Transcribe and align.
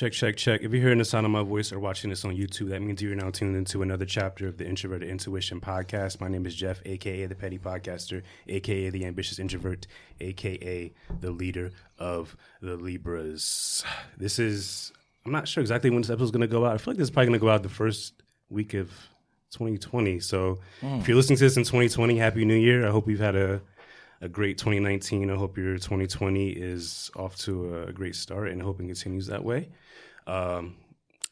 Check, 0.00 0.12
check, 0.12 0.36
check. 0.36 0.62
If 0.62 0.72
you're 0.72 0.80
hearing 0.80 0.96
the 0.96 1.04
sound 1.04 1.26
of 1.26 1.30
my 1.30 1.42
voice 1.42 1.72
or 1.72 1.78
watching 1.78 2.08
this 2.08 2.24
on 2.24 2.34
YouTube, 2.34 2.70
that 2.70 2.80
means 2.80 3.02
you're 3.02 3.14
now 3.14 3.28
tuned 3.28 3.54
into 3.54 3.82
another 3.82 4.06
chapter 4.06 4.48
of 4.48 4.56
the 4.56 4.66
Introverted 4.66 5.10
Intuition 5.10 5.60
podcast. 5.60 6.22
My 6.22 6.28
name 6.28 6.46
is 6.46 6.54
Jeff, 6.54 6.80
aka 6.86 7.26
the 7.26 7.34
Petty 7.34 7.58
Podcaster, 7.58 8.22
aka 8.48 8.88
the 8.88 9.04
Ambitious 9.04 9.38
Introvert, 9.38 9.86
aka 10.18 10.90
the 11.20 11.30
leader 11.30 11.72
of 11.98 12.34
the 12.62 12.76
Libras. 12.76 13.84
This 14.16 14.38
is, 14.38 14.90
I'm 15.26 15.32
not 15.32 15.46
sure 15.46 15.60
exactly 15.60 15.90
when 15.90 16.00
this 16.00 16.08
episode 16.08 16.24
is 16.24 16.30
going 16.30 16.40
to 16.40 16.46
go 16.46 16.64
out. 16.64 16.72
I 16.72 16.78
feel 16.78 16.94
like 16.94 16.98
this 16.98 17.08
is 17.08 17.10
probably 17.10 17.26
going 17.26 17.40
to 17.40 17.44
go 17.44 17.50
out 17.50 17.62
the 17.62 17.68
first 17.68 18.22
week 18.48 18.72
of 18.72 18.88
2020. 19.50 20.18
So 20.20 20.60
hmm. 20.80 20.94
if 20.94 21.08
you're 21.08 21.16
listening 21.18 21.36
to 21.36 21.44
this 21.44 21.58
in 21.58 21.64
2020, 21.64 22.16
Happy 22.16 22.46
New 22.46 22.54
Year. 22.54 22.88
I 22.88 22.90
hope 22.90 23.06
you've 23.06 23.20
had 23.20 23.36
a 23.36 23.60
a 24.22 24.28
great 24.28 24.58
2019. 24.58 25.30
I 25.30 25.36
hope 25.36 25.56
your 25.56 25.74
2020 25.74 26.50
is 26.50 27.10
off 27.16 27.36
to 27.38 27.84
a 27.88 27.92
great 27.92 28.14
start 28.14 28.50
and 28.50 28.60
hope 28.60 28.80
it 28.80 28.86
continues 28.86 29.26
that 29.28 29.44
way. 29.44 29.68
Um, 30.30 30.76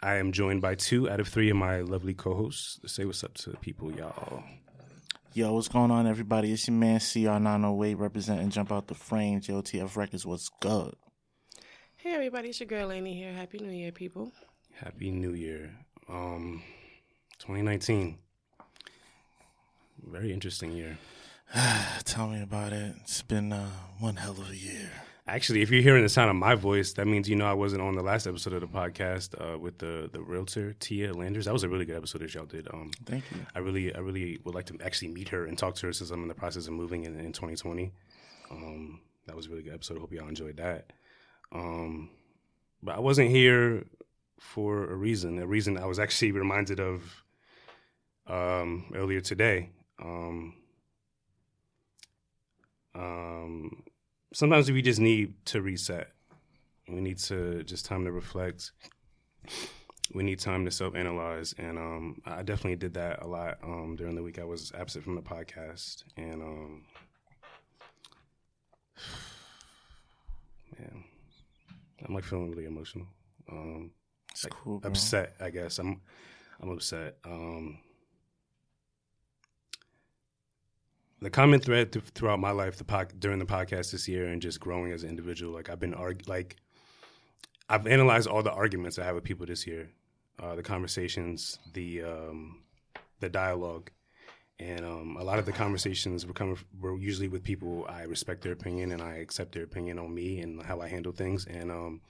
I 0.03 0.17
am 0.17 0.33
joined 0.33 0.61
by 0.61 0.75
two 0.75 1.09
out 1.09 1.21
of 1.21 1.29
three 1.29 1.51
of 1.51 1.57
my 1.57 1.83
lovely 1.83 2.15
co-hosts. 2.15 2.81
Say 2.93 3.05
what's 3.05 3.23
up 3.23 3.35
to 3.35 3.51
the 3.51 3.57
people, 3.57 3.93
y'all. 3.93 4.43
Yo, 5.35 5.53
what's 5.53 5.69
going 5.69 5.93
on, 5.93 6.09
everybody? 6.09 6.53
It's 6.53 6.67
your 6.67 6.77
man 6.77 6.99
CR908 6.99 7.97
representing 7.97 8.51
Jump 8.51 8.73
Out 8.73 8.89
the 8.89 8.95
Frame, 8.95 9.41
Yo, 9.45 9.63
TF 9.63 9.97
Records, 9.97 10.27
what's 10.27 10.51
good? 10.61 10.95
Hey 11.95 12.15
everybody, 12.15 12.49
it's 12.49 12.59
your 12.59 12.67
girl 12.67 12.89
Lainey 12.89 13.15
here. 13.15 13.33
Happy 13.33 13.59
New 13.59 13.71
Year, 13.71 13.93
people. 13.93 14.33
Happy 14.75 15.13
New 15.13 15.33
Year. 15.33 15.77
Um, 16.09 16.63
2019. 17.39 18.19
Very 20.11 20.33
interesting 20.33 20.73
year. 20.73 20.99
Tell 22.05 22.29
me 22.29 22.43
about 22.43 22.73
it. 22.73 22.97
It's 23.03 23.23
been 23.23 23.53
uh, 23.53 23.71
one 24.01 24.17
hell 24.17 24.33
of 24.33 24.51
a 24.51 24.57
year. 24.57 24.91
Actually, 25.29 25.61
if 25.61 25.71
you're 25.71 25.83
hearing 25.83 26.03
the 26.03 26.09
sound 26.09 26.31
of 26.31 26.37
my 26.37 26.55
voice, 26.55 26.95
that 26.95 27.07
means 27.07 27.29
you 27.29 27.37
know 27.37 27.45
I 27.47 27.53
wasn't 27.53 27.83
on 27.83 27.95
the 27.95 28.03
last 28.03 28.27
episode 28.27 28.55
of 28.55 28.63
the 28.63 28.67
podcast 28.67 29.35
uh, 29.39 29.59
with 29.59 29.77
the 29.77 30.09
the 30.11 30.23
realtor 30.23 30.73
Tia 30.73 31.13
Landers. 31.13 31.45
That 31.45 31.53
was 31.53 31.65
a 31.65 31.69
really 31.69 31.85
good 31.85 31.97
episode 31.97 32.23
that 32.23 32.33
y'all 32.33 32.47
did. 32.47 32.67
Um, 32.73 32.91
Thank 33.05 33.25
you. 33.31 33.45
I 33.55 33.59
really, 33.59 33.95
I 33.95 33.99
really 33.99 34.41
would 34.45 34.55
like 34.55 34.65
to 34.67 34.79
actually 34.83 35.09
meet 35.09 35.29
her 35.29 35.45
and 35.45 35.59
talk 35.59 35.75
to 35.77 35.87
her 35.87 35.93
since 35.93 36.11
I'm 36.11 36.23
in 36.23 36.29
the 36.29 36.35
process 36.35 36.67
of 36.67 36.73
moving 36.73 37.05
in, 37.05 37.19
in 37.21 37.33
2020. 37.33 37.93
Um, 38.51 39.01
that 39.27 39.37
was 39.37 39.47
a 39.47 39.51
really 39.51 39.63
good 39.63 39.75
episode. 39.75 39.99
I 39.99 40.01
hope 40.01 40.13
y'all 40.13 40.29
enjoyed 40.29 40.57
that. 40.57 40.95
Um, 41.53 42.09
but 42.83 42.97
I 42.97 43.01
wasn't 43.01 43.29
here 43.29 43.85
for 44.41 44.91
a 44.91 44.95
reason. 44.95 45.39
A 45.39 45.47
reason 45.47 45.77
I 45.77 45.85
was 45.85 45.99
actually 45.99 46.33
reminded 46.43 46.81
of 46.81 47.03
um, 48.27 48.91
earlier 48.95 49.21
today. 49.21 49.71
Um, 50.03 50.55
um, 52.95 53.85
sometimes 54.33 54.71
we 54.71 54.83
just 54.83 55.01
need 55.01 55.35
to 55.47 55.63
reset. 55.63 56.09
We 56.89 57.01
need 57.01 57.19
to 57.19 57.63
just 57.65 57.85
time 57.85 58.05
to 58.05 58.13
reflect. 58.13 58.73
We 60.15 60.23
need 60.23 60.39
time 60.41 60.65
to 60.65 60.71
self 60.71 60.95
analyze. 60.95 61.55
And 61.59 61.77
um, 61.79 62.23
I 62.25 62.43
definitely 62.43 62.77
did 62.77 62.95
that 62.95 63.23
a 63.23 63.27
lot 63.27 63.59
um, 63.63 63.95
during 63.97 64.15
the 64.15 64.23
week. 64.23 64.39
I 64.39 64.45
was 64.45 64.73
absent 64.79 65.05
from 65.05 65.15
the 65.17 65.23
podcast. 65.23 66.05
And 66.17 66.43
um, 66.43 66.83
man, 70.79 71.05
I'm 72.07 72.15
like 72.15 72.25
feeling 72.25 72.51
really 72.51 72.67
emotional. 72.67 73.07
Um, 73.51 73.91
It's 74.33 74.47
cool, 74.47 74.79
bro. 74.81 74.91
upset, 74.91 75.35
I 75.41 75.51
guess. 75.51 75.79
I'm 75.79 76.01
I'm 76.61 76.71
upset. 76.71 77.19
Um, 77.25 77.79
the 81.21 81.31
common 81.31 81.61
thread 81.61 81.93
th- 81.93 82.05
throughout 82.15 82.41
my 82.41 82.51
life, 82.51 82.77
the 82.77 82.85
pod- 82.85 83.19
during 83.19 83.39
the 83.39 83.47
podcast 83.47 83.93
this 83.93 84.09
year, 84.09 84.27
and 84.27 84.41
just 84.43 84.61
growing 84.61 84.93
as 84.93 85.03
an 85.03 85.11
individual, 85.11 85.53
like 85.53 85.69
I've 85.69 85.81
been 85.81 85.95
arg- 85.95 86.29
like 86.29 86.57
I've 87.69 87.87
analyzed 87.87 88.29
all 88.29 88.43
the 88.43 88.53
arguments 88.53 88.99
I 88.99 89.05
have 89.05 89.15
with 89.15 89.25
people 89.25 89.47
this 89.47 89.67
year, 89.67 89.91
uh, 90.43 90.55
the 90.55 90.63
conversations, 90.63 91.59
the 91.75 92.03
um, 92.03 92.63
the 93.21 93.29
dialogue, 93.29 93.91
and 94.61 94.85
um, 94.85 95.17
a 95.21 95.23
lot 95.23 95.39
of 95.39 95.47
the 95.47 95.53
conversations 95.53 96.27
were 96.27 96.33
coming 96.33 96.59
were 96.81 96.99
usually 96.99 97.29
with 97.29 97.45
people 97.45 97.87
I 97.89 98.03
respect 98.03 98.43
their 98.43 98.53
opinion 98.53 98.91
and 98.91 99.01
I 99.01 99.17
accept 99.17 99.53
their 99.53 99.63
opinion 99.63 99.99
on 100.01 100.13
me 100.13 100.41
and 100.41 100.61
how 100.63 100.81
I 100.81 100.89
handle 100.89 101.13
things. 101.13 101.47
And 101.47 101.71
um, 101.71 102.01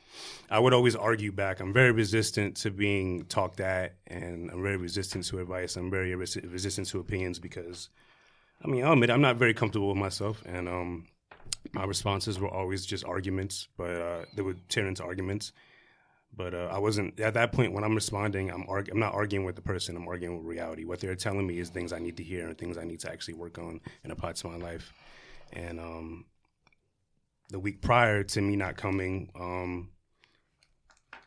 I 0.51 0.59
would 0.59 0.73
always 0.73 0.97
argue 0.97 1.31
back. 1.31 1.61
I'm 1.61 1.75
very 1.75 1.93
resistant 1.93 2.57
to 2.59 2.71
being 2.71 3.27
talked 3.27 3.61
at, 3.61 3.97
and 4.07 4.51
I'm 4.51 4.63
very 4.63 4.79
resistant 4.79 5.25
to 5.27 5.41
advice. 5.41 5.77
I'm 5.77 5.91
very 5.91 6.13
resi- 6.13 6.51
resistant 6.51 6.89
to 6.89 7.01
opinions 7.01 7.39
because, 7.39 7.91
I 8.65 8.69
mean, 8.69 8.85
I'll 8.85 8.93
admit 8.93 9.11
I'm 9.11 9.21
not 9.21 9.37
very 9.37 9.55
comfortable 9.55 9.89
with 9.89 9.97
myself, 9.97 10.43
and 10.45 10.69
um, 10.69 11.07
my 11.73 11.85
responses 11.85 12.39
were 12.41 12.49
always 12.49 12.85
just 12.85 13.05
arguments, 13.05 13.69
but 13.77 13.91
uh, 13.91 14.25
they 14.35 14.43
would 14.43 14.69
turn 14.69 14.87
into 14.87 15.05
arguments. 15.05 15.53
But 16.37 16.55
uh, 16.55 16.69
I 16.71 16.79
wasn't 16.79 17.19
at 17.21 17.35
that 17.35 17.53
point 17.53 17.73
when 17.73 17.85
I'm 17.85 17.95
responding. 17.95 18.51
I'm 18.51 18.65
arg- 18.69 18.91
I'm 18.91 18.99
not 18.99 19.15
arguing 19.15 19.47
with 19.47 19.57
the 19.57 19.63
person. 19.63 19.97
I'm 19.97 20.07
arguing 20.07 20.37
with 20.37 20.47
reality. 20.47 20.85
What 20.85 21.01
they're 21.01 21.15
telling 21.15 21.47
me 21.47 21.59
is 21.59 21.71
things 21.71 21.93
I 21.93 21.99
need 21.99 22.17
to 22.19 22.23
hear 22.23 22.47
and 22.47 22.57
things 22.57 22.77
I 22.77 22.85
need 22.85 23.01
to 23.01 23.11
actually 23.11 23.35
work 23.35 23.59
on 23.59 23.81
and 24.03 24.13
apply 24.13 24.33
to 24.33 24.49
my 24.49 24.57
life. 24.57 24.93
And 25.53 25.81
um, 25.81 26.27
the 27.49 27.59
week 27.59 27.81
prior 27.81 28.23
to 28.23 28.41
me 28.43 28.57
not 28.57 28.77
coming, 28.77 29.31
um, 29.35 29.89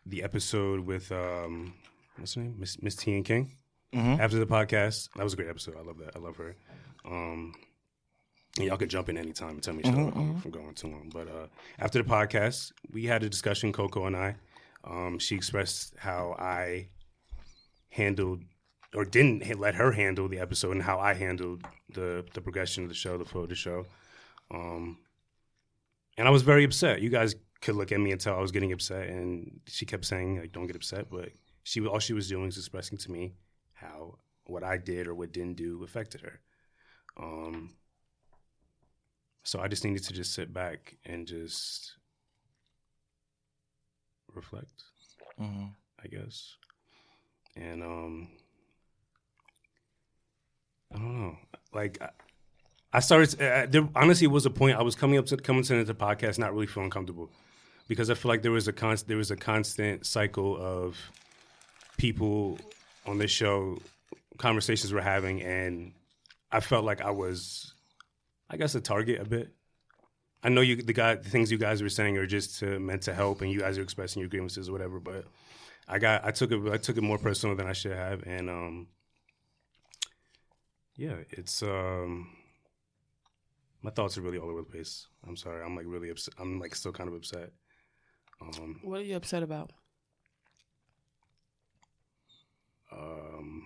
the 0.06 0.24
episode 0.24 0.82
with 0.82 1.12
um, 1.12 1.74
what's 2.18 2.36
her 2.36 2.42
name, 2.42 2.56
Miss, 2.60 2.82
Miss 2.82 2.96
T 2.96 3.16
and 3.16 3.26
King. 3.26 3.52
After 4.22 4.38
the 4.38 4.46
podcast, 4.46 5.10
that 5.16 5.24
was 5.24 5.34
a 5.34 5.36
great 5.36 5.50
episode. 5.50 5.76
I 5.78 5.82
love 5.82 5.98
that. 5.98 6.16
I 6.16 6.20
love 6.20 6.38
her. 6.38 6.56
Um, 7.06 7.54
and 8.58 8.68
y'all 8.68 8.78
can 8.78 8.90
jump 8.90 9.10
in 9.10 9.18
anytime 9.18 9.52
and 9.52 9.64
tell 9.64 9.74
me 9.74 9.84
shut 9.84 9.98
up 9.98 10.10
if 10.10 10.46
I'm 10.46 10.52
going 10.52 10.74
too 10.74 10.88
long. 10.88 11.10
But 11.14 11.28
uh, 11.28 11.48
after 11.80 12.02
the 12.02 12.10
podcast, 12.10 12.72
we 12.92 13.06
had 13.06 13.24
a 13.24 13.30
discussion, 13.30 13.72
Coco 13.72 14.06
and 14.06 14.16
I. 14.16 14.36
Um, 14.84 15.20
she 15.20 15.36
expressed 15.36 15.94
how 15.98 16.36
I 16.38 16.88
handled 17.90 18.44
or 18.94 19.06
didn't 19.06 19.60
let 19.60 19.76
her 19.76 19.92
handle 19.92 20.28
the 20.28 20.40
episode 20.40 20.72
and 20.72 20.84
how 20.84 21.00
I 21.00 21.14
handled 21.14 21.64
the 21.94 22.26
the 22.34 22.42
progression 22.42 22.84
of 22.84 22.90
the 22.90 22.96
show, 22.96 23.18
the 23.18 23.26
flow 23.26 23.44
of 23.44 23.50
the 23.50 23.56
show. 23.56 23.86
Um, 24.54 24.98
and 26.18 26.28
I 26.28 26.32
was 26.32 26.42
very 26.42 26.64
upset. 26.64 27.02
You 27.02 27.10
guys 27.10 27.36
could 27.62 27.76
look 27.76 27.92
at 27.92 28.00
me 28.00 28.12
and 28.12 28.20
tell 28.20 28.36
I 28.36 28.42
was 28.42 28.52
getting 28.52 28.74
upset, 28.74 29.08
and 29.08 29.62
she 29.68 29.86
kept 29.86 30.06
saying 30.06 30.40
like, 30.40 30.52
"Don't 30.52 30.68
get 30.68 30.76
upset," 30.76 31.10
but 31.10 31.30
she 31.64 31.86
all 31.86 32.00
she 32.00 32.14
was 32.14 32.28
doing 32.28 32.46
was 32.46 32.58
expressing 32.58 32.98
to 33.00 33.12
me 33.12 33.34
how 33.74 34.18
what 34.46 34.64
I 34.64 34.78
did 34.78 35.08
or 35.08 35.16
what 35.16 35.32
didn't 35.32 35.56
do 35.56 35.84
affected 35.84 36.22
her. 36.22 36.42
Um, 37.18 37.72
so 39.44 39.60
I 39.60 39.68
just 39.68 39.84
needed 39.84 40.04
to 40.04 40.14
just 40.14 40.34
sit 40.34 40.54
back 40.54 40.98
and 41.06 41.28
just 41.28 41.94
reflect, 44.34 44.84
hmm 45.38 45.66
I 46.04 46.08
guess. 46.08 46.56
And 47.56 47.84
um, 47.84 48.30
I 50.94 50.98
don't 50.98 51.22
know. 51.22 51.38
Like 51.74 52.02
I, 52.02 52.10
I 52.94 53.00
started. 53.00 53.42
Uh, 53.42 53.66
there 53.70 53.88
honestly 53.96 54.28
was 54.28 54.46
a 54.46 54.50
point 54.50 54.78
I 54.78 54.82
was 54.82 54.96
coming 54.96 55.20
up 55.20 55.26
to 55.28 55.38
coming 55.38 55.64
to 55.64 55.84
the 55.84 55.94
podcast, 55.94 56.40
not 56.40 56.54
really 56.54 56.68
feeling 56.68 56.90
comfortable 56.90 57.30
because 57.88 58.10
I 58.10 58.14
feel 58.14 58.30
like 58.30 58.42
there 58.42 58.52
was 58.52 58.68
a 58.68 58.74
constant 58.74 59.10
there 59.10 59.18
was 59.18 59.32
a 59.32 59.36
constant 59.36 60.06
cycle 60.06 60.58
of 60.58 60.98
people 61.98 62.58
on 63.06 63.18
this 63.18 63.32
show, 63.32 63.78
conversations 64.38 64.94
we're 64.94 65.02
having, 65.02 65.42
and 65.42 65.94
I 66.52 66.60
felt 66.60 66.84
like 66.84 67.02
I 67.02 67.12
was, 67.12 67.74
I 68.50 68.58
guess, 68.58 68.76
a 68.76 68.82
target 68.82 69.22
a 69.22 69.26
bit. 69.26 69.54
I 70.44 70.50
know 70.50 70.62
you 70.62 70.76
the 70.82 70.94
guy 70.94 71.16
the 71.16 71.30
things 71.30 71.52
you 71.52 71.58
guys 71.58 71.82
were 71.84 71.90
saying 71.90 72.18
are 72.18 72.26
just 72.26 72.60
to, 72.60 72.80
meant 72.80 73.04
to 73.04 73.14
help, 73.14 73.42
and 73.42 73.52
you 73.52 73.60
guys 73.60 73.78
are 73.78 73.84
expressing 73.84 74.20
your 74.22 74.30
grievances 74.30 74.70
or 74.70 74.72
whatever. 74.72 75.00
But 75.00 75.26
I 75.88 76.00
got 76.00 76.26
I 76.26 76.32
took 76.32 76.52
it 76.52 76.60
I 76.72 76.78
took 76.78 76.98
it 76.98 77.04
more 77.04 77.18
personal 77.18 77.56
than 77.56 77.68
I 77.68 77.74
should 77.74 77.94
have, 77.96 78.24
and 78.24 78.50
um, 78.50 78.88
yeah, 80.96 81.16
it's 81.30 81.62
um, 81.64 82.28
my 83.82 83.92
thoughts 83.92 84.18
are 84.18 84.22
really 84.22 84.38
all 84.40 84.50
over 84.50 84.62
the 84.62 84.70
place. 84.72 85.08
I'm 85.28 85.38
sorry, 85.38 85.64
I'm 85.64 85.76
like 85.76 85.86
really 85.88 86.10
upset. 86.10 86.34
I'm 86.40 86.60
like 86.60 86.76
still 86.76 86.92
kind 86.92 87.08
of 87.08 87.16
upset. 87.16 87.52
Um, 88.42 88.80
What 88.84 89.00
are 89.00 89.04
you 89.04 89.16
upset 89.16 89.44
about? 89.44 89.72
um, 92.92 93.64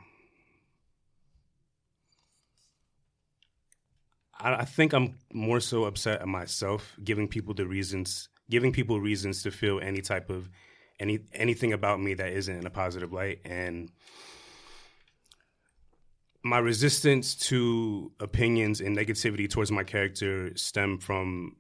I, 4.40 4.56
I 4.56 4.66
think 4.66 4.94
I'm 4.94 5.16
more 5.34 5.60
so 5.60 5.86
upset 5.86 6.22
at 6.22 6.28
myself, 6.28 6.96
giving 7.04 7.28
people 7.28 7.54
the 7.54 7.68
reasons, 7.68 8.30
giving 8.50 8.72
people 8.72 9.00
reasons 9.00 9.44
to 9.44 9.52
feel 9.52 9.80
any 9.80 10.02
type 10.02 10.30
of 10.30 10.50
any 11.00 11.20
anything 11.34 11.74
about 11.74 12.02
me 12.02 12.14
that 12.14 12.32
isn't 12.32 12.56
in 12.56 12.66
a 12.66 12.70
positive 12.70 13.12
light, 13.12 13.40
and 13.46 13.92
my 16.44 16.60
resistance 16.60 17.36
to 17.36 18.12
opinions 18.20 18.80
and 18.80 18.96
negativity 18.96 19.50
towards 19.50 19.72
my 19.72 19.84
character 19.84 20.56
stem 20.56 21.00
from 21.00 21.56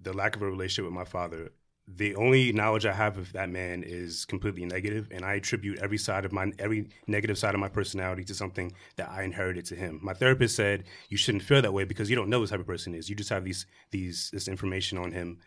the 0.00 0.12
lack 0.12 0.36
of 0.36 0.42
a 0.42 0.46
relationship 0.46 0.84
with 0.84 0.94
my 0.94 1.04
father. 1.04 1.52
The 1.88 2.16
only 2.16 2.52
knowledge 2.52 2.84
I 2.84 2.92
have 2.92 3.16
of 3.16 3.32
that 3.32 3.48
man 3.48 3.84
is 3.84 4.24
completely 4.24 4.64
negative, 4.64 5.08
and 5.12 5.24
I 5.24 5.34
attribute 5.34 5.78
every 5.78 5.98
side 5.98 6.24
of 6.24 6.32
my 6.32 6.52
every 6.58 6.88
negative 7.06 7.38
side 7.38 7.54
of 7.54 7.60
my 7.60 7.68
personality 7.68 8.24
to 8.24 8.34
something 8.34 8.72
that 8.96 9.08
I 9.08 9.22
inherited 9.22 9.66
to 9.66 9.76
him. 9.76 10.00
My 10.02 10.12
therapist 10.12 10.56
said 10.56 10.84
you 11.08 11.16
shouldn't 11.16 11.44
feel 11.44 11.62
that 11.62 11.72
way 11.72 11.84
because 11.84 12.10
you 12.10 12.16
don't 12.16 12.28
know 12.28 12.40
what 12.40 12.48
type 12.48 12.60
of 12.60 12.66
person 12.66 12.94
is. 12.94 13.08
You 13.08 13.14
just 13.14 13.30
have 13.30 13.44
these 13.44 13.66
these 13.92 14.30
this 14.32 14.48
information 14.48 14.98
on 14.98 15.12
him 15.12 15.38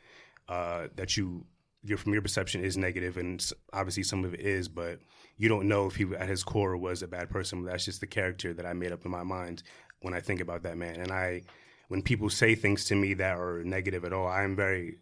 uh, 0.47 0.87
that 0.95 1.17
you 1.17 1.45
your 1.83 1.97
from 1.97 2.13
your 2.13 2.21
perception 2.21 2.63
is 2.63 2.77
negative, 2.77 3.17
and 3.17 3.51
obviously 3.73 4.03
some 4.03 4.23
of 4.23 4.33
it 4.33 4.41
is, 4.41 4.67
but 4.67 4.99
you 5.37 5.47
don't 5.49 5.67
know 5.67 5.87
if 5.87 5.95
he 5.95 6.05
at 6.15 6.27
his 6.27 6.43
core 6.43 6.77
was 6.77 7.01
a 7.01 7.07
bad 7.07 7.29
person. 7.29 7.63
That's 7.63 7.85
just 7.85 8.01
the 8.01 8.07
character 8.07 8.53
that 8.53 8.65
I 8.65 8.73
made 8.73 8.91
up 8.91 9.05
in 9.05 9.11
my 9.11 9.23
mind 9.23 9.63
when 10.01 10.13
I 10.13 10.19
think 10.19 10.41
about 10.41 10.63
that 10.63 10.77
man. 10.77 10.99
And 10.99 11.11
I, 11.11 11.43
when 11.87 12.01
people 12.01 12.29
say 12.29 12.55
things 12.55 12.85
to 12.85 12.95
me 12.95 13.13
that 13.15 13.37
are 13.37 13.63
negative 13.63 14.05
at 14.05 14.13
all, 14.13 14.27
I 14.27 14.43
am 14.43 14.55
very, 14.55 14.97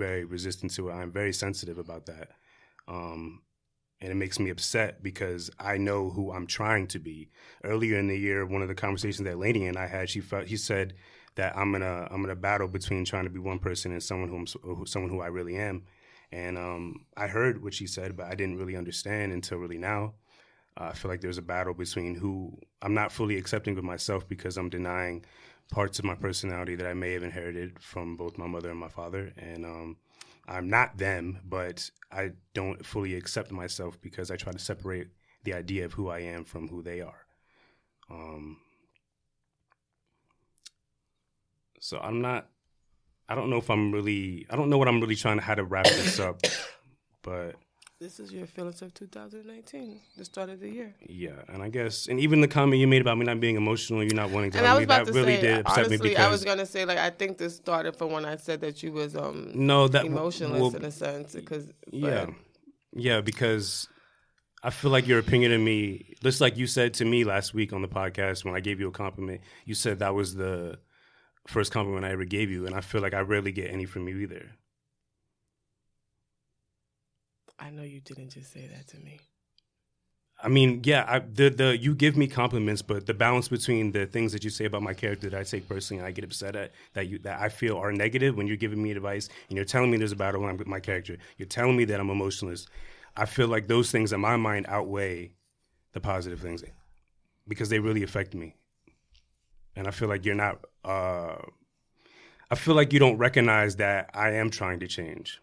very 0.00 0.24
resistant 0.24 0.72
to 0.74 0.88
it. 0.88 0.92
I'm 0.94 1.12
very 1.12 1.32
sensitive 1.32 1.78
about 1.78 2.06
that. 2.06 2.30
Um, 2.88 3.42
and 4.00 4.10
it 4.10 4.14
makes 4.16 4.38
me 4.38 4.50
upset 4.50 5.02
because 5.02 5.50
I 5.60 5.76
know 5.76 6.10
who 6.10 6.32
I'm 6.32 6.46
trying 6.46 6.86
to 6.88 6.98
be. 6.98 7.30
Earlier 7.62 7.98
in 7.98 8.08
the 8.08 8.18
year, 8.18 8.46
one 8.46 8.62
of 8.62 8.68
the 8.68 8.74
conversations 8.74 9.26
that 9.26 9.38
Lainey 9.38 9.66
and 9.66 9.76
I 9.76 9.86
had, 9.86 10.08
she 10.08 10.20
felt 10.20 10.46
he 10.46 10.56
said 10.56 10.94
that 11.34 11.56
I'm 11.56 11.70
gonna 11.72 12.08
I'm 12.10 12.22
gonna 12.22 12.34
battle 12.34 12.66
between 12.68 13.04
trying 13.04 13.24
to 13.24 13.30
be 13.30 13.38
one 13.38 13.58
person 13.58 13.92
and 13.92 14.02
someone 14.02 14.28
who- 14.30 14.86
someone 14.86 15.10
who 15.10 15.20
I 15.20 15.26
really 15.28 15.56
am. 15.56 15.84
And 16.32 16.56
um, 16.56 17.06
I 17.16 17.26
heard 17.26 17.62
what 17.62 17.74
she 17.74 17.86
said, 17.86 18.16
but 18.16 18.26
I 18.26 18.34
didn't 18.34 18.58
really 18.58 18.76
understand 18.76 19.32
until 19.32 19.58
really 19.58 19.78
now. 19.78 20.14
Uh, 20.80 20.84
I 20.84 20.92
feel 20.94 21.10
like 21.10 21.20
there's 21.20 21.38
a 21.38 21.42
battle 21.54 21.74
between 21.74 22.14
who 22.14 22.56
I'm 22.80 22.94
not 22.94 23.12
fully 23.12 23.36
accepting 23.36 23.76
of 23.76 23.84
myself 23.84 24.28
because 24.28 24.56
I'm 24.56 24.70
denying 24.70 25.24
parts 25.70 25.98
of 25.98 26.04
my 26.04 26.14
personality 26.14 26.74
that 26.76 26.86
I 26.86 26.94
may 26.94 27.12
have 27.12 27.22
inherited 27.22 27.78
from 27.80 28.16
both 28.16 28.36
my 28.36 28.46
mother 28.46 28.70
and 28.70 28.78
my 28.78 28.88
father. 28.88 29.32
And 29.36 29.64
um, 29.64 29.96
I'm 30.48 30.68
not 30.68 30.98
them, 30.98 31.38
but 31.48 31.90
I 32.10 32.32
don't 32.54 32.84
fully 32.84 33.14
accept 33.14 33.52
myself 33.52 34.00
because 34.00 34.30
I 34.30 34.36
try 34.36 34.52
to 34.52 34.58
separate 34.58 35.08
the 35.44 35.54
idea 35.54 35.84
of 35.84 35.92
who 35.92 36.08
I 36.08 36.20
am 36.20 36.44
from 36.44 36.68
who 36.68 36.82
they 36.82 37.00
are. 37.00 37.26
Um, 38.10 38.58
so 41.80 41.98
I'm 41.98 42.20
not. 42.20 42.48
I 43.28 43.36
don't 43.36 43.48
know 43.48 43.58
if 43.58 43.70
I'm 43.70 43.92
really. 43.92 44.46
I 44.50 44.56
don't 44.56 44.70
know 44.70 44.78
what 44.78 44.88
I'm 44.88 45.00
really 45.00 45.16
trying 45.16 45.38
to 45.38 45.44
how 45.44 45.54
to 45.54 45.64
wrap 45.64 45.86
this 45.86 46.18
up, 46.18 46.40
but 47.22 47.54
This 48.00 48.18
is 48.18 48.32
your 48.32 48.46
feelings 48.46 48.80
of 48.80 48.94
2019, 48.94 50.00
the 50.16 50.24
start 50.24 50.48
of 50.48 50.58
the 50.60 50.70
year. 50.70 50.94
yeah. 51.06 51.42
And 51.48 51.62
I 51.62 51.68
guess, 51.68 52.08
and 52.08 52.18
even 52.18 52.40
the 52.40 52.48
comment 52.48 52.80
you 52.80 52.86
made 52.86 53.02
about 53.02 53.18
me 53.18 53.26
not 53.26 53.40
being 53.40 53.56
emotional, 53.56 54.02
you're 54.02 54.14
not 54.14 54.30
wanting 54.30 54.52
to 54.52 54.58
And 54.58 54.66
I 54.66 54.72
was 54.72 54.80
me, 54.80 54.84
about 54.84 55.04
that 55.04 55.12
to 55.12 55.18
really 55.18 55.34
say, 55.34 55.40
did 55.42 55.58
upset 55.66 55.78
honestly, 55.84 55.98
me 55.98 56.08
because 56.08 56.24
I 56.24 56.30
was 56.30 56.42
gonna 56.42 56.64
say 56.64 56.86
like 56.86 56.96
I 56.96 57.10
think 57.10 57.36
this 57.36 57.56
started 57.56 57.94
from 57.94 58.10
when 58.12 58.24
I 58.24 58.36
said 58.36 58.62
that 58.62 58.82
you 58.82 58.92
was 58.92 59.16
um 59.16 59.50
no, 59.54 59.86
that 59.88 60.06
emotionless 60.06 60.62
well, 60.62 60.76
in 60.76 60.84
a 60.84 60.90
sense 60.90 61.34
because 61.34 61.66
Yeah, 61.90 62.30
yeah, 62.94 63.20
because 63.20 63.86
I 64.62 64.70
feel 64.70 64.90
like 64.90 65.06
your 65.06 65.18
opinion 65.18 65.52
of 65.52 65.60
me, 65.60 66.14
just 66.22 66.40
like 66.40 66.56
you 66.56 66.66
said 66.66 66.94
to 66.94 67.04
me 67.04 67.24
last 67.24 67.52
week 67.52 67.74
on 67.74 67.82
the 67.82 67.88
podcast 67.88 68.46
when 68.46 68.54
I 68.54 68.60
gave 68.60 68.80
you 68.80 68.88
a 68.88 68.92
compliment, 68.92 69.42
you 69.66 69.74
said 69.74 69.98
that 69.98 70.14
was 70.14 70.34
the 70.34 70.78
first 71.48 71.70
compliment 71.70 72.06
I 72.06 72.12
ever 72.12 72.24
gave 72.24 72.50
you, 72.50 72.64
and 72.64 72.74
I 72.74 72.80
feel 72.80 73.02
like 73.02 73.12
I 73.12 73.20
rarely 73.20 73.52
get 73.52 73.70
any 73.70 73.84
from 73.84 74.08
you 74.08 74.20
either. 74.20 74.52
I 77.60 77.70
know 77.70 77.82
you 77.82 78.00
didn't 78.00 78.30
just 78.30 78.52
say 78.52 78.66
that 78.66 78.88
to 78.88 78.98
me. 78.98 79.20
I 80.42 80.48
mean, 80.48 80.80
yeah, 80.84 81.04
I, 81.06 81.18
the 81.18 81.50
the 81.50 81.76
you 81.76 81.94
give 81.94 82.16
me 82.16 82.26
compliments, 82.26 82.80
but 82.80 83.06
the 83.06 83.12
balance 83.12 83.48
between 83.48 83.92
the 83.92 84.06
things 84.06 84.32
that 84.32 84.42
you 84.42 84.48
say 84.48 84.64
about 84.64 84.82
my 84.82 84.94
character 84.94 85.28
that 85.28 85.38
I 85.38 85.42
take 85.42 85.68
personally, 85.68 85.98
and 85.98 86.06
I 86.06 86.12
get 86.12 86.24
upset 86.24 86.56
at 86.56 86.72
that 86.94 87.08
you 87.08 87.18
that 87.18 87.40
I 87.40 87.50
feel 87.50 87.76
are 87.76 87.92
negative 87.92 88.36
when 88.36 88.46
you're 88.46 88.56
giving 88.56 88.82
me 88.82 88.90
advice 88.92 89.28
and 89.48 89.56
you're 89.56 89.66
telling 89.66 89.90
me 89.90 89.98
there's 89.98 90.12
a 90.12 90.16
battle 90.16 90.40
with 90.40 90.66
my 90.66 90.80
character, 90.80 91.18
you're 91.36 91.46
telling 91.48 91.76
me 91.76 91.84
that 91.86 92.00
I'm 92.00 92.08
emotionless. 92.08 92.66
I 93.16 93.26
feel 93.26 93.48
like 93.48 93.68
those 93.68 93.90
things 93.90 94.12
in 94.14 94.20
my 94.20 94.36
mind 94.36 94.64
outweigh 94.68 95.32
the 95.92 96.00
positive 96.00 96.40
things 96.40 96.64
because 97.46 97.68
they 97.68 97.78
really 97.78 98.02
affect 98.02 98.34
me, 98.34 98.56
and 99.76 99.86
I 99.86 99.90
feel 99.90 100.08
like 100.08 100.24
you're 100.24 100.34
not. 100.34 100.64
Uh, 100.82 101.36
I 102.50 102.54
feel 102.54 102.74
like 102.74 102.94
you 102.94 102.98
don't 102.98 103.18
recognize 103.18 103.76
that 103.76 104.10
I 104.14 104.30
am 104.32 104.50
trying 104.50 104.80
to 104.80 104.86
change. 104.86 105.38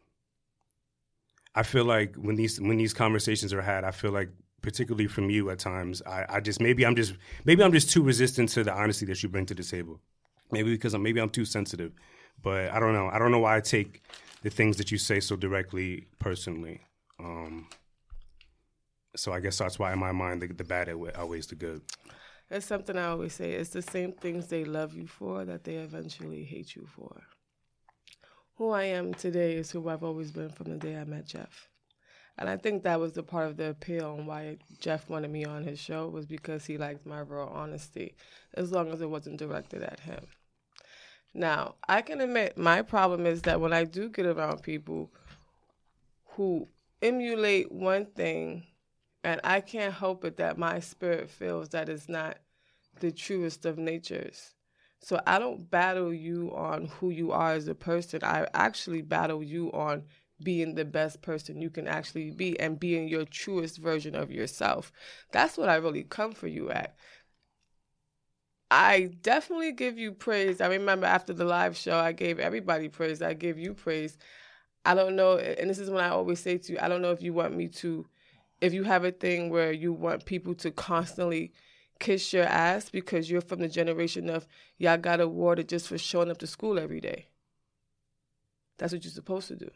I 1.58 1.64
feel 1.64 1.86
like 1.86 2.16
when 2.16 2.36
these 2.36 2.62
when 2.62 2.78
these 2.78 2.94
conversations 2.94 3.52
are 3.52 3.64
had, 3.64 3.84
I 3.84 3.90
feel 3.90 4.12
like 4.12 4.30
particularly 4.62 5.08
from 5.08 5.32
you 5.32 5.50
at 5.50 5.58
times, 5.58 6.04
I, 6.06 6.24
I 6.30 6.40
just 6.40 6.62
maybe 6.62 6.86
I'm 6.86 6.96
just 6.96 7.16
maybe 7.46 7.64
I'm 7.64 7.72
just 7.72 7.90
too 7.90 8.04
resistant 8.04 8.50
to 8.50 8.64
the 8.64 8.72
honesty 8.72 9.08
that 9.08 9.24
you 9.24 9.30
bring 9.30 9.48
to 9.48 9.56
the 9.56 9.64
table. 9.64 10.00
Maybe 10.52 10.72
because 10.72 10.94
I'm 10.94 11.02
maybe 11.02 11.20
I'm 11.20 11.32
too 11.32 11.46
sensitive, 11.46 11.94
but 12.44 12.70
I 12.70 12.80
don't 12.80 12.94
know. 12.94 13.08
I 13.08 13.18
don't 13.18 13.32
know 13.32 13.40
why 13.40 13.58
I 13.58 13.62
take 13.62 14.04
the 14.44 14.52
things 14.52 14.78
that 14.78 14.92
you 14.92 15.00
say 15.00 15.20
so 15.20 15.36
directly 15.36 16.06
personally. 16.20 16.82
Um, 17.20 17.68
so 19.16 19.34
I 19.34 19.40
guess 19.40 19.58
that's 19.58 19.80
why 19.80 19.92
in 19.94 19.98
my 20.00 20.12
mind 20.12 20.44
the, 20.44 20.48
the 20.54 20.64
bad 20.64 20.90
outwe- 20.90 21.18
outweighs 21.18 21.48
the 21.48 21.56
good. 21.56 21.82
It's 22.52 22.68
something 22.68 22.96
I 22.96 23.08
always 23.08 23.34
say. 23.34 23.54
It's 23.54 23.72
the 23.72 23.82
same 23.82 24.12
things 24.12 24.46
they 24.46 24.64
love 24.64 24.94
you 24.94 25.08
for 25.08 25.44
that 25.44 25.64
they 25.64 25.78
eventually 25.78 26.44
hate 26.44 26.76
you 26.76 26.86
for. 26.86 27.24
Who 28.58 28.72
I 28.72 28.86
am 28.86 29.14
today 29.14 29.54
is 29.56 29.70
who 29.70 29.88
I've 29.88 30.04
always 30.04 30.32
been 30.32 30.50
from 30.50 30.72
the 30.72 30.78
day 30.78 30.98
I 30.98 31.04
met 31.04 31.28
Jeff. 31.28 31.70
And 32.40 32.50
I 32.50 32.58
think 32.58 32.82
that 32.84 33.00
was 33.00 33.14
the 33.14 33.22
part 33.22 33.48
of 33.48 33.58
the 33.58 33.70
appeal 33.70 34.16
and 34.16 34.26
why 34.26 34.58
Jeff 34.80 35.08
wanted 35.10 35.30
me 35.30 35.46
on 35.46 35.64
his 35.64 35.80
show 35.80 36.08
was 36.08 36.26
because 36.26 36.66
he 36.66 36.80
liked 36.80 37.06
my 37.06 37.22
raw 37.22 37.46
honesty, 37.48 38.16
as 38.56 38.72
long 38.72 38.92
as 38.92 39.02
it 39.02 39.12
wasn't 39.12 39.38
directed 39.38 39.84
at 39.84 40.00
him. 40.00 40.26
Now, 41.36 41.76
I 41.88 42.02
can 42.02 42.20
admit 42.20 42.58
my 42.58 42.82
problem 42.82 43.28
is 43.28 43.44
that 43.44 43.62
when 43.62 43.74
I 43.74 43.84
do 43.84 44.10
get 44.10 44.26
around 44.26 44.64
people 44.64 45.12
who 46.30 46.68
emulate 47.04 47.72
one 47.72 48.08
thing 48.08 48.64
and 49.24 49.40
I 49.44 49.62
can't 49.62 49.94
help 49.94 50.26
it 50.26 50.38
that 50.38 50.58
my 50.58 50.80
spirit 50.80 51.30
feels 51.30 51.70
that 51.70 51.90
it's 51.90 52.10
not 52.10 52.40
the 53.02 53.12
truest 53.12 53.68
of 53.68 53.78
natures. 53.78 54.56
So 55.00 55.22
I 55.26 55.40
don't 55.40 55.70
battle 55.70 56.14
you 56.14 56.54
on 56.56 56.86
who 56.86 57.10
you 57.10 57.32
are 57.32 57.54
as 57.54 57.68
a 57.68 57.76
person. 57.76 58.22
I 58.24 58.48
actually 58.54 59.02
battle 59.02 59.44
you 59.44 59.72
on 59.72 60.04
being 60.44 60.76
the 60.76 60.86
best 60.86 61.22
person 61.22 61.62
you 61.62 61.70
can 61.70 61.88
actually 61.88 62.32
be 62.32 62.60
and 62.60 62.80
being 62.80 63.08
your 63.08 63.26
truest 63.26 63.78
version 63.78 64.16
of 64.16 64.32
yourself. 64.32 64.92
That's 65.32 65.58
what 65.58 65.70
I 65.70 65.76
really 65.76 66.04
come 66.04 66.34
for 66.34 66.48
you 66.48 66.70
at. 66.70 66.96
I 68.70 69.12
definitely 69.22 69.72
give 69.72 69.98
you 69.98 70.12
praise. 70.12 70.60
I 70.60 70.68
remember 70.68 71.06
after 71.06 71.34
the 71.34 71.46
live 71.46 71.78
show, 71.78 71.98
I 71.98 72.12
gave 72.12 72.40
everybody 72.40 72.90
praise. 72.90 73.22
I 73.22 73.34
give 73.34 73.58
you 73.58 73.74
praise. 73.74 74.18
I 74.86 74.94
don't 74.94 75.16
know, 75.16 75.38
and 75.38 75.70
this 75.70 75.80
is 75.80 75.90
when 75.90 76.04
I 76.04 76.10
always 76.10 76.40
say 76.40 76.58
to 76.58 76.74
you, 76.74 76.80
I 76.82 76.88
don't 76.88 77.02
know 77.02 77.12
if 77.12 77.22
you 77.22 77.34
want 77.34 77.56
me 77.56 77.68
to, 77.70 78.06
if 78.62 78.74
you 78.74 78.84
have 78.84 79.04
a 79.04 79.12
thing 79.12 79.50
where 79.50 79.72
you 79.72 79.94
want 79.94 80.26
people 80.26 80.54
to 80.56 80.72
constantly 80.72 81.54
kiss 82.00 82.34
your 82.34 82.46
ass 82.46 82.90
because 82.90 83.30
you're 83.30 83.42
from 83.42 83.60
the 83.60 83.68
generation 83.68 84.30
of 84.30 84.48
y'all 84.78 84.98
got 84.98 85.20
awarded 85.20 85.70
just 85.70 85.88
for 85.88 85.98
showing 85.98 86.30
up 86.30 86.38
to 86.40 86.48
school 86.48 86.80
every 86.80 87.02
day. 87.02 87.28
That's 88.78 88.94
what 88.94 89.04
you're 89.04 89.12
supposed 89.12 89.48
to 89.50 89.56
do. 89.56 89.72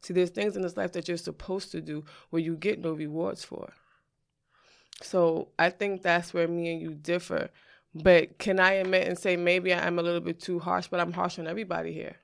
See, 0.00 0.14
there's 0.14 0.30
things 0.30 0.56
in 0.56 0.62
this 0.62 0.76
life 0.76 0.92
that 0.92 1.08
you're 1.08 1.16
supposed 1.16 1.70
to 1.72 1.80
do 1.80 2.04
where 2.30 2.42
you 2.42 2.56
get 2.56 2.80
no 2.80 2.92
rewards 2.92 3.44
for. 3.44 3.72
So 5.02 5.48
I 5.58 5.70
think 5.70 6.02
that's 6.02 6.34
where 6.34 6.48
me 6.48 6.72
and 6.72 6.80
you 6.80 6.94
differ. 6.94 7.50
But 7.94 8.38
can 8.38 8.58
I 8.58 8.72
admit 8.72 9.06
and 9.06 9.18
say 9.18 9.36
maybe 9.36 9.74
I'm 9.74 9.98
a 9.98 10.02
little 10.02 10.20
bit 10.20 10.40
too 10.40 10.58
harsh, 10.58 10.88
but 10.88 11.00
I'm 11.00 11.12
harsh 11.12 11.38
on 11.38 11.46
everybody 11.46 11.92
here. 11.92 12.16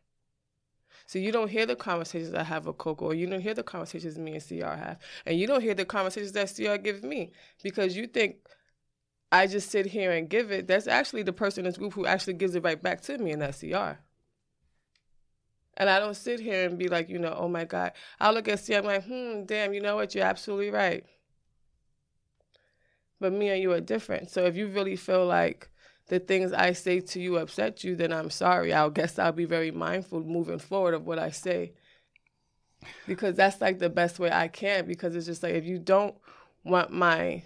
So 1.07 1.19
you 1.19 1.33
don't 1.33 1.51
hear 1.51 1.67
the 1.67 1.77
conversations 1.77 2.35
I 2.35 2.43
have 2.43 2.67
with 2.67 2.77
Coco, 2.77 3.07
or 3.07 3.15
you 3.15 3.27
don't 3.27 3.41
hear 3.41 3.55
the 3.55 3.63
conversations 3.63 4.19
me 4.19 4.35
and 4.35 4.47
CR 4.47 4.77
have, 4.77 4.99
and 5.25 5.39
you 5.39 5.47
don't 5.47 5.63
hear 5.63 5.75
the 5.75 5.87
conversations 5.87 6.33
that 6.33 6.55
CR 6.55 6.77
gives 6.77 7.03
me 7.03 7.33
because 7.63 7.97
you 7.97 8.07
think 8.07 8.37
I 9.31 9.47
just 9.47 9.71
sit 9.71 9.87
here 9.87 10.13
and 10.13 10.29
give 10.29 10.51
it. 10.51 10.67
That's 10.67 10.87
actually 10.87 11.23
the 11.23 11.33
person 11.33 11.65
in 11.65 11.71
this 11.71 11.79
group 11.79 11.93
who 11.93 12.07
actually 12.07 12.35
gives 12.35 12.55
it 12.55 12.65
right 12.65 12.83
back 12.83 13.03
to 13.03 13.19
me, 13.19 13.33
in 13.33 13.41
that's 13.41 13.61
CR. 13.61 13.99
And 15.77 15.89
I 15.89 16.01
don't 16.01 16.17
sit 16.17 16.41
here 16.41 16.67
and 16.67 16.79
be 16.79 16.89
like, 16.89 17.09
you 17.09 17.19
know, 17.19 17.35
oh 17.39 17.49
my 17.49 17.65
God. 17.65 17.93
I'll 18.19 18.33
look 18.33 18.49
at 18.49 18.65
CR, 18.65 18.75
I'm 18.75 18.85
like, 18.85 19.05
hmm, 19.05 19.45
damn, 19.45 19.73
you 19.75 19.81
know 19.81 19.97
what? 19.97 20.15
You're 20.15 20.25
absolutely 20.25 20.71
right. 20.71 21.05
But 23.21 23.33
me 23.33 23.51
and 23.51 23.63
you 23.63 23.73
are 23.73 23.81
different. 23.81 24.31
So 24.31 24.45
if 24.45 24.57
you 24.57 24.69
really 24.69 24.97
feel 24.97 25.27
like 25.27 25.69
the 26.09 26.19
things 26.19 26.53
I 26.53 26.73
say 26.73 27.01
to 27.01 27.21
you 27.21 27.37
upset 27.37 27.85
you, 27.85 27.95
then 27.95 28.13
I'm 28.13 28.31
sorry. 28.31 28.73
I 28.73 28.89
guess 28.89 29.19
I'll 29.19 29.33
be 29.33 29.45
very 29.45 29.71
mindful 29.71 30.23
moving 30.25 30.59
forward 30.59 30.95
of 30.95 31.07
what 31.07 31.19
I 31.19 31.31
say. 31.31 31.75
Because 33.07 33.37
that's 33.37 33.61
like 33.61 33.79
the 33.79 33.91
best 33.91 34.19
way 34.19 34.31
I 34.33 34.49
can. 34.49 34.87
Because 34.87 35.15
it's 35.15 35.27
just 35.27 35.43
like 35.43 35.55
if 35.55 35.65
you 35.65 35.79
don't 35.79 36.15
want 36.65 36.91
my 36.93 37.43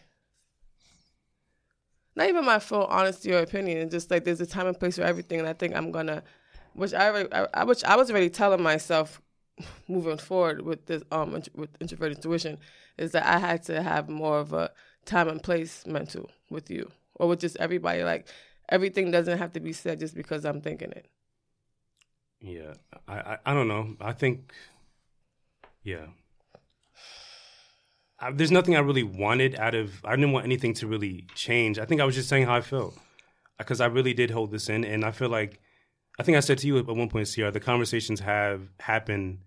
not 2.14 2.28
even 2.28 2.44
my 2.44 2.58
full 2.58 2.84
honesty 2.84 3.32
or 3.32 3.38
opinion, 3.38 3.90
just 3.90 4.10
like 4.10 4.24
there's 4.24 4.40
a 4.40 4.46
time 4.46 4.66
and 4.66 4.78
place 4.78 4.96
for 4.96 5.02
everything 5.02 5.38
and 5.38 5.48
I 5.48 5.52
think 5.52 5.74
I'm 5.74 5.90
gonna 5.90 6.22
which 6.74 6.94
I, 6.94 7.08
already, 7.08 7.32
I 7.32 7.64
which 7.64 7.84
I 7.84 7.96
was 7.96 8.10
already 8.10 8.30
telling 8.30 8.62
myself 8.62 9.20
moving 9.88 10.18
forward 10.18 10.62
with 10.62 10.86
this 10.86 11.02
um 11.10 11.32
with 11.32 11.70
introverted 11.80 12.18
intuition 12.18 12.58
is 12.98 13.12
that 13.12 13.26
I 13.26 13.38
had 13.38 13.62
to 13.64 13.82
have 13.82 14.08
more 14.08 14.38
of 14.38 14.52
a 14.52 14.70
time 15.04 15.28
and 15.28 15.42
place 15.42 15.86
mental 15.86 16.30
with 16.50 16.70
you 16.70 16.90
or 17.14 17.28
with 17.28 17.40
just 17.40 17.56
everybody. 17.56 18.02
Like 18.02 18.28
everything 18.68 19.10
doesn't 19.10 19.38
have 19.38 19.52
to 19.52 19.60
be 19.60 19.72
said 19.72 20.00
just 20.00 20.14
because 20.14 20.44
I'm 20.44 20.60
thinking 20.60 20.92
it. 20.92 21.06
Yeah, 22.40 22.74
I, 23.06 23.14
I, 23.14 23.38
I 23.46 23.54
don't 23.54 23.68
know. 23.68 23.96
I 24.00 24.12
think, 24.12 24.52
yeah. 25.84 26.06
I, 28.22 28.30
there's 28.30 28.52
nothing 28.52 28.76
I 28.76 28.80
really 28.80 29.02
wanted 29.02 29.58
out 29.58 29.74
of. 29.74 30.02
I 30.04 30.14
didn't 30.14 30.32
want 30.32 30.46
anything 30.46 30.74
to 30.74 30.86
really 30.86 31.26
change. 31.34 31.78
I 31.78 31.84
think 31.84 32.00
I 32.00 32.04
was 32.04 32.14
just 32.14 32.28
saying 32.28 32.46
how 32.46 32.54
I 32.54 32.60
felt 32.60 32.96
uh, 32.96 33.00
because 33.58 33.80
I 33.80 33.86
really 33.86 34.14
did 34.14 34.30
hold 34.30 34.52
this 34.52 34.68
in, 34.68 34.84
and 34.84 35.04
I 35.04 35.10
feel 35.10 35.28
like 35.28 35.60
I 36.18 36.22
think 36.22 36.36
I 36.36 36.40
said 36.40 36.58
to 36.58 36.66
you 36.66 36.78
at 36.78 36.86
one 36.86 37.08
point, 37.08 37.30
CR, 37.34 37.48
the 37.48 37.60
conversations 37.60 38.20
have 38.20 38.62
happened, 38.78 39.38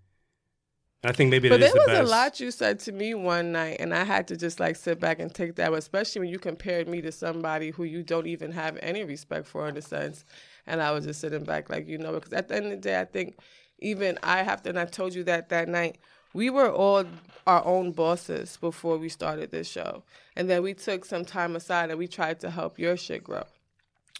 I 1.04 1.12
think 1.12 1.30
maybe 1.30 1.48
But 1.48 1.60
there 1.60 1.70
the 1.72 1.84
was 1.86 1.98
a 1.98 2.02
lot 2.02 2.40
you 2.40 2.50
said 2.50 2.80
to 2.80 2.92
me 2.92 3.14
one 3.14 3.52
night, 3.52 3.76
and 3.80 3.94
I 3.94 4.04
had 4.04 4.28
to 4.28 4.36
just 4.36 4.58
like 4.58 4.76
sit 4.76 4.98
back 4.98 5.20
and 5.20 5.32
take 5.32 5.54
that, 5.56 5.72
especially 5.72 6.20
when 6.20 6.28
you 6.28 6.38
compared 6.38 6.88
me 6.88 7.00
to 7.02 7.12
somebody 7.12 7.70
who 7.70 7.84
you 7.84 8.02
don't 8.02 8.26
even 8.26 8.52
have 8.52 8.76
any 8.82 9.04
respect 9.04 9.46
for 9.46 9.68
in 9.68 9.76
a 9.76 9.82
sense. 9.82 10.24
And 10.66 10.82
I 10.82 10.90
was 10.90 11.04
just 11.04 11.20
sitting 11.20 11.44
back, 11.44 11.70
like, 11.70 11.86
you 11.86 11.98
know, 11.98 12.12
because 12.12 12.32
at 12.32 12.48
the 12.48 12.56
end 12.56 12.66
of 12.66 12.70
the 12.72 12.76
day, 12.78 13.00
I 13.00 13.04
think 13.04 13.38
even 13.78 14.18
I 14.22 14.42
have 14.42 14.62
to, 14.62 14.70
and 14.70 14.78
I 14.78 14.84
told 14.84 15.14
you 15.14 15.22
that 15.24 15.50
that 15.50 15.68
night, 15.68 15.98
we 16.36 16.50
were 16.50 16.70
all 16.70 17.06
our 17.46 17.64
own 17.64 17.92
bosses 17.92 18.58
before 18.58 18.98
we 18.98 19.08
started 19.08 19.50
this 19.50 19.66
show. 19.66 20.02
And 20.36 20.50
then 20.50 20.62
we 20.62 20.74
took 20.74 21.06
some 21.06 21.24
time 21.24 21.56
aside 21.56 21.88
and 21.88 21.98
we 21.98 22.06
tried 22.06 22.40
to 22.40 22.50
help 22.50 22.78
your 22.78 22.94
shit 22.98 23.24
grow. 23.24 23.44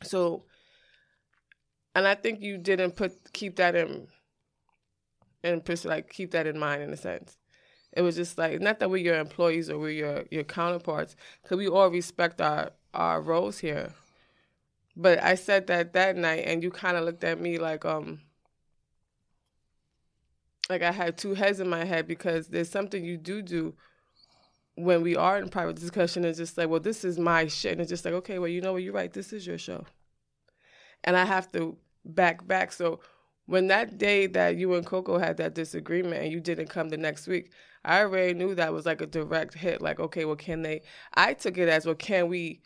So, 0.02 0.44
and 1.94 2.08
I 2.08 2.14
think 2.14 2.40
you 2.40 2.56
didn't 2.56 2.96
put, 2.96 3.35
keep 3.35 3.56
that 3.56 3.75
in, 3.75 4.08
in 5.44 5.62
like 5.85 6.11
keep 6.11 6.30
that 6.30 6.46
in 6.46 6.58
mind 6.58 6.82
in 6.82 6.90
a 6.90 6.96
sense. 6.96 7.37
It 7.92 8.00
was 8.00 8.16
just 8.16 8.38
like 8.38 8.61
not 8.61 8.78
that 8.78 8.90
we're 8.90 8.96
your 8.96 9.18
employees 9.18 9.68
or 9.68 9.78
we're 9.78 9.90
your 9.90 10.25
your 10.30 10.44
counterparts, 10.44 11.16
because 11.42 11.58
we 11.58 11.68
all 11.68 11.88
respect 11.88 12.40
our 12.40 12.73
our 12.92 13.20
roles 13.20 13.58
here. 13.58 13.92
But 14.96 15.23
I 15.23 15.35
said 15.35 15.66
that 15.68 15.92
that 15.92 16.16
night, 16.16 16.44
and 16.46 16.62
you 16.62 16.70
kind 16.70 16.96
of 16.96 17.04
looked 17.04 17.25
at 17.25 17.40
me 17.40 17.58
like 17.58 17.85
um 17.85 18.20
like 20.68 20.82
I 20.82 20.92
had 20.92 21.16
two 21.16 21.35
heads 21.35 21.61
in 21.61 21.68
my 21.68 21.85
head 21.85 22.06
because 22.06 22.49
there's 22.49 22.70
something 22.70 23.04
you 23.04 23.16
do 23.16 23.42
do 23.42 23.75
when 24.75 25.02
we 25.02 25.16
are 25.16 25.38
in 25.38 25.49
private 25.49 25.76
discussion. 25.76 26.25
It's 26.25 26.38
just 26.38 26.58
like, 26.58 26.68
well, 26.68 26.80
this 26.80 27.04
is 27.04 27.18
my 27.18 27.46
shit, 27.46 27.73
and 27.73 27.80
it's 27.80 27.90
just 27.90 28.04
like, 28.04 28.14
okay, 28.14 28.38
well, 28.38 28.49
you 28.49 28.61
know 28.61 28.73
what, 28.73 28.82
you're 28.82 28.92
right. 28.92 29.12
This 29.12 29.32
is 29.32 29.46
your 29.46 29.58
show, 29.58 29.85
and 31.04 31.16
I 31.16 31.25
have 31.25 31.50
to 31.52 31.76
back 32.04 32.46
back. 32.46 32.73
So 32.73 33.00
when 33.46 33.68
that 33.68 33.96
day 33.96 34.26
that 34.26 34.56
you 34.56 34.75
and 34.75 34.85
Coco 34.85 35.18
had 35.18 35.37
that 35.37 35.54
disagreement 35.54 36.23
and 36.23 36.32
you 36.32 36.40
didn't 36.40 36.68
come 36.68 36.88
the 36.88 36.96
next 36.96 37.28
week, 37.28 37.52
I 37.85 38.00
already 38.00 38.35
knew 38.35 38.54
that 38.56 38.73
was 38.73 38.87
like 38.87 39.00
a 39.00 39.06
direct 39.06 39.54
hit. 39.54 39.80
Like, 39.80 40.00
okay, 40.00 40.25
well, 40.25 40.37
can 40.37 40.62
they? 40.62 40.82
I 41.14 41.35
took 41.35 41.56
it 41.56 41.68
as, 41.68 41.87
well, 41.87 41.94
can 41.94 42.28
we 42.28 42.61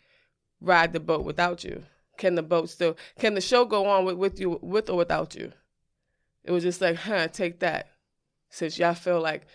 ride 0.59 0.93
the 0.93 0.99
boat 0.99 1.23
without 1.23 1.63
you? 1.63 1.83
Can 2.17 2.33
the 2.33 2.43
boat 2.43 2.69
still? 2.69 2.97
Can 3.19 3.35
the 3.35 3.41
show 3.41 3.63
go 3.65 3.85
on 3.85 4.05
with, 4.05 4.15
with 4.15 4.39
you, 4.39 4.57
with 4.61 4.89
or 4.89 4.97
without 4.97 5.35
you? 5.35 5.53
It 6.43 6.51
was 6.51 6.63
just 6.63 6.81
like, 6.81 6.95
huh, 6.95 7.27
take 7.27 7.59
that. 7.59 7.90
Since 8.51 8.77
y'all 8.77 8.93
feel 8.93 9.19
like 9.19 9.47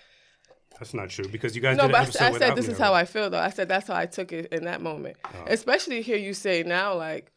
That's 0.79 0.95
not 0.95 1.11
true 1.11 1.29
because 1.29 1.55
you 1.55 1.63
guys 1.63 1.77
no, 1.77 1.85
did 1.85 1.93
but 1.93 2.21
I, 2.21 2.29
I 2.29 2.39
said 2.39 2.57
this 2.57 2.69
is 2.69 2.79
how. 2.79 2.95
I 2.95 3.05
feel 3.05 3.31
though. 3.31 3.39
I 3.39 3.51
said 3.51 3.69
that's 3.69 3.87
how 3.89 3.95
I 3.95 4.07
took 4.07 4.33
it 4.33 4.53
in 4.53 4.65
that 4.65 4.81
moment. 4.81 5.17
Oh. 5.25 5.45
Especially 5.47 6.03
hear 6.03 6.17
you 6.17 6.35
say 6.35 6.63
now 6.63 6.95
like 6.95 7.31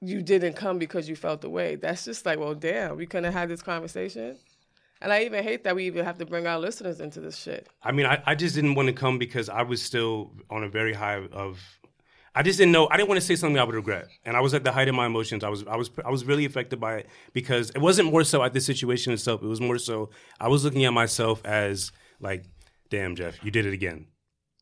you 0.00 0.22
didn't 0.22 0.54
come 0.54 0.78
because 0.78 1.08
you 1.08 1.16
felt 1.16 1.40
the 1.40 1.50
way. 1.50 1.76
That's 1.76 2.04
just 2.04 2.24
like, 2.26 2.38
well, 2.38 2.54
damn, 2.54 2.96
we 2.96 3.06
couldn't 3.06 3.24
have 3.24 3.34
had 3.34 3.48
this 3.48 3.62
conversation. 3.62 4.36
And 5.00 5.12
I 5.12 5.22
even 5.22 5.44
hate 5.44 5.64
that 5.64 5.76
we 5.76 5.86
even 5.86 6.04
have 6.04 6.18
to 6.18 6.26
bring 6.26 6.46
our 6.46 6.58
listeners 6.58 7.00
into 7.00 7.20
this 7.20 7.36
shit. 7.36 7.68
I 7.82 7.92
mean, 7.92 8.06
I, 8.06 8.20
I 8.26 8.34
just 8.34 8.54
didn't 8.54 8.74
want 8.74 8.88
to 8.88 8.92
come 8.92 9.18
because 9.18 9.48
I 9.48 9.62
was 9.62 9.80
still 9.80 10.32
on 10.50 10.64
a 10.64 10.68
very 10.68 10.92
high 10.92 11.24
of. 11.32 11.60
I 12.38 12.42
just 12.42 12.56
didn't 12.56 12.70
know. 12.70 12.86
I 12.88 12.96
didn't 12.96 13.08
want 13.08 13.20
to 13.20 13.26
say 13.26 13.34
something 13.34 13.58
I 13.58 13.64
would 13.64 13.74
regret, 13.74 14.06
and 14.24 14.36
I 14.36 14.40
was 14.40 14.54
at 14.54 14.62
the 14.62 14.70
height 14.70 14.86
of 14.86 14.94
my 14.94 15.06
emotions. 15.06 15.42
I 15.42 15.48
was, 15.48 15.66
I 15.66 15.74
was, 15.74 15.90
I 16.04 16.08
was 16.08 16.24
really 16.24 16.44
affected 16.44 16.78
by 16.78 16.98
it 16.98 17.08
because 17.32 17.70
it 17.70 17.80
wasn't 17.80 18.12
more 18.12 18.22
so 18.22 18.44
at 18.44 18.52
the 18.52 18.60
situation 18.60 19.12
itself. 19.12 19.42
It 19.42 19.48
was 19.48 19.60
more 19.60 19.76
so 19.76 20.10
I 20.38 20.46
was 20.46 20.62
looking 20.64 20.84
at 20.84 20.92
myself 20.92 21.44
as 21.44 21.90
like, 22.20 22.44
"Damn, 22.90 23.16
Jeff, 23.16 23.42
you 23.44 23.50
did 23.50 23.66
it 23.66 23.72
again." 23.72 24.06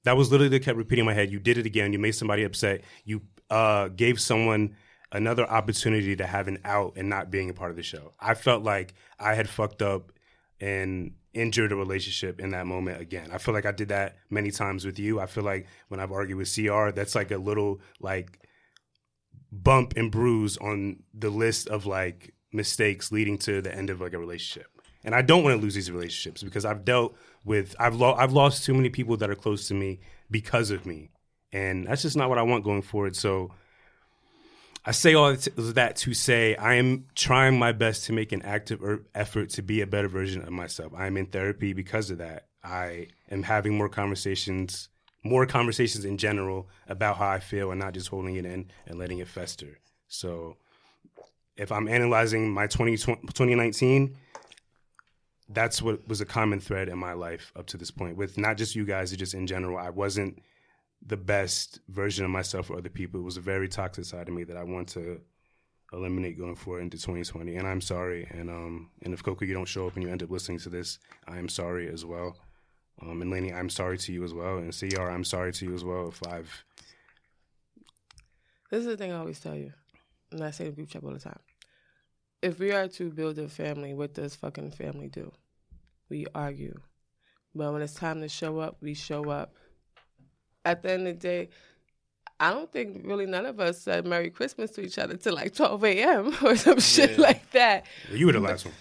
That 0.04 0.16
was 0.16 0.30
literally 0.30 0.48
that 0.56 0.62
kept 0.62 0.78
repeating 0.78 1.02
in 1.02 1.06
my 1.06 1.12
head. 1.12 1.30
You 1.30 1.38
did 1.38 1.58
it 1.58 1.66
again. 1.66 1.92
You 1.92 1.98
made 1.98 2.12
somebody 2.12 2.44
upset. 2.44 2.80
You 3.04 3.20
uh, 3.50 3.88
gave 3.88 4.22
someone 4.22 4.74
another 5.12 5.46
opportunity 5.46 6.16
to 6.16 6.26
have 6.26 6.48
an 6.48 6.60
out 6.64 6.94
and 6.96 7.10
not 7.10 7.30
being 7.30 7.50
a 7.50 7.54
part 7.54 7.72
of 7.72 7.76
the 7.76 7.82
show. 7.82 8.14
I 8.18 8.32
felt 8.32 8.62
like 8.62 8.94
I 9.18 9.34
had 9.34 9.50
fucked 9.50 9.82
up 9.82 10.12
and 10.60 11.12
injured 11.36 11.70
a 11.70 11.76
relationship 11.76 12.40
in 12.40 12.50
that 12.50 12.66
moment 12.66 13.00
again. 13.00 13.30
I 13.32 13.38
feel 13.38 13.54
like 13.54 13.66
I 13.66 13.72
did 13.72 13.88
that 13.88 14.16
many 14.30 14.50
times 14.50 14.84
with 14.84 14.98
you. 14.98 15.20
I 15.20 15.26
feel 15.26 15.44
like 15.44 15.66
when 15.88 16.00
I've 16.00 16.10
argued 16.10 16.38
with 16.38 16.52
CR, 16.52 16.90
that's 16.90 17.14
like 17.14 17.30
a 17.30 17.36
little 17.36 17.80
like 18.00 18.40
bump 19.52 19.94
and 19.96 20.10
bruise 20.10 20.56
on 20.56 21.02
the 21.14 21.30
list 21.30 21.68
of 21.68 21.86
like 21.86 22.34
mistakes 22.52 23.12
leading 23.12 23.38
to 23.38 23.60
the 23.60 23.74
end 23.74 23.90
of 23.90 24.00
like 24.00 24.14
a 24.14 24.18
relationship. 24.18 24.70
And 25.04 25.14
I 25.14 25.22
don't 25.22 25.44
want 25.44 25.56
to 25.56 25.62
lose 25.62 25.74
these 25.74 25.90
relationships 25.90 26.42
because 26.42 26.64
I've 26.64 26.84
dealt 26.84 27.16
with 27.44 27.76
I've 27.78 27.94
lo- 27.94 28.14
I've 28.14 28.32
lost 28.32 28.64
too 28.64 28.74
many 28.74 28.88
people 28.88 29.16
that 29.18 29.30
are 29.30 29.36
close 29.36 29.68
to 29.68 29.74
me 29.74 30.00
because 30.30 30.70
of 30.70 30.86
me. 30.86 31.10
And 31.52 31.86
that's 31.86 32.02
just 32.02 32.16
not 32.16 32.28
what 32.28 32.38
I 32.38 32.42
want 32.42 32.64
going 32.64 32.82
forward. 32.82 33.14
So 33.14 33.52
I 34.88 34.92
say 34.92 35.14
all 35.14 35.34
that 35.34 35.96
to 35.96 36.14
say 36.14 36.54
I 36.54 36.74
am 36.74 37.06
trying 37.16 37.58
my 37.58 37.72
best 37.72 38.04
to 38.04 38.12
make 38.12 38.30
an 38.30 38.42
active 38.42 38.80
er- 38.84 39.04
effort 39.16 39.50
to 39.50 39.62
be 39.62 39.80
a 39.80 39.86
better 39.86 40.06
version 40.06 40.42
of 40.42 40.50
myself. 40.50 40.92
I 40.96 41.08
am 41.08 41.16
in 41.16 41.26
therapy 41.26 41.72
because 41.72 42.08
of 42.10 42.18
that. 42.18 42.46
I 42.62 43.08
am 43.28 43.42
having 43.42 43.76
more 43.76 43.88
conversations, 43.88 44.88
more 45.24 45.44
conversations 45.44 46.04
in 46.04 46.18
general 46.18 46.68
about 46.86 47.16
how 47.16 47.28
I 47.28 47.40
feel 47.40 47.72
and 47.72 47.80
not 47.80 47.94
just 47.94 48.08
holding 48.08 48.36
it 48.36 48.46
in 48.46 48.70
and 48.86 48.96
letting 48.96 49.18
it 49.18 49.26
fester. 49.26 49.80
So 50.06 50.56
if 51.56 51.72
I'm 51.72 51.88
analyzing 51.88 52.48
my 52.48 52.68
20, 52.68 52.96
2019, 52.96 54.16
that's 55.48 55.82
what 55.82 56.06
was 56.06 56.20
a 56.20 56.26
common 56.26 56.60
thread 56.60 56.88
in 56.88 56.98
my 56.98 57.12
life 57.12 57.52
up 57.56 57.66
to 57.66 57.76
this 57.76 57.90
point 57.90 58.16
with 58.16 58.38
not 58.38 58.56
just 58.56 58.76
you 58.76 58.84
guys, 58.84 59.10
just 59.16 59.34
in 59.34 59.48
general. 59.48 59.78
I 59.78 59.90
wasn't 59.90 60.40
the 61.06 61.16
best 61.16 61.80
version 61.88 62.24
of 62.24 62.30
myself 62.30 62.66
for 62.66 62.76
other 62.76 62.88
people. 62.88 63.20
It 63.20 63.24
was 63.24 63.36
a 63.36 63.42
very 63.42 63.68
toxic 63.68 64.04
side 64.04 64.28
of 64.28 64.34
me 64.34 64.44
that 64.44 64.56
I 64.56 64.64
want 64.64 64.88
to 64.90 65.20
eliminate 65.92 66.38
going 66.38 66.56
forward 66.56 66.82
into 66.82 66.98
2020. 66.98 67.56
And 67.56 67.66
I'm 67.66 67.80
sorry. 67.80 68.26
And 68.30 68.50
um, 68.50 68.90
and 69.02 69.14
if 69.14 69.22
Coco, 69.22 69.44
you 69.44 69.54
don't 69.54 69.68
show 69.68 69.86
up 69.86 69.94
and 69.94 70.02
you 70.02 70.10
end 70.10 70.22
up 70.22 70.30
listening 70.30 70.58
to 70.60 70.68
this, 70.68 70.98
I 71.28 71.38
am 71.38 71.48
sorry 71.48 71.88
as 71.88 72.04
well. 72.04 72.36
Um, 73.02 73.20
and 73.22 73.30
Lenny, 73.30 73.52
I'm 73.52 73.68
sorry 73.68 73.98
to 73.98 74.12
you 74.12 74.24
as 74.24 74.32
well. 74.32 74.58
And 74.58 74.76
CR, 74.76 75.02
I'm 75.02 75.24
sorry 75.24 75.52
to 75.52 75.64
you 75.66 75.74
as 75.74 75.84
well 75.84 76.08
if 76.08 76.26
I've. 76.26 76.64
This 78.70 78.80
is 78.80 78.86
the 78.86 78.96
thing 78.96 79.12
I 79.12 79.18
always 79.18 79.38
tell 79.38 79.54
you, 79.54 79.72
and 80.32 80.42
I 80.42 80.50
say 80.50 80.64
to 80.64 80.72
group 80.72 80.88
chat 80.88 81.04
all 81.04 81.12
the 81.12 81.20
time. 81.20 81.38
If 82.42 82.58
we 82.58 82.72
are 82.72 82.88
to 82.88 83.10
build 83.10 83.38
a 83.38 83.48
family, 83.48 83.94
what 83.94 84.14
does 84.14 84.34
fucking 84.34 84.72
family 84.72 85.08
do? 85.08 85.32
We 86.08 86.26
argue. 86.34 86.80
But 87.54 87.72
when 87.72 87.82
it's 87.82 87.94
time 87.94 88.20
to 88.20 88.28
show 88.28 88.58
up, 88.58 88.76
we 88.80 88.94
show 88.94 89.30
up. 89.30 89.54
At 90.66 90.82
the 90.82 90.92
end 90.92 91.06
of 91.08 91.14
the 91.14 91.20
day, 91.20 91.48
I 92.40 92.50
don't 92.50 92.70
think 92.70 93.02
really 93.04 93.24
none 93.24 93.46
of 93.46 93.60
us 93.60 93.80
said 93.80 94.04
Merry 94.06 94.30
Christmas 94.30 94.70
to 94.72 94.82
each 94.82 94.98
other 94.98 95.16
till 95.16 95.34
like 95.34 95.54
12 95.54 95.84
a.m. 95.84 96.34
or 96.44 96.56
some 96.56 96.80
shit 96.80 97.12
Yeah. 97.12 97.22
like 97.22 97.50
that. 97.52 97.86
You 98.12 98.26
were 98.26 98.32
the 98.32 98.40
last 98.40 98.66
one. 98.66 98.74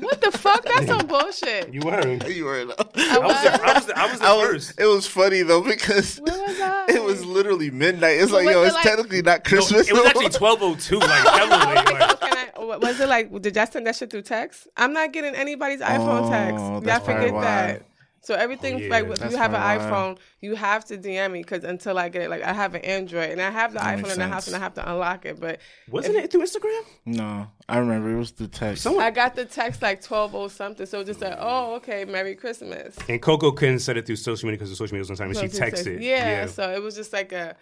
What 0.00 0.20
the 0.20 0.30
fuck? 0.32 0.64
That's 0.64 0.86
some 0.86 1.06
bullshit. 1.06 1.72
You 1.72 1.80
were. 1.84 2.18
You 2.28 2.44
were. 2.44 2.66
I 2.96 3.16
I 3.16 3.18
was 3.18 3.42
the, 3.42 3.60
I 3.62 3.74
was 3.74 3.86
the, 3.86 3.98
I 3.98 4.06
was 4.10 4.18
the 4.20 4.26
I 4.26 4.32
was, 4.34 4.48
first. 4.48 4.80
it 4.80 4.86
was 4.86 5.06
funny 5.06 5.42
though 5.42 5.60
because 5.60 6.20
was 6.20 6.32
it 6.88 7.02
was 7.02 7.24
literally 7.24 7.70
midnight. 7.70 8.18
It's 8.20 8.32
like, 8.32 8.46
yo, 8.48 8.62
it 8.62 8.66
it's 8.66 8.74
like- 8.74 8.84
technically 8.84 9.22
not 9.22 9.38
No, 9.44 9.48
Christmas. 9.50 9.88
it 9.88 9.92
was 9.92 10.06
actually 10.06 10.30
1202, 10.30 10.98
like 10.98 11.10
heavily. 11.10 11.78
Okay, 12.14 12.30
Like, 12.30 12.52
oh, 12.56 12.70
I, 12.70 12.74
oh, 12.76 12.78
was 12.78 12.98
it 13.00 13.08
like, 13.08 13.42
did 13.42 13.54
y'all 13.56 13.66
send 13.66 13.86
that 13.86 13.96
shit 13.96 14.10
through 14.10 14.22
text? 14.22 14.66
I'm 14.76 14.92
not 14.92 15.12
getting 15.12 15.34
anybody's 15.34 15.80
iPhone 15.80 16.26
Oh, 16.26 16.30
text. 16.30 16.58
Y'all 16.60 16.80
that's 16.80 17.04
probably 17.04 17.26
forget 17.28 17.34
why. 17.34 17.42
that. 17.42 17.82
So 18.24 18.34
everything, 18.34 18.74
Oh, 18.76 18.78
yeah. 18.78 18.88
like, 18.90 19.04
if 19.04 19.30
you 19.30 19.36
have 19.36 19.52
an 19.52 19.60
probably 19.60 19.84
why. 19.84 19.90
iPhone, 19.90 20.18
you 20.40 20.54
have 20.54 20.84
to 20.86 20.96
DM 20.96 21.32
me 21.32 21.42
because 21.42 21.62
until 21.62 21.98
I 21.98 22.08
get 22.08 22.22
it, 22.22 22.30
like, 22.30 22.42
I 22.42 22.54
have 22.54 22.74
an 22.74 22.80
Android 22.82 23.30
and 23.30 23.40
I 23.40 23.50
have 23.50 23.74
the 23.74 23.80
That 23.80 23.98
iPhone 23.98 24.12
in 24.14 24.18
the 24.18 24.26
house 24.28 24.46
and 24.46 24.56
I 24.56 24.60
have 24.60 24.72
to 24.74 24.90
unlock 24.90 25.26
it. 25.26 25.38
But 25.38 25.60
wasn't 25.90 26.16
it 26.16 26.30
through 26.30 26.42
Instagram? 26.42 26.80
No, 27.04 27.46
I 27.68 27.76
remember 27.78 28.10
it 28.10 28.16
was 28.18 28.30
through 28.30 28.46
text. 28.48 28.82
Someone 28.82 29.04
I 29.04 29.10
got 29.10 29.34
the 29.34 29.44
text 29.44 29.82
like 29.82 30.00
12 30.02 30.34
or 30.34 30.48
something. 30.48 30.86
So 30.86 31.04
just 31.04 31.20
like, 31.20 31.36
oh, 31.38 31.74
okay, 31.74 32.06
Merry 32.06 32.34
Christmas. 32.34 32.96
and 33.10 33.20
Coco 33.20 33.52
couldn't 33.52 33.80
send 33.80 33.98
it 33.98 34.06
through 34.06 34.16
social 34.16 34.46
media 34.46 34.56
because 34.56 34.70
the 34.70 34.76
social 34.76 34.94
media 34.94 35.02
was 35.02 35.10
on 35.10 35.16
time, 35.16 35.28
and 35.28 35.36
she 35.38 35.48
So 35.54 35.60
just 35.70 35.84
texted. 35.84 35.94
like- 35.96 36.02
Yeah, 36.02 36.46
so 36.46 36.70
it 36.72 36.82
was 36.82 36.96
just 36.96 37.12
like 37.12 37.32
a, 37.32 37.56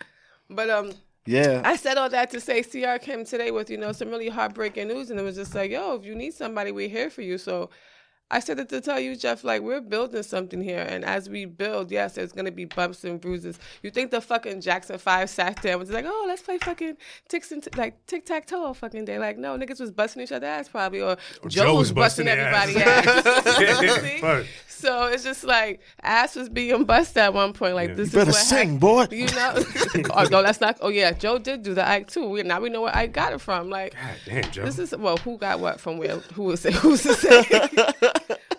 but 0.49 0.71
um, 0.71 0.93
yeah, 1.27 1.63
I 1.65 1.75
said 1.77 1.97
all 1.99 2.09
that 2.11 2.31
to 2.31 2.41
say 2.41 2.63
CR 2.63 2.99
came 3.05 3.25
today 3.25 3.51
with, 3.51 3.69
you 3.69 3.79
know, 3.79 3.91
some 3.93 4.11
really 4.11 4.29
heartbreaking 4.29 4.87
news. 4.89 5.11
And 5.11 5.19
it 5.19 5.23
was 5.25 5.35
just 5.37 5.55
like, 5.57 5.71
yo, 5.73 5.95
if 5.97 6.05
you 6.05 6.15
need 6.15 6.35
somebody, 6.35 6.71
we're 6.73 6.89
here 6.89 7.11
for 7.11 7.23
you. 7.23 7.39
So 7.39 7.71
I 8.33 8.41
said 8.41 8.59
it 8.59 8.69
to 8.71 8.81
tell 8.81 8.99
you, 8.99 9.15
Jeff, 9.15 9.45
like, 9.45 9.63
we're 9.63 9.81
building 9.81 10.23
something 10.23 10.61
here. 10.61 10.85
And 10.89 11.05
as 11.05 11.29
we 11.29 11.45
build, 11.45 11.91
yes, 11.93 12.15
there's 12.15 12.33
going 12.33 12.47
to 12.47 12.51
be 12.51 12.65
bumps 12.65 13.05
and 13.05 13.21
bruises. 13.21 13.59
You 13.83 13.91
think 13.91 14.11
the 14.11 14.21
fucking 14.21 14.63
Jackson 14.63 14.99
5 14.99 15.29
sat 15.31 15.61
there 15.63 15.73
and 15.73 15.81
was 15.81 15.91
like, 15.91 16.07
oh, 16.09 16.25
let's 16.27 16.43
play 16.43 16.57
fucking 16.59 16.97
ticks 17.29 17.53
and 17.53 17.63
t- 17.63 17.71
like 17.77 18.05
tic 18.07 18.25
tac 18.27 18.47
toe 18.47 18.65
all 18.65 18.75
fucking 18.75 19.05
day. 19.05 19.19
Like, 19.19 19.39
no, 19.39 19.57
niggas 19.59 19.79
was 19.81 19.91
busting 19.93 20.23
each 20.23 20.33
other 20.33 20.47
ass 20.47 20.69
probably. 20.69 21.03
Or, 21.03 21.17
Joe, 21.47 21.65
Joe 21.65 21.75
was 21.75 21.93
was 21.93 21.93
busting, 21.93 22.25
busting 22.25 22.41
everybody 22.41 22.83
ass. 22.83 23.27
ass. 23.27 24.47
So 24.83 25.07
it's 25.07 25.23
just 25.23 25.45
like 25.45 25.81
ass 26.03 26.35
was 26.35 26.49
being 26.49 26.83
busted 26.85 27.19
at 27.19 27.33
one 27.35 27.53
point. 27.53 27.77
Like 27.77 27.91
Yeah. 27.91 27.95
this 27.95 28.13
You 28.13 28.19
better 28.19 28.31
is 28.31 28.35
what 28.37 28.45
sing, 28.47 28.71
hap- 28.73 28.81
boy. 28.81 29.07
You 29.13 29.27
know? 29.27 29.53
oh 30.17 30.25
no, 30.29 30.43
that's 30.43 30.61
not. 30.61 30.79
Oh 30.81 30.89
yeah, 30.89 31.13
Joe 31.13 31.39
did 31.39 31.63
do 31.63 31.73
the 31.73 31.89
Ike 31.89 32.09
too. 32.09 32.29
We, 32.29 32.43
now 32.43 32.61
we 32.61 32.69
know 32.69 32.81
where 32.81 32.97
I 32.97 33.07
got 33.07 33.33
it 33.33 33.41
from. 33.41 33.71
Like 33.71 33.95
God 33.95 34.15
damn, 34.25 34.51
Joe. 34.51 34.65
this 34.65 34.81
is 34.81 34.97
well, 34.97 35.19
who 35.19 35.39
got 35.39 35.61
what 35.61 35.79
from 35.79 35.99
where? 35.99 36.17
Who 36.35 36.45
was 36.45 36.65
it? 36.67 36.75
Who's 36.75 37.05
to 37.05 37.15
say? 37.15 37.45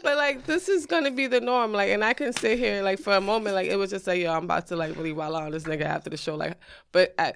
But 0.04 0.18
like 0.18 0.46
this 0.46 0.70
is 0.70 0.86
gonna 0.86 1.12
be 1.12 1.28
the 1.28 1.42
norm. 1.42 1.72
Like, 1.72 1.90
and 1.90 2.04
I 2.04 2.14
can 2.14 2.34
sit 2.34 2.60
here 2.60 2.84
like 2.84 3.00
for 3.00 3.16
a 3.16 3.22
moment, 3.22 3.56
like 3.56 3.68
it 3.68 3.78
was 3.78 3.90
just 3.90 4.06
like, 4.06 4.22
yo, 4.22 4.34
I'm 4.34 4.44
about 4.44 4.68
to 4.68 4.76
like 4.76 4.96
really 4.96 5.14
wild 5.14 5.36
on 5.36 5.52
this 5.52 5.64
nigga 5.64 5.86
after 5.86 6.10
the 6.10 6.18
show. 6.18 6.36
Like, 6.36 6.58
but 6.92 7.16
I, 7.18 7.34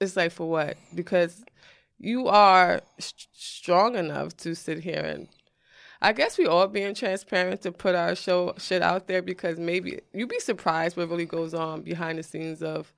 it's 0.00 0.16
like 0.16 0.32
for 0.32 0.50
what? 0.50 0.76
Because 0.94 1.44
you 1.98 2.26
are 2.28 2.82
st- 2.98 3.28
strong 3.32 3.96
enough 3.96 4.36
to 4.38 4.54
sit 4.54 4.80
here 4.80 5.00
and 5.00 5.28
I 6.02 6.12
guess 6.12 6.36
we 6.36 6.46
all 6.46 6.66
being 6.66 6.96
transparent 6.96 7.62
to 7.62 7.70
put 7.70 7.94
our 7.94 8.16
show 8.16 8.54
shit 8.58 8.82
out 8.82 9.06
there 9.06 9.22
because 9.22 9.56
maybe 9.56 10.00
you'd 10.12 10.28
be 10.28 10.40
surprised 10.40 10.96
what 10.96 11.08
really 11.08 11.26
goes 11.26 11.54
on 11.54 11.82
behind 11.82 12.18
the 12.18 12.24
scenes 12.24 12.60
of 12.60 12.92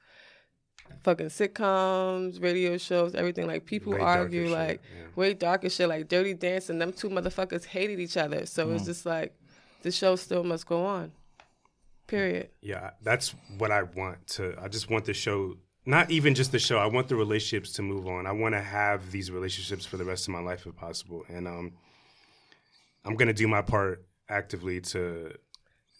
fucking 1.04 1.26
sitcoms, 1.26 2.42
radio 2.42 2.76
shows, 2.76 3.14
everything. 3.14 3.46
Like 3.46 3.64
people 3.66 3.92
Way 3.92 4.00
argue 4.00 4.48
like 4.48 4.80
yeah. 4.82 5.04
way 5.14 5.34
darker 5.34 5.68
shit, 5.70 5.88
like 5.88 6.08
Dirty 6.08 6.34
Dancing. 6.34 6.78
Them 6.78 6.92
two 6.92 7.08
motherfuckers 7.10 7.64
hated 7.64 8.00
each 8.00 8.16
other, 8.16 8.46
so 8.46 8.66
Mm. 8.66 8.74
it's 8.76 8.86
just 8.86 9.06
like 9.06 9.32
the 9.82 9.90
show 9.92 10.16
still 10.16 10.42
must 10.44 10.66
go 10.66 10.84
on. 10.84 11.12
Period. 12.06 12.50
Yeah, 12.60 12.90
that's 13.02 13.34
what 13.58 13.70
I 13.70 13.82
want 13.84 14.26
to. 14.28 14.54
I 14.60 14.68
just 14.68 14.90
want 14.90 15.04
the 15.06 15.14
show, 15.14 15.56
not 15.86 16.10
even 16.10 16.34
just 16.34 16.52
the 16.52 16.58
show. 16.58 16.78
I 16.78 16.86
want 16.86 17.08
the 17.08 17.16
relationships 17.16 17.72
to 17.74 17.82
move 17.82 18.06
on. 18.06 18.26
I 18.26 18.32
want 18.32 18.54
to 18.54 18.60
have 18.60 19.10
these 19.10 19.30
relationships 19.30 19.86
for 19.86 19.96
the 19.96 20.04
rest 20.04 20.28
of 20.28 20.32
my 20.34 20.40
life 20.40 20.66
if 20.66 20.76
possible, 20.76 21.24
and 21.28 21.46
um, 21.48 21.72
I'm 23.04 23.16
gonna 23.16 23.32
do 23.32 23.48
my 23.48 23.62
part 23.62 24.04
actively 24.28 24.80
to 24.80 25.32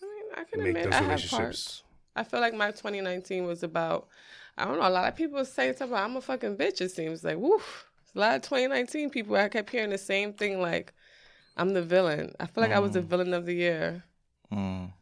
I 0.03 0.07
mean, 0.07 0.25
I 0.37 0.45
can 0.45 0.59
make 0.63 0.69
admit 0.69 0.85
those 0.85 0.93
I 0.93 0.97
have 0.97 1.05
relationships. 1.07 1.37
parts. 1.39 1.83
I 2.17 2.23
feel 2.25 2.41
like 2.41 2.55
my 2.55 2.71
2019 2.71 3.45
was 3.47 3.63
about. 3.63 4.09
I 4.57 4.65
don't 4.65 4.79
know. 4.79 4.89
A 4.89 4.91
lot 4.91 5.09
of 5.09 5.17
people 5.17 5.45
say 5.45 5.69
something 5.73 5.89
about 5.89 6.05
I'm 6.05 6.17
a 6.17 6.21
fucking 6.21 6.57
bitch. 6.57 6.81
It 6.81 6.91
seems 6.91 7.25
like 7.25 7.39
woof. 7.39 7.87
A 8.15 8.19
lot 8.19 8.37
of 8.37 8.43
2019 8.43 9.11
people. 9.11 9.37
I 9.37 9.49
kept 9.49 9.71
hearing 9.71 9.91
the 9.91 9.99
same 9.99 10.33
thing. 10.33 10.61
Like 10.61 10.93
I'm 11.57 11.73
the 11.73 11.83
villain. 11.83 12.35
I 12.39 12.47
feel 12.47 12.63
like 12.63 12.73
I 12.73 12.79
was 12.79 12.93
the 12.93 13.01
villain 13.01 13.35
of 13.35 13.47
the 13.47 13.55
year. 13.55 14.05
Mm. 14.53 14.93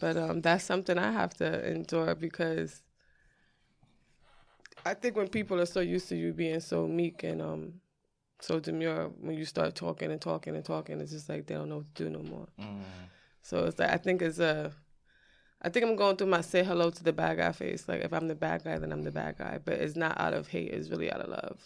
But 0.00 0.16
um, 0.16 0.40
that's 0.40 0.64
something 0.64 0.98
I 0.98 1.10
have 1.12 1.34
to 1.34 1.70
endure 1.70 2.14
because 2.14 2.82
I 4.84 4.94
think 4.94 5.16
when 5.16 5.28
people 5.28 5.60
are 5.60 5.66
so 5.66 5.80
used 5.80 6.08
to 6.08 6.16
you 6.16 6.32
being 6.32 6.60
so 6.60 6.86
meek 6.86 7.22
and 7.22 7.42
um 7.42 7.74
so 8.42 8.58
demure, 8.58 9.10
when 9.20 9.36
you 9.36 9.44
start 9.44 9.74
talking 9.74 10.10
and 10.10 10.20
talking 10.20 10.56
and 10.56 10.64
talking, 10.64 11.00
it's 11.00 11.12
just 11.12 11.28
like 11.28 11.46
they 11.46 11.54
don't 11.54 11.68
know 11.68 11.78
what 11.78 11.94
to 11.94 12.04
do 12.04 12.10
no 12.10 12.22
more. 12.22 12.48
So 13.42 13.66
it's 13.66 13.78
like 13.78 13.90
I 13.90 13.96
think 13.98 14.22
it's 14.22 14.38
a, 14.38 14.72
I 15.62 15.68
think 15.68 15.84
I'm 15.84 15.96
going 15.96 16.16
through 16.16 16.28
my 16.28 16.40
say 16.40 16.64
hello 16.64 16.90
to 16.90 17.04
the 17.04 17.12
bad 17.12 17.36
guy 17.38 17.52
face. 17.52 17.86
Like 17.88 18.02
if 18.02 18.12
I'm 18.12 18.28
the 18.28 18.34
bad 18.34 18.64
guy, 18.64 18.78
then 18.78 18.92
I'm 18.92 19.02
the 19.02 19.10
bad 19.12 19.36
guy. 19.38 19.58
But 19.64 19.74
it's 19.74 19.96
not 19.96 20.18
out 20.18 20.32
of 20.34 20.48
hate; 20.48 20.70
it's 20.72 20.88
really 20.88 21.12
out 21.12 21.20
of 21.20 21.28
love, 21.28 21.58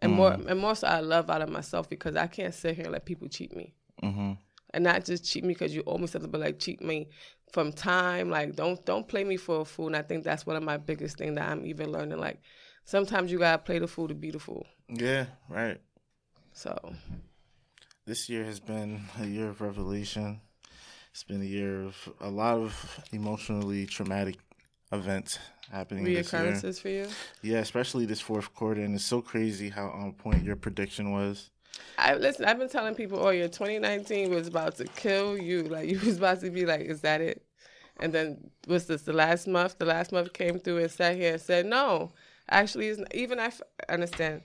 and 0.00 0.12
more 0.12 0.32
and 0.32 0.58
more 0.58 0.74
so 0.74 0.88
out 0.88 1.02
of 1.02 1.08
love 1.08 1.30
out 1.30 1.42
of 1.42 1.48
myself 1.48 1.88
because 1.88 2.16
I 2.16 2.26
can't 2.26 2.54
sit 2.54 2.74
here 2.76 2.84
and 2.84 2.92
let 2.92 3.04
people 3.04 3.28
cheat 3.28 3.54
me 3.54 3.74
Mm-hmm. 4.02 4.32
and 4.72 4.84
not 4.84 5.04
just 5.04 5.24
cheat 5.24 5.44
me 5.44 5.52
because 5.54 5.74
you 5.74 5.82
owe 5.86 5.98
me 5.98 6.06
something, 6.06 6.30
but 6.30 6.40
like 6.40 6.58
cheat 6.58 6.80
me 6.82 7.08
from 7.52 7.72
time. 7.72 8.30
Like 8.30 8.56
don't 8.56 8.84
don't 8.84 9.06
play 9.06 9.24
me 9.24 9.36
for 9.36 9.60
a 9.60 9.64
fool. 9.64 9.88
And 9.88 9.96
I 9.96 10.02
think 10.02 10.24
that's 10.24 10.46
one 10.46 10.56
of 10.56 10.62
my 10.62 10.78
biggest 10.78 11.18
thing 11.18 11.34
that 11.36 11.48
I'm 11.50 11.66
even 11.66 11.92
learning. 11.92 12.18
Like 12.18 12.40
sometimes 12.84 13.30
you 13.30 13.38
gotta 13.38 13.58
play 13.58 13.78
the 13.78 13.86
fool 13.86 14.08
to 14.08 14.14
be 14.14 14.30
the 14.30 14.38
fool. 14.38 14.66
Yeah, 14.88 15.26
right. 15.48 15.80
So 16.52 16.94
This 18.06 18.28
year 18.28 18.44
has 18.44 18.58
been 18.58 19.02
a 19.20 19.26
year 19.26 19.50
of 19.50 19.60
revelation. 19.60 20.40
It's 21.12 21.24
been 21.24 21.42
a 21.42 21.44
year 21.44 21.82
of 21.82 21.96
a 22.20 22.30
lot 22.30 22.58
of 22.58 23.00
emotionally 23.12 23.86
traumatic 23.86 24.36
events 24.92 25.38
happening 25.70 26.04
this 26.04 26.32
year. 26.32 26.52
reoccurrences 26.52 26.80
for 26.80 26.88
you. 26.88 27.08
Yeah, 27.42 27.58
especially 27.58 28.06
this 28.06 28.20
fourth 28.20 28.54
quarter, 28.54 28.80
and 28.82 28.94
it's 28.94 29.04
so 29.04 29.20
crazy 29.20 29.70
how 29.70 29.88
on 29.88 30.12
point 30.12 30.44
your 30.44 30.56
prediction 30.56 31.10
was. 31.12 31.50
I 31.98 32.14
listen. 32.14 32.44
I've 32.44 32.58
been 32.58 32.68
telling 32.68 32.94
people 32.94 33.18
all 33.18 33.32
year 33.32 33.48
2019 33.48 34.30
was 34.30 34.46
about 34.46 34.76
to 34.76 34.84
kill 34.84 35.36
you. 35.36 35.64
Like 35.64 35.88
you 35.90 35.98
was 35.98 36.18
about 36.18 36.40
to 36.40 36.50
be 36.50 36.64
like, 36.64 36.82
is 36.82 37.00
that 37.00 37.20
it? 37.20 37.44
And 37.98 38.12
then 38.12 38.50
was 38.66 38.86
this? 38.86 39.02
The 39.02 39.12
last 39.12 39.46
month, 39.46 39.78
the 39.78 39.84
last 39.84 40.12
month 40.12 40.32
came 40.32 40.58
through 40.58 40.78
and 40.78 40.90
sat 40.90 41.16
here 41.16 41.32
and 41.32 41.40
said, 41.42 41.66
no, 41.66 42.12
actually, 42.48 42.96
even 43.12 43.38
I 43.38 43.46
f- 43.46 43.60
understand 43.88 44.42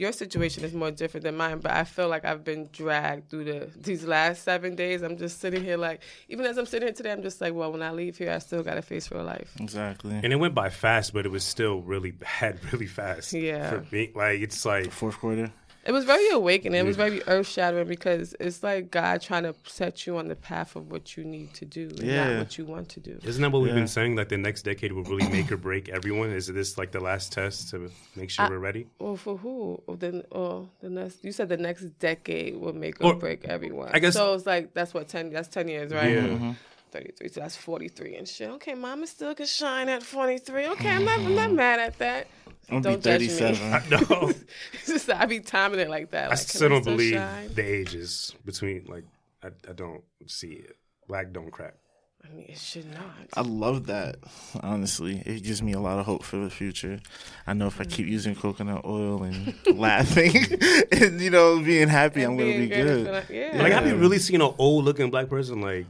your 0.00 0.12
situation 0.12 0.64
is 0.64 0.72
more 0.72 0.90
different 0.90 1.24
than 1.24 1.36
mine, 1.36 1.58
but 1.58 1.72
I 1.72 1.84
feel 1.84 2.08
like 2.08 2.24
I've 2.24 2.44
been 2.44 2.68
dragged 2.72 3.30
through 3.30 3.44
the 3.44 3.70
these 3.80 4.04
last 4.04 4.42
seven 4.44 4.74
days. 4.74 5.02
I'm 5.02 5.16
just 5.16 5.40
sitting 5.40 5.62
here 5.64 5.76
like, 5.76 6.00
even 6.28 6.44
as 6.46 6.58
I'm 6.58 6.66
sitting 6.66 6.86
here 6.88 6.94
today, 6.94 7.12
I'm 7.12 7.22
just 7.22 7.40
like, 7.40 7.54
well, 7.54 7.72
when 7.72 7.82
I 7.82 7.90
leave 7.92 8.16
here, 8.18 8.30
I 8.32 8.38
still 8.38 8.62
got 8.62 8.74
to 8.74 8.82
face 8.82 9.10
real 9.10 9.24
life. 9.24 9.54
Exactly. 9.60 10.12
and 10.22 10.32
it 10.32 10.36
went 10.36 10.54
by 10.54 10.68
fast, 10.70 11.12
but 11.12 11.26
it 11.26 11.30
was 11.30 11.44
still 11.44 11.80
really 11.82 12.10
bad, 12.40 12.58
really 12.72 12.86
fast. 12.86 13.32
Yeah. 13.32 13.70
for 13.70 13.86
me, 13.94 14.10
like 14.14 14.40
it's 14.40 14.64
like 14.64 14.90
Fourth 14.90 15.18
quarter. 15.18 15.52
It 15.88 15.92
was 15.92 16.04
very 16.04 16.28
awakening. 16.30 16.78
It 16.78 16.84
was 16.84 16.96
very 16.96 17.22
earth 17.26 17.48
shattering 17.48 17.88
because 17.88 18.36
it's 18.38 18.62
like 18.62 18.90
God 18.90 19.22
trying 19.22 19.44
to 19.44 19.54
set 19.64 20.06
you 20.06 20.18
on 20.18 20.28
the 20.28 20.36
path 20.36 20.76
of 20.76 20.92
what 20.92 21.16
you 21.16 21.24
need 21.24 21.54
to 21.54 21.64
do, 21.64 21.84
and 21.88 22.02
Yeah. 22.02 22.28
not 22.32 22.38
what 22.40 22.58
you 22.58 22.66
want 22.66 22.90
to 22.90 23.00
do. 23.00 23.18
Isn't 23.24 23.40
that 23.40 23.50
what 23.50 23.62
we've 23.62 23.72
been 23.74 23.88
saying? 23.88 24.14
Like 24.14 24.28
the 24.28 24.36
next 24.36 24.62
decade 24.62 24.92
will 24.92 25.02
really 25.04 25.28
make 25.30 25.50
or 25.50 25.56
break 25.56 25.88
everyone. 25.88 26.28
Is 26.30 26.46
this 26.48 26.76
like 26.76 26.92
the 26.92 27.00
last 27.00 27.32
test 27.32 27.70
to 27.70 27.90
make 28.16 28.28
sure 28.28 28.44
I- 28.44 28.50
we're 28.50 28.58
ready? 28.58 28.86
Well, 28.98 29.16
for 29.16 29.38
who? 29.38 29.82
Or 29.86 29.96
then, 29.96 30.24
oh, 30.30 30.68
the 30.82 30.90
next. 30.90 31.24
You 31.24 31.32
said 31.32 31.48
the 31.48 31.56
next 31.56 31.84
decade 31.98 32.56
will 32.58 32.74
make 32.74 33.00
or, 33.02 33.12
Or- 33.12 33.16
break 33.16 33.46
everyone. 33.46 33.88
I 33.94 33.98
guess- 33.98 34.12
so. 34.12 34.34
It's 34.34 34.44
like 34.44 34.74
that's 34.74 34.92
what 34.92 35.08
ten. 35.08 35.30
That's 35.30 35.48
ten 35.48 35.68
years, 35.68 35.90
right? 35.90 36.10
Yeah. 36.12 36.20
Mm-hmm. 36.26 36.50
Thirty-three. 36.90 37.28
So 37.28 37.40
that's 37.40 37.56
forty-three 37.56 38.16
and 38.16 38.26
shit. 38.28 38.48
Okay, 38.50 38.74
Mama 38.74 39.06
still 39.06 39.34
can 39.34 39.46
shine 39.46 39.88
at 39.88 40.02
forty-three. 40.02 40.66
Okay, 40.68 40.90
I'm 40.90 41.04
not. 41.04 41.18
I'm 41.18 41.34
not 41.34 41.46
mm-hmm. 41.48 41.56
mad 41.56 41.80
at 41.80 41.98
that. 41.98 42.26
I'm 42.70 42.82
Don't 42.82 43.02
gonna 43.02 43.18
be 43.18 43.26
judge 43.28 43.60
me. 43.60 43.70
37. 43.70 44.08
No, 44.10 44.28
It's 44.74 44.86
just 44.86 45.06
that 45.06 45.22
I 45.22 45.26
be 45.26 45.40
timing 45.40 45.80
it 45.80 45.88
like 45.88 46.10
that. 46.10 46.26
I 46.26 46.28
Like, 46.30 46.38
still 46.38 46.68
don't 46.68 46.84
believe 46.84 47.14
shine? 47.14 47.54
the 47.54 47.62
ages 47.62 48.34
between. 48.44 48.84
Like 48.86 49.04
I, 49.42 49.48
I 49.68 49.72
don't 49.72 50.02
see 50.26 50.48
it. 50.52 50.76
Black 51.06 51.32
don't 51.32 51.50
crack. 51.50 51.74
I 52.22 52.34
mean, 52.34 52.46
it 52.48 52.58
should 52.58 52.90
not. 52.92 53.14
I 53.34 53.40
love 53.42 53.86
that. 53.86 54.16
Honestly, 54.60 55.22
it 55.24 55.44
gives 55.44 55.62
me 55.62 55.72
a 55.72 55.80
lot 55.80 55.98
of 55.98 56.04
hope 56.04 56.24
for 56.24 56.36
the 56.36 56.50
future. 56.50 56.98
I 57.46 57.54
know 57.54 57.68
if 57.68 57.80
I 57.80 57.84
keep 57.84 58.06
using 58.06 58.34
coconut 58.34 58.84
oil 58.84 59.22
and 59.22 59.54
laughing 59.78 60.32
and 60.92 61.20
you 61.20 61.30
know 61.30 61.60
being 61.60 61.88
happy, 61.88 62.22
I'm 62.22 62.36
gonna 62.36 62.58
be 62.58 62.66
good. 62.68 63.06
is 63.06 63.30
yeah. 63.30 63.62
Like 63.62 63.72
have 63.72 63.86
you 63.86 63.94
Yeah. 63.94 64.00
really 64.00 64.18
seen 64.18 64.42
an 64.42 64.52
old 64.58 64.84
looking 64.84 65.10
black 65.10 65.28
person? 65.30 65.60
Like 65.62 65.86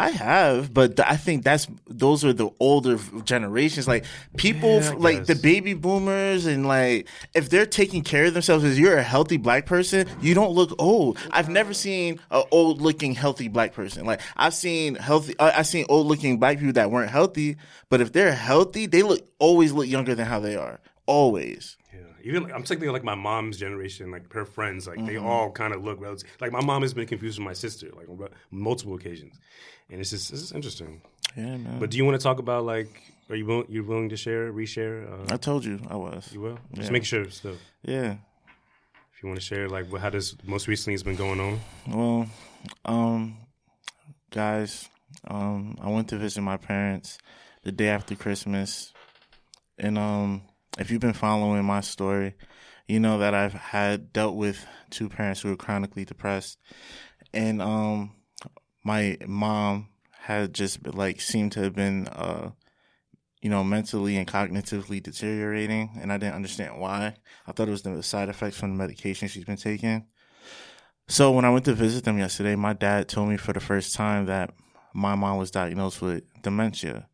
I 0.00 0.10
have, 0.10 0.72
but 0.72 0.98
I 0.98 1.16
think 1.16 1.44
that's 1.44 1.66
those 1.86 2.24
are 2.24 2.32
the 2.32 2.48
older 2.58 2.98
generations. 3.24 3.86
Like 3.86 4.06
people, 4.38 4.80
Yeah, 4.80 4.94
like 4.96 5.26
the 5.26 5.34
baby 5.34 5.74
boomers, 5.74 6.46
and 6.46 6.66
like 6.66 7.06
if 7.34 7.50
they're 7.50 7.66
taking 7.66 8.02
care 8.02 8.24
of 8.24 8.32
themselves, 8.32 8.64
as 8.64 8.78
you're 8.78 8.96
a 8.96 9.02
healthy 9.02 9.36
black 9.36 9.66
person, 9.66 10.08
you 10.22 10.32
don't 10.34 10.52
look 10.52 10.74
old. 10.78 11.18
I've 11.30 11.50
never 11.50 11.74
seen 11.74 12.18
an 12.30 12.44
old 12.50 12.80
looking 12.80 13.14
healthy 13.14 13.48
black 13.48 13.74
person. 13.74 14.06
Like 14.06 14.22
I've 14.36 14.54
seen 14.54 14.94
healthy, 14.94 15.34
I've 15.38 15.66
seen 15.66 15.84
old 15.90 16.06
looking 16.06 16.38
black 16.38 16.58
people 16.58 16.72
that 16.72 16.90
weren't 16.90 17.10
healthy, 17.10 17.56
but 17.90 18.00
if 18.00 18.12
they're 18.12 18.34
healthy, 18.34 18.86
they 18.86 19.02
look 19.02 19.20
always 19.38 19.72
look 19.72 19.86
younger 19.86 20.14
than 20.14 20.26
how 20.26 20.40
they 20.40 20.56
are. 20.56 20.80
Always. 21.04 21.76
Even 22.24 22.50
I'm 22.52 22.62
thinking 22.62 22.90
like 22.90 23.04
my 23.04 23.14
mom's 23.14 23.56
generation, 23.56 24.10
like 24.10 24.32
her 24.32 24.44
friends, 24.44 24.86
like 24.86 25.04
they 25.06 25.14
Mm-hmm. 25.14 25.26
all 25.26 25.50
kind 25.50 25.72
of 25.74 25.84
look 25.84 26.00
relative. 26.00 26.28
Like 26.40 26.52
my 26.52 26.62
mom 26.62 26.82
has 26.82 26.94
been 26.94 27.06
confused 27.06 27.38
with 27.38 27.44
my 27.46 27.52
sister, 27.52 27.88
like 27.96 28.08
on 28.08 28.28
multiple 28.50 28.94
occasions, 28.94 29.34
and 29.90 30.00
it's 30.00 30.10
just 30.10 30.32
it's 30.32 30.52
interesting. 30.52 31.02
Yeah, 31.36 31.56
man. 31.56 31.78
But 31.78 31.90
do 31.90 31.96
you 31.98 32.04
want 32.04 32.18
to 32.20 32.22
talk 32.22 32.38
about 32.38 32.64
like, 32.64 32.88
are 33.28 33.36
you 33.36 33.46
willing, 33.46 33.66
you 33.68 33.84
willing 33.84 34.08
to 34.08 34.16
share, 34.16 34.52
reshare? 34.52 35.10
Uh, 35.30 35.32
I 35.34 35.36
told 35.36 35.64
you 35.64 35.80
I 35.88 35.96
was. 35.96 36.32
you 36.32 36.40
will. 36.40 36.58
Just 36.74 36.88
Yeah. 36.88 36.92
make 36.92 37.04
sure 37.04 37.28
still. 37.30 37.56
Yeah. 37.82 38.16
If 39.14 39.22
you 39.22 39.28
want 39.28 39.38
to 39.38 39.44
share, 39.46 39.68
like, 39.68 39.86
what, 39.92 40.00
how 40.00 40.10
this 40.10 40.34
most 40.44 40.66
recently 40.66 40.94
has 40.94 41.02
been 41.02 41.14
going 41.16 41.40
on. 41.40 41.60
Well, 41.86 42.26
um, 42.86 43.36
guys, 44.30 44.88
um, 45.28 45.76
I 45.80 45.88
went 45.90 46.08
to 46.08 46.16
visit 46.18 46.40
my 46.40 46.56
parents 46.56 47.18
the 47.62 47.70
day 47.72 47.88
after 47.88 48.14
Christmas, 48.16 48.92
and 49.78 49.98
um, 49.98 50.42
if 50.78 50.90
you've 50.90 51.00
been 51.00 51.12
following 51.12 51.64
my 51.64 51.80
story, 51.80 52.34
you 52.86 53.00
know 53.00 53.18
that 53.18 53.34
I've 53.34 53.52
had 53.52 54.12
dealt 54.12 54.36
with 54.36 54.66
two 54.90 55.08
parents 55.08 55.40
who 55.40 55.50
were 55.50 55.56
chronically 55.56 56.04
depressed, 56.04 56.58
and 57.32 57.62
um, 57.62 58.12
my 58.84 59.16
mom 59.26 59.88
had 60.22 60.52
just 60.52 60.86
like 60.94 61.20
seemed 61.20 61.52
to 61.52 61.62
have 61.62 61.74
been 61.74 62.06
uh 62.08 62.50
you 63.40 63.48
know, 63.48 63.64
mentally 63.64 64.16
and 64.16 64.28
cognitively 64.28 65.02
deteriorating, 65.02 65.98
and 66.00 66.12
I 66.12 66.18
didn't 66.18 66.34
understand 66.34 66.78
why. 66.78 67.16
I 67.46 67.52
thought 67.52 67.68
it 67.68 67.72
was 67.72 67.82
the 67.82 68.02
side 68.02 68.28
effects 68.28 68.58
from 68.58 68.72
the 68.72 68.76
medication 68.76 69.28
she's 69.28 69.44
been 69.44 69.56
taking. 69.56 70.06
So 71.08 71.32
when 71.32 71.44
I 71.44 71.50
went 71.50 71.64
to 71.64 71.74
visit 71.74 72.04
them 72.04 72.18
yesterday, 72.18 72.54
my 72.54 72.74
dad 72.74 73.08
told 73.08 73.30
me 73.30 73.36
for 73.36 73.52
the 73.52 73.60
first 73.60 73.94
time 73.94 74.26
that 74.26 74.52
my 74.92 75.14
mom 75.14 75.38
was 75.38 75.50
diagnosed 75.50 76.02
with 76.02 76.22
dementia. 76.42 77.08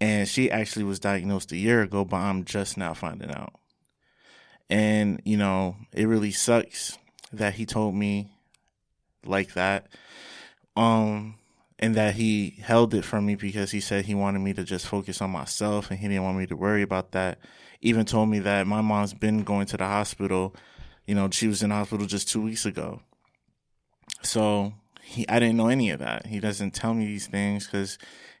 And 0.00 0.28
she 0.28 0.50
actually 0.50 0.84
was 0.84 1.00
diagnosed 1.00 1.52
a 1.52 1.56
year 1.56 1.82
ago, 1.82 2.04
but 2.04 2.18
I'm 2.18 2.44
just 2.44 2.76
now 2.76 2.94
finding 2.94 3.30
out. 3.30 3.54
And, 4.70 5.20
you 5.24 5.36
know, 5.36 5.76
it 5.92 6.06
really 6.06 6.30
sucks 6.30 6.96
that 7.32 7.54
he 7.54 7.66
told 7.66 7.94
me 7.94 8.30
like 9.24 9.54
that. 9.54 9.88
Um, 10.76 11.38
and 11.78 11.94
that 11.94 12.14
he 12.14 12.58
held 12.62 12.94
it 12.94 13.04
from 13.04 13.26
me 13.26 13.34
because 13.36 13.70
he 13.70 13.80
said 13.80 14.04
he 14.04 14.14
wanted 14.14 14.40
me 14.40 14.52
to 14.52 14.64
just 14.64 14.86
focus 14.86 15.22
on 15.22 15.30
myself 15.30 15.90
and 15.90 16.00
he 16.00 16.08
didn't 16.08 16.24
want 16.24 16.38
me 16.38 16.46
to 16.46 16.56
worry 16.56 16.82
about 16.82 17.12
that. 17.12 17.38
Even 17.80 18.04
told 18.04 18.28
me 18.28 18.40
that 18.40 18.66
my 18.66 18.80
mom's 18.80 19.14
been 19.14 19.44
going 19.44 19.66
to 19.66 19.76
the 19.76 19.84
hospital. 19.84 20.54
You 21.06 21.14
know, 21.14 21.30
she 21.30 21.46
was 21.46 21.62
in 21.62 21.70
hospital 21.70 22.06
just 22.06 22.28
two 22.28 22.42
weeks 22.42 22.66
ago. 22.66 23.00
So 24.22 24.72
he, 25.02 25.28
I 25.28 25.38
didn't 25.38 25.56
know 25.56 25.68
any 25.68 25.90
of 25.90 26.00
that. 26.00 26.26
He 26.26 26.40
doesn't 26.40 26.72
tell 26.72 26.94
me 26.94 27.06
these 27.06 27.28
things 27.28 27.66
because 27.66 27.98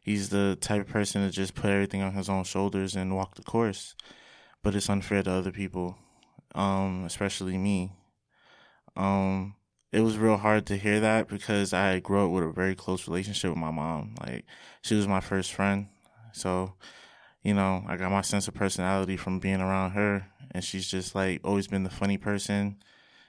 he's 0.08 0.30
the 0.30 0.56
type 0.58 0.80
of 0.80 0.88
person 0.88 1.22
to 1.22 1.30
just 1.30 1.54
put 1.54 1.70
everything 1.70 2.00
on 2.00 2.14
his 2.14 2.30
own 2.30 2.42
shoulders 2.42 2.96
and 2.96 3.14
walk 3.14 3.34
the 3.34 3.42
course. 3.42 3.94
But 4.62 4.74
it's 4.74 4.88
unfair 4.88 5.22
to 5.22 5.30
other 5.30 5.52
people, 5.52 5.98
um, 6.54 7.04
especially 7.04 7.58
me. 7.58 7.92
Um, 8.96 9.54
it 9.92 10.00
was 10.00 10.16
real 10.16 10.38
hard 10.38 10.66
to 10.66 10.78
hear 10.78 10.98
that 11.00 11.28
because 11.28 11.74
I 11.74 12.00
grew 12.00 12.24
up 12.24 12.30
with 12.30 12.44
a 12.44 12.52
very 12.52 12.74
close 12.74 13.06
relationship 13.06 13.50
with 13.50 13.58
my 13.58 13.70
mom. 13.70 14.14
Like 14.20 14.46
she 14.80 14.94
was 14.94 15.06
my 15.06 15.20
first 15.20 15.52
friend. 15.52 15.88
So, 16.32 16.72
you 17.42 17.52
know, 17.52 17.84
I 17.86 17.98
got 17.98 18.10
my 18.10 18.22
sense 18.22 18.48
of 18.48 18.54
personality 18.54 19.18
from 19.18 19.40
being 19.40 19.60
around 19.60 19.90
her 19.90 20.26
and 20.52 20.64
she's 20.64 20.88
just 20.88 21.14
like 21.14 21.40
always 21.44 21.68
been 21.68 21.84
the 21.84 21.90
funny 21.90 22.16
person. 22.16 22.78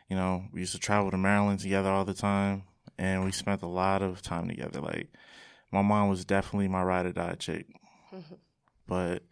You 0.09 0.15
know, 0.15 0.45
we 0.53 0.61
used 0.61 0.73
to 0.73 0.79
travel 0.79 1.11
to 1.11 1.17
Maryland 1.17 1.59
together 1.59 1.89
all 1.89 2.05
the 2.05 2.13
time 2.13 2.63
and 2.97 3.25
we 3.25 3.33
spent 3.33 3.63
a 3.63 3.67
lot 3.67 4.01
of 4.01 4.21
time 4.21 4.47
together. 4.47 4.79
Like 4.79 5.09
my 5.71 5.81
mom 5.81 6.09
was 6.09 6.25
definitely 6.25 6.67
my 6.67 6.83
ride 6.83 7.05
or 7.05 7.13
die 7.13 7.35
chick. 7.35 7.67
But 8.87 9.23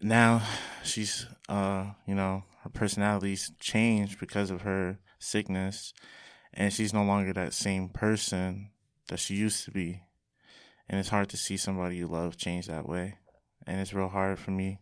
now 0.00 0.42
she's 0.82 1.26
uh, 1.48 1.86
you 2.06 2.14
know, 2.14 2.44
her 2.62 2.70
personality's 2.70 3.52
changed 3.58 4.18
because 4.20 4.50
of 4.50 4.62
her 4.62 4.98
sickness 5.18 5.92
and 6.54 6.72
she's 6.72 6.94
no 6.94 7.04
longer 7.04 7.32
that 7.32 7.52
same 7.52 7.88
person 7.88 8.70
that 9.08 9.18
she 9.18 9.34
used 9.34 9.64
to 9.64 9.70
be. 9.70 10.02
And 10.88 10.98
it's 10.98 11.10
hard 11.10 11.28
to 11.30 11.36
see 11.36 11.56
somebody 11.56 11.96
you 11.96 12.06
love 12.06 12.36
change 12.36 12.66
that 12.66 12.88
way. 12.88 13.16
And 13.66 13.80
it's 13.80 13.94
real 13.94 14.08
hard 14.08 14.38
for 14.38 14.50
me. 14.50 14.80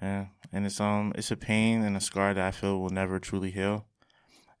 Yeah. 0.00 0.26
And 0.52 0.66
it's 0.66 0.80
um 0.80 1.12
it's 1.16 1.30
a 1.30 1.36
pain 1.36 1.82
and 1.82 1.96
a 1.96 2.00
scar 2.00 2.34
that 2.34 2.46
I 2.46 2.50
feel 2.50 2.80
will 2.80 2.90
never 2.90 3.18
truly 3.18 3.50
heal. 3.50 3.86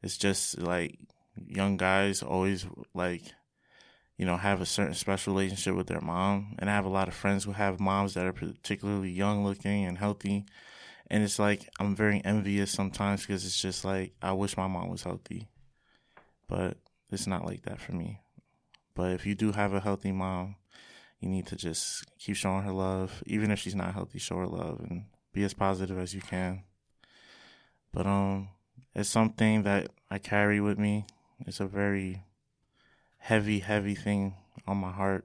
It's 0.02 0.16
just 0.16 0.58
like 0.58 0.98
young 1.36 1.76
guys 1.76 2.22
always 2.22 2.66
like 2.94 3.22
you 4.16 4.26
know, 4.26 4.36
have 4.36 4.60
a 4.60 4.66
certain 4.66 4.94
special 4.94 5.34
relationship 5.34 5.74
with 5.74 5.86
their 5.86 6.00
mom. 6.00 6.54
And 6.58 6.68
I 6.70 6.74
have 6.74 6.84
a 6.84 6.90
lot 6.90 7.08
of 7.08 7.14
friends 7.14 7.44
who 7.44 7.52
have 7.52 7.80
moms 7.80 8.14
that 8.14 8.26
are 8.26 8.32
particularly 8.32 9.10
young 9.10 9.44
looking 9.44 9.84
and 9.84 9.98
healthy. 9.98 10.44
And 11.10 11.22
it's 11.22 11.38
like 11.38 11.68
I'm 11.78 11.94
very 11.94 12.22
envious 12.24 12.70
sometimes 12.70 13.22
because 13.22 13.44
it's 13.44 13.60
just 13.60 13.84
like 13.84 14.14
I 14.22 14.32
wish 14.32 14.56
my 14.56 14.66
mom 14.66 14.88
was 14.88 15.02
healthy 15.02 15.48
but 16.52 16.76
it's 17.10 17.26
not 17.26 17.46
like 17.46 17.62
that 17.62 17.80
for 17.80 17.92
me. 17.92 18.20
But 18.94 19.12
if 19.12 19.24
you 19.24 19.34
do 19.34 19.52
have 19.52 19.72
a 19.72 19.80
healthy 19.80 20.12
mom, 20.12 20.56
you 21.18 21.30
need 21.30 21.46
to 21.46 21.56
just 21.56 22.04
keep 22.18 22.36
showing 22.36 22.64
her 22.64 22.72
love, 22.72 23.22
even 23.26 23.50
if 23.50 23.58
she's 23.58 23.74
not 23.74 23.94
healthy. 23.94 24.18
Show 24.18 24.36
her 24.36 24.46
love 24.46 24.80
and 24.80 25.06
be 25.32 25.44
as 25.44 25.54
positive 25.54 25.98
as 25.98 26.14
you 26.14 26.20
can. 26.20 26.64
But 27.90 28.06
um, 28.06 28.50
it's 28.94 29.08
something 29.08 29.62
that 29.62 29.88
I 30.10 30.18
carry 30.18 30.60
with 30.60 30.78
me. 30.78 31.06
It's 31.46 31.60
a 31.60 31.66
very 31.66 32.22
heavy, 33.22 33.60
heavy 33.60 33.94
thing 33.94 34.34
on 34.66 34.76
my 34.78 34.90
heart. 34.90 35.24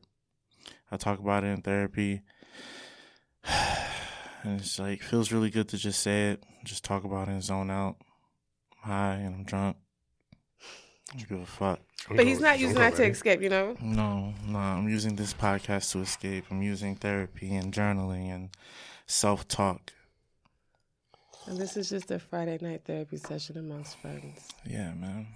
I 0.91 0.97
talk 0.97 1.19
about 1.19 1.43
it 1.43 1.47
in 1.47 1.61
therapy. 1.61 2.21
And 4.43 4.61
it's 4.61 4.79
like 4.79 5.01
feels 5.01 5.31
really 5.31 5.49
good 5.49 5.67
to 5.69 5.77
just 5.77 5.99
say 5.99 6.29
it, 6.29 6.43
just 6.63 6.85
talk 6.85 7.03
about 7.03 7.27
it 7.27 7.31
and 7.31 7.43
zone 7.43 7.71
out. 7.71 7.97
I'm 8.71 8.89
high 8.89 9.13
and 9.15 9.35
I'm 9.35 9.43
drunk. 9.43 9.77
I 11.11 11.17
don't 11.17 11.27
give 11.27 11.41
a 11.41 11.45
fuck. 11.45 11.79
But 12.09 12.27
he's 12.27 12.39
not 12.39 12.59
using 12.59 12.77
that 12.77 12.95
to 12.95 13.05
escape, 13.05 13.41
you 13.41 13.49
know? 13.49 13.75
No, 13.81 14.33
no, 14.45 14.59
I'm 14.59 14.87
using 14.87 15.15
this 15.15 15.33
podcast 15.33 15.91
to 15.93 15.99
escape. 15.99 16.45
I'm 16.49 16.61
using 16.61 16.95
therapy 16.95 17.55
and 17.55 17.73
journaling 17.73 18.33
and 18.33 18.49
self 19.07 19.47
talk. 19.47 19.91
And 21.47 21.57
this 21.57 21.75
is 21.75 21.89
just 21.89 22.11
a 22.11 22.19
Friday 22.19 22.59
night 22.61 22.83
therapy 22.85 23.17
session 23.17 23.57
amongst 23.57 23.97
friends. 23.97 24.47
Yeah, 24.65 24.93
man. 24.93 25.27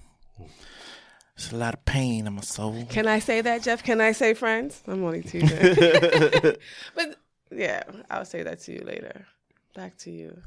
It's 1.35 1.51
a 1.51 1.55
lot 1.55 1.73
of 1.73 1.85
pain 1.85 2.27
in 2.27 2.33
my 2.33 2.41
soul. 2.41 2.85
Can 2.89 3.07
I 3.07 3.19
say 3.19 3.41
that, 3.41 3.63
Jeff? 3.63 3.83
Can 3.83 4.01
I 4.01 4.11
say 4.11 4.33
friends? 4.33 4.83
I'm 4.87 5.03
only 5.03 5.21
teasing. 5.21 5.57
but 6.95 7.15
yeah, 7.51 7.83
I'll 8.09 8.25
say 8.25 8.43
that 8.43 8.59
to 8.61 8.73
you 8.73 8.81
later. 8.85 9.25
Back 9.73 9.97
to 9.99 10.11
you. 10.11 10.41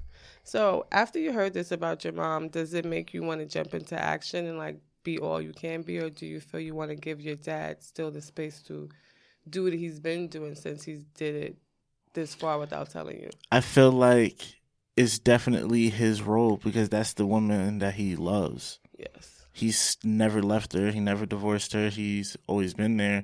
So 0.45 0.87
after 0.93 1.19
you 1.19 1.33
heard 1.33 1.55
this 1.55 1.73
about 1.73 2.05
your 2.05 2.13
mom, 2.13 2.49
does 2.49 2.75
it 2.75 2.85
make 2.85 3.15
you 3.15 3.23
want 3.23 3.41
to 3.41 3.47
jump 3.47 3.75
into 3.75 4.01
action 4.01 4.47
and 4.47 4.59
like 4.59 4.79
be 5.03 5.19
all 5.19 5.41
you 5.41 5.53
can 5.53 5.83
be, 5.83 5.99
or 5.99 6.11
do 6.11 6.27
you 6.27 6.41
feel 6.41 6.61
you 6.61 6.75
want 6.75 6.91
to 6.91 6.97
give 6.97 7.21
your 7.21 7.37
dad 7.37 7.83
still 7.83 8.11
the 8.11 8.23
space 8.23 8.61
to 8.63 8.89
do 9.49 9.65
what 9.65 9.73
he's 9.73 10.01
been 10.01 10.29
doing 10.29 10.55
since 10.55 10.85
he 10.85 11.01
did 11.15 11.35
it 11.35 11.57
this 12.15 12.35
far 12.35 12.59
without 12.59 12.91
telling 12.91 13.21
you? 13.21 13.31
I 13.53 13.61
feel 13.61 13.93
like 13.93 14.61
it's 14.97 15.19
definitely 15.19 15.91
his 15.91 16.23
role 16.23 16.57
because 16.57 16.89
that's 16.89 17.15
the 17.15 17.27
woman 17.27 17.79
that 17.79 17.95
he 17.95 18.17
loves. 18.17 18.79
Yes. 18.99 19.34
He's 19.55 19.97
never 20.03 20.43
left 20.43 20.73
her. 20.73 20.91
He 20.91 20.99
never 20.99 21.27
divorced 21.27 21.75
her. 21.75 21.89
He's 21.89 22.37
always 22.49 22.75
been 22.75 22.97
there. 22.97 23.23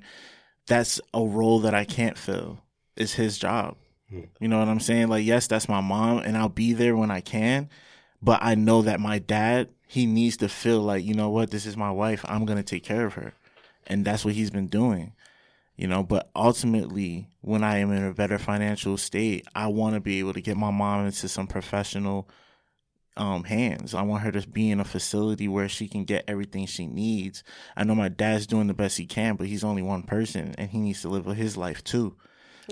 That's 0.69 1.01
a 1.13 1.21
role 1.21 1.59
that 1.61 1.75
I 1.75 1.85
can't 1.85 2.17
fill. 2.17 2.61
It's 2.97 3.15
his 3.15 3.37
job. 3.37 3.77
Hmm. 4.09 4.21
You 4.39 4.47
know 4.47 4.61
what 4.61 4.69
I'm 4.69 4.79
saying? 4.79 5.09
Like, 5.09 5.25
yes, 5.25 5.49
that's 5.49 5.69
my 5.69 5.81
mom, 5.81 6.19
and 6.19 6.39
I'll 6.39 6.49
be 6.49 6.73
there 6.73 6.97
when 6.97 7.11
I 7.11 7.21
can. 7.21 7.69
But 8.23 8.39
I 8.43 8.55
know 8.55 8.83
that 8.83 9.01
my 9.01 9.19
dad, 9.19 9.71
he 9.89 10.07
needs 10.07 10.37
to 10.37 10.49
feel 10.49 10.81
like, 10.81 11.05
you 11.05 11.15
know 11.15 11.31
what, 11.31 11.51
this 11.51 11.67
is 11.67 11.77
my 11.77 11.91
wife. 11.91 12.25
I'm 12.29 12.45
gonna 12.45 12.63
take 12.63 12.85
care 12.85 13.07
of 13.07 13.15
her, 13.15 13.33
and 13.89 14.05
that's 14.05 14.25
what 14.25 14.35
he's 14.35 14.51
been 14.51 14.69
doing. 14.69 15.15
You 15.77 15.89
know, 15.89 16.05
but 16.05 16.31
ultimately, 16.37 17.27
when 17.41 17.65
I 17.65 17.79
am 17.79 17.91
in 17.91 18.05
a 18.05 18.15
better 18.15 18.39
financial 18.39 18.97
state, 18.99 19.49
I 19.53 19.67
want 19.67 19.95
to 19.95 20.01
be 20.01 20.21
able 20.21 20.35
to 20.35 20.41
get 20.41 20.57
my 20.57 20.71
mom 20.71 21.07
into 21.07 21.27
some 21.27 21.49
professional 21.49 22.29
um, 23.21 23.45
hands. 23.45 23.95
I 23.95 24.03
want 24.03 24.23
her 24.23 24.33
to 24.33 24.49
be 24.49 24.71
in 24.71 24.81
a 24.81 24.85
facility 24.85 25.47
where 25.47 25.69
she 25.69 25.87
can 25.87 26.05
get 26.05 26.25
everything 26.27 26.67
she 26.67 26.87
needs. 26.87 27.45
I 27.77 27.85
know 27.85 27.95
my 27.95 28.09
dad's 28.09 28.47
doing 28.47 28.67
the 28.67 28.75
best 28.75 28.97
he 28.97 29.07
can, 29.07 29.37
but 29.37 29.47
he's 29.47 29.63
only 29.63 29.83
one 29.83 30.03
person, 30.03 30.55
and 30.57 30.71
he 30.71 30.79
needs 30.79 31.03
to 31.03 31.09
live 31.09 31.27
his 31.27 31.57
life 31.57 31.85
too. 31.85 32.17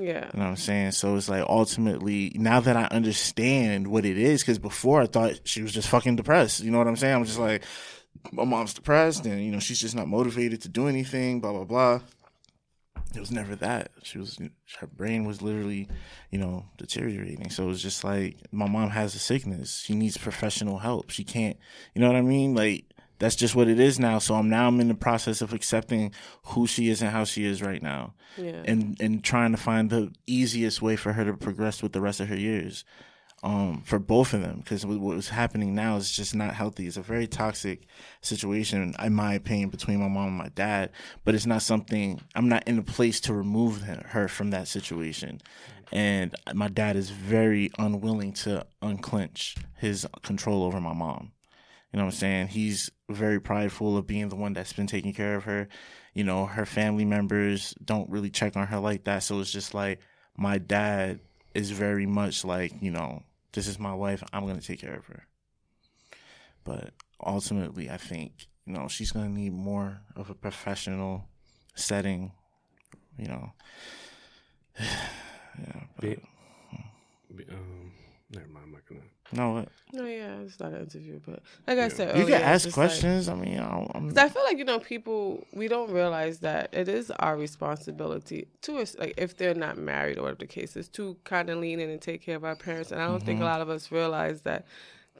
Yeah. 0.00 0.30
You 0.32 0.38
know 0.38 0.44
what 0.44 0.50
I'm 0.50 0.56
saying? 0.56 0.92
So 0.92 1.16
it's 1.16 1.28
like 1.28 1.44
ultimately, 1.48 2.32
now 2.34 2.61
that 2.61 2.76
I 2.76 2.84
understand 2.84 3.88
what 3.88 4.04
it 4.04 4.16
is, 4.16 4.42
because 4.42 4.58
before 4.58 5.02
I 5.02 5.06
thought 5.06 5.40
she 5.44 5.62
was 5.62 5.72
just 5.72 5.88
fucking 5.88 6.16
depressed. 6.16 6.61
You 6.61 6.70
know 6.70 6.78
what 6.78 6.88
I'm 6.88 6.96
saying? 6.96 7.14
I'm 7.14 7.24
just 7.24 7.38
like, 7.38 7.64
my 8.32 8.44
mom's 8.44 8.74
depressed 8.74 9.26
and, 9.26 9.44
you 9.44 9.50
know, 9.50 9.58
she's 9.58 9.80
just 9.80 9.96
not 9.96 10.08
motivated 10.08 10.62
to 10.62 10.68
do 10.68 10.88
anything, 10.88 11.40
blah, 11.40 11.52
blah, 11.52 11.64
blah. 11.64 12.00
It 13.14 13.20
was 13.20 13.30
never 13.30 13.56
that. 13.56 13.90
She 14.02 14.18
was, 14.18 14.38
her 14.80 14.87
brain 14.87 15.24
was 15.24 15.40
literally, 15.42 15.88
you 16.30 16.38
know, 16.38 16.66
deteriorating. 16.76 17.50
So 17.50 17.64
it 17.64 17.68
was 17.68 17.82
just 17.82 18.04
like, 18.04 18.37
my 18.52 18.68
mom 18.68 18.90
has 18.90 19.14
a 19.14 19.18
sickness. 19.18 19.80
She 19.84 19.94
needs 19.94 20.16
professional 20.16 20.78
help. 20.78 21.11
She 21.11 21.24
can't, 21.24 21.56
you 21.94 22.00
know 22.00 22.06
what 22.08 22.16
I 22.16 22.22
mean? 22.22 22.54
Like, 22.54 22.84
that's 23.18 23.34
just 23.34 23.56
what 23.56 23.66
it 23.66 23.80
is 23.80 23.98
now. 23.98 24.18
So 24.20 24.34
I'm 24.37 24.48
now 24.48 24.68
I'm 24.68 24.78
in 24.80 24.87
the 24.88 24.94
process 24.94 25.40
of 25.42 25.52
accepting 25.52 26.12
who 26.44 26.66
she 26.68 26.88
is 26.88 27.02
and 27.02 27.11
how 27.11 27.24
she 27.24 27.44
is 27.44 27.61
right 27.61 27.82
now, 27.82 28.14
Yeah. 28.37 28.62
and 28.64 28.96
and 29.00 29.24
trying 29.24 29.50
to 29.50 29.56
find 29.56 29.90
the 29.90 30.12
easiest 30.28 30.80
way 30.82 30.94
for 30.94 31.14
her 31.14 31.24
to 31.24 31.34
progress 31.34 31.82
with 31.82 31.92
the 31.92 32.00
rest 32.00 32.20
of 32.20 32.28
her 32.28 32.37
years, 32.37 32.84
um, 33.42 33.83
for 33.85 33.98
both 33.98 34.35
of 34.35 34.40
them. 34.42 34.59
Because 34.59 34.85
what 34.85 35.01
was 35.01 35.29
happening 35.29 35.74
now 35.74 35.96
is 35.96 36.11
just 36.11 36.35
not 36.35 36.55
healthy. 36.55 36.87
It's 36.87 36.96
a 36.96 37.03
very 37.03 37.27
toxic 37.27 37.87
situation, 38.20 38.94
in 39.03 39.14
my 39.14 39.35
opinion, 39.35 39.70
between 39.70 40.01
my 40.01 40.09
mom 40.09 40.29
and 40.29 40.38
my 40.38 40.48
dad. 40.55 40.90
But 41.24 41.35
it's 41.35 41.46
not 41.46 41.62
something 41.62 42.20
I'm 42.35 42.48
not 42.48 42.66
in 42.66 42.79
a 42.79 42.83
place 42.83 43.20
to 43.22 43.35
remove 43.35 43.83
her, 43.83 44.05
her 44.09 44.29
from 44.29 44.51
that 44.51 44.68
situation. 44.68 45.40
And 45.92 46.35
my 46.55 46.68
dad 46.68 46.96
is 46.96 47.11
very 47.11 47.70
unwilling 47.79 48.33
to 48.35 48.66
unclench 48.83 49.57
his 49.77 50.07
control 50.22 50.62
over 50.64 50.81
my 50.81 50.92
mom. 50.92 51.33
You 51.92 51.98
know 51.98 52.05
what 52.05 52.14
I'm 52.14 52.18
saying? 52.18 52.48
He's 52.48 52.90
very 53.09 53.40
prideful 53.40 53.96
of 53.96 54.07
being 54.07 54.29
the 54.29 54.37
one 54.37 54.53
that's 54.53 54.74
been 54.74 54.87
taking 54.87 55.14
care 55.14 55.37
of 55.37 55.44
her. 55.44 55.68
You 56.12 56.24
know, 56.24 56.44
her 56.44 56.66
family 56.66 57.07
members 57.07 57.74
don't 57.83 58.11
really 58.11 58.29
check 58.29 58.57
on 58.57 58.66
her 58.66 58.79
like 58.79 59.05
that. 59.05 59.22
So 59.22 59.40
it's 59.40 59.51
just 59.51 59.72
like 59.72 60.01
my 60.37 60.59
dad 60.59 61.20
is 61.55 61.70
very 61.70 62.05
much 62.05 62.44
like, 62.44 62.74
you 62.83 62.90
know, 62.90 63.22
this 63.52 63.66
is 63.66 63.78
my 63.78 63.94
wife. 63.94 64.22
I'm 64.32 64.44
going 64.44 64.58
to 64.58 64.66
take 64.66 64.80
care 64.80 64.96
of 64.96 65.06
her. 65.06 65.26
But 66.64 66.92
ultimately, 67.24 67.88
I 67.90 67.96
think, 67.96 68.46
you 68.66 68.74
know, 68.74 68.88
she's 68.88 69.12
going 69.12 69.26
to 69.26 69.32
need 69.40 69.52
more 69.52 70.00
of 70.16 70.30
a 70.30 70.34
professional 70.34 71.28
setting, 71.74 72.32
you 73.16 73.26
know. 73.28 73.52
yeah. 74.80 75.84
But, 75.96 76.18
Be- 77.37 77.44
um, 77.50 77.92
never 78.30 78.48
mind. 78.48 78.64
I'm 78.66 78.72
not 78.72 78.87
gonna. 78.88 79.00
No, 79.32 79.52
what? 79.52 79.68
No, 79.92 80.04
yeah, 80.04 80.36
it's 80.40 80.58
not 80.60 80.72
an 80.72 80.80
interview, 80.82 81.20
but 81.26 81.42
like 81.66 81.78
I 81.78 81.88
said, 81.88 82.16
you 82.16 82.22
earlier, 82.24 82.38
can 82.38 82.46
ask 82.46 82.64
just 82.64 82.76
like- 82.76 82.88
questions. 82.88 83.28
I 83.28 83.34
mean, 83.34 83.58
I 83.58 83.86
I'm, 83.94 84.12
I 84.16 84.28
feel 84.28 84.42
like 84.44 84.58
you 84.58 84.64
know 84.64 84.78
people 84.78 85.46
we 85.52 85.68
don't 85.68 85.90
realize 85.90 86.40
that 86.40 86.68
it 86.72 86.88
is 86.88 87.10
our 87.10 87.36
responsibility 87.36 88.48
to 88.62 88.84
like 88.98 89.14
if 89.16 89.36
they're 89.36 89.54
not 89.54 89.78
married 89.78 90.18
or 90.18 90.22
whatever 90.22 90.38
the 90.40 90.46
case 90.46 90.76
is 90.76 90.88
to 90.90 91.16
kind 91.24 91.48
of 91.50 91.58
lean 91.58 91.80
in 91.80 91.90
and 91.90 92.00
take 92.00 92.22
care 92.22 92.36
of 92.36 92.44
our 92.44 92.56
parents 92.56 92.90
and 92.92 93.00
I 93.00 93.06
don't 93.06 93.22
think 93.22 93.40
a 93.40 93.44
lot 93.44 93.60
of 93.60 93.68
us 93.70 93.90
realize 93.92 94.42
that 94.42 94.66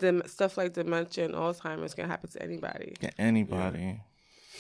the 0.01 0.23
stuff 0.27 0.57
like 0.57 0.75
dementia 0.75 1.25
and 1.25 1.35
Alzheimer's 1.35 1.95
can 1.95 2.09
happen 2.09 2.31
to 2.31 2.43
anybody 2.43 2.95
yeah, 3.01 3.11
anybody. 3.19 4.01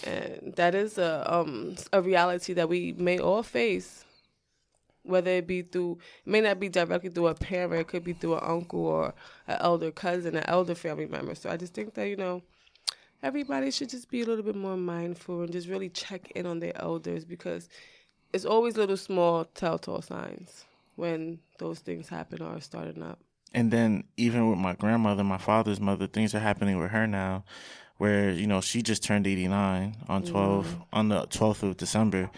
and 0.05 0.53
that 0.57 0.75
is 0.75 0.99
a 0.99 1.25
um 1.33 1.77
a 1.93 2.03
reality 2.03 2.53
that 2.55 2.69
we 2.69 2.93
may 2.99 3.19
all 3.19 3.43
face 3.43 4.05
whether 5.09 5.31
it 5.31 5.47
be 5.47 5.63
through 5.63 5.99
it 6.25 6.31
may 6.31 6.41
not 6.41 6.61
be 6.61 6.69
directly 6.69 7.11
through 7.11 7.29
a 7.29 7.35
parent 7.35 7.81
it 7.81 7.89
could 7.89 8.05
be 8.05 8.13
through 8.13 8.35
an 8.35 8.45
uncle 8.45 8.87
or 8.87 9.15
an 9.47 9.57
elder 9.61 9.91
cousin 9.91 10.37
an 10.37 10.45
elder 10.47 10.75
family 10.75 11.07
member. 11.07 11.35
So 11.35 11.51
i 11.51 11.57
just 11.57 11.75
think 11.75 11.95
that 11.95 12.09
you 12.09 12.17
know 12.17 12.43
everybody 13.23 13.71
should 13.71 13.89
just 13.89 14.11
be 14.11 14.23
a 14.23 14.27
little 14.27 14.45
bit 14.45 14.57
more 14.57 14.77
mindful 14.77 15.43
and 15.43 15.53
just 15.53 15.69
really 15.69 15.89
check 15.89 16.31
in 16.33 16.47
on 16.47 16.61
their 16.61 16.77
elders 16.81 17.25
because 17.25 17.69
it's 18.33 18.45
always 18.45 18.77
little 18.77 18.97
small 18.97 19.45
telltale 19.45 20.03
signs 20.03 20.65
when 20.97 21.39
those 21.59 21.79
things 21.79 22.09
happen 22.09 22.43
or 22.43 22.57
are 22.57 22.61
starting 22.61 23.03
up. 23.03 23.19
And 23.55 23.71
then 23.71 24.05
even 24.17 24.51
with 24.51 24.59
my 24.59 24.75
grandmother, 24.75 25.25
my 25.25 25.39
father's 25.39 25.81
mother, 25.81 26.07
things 26.07 26.35
are 26.35 26.41
happening 26.41 26.79
with 26.79 26.91
her 26.91 27.07
now 27.07 27.45
where 27.99 28.31
you 28.31 28.47
know 28.47 28.61
she 28.61 28.83
just 28.83 29.03
turned 29.03 29.27
89 29.27 29.97
on 30.09 30.23
12 30.23 30.67
mm. 30.67 30.85
on 30.93 31.09
the 31.09 31.27
12th 31.27 31.63
of 31.65 31.77
December 31.77 32.31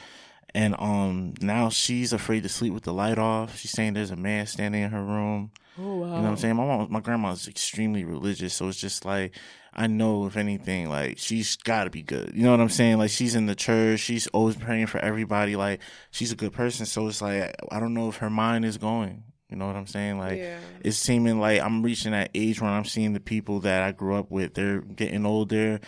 and 0.54 0.74
um 0.78 1.34
now 1.40 1.68
she's 1.68 2.12
afraid 2.12 2.42
to 2.42 2.48
sleep 2.48 2.72
with 2.72 2.82
the 2.84 2.92
light 2.92 3.18
off 3.18 3.56
she's 3.56 3.70
saying 3.70 3.94
there's 3.94 4.10
a 4.10 4.16
man 4.16 4.46
standing 4.46 4.82
in 4.82 4.90
her 4.90 5.02
room 5.04 5.50
Oh 5.78 5.96
wow. 5.96 6.06
you 6.06 6.12
know 6.16 6.22
what 6.22 6.28
I'm 6.30 6.36
saying? 6.36 6.56
My 6.56 6.66
mom, 6.66 6.88
my 6.90 7.00
grandma's 7.00 7.46
extremely 7.48 8.04
religious, 8.04 8.52
so 8.52 8.68
it's 8.68 8.80
just 8.80 9.04
like 9.04 9.34
I 9.72 9.86
know 9.86 10.26
if 10.26 10.36
anything, 10.36 10.88
like 10.90 11.16
she's 11.18 11.56
got 11.56 11.84
to 11.84 11.90
be 11.90 12.02
good. 12.02 12.32
You 12.34 12.42
know 12.42 12.50
what 12.50 12.60
I'm 12.60 12.68
saying? 12.68 12.98
Like 12.98 13.10
she's 13.10 13.34
in 13.36 13.46
the 13.46 13.54
church, 13.54 14.00
she's 14.00 14.26
always 14.28 14.56
praying 14.56 14.88
for 14.88 14.98
everybody. 14.98 15.54
Like 15.56 15.80
she's 16.10 16.32
a 16.32 16.36
good 16.36 16.52
person, 16.52 16.84
so 16.86 17.06
it's 17.06 17.22
like 17.22 17.54
I 17.70 17.78
don't 17.80 17.94
know 17.94 18.08
if 18.08 18.16
her 18.16 18.28
mind 18.28 18.64
is 18.64 18.76
going. 18.78 19.22
You 19.48 19.56
know 19.56 19.68
what 19.68 19.76
I'm 19.76 19.86
saying? 19.86 20.18
Like 20.18 20.38
Yeah. 20.38 20.58
it's 20.84 20.98
seeming 20.98 21.38
like 21.40 21.60
I'm 21.62 21.82
reaching 21.82 22.10
that 22.12 22.30
age 22.34 22.60
when 22.60 22.70
I'm 22.70 22.84
seeing 22.84 23.12
the 23.14 23.20
people 23.20 23.60
that 23.60 23.82
I 23.82 23.92
grew 23.92 24.16
up 24.16 24.30
with. 24.30 24.54
They're 24.54 24.80
getting 24.80 25.24
older. 25.24 25.80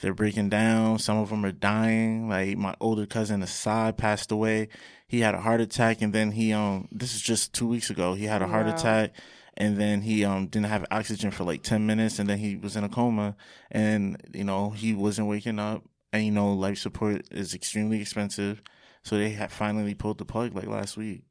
They're 0.00 0.14
breaking 0.14 0.48
down. 0.50 0.98
Some 1.00 1.18
of 1.18 1.30
them 1.30 1.44
are 1.44 1.52
dying. 1.52 2.28
Like 2.28 2.56
my 2.56 2.74
older 2.80 3.04
cousin 3.06 3.42
Assad 3.42 3.96
passed 3.96 4.30
away. 4.30 4.68
He 5.08 5.20
had 5.20 5.34
a 5.34 5.40
heart 5.40 5.60
attack 5.60 6.02
and 6.02 6.12
then 6.12 6.32
he 6.32 6.52
um 6.52 6.88
this 6.92 7.14
is 7.14 7.20
just 7.20 7.52
two 7.52 7.66
weeks 7.66 7.90
ago. 7.90 8.14
He 8.14 8.24
had 8.26 8.42
a 8.42 8.46
heart 8.46 8.66
Wow. 8.66 8.74
attack 8.74 9.12
and 9.56 9.76
then 9.76 10.02
he 10.02 10.24
um 10.24 10.46
didn't 10.46 10.66
have 10.66 10.84
oxygen 10.90 11.30
for 11.32 11.44
like 11.44 11.62
ten 11.62 11.84
minutes 11.86 12.18
and 12.18 12.28
then 12.28 12.38
he 12.38 12.56
was 12.56 12.76
in 12.76 12.84
a 12.84 12.88
coma 12.88 13.34
and 13.72 14.22
you 14.32 14.44
know 14.44 14.70
he 14.70 14.94
wasn't 14.94 15.26
waking 15.28 15.58
up 15.58 15.82
and 16.12 16.24
you 16.24 16.30
know 16.30 16.52
life 16.52 16.78
support 16.78 17.26
is 17.32 17.54
extremely 17.54 18.00
expensive. 18.00 18.62
So 19.02 19.16
they 19.16 19.30
had 19.30 19.50
finally 19.50 19.94
pulled 19.94 20.18
the 20.18 20.24
plug 20.24 20.54
like 20.54 20.66
last 20.66 20.96
week. 20.96 21.22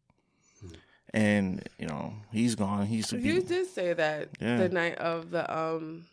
And, 1.13 1.67
you 1.79 1.87
know, 1.87 2.13
he's 2.31 2.55
gone. 2.55 2.85
He's 2.85 3.11
You 3.13 3.41
did 3.41 3.67
say 3.67 3.93
that 3.93 4.29
Yeah. 4.41 4.57
the 4.57 4.69
night 4.69 4.95
of 4.95 5.31
the 5.31 5.43
um, 5.55 6.05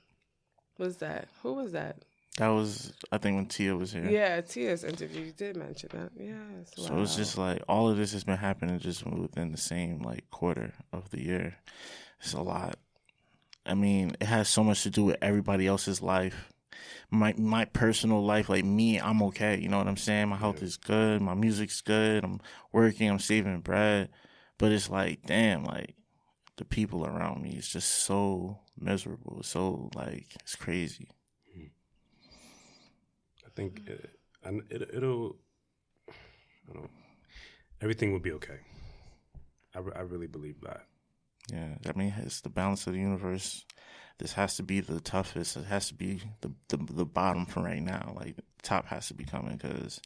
was 0.78 0.98
that? 0.98 1.28
Who 1.42 1.54
was 1.54 1.72
that? 1.72 1.96
That 2.38 2.48
was 2.48 2.92
I 3.12 3.18
think 3.18 3.36
when 3.36 3.46
Tia 3.46 3.76
was 3.76 3.92
here. 3.92 4.08
Yeah, 4.08 4.40
Tia's 4.40 4.82
interview. 4.82 5.26
You 5.26 5.32
did 5.32 5.56
mention 5.56 5.90
that. 5.92 6.10
Yes. 6.16 6.72
So 6.76 7.00
it's 7.00 7.16
just 7.16 7.38
like 7.38 7.62
all 7.68 7.88
of 7.88 7.96
this 7.96 8.12
has 8.12 8.24
been 8.24 8.36
happening 8.36 8.78
just 8.80 9.06
within 9.06 9.52
the 9.52 9.58
same 9.58 10.02
like 10.02 10.28
quarter 10.30 10.72
of 10.92 11.10
the 11.10 11.22
year. 11.22 11.56
It's 12.20 12.32
a 12.32 12.40
lot. 12.40 12.76
I 13.64 13.74
mean, 13.74 14.16
it 14.20 14.26
has 14.26 14.48
so 14.48 14.64
much 14.64 14.82
to 14.82 14.90
do 14.90 15.04
with 15.04 15.16
everybody 15.22 15.66
else's 15.66 16.02
life. 16.02 16.52
My 17.10 17.34
my 17.38 17.66
personal 17.66 18.24
life, 18.24 18.48
like 18.48 18.64
me, 18.64 19.00
I'm 19.00 19.22
okay. 19.22 19.58
You 19.58 19.68
know 19.68 19.78
what 19.78 19.86
I'm 19.86 19.96
saying? 19.96 20.28
My 20.28 20.36
health 20.36 20.60
is 20.60 20.76
good. 20.76 21.22
My 21.22 21.34
music's 21.34 21.80
good. 21.80 22.24
I'm 22.24 22.40
working. 22.72 23.08
I'm 23.08 23.20
saving 23.20 23.60
bread. 23.60 24.10
But 24.58 24.72
it's 24.72 24.90
like, 24.90 25.20
damn, 25.26 25.64
like 25.64 25.94
the 26.56 26.64
people 26.64 27.06
around 27.06 27.42
me 27.42 27.50
is 27.50 27.68
just 27.68 27.88
so 27.88 28.58
miserable. 28.76 29.42
So 29.44 29.90
like, 29.94 30.26
it's 30.40 30.56
crazy. 30.56 31.08
I 33.54 33.60
think 33.60 33.82
it, 33.86 34.10
and 34.42 34.62
it, 34.70 34.90
it'll. 34.92 35.36
I 36.08 36.72
don't 36.72 36.82
know. 36.82 36.90
Everything 37.80 38.12
will 38.12 38.20
be 38.20 38.32
okay. 38.32 38.58
I, 39.74 39.80
I 39.96 40.00
really 40.00 40.26
believe 40.26 40.60
that. 40.62 40.86
Yeah, 41.52 41.74
I 41.86 41.96
mean, 41.96 42.14
it's 42.18 42.40
the 42.40 42.48
balance 42.48 42.86
of 42.86 42.94
the 42.94 42.98
universe. 42.98 43.64
This 44.18 44.32
has 44.32 44.56
to 44.56 44.62
be 44.62 44.80
the 44.80 45.00
toughest. 45.00 45.56
It 45.56 45.66
has 45.66 45.88
to 45.88 45.94
be 45.94 46.22
the 46.40 46.52
the, 46.68 46.78
the 46.92 47.04
bottom 47.04 47.46
for 47.46 47.62
right 47.62 47.82
now. 47.82 48.14
Like 48.16 48.36
top 48.62 48.86
has 48.86 49.08
to 49.08 49.14
be 49.14 49.24
coming 49.24 49.56
because 49.56 50.00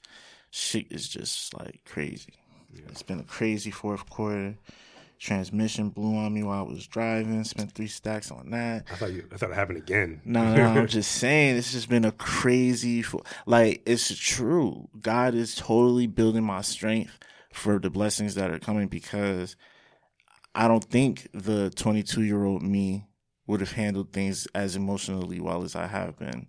shit 0.50 0.90
is 0.90 1.08
just 1.08 1.58
like 1.58 1.80
crazy. 1.87 2.34
It's 2.88 3.02
been 3.02 3.20
a 3.20 3.24
crazy 3.24 3.70
fourth 3.70 4.08
quarter. 4.11 4.56
Transmission 5.18 5.88
blew 5.90 6.16
on 6.16 6.33
me 6.33 6.42
while 6.42 6.61
I 6.61 6.68
was 6.68 6.87
driving. 6.87 7.42
Spent 7.44 7.72
three 7.72 7.88
stacks 7.88 8.31
on 8.31 8.50
that. 8.50 8.87
I 8.90 8.94
thought 8.94 9.12
you. 9.12 9.26
I 9.33 9.37
thought 9.37 9.50
it 9.50 9.57
happened 9.57 9.78
again. 9.78 10.20
No, 10.24 10.44
no, 10.44 10.57
no, 10.57 10.81
I'm 10.81 10.87
just 10.88 11.12
saying 11.12 11.57
it's 11.57 11.72
just 11.72 11.88
been 11.88 12.04
a 12.04 12.12
crazy. 12.12 13.04
Like 13.46 13.83
it's 13.85 14.16
true. 14.16 14.88
God 15.00 15.35
is 15.35 15.54
totally 15.54 16.07
building 16.07 16.44
my 16.44 16.61
strength 16.61 17.18
for 17.52 17.78
the 17.78 17.90
blessings 17.90 18.37
that 18.37 18.50
are 18.50 18.59
coming 18.59 18.87
because 18.87 19.57
I 20.54 20.68
don't 20.68 20.85
think 20.85 21.28
the 21.35 21.70
22 21.70 22.22
year 22.22 22.44
old 22.44 22.62
me 22.62 23.07
would 23.46 23.61
have 23.61 23.72
handled 23.72 24.12
things 24.12 24.46
as 24.54 24.76
emotionally 24.76 25.40
well 25.40 25.64
as 25.64 25.74
I 25.74 25.87
have 25.87 26.18
been. 26.18 26.46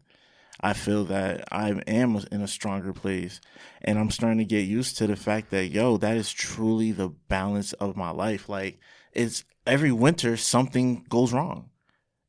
I 0.61 0.73
feel 0.73 1.05
that 1.05 1.45
I 1.51 1.69
am 1.87 2.17
in 2.31 2.41
a 2.41 2.47
stronger 2.47 2.93
place 2.93 3.39
and 3.81 3.97
I'm 3.97 4.11
starting 4.11 4.39
to 4.39 4.45
get 4.45 4.65
used 4.65 4.97
to 4.97 5.07
the 5.07 5.15
fact 5.15 5.51
that, 5.51 5.67
yo, 5.67 5.97
that 5.97 6.17
is 6.17 6.31
truly 6.31 6.91
the 6.91 7.09
balance 7.09 7.73
of 7.73 7.95
my 7.95 8.11
life. 8.11 8.49
Like, 8.49 8.79
it's 9.13 9.45
every 9.65 9.91
winter 9.91 10.35
something 10.37 11.05
goes 11.09 11.31
wrong. 11.33 11.69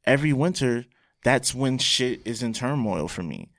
Every 0.05 0.33
winter, 0.33 0.87
that's 1.25 1.55
when 1.55 1.79
shit 1.79 2.21
is 2.25 2.43
in 2.43 2.53
turmoil 2.53 3.09
for 3.09 3.23
me. 3.23 3.51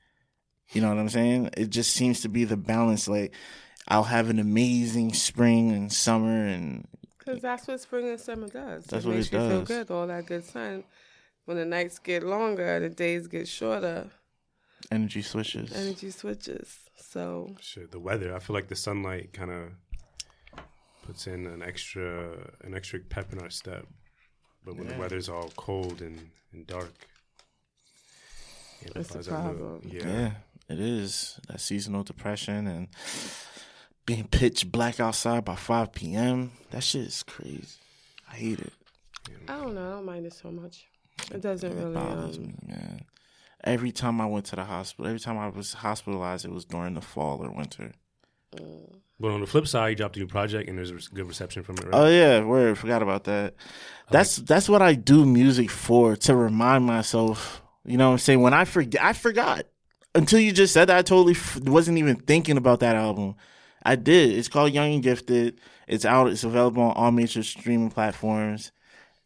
You 0.72 0.82
know 0.82 0.90
what 0.90 0.98
I'm 1.00 1.10
saying? 1.10 1.50
It 1.58 1.70
just 1.70 1.92
seems 1.94 2.22
to 2.22 2.30
be 2.30 2.46
the 2.46 2.58
balance. 2.58 3.08
Like, 3.08 3.34
I'll 3.88 4.04
have 4.04 4.30
an 4.30 4.40
amazing 4.40 5.14
spring 5.14 5.72
and 5.72 5.92
summer 5.92 6.48
and 6.48 6.88
because 7.18 7.42
that's 7.42 7.68
what 7.68 7.80
spring 7.80 8.10
and 8.10 8.20
summer 8.20 8.48
does. 8.48 8.86
That's 8.86 9.06
it 9.06 9.08
what 9.08 9.16
makes 9.16 9.28
it 9.28 9.34
you 9.34 9.40
feel 9.40 9.60
does. 9.60 9.68
good. 9.68 9.92
All 9.92 10.08
that 10.08 10.26
good 10.26 10.44
sun. 10.44 10.84
When 11.46 11.58
the 11.58 11.66
nights 11.66 12.00
get 12.00 12.24
longer, 12.24 12.80
the 12.80 12.90
days 12.90 13.28
get 13.28 13.48
shorter. 13.48 14.10
Energy 14.92 15.22
switches. 15.22 15.72
Energy 15.74 16.12
switches. 16.12 16.80
So 16.98 17.56
Shit, 17.60 17.92
the 17.92 18.00
weather. 18.00 18.36
I 18.36 18.40
feel 18.40 18.54
like 18.56 18.68
the 18.68 18.76
sunlight 18.76 19.34
kind 19.34 19.52
of 19.52 20.64
puts 21.06 21.28
in 21.28 21.46
an 21.48 21.62
extra 21.62 22.32
an 22.64 22.74
extra 22.76 23.00
pep 23.00 23.34
in 23.34 23.40
our 23.40 23.50
step. 23.50 23.86
But 24.64 24.76
when 24.78 24.88
the 24.88 24.96
weather's 24.98 25.28
all 25.30 25.52
cold 25.58 26.02
and, 26.02 26.30
and 26.54 26.68
dark, 26.68 26.94
it 28.82 28.94
That's 28.94 29.10
the 29.10 29.18
amplifies 29.20 29.28
our 29.30 29.54
mood. 29.54 29.58
problem. 29.82 29.92
Yeah. 29.92 30.08
Yeah, 30.08 30.32
it 30.70 30.80
is. 30.80 31.40
That 31.48 31.60
seasonal 31.62 32.04
depression 32.04 32.68
and 32.68 32.88
being 34.06 34.28
pitch 34.28 34.72
black 34.72 35.00
outside 35.00 35.44
by 35.46 35.56
5 35.56 35.94
p.m. 35.94 36.52
That 36.72 36.84
shit 36.84 37.08
is 37.08 37.24
crazy. 37.24 37.68
I 38.32 38.36
hate 38.36 38.60
it. 38.60 38.74
I 39.48 39.58
don't 39.58 39.74
know. 39.76 39.88
I 39.88 39.92
don't 39.96 40.06
mind 40.06 40.26
it 40.28 40.34
so 40.34 40.52
much. 40.52 40.86
It 41.32 41.42
doesn't 41.42 41.72
It 41.72 41.76
really. 41.76 41.94
bothers 41.94 42.38
Um, 42.38 42.44
me, 42.44 42.54
man. 42.68 43.01
Every 43.64 43.92
time 43.92 44.20
I 44.20 44.26
went 44.26 44.46
to 44.48 44.56
the 44.56 44.64
hospital, 44.64 45.08
every 45.08 45.20
time 45.20 45.38
I 45.38 45.48
was 45.50 45.74
hospitalized, 45.74 46.46
it 46.46 46.52
was 46.52 46.66
during 46.66 46.96
the 46.96 47.02
fall 47.02 47.44
or 47.44 47.52
winter. 47.52 47.94
Mm. 48.56 49.02
But 49.22 49.32
on 49.32 49.42
the 49.42 49.48
flip 49.48 49.68
side, 49.68 49.90
you 49.90 49.96
dropped 49.96 50.16
a 50.16 50.20
new 50.20 50.28
project 50.28 50.68
and 50.68 50.78
there's 50.78 50.90
a 50.90 51.14
good 51.14 51.28
reception 51.28 51.62
from 51.62 51.78
it, 51.78 51.84
right? 51.86 51.94
Oh 51.94 52.08
yeah, 52.08 52.44
word. 52.44 52.76
Forgot 52.78 53.04
about 53.04 53.26
that. 53.26 53.54
That's 54.10 54.38
that's 54.38 54.68
what 54.68 54.82
I 54.82 54.96
do 54.96 55.26
music 55.28 55.70
for 55.70 56.16
to 56.16 56.36
remind 56.36 56.86
myself. 56.86 57.62
You 57.86 57.98
know 57.98 58.08
what 58.08 58.14
I'm 58.14 58.20
saying? 58.20 58.42
When 58.42 58.56
I 58.56 58.66
forget, 58.66 59.04
I 59.04 59.14
forgot 59.14 59.68
until 60.16 60.40
you 60.40 60.52
just 60.52 60.74
said 60.74 60.86
that. 60.86 60.98
I 60.98 61.02
totally 61.04 61.34
f- 61.34 61.60
wasn't 61.62 62.00
even 62.00 62.16
thinking 62.16 62.58
about 62.58 62.80
that 62.80 62.96
album. 62.96 63.36
I 63.84 63.96
did. 63.96 64.32
It's 64.32 64.48
called 64.48 64.74
Young 64.74 64.94
and 64.94 65.04
Gifted. 65.04 65.60
It's 65.88 66.06
out. 66.06 66.30
It's 66.30 66.44
available 66.44 66.82
on 66.82 66.94
all 66.94 67.12
major 67.12 67.44
streaming 67.44 67.92
platforms. 67.92 68.72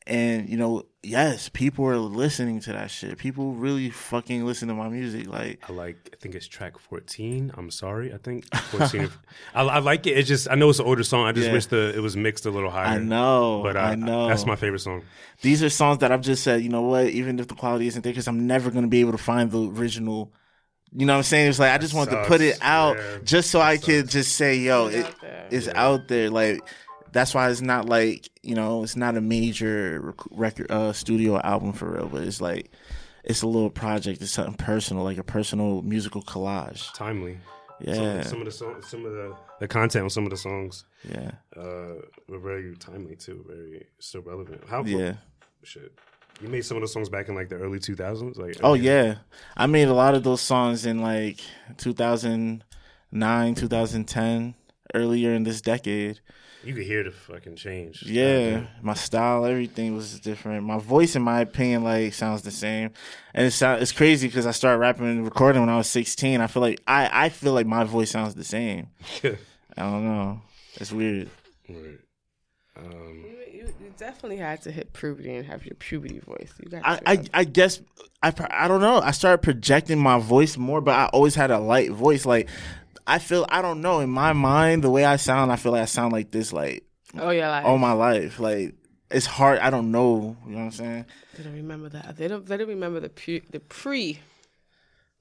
And 0.06 0.50
you 0.50 0.58
know, 0.58 0.84
yes, 1.06 1.50
people 1.50 1.86
are 1.86 1.98
listening 1.98 2.60
to 2.62 2.74
that 2.74 2.90
shit. 2.92 3.18
People 3.18 3.54
really 3.54 3.90
fucking 3.90 4.46
listen 4.46 4.68
to 4.68 4.74
my 4.74 4.90
music. 4.90 5.28
Like, 5.28 5.64
I 5.70 5.74
like. 5.74 6.10
I 6.14 6.16
think 6.18 6.36
it's 6.36 6.48
track 6.48 6.78
fourteen. 6.80 7.52
I'm 7.56 7.72
sorry. 7.72 8.14
I 8.14 8.18
think 8.18 8.54
fourteen. 8.72 9.10
I, 9.54 9.62
I 9.62 9.80
like 9.80 10.08
it. 10.08 10.18
It's 10.18 10.28
just. 10.28 10.50
I 10.50 10.56
know 10.56 10.70
it's 10.70 10.80
an 10.80 10.86
older 10.86 11.04
song. 11.04 11.26
I 11.26 11.32
just 11.32 11.48
Yeah. 11.48 11.54
wish 11.54 11.68
the 11.68 11.96
it 11.96 12.00
was 12.02 12.18
mixed 12.18 12.46
a 12.46 12.52
little 12.52 12.70
higher. 12.70 12.88
I 12.88 12.98
know, 12.98 13.62
but 13.64 13.78
I, 13.78 13.92
I, 13.92 13.96
know. 13.96 14.28
That's 14.28 14.46
my 14.46 14.56
favorite 14.56 14.80
song. 14.80 15.04
these 15.42 15.62
are 15.64 15.70
songs 15.70 16.00
that 16.00 16.12
I've 16.12 16.22
just 16.22 16.44
said, 16.44 16.62
you 16.62 16.70
know 16.70 16.82
what, 16.82 17.08
even 17.08 17.40
if 17.40 17.48
the 17.48 17.56
quality 17.56 17.88
isn't 17.88 18.02
there, 18.04 18.12
because 18.12 18.28
I'm 18.28 18.48
never 18.48 18.72
going 18.72 18.84
to 18.84 18.90
be 18.90 19.02
able 19.02 19.12
to 19.14 19.18
find 19.18 19.52
the 19.52 19.70
original. 19.70 20.34
You 20.98 21.06
know 21.06 21.14
what 21.14 21.18
I'm 21.18 21.24
saying? 21.24 21.50
It's 21.50 21.60
like 21.60 21.72
I 21.72 21.78
just 21.78 21.94
want 21.94 22.10
to 22.12 22.24
put 22.26 22.40
it 22.40 22.58
out 22.62 22.96
yeah. 22.98 23.18
just 23.24 23.52
so 23.52 23.60
I 23.60 23.78
could 23.78 24.08
just 24.08 24.38
say, 24.38 24.58
yo, 24.58 24.88
It's 24.88 24.96
it, 24.96 25.06
out 25.06 25.22
there. 25.22 25.48
it's 25.52 25.68
out 25.68 26.08
there. 26.08 26.30
Like 26.30 26.62
that's 27.16 27.34
why 27.34 27.50
it's 27.50 27.62
not 27.62 27.88
like 27.88 28.30
you 28.44 28.56
know, 28.56 28.84
it's 28.84 28.98
not 28.98 29.16
a 29.16 29.22
major 29.22 30.14
record 30.32 30.70
uh, 30.70 30.92
studio 30.92 31.40
album 31.40 31.72
for 31.72 31.92
real, 31.92 32.08
but 32.08 32.24
it's 32.24 32.42
like 32.42 32.70
it's 33.24 33.42
a 33.42 33.48
little 33.48 33.70
project. 33.70 34.22
It's 34.22 34.32
something 34.32 34.56
personal, 34.56 35.04
like 35.04 35.18
a 35.18 35.24
personal 35.24 35.82
musical 35.82 36.22
collage. 36.22 36.94
Timely. 36.94 37.40
Yeah, 37.80 38.22
Some, 38.22 38.32
some 38.32 38.40
of 38.40 38.46
the 38.46 38.52
song, 38.52 38.82
some 38.82 39.06
of 39.06 39.14
the 39.14 39.34
the 39.62 39.68
content 39.68 40.04
on 40.04 40.10
some 40.10 40.26
of 40.26 40.30
the 40.30 40.38
songs 40.38 40.84
yeah, 41.10 41.32
uh, 41.58 41.96
were 42.28 42.40
very 42.40 42.76
timely 42.76 43.16
too. 43.16 43.46
Very 43.48 43.86
still 44.00 44.22
relevant. 44.22 44.64
How? 44.68 44.84
yeah. 44.84 45.14
Shit. 45.64 45.94
You 46.42 46.50
made 46.50 46.66
some 46.66 46.76
of 46.76 46.82
those 46.82 46.92
songs 46.92 47.08
back 47.08 47.30
in 47.30 47.36
like 47.36 47.48
the 47.48 47.56
early 47.56 47.80
2000s. 47.80 48.38
Like. 48.38 48.58
I 48.58 48.68
Oh 48.68 48.74
mean, 48.74 48.84
yeah, 48.84 49.16
I 49.56 49.68
made 49.68 49.88
a 49.88 49.94
lot 49.94 50.16
of 50.16 50.24
those 50.24 50.42
songs 50.42 50.86
in 50.86 51.02
like 51.02 51.40
2009, 51.78 53.56
2010, 53.56 54.56
earlier 54.94 55.34
in 55.34 55.44
this 55.44 55.62
decade. 55.62 56.20
You 56.66 56.74
could 56.74 56.84
hear 56.84 57.04
the 57.04 57.12
fucking 57.12 57.58
change. 57.58 58.02
Yeah, 58.04 58.66
my 58.82 58.96
style, 58.96 59.46
everything 59.46 59.96
was 59.96 60.20
different. 60.20 60.64
My 60.64 60.80
voice, 60.80 61.16
in 61.16 61.22
my 61.22 61.42
opinion, 61.42 61.84
like 61.84 62.14
sounds 62.14 62.42
the 62.42 62.50
same, 62.52 62.92
and 63.36 63.46
it's 63.46 63.62
it's 63.62 63.92
crazy 63.92 64.28
because 64.28 64.48
I 64.48 64.52
started 64.52 64.80
rapping 64.80 65.06
and 65.06 65.24
recording 65.24 65.62
when 65.62 65.70
I 65.70 65.78
was 65.78 65.88
16. 65.88 66.42
I 66.42 66.48
feel 66.48 66.62
like 66.62 66.82
I 66.88 67.26
I 67.26 67.30
feel 67.30 67.54
like 67.54 67.68
my 67.68 67.84
voice 67.84 68.10
sounds 68.12 68.34
the 68.34 68.44
same. 68.44 68.88
I 69.24 69.36
don't 69.78 70.06
know. 70.06 70.42
It's 70.76 70.92
weird. 70.92 71.30
Right. 71.70 72.00
Um, 72.78 73.26
you, 73.26 73.60
you, 73.60 73.74
You 73.80 73.94
definitely 73.98 74.38
had 74.38 74.62
to 74.64 74.72
hit 74.72 74.92
puberty 74.92 75.36
and 75.36 75.46
have 75.46 75.66
your 75.66 75.76
puberty 75.76 76.20
voice. 76.20 76.52
You 76.64 76.70
got. 76.70 76.82
I, 76.84 77.00
I, 77.06 77.24
I 77.34 77.44
guess 77.44 77.80
I, 78.24 78.34
I 78.50 78.68
don't 78.68 78.82
know. 78.82 79.00
I 79.00 79.12
started 79.12 79.44
projecting 79.44 80.00
my 80.00 80.18
voice 80.18 80.58
more, 80.58 80.82
but 80.82 80.96
I 80.96 81.06
always 81.08 81.36
had 81.36 81.52
a 81.52 81.60
light 81.60 81.92
voice. 81.92 82.26
Like 82.26 82.50
I 83.08 83.20
feel 83.20 83.46
I 83.50 83.62
don't 83.62 83.82
know 83.82 84.00
in 84.00 84.10
my 84.10 84.34
mind 84.34 84.84
the 84.84 84.90
way 84.90 85.06
I 85.06 85.16
sound. 85.18 85.52
I 85.52 85.56
feel 85.58 85.72
like 85.72 85.82
I 85.84 85.86
sound 85.86 86.12
like 86.14 86.32
this 86.32 86.52
like 86.54 86.84
oh 87.18 87.30
yeah, 87.30 87.50
like 87.50 87.66
all 87.66 87.78
my 87.78 87.92
life. 87.94 88.40
Like 88.40 88.76
it's 89.12 89.26
hard. 89.28 89.60
I 89.60 89.70
don't 89.70 89.92
know. 89.92 90.36
You 90.46 90.52
know 90.54 90.58
what 90.58 90.64
I'm 90.66 90.72
saying? 90.72 91.06
they 91.38 91.44
don't 91.44 91.54
remember 91.54 91.90
that. 91.90 92.18
They 92.18 92.28
don't. 92.28 92.46
They 92.46 92.58
don't 92.58 92.68
remember 92.70 93.00
the 93.00 93.10
pu- 93.10 93.42
the 93.52 93.60
pre 93.60 94.20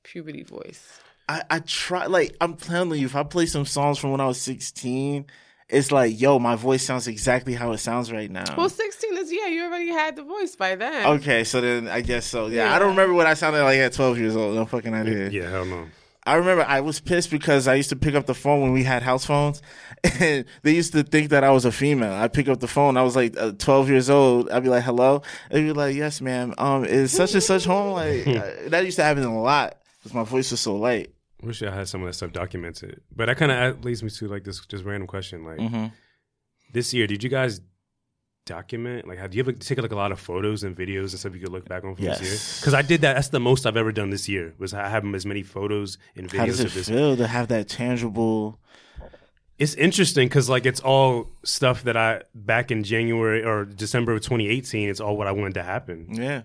puberty 0.03 0.43
voice. 0.43 1.01
I, 1.29 1.43
I 1.51 1.59
try 1.61 2.07
like 2.07 2.37
I'm 2.41 2.55
telling 2.55 2.99
you, 3.01 3.07
if 3.07 3.17
I 3.17 3.23
play 3.23 3.47
some 3.47 3.65
songs 3.67 3.99
from 3.99 4.11
when 4.11 4.21
I 4.21 4.27
was 4.27 4.41
16, 4.43 5.25
it's 5.71 5.91
like, 5.91 6.21
yo, 6.21 6.39
my 6.39 6.55
voice 6.55 6.83
sounds 6.85 7.09
exactly 7.09 7.55
how 7.55 7.73
it 7.73 7.79
sounds 7.79 8.13
right 8.13 8.31
now. 8.31 8.45
Well, 8.57 8.69
sixteen 8.69 9.17
is 9.17 9.33
yeah. 9.33 9.47
You 9.47 9.65
already 9.65 9.89
had 9.89 10.17
the 10.17 10.23
voice 10.23 10.55
by 10.57 10.75
then. 10.77 11.07
okay, 11.07 11.45
so 11.45 11.61
then 11.63 11.89
I 11.89 12.01
guess 12.03 12.27
so. 12.27 12.47
Yeah, 12.49 12.67
Yeah. 12.67 12.75
I 12.75 12.79
don't 12.79 12.91
remember 12.91 13.15
what 13.15 13.27
I 13.27 13.35
sounded 13.35 13.63
like 13.65 13.79
at 13.79 13.93
12 13.95 14.19
years 14.19 14.37
old. 14.37 14.55
No 14.55 14.67
fucking 14.67 14.93
idea. 14.95 15.31
Yeah, 15.31 15.51
hell 15.51 15.65
no. 15.65 15.87
I 16.27 16.37
remember 16.37 16.65
I 16.67 16.81
was 16.81 17.01
pissed 17.01 17.31
because 17.31 17.69
I 17.69 17.75
used 17.75 17.91
to 17.91 17.97
pick 17.97 18.15
up 18.15 18.25
the 18.27 18.35
phone 18.35 18.63
when 18.63 18.73
we 18.73 18.83
had 18.83 19.03
house 19.03 19.27
phones, 19.27 19.61
and 20.21 20.47
they 20.63 20.75
used 20.75 20.93
to 20.93 21.03
think 21.03 21.29
that 21.31 21.45
I 21.45 21.51
was 21.51 21.65
a 21.67 21.73
female. 21.73 22.13
I 22.15 22.29
pick 22.29 22.49
up 22.49 22.61
the 22.61 22.69
phone. 22.69 22.97
I 22.97 23.03
was 23.03 23.15
like 23.15 23.37
uh, 23.37 23.53
12 23.59 23.91
years 23.91 24.09
old. 24.09 24.49
I'd 24.51 24.63
be 24.63 24.71
like, 24.71 24.85
"Hello," 24.85 25.21
they'd 25.51 25.63
be 25.63 25.73
like, 25.73 25.95
"Yes, 25.95 26.21
ma'am. 26.23 26.55
Um, 26.57 26.85
is 26.87 27.13
such 27.13 27.35
and 27.35 27.43
such 27.43 27.65
home?" 27.67 27.93
Like 27.95 28.27
uh, 28.27 28.69
that 28.69 28.85
used 28.85 28.97
to 28.97 29.05
happen 29.05 29.23
a 29.25 29.41
lot 29.43 29.77
because 29.99 30.15
my 30.15 30.25
voice 30.25 30.51
was 30.51 30.61
so 30.61 30.77
light. 30.77 31.11
Wish 31.43 31.63
I 31.63 31.71
had 31.75 31.89
some 31.89 32.01
of 32.03 32.07
that 32.07 32.15
stuff 32.15 32.33
documented. 32.33 33.03
But 33.15 33.27
that 33.27 33.37
kind 33.37 33.53
of 33.53 33.85
leads 33.85 34.03
me 34.03 34.09
to 34.09 34.29
like 34.29 34.45
this 34.45 34.65
just 34.65 34.85
random 34.85 35.07
question. 35.07 35.45
Like 35.45 35.59
Mm-hmm. 35.59 35.87
this 36.73 36.95
year, 36.95 37.07
did 37.07 37.23
you 37.23 37.29
guys 37.29 37.61
document? 38.45 39.07
Like, 39.07 39.19
do 39.31 39.37
you 39.37 39.43
ever 39.43 39.53
take 39.53 39.81
like 39.81 39.93
a 39.93 39.97
lot 39.97 40.13
of 40.13 40.21
photos 40.21 40.63
and 40.65 40.77
videos 40.77 41.11
and 41.11 41.19
stuff 41.19 41.35
you 41.35 41.41
could 41.41 41.53
look 41.53 41.69
back 41.69 41.85
on 41.85 41.95
from 41.95 42.05
this 42.05 42.21
year? 42.21 42.61
Because 42.61 42.75
I 42.75 42.83
did 42.83 43.01
that. 43.03 43.15
That's 43.15 43.29
the 43.29 43.41
most 43.41 43.67
I've 43.67 43.77
ever 43.77 43.93
done 43.93 44.11
this 44.11 44.29
year. 44.29 44.55
Was 44.59 44.75
I 44.75 44.89
have 44.89 45.05
as 45.15 45.27
many 45.27 45.43
photos 45.43 45.99
and 46.17 46.29
videos. 46.29 46.39
How 46.39 46.47
does 46.47 46.61
it 46.61 46.67
of 46.67 46.75
this. 46.75 46.89
feel 46.89 47.17
to 47.17 47.27
have 47.27 47.49
that 47.49 47.69
tangible? 47.69 48.59
It's 49.59 49.75
interesting 49.75 50.29
because 50.29 50.49
like 50.49 50.67
it's 50.67 50.81
all 50.81 51.31
stuff 51.45 51.85
that 51.85 51.97
I 51.97 52.23
back 52.35 52.71
in 52.71 52.83
January 52.83 53.45
or 53.45 53.65
December 53.65 54.13
of 54.13 54.21
2018. 54.21 54.89
It's 54.89 55.01
all 55.01 55.17
what 55.17 55.27
I 55.27 55.33
wanted 55.33 55.55
to 55.55 55.63
happen. 55.63 56.09
Yeah. 56.11 56.43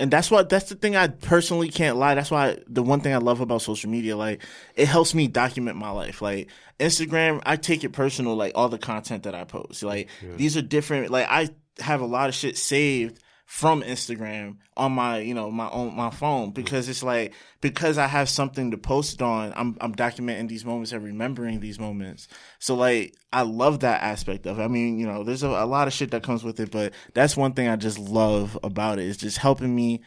And 0.00 0.10
that's 0.10 0.30
what 0.30 0.48
that's 0.48 0.70
the 0.70 0.74
thing 0.74 0.96
I 0.96 1.08
personally 1.08 1.68
can't 1.68 1.98
lie. 1.98 2.14
That's 2.14 2.30
why 2.30 2.58
the 2.66 2.82
one 2.82 3.00
thing 3.02 3.12
I 3.12 3.18
love 3.18 3.40
about 3.42 3.60
social 3.60 3.90
media, 3.90 4.16
like 4.16 4.42
it 4.74 4.88
helps 4.88 5.14
me 5.14 5.28
document 5.28 5.76
my 5.76 5.90
life. 5.90 6.22
Like 6.22 6.48
Instagram, 6.80 7.42
I 7.44 7.56
take 7.56 7.84
it 7.84 7.90
personal, 7.90 8.34
like 8.34 8.52
all 8.54 8.70
the 8.70 8.78
content 8.78 9.24
that 9.24 9.34
I 9.34 9.44
post. 9.44 9.82
Like 9.82 10.08
these 10.38 10.56
are 10.56 10.62
different 10.62 11.10
like 11.10 11.26
I 11.28 11.50
have 11.80 12.00
a 12.00 12.06
lot 12.06 12.30
of 12.30 12.34
shit 12.34 12.56
saved 12.56 13.20
from 13.50 13.82
Instagram 13.82 14.58
on 14.76 14.92
my, 14.92 15.18
you 15.18 15.34
know, 15.34 15.50
my 15.50 15.68
own 15.70 15.96
my 15.96 16.08
phone 16.08 16.52
because 16.52 16.88
it's 16.88 17.02
like 17.02 17.34
because 17.60 17.98
I 17.98 18.06
have 18.06 18.28
something 18.28 18.70
to 18.70 18.78
post 18.78 19.20
on, 19.20 19.52
I'm 19.56 19.76
I'm 19.80 19.92
documenting 19.92 20.48
these 20.48 20.64
moments 20.64 20.92
and 20.92 21.02
remembering 21.02 21.58
these 21.58 21.76
moments. 21.76 22.28
So 22.60 22.76
like 22.76 23.16
I 23.32 23.42
love 23.42 23.80
that 23.80 24.02
aspect 24.02 24.46
of 24.46 24.60
it. 24.60 24.62
I 24.62 24.68
mean, 24.68 25.00
you 25.00 25.06
know, 25.06 25.24
there's 25.24 25.42
a, 25.42 25.48
a 25.48 25.66
lot 25.66 25.88
of 25.88 25.92
shit 25.92 26.12
that 26.12 26.22
comes 26.22 26.44
with 26.44 26.60
it, 26.60 26.70
but 26.70 26.94
that's 27.12 27.36
one 27.36 27.52
thing 27.52 27.66
I 27.66 27.74
just 27.74 27.98
love 27.98 28.56
about 28.62 29.00
it. 29.00 29.08
It's 29.08 29.18
just 29.18 29.38
helping 29.38 29.74
me 29.74 30.02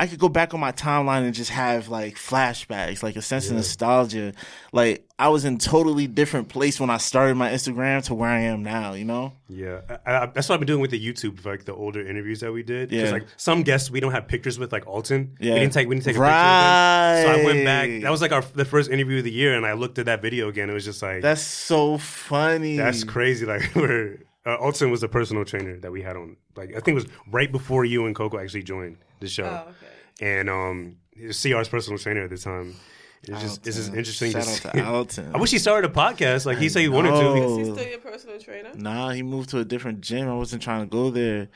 I 0.00 0.06
could 0.06 0.20
go 0.20 0.28
back 0.28 0.54
on 0.54 0.60
my 0.60 0.70
timeline 0.70 1.24
and 1.24 1.34
just 1.34 1.50
have 1.50 1.88
like 1.88 2.14
flashbacks, 2.14 3.02
like 3.02 3.16
a 3.16 3.22
sense 3.22 3.50
of 3.50 3.56
nostalgia. 3.56 4.32
Like 4.72 5.04
I 5.18 5.28
was 5.28 5.44
in 5.44 5.58
totally 5.58 6.06
different 6.06 6.48
place 6.48 6.78
when 6.78 6.88
I 6.88 6.98
started 6.98 7.34
my 7.34 7.50
Instagram 7.50 8.04
to 8.04 8.14
where 8.14 8.30
I 8.30 8.38
am 8.42 8.62
now, 8.62 8.92
you 8.92 9.04
know? 9.04 9.32
Yeah, 9.48 9.80
I, 10.06 10.14
I, 10.14 10.26
that's 10.26 10.48
what 10.48 10.54
I've 10.54 10.60
been 10.60 10.68
doing 10.68 10.80
with 10.80 10.92
the 10.92 11.04
YouTube, 11.04 11.44
like 11.44 11.64
the 11.64 11.74
older 11.74 12.00
interviews 12.06 12.38
that 12.40 12.52
we 12.52 12.62
did. 12.62 12.92
Yeah. 12.92 13.10
like 13.10 13.26
some 13.36 13.64
guests 13.64 13.90
we 13.90 13.98
don't 13.98 14.12
have 14.12 14.28
pictures 14.28 14.56
with, 14.56 14.70
like 14.70 14.86
Alton. 14.86 15.36
Yeah. 15.40 15.54
we 15.54 15.60
didn't 15.60 15.72
take 15.72 15.88
we 15.88 15.96
didn't 15.96 16.04
take 16.04 16.16
a 16.16 16.20
picture. 16.20 16.30
With 16.30 17.26
him. 17.26 17.34
So 17.34 17.40
I 17.40 17.44
went 17.44 17.64
back. 17.64 18.02
That 18.02 18.10
was 18.12 18.22
like 18.22 18.30
our 18.30 18.42
the 18.54 18.64
first 18.64 18.90
interview 18.90 19.18
of 19.18 19.24
the 19.24 19.32
year, 19.32 19.56
and 19.56 19.66
I 19.66 19.72
looked 19.72 19.98
at 19.98 20.06
that 20.06 20.22
video 20.22 20.48
again. 20.48 20.70
It 20.70 20.74
was 20.74 20.84
just 20.84 21.02
like 21.02 21.22
That's 21.22 21.42
so 21.42 21.98
funny. 21.98 22.76
that's 22.76 23.02
crazy. 23.02 23.46
Like 23.46 23.70
we're 23.74 24.20
uh, 24.46 24.54
Alton 24.56 24.90
was 24.92 25.02
a 25.02 25.08
personal 25.08 25.44
trainer 25.44 25.78
that 25.80 25.90
we 25.90 26.02
had 26.02 26.16
on. 26.16 26.36
Like 26.56 26.70
I 26.70 26.80
think 26.80 26.88
it 26.88 26.94
was 26.94 27.06
right 27.30 27.50
before 27.50 27.84
you 27.84 28.06
and 28.06 28.14
Coco 28.14 28.38
actually 28.38 28.62
joined 28.62 28.98
the 29.20 29.28
show, 29.28 29.44
Oh, 29.44 29.70
okay. 29.70 29.87
And 30.20 30.48
um, 30.50 30.96
he 31.16 31.26
was 31.26 31.40
CR's 31.42 31.68
personal 31.68 31.98
trainer 31.98 32.24
at 32.24 32.30
the 32.30 32.38
time. 32.38 32.74
It's 33.20 33.40
just 33.42 33.66
it's 33.66 33.76
just 33.76 33.92
interesting. 33.92 34.30
Shout 34.30 34.44
to 34.44 34.50
out 34.50 34.56
see. 34.56 34.78
to 34.78 34.86
Alton. 34.88 35.30
I 35.34 35.38
wish 35.38 35.50
he 35.50 35.58
started 35.58 35.90
a 35.90 35.92
podcast. 35.92 36.46
Like 36.46 36.58
he 36.58 36.68
said 36.68 36.82
he 36.82 36.88
wanted 36.88 37.10
to. 37.10 37.34
Is 37.34 37.66
he 37.68 37.74
still 37.74 37.88
your 37.88 37.98
personal 37.98 38.38
trainer? 38.38 38.70
Nah, 38.76 39.10
he 39.10 39.24
moved 39.24 39.50
to 39.50 39.58
a 39.58 39.64
different 39.64 40.02
gym. 40.02 40.28
I 40.28 40.34
wasn't 40.34 40.62
trying 40.62 40.82
to 40.82 40.86
go 40.86 41.10
there. 41.10 41.48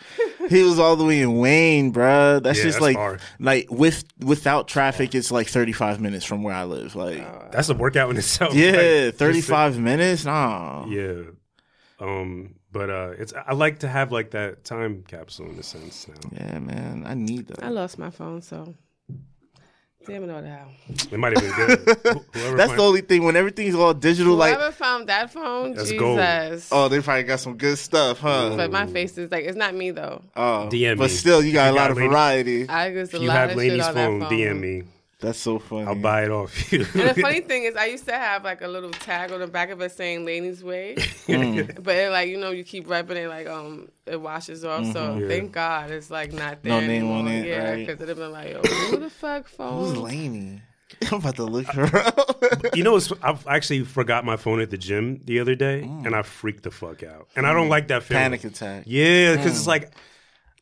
he 0.48 0.64
was 0.64 0.80
all 0.80 0.96
the 0.96 1.04
way 1.04 1.20
in 1.22 1.38
Wayne, 1.38 1.92
bruh. 1.92 2.42
That's 2.42 2.58
Yeah, 2.58 2.64
just 2.64 2.76
that's 2.80 2.82
like 2.82 2.96
far. 2.96 3.20
like 3.38 3.70
with 3.70 4.02
without 4.18 4.66
traffic, 4.66 5.14
it's 5.14 5.30
like 5.30 5.46
thirty 5.48 5.70
five 5.72 6.00
minutes 6.00 6.24
from 6.24 6.42
where 6.42 6.54
I 6.54 6.64
live. 6.64 6.96
Like 6.96 7.52
That's 7.52 7.68
a 7.68 7.74
workout 7.74 8.10
in 8.10 8.16
itself. 8.16 8.54
yeah, 8.56 8.70
Like, 8.72 8.80
just 8.80 9.18
thirty 9.18 9.40
to- 9.40 9.46
five 9.46 9.78
minutes. 9.78 10.24
Nah. 10.24 10.84
Yeah. 10.86 11.22
Um, 12.00 12.56
but 12.72 12.90
uh 12.90 13.10
it's 13.18 13.32
I 13.46 13.52
like 13.54 13.80
to 13.80 13.88
have 13.88 14.10
like 14.12 14.30
that 14.32 14.64
time 14.64 15.04
capsule 15.06 15.50
in 15.50 15.58
a 15.58 15.62
sense 15.62 16.08
now. 16.08 16.30
Yeah, 16.32 16.58
man, 16.58 17.04
I 17.06 17.14
need 17.14 17.48
that. 17.48 17.62
I 17.62 17.68
lost 17.68 17.98
my 17.98 18.10
phone, 18.10 18.42
so 18.42 18.74
damn 20.06 20.24
it 20.24 20.30
all 20.30 20.42
now. 20.42 20.66
It 21.12 21.18
might 21.18 21.38
have 21.38 21.42
been 21.56 21.66
good. 21.66 21.78
Whoever 22.34 22.56
That's 22.56 22.68
find- 22.70 22.78
the 22.80 22.82
only 22.84 23.00
thing. 23.02 23.22
When 23.24 23.36
everything's 23.36 23.74
all 23.76 23.94
digital, 23.94 24.34
like 24.34 24.54
Whoever 24.56 24.72
found 24.72 25.08
that 25.08 25.30
phone, 25.32 25.74
That's 25.74 25.90
Jesus. 25.90 26.68
gold. 26.70 26.84
oh, 26.84 26.88
they 26.88 27.00
probably 27.00 27.22
got 27.22 27.38
some 27.40 27.56
good 27.56 27.78
stuff, 27.78 28.18
huh? 28.18 28.54
But 28.56 28.72
my 28.72 28.86
face 28.86 29.16
is 29.18 29.30
like 29.30 29.44
it's 29.44 29.56
not 29.56 29.74
me 29.74 29.90
though. 29.92 30.22
Oh, 30.34 30.68
DM 30.72 30.90
me. 30.90 30.94
but 30.96 31.10
still, 31.10 31.42
you 31.42 31.52
got 31.52 31.68
If 31.68 31.72
a 31.72 31.76
lot 31.76 31.82
got 31.84 31.90
of 31.92 31.96
lady- 31.98 32.08
variety. 32.08 32.68
I 32.68 32.92
just 32.92 33.12
a 33.12 33.16
if 33.16 33.22
you 33.22 33.28
lot 33.28 33.36
have 33.36 33.50
of 33.50 33.56
Lainey's 33.56 33.76
shit 33.86 33.86
on 33.88 33.94
phone, 33.94 34.18
that 34.20 34.28
phone. 34.30 34.38
DM 34.38 34.60
me. 34.60 34.82
That's 35.22 35.38
so 35.38 35.58
funny. 35.58 35.86
I'll 35.86 35.94
buy 35.94 36.24
it 36.24 36.30
off 36.30 36.70
you. 36.72 36.80
And 36.94 37.08
the 37.10 37.14
funny 37.22 37.40
thing 37.50 37.62
is, 37.64 37.74
I 37.76 37.86
used 37.86 38.04
to 38.06 38.12
have 38.12 38.44
like 38.44 38.60
a 38.60 38.68
little 38.68 38.90
tag 38.90 39.32
on 39.32 39.40
the 39.40 39.46
back 39.46 39.70
of 39.70 39.80
it 39.80 39.92
saying 39.92 40.24
"Laney's 40.26 40.62
Way," 40.62 40.96
Mm. 40.98 41.82
but 41.82 41.94
it, 41.96 42.10
like 42.10 42.28
you 42.28 42.36
know, 42.38 42.50
you 42.50 42.64
keep 42.64 42.86
repping 42.86 43.16
it, 43.16 43.28
like 43.28 43.46
um, 43.46 43.88
it 44.04 44.20
washes 44.20 44.64
off. 44.64 44.84
So 44.92 45.16
Yeah. 45.16 45.28
thank 45.28 45.52
God 45.52 45.90
it's 45.90 46.10
like 46.10 46.32
not 46.32 46.62
Mm-hmm. 46.62 46.68
No 46.68 46.78
there 46.80 46.88
name 46.88 47.02
anymore. 47.02 47.18
on 47.18 47.28
it, 47.28 47.46
yeah, 47.46 47.70
right. 47.70 47.76
because 47.86 47.96
it'd 48.02 48.08
have 48.08 48.18
been 48.18 48.32
like, 48.32 48.50
yo, 48.50 48.60
who 48.62 48.96
the 48.98 49.08
fuck 49.10 49.48
phone? 49.48 49.84
Who's 49.84 49.94
phone? 49.94 50.02
Laney? 50.04 50.62
I'm 51.10 51.14
about 51.20 51.36
to 51.36 51.44
look 51.44 51.66
her 51.68 51.96
up. 51.96 52.76
you 52.76 52.82
know, 52.84 52.92
what's, 52.92 53.10
I've 53.22 53.46
actually 53.46 53.82
forgot 53.84 54.24
my 54.26 54.36
phone 54.36 54.60
at 54.60 54.68
the 54.70 54.76
gym 54.76 55.20
the 55.24 55.40
other 55.40 55.54
day, 55.54 55.82
and 55.82 56.14
I 56.14 56.20
freaked 56.22 56.64
the 56.64 56.70
fuck 56.70 57.02
out. 57.02 57.28
And 57.34 57.46
I 57.46 57.54
don't 57.54 57.70
like 57.70 57.88
that 57.88 58.02
feeling. 58.02 58.20
Mm. 58.20 58.24
Panic 58.24 58.44
attack. 58.44 58.82
Yeah, 58.86 59.36
because 59.36 59.56
it's 59.56 59.66
like, 59.66 59.90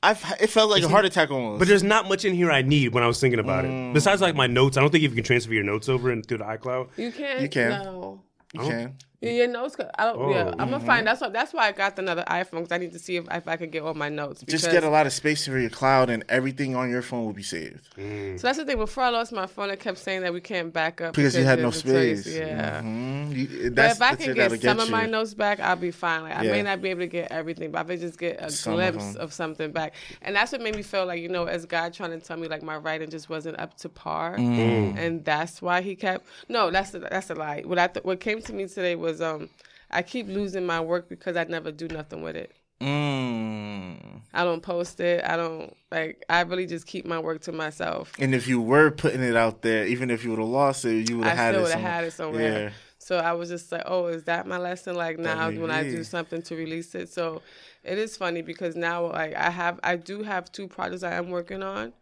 I've, 0.03 0.25
it 0.41 0.49
felt 0.49 0.71
like 0.71 0.83
a 0.83 0.89
heart 0.89 1.05
attack 1.05 1.31
almost. 1.31 1.59
but 1.59 1.69
there's 1.69 1.83
not 1.83 2.09
much 2.09 2.25
in 2.25 2.35
here 2.35 2.51
I 2.51 2.63
need 2.63 2.95
when 2.95 3.03
I 3.03 3.07
was 3.07 3.21
thinking 3.21 3.39
about 3.39 3.65
Mm. 3.67 3.91
it. 3.91 3.95
Besides, 3.95 4.23
like 4.23 4.35
my 4.35 4.47
notes, 4.47 4.77
I 4.77 4.81
don't 4.81 4.91
think 4.91 5.05
if 5.05 5.11
you 5.11 5.15
can 5.17 5.25
transfer 5.25 5.53
your 5.53 5.63
notes 5.65 5.89
over 5.91 6.11
and 6.11 6.25
through 6.25 6.39
the 6.39 6.45
iCloud. 6.45 6.89
You 6.97 7.13
can't. 7.13 7.41
You 7.43 7.49
can. 7.49 7.71
No. 7.71 8.23
you 8.55 8.61
can. 8.61 8.95
Yeah, 9.23 9.33
your 9.33 9.49
notes. 9.49 9.77
I 9.99 10.05
don't. 10.07 10.19
Oh. 10.19 10.31
Yeah, 10.31 10.49
I'm 10.59 10.71
gonna 10.71 10.81
find. 10.81 11.07
That's 11.07 11.21
why. 11.21 11.29
That's 11.29 11.53
why 11.53 11.69
I 11.69 11.73
got 11.73 11.99
another 11.99 12.25
iPhone 12.27 12.51
because 12.63 12.73
I 12.73 12.79
need 12.79 12.93
to 12.93 12.99
see 12.99 13.17
if, 13.17 13.27
if 13.31 13.47
I 13.47 13.57
could 13.57 13.71
get 13.71 13.83
all 13.83 13.93
my 13.93 14.09
notes. 14.09 14.43
Just 14.49 14.71
get 14.71 14.83
a 14.83 14.89
lot 14.89 15.07
of 15.07 15.13
space 15.13 15.47
for 15.47 15.59
your 15.59 15.69
cloud, 15.69 16.09
and 16.09 16.25
everything 16.31 16.75
on 16.75 16.89
your 16.91 17.03
phone 17.03 17.27
will 17.27 17.35
be 17.35 17.43
saved. 17.43 17.87
So 17.97 18.39
that's 18.47 18.57
the 18.57 18.65
thing. 18.65 18.79
Before 18.79 19.03
I 19.05 19.11
lost 19.11 19.33
my 19.33 19.47
phone, 19.47 19.69
it 19.69 19.79
kept 19.79 19.99
saying 19.99 20.23
that 20.23 20.33
we 20.33 20.41
can't 20.41 20.73
back 20.73 21.03
up 21.03 21.15
Because 21.15 21.37
you 21.37 21.45
had 21.45 21.59
no 21.59 21.71
there's 21.71 21.85
a 21.85 21.89
trace. 21.89 22.21
space. 22.23 22.37
Yeah. 22.39 22.81
Mhm. 22.81 23.37
You- 23.37 23.71
But 23.73 23.91
if 23.91 24.01
I 24.03 24.13
the 24.13 24.17
can 24.17 24.27
shit 24.27 24.37
get 24.37 24.51
that'll 24.53 24.59
some 24.63 24.81
of 24.81 24.91
my 24.91 25.05
notes 25.05 25.35
back, 25.35 25.61
I'll 25.61 25.77
be 25.77 25.91
fine. 25.91 26.23
Like 26.23 26.37
I 26.37 26.43
Yeah. 26.45 26.53
may 26.53 26.63
not 26.63 26.81
be 26.81 26.89
able 26.89 27.01
to 27.01 27.07
get 27.07 27.31
everything, 27.31 27.71
but 27.73 27.81
if 27.83 27.87
I 27.87 27.89
could 27.91 28.01
just 28.01 28.19
get 28.19 28.41
a 28.41 28.51
Some 28.51 28.73
glimpse 28.75 29.13
them. 29.13 29.23
of, 29.23 29.33
something 29.35 29.71
back, 29.71 29.93
and 30.23 30.35
that's 30.35 30.51
what 30.53 30.63
made 30.63 30.75
me 30.77 30.83
feel 30.83 31.05
like 31.05 31.21
you 31.21 31.29
know, 31.29 31.45
as 31.45 31.67
God 31.67 31.93
trying 31.93 32.19
to 32.19 32.21
tell 32.27 32.39
me 32.39 32.49
like 32.49 32.63
my 32.63 32.77
writing 32.79 33.11
just 33.11 33.29
wasn't 33.29 33.61
up 33.61 33.77
to 33.79 33.91
par, 33.91 34.37
Mm. 34.39 34.97
and 34.97 35.25
that's 35.27 35.61
why 35.61 35.83
He 35.83 35.95
kept. 35.95 36.25
No, 36.49 36.71
that's 36.71 36.95
a, 36.95 37.01
that's 37.01 37.29
a 37.29 37.35
lie. 37.35 37.63
What 37.67 37.79
I 37.79 37.87
th- 37.89 38.03
what 38.05 38.19
came 38.21 38.41
to 38.43 38.53
me 38.55 38.67
today 38.67 38.95
was 38.95 39.10
um, 39.21 39.49
I 39.91 40.03
keep 40.03 40.29
losing 40.29 40.67
my 40.67 40.81
work 40.81 41.09
because 41.09 41.37
I 41.37 41.45
never 41.45 41.73
do 41.73 41.89
nothing 41.89 42.23
with 42.23 42.37
it. 42.37 42.53
Mm. 42.81 44.23
I 44.33 44.45
don't 44.45 44.63
post 44.63 45.01
it. 45.01 45.25
I 45.25 45.37
don't 45.37 45.77
like. 45.91 46.25
I 46.29 46.41
really 46.43 46.67
just 46.67 46.87
keep 46.87 47.05
my 47.05 47.19
work 47.19 47.43
to 47.43 47.53
myself. 47.53 48.13
And 48.19 48.35
if 48.35 48.49
you 48.49 48.61
were 48.61 48.91
putting 48.91 49.23
it 49.23 49.37
out 49.37 49.63
there, 49.63 49.87
even 49.87 50.11
if 50.11 50.25
you 50.25 50.31
would 50.31 50.39
have 50.39 50.49
lost 50.49 50.85
it, 50.85 51.11
you 51.11 51.19
would 51.19 51.27
have 51.27 51.37
had 51.37 51.55
still 51.55 51.61
it. 51.61 51.63
would 51.65 51.73
have 51.73 51.81
somewhere. 51.81 51.93
had 51.93 52.05
it 52.05 52.13
somewhere. 52.13 52.63
Yeah. 52.65 52.71
So 52.99 53.19
I 53.19 53.33
was 53.33 53.49
just 53.49 53.73
like, 53.73 53.83
oh, 53.87 54.07
is 54.07 54.25
that 54.25 54.47
my 54.47 54.59
lesson? 54.59 54.95
Like 54.95 55.19
now 55.19 55.51
when 55.51 55.71
I 55.71 55.83
do 55.83 56.05
something 56.05 56.43
to 56.43 56.55
release 56.55 56.95
it. 56.95 57.09
So 57.09 57.43
it 57.83 57.99
is 57.99 58.17
funny 58.17 58.43
because 58.43 58.77
now 58.77 59.07
like 59.07 59.35
I 59.35 59.51
have 59.51 59.81
I 59.83 59.97
do 59.97 60.23
have 60.23 60.53
two 60.53 60.69
projects 60.69 61.03
I 61.03 61.15
am 61.15 61.31
working 61.31 61.63
on, 61.63 61.93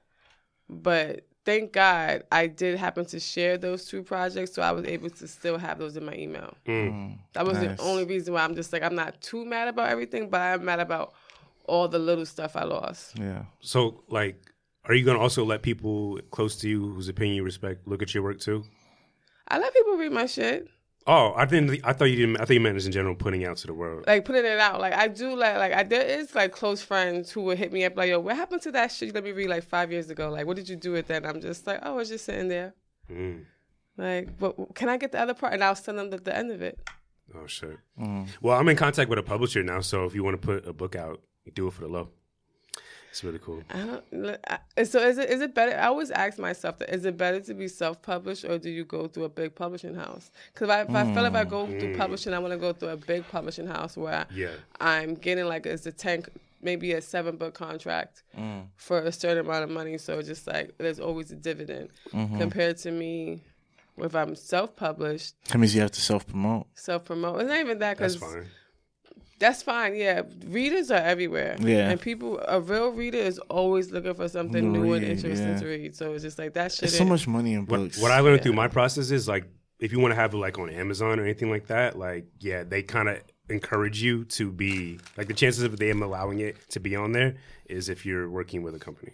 but 0.68 1.27
thank 1.48 1.72
God 1.72 2.24
I 2.30 2.46
did 2.46 2.78
happen 2.78 3.06
to 3.06 3.18
share 3.18 3.56
those 3.56 3.86
two 3.86 4.02
projects, 4.02 4.52
so 4.52 4.60
I 4.60 4.70
was 4.72 4.84
able 4.84 5.08
to 5.08 5.26
still 5.26 5.56
have 5.56 5.78
those 5.78 5.96
in 5.96 6.04
my 6.04 6.14
email. 6.14 6.52
Mm. 6.66 6.92
Mm. 6.92 7.18
That 7.32 7.46
was 7.46 7.56
Nice. 7.56 7.78
the 7.78 7.82
only 7.82 8.04
reason 8.04 8.34
why 8.34 8.44
I'm 8.44 8.54
just 8.54 8.70
like 8.70 8.82
I'm 8.82 8.94
not 8.94 9.18
too 9.22 9.46
mad 9.46 9.66
about 9.68 9.88
everything, 9.88 10.28
but 10.28 10.42
I'm 10.42 10.62
mad 10.66 10.78
about 10.78 11.14
all 11.64 11.88
the 11.88 11.98
little 11.98 12.26
stuff 12.26 12.54
I 12.54 12.64
lost. 12.64 13.18
Yeah. 13.18 13.44
So, 13.60 14.04
like, 14.08 14.36
are 14.84 14.94
you 14.94 15.06
gonna 15.06 15.20
also 15.20 15.42
let 15.42 15.62
people 15.62 16.20
close 16.30 16.54
to 16.56 16.68
you 16.68 16.92
whose 16.92 17.08
opinion 17.08 17.36
you 17.36 17.44
respect 17.44 17.88
look 17.88 18.02
at 18.02 18.12
your 18.12 18.22
work 18.24 18.40
too? 18.40 18.64
I 19.48 19.58
let 19.58 19.72
people 19.72 19.96
read 19.96 20.12
my 20.12 20.26
shit. 20.26 20.68
Oh, 21.10 21.32
I 21.34 21.46
didn't. 21.46 21.80
I 21.84 21.94
thought 21.94 22.04
you 22.04 22.16
didn't. 22.16 22.36
I 22.36 22.44
think 22.44 22.56
you 22.56 22.60
meant 22.60 22.76
as 22.76 22.84
in 22.84 22.92
general 22.92 23.14
putting 23.14 23.46
out 23.46 23.56
to 23.58 23.66
the 23.66 23.72
world. 23.72 24.04
like 24.06 24.26
putting 24.26 24.44
it 24.44 24.58
out. 24.58 24.78
Like 24.78 24.92
I 24.92 25.08
do 25.08 25.34
like 25.34 25.56
like 25.56 25.72
I 25.72 25.82
there 25.82 26.02
is 26.02 26.34
like 26.34 26.52
close 26.52 26.82
friends 26.82 27.32
who 27.32 27.40
would 27.42 27.56
hit 27.56 27.72
me 27.72 27.84
up 27.86 27.96
like, 27.96 28.10
yo, 28.10 28.20
what 28.20 28.36
happened 28.36 28.60
to 28.62 28.72
that 28.72 28.92
shit 28.92 29.14
let 29.14 29.24
me 29.24 29.32
read 29.32 29.48
like 29.48 29.64
five 29.64 29.90
years 29.90 30.10
ago? 30.10 30.28
Like, 30.28 30.46
what 30.46 30.56
did 30.56 30.68
you 30.68 30.76
do 30.76 30.92
with 30.92 31.06
that? 31.06 31.24
And 31.24 31.26
I'm 31.26 31.40
just 31.40 31.66
like, 31.66 31.80
oh, 31.82 31.92
I 31.92 31.96
was 31.96 32.10
just 32.10 32.26
sitting 32.26 32.48
there. 32.48 32.74
Mm. 33.10 33.46
Like, 33.96 34.38
but 34.38 34.74
can 34.74 34.90
I 34.90 34.98
get 34.98 35.12
the 35.12 35.20
other 35.20 35.32
part? 35.32 35.54
And 35.54 35.64
I'll 35.64 35.74
send 35.74 35.98
them 35.98 36.10
the, 36.10 36.18
the 36.18 36.36
end 36.36 36.50
of 36.50 36.60
it. 36.60 36.78
Oh 37.34 37.46
shit. 37.46 37.78
Well, 38.42 38.58
I'm 38.58 38.68
in 38.68 38.76
contact 38.76 39.08
with 39.08 39.18
a 39.18 39.22
publisher 39.22 39.62
now, 39.62 39.80
so 39.80 40.04
if 40.04 40.14
you 40.14 40.22
want 40.22 40.40
to 40.40 40.46
put 40.46 40.68
a 40.68 40.74
book 40.74 40.94
out, 40.94 41.22
do 41.54 41.68
it 41.68 41.72
for 41.72 41.80
the 41.80 41.88
low. 41.88 42.10
It's 43.10 43.24
really 43.24 43.38
cool. 43.38 43.62
I 43.70 43.78
don't. 44.12 44.36
I- 44.48 44.84
So 44.84 45.00
is 45.00 45.18
it 45.18 45.30
is 45.30 45.40
it 45.40 45.54
better? 45.54 45.76
I 45.76 45.86
always 45.86 46.10
ask 46.10 46.38
myself 46.38 46.78
that 46.78 46.90
is 46.94 47.04
it 47.04 47.16
better 47.16 47.40
to 47.40 47.54
be 47.54 47.66
self 47.68 48.00
published 48.02 48.44
or 48.44 48.58
do 48.58 48.70
you 48.70 48.84
go 48.84 49.08
through 49.08 49.24
a 49.24 49.28
big 49.28 49.54
publishing 49.54 49.94
house? 49.94 50.30
Because 50.52 50.68
if, 50.68 50.74
I, 50.74 50.80
if 50.82 50.90
I 50.90 51.14
feel 51.14 51.24
if 51.24 51.34
I 51.34 51.44
go 51.44 51.66
through 51.66 51.94
mm. 51.94 51.98
publishing, 51.98 52.34
I 52.34 52.38
want 52.38 52.52
to 52.52 52.58
go 52.58 52.72
through 52.72 52.90
a 52.90 52.96
big 52.96 53.26
publishing 53.28 53.66
house 53.66 53.96
where 53.96 54.26
Yeah. 54.32 54.50
I'm 54.80 55.14
getting 55.14 55.46
like 55.46 55.66
it's 55.66 55.86
a 55.86 55.92
ten, 55.92 56.24
maybe 56.62 56.92
a 56.92 57.00
seven 57.00 57.36
book 57.36 57.54
contract 57.54 58.22
mm. 58.38 58.66
for 58.76 58.98
a 59.00 59.12
certain 59.12 59.46
amount 59.46 59.64
of 59.64 59.70
money. 59.70 59.98
So 59.98 60.20
just 60.22 60.46
like 60.46 60.76
there's 60.78 61.00
always 61.00 61.30
a 61.30 61.36
dividend 61.36 61.88
mm-hmm. 62.12 62.38
compared 62.38 62.76
to 62.78 62.90
me. 62.90 63.42
If 64.00 64.14
I'm 64.14 64.36
self 64.36 64.76
published, 64.76 65.34
That 65.48 65.58
means 65.58 65.74
you 65.74 65.80
have 65.80 65.90
to 65.90 66.00
self 66.00 66.24
promote. 66.24 66.66
self 66.74 67.04
promote, 67.04 67.40
it's 67.40 67.48
not 67.48 67.58
even 67.58 67.80
that 67.80 67.98
That's 67.98 68.14
because 68.14 68.32
fine. 68.32 68.46
That's 69.38 69.62
fine. 69.62 69.94
Yeah, 69.96 70.22
readers 70.46 70.90
are 70.90 71.00
everywhere. 71.00 71.56
Yeah. 71.60 71.90
and 71.90 72.00
people, 72.00 72.40
a 72.46 72.60
real 72.60 72.90
reader 72.90 73.18
is 73.18 73.38
always 73.48 73.90
looking 73.90 74.14
for 74.14 74.28
something 74.28 74.72
To 74.72 74.78
new 74.80 74.92
and 74.94 75.04
interesting 75.04 75.48
yeah. 75.48 75.58
to 75.58 75.66
read. 75.66 75.96
So 75.96 76.12
it's 76.14 76.24
just 76.24 76.38
like 76.38 76.54
that 76.54 76.72
shit. 76.72 76.80
There's 76.80 76.98
so 76.98 77.04
much 77.04 77.26
money 77.26 77.54
in 77.54 77.66
What, 77.66 77.80
books. 77.80 78.00
what 78.00 78.10
I 78.10 78.20
learned 78.20 78.42
through 78.42 78.54
my 78.54 78.68
process 78.68 79.10
is 79.10 79.28
like 79.28 79.44
if 79.78 79.92
you 79.92 80.00
want 80.00 80.12
to 80.12 80.16
have 80.16 80.34
it 80.34 80.38
like 80.38 80.58
on 80.58 80.70
Amazon 80.70 81.20
or 81.20 81.24
anything 81.24 81.50
like 81.50 81.68
that, 81.68 81.98
like 81.98 82.26
yeah, 82.40 82.64
they 82.64 82.82
kind 82.82 83.08
of 83.08 83.18
encourage 83.50 84.02
you 84.02 84.24
to 84.24 84.50
be 84.50 84.98
like 85.16 85.28
the 85.28 85.34
chances 85.34 85.62
of 85.62 85.78
them 85.78 86.02
allowing 86.02 86.40
it 86.40 86.56
to 86.70 86.80
be 86.80 86.94
on 86.96 87.12
there 87.12 87.36
is 87.66 87.88
if 87.88 88.04
you're 88.04 88.28
working 88.28 88.62
with 88.62 88.74
a 88.74 88.78
company. 88.78 89.12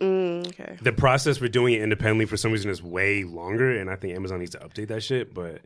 Mm, 0.00 0.46
okay. 0.48 0.78
The 0.80 0.92
process 0.92 1.36
for 1.38 1.48
doing 1.48 1.74
it 1.74 1.82
independently 1.82 2.24
for 2.26 2.36
some 2.38 2.52
reason 2.52 2.70
is 2.70 2.82
way 2.82 3.22
longer, 3.24 3.78
and 3.78 3.90
I 3.90 3.96
think 3.96 4.14
Amazon 4.16 4.38
needs 4.38 4.52
to 4.52 4.58
update 4.58 4.88
that 4.88 5.02
shit. 5.02 5.34
But 5.34 5.60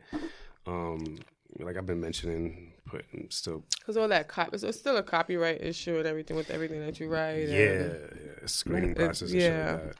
um, 0.67 1.19
like 1.59 1.77
I've 1.77 1.85
been 1.85 2.01
mentioning, 2.01 2.73
putting 2.85 3.27
still 3.29 3.63
Because 3.79 3.97
all 3.97 4.07
that 4.09 4.27
cop, 4.27 4.55
so 4.57 4.67
it's 4.67 4.77
still 4.79 4.97
a 4.97 5.03
copyright 5.03 5.61
issue 5.61 5.97
and 5.97 6.05
everything 6.07 6.35
with 6.37 6.49
everything 6.51 6.79
that 6.85 6.99
you 6.99 7.07
write. 7.07 7.47
yeah, 7.49 7.57
and- 7.57 8.19
yeah 8.25 8.31
screening 8.45 8.91
It- 8.91 8.97
process 8.97 9.31
and 9.31 9.41
yeah. 9.41 9.77
shit 9.77 9.85
like 9.85 9.95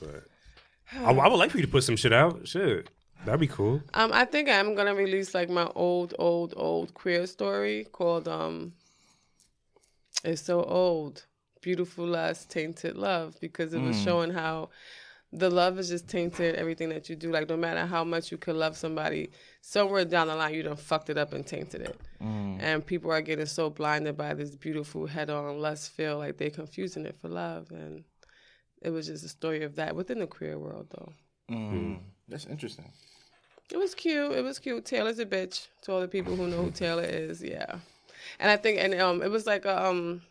that. 0.00 0.24
But 0.92 1.04
I, 1.06 1.10
I 1.12 1.28
would 1.28 1.36
like 1.38 1.50
for 1.50 1.58
you 1.58 1.64
to 1.64 1.70
put 1.70 1.82
some 1.84 1.96
shit 1.96 2.12
out. 2.12 2.46
Shit, 2.46 2.88
that'd 3.24 3.40
be 3.40 3.48
cool. 3.48 3.82
Um, 3.94 4.12
I 4.12 4.24
think 4.24 4.48
I'm 4.48 4.74
gonna 4.74 4.94
release 4.94 5.34
like 5.34 5.50
my 5.50 5.68
old, 5.74 6.14
old, 6.18 6.54
old 6.56 6.94
queer 6.94 7.26
story 7.26 7.86
called 7.90 8.28
um. 8.28 8.72
It's 10.24 10.42
so 10.42 10.62
old, 10.64 11.24
beautiful 11.60 12.06
lust, 12.06 12.50
tainted 12.50 12.96
love, 12.96 13.36
because 13.40 13.74
it 13.74 13.80
was 13.80 14.00
showing 14.00 14.30
how 14.30 14.70
the 15.32 15.50
love 15.50 15.78
is 15.78 15.88
just 15.88 16.08
tainted 16.08 16.54
everything 16.54 16.88
that 16.88 17.08
you 17.08 17.16
do. 17.16 17.30
Like 17.30 17.48
no 17.48 17.56
matter 17.56 17.84
how 17.86 18.02
much 18.04 18.32
you 18.32 18.38
could 18.38 18.56
love 18.56 18.76
somebody, 18.76 19.30
somewhere 19.68 20.04
down 20.04 20.28
the 20.28 20.36
line 20.36 20.54
you 20.54 20.62
done 20.62 20.76
fucked 20.76 21.10
it 21.10 21.18
up 21.18 21.32
and 21.32 21.44
tainted 21.44 21.80
it. 21.80 22.00
And 22.20 22.86
people 22.86 23.10
are 23.10 23.20
getting 23.20 23.46
so 23.46 23.68
blinded 23.68 24.16
by 24.16 24.32
this 24.32 24.54
beautiful 24.54 25.06
head-on 25.06 25.60
lust 25.60 25.90
feel 25.90 26.18
like 26.18 26.36
they're 26.36 26.50
confusing 26.50 27.04
it 27.04 27.16
for 27.20 27.28
love, 27.28 27.70
and 27.72 28.04
it 28.80 28.90
was 28.90 29.08
just 29.08 29.24
a 29.24 29.28
story 29.28 29.64
of 29.64 29.74
that 29.76 29.96
within 29.96 30.20
the 30.20 30.26
queer 30.26 30.56
world, 30.56 30.86
though. 30.90 31.12
Mm. 31.50 31.98
That's 32.28 32.46
interesting. 32.46 32.92
It 33.72 33.76
was 33.76 33.94
cute. 33.94 34.32
It 34.32 34.44
was 34.44 34.60
cute. 34.60 34.84
Taylor's 34.84 35.18
a 35.18 35.26
bitch 35.26 35.66
to 35.82 35.92
all 35.92 36.00
the 36.00 36.08
people 36.08 36.36
who 36.36 36.46
know 36.46 36.62
who 36.62 36.70
Taylor 36.70 37.02
is. 37.02 37.42
Yeah, 37.42 37.78
and 38.38 38.50
I 38.50 38.56
think 38.56 38.78
and 38.78 38.94
um 39.00 39.22
it 39.22 39.30
was 39.30 39.46
like 39.46 39.64
a 39.64 39.86
um 39.86 40.22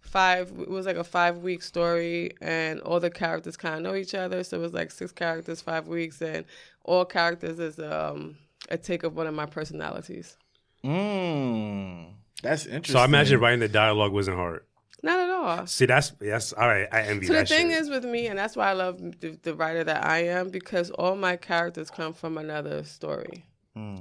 five. 0.00 0.52
It 0.58 0.70
was 0.70 0.86
like 0.86 0.96
a 0.96 1.04
five 1.04 1.38
week 1.38 1.62
story, 1.62 2.32
and 2.40 2.80
all 2.80 3.00
the 3.00 3.10
characters 3.10 3.56
kind 3.56 3.74
of 3.74 3.82
know 3.82 3.94
each 3.96 4.14
other. 4.14 4.44
So 4.44 4.58
it 4.58 4.60
was 4.60 4.72
like 4.72 4.90
six 4.90 5.10
characters, 5.12 5.60
five 5.60 5.88
weeks, 5.88 6.22
and 6.22 6.44
all 6.84 7.04
characters 7.04 7.58
is 7.58 7.78
um 7.78 8.36
a 8.70 8.76
take 8.76 9.02
of 9.02 9.16
one 9.16 9.26
of 9.26 9.34
my 9.34 9.46
personalities. 9.46 10.36
Mm. 10.84 12.14
That's 12.42 12.66
interesting. 12.66 12.94
So 12.94 12.98
I 12.98 13.04
imagine 13.04 13.40
writing 13.40 13.60
the 13.60 13.68
dialogue 13.68 14.12
wasn't 14.12 14.36
hard. 14.36 14.64
Not 15.02 15.18
at 15.18 15.30
all. 15.30 15.66
See, 15.66 15.86
that's 15.86 16.10
that's 16.20 16.52
all 16.52 16.68
right. 16.68 16.88
I 16.92 17.02
envy 17.02 17.26
So 17.26 17.32
the 17.32 17.44
thing 17.44 17.70
shit. 17.70 17.82
is 17.82 17.90
with 17.90 18.04
me, 18.04 18.28
and 18.28 18.38
that's 18.38 18.56
why 18.56 18.68
I 18.70 18.72
love 18.72 18.98
the, 19.20 19.38
the 19.42 19.54
writer 19.54 19.82
that 19.84 20.04
I 20.04 20.24
am, 20.26 20.50
because 20.50 20.90
all 20.92 21.16
my 21.16 21.36
characters 21.36 21.90
come 21.90 22.12
from 22.12 22.38
another 22.38 22.84
story. 22.84 23.44
Hmm. 23.74 23.96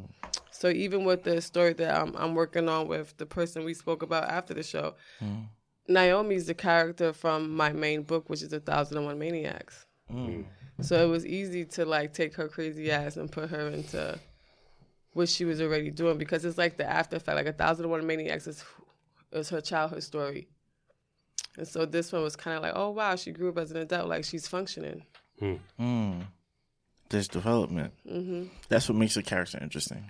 So 0.52 0.70
even 0.70 1.06
with 1.06 1.24
the 1.24 1.42
story 1.42 1.74
that 1.74 2.00
I'm, 2.00 2.16
I'm 2.16 2.36
working 2.36 2.70
on 2.70 2.88
with 2.88 3.18
the 3.18 3.26
person 3.26 3.64
we 3.64 3.74
spoke 3.74 4.04
about 4.04 4.30
after 4.30 4.54
the 4.54 4.62
show, 4.62 4.94
hmm. 5.20 5.42
Naomi's 5.88 6.46
the 6.46 6.54
character 6.54 7.14
from 7.14 7.56
my 7.56 7.74
main 7.74 8.04
book, 8.04 8.30
which 8.30 8.44
is 8.44 8.54
A 8.54 8.60
Thousand 8.60 8.98
and 8.98 9.08
One 9.08 9.18
Maniacs. 9.18 9.86
Hmm. 10.10 10.42
So 10.80 11.04
it 11.04 11.10
was 11.10 11.26
easy 11.26 11.66
to 11.66 11.86
like 11.86 12.14
take 12.14 12.36
her 12.36 12.48
crazy 12.48 12.90
ass 12.92 13.18
and 13.18 13.32
put 13.32 13.50
her 13.50 13.68
into 13.68 14.18
what 15.14 15.28
she 15.30 15.46
was 15.46 15.62
already 15.62 15.92
doing 15.92 16.18
because 16.18 16.46
it's 16.46 16.58
like 16.58 16.78
the 16.78 16.90
after 16.90 17.18
effect. 17.18 17.36
Like 17.36 17.46
A 17.48 17.54
Thousand 17.54 17.86
and 17.86 17.92
One 17.92 18.06
Maniacs 18.08 18.48
is, 18.48 18.64
is 19.32 19.50
her 19.50 19.62
childhood 19.62 20.04
story. 20.04 20.48
And 21.58 21.68
so 21.68 21.86
this 21.86 22.12
one 22.12 22.24
was 22.24 22.36
kind 22.36 22.56
of 22.58 22.64
like, 22.64 22.74
oh 22.76 22.90
wow, 22.92 23.16
she 23.16 23.32
grew 23.32 23.50
up 23.50 23.58
as 23.58 23.72
an 23.72 23.78
adult, 23.78 24.08
like 24.08 24.24
she's 24.24 24.48
functioning. 24.48 25.04
Mm. 25.80 26.26
There's 27.10 27.28
development. 27.28 27.94
hmm 28.08 28.46
That's 28.70 28.88
what 28.88 28.98
makes 28.98 29.18
a 29.18 29.24
character 29.24 29.60
interesting. 29.62 30.10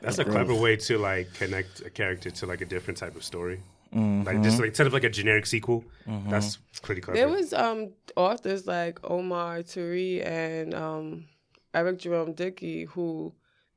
That's 0.00 0.18
a 0.18 0.24
growth. 0.24 0.34
clever 0.36 0.54
way 0.54 0.76
to 0.76 0.98
like 0.98 1.32
connect 1.34 1.82
a 1.82 1.90
character 1.90 2.30
to 2.30 2.46
like 2.46 2.60
a 2.60 2.64
different 2.66 2.98
type 2.98 3.14
of 3.14 3.22
story. 3.22 3.60
Mm-hmm. 3.94 4.24
Like 4.24 4.42
just 4.42 4.58
like 4.58 4.68
instead 4.68 4.86
of 4.86 4.92
like 4.92 5.04
a 5.04 5.10
generic 5.10 5.46
sequel, 5.46 5.84
that's 6.06 6.58
pretty 6.82 7.00
clever. 7.00 7.18
There 7.18 7.28
was 7.28 7.52
um 7.52 7.90
authors 8.16 8.66
like 8.66 8.98
Omar 9.02 9.62
Tyree 9.62 10.22
and 10.22 10.74
um 10.74 11.24
Eric 11.74 11.98
Jerome 11.98 12.32
Dickey 12.32 12.84
who 12.84 13.32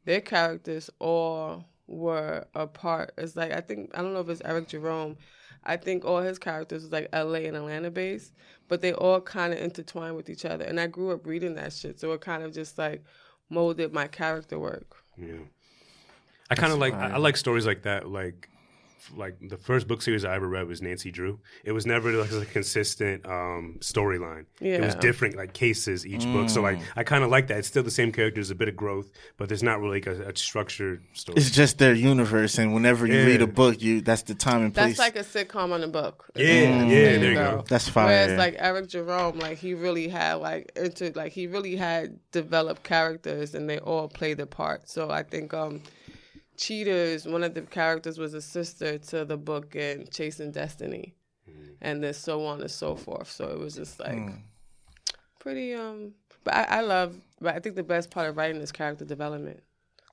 their 0.06 0.22
characters 0.22 0.90
all 1.00 1.66
were 1.88 2.46
a 2.54 2.68
part. 2.68 3.14
It's 3.18 3.36
like 3.36 3.54
I 3.54 3.62
think 3.62 3.92
I 3.94 4.02
don't 4.02 4.14
know 4.14 4.20
if 4.20 4.30
it's 4.30 4.42
Eric 4.46 4.68
Jerome. 4.68 5.18
I 5.66 5.78
think 5.78 6.04
all 6.06 6.22
his 6.22 6.38
characters 6.40 6.84
was 6.84 6.92
like 6.92 7.10
LA 7.14 7.48
and 7.48 7.56
Atlanta 7.56 7.90
based, 7.90 8.34
but 8.68 8.82
they 8.82 8.94
all 8.94 9.22
kind 9.22 9.54
of 9.54 9.60
intertwined 9.60 10.16
with 10.16 10.30
each 10.30 10.46
other. 10.46 10.66
And 10.66 10.80
I 10.80 10.88
grew 10.88 11.12
up 11.12 11.26
reading 11.26 11.56
that 11.56 11.72
shit, 11.74 12.00
so 12.00 12.12
it 12.12 12.22
kind 12.22 12.44
of 12.44 12.54
just 12.54 12.78
like 12.78 13.04
molded 13.50 13.94
my 13.94 14.08
character 14.08 14.60
work. 14.60 14.98
Yeah. 15.18 15.38
I 16.50 16.56
kind 16.56 16.74
of 16.74 16.80
like 16.80 16.94
I, 16.94 17.12
I 17.12 17.18
like 17.18 17.38
stories 17.38 17.66
like 17.66 17.84
that. 17.84 18.10
Like 18.10 18.50
like 19.16 19.36
the 19.50 19.58
first 19.58 19.88
book 19.88 20.02
series 20.02 20.26
I 20.26 20.36
ever 20.36 20.48
read 20.48 20.68
was 20.68 20.82
Nancy 20.82 21.12
Drew. 21.12 21.40
It 21.64 21.72
was 21.72 21.86
never 21.86 22.12
like 22.14 22.32
a 22.32 22.46
consistent 22.46 23.26
um, 23.26 23.78
storyline. 23.80 24.46
It 24.62 24.82
was 24.82 24.96
different 24.96 25.36
like 25.36 25.54
cases 25.54 26.06
each 26.06 26.26
book. 26.32 26.50
So 26.50 26.62
like 26.62 26.80
I 26.96 27.04
kind 27.04 27.24
of 27.24 27.30
like 27.30 27.48
that. 27.48 27.58
It's 27.60 27.68
still 27.68 27.84
the 27.84 27.92
same 27.92 28.12
characters, 28.12 28.50
a 28.52 28.56
bit 28.56 28.68
of 28.70 28.76
growth, 28.76 29.12
but 29.38 29.48
there's 29.50 29.64
not 29.64 29.80
really 29.80 30.02
like 30.02 30.08
a, 30.08 30.30
a 30.30 30.36
structured 30.36 31.04
story. 31.14 31.38
It's 31.38 31.52
just 31.52 31.78
their 31.78 31.94
universe, 31.94 32.58
and 32.58 32.74
whenever 32.74 33.06
you 33.08 33.14
Yeah. 33.16 33.26
read 33.26 33.42
a 33.42 33.48
book, 33.48 33.82
you 33.82 34.02
that's 34.02 34.24
the 34.24 34.36
time 34.36 34.62
and 34.64 34.74
place. 34.74 34.98
That's 34.98 35.00
like 35.00 35.16
a 35.16 35.24
sitcom 35.24 35.72
on 35.72 35.84
a 35.84 35.88
book. 35.88 36.26
Yeah, 36.36 36.84
yeah, 36.86 37.18
there 37.18 37.30
you 37.32 37.34
go. 37.36 37.64
That's 37.68 37.88
fine. 37.90 38.06
Whereas 38.08 38.38
like 38.38 38.56
Eric 38.58 38.88
Jerome, 38.90 39.40
like 39.40 39.58
he 39.58 39.74
really 39.74 40.08
had 40.08 40.36
like 40.36 40.72
into 40.76 41.12
like 41.16 41.32
he 41.32 41.48
really 41.48 41.76
had 41.76 42.20
developed 42.32 42.84
characters 42.84 43.54
and 43.56 43.70
they 43.70 43.80
all 43.80 44.08
played 44.08 44.40
a 44.40 44.46
part. 44.46 44.90
So 44.90 45.10
I 45.10 45.24
think 45.24 45.54
um 45.54 45.82
Cheaters, 46.58 47.26
one 47.26 47.44
of 47.44 47.54
the 47.54 47.62
characters 47.62 48.18
was 48.18 48.34
a 48.34 48.42
sister 48.42 48.98
to 48.98 49.26
the 49.26 49.38
book 49.38 49.76
in 49.76 50.08
Chasing 50.12 50.52
Destiny. 50.52 51.16
Mm. 51.50 51.76
And 51.82 52.04
then 52.04 52.14
so 52.14 52.46
on 52.46 52.62
and 52.62 52.72
so 52.72 52.96
forth. 52.96 53.30
So 53.30 53.48
it 53.50 53.60
was 53.60 53.76
just 53.76 54.00
like 54.00 54.16
mm. 54.16 54.38
pretty 55.40 55.74
um 55.74 56.14
but 56.44 56.54
I, 56.54 56.64
I 56.64 56.82
love 56.82 57.16
but 57.42 57.56
I 57.56 57.60
think 57.60 57.76
the 57.76 57.84
best 57.84 58.12
part 58.12 58.30
of 58.30 58.38
writing 58.38 58.62
is 58.62 58.72
character 58.72 59.06
development. 59.06 59.62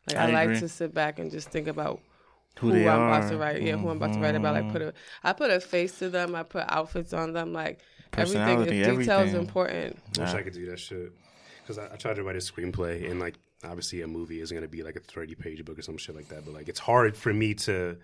Like 0.08 0.16
I, 0.16 0.28
I 0.28 0.46
like 0.46 0.58
to 0.60 0.68
sit 0.68 0.94
back 0.94 1.18
and 1.18 1.30
just 1.30 1.50
think 1.50 1.68
about 1.68 2.00
who, 2.58 2.68
who 2.68 2.72
they 2.72 2.88
I'm 2.88 3.00
are. 3.00 3.08
about 3.08 3.30
to 3.30 3.36
write. 3.36 3.62
Yeah, 3.62 3.76
who 3.76 3.88
I'm 3.88 3.96
about 3.96 4.14
to 4.14 4.20
write 4.20 4.34
about. 4.34 4.54
Like 4.54 4.72
put 4.72 4.82
a, 4.82 4.86
mm. 4.86 4.92
I 5.22 5.32
put 5.32 5.50
a 5.50 5.60
face 5.60 5.98
to 6.00 6.10
them. 6.10 6.34
I 6.34 6.42
put 6.42 6.64
outfits 6.68 7.12
on 7.12 7.32
them. 7.32 7.52
Like 7.52 7.80
everything. 8.12 8.42
Personality, 8.42 8.70
Detail 8.78 8.98
is 9.00 9.08
everything. 9.08 9.40
important. 9.40 9.98
I 10.18 10.20
wish 10.20 10.30
I 10.30 10.40
ah. 10.40 10.42
could 10.42 10.52
do 10.54 10.66
that 10.66 10.80
shit. 10.80 11.12
Because 11.62 11.78
I, 11.78 11.92
I 11.92 11.96
tried 11.96 12.16
to 12.16 12.24
write 12.24 12.36
a 12.36 12.40
screenplay, 12.40 13.10
and 13.10 13.20
like 13.20 13.36
obviously 13.64 14.02
a 14.02 14.06
movie 14.06 14.40
isn't 14.40 14.54
going 14.54 14.68
to 14.68 14.68
be 14.68 14.82
like 14.82 14.96
a 14.96 15.00
thirty 15.00 15.34
page 15.34 15.64
book 15.64 15.78
or 15.78 15.82
some 15.82 15.96
shit 15.96 16.14
like 16.14 16.28
that. 16.28 16.44
But 16.44 16.54
like 16.54 16.68
it's 16.68 16.80
hard 16.80 17.16
for 17.16 17.32
me 17.32 17.54
to 17.54 17.96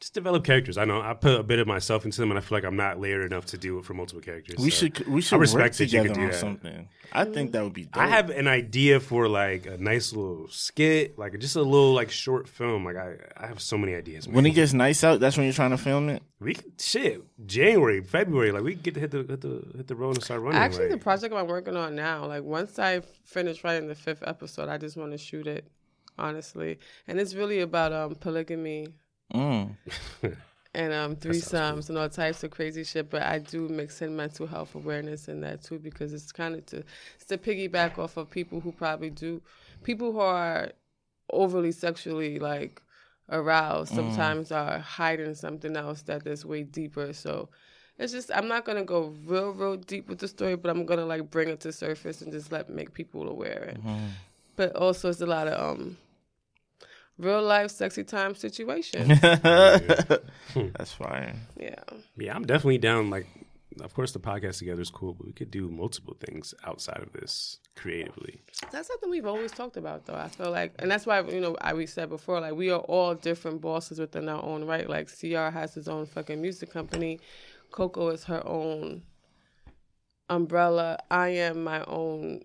just 0.00 0.14
develop 0.14 0.44
characters. 0.44 0.78
I 0.78 0.86
know 0.86 1.00
I 1.02 1.12
put 1.12 1.38
a 1.38 1.42
bit 1.42 1.58
of 1.58 1.66
myself 1.66 2.04
into 2.06 2.20
them, 2.20 2.30
and 2.30 2.38
I 2.38 2.40
feel 2.40 2.56
like 2.56 2.64
I'm 2.64 2.76
not 2.76 2.98
layered 2.98 3.30
enough 3.30 3.46
to 3.46 3.58
do 3.58 3.78
it 3.78 3.84
for 3.84 3.92
multiple 3.92 4.22
characters. 4.22 4.56
We 4.58 4.70
so 4.70 4.86
should 4.86 5.06
we 5.06 5.18
I 5.18 5.20
should 5.20 5.32
work 5.36 5.40
respect 5.42 5.78
that 5.78 5.84
you 5.84 6.02
together 6.02 6.08
could 6.08 6.14
do 6.14 6.20
on 6.22 6.28
that. 6.28 6.34
something. 6.36 6.88
I 7.12 7.24
think 7.24 7.52
that 7.52 7.62
would 7.62 7.74
be. 7.74 7.84
Dope. 7.84 7.96
I 7.98 8.06
have 8.06 8.30
an 8.30 8.48
idea 8.48 9.00
for 9.00 9.28
like 9.28 9.66
a 9.66 9.76
nice 9.76 10.12
little 10.12 10.48
skit, 10.48 11.18
like 11.18 11.38
just 11.38 11.56
a 11.56 11.62
little 11.62 11.92
like 11.92 12.10
short 12.10 12.48
film. 12.48 12.84
Like 12.84 12.96
I, 12.96 13.16
I 13.36 13.46
have 13.46 13.60
so 13.60 13.76
many 13.76 13.94
ideas. 13.94 14.26
Man. 14.26 14.36
when 14.36 14.46
it 14.46 14.50
gets 14.50 14.72
nice 14.72 15.04
out. 15.04 15.20
That's 15.20 15.36
when 15.36 15.44
you're 15.44 15.52
trying 15.52 15.70
to 15.70 15.78
film 15.78 16.08
it. 16.08 16.22
we 16.40 16.54
could, 16.54 16.80
shit 16.80 17.22
January, 17.46 18.00
February, 18.00 18.52
like 18.52 18.62
we 18.62 18.74
get 18.74 18.94
to 18.94 19.00
hit 19.00 19.10
the 19.10 19.18
hit 19.18 19.42
the 19.42 19.62
hit 19.76 19.86
the 19.86 19.96
road 19.96 20.14
and 20.16 20.24
start 20.24 20.40
running. 20.40 20.58
Actually, 20.58 20.88
the 20.88 20.96
project 20.98 21.34
I'm 21.34 21.46
working 21.46 21.76
on 21.76 21.94
now, 21.94 22.24
like 22.24 22.42
once 22.42 22.78
I 22.78 23.00
finish 23.24 23.62
writing 23.64 23.86
the 23.86 23.94
fifth 23.94 24.22
episode, 24.26 24.70
I 24.70 24.78
just 24.78 24.96
want 24.96 25.12
to 25.12 25.18
shoot 25.18 25.46
it, 25.46 25.66
honestly. 26.18 26.78
And 27.06 27.20
it's 27.20 27.34
really 27.34 27.60
about 27.60 27.92
um 27.92 28.14
polygamy 28.14 28.86
Mm. 29.34 29.76
and 30.74 30.92
um 30.92 31.16
threesomes 31.16 31.88
and 31.88 31.98
all 31.98 32.08
types 32.08 32.44
of 32.44 32.50
crazy 32.50 32.84
shit. 32.84 33.10
But 33.10 33.22
I 33.22 33.38
do 33.38 33.68
mix 33.68 34.02
in 34.02 34.16
mental 34.16 34.46
health 34.46 34.74
awareness 34.74 35.28
in 35.28 35.40
that 35.40 35.62
too 35.62 35.78
because 35.78 36.12
it's 36.12 36.32
kind 36.32 36.54
of 36.54 36.66
to 36.66 36.84
it's 37.16 37.24
to 37.26 37.38
piggyback 37.38 37.98
off 37.98 38.16
of 38.16 38.30
people 38.30 38.60
who 38.60 38.72
probably 38.72 39.10
do 39.10 39.42
people 39.82 40.12
who 40.12 40.20
are 40.20 40.70
overly 41.32 41.72
sexually 41.72 42.38
like 42.38 42.82
aroused 43.28 43.94
sometimes 43.94 44.50
are 44.50 44.78
hiding 44.78 45.34
something 45.34 45.76
else 45.76 46.02
that 46.02 46.26
is 46.26 46.44
way 46.44 46.62
deeper. 46.62 47.12
So 47.12 47.48
it's 47.98 48.12
just 48.12 48.30
I'm 48.34 48.48
not 48.48 48.64
gonna 48.64 48.84
go 48.84 49.14
real 49.24 49.50
real 49.50 49.76
deep 49.76 50.08
with 50.08 50.18
the 50.18 50.28
story, 50.28 50.56
but 50.56 50.70
I'm 50.70 50.86
gonna 50.86 51.06
like 51.06 51.30
bring 51.30 51.48
it 51.48 51.60
to 51.60 51.72
surface 51.72 52.22
and 52.22 52.32
just 52.32 52.52
let 52.52 52.70
make 52.70 52.92
people 52.94 53.28
aware. 53.28 53.74
And, 53.74 53.84
But 54.56 54.76
also 54.76 55.10
it's 55.10 55.20
a 55.20 55.26
lot 55.26 55.48
of 55.48 55.78
um 55.78 55.96
real 57.20 57.42
life 57.42 57.70
sexy 57.70 58.04
time 58.04 58.34
situation. 58.34 59.08
That's 59.22 60.92
fine. 60.92 61.36
yeah. 61.58 61.74
yeah, 62.16 62.34
I'm 62.34 62.46
definitely 62.46 62.78
down. 62.78 63.10
Like, 63.10 63.26
of 63.80 63.94
course, 63.94 64.12
the 64.12 64.18
podcast 64.18 64.58
together 64.58 64.80
is 64.80 64.90
cool, 64.90 65.14
but 65.14 65.26
we 65.26 65.32
could 65.32 65.50
do 65.50 65.68
multiple 65.68 66.16
things 66.26 66.54
outside 66.66 67.00
of 67.02 67.12
this 67.12 67.58
creatively. 67.76 68.40
That's 68.72 68.88
something 68.88 69.10
we've 69.10 69.26
always 69.26 69.52
talked 69.52 69.76
about, 69.76 70.06
though. 70.06 70.16
I 70.16 70.28
feel 70.28 70.50
like, 70.50 70.72
and 70.78 70.90
that's 70.90 71.06
why 71.06 71.20
you 71.22 71.40
know 71.40 71.56
I 71.60 71.74
we 71.74 71.86
said 71.86 72.08
before, 72.08 72.40
like 72.40 72.54
we 72.54 72.70
are 72.70 72.80
all 72.80 73.14
different 73.14 73.60
bosses 73.60 73.98
within 73.98 74.28
our 74.28 74.42
own 74.44 74.64
right. 74.64 74.88
Like 74.88 75.08
Cr 75.08 75.50
has 75.50 75.74
his 75.74 75.88
own 75.88 76.06
fucking 76.06 76.40
music 76.40 76.72
company, 76.72 77.20
Coco 77.70 78.08
is 78.08 78.24
her 78.24 78.46
own 78.46 79.02
umbrella. 80.28 80.98
I 81.10 81.28
am 81.28 81.64
my 81.64 81.84
own 81.84 82.42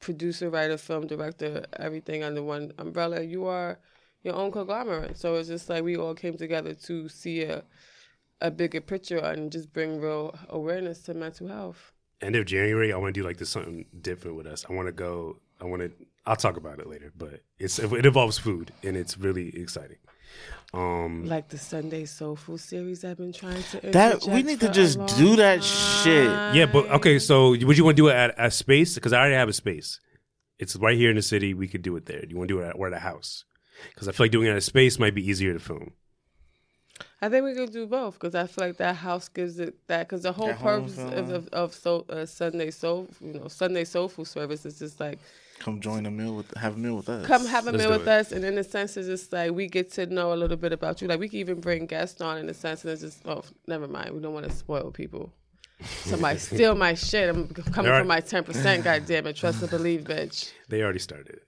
producer, 0.00 0.50
writer, 0.50 0.76
film 0.76 1.06
director, 1.06 1.64
everything 1.78 2.22
under 2.22 2.42
one 2.42 2.72
umbrella. 2.78 3.22
You 3.22 3.46
are 3.46 3.78
your 4.22 4.34
own 4.34 4.50
conglomerate. 4.52 5.16
So 5.18 5.34
it's 5.36 5.48
just 5.48 5.68
like 5.68 5.82
we 5.84 5.96
all 5.96 6.14
came 6.14 6.36
together 6.36 6.74
to 6.74 7.08
see 7.08 7.42
a 7.42 7.64
a 8.40 8.50
bigger 8.50 8.80
picture 8.80 9.18
and 9.18 9.52
just 9.52 9.72
bring 9.72 10.00
real 10.00 10.34
awareness 10.48 11.00
to 11.02 11.14
mental 11.14 11.46
health. 11.46 11.92
End 12.20 12.34
of 12.36 12.44
January, 12.44 12.92
I 12.92 12.96
want 12.96 13.14
to 13.14 13.20
do 13.20 13.24
like 13.26 13.36
this 13.36 13.50
something 13.50 13.86
different 14.00 14.36
with 14.36 14.46
us. 14.46 14.64
I 14.68 14.72
want 14.72 14.88
to 14.88 14.92
go. 14.92 15.38
I 15.60 15.64
want 15.64 15.82
to. 15.82 15.92
I'll 16.26 16.36
talk 16.36 16.56
about 16.56 16.78
it 16.78 16.88
later, 16.88 17.12
but 17.16 17.40
it's 17.58 17.78
it 17.78 18.06
involves 18.06 18.38
food 18.38 18.72
and 18.82 18.96
it's 18.96 19.18
really 19.18 19.48
exciting. 19.60 19.98
Um, 20.74 21.26
Like 21.26 21.48
the 21.48 21.58
Sunday 21.58 22.06
Soul 22.06 22.36
Food 22.36 22.60
series 22.60 23.04
I've 23.04 23.18
been 23.18 23.32
trying 23.32 23.62
to 23.64 23.80
That 23.90 24.24
we 24.24 24.42
need 24.42 24.60
to 24.60 24.70
just 24.70 24.98
do 25.18 25.36
that 25.36 25.62
shit. 25.62 26.30
yeah, 26.54 26.66
but 26.66 26.90
okay. 26.92 27.18
So, 27.18 27.50
would 27.50 27.76
you 27.76 27.84
want 27.84 27.96
to 27.96 28.02
do 28.02 28.08
it 28.08 28.14
at 28.14 28.34
a 28.38 28.50
space? 28.50 28.94
Because 28.94 29.12
I 29.12 29.18
already 29.18 29.34
have 29.34 29.48
a 29.50 29.52
space. 29.52 30.00
It's 30.58 30.74
right 30.76 30.96
here 30.96 31.10
in 31.10 31.16
the 31.16 31.22
city. 31.22 31.54
We 31.54 31.68
could 31.68 31.82
do 31.82 31.94
it 31.96 32.06
there. 32.06 32.22
Do 32.22 32.28
you 32.30 32.36
want 32.36 32.48
to 32.48 32.54
do 32.54 32.60
it 32.60 32.68
at, 32.68 32.76
or 32.76 32.86
at 32.86 32.92
a 32.92 33.00
house? 33.00 33.44
Because 33.90 34.08
I 34.08 34.12
feel 34.12 34.24
like 34.24 34.32
doing 34.32 34.46
it 34.48 34.50
at 34.52 34.56
a 34.56 34.60
space 34.60 34.98
might 34.98 35.14
be 35.14 35.26
easier 35.28 35.52
to 35.52 35.58
film. 35.58 35.92
I 37.20 37.28
think 37.28 37.44
we 37.44 37.54
could 37.54 37.72
do 37.72 37.86
both 37.86 38.14
because 38.14 38.34
I 38.34 38.46
feel 38.46 38.66
like 38.66 38.76
that 38.78 38.96
house 38.96 39.28
gives 39.28 39.58
it 39.60 39.74
that 39.86 40.08
because 40.08 40.22
the 40.22 40.32
whole 40.32 40.48
That 40.48 40.58
purpose 40.60 40.96
feeling. 40.96 41.14
of 41.14 41.30
of, 41.30 41.48
of 41.48 41.74
soul, 41.74 42.04
uh, 42.08 42.26
Sunday 42.26 42.70
soul 42.70 43.08
you 43.20 43.34
know 43.34 43.48
Sunday 43.48 43.84
soul 43.84 44.08
food 44.08 44.26
service 44.26 44.66
is 44.66 44.78
just 44.78 44.98
like 45.00 45.18
Come 45.60 45.80
join 45.80 46.06
a 46.06 46.10
meal 46.10 46.34
with 46.34 46.52
have 46.56 46.74
a 46.74 46.78
meal 46.78 46.96
with 46.96 47.08
us. 47.08 47.24
come 47.26 47.46
have 47.46 47.66
a 47.68 47.72
Let's 47.72 47.82
meal 47.84 47.92
with 47.92 48.02
it. 48.02 48.08
us 48.08 48.32
and 48.32 48.44
in 48.44 48.58
a 48.58 48.64
sense 48.64 48.96
it's 48.96 49.06
just 49.08 49.32
like 49.32 49.52
we 49.52 49.68
get 49.68 49.92
to 49.92 50.06
know 50.06 50.32
a 50.32 50.36
little 50.42 50.56
bit 50.56 50.72
about 50.72 51.00
you 51.00 51.06
like 51.08 51.20
we 51.20 51.28
can 51.28 51.38
even 51.38 51.60
bring 51.60 51.86
guests 51.86 52.20
on 52.20 52.38
in 52.38 52.48
a 52.48 52.54
sense 52.54 52.82
and 52.84 52.92
it's 52.92 53.02
just 53.02 53.20
oh 53.26 53.42
never 53.68 53.86
mind 53.88 54.12
we 54.14 54.20
don't 54.20 54.34
want 54.34 54.46
to 54.48 54.52
spoil 54.52 54.90
people 54.90 55.32
somebody 56.04 56.38
steal 56.50 56.74
my 56.74 56.94
shit 56.94 57.28
I'm 57.28 57.48
coming 57.48 57.90
All 57.90 57.96
right. 57.98 58.02
for 58.02 58.08
my 58.08 58.20
ten 58.20 58.42
percent 58.44 58.82
God 58.84 59.06
damn 59.06 59.26
it 59.28 59.36
trust 59.36 59.62
and 59.62 59.70
believe 59.70 60.02
bitch 60.02 60.52
They 60.68 60.82
already 60.82 60.98
started. 60.98 61.40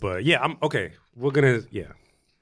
But 0.00 0.24
yeah, 0.24 0.42
I'm 0.42 0.56
okay. 0.62 0.92
We're 1.16 1.30
gonna 1.30 1.62
yeah. 1.70 1.92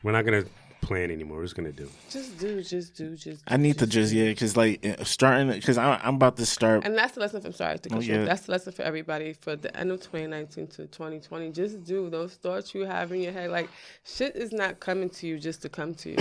We're 0.03 0.13
not 0.13 0.25
gonna 0.25 0.45
plan 0.81 1.11
anymore. 1.11 1.39
We're 1.39 1.45
just 1.45 1.57
gonna 1.57 1.73
do. 1.73 1.89
just 2.11 2.39
do 2.39 2.63
just 2.63 2.95
do 2.95 3.17
just 3.17 3.43
I 3.49 3.57
need 3.57 3.79
to 3.79 3.87
just 3.87 4.13
yeah, 4.13 4.27
because 4.27 4.57
like 4.57 4.85
uh, 4.87 5.03
starting 5.05 5.51
because 5.51 5.79
I'm 5.79 5.99
I'm 6.03 6.15
about 6.17 6.37
to 6.37 6.47
start. 6.47 6.85
And 6.85 6.97
that's 6.97 7.15
the 7.15 7.21
lesson. 7.21 7.41
For, 7.41 7.49
I'm 7.49 7.53
sorry 7.53 7.79
to 7.79 7.89
cut 7.89 7.99
Oh, 7.99 8.01
yeah. 8.01 8.25
That's 8.25 8.47
the 8.47 8.53
lesson 8.53 8.73
for 8.73 8.83
everybody 8.83 9.33
for 9.33 9.57
the 9.57 9.77
end 9.77 9.91
of 9.91 10.01
2019 10.01 10.67
to 10.69 10.87
2020. 10.87 11.51
Just 11.53 11.85
do 11.85 12.09
those 12.11 12.35
thoughts 12.35 12.75
you 12.75 12.83
have 12.83 13.13
in 13.13 13.21
your 13.21 13.33
head. 13.33 13.51
Like 13.51 13.69
shit 14.05 14.37
is 14.37 14.53
not 14.53 14.81
coming 14.81 15.11
to 15.11 15.27
you 15.27 15.39
just 15.39 15.63
to 15.63 15.69
come 15.69 15.95
to 15.95 16.11
you. 16.11 16.19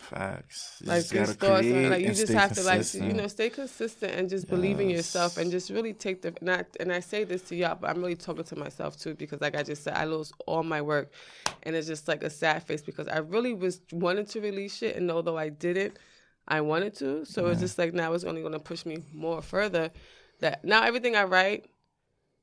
Facts. 0.00 0.78
You 0.80 0.88
Like 0.88 0.98
just 0.98 1.10
these 1.10 1.20
gotta 1.20 1.32
thoughts, 1.34 1.60
create 1.60 1.90
like 1.90 2.00
you 2.00 2.06
and 2.08 2.16
just 2.16 2.32
stay 2.32 2.38
have 2.38 2.52
to 2.54 2.62
like 2.62 2.94
you 2.94 3.12
know 3.12 3.26
stay 3.26 3.50
consistent 3.50 4.12
and 4.12 4.28
just 4.28 4.48
believe 4.48 4.80
in 4.80 4.90
yourself 4.90 5.38
and 5.38 5.50
just 5.50 5.70
really 5.70 5.92
take 5.92 6.22
the 6.22 6.34
not. 6.40 6.66
And 6.78 6.92
I 6.92 7.00
say 7.00 7.24
this 7.24 7.42
to 7.42 7.56
y'all, 7.56 7.76
but 7.80 7.90
I'm 7.90 8.00
really 8.02 8.16
talking 8.16 8.44
to 8.44 8.56
myself 8.56 8.98
too 8.98 9.14
because 9.14 9.40
like 9.40 9.56
I 9.56 9.62
just 9.62 9.82
said, 9.82 9.94
I 9.94 10.04
lost 10.04 10.32
all 10.46 10.62
my 10.62 10.82
work, 10.82 11.12
and 11.62 11.74
it's 11.74 11.86
just 11.86 12.08
like 12.08 12.22
a 12.22 12.30
sad 12.30 12.62
face 12.64 12.82
because 12.82 13.08
I 13.08 13.18
really 13.18 13.54
was 13.54 13.80
wanted 13.92 14.28
to 14.30 14.40
release 14.40 14.82
it, 14.82 14.96
and 14.96 15.10
although 15.10 15.38
I 15.38 15.48
didn't, 15.48 15.98
I 16.46 16.60
wanted 16.60 16.94
to. 16.96 17.24
So 17.24 17.46
it's 17.46 17.60
just 17.60 17.78
like 17.78 17.94
now 17.94 18.12
it's 18.12 18.24
only 18.24 18.40
going 18.40 18.52
to 18.52 18.58
push 18.58 18.84
me 18.84 18.98
more 19.12 19.42
further. 19.42 19.90
That 20.40 20.64
now 20.64 20.82
everything 20.82 21.16
I 21.16 21.24
write 21.24 21.70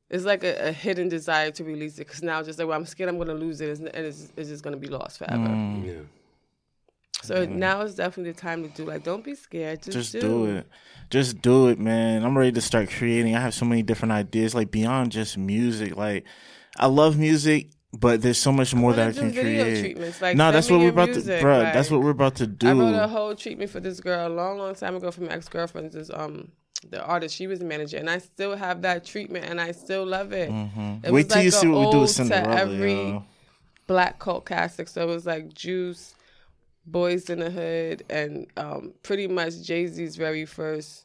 is 0.09 0.25
like 0.25 0.43
a, 0.43 0.69
a 0.69 0.71
hidden 0.71 1.09
desire 1.09 1.51
to 1.51 1.63
release 1.63 1.95
it 1.95 2.07
because 2.07 2.21
now 2.23 2.41
just 2.43 2.59
like 2.59 2.67
well, 2.67 2.77
I'm 2.77 2.85
scared 2.85 3.09
I'm 3.09 3.17
going 3.17 3.27
to 3.27 3.33
lose 3.33 3.61
it 3.61 3.79
and 3.79 3.87
it's, 3.87 4.31
it's 4.35 4.49
just 4.49 4.63
going 4.63 4.73
to 4.73 4.79
be 4.79 4.87
lost 4.87 5.19
forever. 5.19 5.47
Mm. 5.47 5.85
Yeah. 5.85 6.20
So 7.23 7.45
now 7.45 7.81
is 7.81 7.95
definitely 7.95 8.31
the 8.33 8.39
time 8.39 8.63
to 8.63 8.69
do. 8.69 8.85
Like, 8.85 9.03
don't 9.03 9.23
be 9.23 9.35
scared. 9.35 9.83
Just, 9.83 9.93
just 9.97 10.11
do. 10.13 10.19
do 10.21 10.45
it. 10.57 10.67
Just 11.09 11.41
do 11.41 11.67
it, 11.67 11.77
man. 11.79 12.23
I'm 12.23 12.37
ready 12.37 12.51
to 12.53 12.61
start 12.61 12.89
creating. 12.89 13.35
I 13.35 13.41
have 13.41 13.53
so 13.53 13.65
many 13.65 13.83
different 13.83 14.13
ideas, 14.13 14.55
like 14.55 14.71
beyond 14.71 15.11
just 15.11 15.37
music. 15.37 15.95
Like, 15.95 16.23
I 16.77 16.87
love 16.87 17.17
music, 17.19 17.69
but 17.93 18.21
there's 18.21 18.37
so 18.37 18.51
much 18.51 18.73
more 18.73 18.93
that 18.93 19.09
I 19.09 19.11
can 19.11 19.31
create. 19.33 19.81
treatments, 19.81 20.21
like, 20.21 20.37
no, 20.37 20.51
that's 20.51 20.69
what 20.69 20.79
we're 20.79 20.89
about 20.89 21.09
music, 21.09 21.37
to, 21.37 21.41
bro. 21.41 21.59
like- 21.59 21.73
that's 21.73 21.91
what 21.91 22.01
we're 22.01 22.11
about 22.11 22.35
to 22.35 22.47
do. 22.47 22.67
I 22.69 22.71
wrote 22.71 22.95
a 22.95 23.07
whole 23.07 23.35
treatment 23.35 23.69
for 23.71 23.79
this 23.81 23.99
girl 23.99 24.27
a 24.27 24.29
long, 24.29 24.57
long 24.57 24.73
time 24.73 24.95
ago 24.95 25.11
from 25.11 25.29
ex 25.29 25.49
girlfriends. 25.49 25.95
Is 25.95 26.09
um 26.11 26.47
the 26.89 27.03
artist 27.03 27.35
she 27.35 27.45
was 27.47 27.59
the 27.59 27.65
manager, 27.65 27.97
and 27.97 28.09
I 28.09 28.19
still 28.19 28.55
have 28.55 28.81
that 28.83 29.03
treatment, 29.05 29.45
and 29.45 29.59
I 29.59 29.71
still 29.71 30.05
love 30.05 30.31
it. 30.31 30.49
It 30.49 30.51
Mm-hmm. 30.51 31.11
Wait 31.13 31.27
till 31.27 31.37
like 31.37 31.45
you 31.45 31.51
see 31.51 31.67
what 31.67 31.85
we 31.87 31.91
do 31.91 31.99
with 31.99 32.09
Cinderella. 32.09 32.55
every 32.55 32.93
yo. 32.93 33.25
black 33.87 34.17
cult 34.19 34.45
classic. 34.45 34.87
So 34.87 35.01
it 35.03 35.07
was 35.07 35.25
like 35.25 35.53
Juice, 35.53 36.15
Boys 36.85 37.29
in 37.29 37.39
the 37.39 37.49
Hood, 37.51 38.03
and 38.09 38.47
um, 38.57 38.93
pretty 39.03 39.27
much 39.27 39.61
Jay 39.61 39.85
Z's 39.87 40.15
very 40.15 40.45
first 40.45 41.03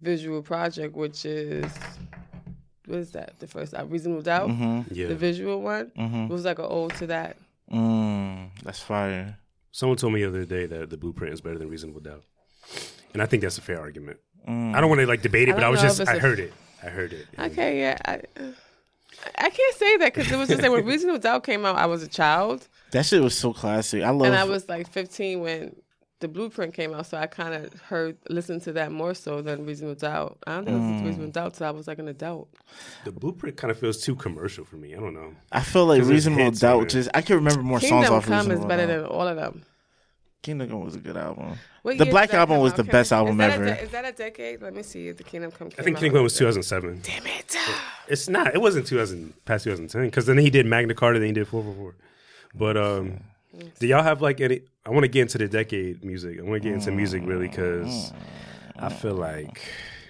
visual 0.00 0.42
project, 0.42 0.94
which 0.96 1.24
is 1.24 1.70
what 2.86 2.98
is 2.98 3.10
that? 3.12 3.38
The 3.40 3.46
first 3.46 3.74
uh, 3.74 3.84
Reasonable 3.86 4.22
Doubt, 4.22 4.48
Yeah. 4.90 5.08
the 5.08 5.16
visual 5.16 5.60
one. 5.60 5.90
It 5.96 6.30
was 6.30 6.44
like 6.44 6.58
an 6.58 6.66
ode 6.68 6.94
to 6.96 7.06
that. 7.08 7.36
Mm, 7.72 8.50
that's 8.62 8.80
fire. 8.80 9.38
Someone 9.72 9.98
told 9.98 10.12
me 10.12 10.22
the 10.22 10.28
other 10.28 10.44
day 10.44 10.66
that 10.66 10.88
the 10.90 10.96
blueprint 10.96 11.34
is 11.34 11.40
better 11.40 11.58
than 11.58 11.68
Reasonable 11.68 12.00
Doubt, 12.00 12.22
and 13.12 13.20
I 13.22 13.26
think 13.26 13.42
that's 13.42 13.58
a 13.58 13.62
fair 13.62 13.80
argument. 13.80 14.18
I 14.48 14.80
don't 14.80 14.88
want 14.88 15.00
to 15.00 15.06
like 15.06 15.22
debate 15.22 15.48
it, 15.48 15.52
I 15.52 15.54
but 15.56 15.64
I 15.64 15.68
was 15.68 15.82
just 15.82 15.98
I 16.00 16.02
it's 16.04 16.10
I 16.10 16.14
a- 16.14 16.20
heard 16.20 16.38
it. 16.38 16.52
I 16.82 16.86
heard 16.88 17.12
it. 17.12 17.26
And 17.36 17.50
Okay, 17.52 17.80
yeah. 17.80 17.98
I, 18.06 18.20
I 19.38 19.50
can't 19.50 19.74
say 19.76 19.96
that 19.96 20.14
because 20.14 20.30
it 20.30 20.36
was 20.36 20.48
just 20.48 20.62
like 20.62 20.70
when 20.70 20.84
Reasonable 20.92 21.18
Doubt 21.18 21.42
came 21.42 21.66
out, 21.66 21.74
I 21.76 21.86
was 21.86 22.02
a 22.04 22.08
child, 22.08 22.68
That 22.92 23.04
shit 23.06 23.22
was 23.22 23.36
so 23.36 23.52
classic. 23.52 24.02
I 24.02 24.10
love. 24.10 24.22
It. 24.22 24.26
And 24.28 24.36
I 24.36 24.44
was 24.44 24.68
like 24.68 24.90
15 24.90 25.40
when 25.40 25.76
the 26.20 26.28
Blueprint 26.28 26.72
came 26.72 26.94
out, 26.94 27.04
so 27.06 27.18
I 27.18 27.26
kind 27.26 27.52
of 27.52 27.74
heard 27.82 28.16
listened 28.30 28.62
to 28.62 28.72
that 28.74 28.90
more 28.90 29.12
so 29.12 29.42
than 29.42 29.66
Reasonable 29.66 29.96
Doubt. 29.96 30.38
I 30.46 30.54
don't 30.54 30.64
think 30.64 30.76
it 30.76 30.80
Mm. 30.80 30.92
was 30.94 31.02
Reasonable 31.08 31.32
Doubt 31.32 31.54
till 31.54 31.66
I 31.66 31.70
was 31.72 31.86
like 31.86 31.98
an 31.98 32.08
adult. 32.08 32.48
The 33.04 33.12
blueprint 33.12 33.56
kind 33.58 33.70
of 33.70 33.78
feels 33.78 34.00
too 34.02 34.14
commercial 34.14 34.64
for 34.64 34.76
me. 34.76 34.94
I 34.94 34.98
don't 35.00 35.12
know. 35.14 35.34
I 35.52 35.60
feel 35.60 35.84
like 35.86 35.98
there's 35.98 36.08
Reasonable 36.08 36.44
hits 36.44 36.62
on 36.62 36.70
Doubt. 36.78 36.82
it. 36.84 36.88
Just 36.90 37.10
I 37.12 37.20
can 37.22 37.36
remember 37.36 37.62
more 37.62 37.80
songs 37.80 38.08
off. 38.08 38.24
Kingdom 38.24 38.38
off 38.38 38.44
Come 38.46 38.50
is 38.52 38.64
better 38.64 38.86
Doubt. 38.86 39.02
than 39.02 39.10
all 39.10 39.28
of 39.28 39.36
them. 39.36 39.62
Kingdom 40.42 40.68
Come 40.70 40.84
was 40.84 40.94
a 40.94 41.00
good 41.00 41.16
album. 41.16 41.58
What 41.82 41.98
The 41.98 42.06
Black 42.06 42.32
Album 42.32 42.60
was 42.60 42.72
out? 42.72 42.76
the 42.78 42.82
Can 42.84 42.92
best 42.92 43.12
album 43.12 43.40
is 43.40 43.52
ever. 43.54 43.64
de- 43.64 43.82
is 43.82 43.90
that 43.90 44.04
a 44.04 44.12
decade? 44.12 44.62
Let 44.62 44.74
me 44.74 44.82
see 44.84 45.08
if 45.08 45.16
the 45.18 45.24
Kingdom 45.24 45.50
Come. 45.50 45.68
Came 45.70 45.76
I 45.80 45.82
think 45.82 45.96
Kingdom 45.98 46.10
Kingdom 46.10 46.22
was 46.22 46.36
2007. 46.38 47.00
Damn 47.02 47.26
it! 47.26 47.56
It's 48.08 48.28
not. 48.28 48.54
It 48.54 48.60
wasn't 48.60 48.86
2000 48.86 49.34
past 49.44 49.64
2010 49.64 50.04
because 50.06 50.26
then 50.26 50.38
he 50.38 50.48
did 50.50 50.66
Magna 50.66 50.94
Carta, 50.94 51.18
then 51.18 51.26
he 51.28 51.32
did 51.34 51.46
444. 51.48 51.94
But 52.58 52.76
um, 52.76 53.20
do 53.78 53.86
y'all 53.86 54.02
have 54.02 54.22
like 54.22 54.40
any? 54.40 54.62
I 54.84 54.90
want 54.90 55.04
to 55.04 55.08
get 55.08 55.22
into 55.22 55.38
the 55.38 55.48
decade 55.48 56.04
music. 56.04 56.38
I 56.38 56.42
want 56.42 56.62
to 56.62 56.68
get 56.68 56.74
into 56.74 56.90
music 56.92 57.22
really 57.24 57.48
because 57.48 58.12
I 58.78 58.88
feel 58.88 59.14
like 59.14 59.60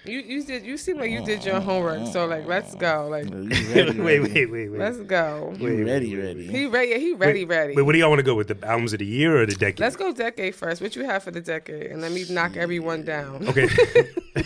You 0.05 0.19
you 0.19 0.43
did 0.43 0.65
you 0.65 0.77
seem 0.77 0.97
like 0.97 1.11
you 1.11 1.23
did 1.25 1.43
your 1.43 1.59
homework. 1.59 2.07
So 2.13 2.25
like 2.27 2.45
let's 2.45 2.75
go. 2.75 3.07
Like 3.09 3.25
You 3.29 3.49
ready, 3.73 3.99
wait, 4.07 4.19
wait, 4.21 4.51
wait, 4.51 4.69
wait. 4.69 4.79
let's 4.79 4.99
go. 4.99 5.53
You 5.57 5.85
ready, 5.85 6.15
ready. 6.15 6.47
He 6.47 6.65
ready. 6.67 6.99
He 6.99 7.13
ready. 7.13 7.43
Ready. 7.45 7.75
Wait, 7.75 7.81
what 7.81 7.91
do 7.93 7.97
y'all 7.99 8.09
want 8.09 8.19
to 8.19 8.23
go 8.23 8.35
with? 8.35 8.47
The 8.47 8.67
albums 8.67 8.93
of 8.93 8.99
the 8.99 9.05
year 9.05 9.41
or 9.41 9.45
the 9.45 9.55
decade? 9.55 9.79
Let's 9.81 9.95
go 9.97 10.13
decade 10.13 10.55
first. 10.55 10.81
What 10.81 10.95
you 10.95 11.03
have 11.03 11.23
for 11.23 11.31
the 11.31 11.41
decade, 11.41 11.87
and 11.91 12.01
let 12.01 12.11
me 12.13 12.23
knock 12.29 12.55
everyone 12.55 13.03
down. 13.03 13.47
Okay. 13.49 13.67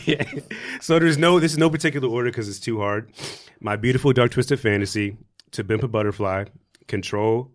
Yeah. 0.05 0.23
So 0.81 0.97
there's 0.97 1.17
no 1.19 1.39
this 1.39 1.51
is 1.51 1.59
no 1.59 1.69
particular 1.69 2.07
order 2.09 2.31
because 2.31 2.49
it's 2.49 2.59
too 2.59 2.79
hard. 2.79 3.11
My 3.59 3.75
beautiful 3.75 4.13
dark 4.13 4.31
twisted 4.31 4.59
fantasy, 4.59 5.15
To 5.51 5.63
Pimp 5.63 5.83
a 5.83 5.87
Butterfly, 5.87 6.45
Control, 6.87 7.51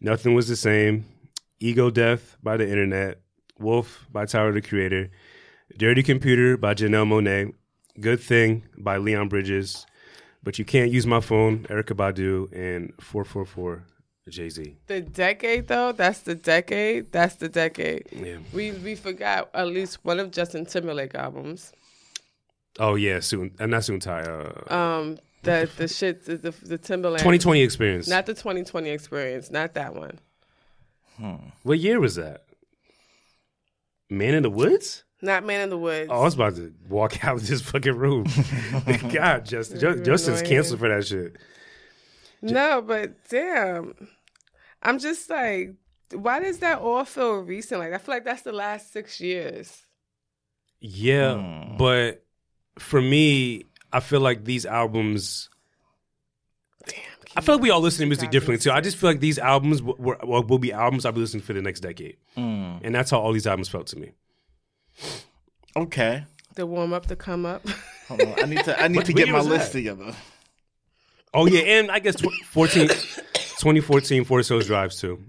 Nothing 0.00 0.34
Was 0.34 0.48
the 0.48 0.56
Same, 0.56 1.04
Ego 1.58 1.90
Death 1.90 2.36
by 2.42 2.56
the 2.56 2.68
Internet, 2.68 3.20
Wolf 3.58 4.06
by 4.10 4.24
Tyler 4.26 4.52
the 4.52 4.62
Creator, 4.62 5.10
Dirty 5.76 6.02
Computer 6.02 6.56
by 6.56 6.74
Janelle 6.74 7.06
Monáe, 7.06 7.52
Good 8.00 8.20
Thing 8.20 8.62
by 8.78 8.96
Leon 8.96 9.28
Bridges, 9.28 9.84
But 10.42 10.58
You 10.58 10.64
Can't 10.64 10.90
Use 10.90 11.06
My 11.06 11.20
Phone, 11.20 11.64
Erykah 11.64 11.96
Badu, 11.96 12.50
and 12.52 12.92
444 13.00 13.84
Jay 14.30 14.48
Z. 14.48 14.76
The 14.86 15.00
decade 15.00 15.66
though, 15.66 15.90
that's 15.92 16.20
the 16.20 16.36
decade. 16.36 17.10
That's 17.10 17.34
the 17.36 17.48
decade. 17.48 18.06
Yeah. 18.12 18.36
We 18.52 18.70
we 18.70 18.94
forgot 18.94 19.50
at 19.54 19.66
least 19.66 20.04
one 20.04 20.20
of 20.20 20.30
Justin 20.30 20.64
Timberlake 20.66 21.16
albums. 21.16 21.72
Oh 22.78 22.94
yeah, 22.94 23.18
soon 23.18 23.50
and 23.58 23.72
not 23.72 23.84
soon 23.84 23.98
Ty. 23.98 24.20
Uh, 24.22 24.72
Um, 24.74 25.18
the 25.42 25.68
the 25.76 25.88
shit 25.88 26.24
the 26.26 26.36
the, 26.36 26.50
the 26.50 26.78
Timberland. 26.78 27.20
2020 27.20 27.62
experience. 27.62 28.08
Not 28.08 28.26
the 28.26 28.34
2020 28.34 28.90
experience. 28.90 29.50
Not 29.50 29.74
that 29.74 29.94
one. 29.94 30.18
what 31.62 31.78
year 31.78 32.00
was 32.00 32.14
that? 32.16 32.44
Man 34.08 34.34
in 34.34 34.42
the 34.42 34.50
Woods? 34.50 35.04
Not 35.22 35.44
Man 35.44 35.60
in 35.60 35.70
the 35.70 35.78
Woods. 35.78 36.08
Oh, 36.10 36.20
I 36.20 36.24
was 36.24 36.34
about 36.34 36.56
to 36.56 36.72
walk 36.88 37.22
out 37.24 37.36
of 37.36 37.46
this 37.46 37.60
fucking 37.60 37.94
room. 37.96 38.26
God, 39.12 39.44
Justin. 39.44 39.78
Ju- 39.78 40.02
Justin's 40.02 40.40
annoying. 40.40 40.54
canceled 40.54 40.80
for 40.80 40.88
that 40.88 41.06
shit. 41.06 41.36
No, 42.42 42.80
but 42.82 43.12
damn. 43.28 43.94
I'm 44.82 44.98
just 44.98 45.28
like, 45.28 45.74
why 46.12 46.40
does 46.40 46.58
that 46.60 46.78
all 46.80 47.04
feel 47.04 47.34
recent? 47.40 47.80
Like 47.80 47.92
I 47.92 47.98
feel 47.98 48.14
like 48.14 48.24
that's 48.24 48.42
the 48.42 48.52
last 48.52 48.92
six 48.92 49.20
years. 49.20 49.82
Yeah, 50.80 51.34
Hmm. 51.34 51.76
but 51.76 52.24
for 52.78 53.02
me, 53.02 53.64
I 53.92 54.00
feel 54.00 54.20
like 54.20 54.44
these 54.44 54.64
albums. 54.66 55.48
Damn, 56.86 56.96
I 57.36 57.40
feel 57.40 57.56
like 57.56 57.62
we 57.62 57.70
all 57.70 57.80
listen 57.80 58.00
to 58.00 58.06
music 58.06 58.30
differently 58.30 58.62
too. 58.62 58.70
I 58.70 58.80
just 58.80 58.96
feel 58.96 59.10
like 59.10 59.20
these 59.20 59.38
albums 59.38 59.80
w- 59.80 59.96
were, 59.98 60.18
will 60.22 60.42
will 60.44 60.58
be 60.58 60.72
albums 60.72 61.04
I'll 61.04 61.12
be 61.12 61.20
listening 61.20 61.42
for 61.42 61.52
the 61.52 61.62
next 61.62 61.80
decade, 61.80 62.16
Mm. 62.36 62.80
and 62.82 62.94
that's 62.94 63.10
how 63.10 63.20
all 63.20 63.32
these 63.32 63.46
albums 63.46 63.68
felt 63.68 63.86
to 63.88 63.96
me. 63.98 64.12
Okay. 65.76 66.24
The 66.56 66.66
warm 66.66 66.92
up, 66.92 67.06
the 67.06 67.16
come 67.16 67.46
up. 67.46 67.66
Hold 68.08 68.22
on. 68.22 68.34
I 68.42 68.46
need 68.46 68.64
to 68.64 68.80
I 68.82 68.88
need 68.88 69.04
to 69.04 69.12
get 69.12 69.28
my 69.28 69.40
list 69.40 69.72
that? 69.72 69.78
together. 69.78 70.12
Oh 71.32 71.46
yeah, 71.46 71.60
and 71.60 71.90
I 71.92 72.00
guess 72.00 72.16
tw- 72.16 72.32
14, 72.46 72.88
2014 72.88 74.24
Forest 74.24 74.48
Hills 74.48 74.66
Drives 74.66 75.00
too. 75.00 75.22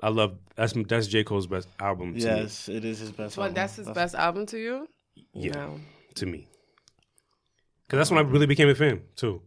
I 0.00 0.10
love 0.10 0.38
that's 0.54 0.72
that's 0.86 1.08
J 1.08 1.24
Cole's 1.24 1.48
best 1.48 1.66
album. 1.80 2.12
To 2.14 2.18
me. 2.18 2.24
Yes, 2.24 2.68
it 2.68 2.84
is 2.84 3.00
his 3.00 3.10
best. 3.10 3.36
well, 3.36 3.46
album. 3.46 3.54
that's 3.54 3.74
his 3.76 3.88
best 3.90 4.14
album 4.14 4.46
to 4.46 4.58
you. 4.58 4.88
Yeah. 5.32 5.52
No. 5.52 5.80
to 6.14 6.26
me. 6.26 6.46
Because 7.88 8.00
that's 8.00 8.10
when 8.10 8.18
I 8.24 8.28
really 8.28 8.46
became 8.46 8.68
a 8.68 8.74
fan 8.74 9.00
too. 9.16 9.40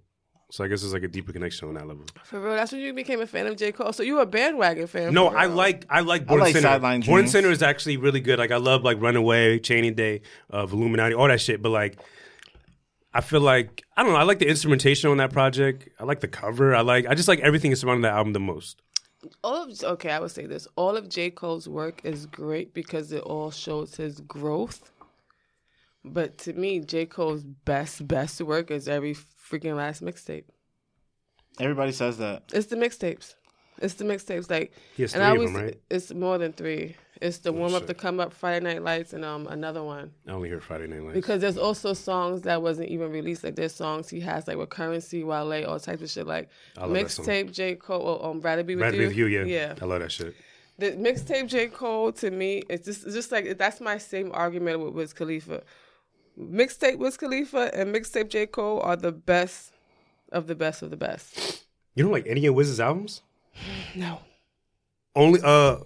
So 0.49 0.65
I 0.65 0.67
guess 0.67 0.83
it's 0.83 0.91
like 0.91 1.03
a 1.03 1.07
deeper 1.07 1.31
connection 1.31 1.69
on 1.69 1.75
that 1.75 1.87
level. 1.87 2.03
For 2.25 2.41
real, 2.41 2.55
that's 2.55 2.73
when 2.73 2.81
you 2.81 2.91
became 2.93 3.21
a 3.21 3.27
fan 3.27 3.47
of 3.47 3.55
J. 3.55 3.71
Cole. 3.71 3.93
So 3.93 4.03
you 4.03 4.15
were 4.15 4.23
a 4.23 4.25
bandwagon 4.25 4.85
fan. 4.87 5.13
No, 5.13 5.27
I 5.27 5.45
like 5.45 5.85
I 5.89 6.01
like 6.01 6.27
Born 6.27 6.41
like 6.41 6.53
Center. 6.53 6.67
Sideline 6.67 7.01
Born 7.01 7.19
Dreams. 7.19 7.31
Sinner 7.31 7.51
is 7.51 7.61
actually 7.61 7.95
really 7.95 8.19
good. 8.19 8.37
Like 8.39 8.51
I 8.51 8.57
love 8.57 8.83
like 8.83 8.99
Runaway, 8.99 9.59
Chaining 9.59 9.93
Day, 9.93 10.21
uh, 10.53 10.67
Illuminati, 10.69 11.13
all 11.15 11.29
that 11.29 11.39
shit. 11.39 11.61
But 11.61 11.69
like, 11.69 11.99
I 13.13 13.21
feel 13.21 13.39
like 13.39 13.83
I 13.95 14.03
don't 14.03 14.11
know. 14.11 14.17
I 14.17 14.23
like 14.23 14.39
the 14.39 14.49
instrumentation 14.49 15.09
on 15.09 15.17
that 15.17 15.31
project. 15.31 15.87
I 15.99 16.03
like 16.03 16.19
the 16.19 16.27
cover. 16.27 16.75
I 16.75 16.81
like 16.81 17.05
I 17.07 17.13
just 17.13 17.29
like 17.29 17.39
everything 17.39 17.73
surrounding 17.75 18.01
that 18.01 18.13
album 18.13 18.33
the 18.33 18.41
most. 18.41 18.81
all 19.45 19.63
of 19.63 19.83
okay. 19.83 20.11
I 20.11 20.19
would 20.19 20.31
say 20.31 20.47
this: 20.47 20.67
all 20.75 20.97
of 20.97 21.07
J. 21.07 21.29
Cole's 21.29 21.69
work 21.69 22.01
is 22.03 22.25
great 22.25 22.73
because 22.73 23.13
it 23.13 23.21
all 23.23 23.51
shows 23.51 23.95
his 23.95 24.19
growth. 24.19 24.90
But 26.03 26.37
to 26.39 26.53
me, 26.53 26.79
J. 26.79 27.05
Cole's 27.05 27.43
best 27.43 28.07
best 28.07 28.41
work 28.41 28.71
is 28.71 28.87
every 28.87 29.13
freaking 29.15 29.75
last 29.75 30.01
mixtape. 30.03 30.45
Everybody 31.59 31.91
says 31.91 32.17
that. 32.17 32.43
It's 32.53 32.67
the 32.67 32.75
mixtapes. 32.75 33.35
It's 33.79 33.95
the 33.95 34.03
mixtapes. 34.05 34.49
Like, 34.49 34.73
He 34.95 35.03
has 35.03 35.13
and 35.13 35.21
three 35.21 35.25
I 35.27 35.31
of 35.31 35.37
always, 35.37 35.53
them, 35.53 35.63
right? 35.63 35.81
it's 35.89 36.13
more 36.13 36.37
than 36.37 36.53
three. 36.53 36.95
It's 37.21 37.39
the 37.39 37.53
warm 37.53 37.75
up, 37.75 37.81
shit. 37.81 37.87
the 37.87 37.93
come 37.93 38.19
up, 38.19 38.33
Friday 38.33 38.63
Night 38.63 38.81
Lights, 38.81 39.13
and 39.13 39.23
um 39.23 39.45
another 39.47 39.83
one. 39.83 40.11
I 40.27 40.31
only 40.31 40.49
hear 40.49 40.59
Friday 40.59 40.87
Night 40.87 41.03
Lights. 41.03 41.13
Because 41.13 41.41
there's 41.41 41.57
also 41.57 41.93
songs 41.93 42.41
that 42.43 42.63
wasn't 42.63 42.89
even 42.89 43.11
released. 43.11 43.43
Like 43.43 43.55
there's 43.55 43.75
songs 43.75 44.09
he 44.09 44.19
has 44.21 44.47
like 44.47 44.57
with 44.57 44.69
Curren$y, 44.71 45.23
Wale, 45.23 45.65
all 45.69 45.79
types 45.79 46.01
of 46.01 46.09
shit. 46.09 46.25
Like 46.25 46.49
I 46.77 46.81
love 46.85 46.93
that 46.93 47.11
song. 47.11 47.25
mixtape 47.25 47.51
J 47.51 47.75
Cole, 47.75 48.01
or 48.01 48.25
um, 48.31 48.41
Rather 48.41 48.63
Be 48.63 48.73
With 48.75 48.81
Rather 48.83 48.97
You. 48.97 49.01
Be 49.03 49.07
With 49.07 49.17
You, 49.17 49.25
yeah, 49.27 49.43
yeah. 49.43 49.75
I 49.79 49.85
love 49.85 49.99
that 49.99 50.11
shit. 50.11 50.35
The 50.79 50.93
mixtape 50.93 51.47
J 51.47 51.67
Cole 51.67 52.11
to 52.13 52.31
me, 52.31 52.63
it's 52.69 52.85
just 52.85 53.05
it's 53.05 53.13
just 53.13 53.31
like 53.31 53.55
that's 53.57 53.79
my 53.81 53.99
same 53.99 54.31
argument 54.33 54.79
with 54.79 54.93
Wiz 54.95 55.13
Khalifa. 55.13 55.61
Mixtape 56.39 56.97
Wiz 56.97 57.17
Khalifa 57.17 57.71
and 57.73 57.93
mixtape 57.93 58.29
J 58.29 58.45
Cole 58.45 58.79
are 58.81 58.95
the 58.95 59.11
best 59.11 59.71
of 60.31 60.47
the 60.47 60.55
best 60.55 60.81
of 60.81 60.89
the 60.89 60.97
best. 60.97 61.65
You 61.95 62.03
don't 62.03 62.11
like 62.11 62.25
any 62.27 62.45
of 62.45 62.55
Wiz's 62.55 62.79
albums? 62.79 63.21
No. 63.95 64.19
Only 65.15 65.41
uh 65.43 65.77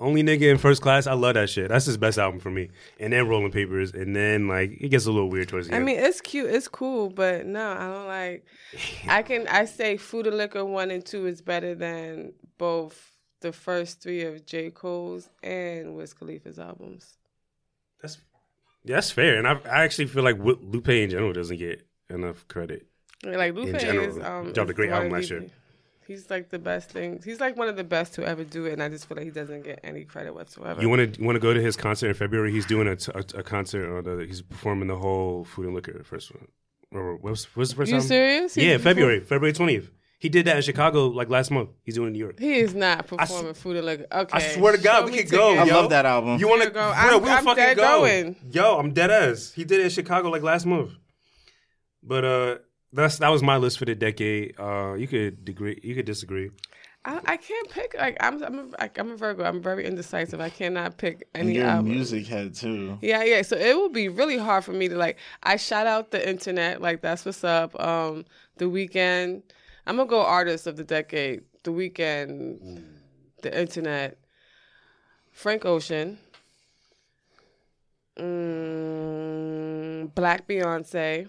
only 0.00 0.22
nigga 0.22 0.42
in 0.42 0.58
first 0.58 0.80
class. 0.80 1.08
I 1.08 1.14
love 1.14 1.34
that 1.34 1.50
shit. 1.50 1.68
That's 1.68 1.84
his 1.86 1.96
best 1.96 2.18
album 2.18 2.38
for 2.38 2.50
me. 2.50 2.70
And 3.00 3.12
then 3.12 3.26
Rolling 3.26 3.50
Papers, 3.50 3.92
and 3.92 4.14
then 4.14 4.46
like 4.46 4.76
it 4.80 4.90
gets 4.90 5.06
a 5.06 5.10
little 5.10 5.28
weird 5.28 5.48
towards 5.48 5.66
the 5.66 5.74
I 5.74 5.76
end. 5.78 5.82
I 5.82 5.86
mean, 5.86 5.98
it's 5.98 6.20
cute, 6.20 6.48
it's 6.48 6.68
cool, 6.68 7.10
but 7.10 7.46
no, 7.46 7.72
I 7.72 7.88
don't 7.88 8.06
like. 8.06 8.46
I 9.08 9.22
can 9.22 9.48
I 9.48 9.64
say 9.64 9.96
Food 9.96 10.28
and 10.28 10.36
Liquor 10.36 10.64
one 10.64 10.92
and 10.92 11.04
two 11.04 11.26
is 11.26 11.40
better 11.42 11.74
than 11.74 12.32
both 12.58 13.16
the 13.40 13.52
first 13.52 14.00
three 14.00 14.22
of 14.22 14.46
J 14.46 14.70
Cole's 14.70 15.28
and 15.42 15.96
Wiz 15.96 16.14
Khalifa's 16.14 16.58
albums. 16.60 17.16
that's 18.00 18.18
that's 18.84 19.10
fair. 19.10 19.38
And 19.38 19.46
I 19.46 19.52
I 19.64 19.84
actually 19.84 20.06
feel 20.06 20.22
like 20.24 20.38
Lupe 20.38 20.88
in 20.88 21.10
general 21.10 21.32
doesn't 21.32 21.56
get 21.58 21.86
enough 22.10 22.46
credit. 22.48 22.86
Like 23.24 23.54
Lupe 23.54 23.78
general, 23.78 24.06
is 24.08 24.18
um 24.18 24.52
dropped 24.52 24.70
a 24.70 24.74
great 24.74 24.90
album 24.90 25.12
last 25.12 25.30
year. 25.30 25.46
He's 26.06 26.30
like 26.30 26.48
the 26.48 26.58
best 26.58 26.88
thing. 26.90 27.20
He's 27.22 27.38
like 27.38 27.58
one 27.58 27.68
of 27.68 27.76
the 27.76 27.84
best 27.84 28.14
to 28.14 28.24
ever 28.24 28.42
do 28.42 28.64
it, 28.64 28.72
and 28.72 28.82
I 28.82 28.88
just 28.88 29.06
feel 29.06 29.16
like 29.16 29.26
he 29.26 29.30
doesn't 29.30 29.62
get 29.62 29.80
any 29.84 30.04
credit 30.04 30.32
whatsoever. 30.34 30.80
You 30.80 30.88
want 30.88 31.14
to 31.16 31.22
want 31.22 31.36
to 31.36 31.40
go 31.40 31.52
to 31.52 31.60
his 31.60 31.76
concert 31.76 32.08
in 32.08 32.14
February? 32.14 32.50
He's 32.50 32.64
doing 32.64 32.88
a, 32.88 32.96
t- 32.96 33.12
a, 33.14 33.18
a 33.38 33.42
concert. 33.42 33.94
On 33.94 34.02
the, 34.04 34.24
he's 34.24 34.40
performing 34.40 34.88
the 34.88 34.96
whole 34.96 35.44
Food 35.44 35.66
and 35.66 35.74
Liquor 35.74 36.02
first 36.04 36.34
one. 36.34 36.48
Or 36.92 37.16
what's 37.16 37.44
what's 37.54 37.70
the 37.70 37.76
first 37.76 37.90
You 37.90 37.96
album? 37.96 38.08
serious? 38.08 38.54
He's 38.54 38.64
Yeah, 38.64 38.78
February, 38.78 39.20
February 39.20 39.52
twentieth. 39.52 39.90
He 40.20 40.28
did 40.28 40.46
that 40.46 40.56
in 40.56 40.62
Chicago 40.62 41.06
like 41.06 41.28
last 41.30 41.50
month. 41.52 41.70
He's 41.84 41.94
doing 41.94 42.06
it 42.06 42.08
in 42.08 42.12
New 42.14 42.18
York. 42.18 42.40
He 42.40 42.54
is 42.58 42.74
not 42.74 42.98
s- 43.00 43.06
performing 43.06 43.54
Food 43.54 43.76
and 43.76 43.86
Liquor. 43.86 44.06
Okay. 44.10 44.36
I 44.36 44.40
swear 44.40 44.72
to 44.76 44.82
God, 44.82 45.00
Show 45.00 45.04
we 45.06 45.10
me 45.12 45.18
could 45.18 45.30
go. 45.30 45.50
tickets. 45.52 45.70
I 45.70 45.74
yo. 45.74 45.80
love 45.80 45.90
that 45.90 46.06
album. 46.06 46.38
You 46.40 46.48
want 46.48 46.62
to 46.62 46.68
go. 46.70 46.74
go? 46.74 46.80
I'm- 46.80 47.22
we'll 47.22 47.30
I'm 47.32 47.44
fucking 47.44 47.62
dead 47.64 47.76
go. 47.76 47.98
going. 48.00 48.36
Yo, 48.50 48.78
I'm 48.78 48.92
dead 48.92 49.10
ass. 49.12 49.52
He 49.54 49.62
did 49.64 49.78
it 49.80 49.84
in 49.84 49.90
Chicago 49.90 50.28
like 50.30 50.42
last 50.42 50.66
month. 50.66 50.90
But 52.02 52.24
uh, 52.24 52.58
that's 52.92 53.18
that 53.18 53.28
was 53.28 53.42
my 53.42 53.56
list 53.58 53.78
for 53.78 53.84
the 53.84 53.94
decade. 53.94 54.54
Uh, 54.58 54.94
you 54.94 55.06
could 55.06 55.44
degree, 55.44 55.78
you 55.82 55.94
could 55.94 56.06
disagree. 56.06 56.50
I, 57.04 57.20
I 57.24 57.36
can't 57.36 57.70
pick. 57.70 57.94
Like 57.96 58.16
I'm, 58.20 58.42
I'm, 58.42 58.58
a, 58.58 58.62
like, 58.80 58.98
I'm 58.98 59.12
a 59.12 59.16
Virgo. 59.16 59.44
I'm 59.44 59.62
very 59.62 59.86
indecisive. 59.86 60.40
I 60.40 60.50
cannot 60.50 60.96
pick 60.98 61.28
And 61.34 61.44
any 61.48 61.58
you're 61.58 61.66
a 61.66 61.70
album. 61.70 61.92
music 61.92 62.26
head 62.26 62.54
too. 62.54 62.98
Yeah, 63.02 63.22
yeah. 63.22 63.42
So 63.42 63.56
it 63.56 63.76
will 63.76 63.88
be 63.88 64.08
really 64.08 64.36
hard 64.36 64.64
for 64.64 64.72
me 64.72 64.88
to 64.88 64.96
like. 64.96 65.16
I 65.42 65.56
shout 65.56 65.86
out 65.86 66.10
the 66.10 66.28
internet. 66.28 66.80
Like 66.82 67.02
that's 67.02 67.24
what's 67.24 67.44
up. 67.44 67.78
Um, 67.80 68.24
the 68.56 68.64
Weeknd. 68.66 69.42
I'm 69.88 69.96
gonna 69.96 70.08
go 70.08 70.20
artist 70.20 70.66
of 70.66 70.76
the 70.76 70.84
decade. 70.84 71.42
The 71.64 71.70
Weeknd. 71.70 72.82
The 73.42 73.58
internet. 73.58 74.18
Frank 75.32 75.64
Ocean. 75.64 76.18
Mm, 78.18 80.14
Black 80.14 80.46
Beyonce. 80.46 81.28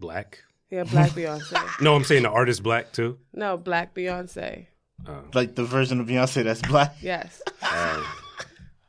Black. 0.00 0.42
Yeah, 0.70 0.82
Black 0.84 1.10
Beyonce. 1.16 1.80
No, 1.80 1.94
I'm 1.94 2.02
saying 2.02 2.24
the 2.24 2.30
artist 2.30 2.64
black 2.64 2.92
too. 2.92 3.16
No, 3.32 3.56
Black 3.56 3.94
Beyonce. 3.94 4.66
Like 5.34 5.54
the 5.54 5.64
version 5.64 6.00
of 6.00 6.06
Beyonce 6.08 6.42
that's 6.42 6.62
black. 6.62 6.96
Yes. 7.00 7.42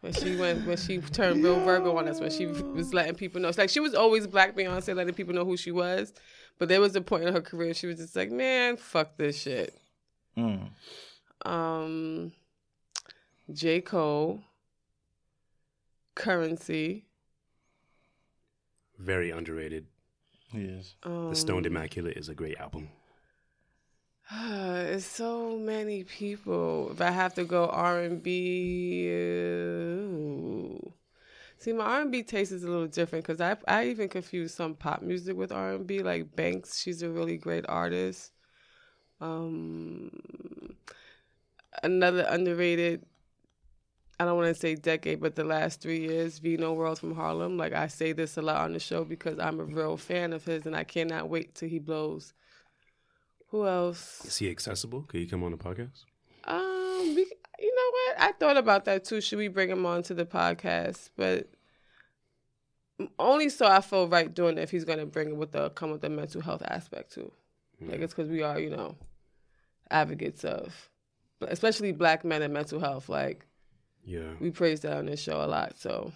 When 0.01 0.13
she 0.13 0.35
went, 0.35 0.67
when 0.67 0.77
she 0.77 0.97
turned 0.97 1.43
real 1.43 1.59
Virgo 1.61 1.97
on 1.97 2.07
us, 2.09 2.19
when 2.19 2.29
she 2.29 2.45
was 2.45 2.93
letting 2.93 3.15
people 3.15 3.39
know, 3.39 3.47
it's 3.47 3.57
like 3.57 3.69
she 3.69 3.79
was 3.79 3.93
always 3.95 4.27
Black 4.27 4.53
Beyonce, 4.55 4.93
letting 4.95 5.13
people 5.13 5.33
know 5.33 5.45
who 5.45 5.55
she 5.55 5.71
was. 5.71 6.13
But 6.59 6.69
there 6.69 6.81
was 6.81 6.95
a 6.95 7.01
point 7.01 7.23
in 7.25 7.33
her 7.33 7.41
career 7.41 7.73
she 7.73 7.87
was 7.87 7.97
just 7.97 8.15
like, 8.15 8.31
man, 8.31 8.77
fuck 8.77 9.17
this 9.17 9.41
shit. 9.41 9.77
Mm. 10.37 10.69
Um, 11.45 12.31
J 13.51 13.81
Cole, 13.81 14.41
Curren$y, 16.15 17.03
Very 18.97 19.31
underrated. 19.31 19.87
Yes. 20.53 20.95
um, 21.03 21.29
The 21.29 21.35
Stoned 21.35 21.65
Immaculate 21.65 22.15
is 22.17 22.29
a 22.29 22.35
great 22.35 22.57
album. 22.57 22.89
It's 24.31 25.05
so 25.05 25.57
many 25.57 26.03
people. 26.03 26.91
If 26.91 27.01
I 27.01 27.11
have 27.11 27.33
to 27.35 27.43
go 27.43 27.67
R 27.67 27.99
and 28.01 28.21
B, 28.21 29.07
See, 31.63 31.71
my 31.71 31.85
R 31.85 32.01
and 32.01 32.11
B 32.11 32.23
taste 32.23 32.51
is 32.51 32.65
a 32.65 32.69
little 32.69 32.87
different 32.87 33.25
because 33.25 33.39
I 33.39 33.55
I 33.65 33.85
even 33.85 34.09
confuse 34.09 34.53
some 34.53 34.75
pop 34.75 35.01
music 35.01 35.37
with 35.37 35.53
R 35.53 35.75
and 35.75 35.87
B. 35.87 35.99
Like 35.99 36.35
Banks, 36.35 36.77
she's 36.77 37.01
a 37.01 37.09
really 37.09 37.37
great 37.37 37.63
artist. 37.69 38.33
Um, 39.21 40.11
another 41.81 42.25
underrated. 42.27 43.05
I 44.19 44.25
don't 44.25 44.35
want 44.35 44.53
to 44.53 44.59
say 44.59 44.75
decade, 44.75 45.21
but 45.21 45.35
the 45.35 45.45
last 45.45 45.79
three 45.79 46.01
years, 46.01 46.37
Vino 46.39 46.73
World 46.73 46.99
from 46.99 47.15
Harlem. 47.15 47.55
Like 47.57 47.71
I 47.71 47.87
say 47.87 48.11
this 48.11 48.35
a 48.35 48.41
lot 48.41 48.57
on 48.57 48.73
the 48.73 48.79
show 48.79 49.05
because 49.05 49.39
I'm 49.39 49.61
a 49.61 49.63
real 49.63 49.95
fan 49.95 50.33
of 50.33 50.43
his, 50.43 50.65
and 50.65 50.75
I 50.75 50.83
cannot 50.83 51.29
wait 51.29 51.55
till 51.55 51.69
he 51.69 51.79
blows. 51.79 52.33
Who 53.51 53.65
else? 53.65 54.25
Is 54.25 54.35
he 54.35 54.49
accessible? 54.49 55.03
Could 55.03 55.21
he 55.21 55.27
come 55.27 55.43
on 55.45 55.51
the 55.51 55.57
podcast? 55.57 56.03
Um, 56.45 57.15
we, 57.15 57.25
you 57.59 57.75
know 57.75 57.91
what? 57.91 58.15
I 58.19 58.31
thought 58.33 58.57
about 58.57 58.85
that 58.85 59.05
too. 59.05 59.21
Should 59.21 59.37
we 59.37 59.47
bring 59.47 59.69
him 59.69 59.85
on 59.85 60.03
to 60.03 60.13
the 60.13 60.25
podcast? 60.25 61.09
But 61.15 61.47
only 63.19 63.49
so 63.49 63.65
I 63.65 63.81
feel 63.81 64.07
right 64.07 64.33
doing 64.33 64.57
it 64.57 64.61
if 64.61 64.71
he's 64.71 64.85
gonna 64.85 65.05
bring 65.05 65.29
it 65.29 65.35
with 65.37 65.51
the 65.51 65.69
come 65.71 65.91
with 65.91 66.01
the 66.01 66.09
mental 66.09 66.41
health 66.41 66.63
aspect 66.67 67.13
too. 67.13 67.31
Like 67.81 67.99
it's 67.99 68.13
because 68.13 68.29
we 68.29 68.43
are, 68.43 68.59
you 68.59 68.69
know, 68.69 68.95
advocates 69.91 70.45
of, 70.45 70.89
especially 71.41 71.91
black 71.91 72.23
men 72.23 72.41
and 72.41 72.53
mental 72.53 72.79
health. 72.79 73.09
Like 73.09 73.45
Yeah. 74.05 74.33
we 74.39 74.51
praise 74.51 74.81
that 74.81 74.93
on 74.97 75.07
this 75.07 75.19
show 75.21 75.43
a 75.43 75.47
lot. 75.47 75.77
So. 75.77 76.11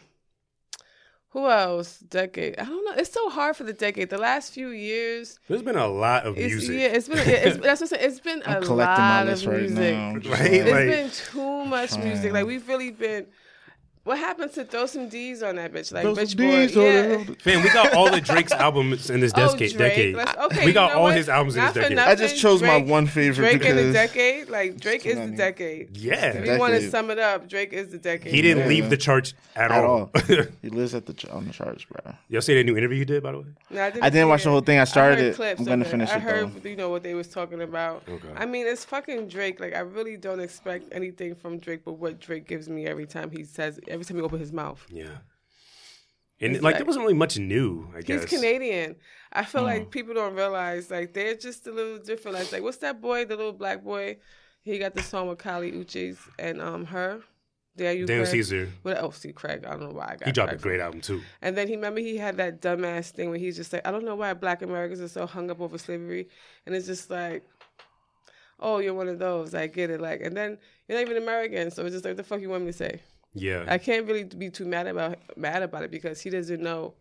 Who 1.32 1.50
else? 1.50 2.00
Decade. 2.00 2.58
I 2.58 2.64
don't 2.66 2.86
know. 2.86 2.94
It's 2.94 3.12
so 3.12 3.30
hard 3.30 3.56
for 3.58 3.64
the 3.64 3.74
decade. 3.74 4.10
The 4.10 4.18
last 4.18 4.54
few 4.54 4.70
years, 4.70 5.38
There's 5.48 5.62
been 5.62 5.76
a 5.76 5.88
lot 5.88 6.26
of 6.26 6.38
it's, 6.38 6.54
music. 6.54 6.76
yeah, 6.80 6.88
it's 6.88 7.08
been. 7.10 7.18
It's, 7.20 7.58
that's 7.58 7.82
what 7.82 7.92
I'm 7.92 7.98
saying. 8.00 8.10
It's 8.12 8.20
been 8.22 8.44
I'm 8.46 8.64
a 8.64 8.74
lot 8.74 9.26
list 9.28 9.44
of 9.46 9.52
right 9.52 9.60
music. 9.62 9.78
now. 9.96 10.10
I'm 10.10 10.22
just 10.22 10.40
Right? 10.40 10.54
It's 10.54 10.72
Like- 10.72 10.88
been 10.88 11.10
too 11.12 11.66
much 11.66 11.98
music. 11.98 12.32
Like 12.34 12.46
we've 12.46 12.68
really 12.68 12.92
been. 12.92 13.28
What 14.08 14.20
happened 14.20 14.54
to 14.54 14.64
throw 14.64 14.86
some 14.86 15.10
D's 15.10 15.44
on 15.44 15.58
that 15.58 15.74
bitch? 15.74 15.92
Like 15.92 16.04
Throw 16.04 16.16
some 16.16 16.24
bitch 16.26 16.38
boy. 16.38 16.68
D's 16.68 16.78
on 16.78 16.84
yeah. 16.84 17.36
Fam, 17.40 17.62
we 17.62 17.70
got 17.70 17.94
all 17.94 18.10
the 18.10 18.22
Drake's 18.22 18.54
albums 18.54 19.10
in 19.10 19.20
this 19.20 19.34
Oh, 19.36 19.52
decade. 19.52 19.76
Drake. 19.78 20.16
decade. 20.16 20.16
Okay, 20.46 20.60
we 20.62 20.68
you 20.68 20.74
got 20.74 20.92
know 20.94 20.98
all 21.00 21.04
what? 21.04 21.16
his 21.18 21.28
albums 21.28 21.58
in 21.58 21.66
this 21.66 21.74
decade. 21.74 21.96
nothing, 21.98 22.12
I 22.12 22.16
just 22.16 22.38
chose 22.38 22.62
my 22.62 22.78
one 22.78 23.06
favorite 23.08 23.60
Drake 23.60 23.66
in 23.70 23.76
the 23.76 23.92
decade. 23.92 24.50
Like 24.50 24.80
Drake 24.80 25.06
is 25.06 25.18
the 25.18 25.36
decade. 25.36 25.98
Yeah. 25.98 26.28
If 26.38 26.46
you 26.46 26.58
want 26.58 26.74
to 26.76 26.90
sum 26.90 27.12
it 27.12 27.20
up, 27.20 27.50
Drake 27.50 27.74
is 27.74 27.90
the 27.92 27.98
decade. 27.98 28.34
He 28.34 28.42
didn't 28.42 28.64
Yeah. 28.64 28.70
leave 28.70 28.90
the 28.90 28.96
charts 28.98 29.34
at, 29.58 29.72
At 29.72 29.84
all. 29.84 30.10
all. 30.16 30.22
He 30.62 30.70
lives 30.70 30.96
at 30.96 31.06
the 31.06 31.14
ch- 31.14 31.26
on 31.26 31.46
the 31.46 31.52
charts, 31.54 31.84
bro. 31.86 32.14
Y'all 32.30 32.42
see 32.42 32.56
that 32.56 32.64
new 32.64 32.78
interview 32.78 33.00
you 33.00 33.06
did, 33.06 33.22
by 33.24 33.34
the 33.34 33.40
way? 33.40 33.46
No, 33.70 33.82
I 33.84 33.90
didn't, 33.90 34.04
I 34.04 34.10
didn't 34.10 34.26
see 34.26 34.30
watch 34.30 34.44
the 34.46 34.50
whole 34.52 34.62
thing. 34.62 34.80
I 34.80 34.86
started 34.86 35.20
heard 35.20 35.28
it. 35.28 35.36
clips 35.36 35.60
I'm 35.60 35.66
gonna 35.66 35.84
finish 35.86 36.10
it. 36.10 36.16
I 36.16 36.20
heard, 36.20 36.64
you 36.66 36.76
know, 36.78 36.90
what 36.90 37.04
they 37.04 37.14
was 37.14 37.28
talking 37.28 37.62
about. 37.62 38.04
I 38.38 38.46
mean, 38.46 38.68
it's 38.68 38.86
fucking 38.86 39.28
Drake. 39.28 39.60
Like, 39.60 39.76
I 39.76 39.80
really 39.80 40.16
don't 40.16 40.40
expect 40.40 40.86
anything 40.94 41.36
from 41.36 41.58
Drake, 41.60 41.82
but 41.84 41.94
what 41.94 42.20
Drake 42.22 42.48
gives 42.48 42.70
me 42.70 42.86
every 42.88 43.06
time 43.06 43.32
he 43.32 43.44
says, 43.44 43.80
every 43.98 44.06
time 44.06 44.18
he 44.18 44.24
opens 44.24 44.42
his 44.42 44.54
mouth. 44.54 44.86
Yeah. 44.90 45.18
And 46.40 46.54
It's 46.56 46.64
like, 46.64 46.74
like- 46.74 46.78
there 46.80 46.86
wasn't 46.86 47.04
really 47.04 47.16
much 47.16 47.38
new, 47.40 47.88
I 47.96 48.02
guess. 48.02 48.22
He's 48.30 48.30
Canadian. 48.40 48.96
I 49.34 49.44
feel 49.44 49.62
Mm. 49.62 49.66
like 49.66 49.92
people 49.92 50.14
don't 50.14 50.36
realize 50.36 50.90
like 50.92 51.14
they're 51.14 51.36
just 51.36 51.66
a 51.68 51.72
little 51.72 51.98
different. 51.98 52.38
Like, 52.38 52.52
like 52.52 52.62
what's 52.64 52.78
that 52.78 53.02
boy, 53.02 53.26
the 53.26 53.36
little 53.36 53.54
black 53.54 53.84
boy? 53.84 54.18
He 54.62 54.78
got 54.80 54.94
the 54.96 55.02
song 55.04 55.28
with 55.30 55.40
Kali 55.40 55.72
Uchis 55.72 56.18
and 56.38 56.62
um 56.62 56.86
her. 56.86 57.22
There 57.76 57.94
you 57.94 58.06
Daniel 58.06 58.26
Craig. 58.26 58.32
Caesar. 58.44 58.70
What 58.84 58.98
oh 59.04 59.12
see 59.12 59.32
Craig. 59.34 59.64
I 59.66 59.72
don't 59.72 59.82
know 59.84 59.92
why 59.92 60.06
I 60.12 60.16
got 60.18 60.26
He 60.28 60.32
dropped 60.32 60.54
a 60.54 60.58
great 60.58 60.80
album 60.80 61.02
too. 61.02 61.22
And 61.42 61.56
then 61.58 61.68
he 61.68 61.76
remember 61.76 62.00
he 62.00 62.18
had 62.18 62.38
that 62.38 62.62
dumbass 62.62 63.12
thing 63.12 63.30
where 63.30 63.38
he's 63.40 63.56
just 63.56 63.72
like, 63.74 63.86
I 63.88 63.92
don't 63.92 64.04
know 64.06 64.16
why 64.16 64.34
black 64.34 64.62
Americans 64.62 65.00
are 65.02 65.08
so 65.08 65.26
hung 65.26 65.50
up 65.52 65.60
over 65.62 65.78
slavery. 65.78 66.28
And 66.66 66.74
it's 66.76 66.86
just 66.88 67.10
like, 67.10 67.44
oh, 68.60 68.80
you're 68.80 68.94
one 68.96 69.08
of 69.08 69.20
those. 69.20 69.54
I 69.54 69.68
get 69.68 69.90
it. 69.92 70.02
Like, 70.02 70.22
and 70.22 70.36
then 70.36 70.58
you're 70.88 70.98
not 71.00 71.08
even 71.10 71.22
American, 71.22 71.70
so 71.72 71.86
it's 71.86 71.94
just 71.94 72.06
like, 72.06 72.18
the 72.18 72.24
fuck 72.24 72.42
you 72.42 72.50
want 72.50 72.64
me 72.66 72.72
to 72.72 72.78
say? 72.78 73.02
Yeah. 73.38 73.66
I 73.68 73.78
can't 73.78 74.06
really 74.08 74.24
be 74.24 74.50
too 74.50 74.66
mad 74.66 74.88
about 74.88 75.18
mad 75.38 75.64
about 75.64 75.84
it 75.84 75.92
because 75.92 76.22
he 76.22 76.30
doesn't 76.30 76.62
know 76.62 76.96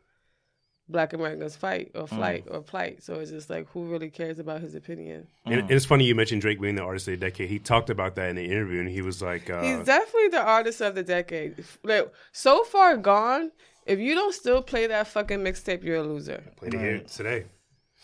black 0.89 1.13
Americans 1.13 1.57
fight 1.57 1.91
or 1.95 2.07
flight 2.07 2.45
or 2.51 2.61
plight. 2.63 3.03
So 3.03 3.15
it's 3.15 3.31
just 3.31 3.51
like, 3.51 3.69
who 3.71 3.87
really 3.91 4.11
cares 4.11 4.39
about 4.39 4.61
his 4.61 4.75
opinion? 4.75 5.27
and, 5.45 5.61
and 5.61 5.71
it's 5.71 5.85
funny 5.85 6.05
you 6.05 6.15
mentioned 6.15 6.43
Drake 6.43 6.61
being 6.61 6.77
the 6.77 6.83
artist 6.83 7.09
of 7.09 7.19
the 7.19 7.27
decade. 7.27 7.49
He 7.49 7.59
talked 7.59 7.91
about 7.91 8.15
that 8.17 8.31
in 8.31 8.37
the 8.37 8.45
interview, 8.45 8.81
and 8.81 8.89
he 8.89 9.03
was 9.03 9.21
like, 9.21 9.51
uh, 9.51 9.63
He's 9.63 9.85
definitely 9.85 10.29
the 10.29 10.43
artist 10.43 10.81
of 10.81 10.95
the 10.95 11.03
decade. 11.03 11.65
Like, 11.83 12.13
so 12.33 12.63
far 12.65 12.97
gone. 12.97 13.51
If 13.85 13.99
you 13.99 14.15
don't 14.15 14.35
still 14.35 14.63
play 14.63 14.87
that 14.89 15.07
fucking 15.09 15.39
mixtape, 15.41 15.83
you're 15.85 15.97
a 15.97 16.03
loser. 16.03 16.43
played 16.57 16.75
it 16.75 16.81
here 16.81 17.01
today. 17.01 17.45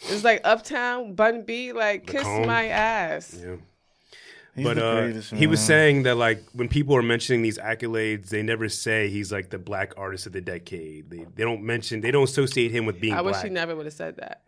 It's 0.08 0.24
like 0.24 0.40
Uptown, 0.44 1.14
Bun 1.14 1.44
B, 1.44 1.72
like 1.72 2.06
kiss 2.06 2.22
Comb. 2.22 2.46
my 2.46 2.66
ass. 2.68 3.38
Yeah. 3.40 3.56
He's 4.54 4.64
but 4.64 4.76
the 4.76 4.86
uh, 4.86 5.00
greatest, 5.00 5.32
he 5.32 5.46
was 5.46 5.60
saying 5.60 6.02
that 6.02 6.16
like 6.16 6.42
when 6.52 6.68
people 6.68 6.94
are 6.94 7.02
mentioning 7.02 7.40
these 7.40 7.56
accolades, 7.56 8.28
they 8.28 8.42
never 8.42 8.68
say 8.68 9.08
he's 9.08 9.32
like 9.32 9.48
the 9.48 9.58
black 9.58 9.94
artist 9.96 10.26
of 10.26 10.32
the 10.32 10.42
decade. 10.42 11.08
They 11.08 11.26
they 11.34 11.42
don't 11.42 11.62
mention 11.62 12.02
they 12.02 12.10
don't 12.10 12.24
associate 12.24 12.70
him 12.70 12.84
with 12.84 13.00
being 13.00 13.14
I 13.14 13.22
wish 13.22 13.32
black. 13.32 13.44
he 13.44 13.50
never 13.50 13.74
would 13.74 13.86
have 13.86 13.94
said 13.94 14.16
that. 14.18 14.42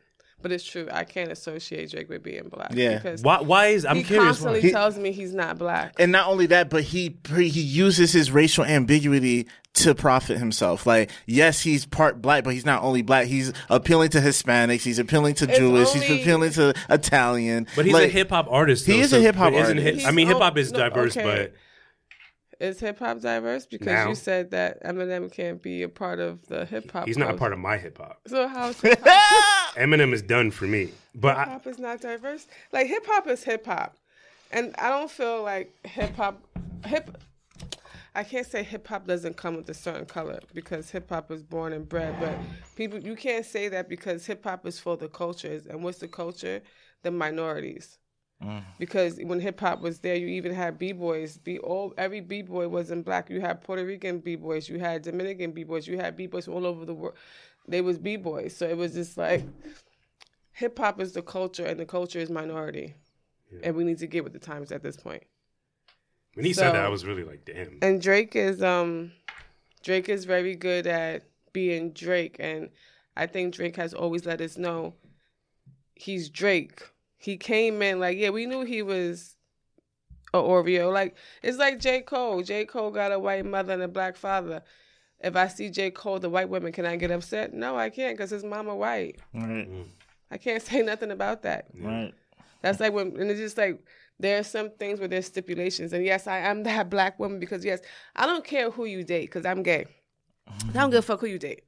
But 0.45 0.53
it's 0.53 0.63
true. 0.63 0.87
I 0.93 1.05
can't 1.05 1.33
associate 1.33 1.91
Drake 1.91 2.11
with 2.11 2.23
being 2.23 2.51
black. 2.51 2.73
Yeah. 2.75 2.97
Because 2.99 3.23
why 3.23 3.41
why 3.41 3.69
is 3.69 3.87
I'm 3.87 3.97
he 3.97 4.03
curious 4.05 4.27
constantly 4.27 4.61
why? 4.61 4.67
He- 4.67 4.73
tells 4.73 4.99
me 4.99 5.11
he's 5.11 5.33
not 5.33 5.57
black. 5.57 5.95
And 5.99 6.13
not 6.13 6.29
only 6.29 6.45
that, 6.49 6.69
but 6.69 6.83
he 6.85 7.17
he 7.35 7.47
uses 7.49 8.13
his 8.13 8.31
racial 8.31 8.63
ambiguity 8.63 9.47
to 9.77 9.95
profit 9.95 10.37
himself. 10.37 10.87
Like, 10.87 11.11
yes, 11.27 11.63
he's 11.63 11.87
part 11.87 12.21
black, 12.21 12.45
but 12.45 12.53
he's 12.53 12.67
not 12.67 12.83
only 12.83 13.01
black. 13.01 13.27
He's 13.27 13.55
appealing 13.71 14.11
to 14.11 14.19
Hispanics. 14.21 14.83
He's 14.83 14.99
appealing 14.99 15.35
to 15.37 15.49
It's 15.49 15.59
Jewish. 15.59 15.93
he's 15.95 16.03
appealing 16.11 16.53
to 16.53 16.75
Italian. 16.91 17.67
But 17.75 17.87
he's 17.87 17.95
Like, 17.95 18.05
a 18.09 18.13
hip 18.13 18.29
hop 18.29 18.47
artist. 18.51 18.85
He 18.87 18.93
though, 18.93 18.99
is 19.01 19.13
a 19.15 19.21
hip-hop 19.21 19.53
but 19.55 19.63
isn't 19.63 19.79
artist. 19.79 20.01
hip- 20.03 20.09
I 20.09 20.13
mean, 20.13 20.27
hip 20.29 20.37
hop 20.37 20.59
is 20.59 20.73
no, 20.73 20.79
diverse, 20.79 21.17
okay. 21.17 21.51
Is 22.65 22.81
hip 22.81 22.99
hop 22.99 23.21
diverse? 23.21 23.67
Because 23.67 23.87
Now. 23.87 24.09
you 24.09 24.15
said 24.15 24.51
that 24.53 24.83
Eminem 24.83 25.31
can't 25.31 25.61
be 25.63 25.83
a 25.83 25.89
part 25.89 26.19
of 26.19 26.47
the 26.47 26.65
hip 26.65 26.91
hop. 26.91 27.07
he's 27.07 27.19
not 27.19 27.31
a 27.35 27.37
part 27.37 27.53
of 27.53 27.59
my 27.59 27.77
hip 27.77 27.99
hop. 27.99 28.21
So 28.27 28.49
how 28.49 28.69
is 28.69 28.81
hip 28.81 29.01
hop? 29.05 29.75
Eminem 29.77 30.15
is 30.15 30.23
done 30.23 30.51
for 30.51 30.65
me. 30.65 30.91
But 31.15 31.37
hip 31.37 31.49
hop 31.49 31.67
is 31.67 31.79
not 31.79 32.01
diverse. 32.01 32.47
Like 32.73 32.87
hip 32.87 33.05
hop 33.07 33.27
is 33.27 33.45
hip 33.45 33.67
hop, 33.67 33.97
and 34.51 34.75
I 34.79 34.89
don't 34.89 35.11
feel 35.11 35.43
like 35.43 35.75
hip 35.85 36.17
hop 36.17 36.43
hip. 36.87 37.19
I 38.15 38.23
can't 38.25 38.47
say 38.47 38.63
hip 38.63 38.87
hop 38.87 39.07
doesn't 39.07 39.37
come 39.37 39.57
with 39.57 39.69
a 39.69 39.75
certain 39.75 40.07
color 40.07 40.39
because 40.55 40.89
hip 40.91 41.11
hop 41.11 41.31
is 41.33 41.43
born 41.43 41.73
and 41.75 41.87
bred, 41.87 42.15
but 42.19 42.35
people 42.77 42.99
you 42.99 43.15
can't 43.17 43.45
say 43.45 43.69
that 43.69 43.89
because 43.91 44.25
hip 44.25 44.43
hop 44.45 44.65
is 44.67 44.79
for 44.79 44.97
the 44.97 45.09
cultures, 45.09 45.67
and 45.67 45.83
what's 45.85 45.99
the 45.99 46.09
culture? 46.09 46.63
The 47.03 47.11
minorities. 47.11 47.99
Because 48.79 49.19
when 49.23 49.41
hip 49.41 49.59
hop 49.59 49.81
was 49.81 50.01
there, 50.01 50.17
you 50.17 50.27
even 50.27 50.53
had 50.53 50.79
b 50.79 50.93
boys. 50.93 51.39
Be 51.39 51.59
all 51.59 51.95
every 51.97 52.21
b 52.21 52.43
boy 52.43 52.69
wasn't 52.69 53.05
black. 53.07 53.31
You 53.31 53.41
had 53.41 53.63
Puerto 53.63 53.85
Rican 53.85 54.19
b 54.19 54.37
boys. 54.37 54.69
You 54.69 54.79
had 54.79 55.03
Dominican 55.03 55.53
b 55.53 55.65
boys. 55.65 55.87
You 55.87 55.97
had 55.97 56.15
b 56.17 56.27
boys 56.27 56.47
all 56.47 56.67
over 56.67 56.85
the 56.85 56.95
world. 56.95 57.15
They 57.67 57.81
was 57.81 57.99
b 57.99 58.17
boys. 58.17 58.55
So 58.55 58.69
it 58.69 58.77
was 58.77 58.93
just 58.93 59.17
like 59.17 59.45
hip 60.53 60.79
hop 60.79 61.01
is 61.01 61.13
the 61.13 61.23
culture, 61.23 61.65
and 61.65 61.81
the 61.81 61.87
culture 61.87 62.19
is 62.19 62.31
minority, 62.31 62.95
and 63.63 63.75
we 63.77 63.85
need 63.85 63.99
to 63.99 64.07
get 64.07 64.25
with 64.25 64.33
the 64.33 64.39
times 64.39 64.73
at 64.73 64.83
this 64.83 64.97
point. 64.97 65.23
when 66.35 66.45
he 66.45 66.53
said 66.53 66.73
that, 66.73 66.85
I 66.85 66.89
was 66.89 67.05
really 67.05 67.25
like, 67.25 67.45
damn. 67.45 67.79
And 67.83 68.01
Drake 68.01 68.37
is 68.37 68.63
um, 68.63 69.13
Drake 69.83 70.09
is 70.09 70.25
very 70.25 70.55
good 70.55 70.87
at 70.87 71.23
being 71.53 71.93
Drake, 71.93 72.37
and 72.39 72.69
I 73.17 73.27
think 73.27 73.55
Drake 73.55 73.77
has 73.77 73.95
always 73.95 74.27
let 74.27 74.41
us 74.41 74.59
know 74.59 74.95
he's 75.95 76.29
Drake. 76.29 76.83
He 77.25 77.39
came 77.39 77.81
in 77.81 78.01
like, 78.01 78.19
yeah, 78.19 78.29
we 78.29 78.45
knew 78.45 78.67
he 78.67 78.83
was 78.83 79.35
a 80.35 80.39
Oreo. 80.39 80.93
Like 80.93 81.17
it's 81.43 81.57
like 81.57 81.79
J 81.79 82.03
Cole. 82.03 82.43
J 82.43 82.67
Cole 82.67 82.91
got 82.91 83.13
a 83.13 83.19
white 83.19 83.47
mother 83.47 83.73
and 83.73 83.83
a 83.83 83.89
black 83.89 84.15
father. 84.17 84.63
If 85.21 85.35
I 85.35 85.49
see 85.49 85.71
J 85.71 85.91
Cole, 85.91 86.19
the 86.19 86.29
white 86.29 86.51
woman, 86.51 86.71
can 86.71 86.85
I 86.85 86.97
get 86.97 87.11
upset? 87.11 87.55
No, 87.55 87.79
I 87.79 87.89
can't 87.89 88.15
because 88.15 88.29
his 88.31 88.45
mama 88.45 88.77
white. 88.77 89.21
right, 89.33 89.71
mm. 89.71 89.87
I 90.31 90.37
can't 90.37 90.63
say 90.63 90.83
nothing 90.83 91.11
about 91.11 91.43
that. 91.45 91.69
right. 91.81 92.13
That's 92.61 92.79
like 92.79 92.93
when, 92.93 93.17
and 93.19 93.31
it's 93.31 93.41
just 93.41 93.57
like 93.57 93.83
there 94.19 94.39
are 94.39 94.45
some 94.45 94.71
things 94.71 94.99
where 94.99 95.09
there's 95.09 95.27
stipulations. 95.27 95.95
And 95.95 96.05
yes, 96.05 96.27
I 96.27 96.39
am 96.41 96.63
that 96.65 96.91
black 96.91 97.19
woman 97.19 97.41
because 97.41 97.65
yes, 97.65 97.81
I 98.15 98.27
don't 98.27 98.45
care 98.45 98.71
who 98.71 98.85
you 98.85 99.03
date 99.03 99.31
because 99.31 99.47
I'm 99.47 99.63
gay. 99.63 99.87
I 100.47 100.73
don't 100.75 100.91
give 100.91 100.99
a 100.99 101.03
fuck 101.03 101.21
who 101.21 101.27
you 101.27 101.39
date. 101.39 101.65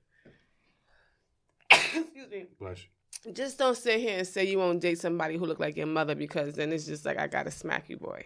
Excuse 1.70 2.30
me. 2.30 2.46
Bless 2.60 2.82
you. 2.82 2.88
Just 3.32 3.58
don't 3.58 3.76
sit 3.76 4.00
here 4.00 4.18
and 4.18 4.26
say 4.26 4.44
you 4.46 4.58
won't 4.58 4.80
date 4.80 4.98
somebody 4.98 5.36
who 5.36 5.46
look 5.46 5.58
like 5.58 5.76
your 5.76 5.86
mother 5.86 6.14
because 6.14 6.54
then 6.54 6.72
it's 6.72 6.86
just 6.86 7.04
like 7.04 7.18
I 7.18 7.26
gotta 7.26 7.50
smack 7.50 7.88
you, 7.88 7.96
boy. 7.96 8.24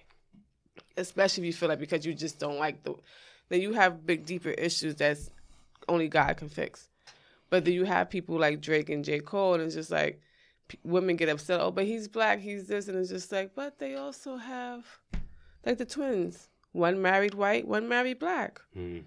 Especially 0.97 1.43
if 1.43 1.47
you 1.47 1.53
feel 1.53 1.69
like 1.69 1.79
because 1.79 2.05
you 2.05 2.13
just 2.13 2.39
don't 2.39 2.59
like 2.59 2.83
the, 2.83 2.95
then 3.49 3.61
you 3.63 3.73
have 3.73 4.05
big 4.07 4.27
deeper 4.27 4.51
issues 4.51 4.97
that's 4.97 5.31
only 5.89 6.09
God 6.09 6.37
can 6.37 6.49
fix. 6.49 6.89
But 7.49 7.65
then 7.65 7.75
you 7.75 7.85
have 7.85 8.11
people 8.11 8.39
like 8.39 8.61
Drake 8.61 8.91
and 8.91 9.05
J 9.05 9.21
Cole, 9.21 9.55
and 9.55 9.63
it's 9.63 9.75
just 9.75 9.91
like 9.91 10.21
p- 10.69 10.79
women 10.85 11.17
get 11.17 11.29
upset. 11.29 11.61
Oh, 11.61 11.71
but 11.71 11.85
he's 11.85 12.07
black, 12.07 12.41
he's 12.41 12.69
this, 12.69 12.89
and 12.89 12.97
it's 12.99 13.11
just 13.11 13.33
like, 13.33 13.55
but 13.55 13.79
they 13.79 13.97
also 13.97 14.37
have 14.37 14.85
like 15.65 15.79
the 15.79 15.87
twins. 15.87 16.49
One 16.73 17.03
married 17.03 17.35
white, 17.35 17.67
one 17.67 17.89
married 17.89 18.19
black. 18.19 18.61
Hmm. 18.75 18.99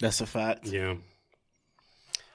That's 0.00 0.20
a 0.20 0.26
fact. 0.26 0.66
Yeah. 0.66 0.96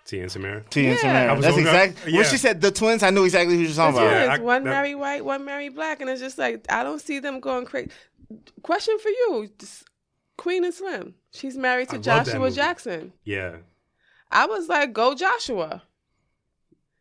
T 0.08 0.20
and 0.22 0.32
Samara. 0.32 0.64
T 0.70 0.86
and 0.88 0.96
Yeah. 0.96 1.02
Samara. 1.02 1.30
I 1.30 1.34
was 1.34 1.44
That's 1.44 1.56
gonna- 1.58 1.68
exactly 1.68 2.12
yeah. 2.14 2.18
when 2.20 2.28
she 2.30 2.38
said 2.38 2.62
the 2.62 2.72
twins. 2.72 3.04
I 3.04 3.10
knew 3.12 3.24
exactly 3.26 3.56
who 3.56 3.62
you're 3.64 3.74
talking 3.74 3.98
about. 4.00 4.10
Yeah, 4.12 4.26
twins, 4.26 4.40
I- 4.40 4.44
one 4.44 4.64
that- 4.64 4.70
married 4.72 4.96
white, 4.96 5.24
one 5.26 5.46
married 5.46 5.76
black, 5.76 6.02
and 6.02 6.10
it's 6.10 6.22
just 6.22 6.38
like 6.38 6.66
I 6.70 6.84
don't 6.84 7.00
see 7.02 7.20
them 7.20 7.40
going 7.40 7.66
crazy. 7.66 7.92
Question 8.64 8.98
for 9.00 9.10
you, 9.10 9.50
Just 9.60 9.84
Queen 10.38 10.64
and 10.64 10.74
Slim. 10.74 11.14
She's 11.32 11.58
married 11.58 11.90
I 11.90 11.92
to 11.92 11.96
love 11.98 12.04
that 12.06 12.26
Joshua 12.26 12.40
movie. 12.40 12.56
Jackson. 12.56 13.14
Yeah. 13.24 13.58
I 14.32 14.46
was 14.48 14.68
like, 14.68 14.92
go 14.94 15.14
Joshua. 15.16 15.84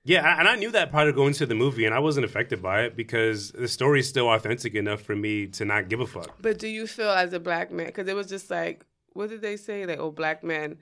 Yeah, 0.05 0.25
I- 0.25 0.39
and 0.39 0.47
I 0.49 0.55
knew 0.55 0.71
that 0.71 0.93
part 0.93 1.09
of 1.09 1.17
going 1.17 1.33
to 1.35 1.47
the 1.47 1.55
movie, 1.57 1.85
and 1.85 1.93
I 1.95 1.99
wasn't 1.99 2.25
affected 2.27 2.63
by 2.63 2.83
it 2.83 2.97
because 2.97 3.51
the 3.51 3.67
story's 3.67 4.09
still 4.09 4.29
authentic 4.31 4.75
enough 4.77 5.01
for 5.03 5.17
me 5.17 5.49
to 5.49 5.65
not 5.65 5.89
give 5.89 5.99
a 6.01 6.07
fuck. 6.07 6.37
But 6.41 6.59
do 6.59 6.69
you 6.69 6.87
feel 6.87 7.11
as 7.11 7.33
a 7.33 7.41
black 7.41 7.73
man? 7.73 7.87
Because 7.87 8.07
it 8.07 8.15
was 8.15 8.29
just 8.29 8.49
like, 8.51 8.85
what 9.15 9.31
did 9.31 9.43
they 9.43 9.57
say? 9.57 9.85
Like, 9.85 9.99
oh, 9.99 10.13
black 10.13 10.45
men, 10.45 10.79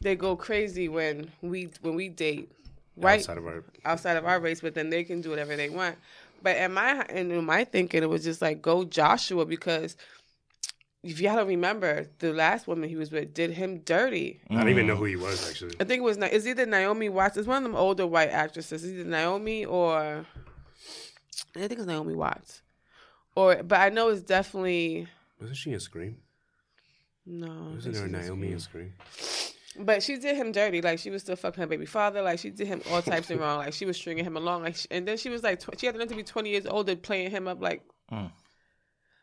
they 0.00 0.16
go 0.16 0.36
crazy 0.36 0.88
when 0.88 1.30
we 1.42 1.70
when 1.80 1.94
we 1.94 2.08
date, 2.08 2.50
right? 2.96 3.20
Outside 3.20 3.38
of 3.38 3.46
our, 3.46 3.64
outside 3.84 4.16
of 4.16 4.24
our 4.24 4.40
race, 4.40 4.60
but 4.60 4.74
then 4.74 4.90
they 4.90 5.04
can 5.04 5.20
do 5.20 5.30
whatever 5.30 5.56
they 5.56 5.68
want. 5.68 5.96
But 6.42 6.56
in 6.56 6.72
my 6.74 7.04
in 7.06 7.44
my 7.44 7.64
thinking, 7.64 8.02
it 8.02 8.08
was 8.08 8.24
just 8.24 8.42
like 8.42 8.62
go 8.62 8.84
Joshua 8.84 9.46
because 9.46 9.96
if 11.02 11.20
y'all 11.20 11.36
don't 11.36 11.48
remember, 11.48 12.06
the 12.20 12.32
last 12.32 12.68
woman 12.68 12.88
he 12.88 12.96
was 12.96 13.10
with 13.10 13.34
did 13.34 13.50
him 13.50 13.78
dirty. 13.78 14.40
I 14.50 14.54
don't 14.54 14.68
even 14.68 14.86
know 14.86 14.94
who 14.94 15.04
he 15.04 15.16
was 15.16 15.48
actually. 15.48 15.74
I 15.80 15.84
think 15.84 16.00
it 16.00 16.04
was 16.04 16.16
it's 16.18 16.46
either 16.46 16.66
Naomi 16.66 17.08
Watts. 17.08 17.36
It's 17.36 17.48
one 17.48 17.58
of 17.58 17.62
them 17.64 17.74
older 17.76 18.06
white 18.06 18.30
actresses. 18.30 18.84
It's 18.84 18.92
either 18.92 19.08
Naomi 19.08 19.64
or 19.64 20.26
I 21.56 21.58
think 21.58 21.72
it's 21.72 21.86
Naomi 21.86 22.14
Watts. 22.14 22.62
Or 23.34 23.62
but 23.62 23.80
I 23.80 23.88
know 23.88 24.08
it's 24.08 24.22
definitely 24.22 25.08
Wasn't 25.40 25.56
she 25.56 25.72
in 25.72 25.80
Scream? 25.80 26.18
No. 27.26 27.46
I 27.46 27.74
Wasn't 27.74 27.94
think 27.94 28.12
there 28.12 28.20
she's- 28.20 28.28
Naomi 28.28 28.52
in 28.52 28.58
Scream? 28.60 28.92
But 29.78 30.02
she 30.02 30.18
did 30.18 30.36
him 30.36 30.52
dirty. 30.52 30.82
Like 30.82 30.98
she 30.98 31.08
was 31.08 31.22
still 31.22 31.34
fucking 31.36 31.60
her 31.62 31.66
baby 31.66 31.86
father. 31.86 32.20
Like 32.20 32.38
she 32.40 32.50
did 32.50 32.66
him 32.66 32.82
all 32.90 33.00
types 33.00 33.30
of 33.30 33.40
wrong. 33.40 33.58
Like 33.58 33.72
she 33.72 33.86
was 33.86 33.96
stringing 33.96 34.24
him 34.24 34.36
along. 34.36 34.62
Like 34.64 34.76
she, 34.76 34.86
and 34.90 35.08
then 35.08 35.16
she 35.16 35.30
was 35.30 35.42
like 35.42 35.60
tw- 35.60 35.78
she 35.80 35.86
had 35.86 35.94
enough 35.94 36.08
to 36.08 36.14
be 36.14 36.22
twenty 36.22 36.50
years 36.50 36.66
older, 36.66 36.94
playing 36.94 37.30
him 37.30 37.48
up 37.48 37.60
like. 37.62 37.82
Mm. 38.12 38.30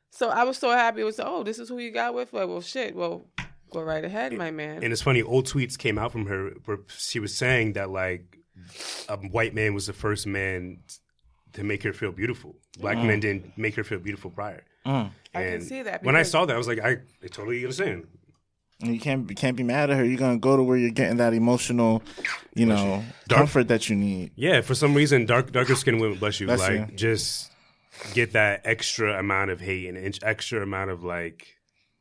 So 0.10 0.30
I 0.30 0.44
was 0.46 0.58
so 0.58 0.72
happy. 0.72 1.02
It 1.02 1.04
was 1.04 1.20
oh, 1.20 1.44
this 1.44 1.60
is 1.60 1.70
who 1.70 1.78
you 1.78 1.92
got 1.92 2.16
with. 2.16 2.34
Like, 2.34 2.48
well, 2.48 2.62
shit. 2.62 2.96
Well, 2.96 3.28
go 3.72 3.82
right 3.84 4.04
ahead, 4.04 4.34
my 4.34 4.50
man. 4.50 4.84
And 4.84 4.92
it's 4.92 5.04
funny, 5.04 5.22
old 5.22 5.46
tweets 5.46 5.78
came 5.78 6.00
out 6.00 6.12
from 6.12 6.26
her 6.26 6.54
where 6.66 6.80
she 6.88 7.20
was 7.20 7.36
saying 7.36 7.74
that 7.74 7.92
like 7.92 8.40
a 9.08 9.18
white 9.18 9.54
man 9.54 9.76
was 9.76 9.86
the 9.86 9.94
first 9.94 10.26
man 10.26 10.80
to 11.54 11.64
make 11.64 11.84
her 11.84 11.94
feel 11.94 12.12
beautiful. 12.12 12.56
Black 12.80 12.98
men 12.98 13.20
didn't 13.20 13.56
make 13.56 13.76
her 13.76 13.84
feel 13.84 14.00
beautiful 14.00 14.32
prior. 14.32 14.64
Mm. 14.90 15.12
I 15.36 15.44
can 15.44 15.62
see 15.62 15.84
that 15.84 16.04
When 16.04 16.16
I 16.16 16.24
saw 16.24 16.46
that, 16.46 16.54
I 16.56 16.58
was 16.58 16.68
like, 16.68 16.80
I, 16.80 16.98
I 17.24 17.28
totally 17.28 17.64
understand. 17.64 18.08
And 18.82 18.94
you 18.94 19.00
can't 19.00 19.30
you 19.30 19.36
can't 19.36 19.58
be 19.58 19.64
mad 19.64 19.90
at 19.92 19.98
her. 19.98 20.06
You're 20.06 20.18
gonna 20.18 20.38
go 20.40 20.56
to 20.58 20.64
where 20.64 20.78
you're 20.78 20.90
getting 20.90 21.18
that 21.18 21.34
emotional, 21.34 22.02
you 22.56 22.66
know, 22.66 23.04
Dark- 23.28 23.40
comfort 23.40 23.68
that 23.68 23.90
you 23.90 23.96
need. 23.96 24.32
Yeah, 24.36 24.62
for 24.62 24.74
some 24.74 24.94
reason, 24.96 25.26
dark 25.26 25.52
darker 25.52 25.76
skinned 25.76 26.00
women, 26.00 26.18
bless 26.18 26.40
you, 26.40 26.48
Bless 26.48 26.62
like 26.62 26.72
you. 26.92 26.96
just 26.96 27.52
get 28.14 28.32
that 28.34 28.62
extra 28.64 29.20
amount 29.20 29.52
of 29.52 29.60
hate 29.60 29.88
and 29.90 29.98
an 29.98 30.14
extra 30.24 30.64
amount 30.64 30.92
of 30.92 31.04
like 31.04 31.56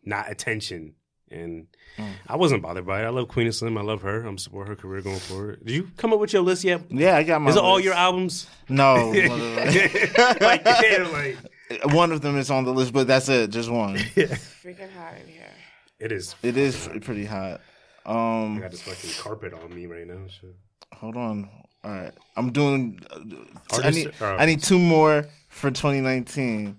not 0.05 0.31
attention. 0.31 0.95
And 1.31 1.67
Mm. 1.99 2.13
I 2.29 2.37
wasn't 2.37 2.63
bothered 2.63 2.87
by 2.87 3.03
it. 3.03 3.07
I 3.07 3.09
love 3.09 3.27
Queen 3.27 3.49
of 3.49 3.55
Slim. 3.57 3.77
I 3.77 3.81
love 3.81 4.03
her. 4.03 4.23
I'm 4.25 4.39
support 4.39 4.69
her 4.69 4.77
career 4.77 5.01
going 5.03 5.19
forward. 5.19 5.65
Did 5.65 5.75
you 5.75 5.91
come 5.97 6.13
up 6.13 6.21
with 6.21 6.33
your 6.33 6.43
list 6.43 6.63
yet? 6.63 6.83
Yeah, 6.91 7.17
I 7.17 7.25
got 7.25 7.43
my. 7.43 7.51
Is 7.51 7.57
it 7.57 7.63
all 7.63 7.81
your 7.81 7.95
albums? 7.95 8.47
No, 8.69 9.09
one 9.09 9.17
of, 9.19 9.25
them, 9.25 9.57
like, 9.57 10.65
yeah, 10.65 11.09
like 11.13 11.37
one 11.85 12.13
of 12.13 12.21
them 12.21 12.37
is 12.37 12.51
on 12.51 12.65
the 12.65 12.73
list, 12.73 12.93
but 12.93 13.07
that's 13.07 13.29
it. 13.29 13.51
Just 13.51 13.71
one. 13.71 13.97
freaking 13.97 14.93
hot 14.93 15.15
in 15.21 15.29
here. 15.29 15.51
it 15.99 16.13
is. 16.13 16.35
It 16.43 16.57
is 16.57 16.89
pretty 17.03 17.25
hot. 17.25 17.61
Um, 18.07 18.57
I 18.57 18.61
got 18.61 18.71
this 18.71 18.83
fucking 18.83 19.11
carpet 19.23 19.53
on 19.53 19.75
me 19.75 19.87
right 19.87 20.07
now. 20.07 20.27
Shit. 20.29 20.55
hold 20.95 21.17
on. 21.17 21.49
All 21.85 21.93
right, 21.93 22.13
I'm 22.37 22.51
doing. 22.51 23.01
uh, 23.11 23.81
I 23.85 23.91
need, 23.91 24.13
uh, 24.21 24.37
I 24.37 24.47
need 24.47 24.63
two 24.63 24.79
more 24.79 25.27
for 25.49 25.71
2019. 25.71 26.77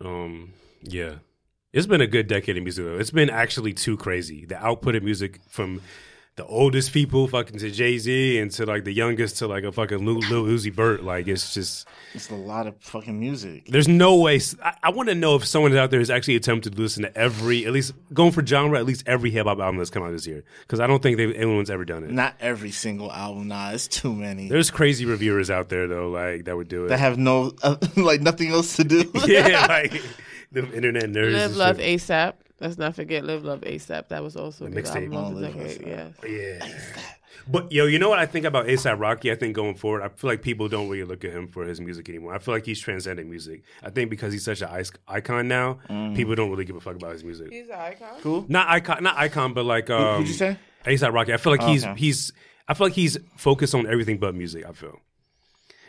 Um, 0.00 0.52
yeah. 0.82 1.16
It's 1.72 1.86
been 1.86 2.00
a 2.00 2.06
good 2.06 2.28
decade 2.28 2.56
of 2.56 2.62
music 2.62 2.84
though. 2.84 2.98
It's 2.98 3.10
been 3.10 3.30
actually 3.30 3.72
too 3.72 3.96
crazy. 3.96 4.44
The 4.44 4.56
output 4.62 4.94
of 4.94 5.02
music 5.02 5.40
from 5.48 5.80
the 6.36 6.46
oldest 6.46 6.92
people 6.94 7.28
fucking 7.28 7.58
to 7.58 7.70
Jay 7.70 7.98
Z 7.98 8.38
and 8.38 8.50
to 8.52 8.64
like 8.64 8.84
the 8.84 8.92
youngest 8.92 9.36
to 9.38 9.46
like 9.46 9.64
a 9.64 9.72
fucking 9.72 10.04
Lil, 10.04 10.20
Lil 10.30 10.44
Uzi 10.44 10.72
Vert. 10.72 11.02
Like 11.04 11.28
it's 11.28 11.52
just 11.52 11.86
It's 12.14 12.30
a 12.30 12.34
lot 12.34 12.66
of 12.66 12.74
fucking 12.80 13.18
music. 13.20 13.66
there's 13.68 13.86
no 13.86 14.16
way. 14.16 14.40
I, 14.64 14.74
I 14.84 14.90
want 14.90 15.10
to 15.10 15.14
know 15.14 15.36
if 15.36 15.46
someone 15.46 15.76
out 15.76 15.90
there 15.90 16.00
has 16.00 16.08
actually 16.08 16.36
attempted 16.36 16.74
to 16.74 16.80
listen 16.80 17.02
to 17.02 17.14
every 17.18 17.66
at 17.66 17.72
least 17.72 17.92
going 18.14 18.32
for 18.32 18.44
genre 18.46 18.78
at 18.78 18.86
least 18.86 19.02
every 19.06 19.30
hip 19.30 19.46
hop 19.46 19.58
album 19.58 19.76
that's 19.76 19.90
come 19.90 20.02
out 20.02 20.12
this 20.12 20.26
year 20.26 20.42
because 20.62 20.80
I 20.80 20.86
don't 20.86 21.02
think 21.02 21.18
they've, 21.18 21.34
anyone's 21.34 21.68
ever 21.70 21.84
done 21.84 22.02
it. 22.04 22.10
Not 22.10 22.34
every 22.40 22.70
single 22.70 23.12
album. 23.12 23.48
Nah, 23.48 23.72
it's 23.72 23.86
too 23.86 24.14
many. 24.14 24.48
There's 24.48 24.70
crazy 24.70 25.04
reviewers 25.04 25.50
out 25.50 25.68
there 25.68 25.86
though, 25.86 26.08
like 26.08 26.46
that 26.46 26.56
would 26.56 26.68
do 26.68 26.86
it. 26.86 26.88
that 26.88 26.98
have 26.98 27.18
no 27.18 27.52
uh, 27.62 27.76
like 27.96 28.22
nothing 28.22 28.48
else 28.48 28.76
to 28.76 28.84
do. 28.84 29.10
yeah, 29.26 29.66
like 29.68 30.00
the 30.50 30.66
internet 30.72 31.04
nerds. 31.04 31.34
Live 31.34 31.56
Love. 31.56 31.76
ASAP. 31.76 32.34
Let's 32.62 32.78
not 32.78 32.94
forget 32.94 33.24
Live 33.24 33.44
Love 33.44 33.60
ASAP. 33.62 34.08
That 34.08 34.22
was 34.22 34.36
also 34.36 34.66
a 34.66 34.68
The 34.70 34.76
good 34.76 34.84
mixtape. 34.84 35.14
album 35.14 35.36
Oh, 35.36 35.40
the 35.40 35.48
decade. 35.48 35.86
Yes. 35.86 36.14
Yeah. 36.26 36.68
But 37.48 37.72
yo, 37.72 37.86
you 37.86 37.98
know 37.98 38.08
what 38.08 38.20
I 38.20 38.26
think 38.26 38.46
about 38.46 38.66
ASAP 38.66 39.00
Rocky? 39.00 39.32
I 39.32 39.34
think 39.34 39.56
going 39.56 39.74
forward, 39.74 40.02
I 40.02 40.08
feel 40.08 40.30
like 40.30 40.42
people 40.42 40.68
don't 40.68 40.88
really 40.88 41.02
look 41.02 41.24
at 41.24 41.32
him 41.32 41.48
for 41.48 41.64
his 41.64 41.80
music 41.80 42.08
anymore. 42.08 42.34
I 42.34 42.38
feel 42.38 42.54
like 42.54 42.64
he's 42.64 42.78
transcending 42.78 43.28
music. 43.28 43.64
I 43.82 43.90
think 43.90 44.10
because 44.10 44.32
he's 44.32 44.44
such 44.44 44.62
an 44.62 44.68
icon 45.08 45.48
now, 45.48 45.80
people 46.14 46.36
don't 46.36 46.50
really 46.50 46.64
give 46.64 46.76
a 46.76 46.80
fuck 46.80 46.94
about 46.94 47.12
his 47.12 47.24
music. 47.24 47.50
He's 47.50 47.68
an 47.68 47.74
icon. 47.80 48.20
Cool. 48.20 48.46
Not 48.48 48.68
icon, 48.68 49.02
not 49.02 49.16
icon, 49.18 49.54
but 49.54 49.64
like 49.64 49.90
um, 49.90 50.02
What'd 50.04 50.28
you 50.28 50.34
say? 50.34 50.56
ASAP 50.86 51.12
Rocky. 51.12 51.32
I 51.32 51.36
feel 51.38 51.52
like 51.52 51.64
he's 51.64 51.84
okay. 51.84 51.98
he's. 51.98 52.32
I 52.68 52.74
feel 52.74 52.86
like 52.86 52.94
he's 52.94 53.18
focused 53.36 53.74
on 53.74 53.88
everything 53.88 54.18
but 54.18 54.36
music. 54.36 54.64
I 54.64 54.70
feel. 54.70 55.00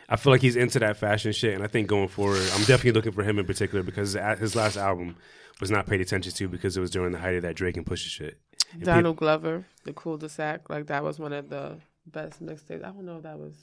I 0.08 0.16
feel 0.16 0.32
like 0.32 0.42
he's 0.42 0.56
into 0.56 0.80
that 0.80 0.96
fashion 0.96 1.30
shit, 1.32 1.54
and 1.54 1.62
I 1.62 1.66
think 1.68 1.86
going 1.86 2.08
forward, 2.08 2.40
I'm 2.54 2.60
definitely 2.64 2.92
looking 2.92 3.12
for 3.12 3.22
him 3.22 3.38
in 3.38 3.46
particular 3.46 3.82
because 3.84 4.14
his 4.40 4.56
last 4.56 4.76
album 4.76 5.16
was 5.60 5.70
not 5.70 5.86
paid 5.86 6.00
attention 6.00 6.32
to 6.32 6.48
because 6.48 6.76
it 6.76 6.80
was 6.80 6.90
during 6.90 7.12
the 7.12 7.18
height 7.18 7.36
of 7.36 7.42
that 7.42 7.54
Drake 7.54 7.76
and 7.76 7.86
Pusha 7.86 8.08
shit. 8.08 8.38
And 8.72 8.80
peop- 8.80 8.86
Donald 8.86 9.16
Glover, 9.16 9.66
the 9.84 9.92
cul-de-sac. 9.92 10.68
Like 10.68 10.86
that 10.86 11.04
was 11.04 11.18
one 11.18 11.32
of 11.32 11.48
the 11.48 11.76
best 12.06 12.44
mixtapes. 12.44 12.84
I 12.84 12.90
don't 12.90 13.06
know 13.06 13.18
if 13.18 13.22
that 13.22 13.38
was. 13.38 13.54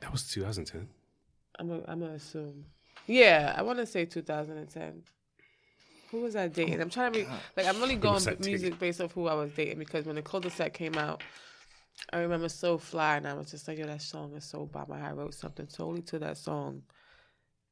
that 0.00 0.12
was 0.12 0.28
2010. 0.28 0.88
I'm 1.58 1.68
gonna 1.68 1.82
I'm 1.88 2.00
gonna 2.00 2.14
assume. 2.14 2.64
Yeah, 3.06 3.54
I 3.56 3.62
want 3.62 3.78
to 3.78 3.86
say 3.86 4.04
2010. 4.04 5.02
Who 6.10 6.20
was 6.20 6.36
I 6.36 6.48
dating? 6.48 6.80
I'm 6.80 6.90
trying 6.90 7.12
to 7.12 7.18
be 7.20 7.26
oh, 7.30 7.40
like 7.56 7.66
I'm 7.66 7.78
really 7.80 7.96
going 7.96 8.14
was 8.14 8.28
I 8.28 8.36
music 8.40 8.78
based 8.78 9.00
off 9.00 9.12
who 9.12 9.28
I 9.28 9.34
was 9.34 9.50
dating 9.52 9.78
because 9.78 10.06
when 10.06 10.16
the 10.16 10.22
cul-de-sac 10.22 10.72
came 10.72 10.96
out, 10.96 11.22
I 12.12 12.20
remember 12.20 12.48
so 12.48 12.78
fly 12.78 13.16
and 13.16 13.26
I 13.26 13.34
was 13.34 13.50
just 13.50 13.68
like, 13.68 13.78
yo, 13.78 13.86
that 13.86 14.02
song 14.02 14.34
is 14.34 14.44
so 14.44 14.66
bomb. 14.66 14.92
I 14.92 15.12
wrote 15.12 15.34
something 15.34 15.66
totally 15.66 16.02
to 16.02 16.18
that 16.20 16.38
song 16.38 16.82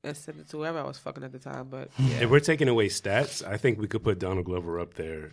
and 0.05 0.16
sent 0.16 0.38
it 0.38 0.49
to 0.51 0.59
whoever 0.59 0.78
I 0.78 0.84
was 0.84 0.99
fucking 0.99 1.24
at 1.24 1.32
the 1.32 1.38
time. 1.38 1.68
But 1.68 1.90
yeah, 1.99 2.20
If 2.22 2.30
we're 2.30 2.40
taking 2.40 2.68
away 2.68 2.88
stats, 2.88 3.47
I 3.47 3.57
think 3.57 3.78
we 3.78 3.88
could 3.88 4.05
put 4.05 4.18
Donald 4.18 4.44
Glover 4.47 4.78
up 4.80 4.94
there 4.94 5.32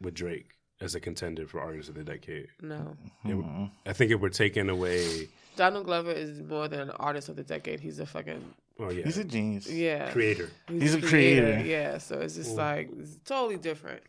with 0.00 0.14
Drake 0.14 0.50
as 0.80 0.94
a 0.94 1.00
contender 1.00 1.46
for 1.46 1.60
artist 1.60 1.88
of 1.88 1.94
the 1.94 2.04
decade. 2.04 2.48
no, 2.60 2.96
If- 3.24 3.36
hmm. 3.36 3.64
I 3.86 3.92
think 3.92 4.10
if 4.10 4.20
we're 4.20 4.30
taking 4.30 4.68
away, 4.68 5.28
Donald 5.56 5.84
Glover 5.86 6.10
is 6.12 6.40
more 6.40 6.66
than 6.68 6.80
an 6.80 6.90
artist 6.92 7.28
of 7.28 7.36
the 7.36 7.42
decade. 7.44 7.78
He's 7.80 7.98
a 7.98 8.06
fucking 8.06 8.42
oh 8.80 8.90
yeah, 8.90 9.04
He's 9.04 9.18
a 9.18 9.24
genius. 9.24 9.70
yeah. 9.70 10.10
creator. 10.10 10.50
He's 10.68 10.94
a 10.94 11.00
creator. 11.02 11.60
Yeah, 11.64 11.98
so 11.98 12.20
it's 12.20 12.34
just 12.36 12.56
like 12.56 12.88
it's 12.98 13.16
totally 13.24 13.58
different. 13.58 14.02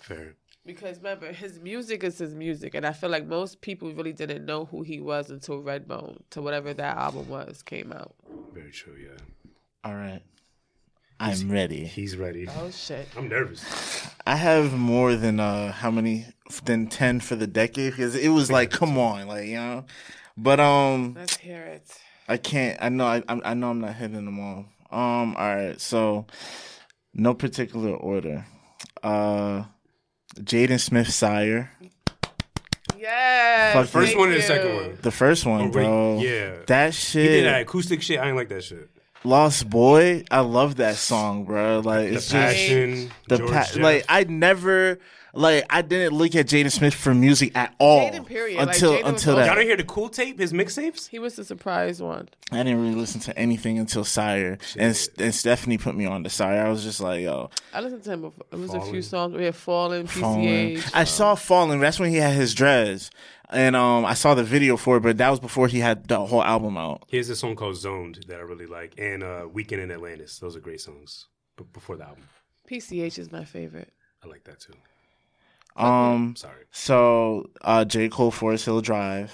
Fair. 0.00 0.34
Because 0.66 0.96
remember, 0.98 1.32
his 1.32 1.60
music 1.60 2.02
is 2.02 2.18
his 2.18 2.34
music, 2.34 2.74
and 2.74 2.84
I 2.84 2.92
feel 2.92 3.08
like 3.08 3.24
most 3.26 3.60
people 3.60 3.92
really 3.94 4.12
didn't 4.12 4.44
know 4.44 4.64
who 4.64 4.82
he 4.82 5.00
was 5.00 5.30
until 5.30 5.62
Redbone, 5.62 6.18
to 6.30 6.42
whatever 6.42 6.74
that 6.74 6.96
album 6.96 7.28
was, 7.28 7.62
came 7.62 7.92
out. 7.92 8.14
Very 8.56 8.70
true. 8.72 8.96
Yeah, 8.98 9.18
All 9.84 9.94
right. 9.94 10.22
I'm 11.20 11.50
ready. 11.50 11.84
he's 11.84 12.16
ready. 12.16 12.46
Oh 12.58 12.70
shit! 12.70 13.08
I'm 13.16 13.28
nervous. 13.28 13.62
I 14.26 14.36
have 14.36 14.72
more 14.74 15.14
than 15.14 15.40
uh 15.40 15.72
how 15.72 15.90
many 15.90 16.26
than 16.64 16.86
10 16.88 17.20
for 17.20 17.36
the 17.36 17.46
decade 17.46 17.92
because 17.92 18.14
it 18.14 18.28
was 18.28 18.50
like 18.50 18.70
come 18.70 18.98
on, 18.98 19.26
like, 19.28 19.46
you 19.46 19.54
know. 19.56 19.84
But 20.36 20.60
um 20.60 21.14
Let's 21.16 21.36
hear 21.36 21.62
it. 21.62 21.90
I 22.28 22.36
can't. 22.36 22.78
I 22.82 22.88
know. 22.88 23.06
I 23.06 23.16
I'm- 23.28 23.42
I 23.44 23.54
know. 23.54 23.70
I'm 23.70 23.80
not 23.80 23.94
hitting 23.94 24.24
them 24.24 24.40
all. 24.40 24.66
Um. 24.90 25.36
All 25.36 25.56
right. 25.56 25.80
So, 25.80 26.26
no 27.14 27.34
particular 27.34 27.90
order. 27.94 28.44
Uh, 29.02 29.64
Jaden 30.40 30.80
Smith 30.80 31.08
Sire, 31.12 31.70
Yes. 33.06 33.74
Fuck 33.74 33.86
First 33.86 34.06
thank 34.08 34.18
one 34.18 34.30
or 34.30 34.34
the 34.34 34.42
second 34.42 34.74
one? 34.74 34.98
the 35.02 35.10
first 35.12 35.46
one, 35.46 35.60
oh, 35.62 35.68
bro. 35.70 36.18
yeah. 36.20 36.56
That 36.66 36.92
shit. 36.94 37.22
He 37.22 37.28
shit. 37.28 37.42
did 37.42 37.44
that 37.46 37.62
acoustic 37.62 38.02
shit. 38.02 38.18
I 38.18 38.26
ain't 38.28 38.36
like 38.36 38.48
that 38.48 38.64
shit. 38.64 38.88
Lost 39.24 39.68
Boy. 39.70 40.24
I 40.30 40.40
love 40.40 40.76
that 40.76 40.96
song, 40.96 41.44
bro. 41.44 41.80
Like 41.84 42.08
The 42.10 42.14
it's 42.16 42.28
just 42.28 42.32
passion. 42.32 43.10
the 43.28 43.38
George 43.38 43.50
pa- 43.50 43.64
Jeff. 43.72 43.76
like 43.76 44.04
I 44.08 44.24
never 44.24 44.98
like 45.36 45.64
I 45.70 45.82
didn't 45.82 46.16
look 46.16 46.34
at 46.34 46.46
Jaden 46.46 46.70
Smith 46.72 46.94
for 46.94 47.14
music 47.14 47.56
at 47.56 47.74
all 47.78 48.10
Jaden, 48.10 48.26
period. 48.26 48.58
Like, 48.58 48.68
until 48.68 48.92
Jaden 48.92 49.02
was 49.02 49.12
until 49.12 49.12
also- 49.12 49.30
Y'all 49.30 49.36
that. 49.46 49.54
didn't 49.54 49.66
hear 49.68 49.76
the 49.76 49.84
cool 49.84 50.08
tape, 50.08 50.38
his 50.38 50.52
mixtapes? 50.52 51.08
He 51.08 51.18
was 51.18 51.36
the 51.36 51.44
surprise 51.44 52.00
one. 52.02 52.28
I 52.52 52.58
didn't 52.58 52.80
really 52.82 52.94
listen 52.94 53.20
to 53.22 53.38
anything 53.38 53.78
until 53.78 54.04
Sire, 54.04 54.58
and 54.78 55.08
and 55.18 55.34
Stephanie 55.34 55.78
put 55.78 55.94
me 55.96 56.06
on 56.06 56.24
to 56.24 56.30
Sire. 56.30 56.66
I 56.66 56.68
was 56.68 56.82
just 56.82 57.00
like, 57.00 57.22
yo, 57.22 57.50
I 57.72 57.80
listened 57.80 58.02
to 58.04 58.12
him 58.12 58.20
before. 58.22 58.44
It 58.52 58.58
was 58.58 58.74
a 58.74 58.80
few 58.80 59.02
songs. 59.02 59.34
We 59.34 59.44
had 59.44 59.54
Fallen, 59.56 60.06
Fallen. 60.06 60.42
PCH. 60.76 60.90
I 60.94 61.04
saw 61.04 61.34
Fallen. 61.34 61.80
That's 61.80 61.98
when 62.00 62.10
he 62.10 62.16
had 62.16 62.34
his 62.34 62.54
dreads, 62.54 63.10
and 63.50 63.74
um, 63.76 64.04
I 64.04 64.14
saw 64.14 64.34
the 64.34 64.44
video 64.44 64.76
for 64.76 64.96
it, 64.98 65.00
but 65.00 65.18
that 65.18 65.28
was 65.30 65.40
before 65.40 65.68
he 65.68 65.80
had 65.80 66.06
the 66.08 66.24
whole 66.24 66.42
album 66.42 66.76
out. 66.76 67.02
Here's 67.08 67.28
a 67.28 67.36
song 67.36 67.56
called 67.56 67.76
Zoned 67.76 68.24
that 68.28 68.36
I 68.38 68.42
really 68.42 68.66
like, 68.66 68.94
and 68.98 69.22
uh, 69.22 69.46
Weekend 69.52 69.82
in 69.82 69.90
Atlantis. 69.90 70.38
Those 70.38 70.56
are 70.56 70.60
great 70.60 70.80
songs. 70.80 71.26
But 71.56 71.72
before 71.72 71.96
the 71.96 72.04
album, 72.04 72.24
PCH 72.70 73.18
is 73.18 73.32
my 73.32 73.44
favorite. 73.44 73.92
I 74.24 74.28
like 74.28 74.44
that 74.44 74.60
too. 74.60 74.74
Um, 75.76 76.36
Sorry. 76.36 76.64
so 76.70 77.50
uh, 77.62 77.84
J 77.84 78.08
Cole 78.08 78.30
Forest 78.30 78.64
Hill 78.64 78.80
Drive, 78.80 79.32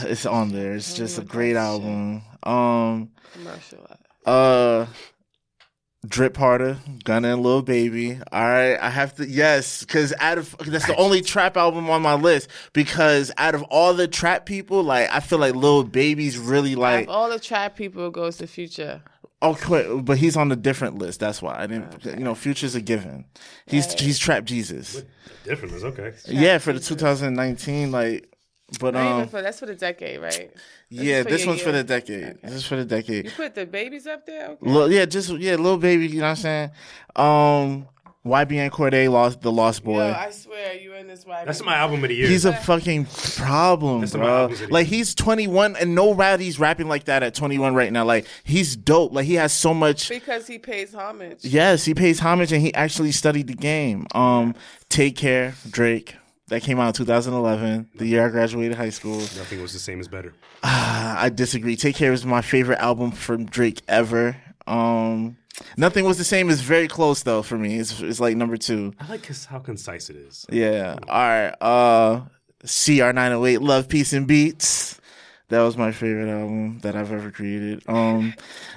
it's 0.00 0.26
on 0.26 0.50
there. 0.50 0.72
It's 0.74 0.94
just 0.94 1.18
a 1.18 1.22
great 1.22 1.56
album. 1.56 2.22
Um, 2.42 3.10
Commercial. 3.32 3.86
uh, 4.26 4.86
Drip 6.04 6.36
Harder, 6.36 6.78
Gunna 7.04 7.34
and 7.34 7.42
Lil 7.44 7.62
Baby. 7.62 8.18
All 8.32 8.42
right, 8.42 8.76
I 8.76 8.90
have 8.90 9.14
to 9.16 9.26
yes, 9.28 9.80
because 9.84 10.12
out 10.18 10.36
of 10.36 10.56
that's 10.66 10.86
the 10.88 10.96
only 10.96 11.20
trap 11.20 11.56
album 11.56 11.88
on 11.90 12.02
my 12.02 12.14
list. 12.14 12.48
Because 12.72 13.30
out 13.38 13.54
of 13.54 13.62
all 13.64 13.94
the 13.94 14.08
trap 14.08 14.44
people, 14.44 14.82
like 14.82 15.08
I 15.12 15.20
feel 15.20 15.38
like 15.38 15.54
Lil 15.54 15.84
Baby's 15.84 16.36
really 16.38 16.74
like 16.74 17.06
Like 17.06 17.16
all 17.16 17.30
the 17.30 17.38
trap 17.38 17.76
people 17.76 18.10
goes 18.10 18.38
to 18.38 18.48
Future. 18.48 19.00
Oh, 19.42 19.54
quick, 19.54 19.86
but 20.04 20.16
he's 20.18 20.36
on 20.36 20.50
a 20.50 20.56
different 20.56 20.98
list. 20.98 21.20
That's 21.20 21.42
why 21.42 21.58
I 21.58 21.66
didn't. 21.66 22.04
You 22.04 22.24
know, 22.24 22.34
Future's 22.34 22.74
a 22.74 22.80
given. 22.80 23.26
He's 23.66 23.92
he's 23.94 24.18
Trap 24.18 24.44
Jesus. 24.44 25.02
Different 25.44 25.74
is 25.74 25.84
okay. 25.84 26.14
Yeah, 26.26 26.58
for 26.58 26.72
the 26.72 26.80
2019, 26.80 27.90
like, 27.90 28.32
but 28.78 28.94
Not 28.94 29.04
even 29.04 29.22
um, 29.22 29.28
for 29.28 29.42
that's 29.42 29.58
for 29.58 29.66
the 29.66 29.74
decade, 29.74 30.20
right? 30.20 30.50
yeah, 30.88 31.22
this 31.22 31.40
your 31.40 31.48
one's 31.48 31.62
for 31.62 31.72
the 31.72 31.84
decade. 31.84 32.40
This 32.42 32.52
is 32.52 32.66
for 32.66 32.76
the 32.76 32.84
decade. 32.84 33.24
You 33.26 33.30
put 33.32 33.54
the 33.54 33.66
babies 33.66 34.06
up 34.06 34.24
there. 34.24 34.50
Okay. 34.50 34.70
Lil, 34.70 34.92
yeah, 34.92 35.04
just 35.04 35.30
yeah, 35.30 35.56
little 35.56 35.78
baby. 35.78 36.06
You 36.06 36.20
know 36.20 36.28
what 36.28 36.30
I'm 36.30 36.36
saying? 36.36 36.70
Um, 37.16 37.88
YBN 38.24 38.70
Cordae 38.70 39.10
lost 39.10 39.40
the 39.40 39.50
Lost 39.50 39.82
Boy. 39.82 40.06
Yo, 40.06 40.12
I 40.12 40.30
swear 40.30 40.74
you 40.74 40.94
in 40.94 41.08
this 41.08 41.26
white. 41.26 41.44
That's 41.44 41.64
my 41.64 41.74
album 41.76 42.04
of 42.04 42.08
the 42.08 42.14
year. 42.14 42.28
He's 42.28 42.44
a 42.44 42.52
fucking 42.52 43.06
problem, 43.36 44.00
That's 44.02 44.14
my 44.14 44.20
bro. 44.20 44.36
albums 44.42 44.60
of 44.60 44.68
the 44.68 44.72
Like 44.72 44.86
he's 44.86 45.14
21, 45.16 45.74
and 45.74 45.94
no 45.96 46.02
nobody's 46.12 46.58
rapping 46.58 46.88
like 46.88 47.04
that 47.04 47.22
at 47.22 47.34
21 47.34 47.74
right 47.74 47.92
now. 47.92 48.04
Like 48.04 48.26
he's 48.44 48.76
dope. 48.76 49.12
Like 49.12 49.24
he 49.26 49.34
has 49.34 49.52
so 49.52 49.74
much. 49.74 50.08
because 50.08 50.46
he 50.46 50.58
pays 50.58 50.94
homage. 50.94 51.44
Yes, 51.44 51.84
he 51.84 51.94
pays 51.94 52.20
homage, 52.20 52.52
and 52.52 52.62
he 52.62 52.72
actually 52.74 53.12
studied 53.12 53.46
the 53.48 53.54
game. 53.54 54.06
Um, 54.14 54.54
Take 54.88 55.16
Care, 55.16 55.54
Drake. 55.68 56.16
That 56.48 56.62
came 56.62 56.78
out 56.78 56.88
in 56.88 56.92
2011, 56.92 57.90
the 57.94 58.06
year 58.06 58.26
I 58.26 58.28
graduated 58.28 58.76
high 58.76 58.90
school. 58.90 59.16
Nothing 59.16 59.62
was 59.62 59.72
the 59.72 59.78
same 59.78 60.00
as 60.00 60.08
better. 60.08 60.34
I 60.62 61.30
disagree. 61.34 61.76
Take 61.76 61.96
Care 61.96 62.12
is 62.12 62.26
my 62.26 62.42
favorite 62.42 62.78
album 62.78 63.10
from 63.10 63.46
Drake 63.46 63.80
ever. 63.88 64.36
Um, 64.66 65.38
nothing 65.76 66.04
was 66.04 66.18
the 66.18 66.24
same. 66.24 66.50
Is 66.50 66.60
very 66.60 66.88
close 66.88 67.22
though 67.22 67.42
for 67.42 67.58
me. 67.58 67.78
It's 67.78 68.00
it's 68.00 68.20
like 68.20 68.36
number 68.36 68.56
two. 68.56 68.92
I 69.00 69.08
like 69.08 69.26
how 69.44 69.58
concise 69.58 70.10
it 70.10 70.16
is. 70.16 70.46
Yeah. 70.50 70.96
All 71.08 71.18
right. 71.18 71.54
Uh, 71.60 72.20
CR 72.62 73.12
nine 73.12 73.32
hundred 73.32 73.46
eight. 73.46 73.62
Love, 73.62 73.88
peace, 73.88 74.12
and 74.12 74.26
beats. 74.26 75.00
That 75.48 75.62
was 75.62 75.76
my 75.76 75.92
favorite 75.92 76.30
album 76.30 76.78
that 76.78 76.96
I've 76.96 77.12
ever 77.12 77.30
created. 77.30 77.82
Um, 77.86 78.32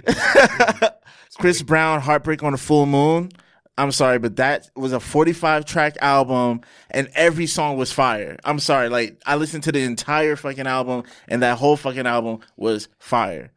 Chris 1.39 1.61
Brown, 1.61 2.01
Heartbreak 2.01 2.43
on 2.43 2.53
a 2.53 2.57
Full 2.57 2.85
Moon. 2.85 3.31
I'm 3.77 3.91
sorry, 3.91 4.19
but 4.19 4.37
that 4.37 4.69
was 4.75 4.93
a 4.93 4.99
45 4.99 5.65
track 5.65 5.97
album 6.01 6.61
and 6.91 7.09
every 7.13 7.45
song 7.45 7.77
was 7.77 7.91
fire. 7.91 8.37
I'm 8.45 8.59
sorry. 8.59 8.87
Like, 8.87 9.21
I 9.25 9.35
listened 9.35 9.63
to 9.63 9.71
the 9.71 9.83
entire 9.83 10.37
fucking 10.37 10.67
album 10.67 11.03
and 11.27 11.41
that 11.43 11.57
whole 11.57 11.75
fucking 11.75 12.07
album 12.07 12.39
was 12.55 12.87
fire. 12.99 13.51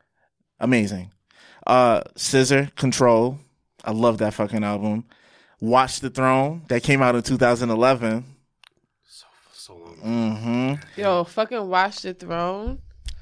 Amazing. 0.59 1.13
Uh, 1.69 2.03
SZA, 2.17 2.75
Control. 2.75 3.39
I 3.85 3.93
love 3.93 4.19
that 4.19 4.35
fucking 4.35 4.65
album. 4.65 5.05
Watch 5.61 6.01
the 6.01 6.11
Throne. 6.11 6.63
That 6.69 6.83
came 6.83 7.03
out 7.03 7.15
in 7.15 7.23
2011. 7.23 8.25
So 9.53 9.75
long. 9.75 9.97
Mm-hmm. 10.03 11.01
Yo, 11.01 11.25
fucking 11.25 11.69
watch 11.69 12.03
the 12.03 12.15
throne. 12.15 12.81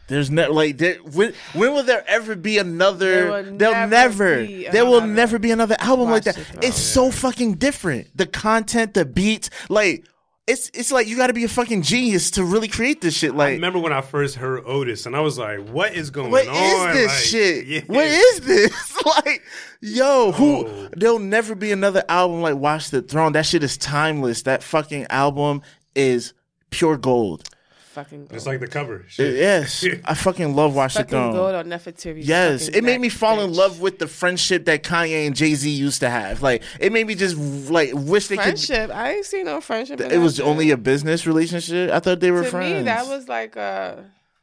There's 0.09 0.31
never 0.31 0.53
like 0.53 0.79
there, 0.79 0.97
when 0.99 1.33
when 1.53 1.73
will 1.75 1.83
there 1.83 2.05
ever 2.07 2.37
be 2.37 2.59
another? 2.59 3.11
There 3.11 3.43
will 3.43 3.53
never 3.53 3.87
never. 3.89 4.47
be 4.47 4.69
there 4.69 4.87
will 4.87 5.01
never 5.01 5.39
be 5.41 5.51
another 5.51 5.75
album 5.81 6.11
like 6.11 6.23
that. 6.25 6.37
the 6.37 6.45
Throne. 6.45 6.63
It's 6.63 6.79
so 6.79 7.11
fucking 7.11 7.55
different. 7.55 8.17
The 8.17 8.27
content, 8.27 8.95
the 8.95 9.05
beats, 9.05 9.51
like 9.69 10.05
it's 10.47 10.71
it's 10.75 10.93
like 10.93 11.09
you 11.09 11.17
got 11.17 11.27
to 11.27 11.33
be 11.33 11.45
a 11.45 11.49
fucking 11.49 11.83
genius 11.83 12.31
to 12.33 12.45
really 12.45 12.69
create 12.69 13.01
this 13.01 13.15
shit. 13.17 13.33
I 13.33 13.37
Like, 13.37 13.51
remember 13.53 13.79
when 13.81 13.93
I 13.93 14.01
first 14.01 14.37
heard 14.37 14.63
Otis, 14.65 15.07
and 15.07 15.17
I 15.17 15.21
was 15.21 15.39
like, 15.39 15.69
"What 15.71 15.95
is 15.95 16.11
going 16.11 16.31
what 16.31 16.47
on? 16.47 16.55
is 16.57 16.97
this 16.97 17.07
Like, 17.09 17.25
shit? 17.25 17.67
yeah. 17.67 17.81
What 17.87 18.07
is 18.07 18.41
this? 18.43 19.03
like, 19.25 19.43
yo, 19.81 20.33
who? 20.33 20.67
Oh. 20.67 20.89
There'll 20.97 21.19
never 21.19 21.55
be 21.55 21.73
another 21.73 22.05
album 22.09 22.43
like 22.43 22.57
Watch 22.57 22.91
the 22.91 23.03
Throne. 23.03 23.33
That 23.33 23.47
shit 23.47 23.63
is 23.65 23.77
timeless. 23.77 24.43
That 24.43 24.63
fucking 24.63 25.07
album 25.11 25.63
is 25.95 26.33
pure 26.71 26.97
gold. 26.97 27.49
Fucking 27.97 28.27
gold. 28.27 28.33
It's 28.35 28.45
like 28.45 28.61
the 28.61 28.67
cover. 28.67 29.07
Shit. 29.09 29.37
Yes, 29.37 29.83
I 30.05 30.13
fucking 30.27 30.55
love 30.55 30.75
Watch 30.75 30.93
the 30.93 30.99
fucking 31.01 31.11
Throne. 31.13 31.33
gold 31.33 31.55
on 31.55 31.65
Nefertiti's 31.65 32.29
Yes, 32.29 32.69
it 32.69 32.85
made 32.85 33.01
me 33.01 33.09
fall 33.09 33.41
in 33.41 33.55
love 33.55 33.81
with 33.81 33.99
the 33.99 34.07
friendship 34.07 34.67
that 34.67 34.83
Kanye 34.83 35.27
and 35.27 35.35
Jay 35.35 35.55
Z 35.55 35.71
used 35.71 36.01
to 36.01 36.11
have. 36.11 36.43
Like, 36.43 36.63
it 36.79 36.93
made 36.93 37.07
me 37.07 37.15
just 37.15 37.39
like 37.71 37.93
wish 37.95 38.29
they 38.29 38.37
could 38.37 38.43
friendship. 38.45 38.91
I 38.91 39.13
ain't 39.13 39.25
seen 39.25 39.47
no 39.47 39.63
friendship. 39.63 39.99
It 40.03 40.19
was 40.19 40.37
that 40.37 40.45
only 40.45 40.73
a 40.73 40.77
business 40.77 41.27
relationship. 41.27 41.91
I 41.91 42.01
thought 42.01 42.21
they 42.21 42.31
were 42.31 42.43
to 42.43 42.51
friends. 42.51 42.81
me 42.81 42.83
that 42.83 43.07
was 43.07 43.29
like 43.29 43.57
uh 43.57 43.97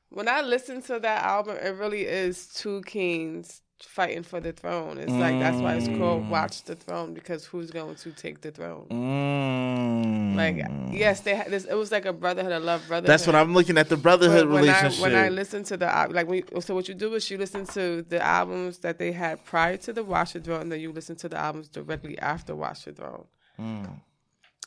when 0.10 0.28
I 0.28 0.42
listened 0.42 0.86
to 0.86 1.00
that 1.00 1.24
album, 1.24 1.58
it 1.58 1.76
really 1.76 2.08
is 2.08 2.48
two 2.48 2.82
kings 2.88 3.62
fighting 3.86 4.24
for 4.24 4.40
the 4.40 4.52
throne. 4.52 4.98
It's 4.98 5.12
like 5.12 5.40
that's 5.40 5.58
why 5.58 5.76
it's 5.76 5.88
Mm. 5.88 5.98
called 6.00 6.30
Watch 6.30 6.64
the 6.64 6.76
Throne 6.76 7.14
because 7.14 7.46
who's 7.46 7.70
going 7.72 7.96
to 7.96 8.12
take 8.12 8.42
the 8.42 8.52
throne? 8.52 8.88
Mm. 8.90 10.36
Like 10.36 10.66
yes, 10.92 11.22
they 11.22 11.36
had 11.36 11.52
this. 11.52 11.66
It 11.66 11.76
was 11.76 11.92
like 11.92 12.06
a 12.06 12.14
brotherhood, 12.14 12.52
a 12.52 12.60
love 12.60 12.88
brotherhood. 12.88 13.10
That's 13.10 13.28
what 13.28 13.36
I'm 13.36 13.54
looking 13.54 13.78
at 13.78 13.90
the 13.90 13.98
brotherhood 13.98 14.48
when 14.50 14.64
I 14.64 14.68
relationship. 14.82 15.02
when 15.02 15.16
I 15.16 15.30
listen 15.30 15.64
to 15.66 15.78
the 15.78 15.86
like 16.12 16.30
you, 16.30 16.62
so 16.62 16.74
what 16.76 16.88
you 16.88 16.94
do 16.96 17.14
is 17.14 17.30
you 17.30 17.38
listen 17.38 17.66
to 17.68 18.02
the 18.04 18.22
albums 18.22 18.80
that 18.80 18.98
they 18.98 19.12
had 19.12 19.44
prior 19.46 19.78
to 19.78 19.94
the 19.94 20.04
Watch 20.04 20.34
the 20.34 20.40
Throne, 20.40 20.62
and 20.62 20.72
then 20.72 20.80
you 20.80 20.92
listen 20.92 21.16
to 21.18 21.30
the 21.30 21.38
albums 21.38 21.68
directly 21.68 22.18
after 22.20 22.56
Watch 22.56 22.86
the 22.86 22.94
Throne. 22.94 23.26
Mm. 23.60 24.00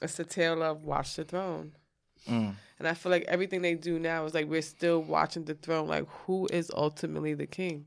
It's 0.02 0.18
a 0.20 0.24
tale 0.24 0.62
of 0.62 0.84
Watch 0.84 1.16
the 1.16 1.24
Throne. 1.24 1.72
And 2.28 2.86
I 2.86 2.92
feel 2.94 3.10
like 3.10 3.24
everything 3.28 3.62
they 3.62 3.74
do 3.74 3.98
now 4.00 4.24
is 4.26 4.34
like 4.34 4.48
we're 4.48 4.60
still 4.60 5.00
watching 5.00 5.44
the 5.44 5.54
throne. 5.54 5.86
Like 5.88 6.06
who 6.26 6.46
is 6.52 6.70
ultimately 6.74 7.34
the 7.34 7.46
king? 7.46 7.86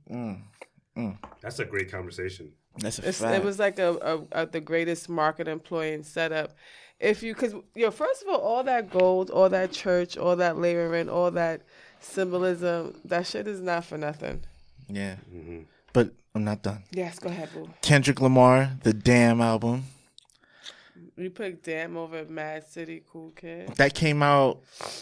That's 1.42 1.60
a 1.60 1.66
great 1.66 1.92
conversation. 1.92 2.52
That's 2.78 3.00
a 3.00 3.10
It's, 3.10 3.20
fact. 3.22 3.36
it 3.38 3.44
was 3.44 3.60
like 3.60 3.80
a, 3.80 3.94
a, 4.34 4.44
a 4.44 4.46
the 4.46 4.62
greatest 4.62 5.10
market 5.10 5.48
employing 5.48 6.04
setup. 6.04 6.54
If 7.00 7.24
you, 7.24 7.34
because 7.34 7.54
yo, 7.76 7.92
first 7.92 8.24
of 8.24 8.30
all, 8.30 8.40
all 8.42 8.64
that 8.66 8.90
gold, 8.92 9.30
all 9.30 9.50
that 9.50 9.72
church, 9.72 10.18
all 10.18 10.36
that 10.38 10.58
layering, 10.58 11.08
all 11.10 11.32
that 11.32 11.62
symbolism, 12.00 13.00
that 13.06 13.26
shit 13.28 13.48
is 13.48 13.62
not 13.62 13.86
for 13.86 13.98
nothing. 13.98 14.42
yeah, 14.88 15.16
Mm-hmm. 15.34 15.60
but 15.94 16.12
I'm 16.36 16.44
not 16.44 16.62
done. 16.62 16.84
Yes, 16.92 17.18
go 17.20 17.30
ahead, 17.30 17.50
boo. 17.54 17.70
Kendrick 17.82 18.20
Lamar, 18.22 18.72
the 18.84 18.94
Damn 18.94 19.42
album 19.42 19.86
You 21.18 21.30
put 21.30 21.64
Damn 21.64 21.98
over 21.98 22.26
Mad 22.26 22.66
City, 22.70 23.04
Cool 23.12 23.32
Kid. 23.32 23.70
that 23.76 23.94
came 23.94 24.22
out 24.22 24.62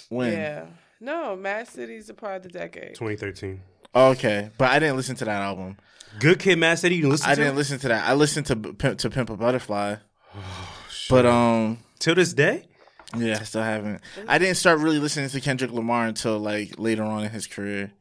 when. 0.09 0.31
Yeah. 0.33 0.65
No, 0.99 1.35
Mad 1.35 1.67
City's 1.67 2.09
a 2.09 2.13
part 2.15 2.37
of 2.37 2.43
the 2.43 2.49
decade. 2.49 2.95
2013. 2.95 3.61
Okay, 3.97 4.49
but 4.57 4.69
I 4.71 4.79
didn't 4.79 4.95
listen 4.97 5.15
to 5.17 5.25
that 5.25 5.41
album. 5.41 5.77
Good 6.19 6.39
Kid, 6.39 6.57
Mad 6.59 6.77
City. 6.79 6.95
You 6.95 7.01
can 7.01 7.09
listen 7.11 7.29
I 7.29 7.35
to 7.35 7.41
didn't 7.41 7.53
it? 7.53 7.57
listen 7.57 7.79
to 7.79 7.87
that. 7.89 8.07
I 8.07 8.13
listened 8.13 8.45
to 8.47 8.55
Pimp, 8.55 8.99
to 8.99 9.09
Pimp 9.09 9.29
a 9.29 9.37
Butterfly. 9.37 9.95
Oh, 11.09 11.15
but 11.15 11.25
um, 11.25 11.77
till 11.99 12.15
this 12.15 12.33
day. 12.33 12.67
Yeah, 13.17 13.37
I 13.39 13.43
still 13.43 13.63
haven't. 13.63 14.01
I 14.27 14.37
didn't 14.37 14.57
start 14.57 14.79
really 14.79 14.99
listening 14.99 15.29
to 15.29 15.39
Kendrick 15.39 15.71
Lamar 15.71 16.05
until 16.05 16.37
like 16.37 16.77
later 16.77 17.03
on 17.03 17.23
in 17.23 17.29
his 17.31 17.47
career. 17.47 17.93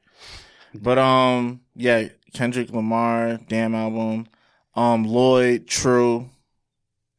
But 0.74 0.98
um, 0.98 1.60
yeah, 1.76 2.08
Kendrick 2.34 2.70
Lamar, 2.70 3.38
damn 3.48 3.76
album. 3.76 4.26
Um, 4.74 5.04
Lloyd, 5.04 5.68
True, 5.68 6.28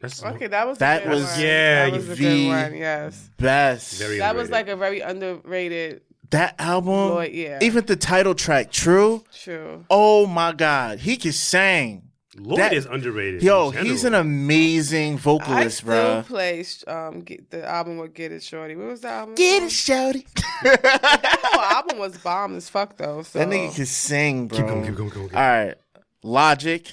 That's 0.01 0.21
Okay, 0.23 0.47
that 0.47 0.67
was 0.67 0.77
a 0.77 0.79
That 0.81 1.03
good 1.03 1.09
was- 1.13 1.23
one. 1.31 1.39
yeah, 1.39 1.85
that 1.85 1.93
was 1.93 2.07
the- 2.09 2.15
good 2.17 2.47
one. 2.49 2.75
Yes, 2.75 3.29
best. 3.37 3.97
Very 3.99 4.17
that 4.19 4.35
was 4.35 4.49
like 4.49 4.67
a 4.67 4.75
very 4.75 4.99
underrated. 4.99 6.01
That 6.31 6.55
album, 6.59 6.93
Lloyd, 6.93 7.31
yeah. 7.33 7.59
even 7.61 7.85
the 7.85 7.95
title 7.95 8.35
track, 8.35 8.71
True. 8.71 9.23
True. 9.43 9.85
Oh 9.89 10.25
my 10.25 10.51
God, 10.53 10.99
he 10.99 11.17
can 11.17 11.31
sing. 11.31 12.03
Lloyd 12.39 12.59
that- 12.59 12.73
is 12.73 12.85
underrated. 12.85 13.41
Yo, 13.41 13.71
in 13.71 13.83
he's 13.85 14.03
an 14.03 14.11
general. 14.11 14.21
amazing 14.21 15.13
I 15.15 15.17
vocalist, 15.17 15.77
still 15.77 15.87
bro. 16.21 16.23
play 16.27 16.63
um 16.85 17.21
get 17.21 17.49
the 17.49 17.67
album 17.67 17.97
with 17.97 18.13
Get 18.13 18.31
It 18.31 18.43
Shorty. 18.43 18.75
What 18.75 18.87
was 18.89 19.01
the 19.01 19.07
album? 19.09 19.33
Get 19.35 19.61
called? 19.61 19.71
it, 19.71 20.23
shouty. 20.23 20.25
That 20.81 21.39
whole 21.43 21.61
album 21.61 21.97
was 21.97 22.17
bomb 22.19 22.55
as 22.55 22.69
fuck 22.69 22.95
though. 22.97 23.23
So. 23.23 23.39
That 23.39 23.47
nigga 23.47 23.75
can 23.75 23.85
sing, 23.87 24.47
bro. 24.47 24.57
Keep 24.59 24.67
going, 24.67 24.85
keep 24.85 24.95
going, 24.95 25.09
keep 25.09 25.15
going. 25.31 25.35
All 25.35 25.41
right, 25.41 25.75
Logic. 26.23 26.87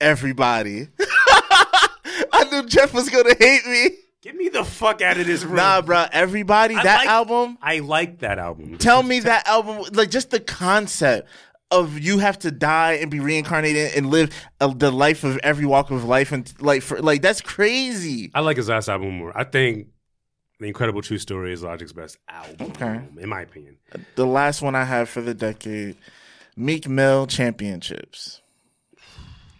Everybody. 0.00 0.88
I 2.32 2.48
knew 2.50 2.66
Jeff 2.66 2.92
was 2.94 3.08
gonna 3.10 3.34
hate 3.38 3.66
me. 3.66 3.90
Get 4.22 4.36
me 4.36 4.48
the 4.48 4.64
fuck 4.64 5.02
out 5.02 5.18
of 5.18 5.26
this 5.26 5.42
room. 5.44 5.56
Nah, 5.56 5.82
bro. 5.82 6.06
Everybody. 6.12 6.76
I 6.76 6.82
that 6.84 6.96
like- 6.98 7.08
album. 7.08 7.58
I 7.60 7.80
like 7.80 8.20
that 8.20 8.38
album. 8.38 8.78
Tell 8.78 9.02
me 9.02 9.20
that 9.20 9.46
album. 9.48 9.84
Like 9.92 10.10
just 10.10 10.30
the 10.30 10.38
concept 10.40 11.28
of 11.72 11.98
you 11.98 12.18
have 12.18 12.38
to 12.40 12.50
die 12.50 12.92
and 12.94 13.10
be 13.10 13.18
reincarnated 13.18 13.94
and 13.96 14.10
live 14.10 14.30
uh, 14.60 14.68
the 14.68 14.90
life 14.92 15.24
of 15.24 15.38
every 15.38 15.66
walk 15.66 15.90
of 15.90 16.04
life 16.04 16.30
and 16.30 16.52
like 16.60 16.82
for 16.82 17.00
like 17.00 17.20
that's 17.22 17.40
crazy. 17.40 18.30
I 18.34 18.40
like 18.40 18.58
his 18.58 18.68
last 18.68 18.88
album 18.88 19.16
more. 19.16 19.36
I 19.36 19.42
think 19.44 19.88
The 20.60 20.66
Incredible 20.66 21.02
True 21.02 21.18
Story 21.18 21.52
is 21.52 21.62
Logic's 21.62 21.92
best 21.92 22.18
album, 22.28 22.70
Okay. 22.72 23.00
in 23.18 23.28
my 23.28 23.40
opinion. 23.40 23.78
The 24.16 24.26
last 24.26 24.62
one 24.62 24.74
I 24.76 24.84
have 24.84 25.08
for 25.08 25.20
the 25.22 25.34
decade, 25.34 25.96
Meek 26.56 26.86
Mill 26.88 27.26
Championships. 27.26 28.40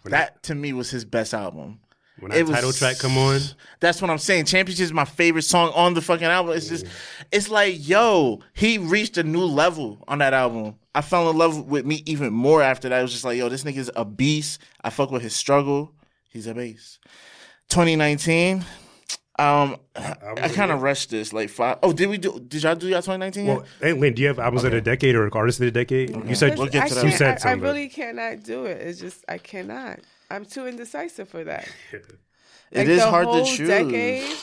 That 0.05 0.43
to 0.43 0.55
me 0.55 0.71
was 0.71 0.91
his 0.91 1.03
best 1.05 1.33
album. 1.33 1.79
When 2.19 2.31
that 2.31 2.45
title 2.47 2.71
track 2.71 2.99
come 2.99 3.17
on, 3.17 3.39
That's 3.79 4.01
what 4.01 4.09
I'm 4.11 4.17
saying. 4.19 4.45
Championship 4.45 4.83
is 4.83 4.93
my 4.93 5.03
favorite 5.05 5.41
song 5.43 5.71
on 5.75 5.93
the 5.93 6.01
fucking 6.01 6.25
album. 6.27 6.55
It's 6.55 6.69
just, 6.69 6.85
it's 7.31 7.49
like, 7.49 7.87
yo, 7.87 8.39
he 8.53 8.77
reached 8.77 9.17
a 9.17 9.23
new 9.23 9.43
level 9.45 10.03
on 10.07 10.19
that 10.19 10.33
album. 10.33 10.75
I 10.95 11.01
fell 11.01 11.29
in 11.31 11.37
love 11.37 11.65
with 11.67 11.85
me 11.85 12.03
even 12.05 12.31
more 12.31 12.61
after 12.61 12.87
that. 12.89 12.99
It 12.99 13.01
was 13.01 13.11
just 13.11 13.23
like, 13.23 13.37
yo, 13.37 13.49
this 13.49 13.63
nigga's 13.63 13.89
a 13.95 14.05
beast. 14.05 14.61
I 14.83 14.91
fuck 14.91 15.09
with 15.11 15.23
his 15.23 15.35
struggle. 15.35 15.91
He's 16.29 16.45
a 16.47 16.53
beast. 16.53 16.99
2019. 17.69 18.63
Um, 19.39 19.77
I 19.95 20.47
kind 20.49 20.71
of 20.71 20.83
rushed 20.83 21.09
this. 21.09 21.33
Like 21.33 21.49
five. 21.49 21.79
Oh, 21.81 21.91
did 21.91 22.07
we 22.07 22.19
do? 22.19 22.39
Did 22.47 22.61
y'all 22.61 22.75
do 22.75 22.87
y'all 22.87 23.01
2019? 23.01 23.47
well, 23.47 23.65
hey, 23.81 23.93
Lynn, 23.93 24.13
do 24.13 24.21
you 24.21 24.27
have 24.27 24.37
albums 24.37 24.63
of 24.63 24.71
the 24.71 24.81
decade 24.81 25.15
or 25.15 25.35
artists 25.35 25.59
of 25.59 25.65
the 25.65 25.71
decade? 25.71 26.11
You 26.27 26.35
said 26.35 26.55
We'll 26.57 26.67
get 26.67 26.87
to 26.89 26.93
that. 26.93 27.01
can't- 27.01 27.11
You 27.11 27.17
said 27.17 27.39
I, 27.43 27.49
I 27.49 27.53
really 27.53 27.89
cannot 27.89 28.43
do 28.43 28.65
it. 28.65 28.79
It's 28.81 28.99
just 28.99 29.25
I 29.27 29.39
cannot. 29.39 30.01
I'm 30.29 30.45
too 30.45 30.67
indecisive 30.67 31.29
for 31.29 31.43
that. 31.43 31.67
it 31.91 32.05
Like, 32.71 32.87
is 32.87 33.03
hard 33.03 33.27
to 33.27 33.43
choose. 33.45 33.67
Decade, 33.67 34.35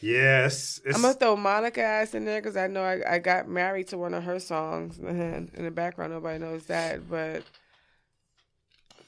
yes. 0.00 0.80
It's, 0.84 0.96
I'm 0.96 1.02
gonna 1.02 1.14
throw 1.14 1.36
Monica 1.36 1.82
ass 1.82 2.14
in 2.14 2.24
there 2.24 2.40
because 2.40 2.56
I 2.56 2.66
know 2.66 2.82
I, 2.82 3.14
I 3.14 3.18
got 3.18 3.48
married 3.48 3.88
to 3.88 3.98
one 3.98 4.14
of 4.14 4.24
her 4.24 4.38
songs 4.38 4.98
in 4.98 5.50
the 5.56 5.70
background. 5.70 6.12
Nobody 6.12 6.38
knows 6.38 6.66
that, 6.66 7.08
but 7.08 7.42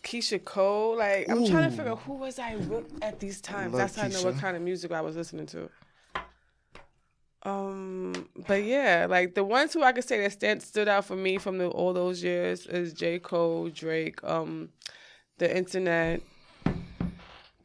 Keyshia 0.02 0.44
Cole. 0.44 0.96
Like 0.98 1.28
I'm 1.28 1.46
trying 1.46 1.70
to 1.70 1.76
figure 1.76 1.92
out 1.92 2.00
who 2.00 2.14
was 2.14 2.38
I 2.38 2.56
with 2.56 2.86
at 3.02 3.20
these 3.20 3.40
times. 3.40 3.76
That's 3.76 3.96
how 3.96 4.04
I 4.04 4.08
know 4.08 4.22
what 4.22 4.38
kind 4.38 4.56
of 4.56 4.62
music 4.62 4.92
I 4.92 5.00
was 5.00 5.16
listening 5.16 5.46
to. 5.46 5.68
Um, 7.46 8.28
but 8.46 8.64
yeah, 8.64 9.06
like 9.08 9.34
the 9.34 9.44
ones 9.44 9.74
who 9.74 9.82
I 9.82 9.92
could 9.92 10.04
say 10.04 10.18
that 10.22 10.32
stand, 10.32 10.62
stood 10.62 10.88
out 10.88 11.04
for 11.04 11.16
me 11.16 11.36
from 11.36 11.58
the, 11.58 11.68
all 11.68 11.92
those 11.92 12.22
years 12.22 12.66
is 12.66 12.94
J. 12.94 13.18
Cole, 13.18 13.68
Drake, 13.68 14.22
um, 14.24 14.70
the 15.38 15.54
internet, 15.56 16.22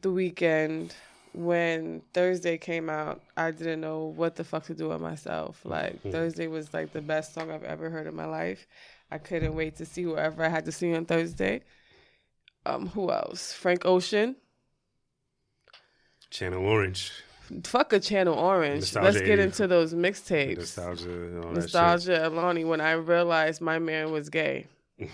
the 0.02 0.08
Weeknd. 0.08 0.92
When 1.32 2.02
Thursday 2.12 2.58
came 2.58 2.90
out, 2.90 3.22
I 3.36 3.52
didn't 3.52 3.80
know 3.80 4.06
what 4.16 4.34
the 4.34 4.42
fuck 4.42 4.64
to 4.64 4.74
do 4.74 4.88
with 4.88 5.00
myself. 5.00 5.60
Like 5.64 6.02
Thursday 6.02 6.48
was 6.48 6.74
like 6.74 6.92
the 6.92 7.00
best 7.00 7.34
song 7.34 7.52
I've 7.52 7.62
ever 7.62 7.88
heard 7.88 8.08
in 8.08 8.16
my 8.16 8.24
life. 8.24 8.66
I 9.12 9.18
couldn't 9.18 9.54
wait 9.54 9.76
to 9.76 9.84
see 9.86 10.02
whoever 10.02 10.44
I 10.44 10.48
had 10.48 10.64
to 10.64 10.72
see 10.72 10.92
on 10.92 11.04
Thursday. 11.04 11.62
Um, 12.66 12.88
who 12.88 13.12
else? 13.12 13.52
Frank 13.52 13.86
Ocean. 13.86 14.34
Channel 16.30 16.64
Orange, 16.64 17.12
Fuck 17.64 17.92
a 17.92 17.98
Channel 18.00 18.34
Orange. 18.34 18.80
Nostalgia 18.80 19.06
Let's 19.12 19.20
get 19.26 19.38
into 19.40 19.66
those 19.66 19.94
mixtapes. 19.94 20.58
nostalgia, 20.58 21.08
Nostalgia 21.08 22.28
Alani 22.28 22.64
when 22.64 22.80
I 22.80 22.92
realized 22.92 23.60
my 23.60 23.78
man 23.78 24.12
was 24.12 24.30
gay. 24.30 24.66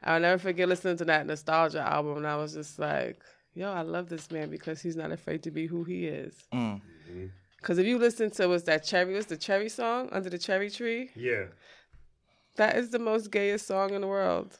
shit. 0.00 0.08
I'll 0.08 0.20
never 0.20 0.38
forget 0.38 0.68
listening 0.68 0.96
to 0.98 1.04
that 1.06 1.26
Nostalgia 1.26 1.80
album 1.80 2.18
and 2.18 2.26
I 2.26 2.36
was 2.36 2.54
just 2.54 2.78
like, 2.78 3.20
yo, 3.54 3.70
I 3.70 3.82
love 3.82 4.08
this 4.08 4.30
man 4.30 4.50
because 4.50 4.80
he's 4.80 4.96
not 4.96 5.12
afraid 5.12 5.42
to 5.44 5.50
be 5.50 5.66
who 5.66 5.84
he 5.84 6.06
is. 6.06 6.34
Mm. 6.52 6.80
Because 7.60 7.78
if 7.78 7.86
you 7.86 7.98
listen 7.98 8.30
to 8.32 8.46
was 8.46 8.64
that 8.64 8.84
Cherry, 8.84 9.14
was 9.14 9.26
the 9.26 9.36
Cherry 9.36 9.68
song, 9.68 10.08
Under 10.12 10.30
the 10.30 10.38
Cherry 10.38 10.70
Tree? 10.70 11.10
yeah. 11.14 11.44
That 12.56 12.76
is 12.76 12.90
the 12.90 12.98
most 12.98 13.30
gayest 13.30 13.68
song 13.68 13.94
in 13.94 14.00
the 14.00 14.08
world. 14.08 14.58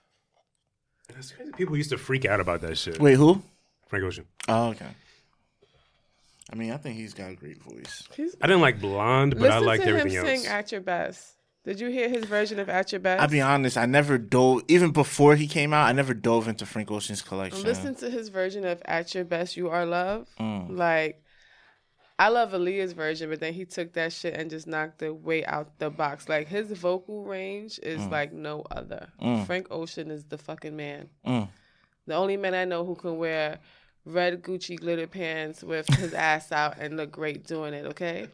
That's 1.13 1.33
crazy. 1.33 1.51
People 1.53 1.77
used 1.77 1.91
to 1.91 1.99
freak 1.99 2.25
out 2.25 2.39
about 2.39 2.61
that 2.61 2.79
shit. 2.79 3.01
Wait, 3.01 3.15
who? 3.15 3.43
Frank 3.89 4.05
Ocean. 4.05 4.25
Oh, 4.47 4.69
okay. 4.69 4.87
I 6.53 6.55
mean, 6.55 6.71
I 6.71 6.77
think 6.77 6.97
he's 6.97 7.15
got 7.15 7.31
a 7.31 7.35
great 7.35 7.61
voice. 7.61 8.05
He's, 8.15 8.37
I 8.41 8.47
didn't 8.47 8.63
like 8.63 8.81
Blonde, 8.81 9.37
but 9.37 9.51
I 9.51 9.59
liked 9.59 9.83
to 9.83 9.91
him 9.91 9.97
everything 9.97 10.41
sing. 10.41 10.47
At 10.47 10.71
Your 10.71 10.81
Best. 10.81 11.33
Did 11.65 11.81
you 11.81 11.89
hear 11.89 12.09
his 12.09 12.25
version 12.25 12.59
of 12.59 12.69
At 12.69 12.93
Your 12.93 13.01
Best? 13.01 13.21
I'll 13.21 13.29
be 13.29 13.41
honest, 13.41 13.77
I 13.77 13.87
never 13.87 14.17
dove 14.17 14.63
even 14.69 14.91
before 14.91 15.37
he 15.37 15.47
came 15.47 15.75
out. 15.75 15.87
I 15.87 15.93
never 15.93 16.15
dove 16.15 16.49
into 16.49 16.65
Frank 16.65 16.91
Ocean's 16.91 17.21
collection. 17.21 17.63
Listen 17.65 17.95
to 17.97 18.09
his 18.09 18.29
version 18.29 18.65
of 18.65 18.81
"At 18.85 19.15
Your 19.15 19.25
Best, 19.25 19.57
You 19.57 19.69
Are 19.69 19.85
Love." 19.85 20.29
Mm. 20.41 20.77
Like, 20.79 21.23
I 22.19 22.29
love 22.29 22.53
Aaliyah's 22.53 22.93
version, 22.93 23.29
but 23.29 23.41
then 23.41 23.53
he 23.53 23.65
took 23.65 23.93
that 23.93 24.13
shit 24.13 24.35
and 24.35 24.51
just 24.51 24.67
knocked 24.67 25.03
it 25.03 25.15
way 25.15 25.45
out 25.45 25.79
the 25.79 25.91
box. 25.91 26.29
Like 26.29 26.49
his 26.49 26.71
vocal 26.71 27.25
range 27.25 27.79
is 27.83 28.05
like 28.07 28.33
no 28.33 28.65
other. 28.71 29.09
Frank 29.47 29.69
Ocean 29.71 30.11
is 30.11 30.25
the 30.25 30.39
fucking 30.39 30.77
man. 30.77 31.09
Mm. 31.27 31.49
The 32.07 32.15
only 32.15 32.37
man 32.37 32.55
I 32.55 32.65
know 32.65 32.85
who 32.85 32.95
can 32.95 33.19
wear 33.19 33.59
red 34.05 34.43
Gucci 34.43 34.79
glitter 34.81 35.07
pants 35.07 35.63
with 35.63 35.87
his 35.95 36.15
ass 36.15 36.51
out 36.51 36.79
and 36.79 36.97
look 36.97 37.13
great 37.13 37.47
doing 37.47 37.75
it. 37.75 37.85
Okay, 37.87 38.29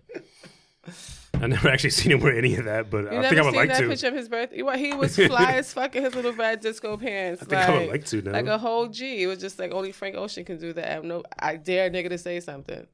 I 1.41 1.47
never 1.47 1.69
actually 1.69 1.91
seen 1.91 2.13
him 2.13 2.21
wear 2.21 2.37
any 2.37 2.55
of 2.57 2.65
that, 2.65 2.91
but 2.91 3.13
you 3.13 3.19
I 3.19 3.29
think 3.29 3.41
I 3.41 3.43
would 3.43 3.51
seen 3.51 3.61
like 3.61 3.69
that 3.71 3.81
to. 3.81 3.89
picture 3.89 4.09
of 4.09 4.15
his 4.15 4.29
birthday? 4.29 4.63
What 4.63 4.79
he 4.79 4.95
was 4.95 5.17
fly 5.27 5.55
as 5.55 5.73
fuck 5.73 5.97
in 5.97 6.05
his 6.05 6.15
little 6.15 6.33
red 6.33 6.61
disco 6.61 6.97
pants. 6.97 7.43
I 7.43 7.45
think 7.45 7.61
I 7.61 7.79
would 7.79 7.89
like 7.89 8.05
to 8.07 8.23
now. 8.23 8.33
Like 8.33 8.47
a 8.47 8.59
whole 8.59 8.87
G. 8.87 9.23
It 9.23 9.27
was 9.27 9.39
just 9.39 9.59
like 9.59 9.73
only 9.73 9.93
Frank 9.93 10.17
Ocean 10.17 10.45
can 10.45 10.59
do 10.59 10.73
that. 10.75 10.99
I, 10.99 11.01
no, 11.01 11.23
I 11.39 11.57
dare 11.57 11.87
a 11.87 11.91
nigga 11.91 12.09
to 12.11 12.19
say 12.19 12.41
something. 12.41 12.87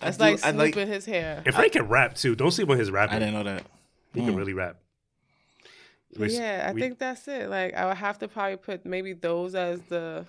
That's 0.00 0.18
do- 0.18 0.24
like 0.24 0.44
I 0.44 0.50
like- 0.50 0.74
swooping 0.74 0.92
his 0.92 1.06
hair. 1.06 1.42
And 1.44 1.54
Frank 1.54 1.72
can 1.72 1.88
rap 1.88 2.14
too. 2.14 2.34
Don't 2.34 2.50
sleep 2.50 2.68
on 2.70 2.78
his 2.78 2.90
rap. 2.90 3.10
I 3.10 3.18
didn't 3.18 3.34
know 3.34 3.44
that. 3.44 3.64
He 4.14 4.20
can 4.20 4.30
hmm. 4.30 4.36
really 4.36 4.52
rap. 4.52 4.76
But 6.18 6.30
yeah, 6.30 6.66
I 6.68 6.72
We- 6.72 6.80
think 6.80 6.98
that's 6.98 7.26
it. 7.28 7.48
Like 7.48 7.74
I 7.74 7.86
would 7.86 7.96
have 7.96 8.18
to 8.18 8.28
probably 8.28 8.56
put 8.56 8.84
maybe 8.84 9.12
those 9.14 9.54
as 9.54 9.80
the. 9.82 10.26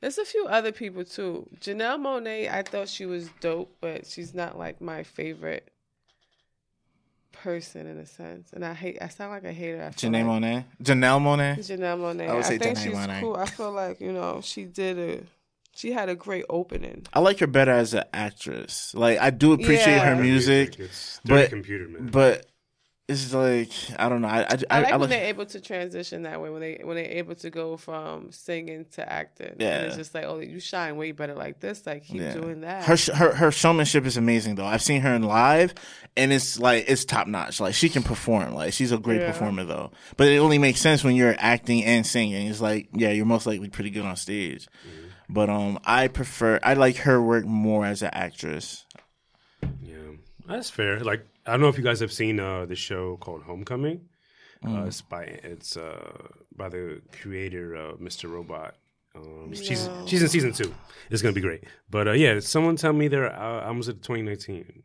There's 0.00 0.18
a 0.18 0.24
few 0.24 0.46
other 0.46 0.72
people 0.72 1.04
too. 1.04 1.48
Janelle 1.60 2.00
Monáe, 2.00 2.50
I 2.50 2.62
thought 2.62 2.88
she 2.88 3.06
was 3.06 3.28
dope, 3.40 3.76
but 3.80 4.04
she's 4.04 4.34
not 4.34 4.58
like 4.58 4.80
my 4.80 5.04
favorite 5.04 5.71
person 7.32 7.86
in 7.86 7.98
a 7.98 8.06
sense. 8.06 8.50
And 8.52 8.64
I 8.64 8.74
hate. 8.74 8.98
I 9.00 9.08
sound 9.08 9.32
like 9.32 9.44
a 9.44 9.52
hater. 9.52 9.82
I 9.82 9.88
Janelle 9.90 10.26
like. 10.26 10.42
Monáe. 10.42 10.64
Janelle 10.82 11.20
Monáe. 11.20 11.58
Janelle 11.58 11.98
Monáe. 11.98 12.28
I 12.28 12.32
I, 12.32 12.34
would 12.34 12.44
say 12.44 12.54
I 12.54 12.58
think 12.58 12.78
Janelle 12.78 12.82
she's 12.84 12.94
Monáe. 12.94 13.20
cool. 13.20 13.36
I 13.36 13.46
feel 13.46 13.72
like 13.72 14.00
you 14.00 14.12
know 14.12 14.40
she 14.42 14.64
did 14.64 14.98
a. 14.98 15.22
She 15.74 15.90
had 15.92 16.10
a 16.10 16.14
great 16.14 16.44
opening. 16.50 17.06
I 17.14 17.20
like 17.20 17.38
her 17.38 17.46
better 17.46 17.70
as 17.72 17.94
an 17.94 18.04
actress. 18.12 18.94
Like 18.94 19.18
I 19.18 19.30
do 19.30 19.52
appreciate 19.54 19.86
Yeah. 19.96 20.14
her 20.14 20.22
music, 20.22 20.78
It's 20.78 21.18
but- 21.24 21.48
computer 21.48 21.88
man. 21.88 22.08
but 22.10 22.46
it's 23.12 23.34
like 23.34 23.70
I 23.98 24.08
don't 24.08 24.22
know. 24.22 24.28
I 24.28 24.40
I, 24.40 24.42
I, 24.42 24.46
I, 24.70 24.80
like 24.82 24.92
I 24.92 24.96
when 24.96 25.10
they're 25.10 25.24
able 25.26 25.46
to 25.46 25.60
transition 25.60 26.22
that 26.22 26.40
way. 26.40 26.50
When 26.50 26.60
they 26.60 26.80
when 26.82 26.96
they're 26.96 27.04
able 27.04 27.34
to 27.36 27.50
go 27.50 27.76
from 27.76 28.32
singing 28.32 28.86
to 28.92 29.12
acting. 29.12 29.56
Yeah. 29.58 29.76
And 29.78 29.86
it's 29.86 29.96
just 29.96 30.14
like, 30.14 30.24
oh, 30.24 30.40
you 30.40 30.58
shine 30.60 30.96
way 30.96 31.12
better 31.12 31.34
like 31.34 31.60
this. 31.60 31.84
Like 31.86 32.04
keep 32.04 32.20
Yeah. 32.20 32.34
doing 32.34 32.62
that. 32.62 32.84
her 32.84 32.96
her 33.14 33.34
her 33.34 33.50
showmanship 33.50 34.06
is 34.06 34.16
amazing 34.16 34.54
though. 34.54 34.66
I've 34.66 34.82
seen 34.82 35.00
her 35.02 35.14
in 35.14 35.22
live, 35.22 35.74
and 36.16 36.32
it's 36.32 36.58
like 36.58 36.84
it's 36.88 37.04
top 37.04 37.26
notch. 37.26 37.60
Like 37.60 37.74
she 37.74 37.88
can 37.88 38.02
perform. 38.02 38.54
Like 38.54 38.72
she's 38.72 38.92
a 38.92 38.98
great 38.98 39.20
Yeah. 39.20 39.32
performer 39.32 39.64
though. 39.64 39.90
But 40.16 40.28
it 40.28 40.38
only 40.38 40.58
makes 40.58 40.80
sense 40.80 41.04
when 41.04 41.14
you're 41.16 41.36
acting 41.38 41.84
and 41.84 42.06
singing. 42.06 42.46
It's 42.48 42.60
like 42.60 42.88
yeah, 42.94 43.10
you're 43.10 43.26
most 43.26 43.46
likely 43.46 43.68
pretty 43.68 43.90
good 43.90 44.04
on 44.04 44.16
stage. 44.16 44.68
But 45.28 45.48
um, 45.48 45.78
I 45.84 46.08
prefer 46.08 46.60
I 46.62 46.74
like 46.74 46.96
her 46.98 47.22
work 47.22 47.44
more 47.46 47.86
as 47.86 48.02
an 48.02 48.10
actress. 48.12 48.84
yeah, 49.82 49.96
that's 50.46 50.68
fair. 50.68 51.00
Like 51.00 51.26
I 51.46 51.52
don't 51.52 51.60
know 51.60 51.68
if 51.68 51.76
you 51.78 51.84
guys 51.84 52.00
have 52.00 52.12
seen 52.12 52.38
uh, 52.40 52.66
the 52.66 52.76
show 52.76 53.16
called 53.16 53.42
Homecoming. 53.42 54.00
Mm. 54.64 54.82
Uh, 54.82 54.86
it's 54.86 55.02
by 55.02 55.22
it's 55.24 55.76
uh, 55.76 56.12
by 56.56 56.68
the 56.68 57.00
creator 57.20 57.74
of 57.74 57.98
Mr. 57.98 58.30
Robot. 58.30 58.76
Um, 59.14 59.52
She's 59.52 59.86
No. 59.88 60.06
she's 60.06 60.22
in 60.22 60.28
season 60.28 60.52
two. 60.52 60.72
It's 61.10 61.20
gonna 61.22 61.34
be 61.34 61.40
great. 61.40 61.64
But 61.90 62.08
uh, 62.08 62.12
yeah, 62.12 62.38
someone 62.40 62.76
tell 62.76 62.92
me 62.92 63.08
their 63.08 63.26
uh, 63.32 63.62
albums 63.64 63.88
of 63.88 63.96
2019. 64.02 64.84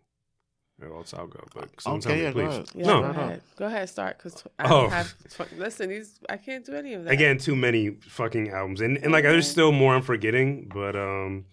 Or 0.82 0.94
else 0.98 1.14
I'll 1.14 1.26
go. 1.28 1.44
But 1.56 1.70
someone 1.82 2.02
Okay, 2.02 2.22
yeah, 2.22 2.32
tell 2.32 2.34
go 2.34 2.40
me, 2.40 2.46
ahead. 2.54 2.66
please. 2.68 2.76
yeah, 2.82 2.86
no, 2.88 3.02
go 3.02 3.08
ahead. 3.10 3.42
Go 3.56 3.66
ahead, 3.66 3.90
start 3.90 4.18
because 4.18 4.44
I 4.60 4.66
Oh. 4.66 4.82
don't 4.82 4.92
have. 4.92 5.16
Tw- 5.30 5.58
listen, 5.58 5.90
these 5.90 6.20
I 6.30 6.38
can't 6.38 6.64
do 6.66 6.74
any 6.76 6.94
of 6.94 7.04
that. 7.06 7.12
again, 7.12 7.38
too 7.40 7.56
many 7.56 7.92
fucking 8.02 8.50
albums, 8.50 8.82
and 8.82 8.98
and 8.98 9.12
like 9.12 9.24
there's 9.24 9.50
still 9.50 9.72
more 9.72 9.96
I'm 9.96 10.04
forgetting. 10.04 10.70
But 10.74 10.96
um, 10.96 11.46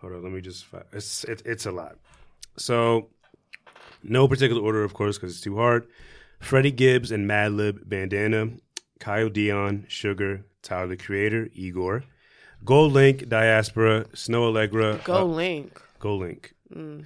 hold 0.00 0.12
on, 0.14 0.22
let 0.22 0.32
me 0.32 0.40
just. 0.40 0.64
fi- 0.66 0.84
It's 0.92 1.24
it, 1.24 1.42
it's 1.46 1.64
a 1.66 1.72
lot. 1.72 1.96
So, 2.58 3.08
no 4.02 4.28
particular 4.28 4.62
order, 4.62 4.84
of 4.84 4.94
course, 4.94 5.16
because 5.16 5.32
it's 5.32 5.40
too 5.40 5.56
hard. 5.56 5.86
Freddie 6.40 6.70
Gibbs 6.70 7.10
and 7.10 7.28
Madlib, 7.28 7.88
Bandana, 7.88 8.50
Kyle 9.00 9.28
Dion, 9.28 9.84
Sugar, 9.88 10.44
Tyler 10.62 10.88
the 10.88 10.96
Creator, 10.96 11.48
Igor, 11.54 12.04
GoldLink, 12.64 13.28
Diaspora, 13.28 14.04
Snoh 14.14 14.52
Aalegra, 14.52 15.02
Go 15.04 15.18
uh, 15.18 15.24
Link. 15.24 15.80
Go 15.98 16.16
Link. 16.16 16.54
Snoh 16.70 17.02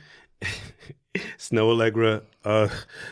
Aalegra, 1.46 2.22
uh, 2.44 2.68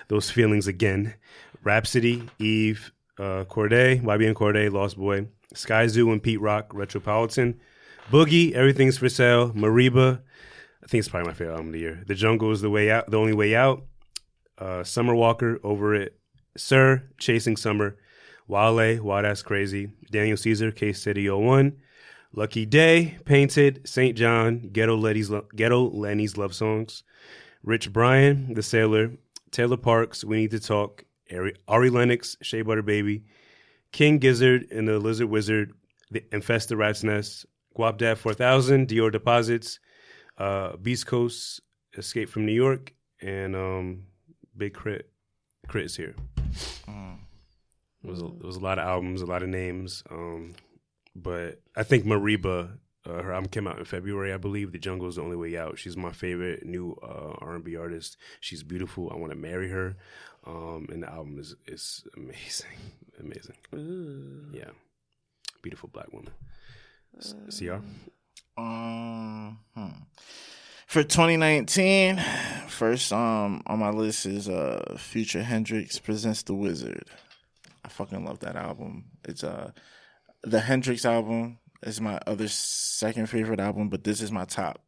those 0.08 0.30
feelings 0.30 0.66
again. 0.66 1.14
Rapsody, 1.62 2.28
Eve, 2.38 2.92
uh, 3.18 3.44
Cordae, 3.44 4.02
YBN 4.02 4.34
Cordae, 4.34 4.72
Lost 4.72 4.96
Boy, 4.96 5.26
Skyzoo 5.54 6.10
and 6.12 6.22
Pete 6.22 6.40
Rock, 6.40 6.72
Retropolitan, 6.72 7.60
Boogie, 8.10 8.52
Everything's 8.52 8.98
for 8.98 9.08
Sale, 9.08 9.52
Mereba. 9.52 10.20
I 10.82 10.86
think 10.86 11.00
it's 11.00 11.08
probably 11.08 11.28
my 11.28 11.34
favorite 11.34 11.52
album 11.54 11.68
of 11.68 11.72
the 11.72 11.80
year. 11.80 12.02
The 12.06 12.14
Jungle 12.14 12.50
is 12.52 12.60
the 12.60 12.70
way 12.70 12.90
out, 12.90 13.10
the 13.10 13.18
only 13.18 13.34
way 13.34 13.54
out. 13.54 13.84
Uh, 14.58 14.82
Summer 14.84 15.14
Walker, 15.14 15.58
Over 15.62 15.94
It, 15.94 16.18
Sir, 16.56 17.08
Chasing 17.18 17.56
Summer, 17.56 17.96
Wale, 18.48 19.02
Wild 19.02 19.24
Ass 19.24 19.42
Crazy, 19.42 19.90
Daniel 20.10 20.36
Caesar, 20.36 20.70
Case 20.70 21.00
Study 21.00 21.28
01, 21.30 21.76
Lucky 22.34 22.66
Daye, 22.66 23.18
Painted, 23.24 23.82
St. 23.86 24.16
John, 24.16 24.70
Ghetto 24.72 24.96
Lenny's, 24.96 25.30
Lo- 25.30 25.46
Ghetto 25.54 25.90
Lenny's 25.90 26.36
Love 26.36 26.54
Songs, 26.54 27.02
Rich 27.62 27.92
Brian, 27.92 28.54
The 28.54 28.62
Sailor, 28.62 29.12
Tayla 29.50 29.76
Parx, 29.76 30.24
We 30.24 30.38
Need 30.38 30.50
to 30.52 30.60
Talk, 30.60 31.04
Ari, 31.32 31.54
Ari 31.68 31.90
Lennox, 31.90 32.36
Shea 32.42 32.62
Butter 32.62 32.82
Baby, 32.82 33.24
King 33.92 34.18
Gizzard 34.18 34.66
and 34.70 34.86
the 34.86 34.98
Lizard 34.98 35.28
Wizard, 35.28 35.72
the 36.10 36.24
Infest 36.32 36.68
the 36.68 36.76
Rat's 36.76 37.02
Nest, 37.04 37.46
Guapdad 37.76 38.18
4000, 38.18 38.88
Dior 38.88 39.12
Deposits, 39.12 39.78
uh, 40.40 40.76
Beast 40.76 41.06
Coast, 41.06 41.60
Escape 41.96 42.28
from 42.28 42.46
New 42.46 42.52
York, 42.52 42.92
and 43.20 43.54
um, 43.54 44.04
Big 44.56 44.74
Crit. 44.74 45.10
K.R.I.T. 45.68 45.84
is 45.86 45.96
here. 45.96 46.14
It 48.02 48.08
was, 48.08 48.22
a, 48.22 48.26
it 48.26 48.44
was 48.44 48.56
a 48.56 48.60
lot 48.60 48.78
of 48.78 48.86
albums, 48.88 49.20
a 49.20 49.26
lot 49.26 49.42
of 49.42 49.50
names. 49.50 50.02
Um, 50.10 50.54
but 51.14 51.60
I 51.76 51.82
think 51.82 52.04
Mereba, 52.06 52.78
uh, 53.06 53.22
her 53.22 53.32
album 53.32 53.50
came 53.50 53.66
out 53.68 53.78
in 53.78 53.84
February, 53.84 54.32
I 54.32 54.38
believe. 54.38 54.72
The 54.72 54.78
Jungle 54.78 55.06
is 55.06 55.16
the 55.16 55.22
only 55.22 55.36
way 55.36 55.56
out. 55.58 55.78
She's 55.78 55.98
my 55.98 56.10
favorite 56.10 56.64
new 56.64 56.96
uh, 57.02 57.34
R&B 57.44 57.76
artist. 57.76 58.16
She's 58.40 58.62
beautiful. 58.62 59.10
I 59.12 59.16
want 59.16 59.32
to 59.32 59.38
marry 59.38 59.68
her. 59.68 59.96
Um, 60.46 60.86
and 60.90 61.02
the 61.02 61.10
album 61.10 61.38
is 61.38 61.54
is 61.66 62.02
amazing, 62.16 62.78
amazing. 63.20 63.56
Yeah, 64.54 64.70
beautiful 65.60 65.90
black 65.92 66.10
woman. 66.14 66.32
S- 67.18 67.34
Cr. 67.58 67.74
Um, 68.56 69.58
hmm. 69.74 69.88
For 70.86 71.04
2019, 71.04 72.20
first 72.68 73.12
um 73.12 73.62
on 73.66 73.78
my 73.78 73.90
list 73.90 74.26
is 74.26 74.48
uh 74.48 74.96
Future 74.98 75.42
Hendrix 75.42 76.00
presents 76.00 76.42
The 76.42 76.54
Wizard. 76.54 77.04
I 77.84 77.88
fucking 77.88 78.24
love 78.24 78.40
that 78.40 78.56
album. 78.56 79.04
It's 79.24 79.44
uh 79.44 79.70
the 80.42 80.58
Hendrix 80.58 81.04
album 81.04 81.58
is 81.84 82.00
my 82.00 82.18
other 82.26 82.48
second 82.48 83.28
favorite 83.28 83.60
album, 83.60 83.88
but 83.88 84.02
this 84.02 84.20
is 84.20 84.32
my 84.32 84.44
top. 84.44 84.80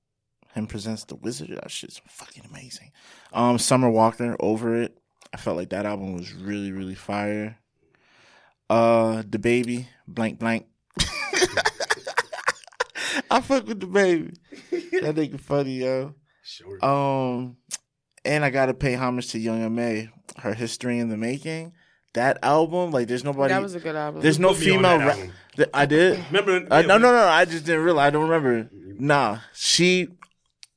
Him 0.54 0.66
presents 0.66 1.04
The 1.04 1.14
Wizard. 1.14 1.50
That 1.50 1.70
shit's 1.70 2.00
fucking 2.08 2.46
amazing. 2.50 2.90
Um, 3.32 3.58
Summer 3.58 3.88
Walker, 3.88 4.36
Over 4.40 4.82
It. 4.82 4.98
I 5.32 5.36
felt 5.36 5.56
like 5.56 5.70
that 5.70 5.86
album 5.86 6.14
was 6.14 6.34
really 6.34 6.72
really 6.72 6.96
fire. 6.96 7.58
Uh, 8.68 9.22
DaBaby, 9.22 9.86
Blank 10.08 10.40
Blank. 10.40 10.66
I 13.36 13.40
fuck 13.40 13.66
with 13.66 13.80
DaBaby. 13.80 14.34
That 15.02 15.16
nigga 15.16 15.40
funny, 15.40 15.78
yo. 15.80 16.14
Sure. 16.44 16.84
Um, 16.84 17.56
and 18.24 18.44
I 18.44 18.50
gotta 18.50 18.74
pay 18.74 18.94
homage 18.94 19.28
to 19.32 19.38
Young 19.38 19.62
M.A. 19.62 20.10
Her 20.38 20.54
history 20.54 20.98
in 20.98 21.08
the 21.08 21.16
making. 21.16 21.72
That 22.14 22.38
album, 22.42 22.90
like, 22.90 23.08
there's 23.08 23.24
nobody. 23.24 23.54
That 23.54 23.62
was 23.62 23.74
a 23.74 23.80
good 23.80 23.96
album. 23.96 24.20
there's 24.20 24.38
no 24.38 24.48
Put 24.48 24.60
me 24.60 24.70
on 24.72 24.76
female. 24.76 24.98
that 24.98 25.04
Ra- 25.06 25.12
album. 25.12 25.32
Th- 25.56 25.68
I 25.72 25.86
did. 25.86 26.24
Remember? 26.30 26.52
Uh, 26.74 26.80
yeah, 26.80 26.86
no, 26.86 26.96
we- 26.96 27.02
no, 27.02 27.12
no. 27.12 27.26
I 27.26 27.44
just 27.46 27.64
didn't 27.64 27.84
realize. 27.84 28.08
I 28.08 28.10
don't 28.10 28.28
remember. 28.28 28.68
Nah, 28.98 29.38
she, 29.54 30.08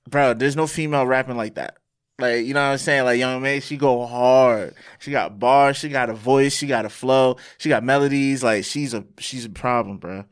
bro. 0.09 0.33
There's 0.33 0.55
no 0.55 0.65
female 0.67 1.05
rapping 1.05 1.35
like 1.37 1.55
that. 1.55 1.77
Like 2.17 2.45
you 2.45 2.53
know 2.53 2.61
what 2.61 2.71
I'm 2.71 2.77
saying? 2.77 3.03
Like 3.03 3.19
Young 3.19 3.35
M.A, 3.37 3.59
she 3.59 3.75
go 3.75 4.05
hard. 4.05 4.73
She 4.99 5.11
got 5.11 5.37
bars. 5.37 5.75
She 5.75 5.89
got 5.89 6.09
a 6.09 6.13
voice. 6.13 6.55
She 6.55 6.67
got 6.67 6.85
a 6.85 6.89
flow. 6.89 7.35
She 7.57 7.67
got 7.67 7.83
melodies. 7.83 8.41
Like 8.41 8.63
she's 8.63 8.93
a 8.93 9.03
she's 9.19 9.43
a 9.43 9.49
problem, 9.49 9.97
bro. 9.97 10.23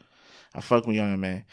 I 0.55 0.61
fuck 0.61 0.87
with 0.87 0.95
Young 0.95 1.11
M.A. 1.13 1.43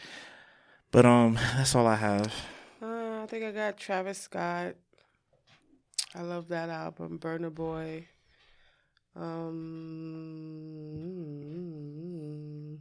But 0.91 1.05
um, 1.05 1.35
that's 1.55 1.73
all 1.75 1.87
I 1.87 1.95
have. 1.95 2.33
Uh, 2.81 3.21
I 3.23 3.25
think 3.27 3.43
I 3.45 3.51
got 3.51 3.77
Travis 3.77 4.19
Scott. 4.19 4.75
I 6.13 6.21
love 6.21 6.49
that 6.49 6.69
album, 6.69 7.17
Burna 7.19 7.53
Boy. 7.53 8.07
Um, 11.91 12.79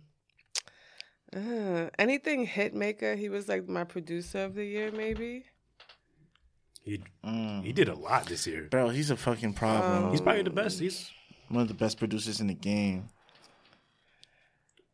uh, 1.35 1.91
anything 1.99 2.47
Hitmaker. 2.47 3.17
He 3.19 3.29
was 3.29 3.49
like 3.49 3.69
my 3.69 3.85
producer 3.85 4.45
of 4.45 4.55
the 4.55 4.65
year, 4.65 4.91
maybe. 4.91 5.45
He 6.83 7.03
Mm. 7.25 7.63
he 7.65 7.73
did 7.73 7.89
a 7.89 7.95
lot 7.95 8.27
this 8.27 8.47
year. 8.47 8.67
Bro, 8.71 8.89
he's 8.91 9.11
a 9.11 9.17
fucking 9.17 9.53
problem. 9.55 10.11
He's 10.11 10.21
probably 10.21 10.43
the 10.43 10.51
best. 10.51 10.81
He's 10.81 11.11
one 11.49 11.63
of 11.63 11.69
the 11.69 11.75
best 11.75 11.99
producers 11.99 12.41
in 12.41 12.47
the 12.49 12.55
game. 12.55 13.09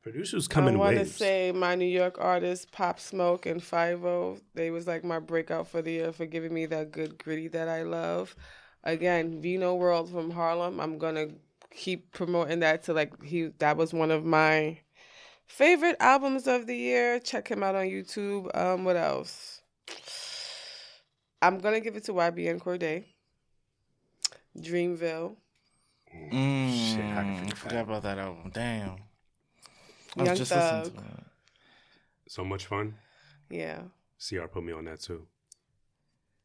Producers 0.06 0.46
come 0.46 0.66
I 0.66 0.68
in 0.68 0.78
want 0.78 0.96
to 0.98 1.04
say 1.04 1.50
my 1.50 1.74
New 1.74 1.84
York 1.84 2.18
artists, 2.20 2.64
Pop 2.70 3.00
Smoke 3.00 3.44
and 3.44 3.60
Fivio. 3.60 4.40
They 4.54 4.70
was 4.70 4.86
like 4.86 5.02
my 5.02 5.18
breakout 5.18 5.66
for 5.66 5.82
the 5.82 5.90
year 5.90 6.12
for 6.12 6.26
giving 6.26 6.54
me 6.54 6.64
that 6.66 6.92
good 6.92 7.18
gritty 7.18 7.48
that 7.48 7.68
I 7.68 7.82
love. 7.82 8.36
Again, 8.84 9.42
Vino 9.42 9.74
World 9.74 10.08
from 10.08 10.30
Harlem. 10.30 10.78
I'm 10.78 10.98
gonna 10.98 11.30
keep 11.72 12.12
promoting 12.12 12.60
that 12.60 12.84
to 12.84 12.92
like 12.92 13.20
he. 13.20 13.46
That 13.58 13.76
was 13.76 13.92
one 13.92 14.12
of 14.12 14.24
my 14.24 14.78
favorite 15.48 15.96
albums 15.98 16.46
of 16.46 16.68
the 16.68 16.76
year. 16.76 17.18
Check 17.18 17.48
him 17.48 17.64
out 17.64 17.74
on 17.74 17.86
YouTube. 17.86 18.56
Um, 18.56 18.84
what 18.84 18.94
else? 18.94 19.60
I'm 21.42 21.58
gonna 21.58 21.80
give 21.80 21.96
it 21.96 22.04
to 22.04 22.12
YBN 22.12 22.60
Cordae. 22.60 23.06
Dreamville. 24.56 25.34
Mm, 26.32 26.94
Shit, 26.94 27.04
how 27.06 27.22
could 27.22 27.28
you 27.28 27.50
I 27.50 27.54
forget 27.56 27.58
forgot 27.58 27.82
about 27.82 28.02
that 28.04 28.18
album. 28.18 28.52
Damn. 28.54 29.05
I 30.16 30.20
was 30.20 30.26
Young 30.28 30.36
just 30.36 30.50
listening 30.50 30.82
Thug. 30.84 30.94
to 30.94 31.00
it. 31.00 31.24
so 32.28 32.44
much 32.44 32.66
fun. 32.66 32.94
Yeah. 33.50 33.82
Cr 34.26 34.46
put 34.46 34.64
me 34.64 34.72
on 34.72 34.84
that 34.86 35.00
too. 35.00 35.26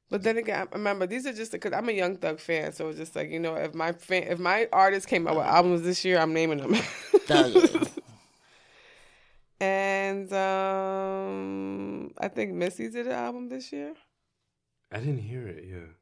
But 0.10 0.24
then 0.24 0.38
again, 0.38 0.68
I- 0.72 0.76
remember 0.76 1.08
these 1.08 1.26
are 1.26 1.32
just 1.34 1.54
because 1.54 1.72
I'm 1.74 1.88
a 1.88 1.94
Young 1.94 2.18
Thug 2.18 2.40
fan, 2.40 2.74
so 2.74 2.90
it's 2.90 2.98
just 3.00 3.16
like 3.16 3.30
you 3.30 3.40
know, 3.40 3.56
if 3.56 3.74
my 3.74 3.94
fan, 3.94 4.24
if 4.24 4.40
my 4.40 4.68
artist 4.74 5.08
came 5.08 5.26
out 5.28 5.38
with 5.38 5.46
albums 5.46 5.84
this 5.84 6.04
year, 6.04 6.20
I'm 6.20 6.34
naming 6.34 6.58
them. 6.60 6.76
and 9.60 10.32
um, 10.34 12.12
I 12.18 12.28
think 12.28 12.52
Missy 12.54 12.90
did 12.90 13.06
an 13.08 13.14
album 13.14 13.48
this 13.50 13.72
year. 13.72 13.94
I 14.92 14.98
didn't 15.00 15.20
hear 15.20 15.48
it. 15.48 15.64
Yeah. 15.68 15.94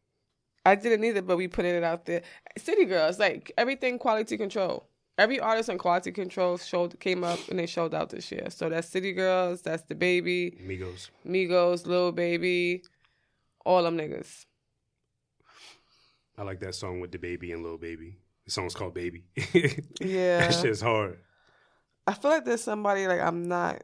I 0.66 0.76
didn't 0.76 1.04
either, 1.04 1.22
but 1.22 1.38
we 1.38 1.48
put 1.48 1.66
it 1.66 1.84
out 1.84 2.06
there. 2.06 2.24
City 2.58 2.86
Girls, 2.86 3.20
like 3.20 3.52
everything, 3.58 4.00
quality 4.00 4.38
control. 4.38 4.89
Every 5.20 5.40
artist 5.40 5.70
on 5.70 5.78
quality 5.78 6.12
control 6.12 6.58
showed 6.58 6.98
came 7.00 7.24
up 7.26 7.40
and 7.50 7.60
they 7.60 7.66
showed 7.66 7.94
out 7.94 8.10
this 8.10 8.32
year. 8.32 8.48
So 8.50 8.70
that's 8.70 8.88
City 8.88 9.12
Girls, 9.12 9.62
that's 9.62 9.84
DaBaby, 9.84 10.66
Migos. 10.66 11.10
Migos, 11.28 11.86
Lil 11.86 12.12
Baby, 12.14 12.84
all 13.66 13.84
them 13.84 13.98
niggas. 13.98 14.46
I 16.38 16.44
like 16.44 16.62
that 16.62 16.74
song 16.76 17.02
with 17.02 17.12
DaBaby 17.12 17.52
and 17.54 17.62
little 17.64 17.78
baby. 17.78 18.16
The 18.46 18.52
song's 18.52 18.74
called 18.74 18.94
Baby. 18.94 19.26
Yeah. 20.00 20.40
that 20.40 20.54
shit's 20.54 20.80
hard. 20.82 21.20
I 22.08 22.14
feel 22.14 22.32
like 22.32 22.46
there's 22.46 22.64
somebody 22.64 23.06
like 23.08 23.20
I'm 23.20 23.44
not 23.48 23.84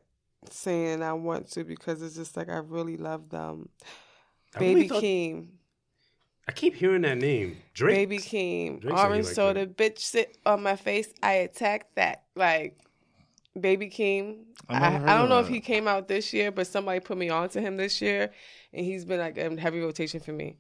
saying 0.50 1.04
I 1.04 1.14
want 1.14 1.52
to 1.52 1.64
because 1.66 2.02
it's 2.02 2.16
just 2.16 2.38
like 2.38 2.50
I 2.50 2.58
really 2.58 2.96
love 2.98 3.30
them. 3.30 3.70
I 4.56 4.60
really 4.60 4.74
Baby 4.76 4.88
thought- 4.88 5.04
Keem, 5.04 5.48
I 6.48 6.52
keep 6.52 6.76
hearing 6.76 7.02
that 7.02 7.18
name. 7.18 7.58
Drake. 7.74 7.96
Baby 7.96 8.18
Keem, 8.20 8.80
Drake 8.80 8.96
orange 8.96 9.26
liked 9.26 9.36
soda, 9.36 9.66
bitch 9.66 10.00
sit 10.00 10.38
on 10.46 10.62
my 10.62 10.76
face. 10.76 11.12
I 11.24 11.34
attack 11.34 11.88
that 11.96 12.24
like 12.36 12.78
Baby 13.60 13.90
Keem. 13.90 14.44
I 14.70 14.76
I, 14.76 14.88
I 14.88 15.18
don't 15.18 15.24
of 15.24 15.30
know 15.30 15.40
if 15.40 15.48
he 15.48 15.60
came 15.60 15.88
out 15.88 16.08
this 16.08 16.34
year, 16.34 16.52
but 16.52 16.68
somebody 16.68 17.00
put 17.00 17.18
me 17.18 17.30
on 17.30 17.50
to 17.50 17.62
him 17.62 17.78
this 17.78 18.02
year, 18.02 18.32
and 18.74 18.86
he's 18.86 19.06
been 19.06 19.20
like 19.20 19.38
a 19.38 19.60
heavy 19.60 19.80
rotation 19.80 20.20
for 20.20 20.34
me. 20.34 20.58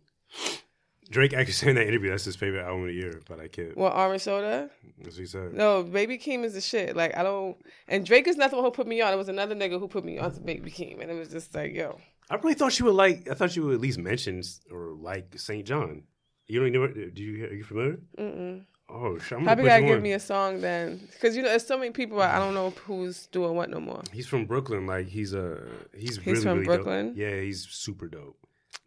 Drake 1.10 1.34
actually 1.34 1.53
said 1.53 1.70
in 1.70 1.76
that 1.76 1.88
interview 1.88 2.10
that's 2.10 2.26
his 2.26 2.36
favorite 2.36 2.64
album 2.64 2.82
of 2.82 2.88
the 2.88 2.94
year, 2.94 3.22
but 3.28 3.40
I 3.40 3.48
can't. 3.48 3.78
Well, 3.78 3.91
orange 3.94 4.24
soda. 4.24 4.72
That's 4.99 5.16
what 5.16 5.22
he 5.22 5.26
said. 5.28 5.53
No, 5.53 5.84
Baby 5.84 6.18
Keem 6.18 6.44
is 6.44 6.53
the 6.53 6.62
shit. 6.62 6.95
Like 6.95 7.16
I 7.16 7.22
don't, 7.22 7.57
and 7.88 8.06
Drake 8.06 8.28
is 8.28 8.38
not 8.38 8.49
the 8.49 8.56
one 8.56 8.66
who 8.66 8.72
put 8.72 8.88
me 8.88 9.02
on. 9.02 9.14
It 9.14 9.18
was 9.18 9.30
another 9.30 9.53
nigga 9.53 9.80
who 9.80 9.88
put 9.88 10.03
me 10.03 10.18
on 10.18 10.34
to 10.34 10.40
Baby 10.40 10.72
Keem, 10.72 11.02
and 11.02 11.12
it 11.12 11.16
was 11.16 11.30
just 11.30 11.53
like, 11.53 11.74
yo. 11.74 11.99
I 12.30 12.35
really 12.35 12.56
thought 12.56 12.77
you 12.80 12.85
would 12.85 12.95
like. 12.95 13.30
I 13.30 13.34
thought 13.35 13.56
you 13.56 13.64
would 13.65 13.76
at 13.76 13.81
least 13.81 13.99
mention 13.99 14.41
or 14.72 14.93
like 14.99 15.34
St. 15.38 15.65
John. 15.65 16.03
You 16.47 16.60
don't 16.60 16.69
even 16.69 16.81
know. 16.81 17.10
Do 17.14 17.22
you? 17.23 17.45
Are 17.45 17.53
you 17.53 17.64
familiar? 17.64 17.97
Mm-mm. 18.18 18.65
Oh, 18.88 19.18
shit, 19.18 19.39
I'm 19.39 19.43
Probably 19.45 19.65
gotta 19.65 19.81
give 19.81 19.97
on. 19.97 20.03
me 20.03 20.11
a 20.14 20.19
song 20.19 20.61
then, 20.61 21.07
because 21.11 21.35
you 21.35 21.41
know 21.41 21.49
there's 21.49 21.65
so 21.65 21.76
many 21.77 21.89
people. 21.89 22.22
I 22.22 22.38
don't 22.38 22.53
know 22.53 22.69
who's 22.85 23.26
doing 23.27 23.56
what 23.56 23.69
no 23.72 23.80
more. 23.80 24.02
He's 24.14 24.27
from 24.27 24.45
Brooklyn. 24.45 24.85
Like 24.85 25.07
he's 25.07 25.34
a 25.34 25.60
he's, 25.97 26.18
He's 26.18 26.26
really 26.26 26.41
from 26.41 26.53
really 26.60 26.65
Brooklyn? 26.65 27.07
Dope. 27.10 27.18
Yeah, 27.18 27.39
he's 27.41 27.68
super 27.68 28.07
dope. 28.07 28.38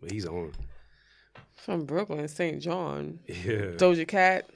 But 0.01 0.12
he's 0.12 0.24
on. 0.27 0.52
From 1.56 1.85
Brooklyn, 1.85 2.28
St. 2.28 2.62
John, 2.62 3.19
Yeah. 3.27 3.74
Doja 3.77 4.06
Cat. 4.06 4.48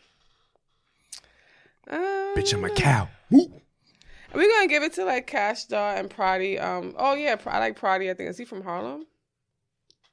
Uh, 1.90 1.96
Bitch, 2.36 2.54
I'm 2.54 2.64
a 2.64 2.70
cow. 2.70 3.09
We're 4.34 4.48
gonna 4.48 4.66
give 4.68 4.82
it 4.82 4.94
to 4.94 5.04
like 5.04 5.26
Cash 5.26 5.64
Doll 5.66 5.96
and 5.96 6.09
Prodi. 6.10 6.60
Um. 6.62 6.94
Oh 6.96 7.14
yeah, 7.14 7.36
I 7.46 7.59
like 7.59 7.78
Prodi. 7.78 8.10
I 8.10 8.14
think 8.14 8.30
is 8.30 8.38
he 8.38 8.44
from 8.44 8.62
Harlem? 8.62 9.06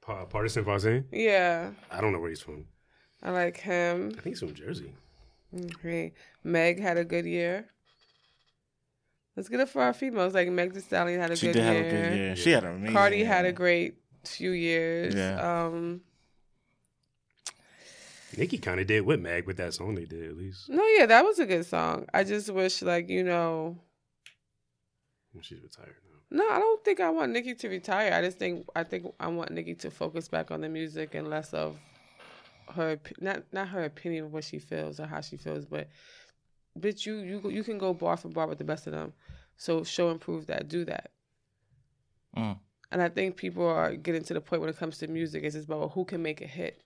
Pa- 0.01 0.25
Partisan 0.25 0.65
Farzin. 0.65 1.05
Yeah, 1.11 1.71
I 1.91 2.01
don't 2.01 2.11
know 2.11 2.19
where 2.19 2.29
he's 2.29 2.41
from. 2.41 2.65
I 3.23 3.31
like 3.31 3.57
him. 3.57 4.09
I 4.17 4.21
think 4.21 4.35
he's 4.35 4.39
from 4.39 4.53
Jersey. 4.53 4.93
Okay. 5.75 6.13
Meg 6.43 6.79
had 6.79 6.97
a 6.97 7.03
good 7.05 7.25
year. 7.25 7.65
Let's 9.35 9.49
get 9.49 9.59
it 9.61 9.69
for 9.69 9.81
our 9.81 9.93
females. 9.93 10.33
Like 10.33 10.49
Meg 10.49 10.73
Thee 10.73 10.81
Stallion 10.81 11.19
had 11.19 11.31
a 11.31 11.35
She 11.35 11.47
good 11.47 11.53
did 11.53 11.63
year. 11.63 11.73
have 11.73 11.85
a 11.85 11.89
good 11.89 12.17
year. 12.17 12.35
She 12.35 12.51
had 12.51 12.63
an 12.63 12.75
amazing. 12.75 12.93
Cardi 12.95 13.23
had 13.23 13.45
a 13.45 13.51
great 13.53 13.95
few 14.25 14.51
years. 14.51 15.15
Yeah. 15.15 15.65
Um. 15.65 16.01
Nicki 18.37 18.57
kind 18.57 18.79
of 18.79 18.87
did 18.87 19.01
with 19.01 19.19
Mag 19.19 19.47
with 19.47 19.57
that 19.57 19.73
song 19.73 19.95
they 19.95 20.05
did 20.05 20.29
at 20.29 20.37
least. 20.37 20.69
No, 20.69 20.85
yeah, 20.97 21.05
that 21.07 21.25
was 21.25 21.39
a 21.39 21.45
good 21.45 21.65
song. 21.65 22.05
I 22.13 22.23
just 22.23 22.49
wish, 22.51 22.81
like, 22.83 23.09
you 23.09 23.23
know, 23.23 23.77
She's 25.41 25.61
retired 25.61 25.95
now. 26.31 26.43
no, 26.43 26.49
I 26.49 26.59
don't 26.59 26.83
think 26.83 26.99
I 26.99 27.09
want 27.09 27.31
Nicki 27.31 27.53
to 27.55 27.69
retire. 27.69 28.13
I 28.13 28.21
just 28.21 28.39
think 28.39 28.65
I 28.75 28.83
think 28.83 29.13
I 29.19 29.27
want 29.27 29.51
Nicki 29.51 29.75
to 29.75 29.91
focus 29.91 30.27
back 30.27 30.51
on 30.51 30.61
the 30.61 30.69
music 30.69 31.15
and 31.15 31.29
less 31.29 31.53
of 31.53 31.77
her 32.75 32.99
not 33.19 33.43
not 33.51 33.69
her 33.69 33.83
opinion 33.83 34.25
of 34.25 34.33
what 34.33 34.43
she 34.43 34.59
feels 34.59 34.99
or 34.99 35.05
how 35.05 35.21
she 35.21 35.37
feels, 35.37 35.65
but 35.65 35.87
bitch, 36.79 37.05
you 37.05 37.17
you 37.17 37.49
you 37.49 37.63
can 37.63 37.77
go 37.77 37.93
bar 37.93 38.17
for 38.17 38.29
bar 38.29 38.47
with 38.47 38.57
the 38.57 38.63
best 38.63 38.87
of 38.87 38.93
them. 38.93 39.13
So 39.57 39.83
show 39.83 40.09
and 40.09 40.19
prove 40.19 40.47
that. 40.47 40.67
Do 40.67 40.85
that. 40.85 41.11
Mm. 42.35 42.57
And 42.91 43.01
I 43.01 43.09
think 43.09 43.35
people 43.35 43.67
are 43.67 43.95
getting 43.95 44.23
to 44.23 44.33
the 44.33 44.41
point 44.41 44.61
when 44.61 44.69
it 44.69 44.77
comes 44.77 44.97
to 44.99 45.07
music, 45.07 45.43
it's 45.43 45.55
just 45.55 45.67
about 45.67 45.79
well, 45.79 45.89
who 45.89 46.05
can 46.05 46.21
make 46.21 46.41
a 46.41 46.47
hit. 46.47 46.81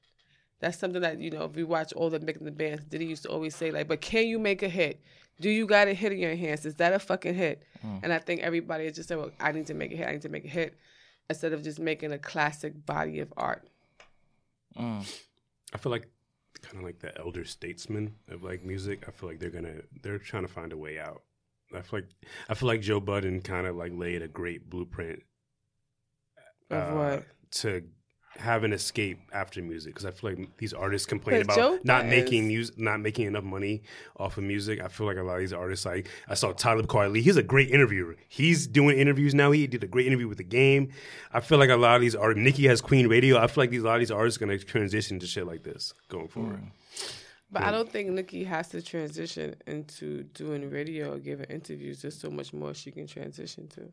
That's 0.60 0.78
something 0.78 1.02
that 1.02 1.20
you 1.20 1.30
know. 1.32 1.46
If 1.46 1.58
you 1.58 1.68
watch 1.68 1.94
all 1.94 2.10
the 2.10 2.20
making 2.20 2.46
the 2.46 2.52
bands, 2.52 2.84
Diddy 2.86 3.06
used 3.06 3.24
to 3.24 3.30
always 3.30 3.56
say 3.56 3.72
like, 3.72 3.88
"But 3.88 4.02
can 4.02 4.28
you 4.28 4.40
make 4.40 4.64
a 4.64 4.70
hit? 4.70 5.02
Do 5.40 5.50
you 5.50 5.66
got 5.66 5.88
a 5.88 5.94
hit 5.94 6.12
in 6.12 6.20
your 6.20 6.36
hands? 6.36 6.66
Is 6.66 6.76
that 6.76 6.94
a 6.94 7.00
fucking 7.00 7.34
hit?" 7.34 7.64
And 8.02 8.14
I 8.14 8.20
think 8.20 8.42
everybody 8.42 8.86
is 8.86 8.96
just 8.96 9.10
saying, 9.10 9.20
"Well, 9.22 9.32
I 9.40 9.52
need 9.52 9.68
to 9.68 9.74
make 9.74 9.92
a 9.92 9.96
hit. 9.96 10.08
I 10.08 10.12
need 10.14 10.22
to 10.22 10.30
make 10.30 10.46
a 10.46 10.50
hit," 10.50 10.78
instead 11.30 11.54
of 11.54 11.64
just 11.64 11.80
making 11.80 12.12
a 12.12 12.18
classic 12.18 12.86
body 12.86 13.20
of 13.20 13.34
art. 13.36 13.68
Mm. 14.78 15.06
I 15.74 15.78
feel 15.78 15.92
like 15.92 16.08
kind 16.62 16.78
of 16.78 16.84
like 16.84 17.00
the 17.00 17.18
elder 17.20 17.44
statesman 17.44 18.16
of 18.30 18.42
like 18.44 18.64
music. 18.64 19.04
I 19.08 19.12
feel 19.12 19.30
like 19.30 19.40
they're 19.40 19.50
gonna 19.50 19.82
they're 20.02 20.18
trying 20.18 20.44
to 20.48 20.54
find 20.54 20.72
a 20.72 20.78
way 20.78 21.00
out. 21.00 21.24
I 21.76 21.82
feel 21.82 22.00
like 22.00 22.10
I 22.50 22.54
feel 22.54 22.68
like 22.68 22.82
Joe 22.82 23.00
Budden 23.00 23.42
kind 23.42 23.68
of 23.68 23.76
like 23.76 23.92
laid 23.94 24.22
a 24.22 24.28
great 24.28 24.70
blueprint 24.70 25.24
Of 26.70 26.78
uh, 26.78 26.96
what? 26.96 27.26
to 27.52 27.84
have 28.38 28.64
an 28.64 28.74
escape 28.74 29.20
after 29.32 29.62
music 29.62 29.94
because 29.94 30.06
I 30.06 30.12
feel 30.12 30.32
like 30.32 30.58
these 30.58 30.74
artists 30.74 31.06
complain 31.06 31.46
But 31.46 31.56
about 31.56 31.86
not 31.86 32.04
Budden's- 32.04 32.12
making 32.24 32.48
music, 32.48 32.78
not 32.80 33.00
making 33.00 33.28
enough 33.28 33.44
money 33.44 33.84
off 34.18 34.38
of 34.38 34.44
music. 34.44 34.82
I 34.82 34.88
feel 34.88 35.06
like 35.06 35.18
a 35.18 35.24
lot 35.24 35.36
of 35.36 35.40
these 35.42 35.54
artists, 35.54 35.86
like 35.86 36.08
I 36.28 36.34
saw 36.34 36.52
Talib 36.52 36.88
Kweli, 36.88 37.22
he's 37.22 37.38
a 37.38 37.44
great 37.44 37.70
interviewer. 37.70 38.16
He's 38.28 38.66
doing 38.68 38.98
interviews 38.98 39.34
now. 39.36 39.52
He 39.52 39.68
did 39.68 39.84
a 39.84 39.88
great 39.88 40.08
interview 40.08 40.28
with 40.28 40.40
the 40.40 40.44
game. 40.44 40.90
I 41.32 41.40
feel 41.42 41.58
like 41.60 41.70
a 41.70 41.76
lot 41.76 41.96
of 41.96 42.02
these 42.02 42.16
artists, 42.16 42.44
Nicki 42.44 42.66
has 42.68 42.82
Queen 42.82 43.08
Radio. 43.08 43.38
I 43.38 43.48
feel 43.48 43.62
like 43.64 43.70
these 43.70 43.84
a 43.84 43.86
lot 43.86 43.96
of 43.96 44.00
these 44.02 44.12
artists 44.12 44.42
are 44.42 44.46
gonna 44.46 44.58
transition 44.58 45.20
to 45.20 45.28
shit 45.28 45.46
like 45.46 45.64
this 45.64 45.94
going 46.10 46.28
forward. 46.28 46.62
Mm. 46.62 46.72
But 47.52 47.62
I 47.62 47.70
don't 47.72 47.88
think 47.88 48.10
Nicki 48.10 48.46
has 48.46 48.70
to 48.70 48.82
transition 48.82 49.56
into 49.68 50.24
doing 50.24 50.72
radio 50.72 51.14
or 51.14 51.20
giving 51.20 51.46
interviews. 51.52 52.02
There's 52.02 52.20
so 52.20 52.32
much 52.32 52.52
more 52.52 52.74
she 52.74 52.90
can 52.90 53.06
transition 53.06 53.68
to. 53.76 53.92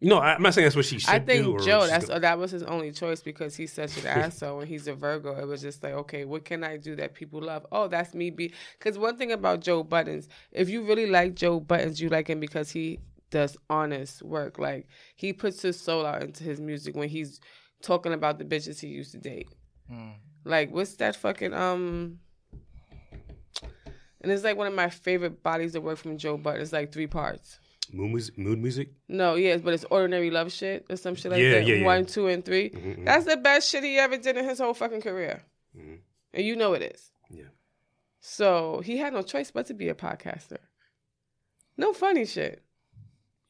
No, 0.00 0.18
I- 0.18 0.34
I'm 0.34 0.42
not 0.42 0.52
saying 0.52 0.66
that's 0.66 0.76
what 0.76 0.84
she 0.84 0.98
should 0.98 1.06
do. 1.08 1.12
I 1.14 1.18
do. 1.18 1.24
think 1.26 1.46
or 1.46 1.58
Joe, 1.60 1.86
that's 1.86 2.06
go- 2.06 2.18
that 2.18 2.38
was 2.38 2.50
his 2.50 2.62
only 2.62 2.92
choice 2.92 3.22
because 3.22 3.56
he's 3.56 3.72
such 3.72 3.96
an 3.98 4.06
asshole 4.06 4.60
and 4.60 4.68
he's 4.68 4.86
a 4.88 4.94
Virgo. 4.94 5.34
It 5.40 5.46
was 5.46 5.62
just 5.62 5.82
like, 5.82 5.94
okay, 5.94 6.24
what 6.26 6.44
can 6.44 6.62
I 6.64 6.76
do 6.76 6.94
that 6.96 7.14
people 7.14 7.40
love? 7.40 7.66
Oh, 7.72 7.88
that's 7.88 8.14
me. 8.14 8.28
Be 8.30 8.52
because 8.78 8.98
one 8.98 9.16
thing 9.16 9.32
about 9.32 9.60
Joe 9.60 9.82
Budden, 9.82 10.22
if 10.52 10.68
you 10.68 10.82
really 10.82 11.06
like 11.06 11.34
Joe 11.34 11.60
Budden, 11.60 11.94
you 11.96 12.10
like 12.10 12.28
him 12.28 12.40
because 12.40 12.70
he 12.70 13.00
does 13.30 13.56
honest 13.70 14.22
work. 14.22 14.58
Like 14.58 14.86
he 15.16 15.32
puts 15.32 15.62
his 15.62 15.80
soul 15.80 16.04
out 16.04 16.22
into 16.22 16.44
his 16.44 16.60
music 16.60 16.94
when 16.94 17.08
he's 17.08 17.40
talking 17.82 18.12
about 18.12 18.38
the 18.38 18.44
bitches 18.44 18.80
he 18.80 18.88
used 18.88 19.12
to 19.12 19.18
date. 19.18 19.48
Like 20.44 20.70
what's 20.72 20.94
that 20.96 21.16
fucking 21.16 21.54
um? 21.54 22.18
And 24.20 24.32
it's 24.32 24.44
like 24.44 24.56
one 24.56 24.66
of 24.66 24.74
my 24.74 24.90
favorite 24.90 25.42
bodies 25.42 25.74
of 25.74 25.82
work 25.84 25.98
from 25.98 26.18
Joe 26.18 26.36
Budden. 26.36 26.60
It's 26.60 26.72
like 26.72 26.92
three 26.92 27.06
parts. 27.06 27.60
Mood 27.92 28.10
music. 28.10 28.38
Mood 28.38 28.58
music. 28.60 28.88
No, 29.08 29.34
yes, 29.34 29.60
but 29.60 29.74
it's 29.74 29.84
ordinary 29.90 30.30
love 30.30 30.52
shit 30.52 30.86
or 30.90 30.96
some 30.96 31.14
shit 31.14 31.30
like 31.32 31.40
Yeah, 31.40 31.50
that. 31.52 31.66
yeah, 31.66 31.74
yeah. 31.76 31.84
One, 31.84 32.06
two, 32.06 32.26
and 32.28 32.44
3 32.44 32.70
Mhm, 32.70 32.96
mhm. 32.98 33.04
That's 33.04 33.24
the 33.26 33.36
best 33.36 33.70
shit 33.70 33.84
he 33.84 33.98
ever 33.98 34.16
did 34.16 34.36
in 34.36 34.44
his 34.44 34.58
whole 34.58 34.74
fucking 34.74 35.00
career, 35.02 35.42
Mhm. 35.76 35.98
and 36.34 36.44
you 36.46 36.56
know 36.56 36.72
it 36.74 36.82
is. 36.82 37.10
Yeah. 37.30 37.44
So 38.20 38.80
he 38.84 38.96
had 38.96 39.12
no 39.12 39.22
choice 39.22 39.50
but 39.50 39.66
to 39.66 39.74
be 39.74 39.88
a 39.88 39.94
podcaster. 39.94 40.58
No 41.76 41.92
funny 41.92 42.24
shit. 42.26 42.62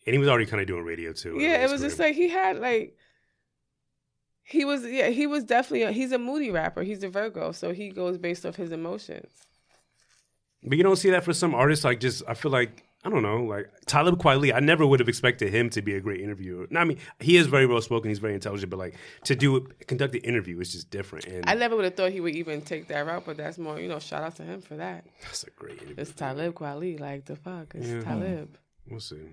And 0.06 0.12
he 0.14 0.18
was 0.18 0.28
already 0.28 0.46
kind 0.46 0.60
of 0.60 0.66
doing 0.66 0.84
radio 0.84 1.12
too. 1.12 1.36
Yeah, 1.40 1.64
it 1.64 1.70
was 1.70 1.80
just 1.80 1.98
like 1.98 2.14
he 2.14 2.28
had 2.28 2.58
like. 2.60 2.96
He 4.48 4.64
was 4.64 4.84
yeah 4.84 5.08
he 5.08 5.26
was 5.26 5.42
definitely 5.42 5.82
a, 5.82 5.90
he's 5.90 6.12
a 6.12 6.18
moody 6.18 6.52
rapper 6.52 6.82
he's 6.84 7.02
a 7.02 7.08
Virgo 7.08 7.50
so 7.50 7.72
he 7.72 7.88
goes 7.90 8.16
based 8.16 8.46
off 8.46 8.54
his 8.54 8.70
emotions. 8.70 9.32
But 10.62 10.78
you 10.78 10.84
don't 10.84 10.94
see 10.96 11.10
that 11.10 11.24
for 11.24 11.32
some 11.32 11.52
artists. 11.54 11.84
Like, 11.84 11.98
just 12.00 12.22
I 12.28 12.34
feel 12.34 12.52
like 12.52 12.84
I 13.06 13.08
don't 13.08 13.22
know. 13.22 13.44
Like 13.44 13.70
Talib 13.86 14.18
Kweli, 14.18 14.52
I 14.52 14.58
never 14.58 14.84
would 14.84 14.98
have 14.98 15.08
expected 15.08 15.54
him 15.54 15.70
to 15.70 15.80
be 15.80 15.94
a 15.94 16.00
great 16.00 16.20
interviewer. 16.20 16.66
No, 16.70 16.80
I 16.80 16.84
mean, 16.84 16.98
he 17.20 17.36
is 17.36 17.46
very 17.46 17.64
well 17.64 17.80
spoken. 17.80 18.08
He's 18.08 18.18
very 18.18 18.34
intelligent. 18.34 18.68
But 18.68 18.78
like 18.78 18.96
to 19.24 19.36
do 19.36 19.60
conduct 19.86 20.14
an 20.16 20.22
interview 20.22 20.58
is 20.58 20.72
just 20.72 20.90
different. 20.90 21.24
And 21.26 21.48
I 21.48 21.54
never 21.54 21.76
would 21.76 21.84
have 21.84 21.94
thought 21.94 22.10
he 22.10 22.20
would 22.20 22.34
even 22.34 22.62
take 22.62 22.88
that 22.88 23.06
route, 23.06 23.22
but 23.24 23.36
that's 23.36 23.58
more 23.58 23.78
you 23.78 23.88
know 23.88 24.00
shout 24.00 24.24
out 24.24 24.34
to 24.36 24.42
him 24.42 24.60
for 24.60 24.76
that. 24.76 25.06
that's 25.22 25.44
a 25.44 25.50
great 25.50 25.74
interview. 25.78 25.94
It's 25.98 26.12
Talib 26.12 26.54
Kweli 26.54 26.98
like 26.98 27.26
the 27.26 27.36
fuck 27.36 27.74
it's 27.76 27.86
Yeah. 27.88 28.00
Talib. 28.02 28.58
We'll 28.90 28.98
see. 29.00 29.28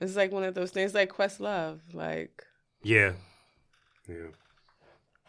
It's 0.00 0.14
like 0.16 0.30
one 0.30 0.44
of 0.44 0.54
those 0.54 0.70
things 0.70 0.94
like 0.94 1.12
Questlove. 1.12 1.80
Like 1.92 2.44
Yeah, 2.84 3.12
yeah. 4.08 4.28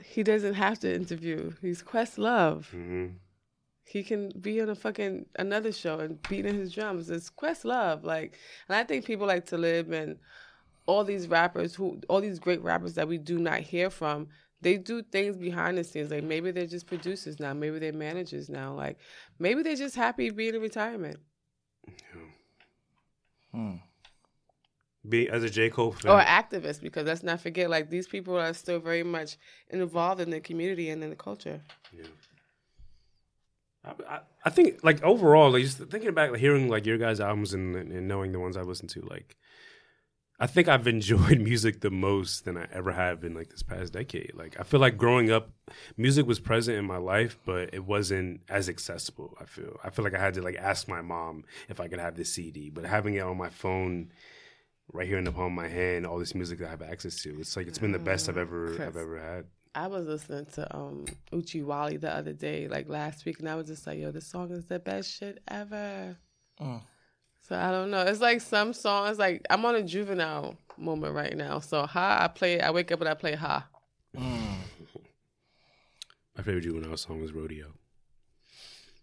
he 0.03 0.21
doesn't 0.21 0.53
have 0.55 0.79
to 0.81 0.93
interview. 0.93 1.53
He's 1.61 1.81
Questlove. 1.81 2.65
hmm 2.65 3.07
He 3.93 4.01
can 4.01 4.29
be 4.41 4.59
on 4.59 4.69
a 4.69 4.75
fucking 4.75 5.27
another 5.37 5.71
show 5.71 5.99
and 5.99 6.19
beating 6.23 6.55
his 6.55 6.73
drums. 6.73 7.11
It's 7.11 7.29
Questlove. 7.29 8.03
Like 8.03 8.39
and 8.67 8.75
I 8.75 8.83
think 8.83 9.05
people 9.05 9.27
like 9.27 9.45
Talib 9.45 9.91
and 9.91 10.17
all 10.87 11.03
these 11.03 11.27
rappers 11.27 11.75
who 11.75 12.01
all 12.09 12.19
these 12.19 12.39
great 12.39 12.63
rappers 12.63 12.95
that 12.95 13.07
we 13.07 13.19
do 13.19 13.37
not 13.37 13.59
hear 13.59 13.91
from, 13.91 14.29
they 14.61 14.77
do 14.77 15.03
things 15.03 15.37
behind 15.37 15.77
the 15.77 15.83
scenes. 15.83 16.09
Like 16.09 16.23
maybe 16.23 16.49
they're 16.49 16.65
just 16.65 16.87
producers 16.87 17.39
now, 17.39 17.53
maybe 17.53 17.77
they're 17.77 17.93
managers 17.93 18.49
now. 18.49 18.73
Like 18.73 18.97
maybe 19.37 19.61
they're 19.61 19.75
just 19.75 19.95
happy 19.95 20.31
being 20.31 20.55
in 20.55 20.61
retirement. 20.61 21.19
Hmm. 23.51 23.75
Be 25.07 25.29
as 25.29 25.43
a 25.43 25.51
J 25.51 25.69
Cole 25.69 25.91
fan. 25.91 26.11
Or 26.11 26.19
activist 26.19 26.81
because 26.81 27.05
let's 27.05 27.21
not 27.21 27.41
forget, 27.41 27.69
like 27.69 27.91
these 27.91 28.07
people 28.07 28.39
are 28.39 28.55
still 28.55 28.79
very 28.79 29.03
much 29.03 29.37
involved 29.69 30.19
in 30.19 30.31
the 30.31 30.39
community 30.39 30.89
and 30.89 31.03
in 31.03 31.11
the 31.11 31.15
culture. 31.15 31.61
Yeah. 31.95 32.05
I, 33.85 34.19
I, 34.45 34.49
think 34.49 34.84
like 34.84 35.03
overall, 35.03 35.51
like 35.51 35.64
just 35.64 35.77
thinking 35.77 36.14
back, 36.14 36.31
like 36.31 36.39
hearing 36.39 36.69
like 36.69 36.85
your 36.85 36.97
guys' 36.97 37.19
albums 37.19 37.53
and, 37.53 37.76
and 37.76 38.07
knowing 38.07 38.31
the 38.31 38.39
ones 38.39 38.55
I 38.55 38.61
listened 38.61 38.89
to, 38.91 39.01
like 39.01 39.35
I 40.39 40.47
think 40.47 40.68
I've 40.68 40.88
enjoyed 40.97 41.39
music 41.39 41.81
the 41.81 41.91
most 41.91 42.45
than 42.45 42.57
I 42.57 42.68
ever 42.72 42.91
have 42.91 43.23
in 43.23 43.34
like 43.34 43.49
this 43.49 43.64
past 43.64 43.93
decade. 43.93 44.34
Like 44.35 44.57
I 44.60 44.64
feel 44.64 44.80
like 44.80 44.97
growing 44.97 45.31
up, 45.31 45.49
music 45.97 46.26
was 46.26 46.39
present 46.39 46.77
in 46.77 46.85
my 46.85 46.97
life, 46.97 47.38
but 47.45 47.73
it 47.73 47.85
wasn't 47.85 48.41
as 48.49 48.69
accessible. 48.69 49.38
I 49.39 49.45
feel 49.45 49.77
I 49.84 49.89
feel 49.89 50.03
like 50.03 50.15
I 50.15 50.19
had 50.19 50.35
to 50.35 50.41
like 50.41 50.55
ask 50.55 50.88
my 50.88 51.01
mom 51.01 51.43
if 51.68 51.80
I 51.80 51.88
could 51.88 51.99
have 51.99 52.15
this 52.15 52.34
CD, 52.34 52.69
but 52.69 52.85
having 52.85 53.15
it 53.15 53.22
on 53.22 53.38
my 53.38 53.49
phone. 53.49 54.11
Right 54.91 55.07
here 55.07 55.18
in 55.18 55.23
the 55.23 55.31
palm 55.31 55.57
of 55.57 55.64
my 55.64 55.69
hand, 55.69 56.05
all 56.05 56.19
this 56.19 56.35
music 56.35 56.60
that 56.60 56.68
I 56.68 56.72
have 56.72 56.81
access 56.81 57.23
to. 57.23 57.39
It's 57.39 57.55
like 57.55 57.68
it's 57.68 57.80
been 57.80 57.93
the 57.93 57.99
best 57.99 58.27
I've 58.27 58.35
mm, 58.35 58.41
ever 58.41 58.76
Chris. 58.76 58.81
I've 58.81 58.97
ever 58.97 59.18
had. 59.18 59.45
I 59.75 59.87
was 59.87 60.05
listening 60.05 60.45
to 60.53 60.75
um 60.75 61.05
Uchi 61.31 61.63
Wally 61.63 61.97
the 61.97 62.15
other 62.15 62.33
day, 62.33 62.67
like 62.67 62.89
last 62.89 63.25
week, 63.25 63.39
and 63.39 63.49
I 63.49 63.55
was 63.55 63.67
just 63.67 63.87
like, 63.87 63.99
yo, 63.99 64.11
this 64.11 64.27
song 64.27 64.51
is 64.51 64.65
the 64.65 64.79
best 64.79 65.11
shit 65.11 65.41
ever. 65.47 66.17
Mm. 66.61 66.81
So 67.41 67.55
I 67.57 67.71
don't 67.71 67.91
know. 67.91 68.01
It's 68.01 68.21
like 68.21 68.41
some 68.41 68.73
songs, 68.73 69.17
like 69.19 69.45
I'm 69.49 69.65
on 69.65 69.75
a 69.75 69.83
juvenile 69.83 70.55
moment 70.77 71.13
right 71.13 71.35
now. 71.35 71.59
So 71.59 71.85
ha, 71.85 72.19
I 72.21 72.27
play. 72.27 72.61
I 72.61 72.71
wake 72.71 72.91
up 72.91 73.01
and 73.01 73.09
I 73.09 73.15
play 73.15 73.35
ha. 73.35 73.67
Mm. 74.15 74.57
My 76.37 76.43
favorite 76.43 76.63
juvenile 76.63 76.97
song 76.97 77.21
is 77.23 77.31
Rodeo. 77.31 77.73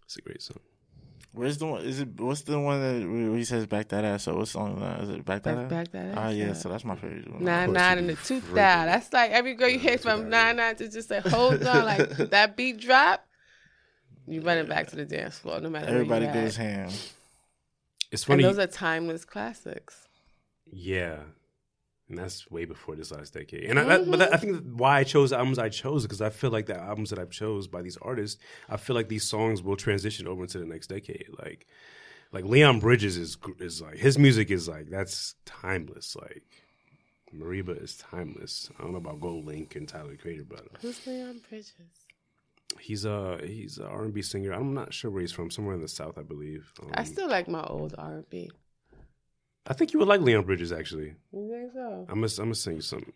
It's 0.05 0.17
a 0.17 0.21
great 0.21 0.41
song. 0.41 0.59
Where's 1.33 1.57
the 1.57 1.65
one? 1.65 1.81
Is 1.83 2.01
it 2.01 2.19
what's 2.19 2.41
the 2.41 2.59
one 2.59 2.81
that 2.81 3.07
where 3.09 3.37
he 3.37 3.45
says 3.45 3.65
back 3.65 3.87
that 3.89 4.03
ass? 4.03 4.23
So 4.23 4.35
what 4.35 4.49
song 4.49 4.73
is 4.75 4.79
that? 4.81 4.99
Is 5.01 5.09
it 5.09 5.23
back 5.25 5.43
that 5.43 5.55
Back- 5.55 5.63
ass? 5.65 5.69
Back 5.71 5.91
That 5.91 6.05
ass. 6.07 6.13
Ah, 6.17 6.27
Ass 6.27 6.35
yeah. 6.35 6.49
Up. 6.49 6.55
So 6.57 6.69
that's 6.69 6.83
my 6.85 6.95
favorite 6.95 7.31
one. 7.31 7.43
Nine 7.45 7.67
course 7.67 7.77
nine 7.77 7.97
and 7.99 8.09
the 8.09 8.13
be 8.13 8.19
tooth 8.25 8.43
freaking- 8.49 8.55
down. 8.55 8.85
That's 8.87 9.13
like 9.13 9.31
every 9.31 9.53
girl 9.53 9.69
you 9.69 9.75
Yeah, 9.79 9.89
hear 9.91 9.97
from 9.97 10.29
that 10.29 10.29
nine 10.29 10.55
nine 10.57 10.75
to 10.75 10.89
just 10.89 11.07
say 11.07 11.21
hold 11.21 11.63
on, 11.65 11.85
like 11.85 12.09
that 12.31 12.57
beat 12.57 12.79
drop. 12.81 13.25
You 14.27 14.41
running 14.41 14.67
back 14.67 14.87
to 14.89 14.95
the 14.97 15.05
dance 15.05 15.37
floor, 15.39 15.59
no 15.61 15.69
matter. 15.69 15.85
where 15.87 15.95
Everybody 15.95 16.25
you 16.25 16.33
goes 16.33 16.59
at. 16.59 16.65
ham. 16.65 16.89
It's 18.11 18.23
funny. 18.25 18.43
And 18.43 18.53
funny. 18.53 18.55
those 18.55 18.59
are 18.59 18.67
timeless 18.67 19.23
classics. 19.25 19.95
yeah. 20.71 21.19
And 22.11 22.19
that's 22.19 22.51
way 22.51 22.65
before 22.65 22.95
this 22.95 23.09
last 23.11 23.33
decade. 23.33 23.63
And 23.63 23.79
I, 23.79 23.83
that, 23.85 24.11
but 24.11 24.19
that, 24.19 24.33
I 24.33 24.37
think 24.37 24.63
why 24.73 24.99
I 24.99 25.03
chose 25.05 25.29
the 25.29 25.37
albums 25.37 25.57
I 25.57 25.69
chose 25.69 26.03
because 26.03 26.21
I 26.21 26.29
feel 26.29 26.51
like 26.51 26.65
the 26.65 26.77
albums 26.77 27.09
that 27.09 27.19
I've 27.19 27.31
chose 27.31 27.67
by 27.67 27.81
these 27.81 27.97
artists, 28.01 28.39
I 28.69 28.75
feel 28.75 28.95
like 28.95 29.07
these 29.07 29.23
songs 29.23 29.63
will 29.63 29.77
transition 29.77 30.27
over 30.27 30.43
into 30.43 30.59
the 30.59 30.65
next 30.65 30.87
decade. 30.87 31.29
Like, 31.39 31.67
like 32.33 32.43
Leon 32.43 32.79
Bridges 32.81 33.15
is 33.15 33.37
is 33.59 33.81
like 33.81 33.97
his 33.97 34.19
music 34.19 34.51
is 34.51 34.67
like 34.67 34.89
that's 34.89 35.35
timeless. 35.45 36.15
Like, 36.15 36.43
Mereba 37.33 37.81
is 37.81 37.95
timeless. 37.95 38.69
I 38.77 38.83
don't 38.83 38.91
know 38.91 38.97
about 38.97 39.21
GoldLink 39.21 39.75
and 39.77 39.87
Tyler 39.87 40.11
the 40.11 40.17
Creator, 40.17 40.45
but 40.49 40.67
Who's 40.81 41.07
Leon 41.07 41.41
Bridges? 41.49 41.71
he's 42.79 43.05
a 43.05 43.39
he's 43.43 43.77
an 43.77 43.85
R 43.85 44.03
and 44.03 44.13
B 44.13 44.21
singer. 44.21 44.51
I'm 44.51 44.73
not 44.73 44.93
sure 44.93 45.11
where 45.11 45.21
he's 45.21 45.31
from. 45.31 45.49
Somewhere 45.49 45.75
in 45.75 45.81
the 45.81 45.87
South, 45.87 46.17
I 46.17 46.23
believe. 46.23 46.71
Um, 46.81 46.91
I 46.93 47.05
still 47.05 47.29
like 47.29 47.47
my 47.47 47.63
old 47.63 47.95
R 47.97 48.15
and 48.15 48.29
B. 48.29 48.51
I 49.67 49.73
think 49.73 49.93
you 49.93 49.99
would 49.99 50.07
like 50.07 50.21
Leon 50.21 50.45
Bridges 50.45 50.71
actually. 50.71 51.15
You 51.31 51.49
think 51.49 51.73
so? 51.73 52.05
I'm 52.09 52.21
gonna 52.21 52.27
I'm 52.37 52.45
gonna 52.45 52.55
sing 52.55 52.75
you 52.75 52.81
something. 52.81 53.13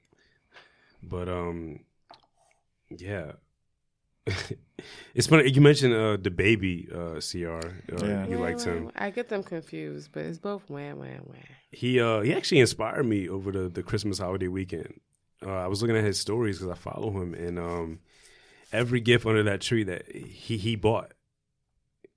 But 1.02 1.30
um, 1.30 1.80
yeah. 2.90 3.34
it's 5.14 5.28
funny 5.28 5.52
you 5.52 5.62
mentioned 5.62 5.94
uh 5.94 6.18
DaBaby 6.18 6.92
uh 6.92 7.20
Cr. 7.22 7.68
Uh, 7.94 8.08
Yeah. 8.08 8.26
You 8.28 8.38
Wah, 8.38 8.44
liked 8.44 8.64
him. 8.64 8.92
I 8.96 9.12
get 9.12 9.30
them 9.30 9.44
confused, 9.44 10.10
but 10.12 10.26
it's 10.26 10.40
both 10.40 10.68
wham 10.70 11.00
wham 11.00 11.22
wham. 11.26 11.44
He 11.72 12.00
uh 12.00 12.22
he 12.22 12.34
actually 12.34 12.60
inspired 12.62 13.06
me 13.06 13.30
over 13.30 13.52
the 13.52 13.70
the 13.70 13.84
Christmas 13.84 14.18
holiday 14.20 14.48
weekend. 14.48 15.00
Uh, 15.46 15.52
I 15.52 15.68
was 15.68 15.82
looking 15.82 15.98
at 15.98 16.04
his 16.04 16.20
stories 16.20 16.58
because 16.58 16.72
I 16.72 16.76
follow 16.80 17.12
him, 17.12 17.34
and 17.34 17.60
um, 17.60 18.00
every 18.72 19.00
gift 19.00 19.26
under 19.26 19.44
that 19.44 19.62
tree 19.62 19.84
that 19.84 20.12
he 20.16 20.58
he 20.58 20.76
bought, 20.76 21.14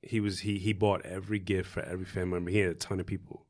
he 0.03 0.21
was 0.21 0.41
he 0.41 0.59
he 0.59 0.73
bought 0.73 1.05
every 1.05 1.39
gift 1.39 1.69
for 1.69 1.83
every 1.83 2.07
family 2.07 2.35
member. 2.35 2.51
He 2.51 2.59
had 2.59 2.71
a 2.71 2.75
ton 2.75 3.01
of 3.01 3.07
people, 3.07 3.45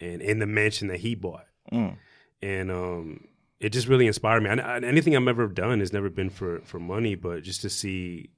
and 0.00 0.20
in 0.22 0.38
the 0.38 0.46
mansion 0.46 0.88
that 0.88 1.00
he 1.00 1.14
bought, 1.14 1.46
Mm. 1.72 1.96
and 2.42 2.70
um 2.70 3.26
it 3.60 3.70
just 3.74 3.88
really 3.88 4.06
inspired 4.06 4.42
me. 4.42 4.48
And 4.48 4.84
anything 4.84 5.14
I've 5.14 5.28
ever 5.28 5.46
done 5.46 5.80
has 5.80 5.92
never 5.92 6.08
been 6.10 6.30
for 6.30 6.60
for 6.64 6.78
money, 6.80 7.14
but 7.14 7.42
just 7.42 7.60
to 7.62 7.68
see 7.70 8.30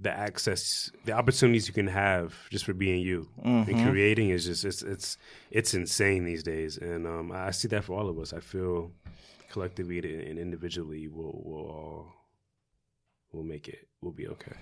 the 0.00 0.10
access, 0.10 0.90
the 1.04 1.12
opportunities 1.12 1.66
you 1.68 1.74
can 1.74 1.86
have 1.86 2.34
just 2.50 2.64
for 2.64 2.74
being 2.74 3.00
you 3.00 3.28
and 3.42 3.66
creating 3.90 4.30
is 4.30 4.44
just 4.44 4.64
it's 4.64 4.82
it's 4.82 5.18
it's 5.50 5.74
insane 5.74 6.24
these 6.24 6.42
days. 6.42 6.76
And 6.78 7.06
um, 7.06 7.32
I 7.32 7.50
see 7.52 7.68
that 7.68 7.84
for 7.84 7.98
all 7.98 8.08
of 8.08 8.18
us. 8.18 8.32
I 8.32 8.40
feel 8.40 8.92
collectively 9.50 9.98
and 9.98 10.38
individually, 10.38 11.08
we'll 11.08 11.40
we'll 11.44 11.66
all 11.66 12.06
we'll 13.32 13.44
make 13.44 13.68
it. 13.68 13.88
We'll 14.00 14.12
be 14.12 14.28
okay. 14.28 14.56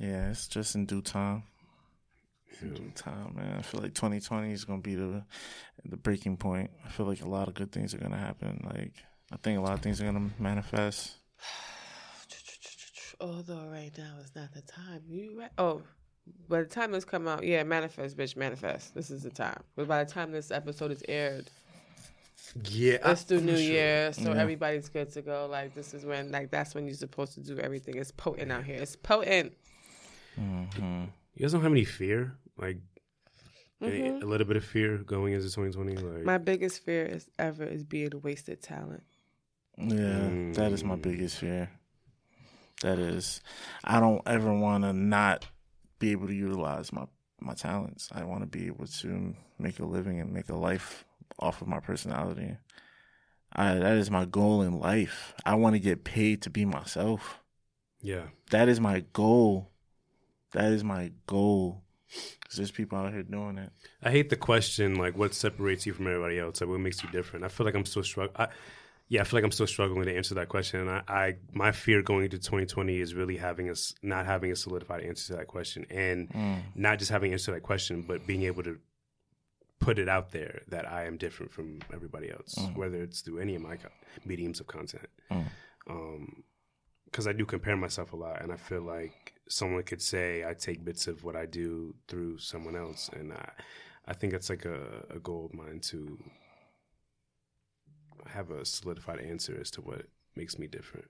Yeah, 0.00 0.30
it's 0.30 0.46
just 0.48 0.74
in 0.74 0.86
due 0.86 1.02
time. 1.02 1.44
In 2.60 2.92
time, 2.94 3.34
man. 3.34 3.56
I 3.58 3.62
feel 3.62 3.80
like 3.80 3.94
2020 3.94 4.52
is 4.52 4.64
gonna 4.64 4.80
be 4.80 4.94
the 4.94 5.24
the 5.84 5.96
breaking 5.96 6.36
point. 6.36 6.70
I 6.84 6.88
feel 6.88 7.06
like 7.06 7.22
a 7.22 7.28
lot 7.28 7.48
of 7.48 7.54
good 7.54 7.72
things 7.72 7.94
are 7.94 7.98
gonna 7.98 8.18
happen. 8.18 8.60
Like 8.64 8.92
I 9.32 9.36
think 9.36 9.58
a 9.58 9.62
lot 9.62 9.72
of 9.72 9.80
things 9.80 10.00
are 10.00 10.04
gonna 10.04 10.30
manifest. 10.38 11.12
Although 13.20 13.66
right 13.70 13.92
now 13.96 14.16
is 14.22 14.32
not 14.34 14.52
the 14.52 14.62
time. 14.62 15.02
You 15.08 15.38
right? 15.40 15.50
Oh, 15.58 15.82
by 16.48 16.60
the 16.62 16.68
time 16.68 16.92
this 16.92 17.04
come 17.04 17.26
out, 17.26 17.44
yeah, 17.44 17.62
manifest, 17.62 18.16
bitch, 18.16 18.36
manifest. 18.36 18.94
This 18.94 19.10
is 19.10 19.22
the 19.22 19.30
time. 19.30 19.62
But 19.76 19.88
by 19.88 20.04
the 20.04 20.10
time 20.10 20.32
this 20.32 20.50
episode 20.50 20.90
is 20.92 21.02
aired, 21.08 21.50
Yeah, 22.68 22.98
it's 23.10 23.24
the 23.24 23.40
new 23.40 23.56
year, 23.56 24.12
so 24.12 24.32
everybody's 24.32 24.88
good 24.88 25.10
to 25.12 25.22
go. 25.22 25.48
Like 25.50 25.74
this 25.74 25.94
is 25.94 26.04
when, 26.04 26.30
like 26.30 26.50
that's 26.50 26.74
when 26.74 26.86
you're 26.86 26.94
supposed 26.94 27.34
to 27.34 27.40
do 27.40 27.58
everything. 27.58 27.96
It's 27.96 28.10
potent 28.10 28.52
out 28.52 28.64
here. 28.64 28.76
It's 28.76 28.96
potent. 28.96 29.52
Mm-hmm. 30.38 31.04
You 31.34 31.40
guys 31.40 31.52
don't 31.52 31.62
have 31.62 31.72
any 31.72 31.84
fear, 31.84 32.34
like 32.56 32.78
any- 33.80 34.08
a 34.08 34.12
mm-hmm. 34.12 34.28
little 34.28 34.46
bit 34.46 34.56
of 34.56 34.64
fear 34.64 34.98
going 34.98 35.32
into 35.32 35.50
2020. 35.50 35.96
Like 35.96 36.24
My 36.24 36.38
biggest 36.38 36.84
fear 36.84 37.04
is 37.04 37.28
ever 37.38 37.64
is 37.64 37.84
being 37.84 38.14
a 38.14 38.18
wasted 38.18 38.62
talent. 38.62 39.02
Yeah, 39.78 40.28
mm. 40.28 40.54
that 40.54 40.72
is 40.72 40.84
my 40.84 40.96
biggest 40.96 41.38
fear. 41.38 41.70
That 42.82 42.98
is, 42.98 43.40
I 43.84 44.00
don't 44.00 44.22
ever 44.26 44.52
want 44.52 44.84
to 44.84 44.92
not 44.92 45.46
be 45.98 46.10
able 46.12 46.26
to 46.26 46.34
utilize 46.34 46.92
my 46.92 47.06
my 47.40 47.54
talents. 47.54 48.08
I 48.12 48.24
want 48.24 48.42
to 48.42 48.46
be 48.46 48.66
able 48.66 48.86
to 48.86 49.34
make 49.58 49.80
a 49.80 49.84
living 49.84 50.20
and 50.20 50.32
make 50.32 50.48
a 50.48 50.56
life 50.56 51.04
off 51.38 51.60
of 51.60 51.68
my 51.68 51.80
personality. 51.80 52.56
I, 53.54 53.74
that 53.74 53.96
is 53.96 54.10
my 54.10 54.24
goal 54.24 54.62
in 54.62 54.78
life. 54.78 55.34
I 55.44 55.56
want 55.56 55.74
to 55.74 55.80
get 55.80 56.04
paid 56.04 56.42
to 56.42 56.50
be 56.50 56.64
myself. 56.64 57.40
yeah, 58.00 58.28
That 58.50 58.68
is 58.68 58.80
my 58.80 59.04
goal. 59.12 59.70
That 60.52 60.72
is 60.72 60.82
my 60.84 61.12
goal. 61.26 61.82
Cause 62.44 62.56
there's 62.56 62.70
people 62.70 62.98
out 62.98 63.12
here 63.12 63.22
doing 63.22 63.58
it. 63.58 63.70
I 64.02 64.10
hate 64.10 64.28
the 64.28 64.36
question 64.36 64.96
like 64.96 65.16
what 65.16 65.34
separates 65.34 65.86
you 65.86 65.92
from 65.92 66.06
everybody 66.06 66.38
else. 66.38 66.60
Like 66.60 66.68
what 66.68 66.80
makes 66.80 67.02
you 67.02 67.08
different. 67.10 67.44
I 67.44 67.48
feel 67.48 67.64
like 67.64 67.74
I'm 67.74 67.86
still 67.86 68.02
struggling. 68.02 68.48
Yeah, 69.08 69.20
I 69.20 69.24
feel 69.24 69.38
like 69.38 69.44
I'm 69.44 69.52
still 69.52 69.66
struggling 69.66 70.06
to 70.06 70.16
answer 70.16 70.34
that 70.36 70.48
question. 70.48 70.80
And 70.80 70.90
I, 70.90 71.02
I 71.08 71.36
my 71.52 71.72
fear 71.72 72.02
going 72.02 72.24
into 72.24 72.38
2020 72.38 73.00
is 73.00 73.14
really 73.14 73.36
having 73.36 73.68
us 73.68 73.94
not 74.02 74.26
having 74.26 74.52
a 74.52 74.56
solidified 74.56 75.02
answer 75.02 75.28
to 75.28 75.36
that 75.38 75.48
question, 75.48 75.86
and 75.90 76.30
mm. 76.30 76.62
not 76.74 76.98
just 76.98 77.10
having 77.10 77.30
an 77.30 77.34
answer 77.34 77.46
to 77.46 77.50
that 77.52 77.62
question, 77.62 78.02
but 78.02 78.26
being 78.26 78.44
able 78.44 78.62
to 78.62 78.78
put 79.80 79.98
it 79.98 80.08
out 80.08 80.30
there 80.30 80.62
that 80.68 80.90
I 80.90 81.06
am 81.06 81.16
different 81.16 81.52
from 81.52 81.80
everybody 81.92 82.30
else, 82.30 82.54
mm. 82.54 82.76
whether 82.76 83.02
it's 83.02 83.20
through 83.20 83.40
any 83.40 83.54
of 83.54 83.62
my 83.62 83.76
co- 83.76 83.88
mediums 84.24 84.60
of 84.60 84.66
content. 84.66 85.08
Mm. 85.30 85.44
Um, 85.90 86.44
because 87.04 87.26
I 87.26 87.32
do 87.32 87.44
compare 87.44 87.76
myself 87.76 88.14
a 88.14 88.16
lot, 88.16 88.40
and 88.40 88.50
I 88.50 88.56
feel 88.56 88.80
like 88.80 89.34
someone 89.52 89.82
could 89.82 90.00
say 90.00 90.44
I 90.48 90.54
take 90.54 90.84
bits 90.84 91.06
of 91.06 91.24
what 91.24 91.36
I 91.36 91.46
do 91.46 91.94
through 92.08 92.38
someone 92.38 92.74
else, 92.76 93.10
and 93.12 93.32
I, 93.32 93.50
I 94.06 94.14
think 94.14 94.32
that's 94.32 94.48
like 94.50 94.64
a, 94.64 95.04
a 95.10 95.18
goal 95.18 95.46
of 95.46 95.54
mine 95.54 95.80
to 95.90 96.18
have 98.26 98.50
a 98.50 98.64
solidified 98.64 99.20
answer 99.20 99.56
as 99.60 99.70
to 99.72 99.80
what 99.82 100.06
makes 100.36 100.58
me 100.58 100.66
different 100.66 101.04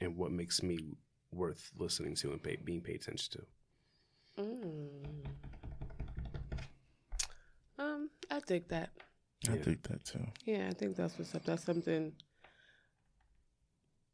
and 0.00 0.16
what 0.16 0.32
makes 0.32 0.62
me 0.62 0.78
worth 1.32 1.70
listening 1.78 2.14
to 2.16 2.32
and 2.32 2.42
pay, 2.42 2.56
being 2.56 2.80
paid 2.80 2.96
attention 2.96 3.32
to. 4.36 4.42
Um, 7.78 8.10
I 8.30 8.40
dig 8.46 8.66
that. 8.68 8.90
I 9.48 9.52
Yeah. 9.54 9.62
think 9.62 9.82
that 9.84 10.04
too. 10.04 10.26
Yeah, 10.44 10.68
I 10.68 10.74
think 10.74 10.96
that's 10.96 11.16
what's 11.18 11.34
up. 11.34 11.44
That's 11.44 11.62
something 11.64 12.12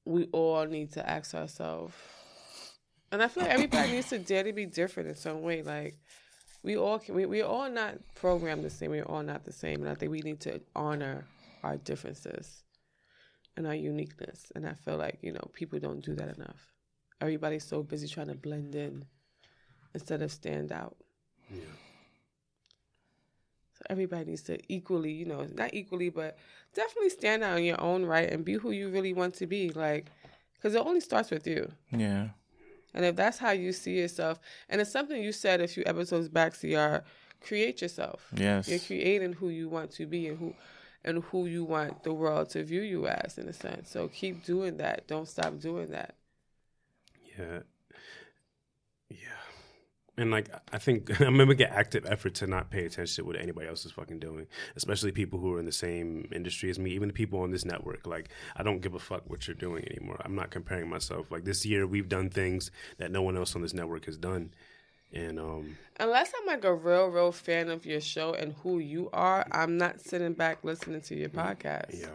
we 0.05 0.25
all 0.33 0.67
need 0.67 0.93
to 0.93 1.09
ask 1.09 1.35
ourselves. 1.35 1.95
And 3.15 3.23
I 3.23 3.29
feel 3.29 3.45
like 3.45 3.53
everybody 3.53 3.93
needs 3.93 4.09
to 4.09 4.19
dare 4.19 4.43
to 4.43 4.53
be 4.53 4.67
different 4.67 5.09
in 5.09 5.15
some 5.15 5.43
way. 5.43 5.63
Like 5.63 5.97
we 6.65 6.77
all 6.77 6.99
can, 6.99 7.15
we 7.15 7.27
we're 7.27 7.45
all 7.45 7.71
not 7.71 7.95
programmed 8.17 8.65
the 8.65 8.71
same. 8.71 8.91
We're 8.91 9.05
all 9.05 9.23
not 9.23 9.45
the 9.45 9.53
same, 9.53 9.83
and 9.83 9.89
I 9.89 9.95
think 9.95 10.11
we 10.11 10.21
need 10.21 10.41
to 10.41 10.61
honor 10.75 11.25
our 11.63 11.77
differences 11.77 12.65
and 13.57 13.69
our 13.69 13.75
uniqueness. 13.75 14.51
And 14.57 14.67
I 14.67 14.73
feel 14.73 14.97
like 14.97 15.19
you 15.23 15.31
know 15.31 15.49
people 15.53 15.79
don't 15.79 16.05
do 16.05 16.17
that 16.17 16.37
enough. 16.37 16.73
Everybody's 17.21 17.63
so 17.63 17.85
busy 17.85 18.09
trying 18.09 18.27
to 18.27 18.35
blend 18.35 18.75
in 18.75 19.05
instead 19.95 20.21
of 20.21 20.33
stand 20.33 20.73
out. 20.73 20.97
Yeah. 21.49 21.61
So 23.75 23.83
everybody 23.89 24.31
needs 24.31 24.43
to 24.43 24.59
equally, 24.69 25.13
you 25.13 25.25
know, 25.25 25.47
not 25.55 25.73
equally, 25.73 26.09
but 26.09 26.37
definitely 26.75 27.11
stand 27.11 27.45
out 27.45 27.59
in 27.59 27.65
your 27.65 27.81
own 27.81 28.05
right 28.05 28.29
and 28.29 28.45
be 28.45 28.55
who 28.55 28.73
you 28.73 28.89
really 28.89 29.13
want 29.13 29.35
to 29.35 29.47
be. 29.47 29.71
Like, 29.71 30.11
because 30.55 30.75
it 30.75 30.83
only 30.85 31.01
starts 31.01 31.31
with 31.31 31.47
you. 31.47 31.71
Yeah. 31.93 32.31
And 32.95 33.05
if 33.05 33.17
that's 33.17 33.39
how 33.39 33.51
you 33.51 33.73
see 33.73 33.99
yourself, 33.99 34.39
and 34.69 34.81
it's 34.81 34.93
something 34.93 35.23
you 35.23 35.33
said 35.33 35.61
a 35.61 35.69
few 35.69 35.83
episodes 35.87 36.29
back, 36.29 36.59
CR, 36.59 36.99
create 37.41 37.83
yourself. 37.83 38.29
Yes. 38.35 38.69
You're 38.69 38.79
creating 38.79 39.35
who 39.35 39.49
you 39.49 39.69
want 39.69 39.91
to 39.93 40.07
be 40.07 40.29
and 40.29 40.39
who 40.39 40.55
and 41.05 41.23
who 41.25 41.47
you 41.47 41.65
want 41.65 42.03
the 42.03 42.15
world 42.15 42.49
to 42.51 42.65
view 42.65 42.81
you 42.81 43.07
as 43.07 43.37
in 43.37 43.47
a 43.49 43.53
sense. 43.53 43.91
So 43.91 44.09
keep 44.09 44.45
doing 44.45 44.79
that. 44.79 45.07
Don't 45.07 45.29
stop 45.29 45.59
doing 45.61 45.91
that. 45.91 46.15
Yeah. 47.39 47.45
Yeah. 47.45 47.61
And 50.17 50.31
like 50.31 50.49
I 50.73 50.79
think 50.79 51.11
I'm 51.21 51.37
gonna 51.37 51.47
make 51.47 51.61
an 51.61 51.71
active 51.71 52.07
effort 52.07 52.35
to 52.35 52.47
not 52.47 52.71
pay 52.71 52.85
attention 52.87 53.17
to 53.17 53.29
what 53.29 53.41
anybody 53.41 53.67
else 53.67 53.85
is 53.85 53.93
fucking 53.93 54.21
doing, 54.21 54.47
especially 54.77 55.11
people 55.11 55.41
who 55.41 55.55
are 55.55 55.59
in 55.59 55.67
the 55.67 55.73
same 55.73 56.29
industry 56.33 56.71
as 56.71 56.79
me, 56.79 56.93
even 56.93 57.09
the 57.09 57.15
people 57.15 57.41
on 57.41 57.51
this 57.51 57.65
network. 57.65 58.07
Like 58.07 58.29
I 58.57 58.63
don't 58.63 58.81
give 58.81 58.95
a 58.95 59.01
fuck 59.01 59.29
what 59.29 59.47
you're 59.49 59.57
doing 59.57 59.85
anymore. 59.91 60.21
I'm 60.25 60.37
not 60.37 60.51
comparing 60.51 60.89
myself. 60.89 61.31
Like 61.31 61.45
this 61.45 61.67
year 61.67 61.87
we've 61.87 62.09
done 62.09 62.31
things 62.31 62.71
that 62.99 63.11
no 63.11 63.23
one 63.23 63.37
else 63.37 63.57
on 63.57 63.63
this 63.63 63.75
network 63.75 64.05
has 64.07 64.17
done. 64.17 64.55
And 65.13 65.39
um 65.41 65.77
Unless 65.99 66.33
I'm 66.41 66.47
like 66.47 66.65
a 66.65 66.75
real, 66.75 67.07
real 67.07 67.33
fan 67.33 67.69
of 67.69 67.85
your 67.85 68.01
show 68.01 68.35
and 68.35 68.53
who 68.63 68.79
you 68.79 69.11
are, 69.13 69.47
I'm 69.51 69.77
not 69.79 70.01
sitting 70.01 70.33
back 70.35 70.59
listening 70.63 71.01
to 71.03 71.17
your 71.17 71.29
podcast. 71.29 72.01
yeah. 72.01 72.09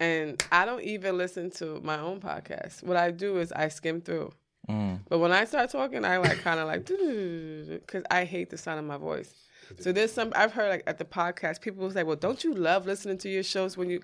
And 0.00 0.42
I 0.52 0.64
don't 0.64 0.82
even 0.84 1.18
listen 1.18 1.50
to 1.52 1.80
my 1.82 1.98
own 1.98 2.20
podcast. 2.20 2.84
What 2.84 2.96
I 2.96 3.10
do 3.10 3.38
is 3.38 3.50
I 3.50 3.68
skim 3.68 4.00
through. 4.00 4.32
Mm. 4.68 5.00
But 5.08 5.18
when 5.18 5.32
I 5.32 5.44
start 5.44 5.70
talking, 5.70 6.04
I 6.04 6.18
like 6.18 6.38
kind 6.38 6.60
of 6.60 6.66
like 6.66 6.84
because 7.86 8.04
I 8.10 8.24
hate 8.24 8.50
the 8.50 8.58
sound 8.58 8.78
of 8.78 8.84
my 8.84 8.96
voice. 8.98 9.32
So 9.78 9.92
there's 9.92 10.12
some 10.12 10.32
I've 10.34 10.52
heard 10.52 10.70
like 10.70 10.82
at 10.86 10.98
the 10.98 11.04
podcast, 11.04 11.60
people 11.60 11.82
will 11.82 11.90
say, 11.90 12.02
"Well, 12.02 12.16
don't 12.16 12.42
you 12.44 12.54
love 12.54 12.86
listening 12.86 13.18
to 13.18 13.28
your 13.28 13.42
shows 13.42 13.76
when 13.76 13.90
you?" 13.90 14.02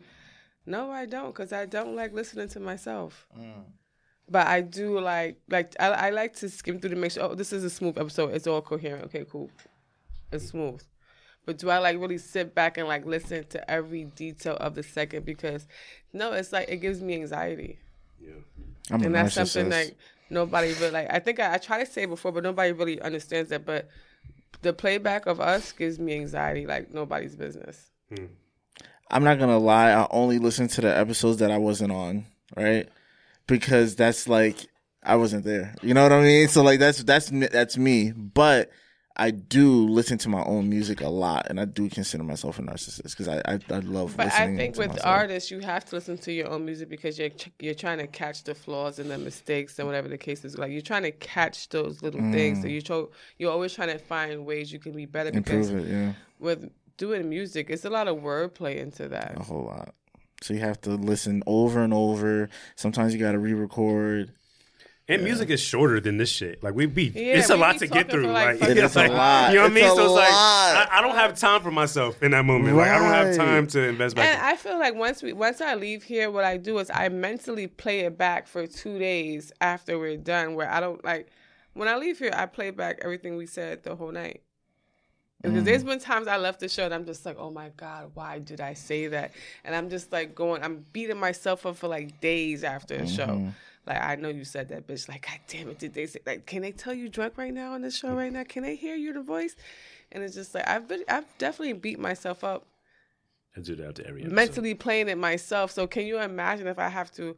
No, 0.66 0.90
I 0.90 1.04
don't, 1.06 1.28
because 1.28 1.52
I 1.52 1.66
don't 1.66 1.94
like 1.94 2.12
listening 2.14 2.48
to 2.48 2.60
myself. 2.60 3.26
But 4.28 4.46
I 4.46 4.62
do 4.62 4.98
like 5.00 5.36
like 5.50 5.74
I, 5.78 5.88
I 5.88 6.10
like 6.10 6.34
to 6.36 6.48
skim 6.48 6.80
through 6.80 6.90
to 6.90 6.96
make 6.96 7.12
sure. 7.12 7.24
Oh, 7.24 7.34
this 7.34 7.52
is 7.52 7.62
a 7.64 7.70
smooth 7.70 7.98
episode. 7.98 8.34
It's 8.34 8.46
all 8.46 8.62
coherent. 8.62 9.04
Okay, 9.06 9.24
cool. 9.30 9.50
It's 10.32 10.46
smooth. 10.46 10.82
But 11.46 11.58
do 11.58 11.68
I 11.68 11.76
like 11.78 11.98
really 12.00 12.16
sit 12.16 12.54
back 12.54 12.78
and 12.78 12.88
like 12.88 13.04
listen 13.04 13.44
to 13.50 13.70
every 13.70 14.04
detail 14.04 14.56
of 14.56 14.74
the 14.74 14.82
second? 14.82 15.26
Because 15.26 15.66
no, 16.14 16.32
it's 16.32 16.52
like 16.52 16.70
it 16.70 16.78
gives 16.78 17.02
me 17.02 17.14
anxiety 17.14 17.78
Yeah. 18.18 18.32
I'm 18.90 19.02
a 19.02 19.06
and 19.06 19.14
that's 19.14 19.34
something 19.34 19.66
narcissist. 19.66 19.70
like 19.70 19.96
nobody 20.30 20.72
really 20.74 20.90
like. 20.90 21.08
I 21.10 21.18
think 21.18 21.40
I, 21.40 21.54
I 21.54 21.58
tried 21.58 21.84
to 21.84 21.90
say 21.90 22.04
it 22.04 22.08
before, 22.08 22.32
but 22.32 22.42
nobody 22.42 22.72
really 22.72 23.00
understands 23.00 23.50
that. 23.50 23.64
But 23.64 23.88
the 24.62 24.72
playback 24.72 25.26
of 25.26 25.40
us 25.40 25.72
gives 25.72 25.98
me 25.98 26.14
anxiety 26.14 26.66
like 26.66 26.92
nobody's 26.92 27.36
business. 27.36 27.90
Hmm. 28.08 28.26
I'm 29.10 29.24
not 29.24 29.38
gonna 29.38 29.58
lie. 29.58 29.90
I 29.90 30.06
only 30.10 30.38
listen 30.38 30.68
to 30.68 30.80
the 30.80 30.96
episodes 30.96 31.38
that 31.38 31.50
I 31.50 31.58
wasn't 31.58 31.92
on, 31.92 32.26
right? 32.56 32.88
Because 33.46 33.94
that's 33.96 34.28
like 34.28 34.66
I 35.02 35.16
wasn't 35.16 35.44
there. 35.44 35.74
You 35.82 35.94
know 35.94 36.02
what 36.02 36.12
I 36.12 36.22
mean? 36.22 36.48
So 36.48 36.62
like 36.62 36.80
that's 36.80 37.02
that's 37.02 37.30
that's 37.30 37.76
me. 37.76 38.12
But 38.12 38.70
I 39.16 39.30
do 39.30 39.86
listen 39.86 40.18
to 40.18 40.28
my 40.28 40.42
own 40.42 40.68
music 40.68 41.00
a 41.00 41.08
lot, 41.08 41.46
and 41.48 41.60
I 41.60 41.66
do 41.66 41.88
consider 41.88 42.24
myself 42.24 42.58
a 42.58 42.62
narcissist 42.62 43.16
because 43.16 43.28
I, 43.28 43.40
I 43.46 43.58
I 43.70 43.78
love. 43.78 44.16
But 44.16 44.32
I 44.32 44.56
think 44.56 44.76
with 44.76 44.88
myself. 44.88 45.06
artists, 45.06 45.52
you 45.52 45.60
have 45.60 45.84
to 45.86 45.94
listen 45.94 46.18
to 46.18 46.32
your 46.32 46.48
own 46.48 46.64
music 46.64 46.88
because 46.88 47.16
you're 47.16 47.30
you're 47.60 47.74
trying 47.74 47.98
to 47.98 48.08
catch 48.08 48.42
the 48.42 48.56
flaws 48.56 48.98
and 48.98 49.08
the 49.08 49.18
mistakes 49.18 49.78
and 49.78 49.86
whatever 49.86 50.08
the 50.08 50.18
case 50.18 50.44
is. 50.44 50.58
Like 50.58 50.72
you're 50.72 50.80
trying 50.80 51.04
to 51.04 51.12
catch 51.12 51.68
those 51.68 52.02
little 52.02 52.20
things. 52.32 52.62
So 52.62 52.66
mm. 52.66 52.72
you 52.72 52.82
try, 52.82 53.04
you're 53.38 53.52
always 53.52 53.72
trying 53.72 53.90
to 53.90 53.98
find 53.98 54.44
ways 54.44 54.72
you 54.72 54.80
can 54.80 54.92
be 54.92 55.06
better. 55.06 55.30
Because 55.30 55.70
improve 55.70 55.88
it, 55.88 55.92
yeah, 55.92 56.12
with 56.40 56.68
doing 56.96 57.28
music, 57.28 57.70
it's 57.70 57.84
a 57.84 57.90
lot 57.90 58.08
of 58.08 58.16
wordplay 58.16 58.78
into 58.78 59.06
that. 59.08 59.34
a 59.36 59.44
whole 59.44 59.64
lot. 59.64 59.94
So 60.42 60.54
you 60.54 60.60
have 60.60 60.80
to 60.82 60.90
listen 60.90 61.42
over 61.46 61.82
and 61.82 61.94
over. 61.94 62.48
Sometimes 62.74 63.14
you 63.14 63.20
got 63.20 63.32
to 63.32 63.38
re-record. 63.38 64.32
And 65.06 65.22
music 65.22 65.50
is 65.50 65.60
shorter 65.60 66.00
than 66.00 66.16
this 66.16 66.30
shit. 66.30 66.62
Like 66.62 66.74
we 66.74 66.86
be, 66.86 67.04
Yeah, 67.14 67.36
it's 67.36 67.50
a 67.50 67.56
lot 67.56 67.78
to 67.80 67.86
get 67.86 68.10
through. 68.10 68.22
for, 68.24 68.32
like, 68.32 68.58
Like, 68.58 68.70
it's 68.70 68.96
like, 68.96 69.10
a 69.10 69.14
lot. 69.14 69.50
you 69.50 69.56
know 69.56 69.62
what 69.64 69.70
I 69.72 69.74
mean? 69.74 69.84
A 69.84 69.88
So 69.88 70.04
it's 70.04 70.12
like 70.14 70.30
lot. 70.30 70.88
I, 70.90 70.98
I 70.98 71.00
don't 71.02 71.14
have 71.14 71.38
time 71.38 71.60
for 71.60 71.70
myself 71.70 72.22
in 72.22 72.30
that 72.30 72.44
moment. 72.46 72.74
Like 72.76 72.88
I 72.88 72.98
don't 72.98 73.12
have 73.12 73.36
time 73.36 73.66
to 73.68 73.82
invest 73.86 74.16
back. 74.16 74.26
And 74.26 74.42
I 74.42 74.56
feel 74.56 74.78
like 74.78 74.94
once 74.94 75.22
we 75.22 75.34
once 75.34 75.60
I 75.60 75.74
leave 75.74 76.02
here, 76.04 76.30
what 76.30 76.44
I 76.44 76.56
do 76.56 76.78
is 76.78 76.90
I 76.92 77.10
mentally 77.10 77.66
play 77.66 78.00
it 78.00 78.16
back 78.16 78.46
for 78.46 78.66
two 78.66 78.98
days 78.98 79.52
after 79.60 79.98
we're 79.98 80.16
done. 80.16 80.54
Where 80.54 80.70
I 80.70 80.80
don't 80.80 81.04
like 81.04 81.28
when 81.74 81.86
I 81.88 81.96
leave 81.96 82.18
here, 82.18 82.30
I 82.34 82.46
play 82.46 82.70
back 82.70 83.00
everything 83.02 83.36
we 83.36 83.44
said 83.46 83.82
the 83.82 83.96
whole 83.96 84.10
night. 84.12 84.40
Because 85.42 85.60
Mm. 85.60 85.64
there's 85.66 85.84
been 85.84 85.98
times 85.98 86.26
I 86.28 86.38
left 86.38 86.60
the 86.60 86.68
show 86.70 86.86
and 86.86 86.94
I'm 86.94 87.04
just 87.04 87.26
like, 87.26 87.36
oh 87.38 87.50
my 87.50 87.68
god, 87.76 88.12
why 88.14 88.38
did 88.38 88.62
I 88.62 88.72
say 88.72 89.08
that? 89.08 89.32
And 89.64 89.74
I'm 89.76 89.90
just 89.90 90.10
like 90.12 90.34
going, 90.34 90.62
I'm 90.62 90.86
beating 90.94 91.18
myself 91.18 91.66
up 91.66 91.76
for 91.76 91.88
like 91.88 92.18
days 92.22 92.64
after 92.64 92.96
the 92.96 93.06
show. 93.06 93.48
Like 93.86 94.00
I 94.02 94.14
know 94.16 94.28
you 94.28 94.44
said 94.44 94.68
that, 94.70 94.86
bitch. 94.86 95.08
Like, 95.08 95.26
god 95.26 95.40
damn 95.48 95.68
it, 95.70 95.78
did 95.78 95.94
they 95.94 96.06
say? 96.06 96.20
Like, 96.26 96.46
can 96.46 96.62
they 96.62 96.72
tell 96.72 96.94
you 96.94 97.08
drunk 97.08 97.34
right 97.36 97.52
now 97.52 97.72
on 97.74 97.82
this 97.82 97.96
show 97.98 98.14
right 98.14 98.32
now? 98.32 98.44
Can 98.44 98.62
they 98.62 98.76
hear 98.76 98.94
your 98.96 99.22
voice? 99.22 99.54
And 100.12 100.22
it's 100.22 100.34
just 100.34 100.54
like 100.54 100.66
I've 100.68 100.88
been, 100.88 101.04
I've 101.08 101.26
definitely 101.38 101.74
beat 101.74 101.98
myself 101.98 102.44
up 102.44 102.66
I 103.56 103.60
do 103.60 103.74
that 103.76 103.94
to 103.96 104.06
every 104.06 104.22
episode. 104.22 104.34
mentally 104.34 104.74
playing 104.74 105.08
it 105.08 105.18
myself. 105.18 105.70
So 105.70 105.86
can 105.86 106.06
you 106.06 106.18
imagine 106.20 106.66
if 106.66 106.78
I 106.78 106.88
have 106.88 107.10
to 107.12 107.36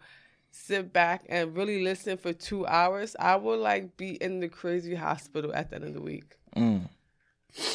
sit 0.50 0.92
back 0.92 1.26
and 1.28 1.54
really 1.56 1.82
listen 1.82 2.16
for 2.16 2.32
two 2.32 2.66
hours? 2.66 3.14
I 3.18 3.36
will 3.36 3.58
like 3.58 3.96
be 3.96 4.10
in 4.10 4.40
the 4.40 4.48
crazy 4.48 4.94
hospital 4.94 5.52
at 5.54 5.70
the 5.70 5.76
end 5.76 5.84
of 5.84 5.94
the 5.94 6.00
week 6.00 6.36
Mm. 6.56 6.88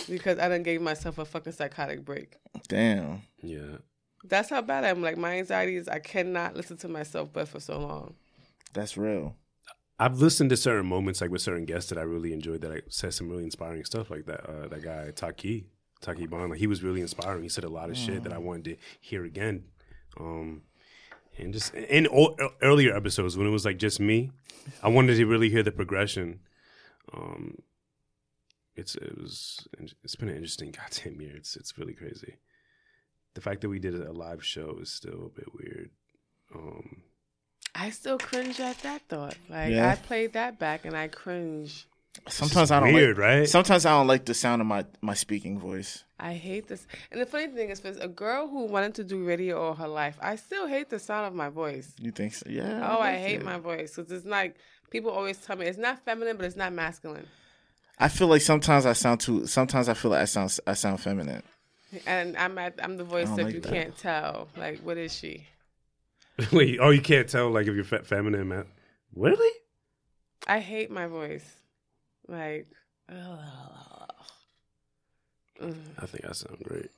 because 0.10 0.40
I 0.40 0.48
done 0.50 0.64
gave 0.64 0.82
myself 0.82 1.18
a 1.18 1.26
fucking 1.26 1.54
psychotic 1.54 2.04
break. 2.06 2.38
Damn. 2.68 3.22
Yeah. 3.44 3.78
That's 4.24 4.50
how 4.50 4.62
bad 4.62 4.86
I'm. 4.86 5.02
Like 5.02 5.18
my 5.18 5.38
anxiety 5.38 5.76
is 5.76 5.88
I 5.88 6.00
cannot 6.00 6.56
listen 6.56 6.78
to 6.78 6.88
myself 6.88 7.30
but 7.34 7.48
for 7.48 7.60
so 7.60 7.80
long. 7.80 8.16
That's 8.74 8.98
real. 8.98 9.36
I've 10.00 10.20
listened 10.20 10.50
to 10.50 10.58
certain 10.58 10.88
moments, 10.88 11.22
like 11.22 11.30
with 11.30 11.42
certain 11.42 11.66
guests 11.66 11.90
that 11.90 12.00
I 12.00 12.02
really 12.02 12.34
enjoyed, 12.34 12.62
that 12.62 12.72
I 12.72 12.82
said 12.90 13.14
some 13.14 13.30
really 13.30 13.44
inspiring 13.44 13.84
stuff, 13.86 14.10
like 14.10 14.26
that. 14.26 14.50
Uh, 14.50 14.68
that 14.68 14.82
guy 14.82 15.12
Taki, 15.12 15.68
Taki 16.02 16.26
Bond, 16.26 16.50
like 16.50 16.60
he 16.60 16.66
was 16.68 16.82
really 16.82 17.02
inspiring. 17.02 17.44
He 17.44 17.50
said 17.50 17.64
a 17.64 17.70
lot 17.70 17.90
of 17.90 17.98
shit 17.98 18.24
that 18.24 18.34
I 18.34 18.40
wanted 18.40 18.66
to 18.66 18.76
hear 19.00 19.24
again. 19.24 19.66
Um, 20.20 20.64
and 21.38 21.54
just 21.54 21.74
in 21.76 22.08
o- 22.08 22.36
earlier 22.62 22.96
episodes 22.96 23.38
when 23.38 23.46
it 23.48 23.52
was 23.52 23.64
like 23.64 23.78
just 23.78 24.00
me, 24.00 24.32
I 24.82 24.88
wanted 24.90 25.18
to 25.18 25.26
really 25.26 25.50
hear 25.50 25.64
the 25.64 25.72
progression. 25.72 26.40
Um, 27.14 27.60
it's 28.76 28.96
it 28.96 29.18
was 29.20 29.68
it's 30.04 30.16
been 30.16 30.30
an 30.30 30.36
interesting 30.36 30.72
goddamn 30.78 31.22
year. 31.22 31.36
It's 31.36 31.56
it's 31.56 31.78
really 31.78 31.94
crazy. 31.94 32.38
The 33.36 33.42
fact 33.42 33.62
that 33.62 33.70
we 33.70 33.80
did 33.80 33.94
a 33.96 34.12
live 34.12 34.44
show 34.44 34.80
is 34.82 34.92
still 34.92 35.28
a 35.28 35.40
bit 35.40 35.54
weird. 35.54 35.92
Um, 36.54 37.04
I 37.74 37.90
still 37.90 38.18
cringe 38.18 38.60
at 38.60 38.78
that 38.80 39.02
thought. 39.08 39.36
Like 39.50 39.72
Yeah. 39.72 39.90
I 39.92 39.96
played 39.96 40.34
that 40.34 40.60
back 40.60 40.86
and 40.86 40.96
I 40.96 41.08
cringe. 41.08 41.88
Sometimes 42.28 42.72
I 42.72 42.80
don't 42.82 42.94
weird, 42.94 43.18
like, 43.18 43.26
right? 43.26 43.50
Sometimes 43.50 43.86
I 43.86 43.92
don't 43.92 44.08
like 44.08 44.26
the 44.26 44.34
sound 44.34 44.62
of 44.62 44.68
my 44.68 44.86
my 45.02 45.14
speaking 45.14 45.58
voice. 45.60 46.04
I 46.20 46.34
hate 46.34 46.68
this. 46.68 46.86
And 47.10 47.22
the 47.22 47.26
funny 47.26 47.48
thing 47.48 47.70
is, 47.70 47.80
for 47.80 47.88
a 48.00 48.08
girl 48.08 48.48
who 48.48 48.66
wanted 48.66 48.96
to 48.96 49.04
do 49.06 49.24
radio 49.26 49.60
all 49.62 49.74
her 49.76 49.88
life, 49.88 50.18
I 50.22 50.36
still 50.36 50.68
hate 50.68 50.90
the 50.90 51.00
sound 51.00 51.26
of 51.28 51.34
my 51.34 51.50
voice. 51.50 51.94
You 51.98 52.12
think 52.12 52.34
so? 52.34 52.46
Yeah. 52.50 52.86
Oh, 52.88 52.98
I 53.00 53.14
like 53.14 53.20
hate 53.20 53.36
it. 53.40 53.46
my 53.46 53.58
voice 53.58 53.96
because 53.96 54.12
it's 54.12 54.26
like 54.26 54.58
people 54.92 55.10
always 55.10 55.38
tell 55.38 55.56
me 55.56 55.66
it's 55.66 55.78
not 55.78 56.04
feminine, 56.04 56.36
but 56.36 56.46
it's 56.46 56.58
not 56.58 56.74
masculine. 56.74 57.28
I 57.98 58.10
feel 58.10 58.28
like 58.28 58.42
sometimes 58.42 58.86
I 58.86 58.94
sound 58.94 59.22
too. 59.22 59.48
Sometimes 59.48 59.88
I 59.88 59.94
feel 59.94 60.12
like 60.12 60.22
I 60.22 60.26
sound 60.26 60.60
I 60.68 60.74
sound 60.74 61.00
feminine. 61.00 61.44
And 62.06 62.38
I'm 62.38 62.58
at, 62.58 62.80
I'm 62.84 62.98
the 62.98 63.04
voice 63.04 63.30
that 63.32 63.44
like 63.46 63.54
you 63.54 63.60
that. 63.62 63.72
can't 63.72 63.98
tell. 63.98 64.48
Like, 64.58 64.80
what 64.82 64.98
is 64.98 65.14
she? 65.16 65.48
Wait, 66.52 66.80
oh, 66.82 66.90
you 66.90 67.02
can't 67.02 67.28
tell 67.28 67.50
like 67.50 67.68
if 67.68 67.76
you're 67.76 67.84
fe- 67.84 68.04
feminine, 68.04 68.48
man. 68.48 68.66
Really? 69.16 69.52
I 70.48 70.60
hate 70.60 70.90
my 70.92 71.08
voice. 71.08 71.46
Like, 72.28 72.68
ugh. 73.12 74.14
Ugh. 75.62 75.76
I 76.00 76.06
think 76.06 76.26
I 76.26 76.32
sound 76.32 76.58
great. 76.64 76.90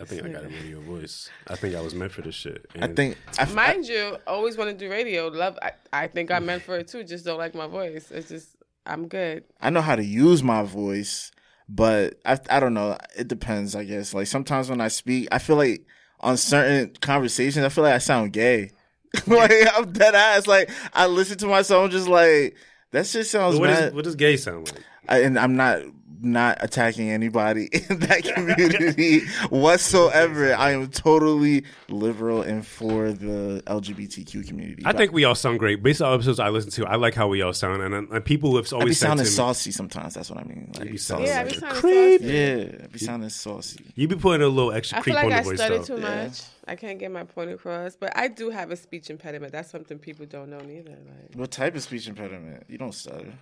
I 0.00 0.04
think 0.04 0.24
I 0.24 0.28
got 0.28 0.44
a 0.44 0.48
radio 0.62 0.80
voice. 0.80 1.28
I 1.48 1.56
think 1.56 1.74
I 1.74 1.80
was 1.80 1.94
meant 1.94 2.12
for 2.12 2.22
this 2.22 2.34
shit. 2.34 2.64
I 2.74 2.84
And 2.86 2.96
think. 2.96 3.18
I, 3.38 3.44
mind 3.46 3.86
you, 3.86 4.16
always 4.26 4.56
want 4.56 4.70
to 4.70 4.76
do 4.76 4.90
radio. 4.90 5.28
Love. 5.28 5.58
I, 5.60 5.72
I 5.92 6.06
think 6.06 6.30
I'm 6.30 6.46
meant 6.46 6.62
for 6.62 6.76
it 6.78 6.88
too. 6.88 7.04
Just 7.04 7.24
don't 7.24 7.38
like 7.38 7.54
my 7.54 7.66
voice. 7.66 8.10
It's 8.10 8.28
just 8.28 8.56
I'm 8.86 9.08
good. 9.08 9.44
I 9.60 9.70
know 9.70 9.82
how 9.82 9.96
to 9.96 10.04
use 10.04 10.42
my 10.42 10.62
voice, 10.62 11.30
but 11.68 12.14
I 12.24 12.38
I 12.48 12.60
don't 12.60 12.72
know. 12.74 12.96
It 13.18 13.28
depends, 13.28 13.74
I 13.74 13.84
guess. 13.84 14.14
Like 14.14 14.26
sometimes 14.28 14.70
when 14.70 14.80
I 14.80 14.88
speak, 14.88 15.28
I 15.30 15.38
feel 15.38 15.56
like 15.56 15.84
on 16.20 16.36
certain 16.36 16.94
conversations, 17.00 17.64
I 17.64 17.68
feel 17.68 17.84
like 17.84 17.94
I 17.94 17.98
sound 17.98 18.32
gay. 18.32 18.70
like 19.26 19.52
I'm 19.74 19.92
dead 19.92 20.14
ass. 20.14 20.46
Like 20.46 20.70
I 20.92 21.06
listen 21.06 21.38
to 21.38 21.46
myself, 21.46 21.90
just 21.90 22.08
like 22.08 22.56
that 22.92 23.06
shit 23.06 23.26
sounds 23.26 23.58
what, 23.58 23.70
mad. 23.70 23.88
is, 23.88 23.94
what 23.94 24.04
does 24.04 24.14
gay 24.14 24.36
sound 24.36 24.70
like? 24.72 24.84
I, 25.08 25.18
and 25.22 25.38
I'm 25.38 25.56
not 25.56 25.82
not 26.22 26.58
attacking 26.60 27.10
anybody 27.10 27.66
in 27.72 27.98
that 28.00 28.24
community 28.24 29.20
whatsoever. 29.48 30.54
I 30.54 30.72
am 30.72 30.88
totally 30.88 31.64
liberal 31.88 32.42
and 32.42 32.66
for 32.66 33.12
the 33.12 33.62
LGBTQ 33.66 34.46
community. 34.46 34.82
I 34.84 34.92
But 34.92 34.98
think 34.98 35.12
we 35.12 35.24
all 35.24 35.34
sound 35.34 35.58
great. 35.58 35.82
Based 35.82 36.02
on 36.02 36.12
episodes 36.14 36.38
I 36.40 36.48
listen 36.48 36.70
to, 36.72 36.86
I 36.86 36.96
like 36.96 37.14
how 37.14 37.28
we 37.28 37.42
all 37.42 37.52
sound. 37.52 37.82
And, 37.82 37.94
and 37.94 38.24
people 38.24 38.56
have 38.56 38.66
I 38.66 38.70
be 38.70 38.80
always 38.82 38.98
said 38.98 39.06
sounding 39.08 39.24
to 39.26 39.30
me, 39.30 39.34
saucy 39.36 39.70
sometimes. 39.72 40.14
That's 40.14 40.30
what 40.30 40.38
I 40.40 40.44
mean. 40.44 40.72
Like, 40.78 40.90
be 40.90 40.96
saucy. 40.96 41.26
sounding 41.26 41.26
Yeah, 41.26 41.40
I 41.40 41.42
like 41.42 41.50
be 41.50 41.56
a 41.56 41.60
sounding 41.60 41.80
creep. 41.80 42.20
saucy. 42.20 42.32
Yeah, 42.32 42.84
I 42.84 42.86
be 42.88 42.98
sounding 42.98 43.28
saucy. 43.30 43.84
you 43.94 44.08
be 44.08 44.16
putting 44.16 44.42
a 44.42 44.48
little 44.48 44.72
extra 44.72 44.98
I 44.98 45.02
creep 45.02 45.16
feel 45.16 45.22
like 45.22 45.32
on 45.32 45.38
I 45.38 45.42
the 45.42 45.48
voice, 45.48 45.56
stutter 45.58 45.78
though. 45.78 45.84
too 45.84 46.00
Yeah. 46.02 46.24
much. 46.26 46.42
I 46.68 46.76
can't 46.76 46.98
get 46.98 47.10
my 47.10 47.24
point 47.24 47.50
across, 47.50 47.96
but 47.96 48.16
I 48.16 48.28
do 48.28 48.50
have 48.50 48.70
a 48.70 48.76
speech 48.76 49.10
impediment. 49.10 49.50
That's 49.52 49.70
something 49.70 49.98
people 49.98 50.26
don't 50.26 50.50
know 50.50 50.60
neither. 50.60 50.90
Like, 50.90 51.34
What 51.34 51.50
type 51.50 51.74
of 51.74 51.82
speech 51.82 52.06
impediment? 52.06 52.64
You 52.68 52.78
don't 52.78 52.94
stutter. 52.94 53.32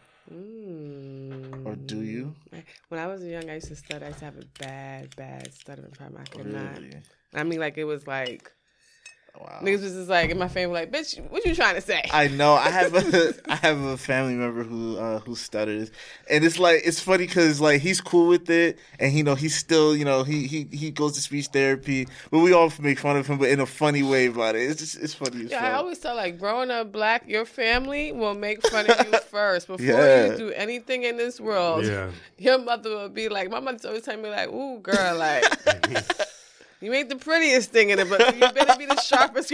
Or 1.69 1.77
do 1.77 2.03
you? 2.03 2.35
Mm-hmm. 2.53 2.61
when 2.89 3.01
I 3.01 3.07
was 3.07 3.23
young, 3.23 3.51
I 3.51 3.55
used 3.55 3.69
to 3.69 3.77
stutter. 3.77 4.05
I 4.05 4.09
used 4.09 4.21
to 4.21 4.25
have 4.27 4.39
a 4.39 4.45
bad, 4.59 5.15
bad 5.17 5.53
stuttering 5.53 5.93
problem. 5.93 6.23
I 6.23 6.25
could 6.25 6.47
not. 6.47 6.79
I 7.35 7.45
mean, 7.45 7.61
like 7.61 7.79
it 7.79 7.85
was 7.85 8.07
like 8.07 8.51
Wow. 9.39 9.61
niggas 9.63 9.83
was 9.83 9.93
just 9.93 10.09
like 10.11 10.31
in 10.31 10.39
my 10.39 10.49
family, 10.49 10.75
like, 10.81 10.91
bitch, 10.91 11.21
what 11.31 11.45
you 11.45 11.55
trying 11.55 11.77
to 11.77 11.81
say? 11.81 12.03
I 12.13 12.27
know. 12.29 12.55
I 12.55 12.71
have 12.71 12.93
a 12.95 13.35
I 13.53 13.55
have 13.57 13.81
a 13.81 13.97
family 13.97 14.35
member 14.35 14.65
who 14.65 14.97
uh, 14.99 15.21
who 15.21 15.37
stutters, 15.37 15.91
and 16.29 16.45
it's 16.45 16.59
like 16.59 16.83
it's 16.85 16.99
funny 17.01 17.27
because 17.27 17.61
like 17.61 17.81
he's 17.81 18.01
cool 18.01 18.27
with 18.27 18.51
it, 18.51 18.79
and 18.99 19.13
you 19.13 19.23
know 19.23 19.37
he's 19.37 19.55
still 19.57 19.97
you 19.97 20.05
know 20.05 20.25
he 20.25 20.47
he 20.49 20.67
he 20.73 20.91
goes 20.91 21.13
to 21.13 21.21
speech 21.21 21.47
therapy, 21.49 22.09
but 22.33 22.41
we 22.41 22.53
all 22.53 22.73
make 22.81 22.99
fun 22.99 23.17
of 23.17 23.27
him, 23.29 23.39
but 23.39 23.49
in 23.49 23.61
a 23.61 23.67
funny 23.67 24.03
way 24.03 24.27
about 24.27 24.57
it. 24.57 24.63
It's 24.71 24.81
just 24.81 24.97
it's 24.99 25.15
funny. 25.15 25.45
As 25.45 25.51
Yeah, 25.53 25.69
I 25.69 25.73
always 25.75 25.99
tell 26.01 26.17
like 26.17 26.39
growing 26.39 26.71
up 26.73 26.91
black, 26.91 27.29
your 27.29 27.45
family 27.45 28.11
will 28.11 28.35
make 28.35 28.67
fun 28.67 28.91
of 28.91 29.07
you 29.07 29.19
first 29.31 29.69
before 29.69 29.85
Yeah. 29.87 30.33
you 30.33 30.37
do 30.37 30.51
anything 30.51 31.05
in 31.05 31.17
this 31.17 31.39
world. 31.41 31.87
Yeah. 31.87 32.11
Your 32.39 32.59
mother 32.59 32.91
will 32.91 33.09
be 33.09 33.29
like, 33.29 33.51
my 33.51 33.61
mother's 33.61 33.85
always 33.85 34.03
telling 34.03 34.23
me 34.23 34.31
like, 34.31 34.49
"Ooh, 34.49 34.81
girl, 34.81 35.17
like 35.17 35.45
you 36.81 36.93
ain't 36.93 37.09
the 37.09 37.17
prettiest 37.17 37.71
thing 37.71 37.91
in 37.91 37.99
it, 37.99 38.09
but 38.09 38.35
you 38.35 38.41
better 38.41 38.77
be 38.79 38.87
the 38.87 39.01
sharpest." 39.03 39.53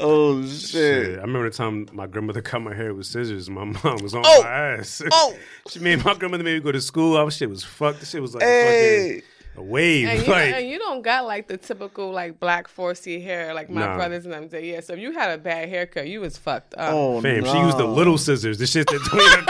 oh 0.00 0.42
Shit. 0.46 0.60
shit! 0.60 1.18
I 1.18 1.22
remember 1.22 1.48
the 1.50 1.56
time 1.56 1.86
my 1.92 2.06
grandmother 2.06 2.42
cut 2.42 2.60
my 2.62 2.74
hair 2.74 2.92
with 2.94 3.06
scissors. 3.06 3.48
My 3.50 3.64
mom 3.84 3.98
was 4.02 4.14
on 4.14 4.22
Oh. 4.26 4.42
my 4.42 4.48
ass. 4.48 5.02
Oh. 5.12 5.34
she 5.70 5.78
made 5.80 6.04
my 6.04 6.14
grandmother 6.14 6.44
made 6.44 6.54
me 6.54 6.60
go 6.60 6.72
to 6.72 6.80
school. 6.80 7.16
Our 7.16 7.30
shit 7.30 7.48
was 7.50 7.62
fucked. 7.64 8.00
The 8.00 8.06
shit 8.06 8.20
was 8.22 8.34
like 8.34 8.42
Hey, 8.42 9.20
fucking 9.20 9.22
a 9.58 9.62
wave. 9.62 10.06
And 10.08 10.26
you, 10.26 10.32
like, 10.32 10.54
and 10.54 10.68
you 10.68 10.78
don't 10.78 11.00
got 11.02 11.24
like 11.24 11.48
the 11.48 11.56
typical 11.56 12.10
like 12.10 12.38
black 12.38 12.68
4C 12.68 13.22
hair 13.22 13.54
like 13.54 13.70
my 13.70 13.86
Nah. 13.86 13.96
brothers 13.96 14.24
and 14.26 14.34
them 14.34 14.50
say. 14.50 14.70
Yeah, 14.70 14.80
so 14.80 14.92
if 14.92 14.98
you 14.98 15.12
had 15.12 15.30
a 15.30 15.38
bad 15.38 15.68
haircut, 15.70 16.08
you 16.08 16.20
was 16.20 16.36
fucked 16.36 16.74
up. 16.74 16.92
oh 16.92 17.20
fam, 17.22 17.42
no. 17.44 17.52
she 17.52 17.58
used 17.60 17.78
the 17.78 17.86
little 17.86 18.18
scissors. 18.18 18.58
The 18.58 18.66
shit 18.66 18.86
that 18.88 19.02
don't 19.10 19.48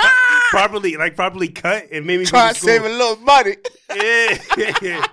properly, 0.51 0.97
like 0.97 1.16
properly 1.16 1.48
cut 1.48 1.86
and 1.90 2.06
made 2.06 2.20
me 2.20 2.24
try 2.26 2.52
to 2.52 2.55
to 2.55 2.60
save 2.60 2.84
a 2.84 2.88
little 2.88 3.16
money. 3.16 3.56
Yeah. 3.97 5.06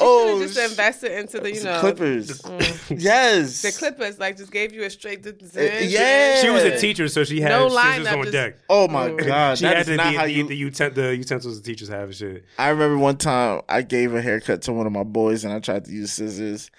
Oh, 0.00 0.40
just 0.42 0.58
invested 0.58 1.12
into 1.18 1.38
the 1.40 1.52
you 1.54 1.62
know 1.64 1.80
Clippers. 1.80 2.42
Mm. 2.84 3.00
Yes, 3.00 3.62
The 3.62 3.72
Clippers 3.72 4.18
like 4.18 4.36
just 4.36 4.52
gave 4.52 4.72
you 4.74 4.82
a 4.84 4.90
straight 4.90 5.22
to 5.22 5.30
Uh, 5.30 5.84
yeah. 5.84 6.00
Eh, 6.00 6.42
she 6.42 6.50
was 6.50 6.62
a 6.64 6.78
teacher, 6.78 7.08
so 7.08 7.24
she 7.24 7.40
had 7.40 7.48
No 7.50 7.68
scissors 7.68 8.06
lineup, 8.06 8.12
on 8.18 8.22
just- 8.24 8.32
deck. 8.32 8.56
Oh 8.68 8.88
my 8.88 9.08
Mm. 9.08 9.26
god, 9.26 9.58
She 9.58 9.64
that 9.64 9.76
had 9.76 9.80
is 9.82 9.86
the, 9.86 9.96
not 9.96 10.12
the, 10.12 10.18
how 10.18 10.24
you. 10.24 10.46
the, 10.46 10.62
uten- 10.62 10.94
the 10.94 11.16
utensils 11.16 11.60
the 11.60 11.64
teachers 11.66 11.88
have 11.88 12.04
and 12.04 12.14
shit. 12.14 12.44
I 12.58 12.68
remember 12.68 12.98
one 12.98 13.16
time 13.16 13.62
I 13.68 13.82
gave 13.82 14.14
a 14.14 14.20
haircut 14.20 14.62
to 14.62 14.72
one 14.72 14.86
of 14.86 14.92
my 14.92 15.02
boys 15.04 15.44
and 15.44 15.52
I 15.52 15.60
tried 15.60 15.84
to 15.86 15.90
use 15.92 16.12
scissors. 16.12 16.70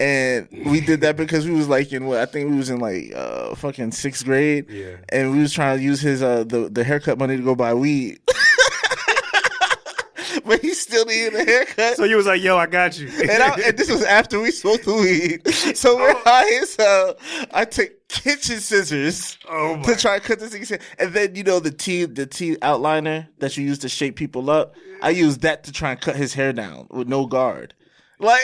And 0.00 0.48
we 0.66 0.80
did 0.80 1.02
that 1.02 1.16
because 1.16 1.46
we 1.46 1.52
was 1.52 1.68
like 1.68 1.92
in 1.92 2.06
what 2.06 2.18
I 2.18 2.26
think 2.26 2.50
we 2.50 2.56
was 2.56 2.70
in 2.70 2.80
like 2.80 3.12
uh 3.14 3.54
fucking 3.54 3.92
sixth 3.92 4.24
grade. 4.24 4.66
Yeah. 4.68 4.96
And 5.10 5.30
we 5.32 5.38
was 5.38 5.52
trying 5.52 5.78
to 5.78 5.84
use 5.84 6.00
his 6.00 6.22
uh 6.22 6.42
the, 6.44 6.68
the 6.68 6.82
haircut 6.82 7.18
money 7.18 7.36
to 7.36 7.42
go 7.42 7.54
buy 7.54 7.72
weed. 7.74 8.18
still 10.92 11.06
needed 11.06 11.34
a 11.34 11.44
haircut. 11.44 11.96
So 11.96 12.04
you 12.04 12.16
was 12.16 12.26
like, 12.26 12.42
"Yo, 12.42 12.56
I 12.56 12.66
got 12.66 12.98
you." 12.98 13.08
and, 13.08 13.42
I, 13.42 13.54
and 13.66 13.76
this 13.76 13.90
was 13.90 14.04
after 14.04 14.40
we 14.40 14.50
smoked 14.50 14.84
the 14.84 14.94
weed. 14.94 15.42
So 15.74 15.96
we're 15.96 16.10
oh. 16.10 16.22
high 16.24 16.62
as 16.62 16.76
hell. 16.76 17.16
I 17.52 17.64
took 17.64 18.08
kitchen 18.08 18.58
scissors 18.58 19.38
oh 19.48 19.80
to 19.82 19.96
try 19.96 20.18
to 20.18 20.24
cut 20.24 20.38
this 20.38 20.52
thing's 20.52 20.68
hair. 20.68 20.80
And 20.98 21.12
then 21.14 21.34
you 21.34 21.44
know 21.44 21.60
the 21.60 21.70
T 21.70 22.04
the 22.04 22.26
T 22.26 22.56
outliner 22.56 23.28
that 23.38 23.56
you 23.56 23.64
use 23.64 23.78
to 23.80 23.88
shape 23.88 24.16
people 24.16 24.50
up. 24.50 24.74
I 25.00 25.10
used 25.10 25.40
that 25.42 25.64
to 25.64 25.72
try 25.72 25.92
and 25.92 26.00
cut 26.00 26.16
his 26.16 26.34
hair 26.34 26.52
down 26.52 26.88
with 26.90 27.08
no 27.08 27.26
guard. 27.26 27.74
Like 28.22 28.40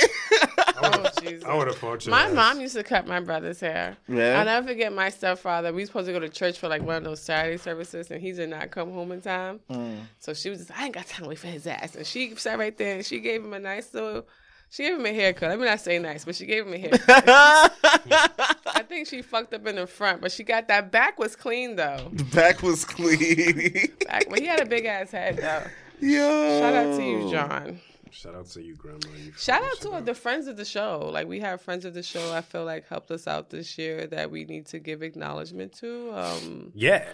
I 0.59 0.79
Oh, 0.81 1.21
Jesus. 1.21 1.45
I 1.45 1.55
would 1.57 1.67
have 1.67 1.77
fought 1.77 2.05
you. 2.05 2.11
My 2.11 2.29
mom 2.29 2.61
used 2.61 2.75
to 2.75 2.83
cut 2.83 3.07
my 3.07 3.21
brother's 3.21 3.61
hair. 3.61 3.97
Yeah? 4.09 4.39
I'll 4.39 4.45
never 4.45 4.69
forget 4.69 4.93
my 4.93 5.09
stepfather. 5.09 5.73
We 5.73 5.85
supposed 5.85 6.07
to 6.07 6.13
go 6.13 6.21
to 6.21 6.29
church 6.29 6.59
for 6.59 6.69
like 6.69 6.83
one 6.83 6.97
of 6.97 7.05
those 7.05 7.21
Saturday 7.21 7.57
services, 7.57 8.11
and 8.11 8.21
he 8.21 8.33
did 8.33 8.51
not 8.51 8.71
come 8.71 8.93
home 8.93 9.13
in 9.13 9.21
time. 9.21 9.61
Mm. 9.71 10.01
So 10.19 10.35
she 10.35 10.51
was 10.51 10.61
just, 10.61 10.79
I 10.79 10.87
ain't 10.87 10.95
got 10.95 11.07
time 11.07 11.25
to 11.25 11.29
wait 11.29 11.39
for 11.39 11.49
his 11.49 11.67
ass. 11.67 11.95
And 11.95 12.07
she 12.07 12.35
sat 12.37 12.59
right 12.59 12.77
there 12.77 12.97
and 12.97 13.07
she 13.07 13.21
gave 13.21 13.45
him 13.45 13.53
a 13.53 13.59
nice 13.59 13.93
little, 13.93 14.27
she 14.71 14.85
gave 14.85 14.99
him 14.99 15.07
a 15.07 15.13
haircut. 15.13 15.51
Let 15.51 15.59
me 15.59 15.67
not 15.67 15.81
say 15.81 15.99
nice, 15.99 16.25
but 16.25 16.37
she 16.37 16.47
gave 16.47 16.67
him 16.67 16.75
a 16.75 16.79
haircut. 16.79 17.25
I 17.27 18.85
think 18.89 19.09
she 19.09 19.23
fucked 19.23 19.55
up 19.55 19.67
in 19.67 19.77
the 19.77 19.87
front, 19.87 20.21
but 20.21 20.33
she 20.33 20.45
got 20.45 20.69
that 20.69 20.93
back 20.93 21.19
was 21.19 21.35
clean 21.35 21.77
though. 21.77 22.11
The 22.13 22.25
back 22.25 22.63
was 22.63 22.85
clean. 22.85 23.89
Back, 24.07 24.27
but 24.29 24.39
he 24.39 24.47
had 24.47 24.61
a 24.61 24.67
big 24.67 24.85
ass 24.85 25.11
head 25.11 25.39
though. 25.39 25.65
Yo. 26.01 26.61
Shout 26.61 26.75
out 26.75 26.97
to 26.97 27.03
you, 27.03 27.31
John. 27.31 27.81
Shout 28.13 28.35
out 28.35 28.47
to 28.51 28.63
you, 28.63 28.75
Grandma. 28.75 28.99
You 29.25 29.33
Shout 29.37 29.63
out 29.63 29.81
to 29.83 30.01
the 30.05 30.15
friends 30.15 30.47
of 30.47 30.57
the 30.57 30.65
show. 30.65 31.11
Like 31.13 31.27
we 31.29 31.41
have 31.41 31.61
friends 31.61 31.85
of 31.85 31.95
the 31.95 32.03
show. 32.03 32.33
I 32.33 32.41
feel 32.41 32.65
like 32.65 32.89
helped 32.89 33.11
us 33.11 33.27
out 33.27 33.51
this 33.51 33.79
year 33.79 34.07
that 34.09 34.31
we 34.31 34.45
need 34.45 34.67
to 34.67 34.79
give 34.79 35.03
acknowledgement 35.03 35.73
to. 35.81 36.11
Um, 36.13 36.73
Yeah. 36.75 37.05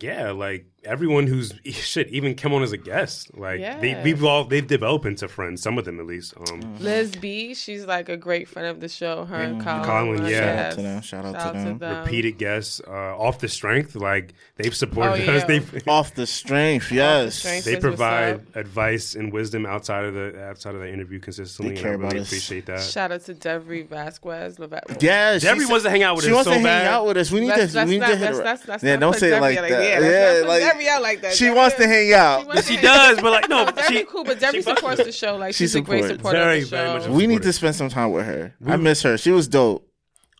Yeah, 0.00 0.30
like 0.30 0.66
everyone 0.82 1.26
who's 1.26 1.52
shit 1.66 2.08
even 2.08 2.34
come 2.34 2.52
on 2.54 2.62
as 2.62 2.72
a 2.72 2.76
guest. 2.78 3.36
Like 3.36 3.60
they 3.60 4.00
we've 4.02 4.24
all 4.24 4.44
they've 4.44 4.66
developed 4.66 5.04
into 5.04 5.28
friends, 5.28 5.62
some 5.62 5.76
of 5.78 5.84
them 5.84 6.00
at 6.00 6.06
least. 6.06 6.32
Um 6.50 6.78
Liz 6.78 7.14
B, 7.16 7.54
she's 7.54 7.84
like 7.84 8.08
a 8.08 8.16
great 8.16 8.48
friend 8.48 8.66
of 8.68 8.80
the 8.80 8.88
show. 8.88 9.24
Her 9.26 9.36
and 9.36 9.62
Colin. 9.62 9.84
Colin, 9.84 10.22
were 10.22 10.28
yeah. 10.30 10.40
Shout 10.40 10.58
out 10.58 10.72
to 10.76 10.82
them. 10.82 11.02
Shout 11.02 11.24
out 11.26 11.52
to 11.52 11.74
them. 11.78 12.00
repeated 12.04 12.38
guests, 12.38 12.80
uh 12.86 12.90
off 12.90 13.40
the 13.40 13.48
strength, 13.48 13.94
like 13.94 14.32
they've 14.56 14.74
supported 14.74 15.28
Oh, 15.28 15.34
us. 15.34 15.42
yeah. 15.42 15.46
They've 15.46 15.88
Off 15.88 16.14
the 16.14 16.26
strength, 16.26 16.90
yes. 16.90 17.34
strength. 17.36 17.64
they 17.66 17.76
provide 17.76 18.46
advice 18.54 19.14
and 19.14 19.32
wisdom 19.32 19.66
outside 19.66 20.06
of 20.06 20.14
the 20.14 20.42
outside 20.44 20.74
of 20.74 20.80
the 20.80 20.90
interview 20.90 21.20
consistently. 21.20 21.74
They 21.74 21.80
and 21.82 21.86
I 21.88 21.90
really 21.92 22.04
about 22.06 22.16
us. 22.20 22.26
appreciate 22.28 22.66
that. 22.66 22.80
Shout 22.82 23.12
out 23.12 23.20
to 23.26 23.34
Devry 23.34 23.86
Vasquez. 23.86 24.56
Levette. 24.56 25.02
Yeah, 25.02 25.38
she 25.38 25.44
Debbie 25.46 25.60
said- 25.60 25.68
wants 25.70 25.84
to 25.84 25.90
hang 25.90 26.02
out 26.02 26.16
with 26.16 26.24
She 26.24 26.30
us 26.30 26.34
wants 26.36 26.46
so 26.46 26.50
to 26.52 26.56
hang 26.56 26.64
bad. 26.64 26.86
out 26.86 27.06
with 27.06 27.16
us. 27.18 27.30
We 27.30 27.40
need 27.40 27.48
Let's, 27.48 27.72
to. 27.72 27.78
let's 27.78 27.88
we 27.88 27.94
need 27.96 28.00
not, 28.00 28.08
to 28.10 28.16
hit 28.16 28.24
let's, 28.26 28.38
her. 28.38 28.44
let's, 28.44 28.68
let's 28.68 28.82
yeah, 28.84 28.96
don't 28.96 29.14
say 29.16 29.36
it 29.36 29.40
like 29.40 29.58
out 29.58 29.70
that. 29.78 29.88
Yeah, 29.88 29.98
let's 29.98 30.12
yeah, 30.14 30.32
not 30.32 30.40
put 30.40 30.48
like 30.48 30.62
Debbie 30.62 30.88
out 30.88 31.02
like 31.02 31.20
that. 31.22 31.32
she 31.34 31.44
Debbie 31.46 31.56
wants 31.56 31.76
to 31.76 31.86
hang 31.86 32.12
out. 32.12 32.46
wants 32.46 32.68
She 32.68 32.76
to- 32.76 32.82
does, 32.82 33.20
but 33.20 33.30
like 33.32 33.48
no, 33.48 33.64
No, 33.64 33.70
Debbie 33.70 33.96
she 33.96 34.04
cool, 34.04 34.24
but 34.24 34.40
Debbie 34.40 34.58
she 34.58 34.62
supports 34.62 35.04
the 35.04 35.12
show. 35.12 35.36
Like 35.36 35.54
She 35.54 35.64
she's 35.64 35.74
a 35.74 35.80
great 35.80 36.04
supporter 36.04 36.38
Very, 36.38 36.58
of 36.62 36.70
the 36.70 36.76
very 36.76 37.00
show. 37.02 37.08
much 37.08 37.16
We 37.16 37.26
need 37.26 37.42
to 37.42 37.52
spend 37.52 37.74
some 37.76 37.88
time 37.88 38.12
with 38.12 38.26
her. 38.26 38.54
I 38.66 38.76
miss 38.76 39.02
her. 39.02 39.16
She 39.18 39.30
was 39.30 39.48
dope. 39.48 39.88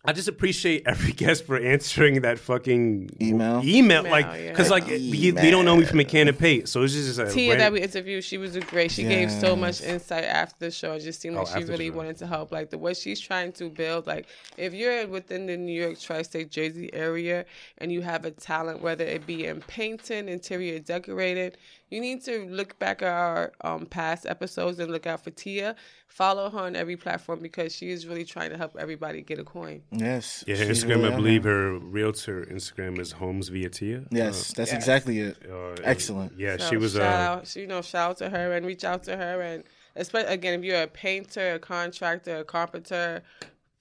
I 0.07 0.13
just 0.13 0.27
appreciate 0.27 0.83
every 0.85 1.11
guest 1.23 1.45
for 1.45 1.57
answering 1.57 2.21
that 2.21 2.39
fucking 2.39 3.09
Email? 3.21 3.61
Email, 3.63 3.65
Email, 3.65 4.03
like, 4.03 4.25
yeah. 4.25 4.49
because 4.49 4.69
like 4.69 4.85
they, 4.87 5.31
they 5.31 5.51
don't 5.51 5.65
know 5.65 5.75
me 5.75 5.85
from 5.85 5.99
a 5.99 6.05
can 6.05 6.27
of 6.27 6.37
paint, 6.37 6.69
so 6.69 6.83
it's 6.83 6.93
just 6.93 7.19
a 7.19 7.31
Tia 7.31 7.51
ran- 7.51 7.59
that 7.59 7.71
we 7.71 7.81
interviewed, 7.81 8.23
she 8.23 8.37
was 8.37 8.55
a 8.55 8.61
great. 8.61 8.91
She 8.91 9.03
gave 9.03 9.31
so 9.31 9.55
much 9.55 9.81
insight 9.81 10.25
after 10.25 10.55
the 10.59 10.71
show. 10.71 10.93
It 10.93 10.99
just 10.99 11.21
seemed 11.21 11.35
oh, 11.35 11.43
like 11.43 11.55
Oh, 11.55 11.59
she 11.59 11.65
really 11.65 11.89
show. 11.89 11.95
wanted 11.95 12.17
to 12.17 12.27
help. 12.27 12.51
Like 12.51 12.69
the 12.69 12.77
what 12.77 12.97
she's 12.97 13.19
trying 13.19 13.51
to 13.53 13.69
build. 13.69 14.07
Like 14.07 14.27
if 14.57 14.73
you're 14.73 15.07
within 15.07 15.45
the 15.45 15.57
New 15.57 15.79
York 15.79 15.99
tri-state 15.99 16.51
Jersey 16.51 16.93
area 16.93 17.45
and 17.77 17.91
you 17.91 18.01
have 18.01 18.25
a 18.25 18.31
talent, 18.31 18.81
whether 18.81 19.03
it 19.03 19.25
be 19.25 19.45
in 19.45 19.61
painting, 19.61 20.29
interior 20.29 20.79
decorating, 20.79 21.51
you 21.89 22.01
need 22.01 22.23
to 22.25 22.45
look 22.49 22.77
back 22.79 23.01
at 23.01 23.09
our 23.11 23.53
um, 23.61 23.85
past 23.85 24.25
episodes 24.25 24.79
and 24.79 24.91
look 24.91 25.05
out 25.05 25.23
for 25.23 25.29
Tia. 25.31 25.75
Follow 26.07 26.49
her 26.49 26.59
on 26.59 26.75
every 26.75 26.97
platform 26.97 27.39
because 27.41 27.75
she 27.75 27.89
is 27.89 28.07
really 28.07 28.25
trying 28.25 28.49
to 28.49 28.57
help 28.57 28.75
everybody 28.79 29.21
get 29.21 29.37
a 29.39 29.43
coin. 29.43 29.83
Yes. 29.91 30.43
Yeah, 30.47 30.55
her 30.57 30.65
Instagram, 30.65 30.95
really 30.97 31.11
I 31.13 31.15
believe 31.15 31.43
her. 31.43 31.51
her 31.73 31.77
realtor 31.79 32.45
Instagram 32.45 32.99
is 32.99 33.11
Homes 33.13 33.49
via 33.49 33.69
Tia. 33.69 34.03
Yes, 34.11 34.53
that's 34.53 34.71
Yes. 34.71 34.77
exactly 34.77 35.19
it. 35.19 35.37
Uh, 35.49 35.53
uh, 35.55 35.75
Excellent. 35.83 36.37
Yeah, 36.39 36.57
So 36.57 36.69
she 36.69 36.77
was. 36.77 36.93
shout 36.93 37.01
Uh, 37.03 37.07
out, 37.39 37.47
so, 37.47 37.59
you 37.59 37.67
know, 37.67 37.81
shout 37.81 38.09
out 38.11 38.17
to 38.17 38.29
her 38.29 38.53
and 38.53 38.65
reach 38.65 38.83
out 38.83 39.03
to 39.03 39.15
her 39.15 39.41
and 39.41 39.63
especially 39.95 40.33
again 40.33 40.59
if 40.59 40.65
you're 40.65 40.81
a 40.81 40.87
painter, 40.87 41.53
a 41.55 41.59
contractor, 41.59 42.37
a 42.39 42.43
carpenter, 42.43 43.21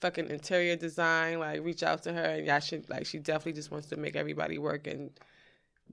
fucking 0.00 0.28
interior 0.28 0.76
design, 0.76 1.38
like 1.38 1.64
reach 1.64 1.82
out 1.82 2.02
to 2.02 2.12
her 2.12 2.22
and 2.24 2.46
yeah, 2.46 2.58
she 2.60 2.82
like 2.88 3.06
she 3.06 3.18
definitely 3.18 3.54
just 3.54 3.70
wants 3.70 3.86
to 3.88 3.96
make 3.96 4.14
everybody 4.14 4.58
work 4.58 4.86
and 4.86 5.10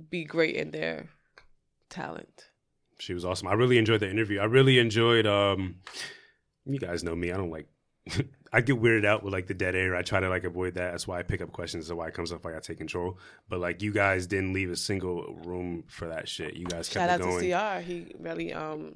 be 0.09 0.23
great 0.23 0.55
in 0.55 0.71
their 0.71 1.07
talent. 1.91 2.49
she 2.99 3.13
was 3.13 3.23
awesome. 3.25 3.47
I 3.47 3.53
really 3.53 3.77
enjoyed 3.77 3.99
the 3.99 4.09
interview. 4.09 4.39
I 4.39 4.45
really 4.45 4.79
enjoyed. 4.79 5.27
um 5.27 5.75
You 6.65 6.79
guys 6.79 7.03
know 7.03 7.15
me. 7.15 7.31
I 7.31 7.37
don't 7.37 7.51
like. 7.51 7.67
I 8.53 8.59
get 8.61 8.81
weirded 8.81 9.05
out 9.05 9.23
with 9.23 9.31
like 9.33 9.47
the 9.47 9.53
dead 9.53 9.75
air. 9.75 9.95
I 9.95 10.01
try 10.01 10.19
to 10.19 10.27
like 10.29 10.43
avoid 10.43 10.73
that. 10.73 10.91
That's 10.91 11.07
why 11.07 11.19
I 11.19 11.23
pick 11.23 11.41
up 11.41 11.51
questions. 11.53 11.87
That's 11.87 11.95
why 11.97 12.07
it 12.07 12.13
comes 12.13 12.31
up 12.33 12.43
like 12.43 12.55
I 12.55 12.59
take 12.59 12.77
control. 12.79 13.17
But 13.47 13.59
like 13.59 13.81
you 13.81 13.93
guys 13.93 14.27
didn't 14.27 14.53
leave 14.53 14.71
a 14.71 14.75
single 14.75 15.35
room 15.45 15.83
for 15.87 16.07
that 16.09 16.27
shit. 16.27 16.55
You 16.55 16.65
guys 16.65 16.89
kept 16.89 16.93
Shout 17.03 17.09
out 17.09 17.21
it 17.21 17.23
going. 17.23 17.49
to 17.49 17.79
CR. 17.79 17.81
He 17.81 18.15
really 18.19 18.53
um 18.53 18.95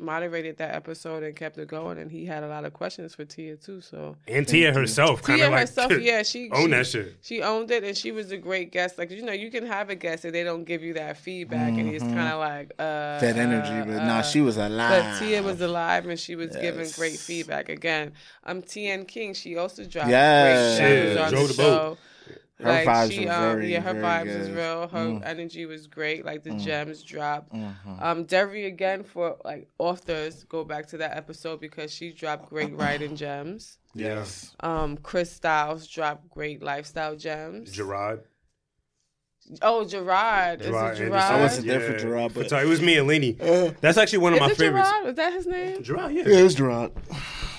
moderated 0.00 0.56
that 0.58 0.74
episode 0.74 1.22
and 1.22 1.36
kept 1.36 1.58
it 1.58 1.68
going 1.68 1.98
and 1.98 2.10
he 2.10 2.24
had 2.26 2.42
a 2.42 2.48
lot 2.48 2.64
of 2.64 2.72
questions 2.72 3.14
for 3.14 3.24
Tia 3.24 3.56
too. 3.56 3.80
So 3.80 4.16
and 4.26 4.46
Tia 4.46 4.72
herself, 4.72 5.22
kind 5.22 5.38
Tia 5.38 5.46
of 5.46 5.52
like 5.52 5.60
herself, 5.60 5.92
yeah, 6.00 6.22
she 6.22 6.50
owned 6.50 6.64
she, 6.64 6.70
that 6.70 6.86
shit. 6.86 7.16
She 7.22 7.42
owned 7.42 7.70
it, 7.70 7.84
and 7.84 7.96
she 7.96 8.12
was 8.12 8.30
a 8.32 8.36
great 8.36 8.72
guest. 8.72 8.98
Like 8.98 9.10
you 9.10 9.22
know, 9.22 9.32
you 9.32 9.50
can 9.50 9.66
have 9.66 9.90
a 9.90 9.94
guest 9.94 10.24
and 10.24 10.34
they 10.34 10.44
don't 10.44 10.64
give 10.64 10.82
you 10.82 10.94
that 10.94 11.16
feedback, 11.18 11.70
and 11.78 11.88
it's 11.88 12.04
kind 12.04 12.28
of 12.28 12.38
like 12.40 12.72
uh, 12.78 12.82
Mm-hmm. 12.82 13.26
That 13.26 13.36
energy, 13.36 13.90
but 13.90 14.00
uh, 14.02 14.06
nah, 14.06 14.22
she 14.22 14.40
was 14.40 14.56
alive. 14.56 15.04
But 15.04 15.18
Tia 15.18 15.42
was 15.42 15.60
alive, 15.60 16.06
and 16.06 16.18
she 16.18 16.36
was 16.36 16.54
giving 16.56 16.88
great 16.96 17.18
feedback. 17.18 17.68
Again, 17.68 18.12
um, 18.44 18.62
Tien 18.62 19.04
King, 19.04 19.34
she 19.34 19.56
also 19.56 19.84
dropped 19.84 20.08
Yes. 20.10 20.78
great 20.78 20.88
gems 20.88 21.16
Yeah, 21.16 21.22
on 21.24 21.30
drove 21.30 21.48
the 21.48 21.54
the 21.54 21.62
boat. 21.62 21.98
Show. 22.60 22.66
Her 22.66 22.72
like 22.72 22.86
vibes 22.88 23.12
she, 23.12 23.28
um, 23.28 23.42
very, 23.56 23.72
yeah, 23.72 23.80
her 23.80 23.92
very 23.94 24.04
vibes 24.04 24.38
was 24.38 24.48
good. 24.48 24.56
real. 24.56 24.88
Her 24.88 24.98
Mm. 25.06 25.22
energy 25.26 25.66
was 25.66 25.86
great. 25.86 26.24
Like 26.24 26.42
the 26.42 26.50
gems 26.54 27.02
dropped. 27.02 27.52
Mhm. 27.54 28.02
Um, 28.02 28.24
Devi 28.24 28.64
again 28.66 29.02
for 29.04 29.36
like 29.44 29.68
authors. 29.78 30.44
Go 30.44 30.64
back 30.64 30.86
to 30.88 30.96
that 30.98 31.16
episode 31.16 31.60
because 31.60 31.92
she 31.92 32.12
dropped 32.12 32.48
great 32.48 32.74
writing 32.76 33.16
gems. 33.16 33.78
Yes. 33.94 34.54
Um, 34.60 34.96
Chris 34.98 35.32
Styles 35.32 35.86
dropped 35.86 36.30
great 36.30 36.62
lifestyle 36.62 37.16
gems. 37.16 37.72
Gerard. 37.72 38.22
Oh, 39.62 39.84
Gerard. 39.84 40.60
Is 40.60 40.66
Gerard 40.68 40.94
it 40.96 41.06
Gerard? 41.06 41.22
I 41.22 41.40
wasn't 41.40 41.66
there 41.66 41.80
for 41.80 41.98
Gerard, 41.98 42.34
but- 42.34 42.52
it 42.52 42.66
was 42.68 42.80
me 42.80 42.98
and 42.98 43.08
Lenny. 43.08 43.36
Uh, 43.40 43.72
That's 43.80 43.98
actually 43.98 44.18
one 44.18 44.32
of 44.34 44.36
Is 44.36 44.40
my 44.42 44.50
it 44.50 44.56
favorites. 44.56 44.88
Gerard? 44.88 45.06
Was 45.06 45.16
that 45.16 45.32
his 45.32 45.46
name? 45.46 45.82
Gerard, 45.82 46.12
yeah. 46.14 46.22
yeah, 46.26 46.38
it 46.38 46.42
was 46.44 46.54
Gerard. 46.54 46.92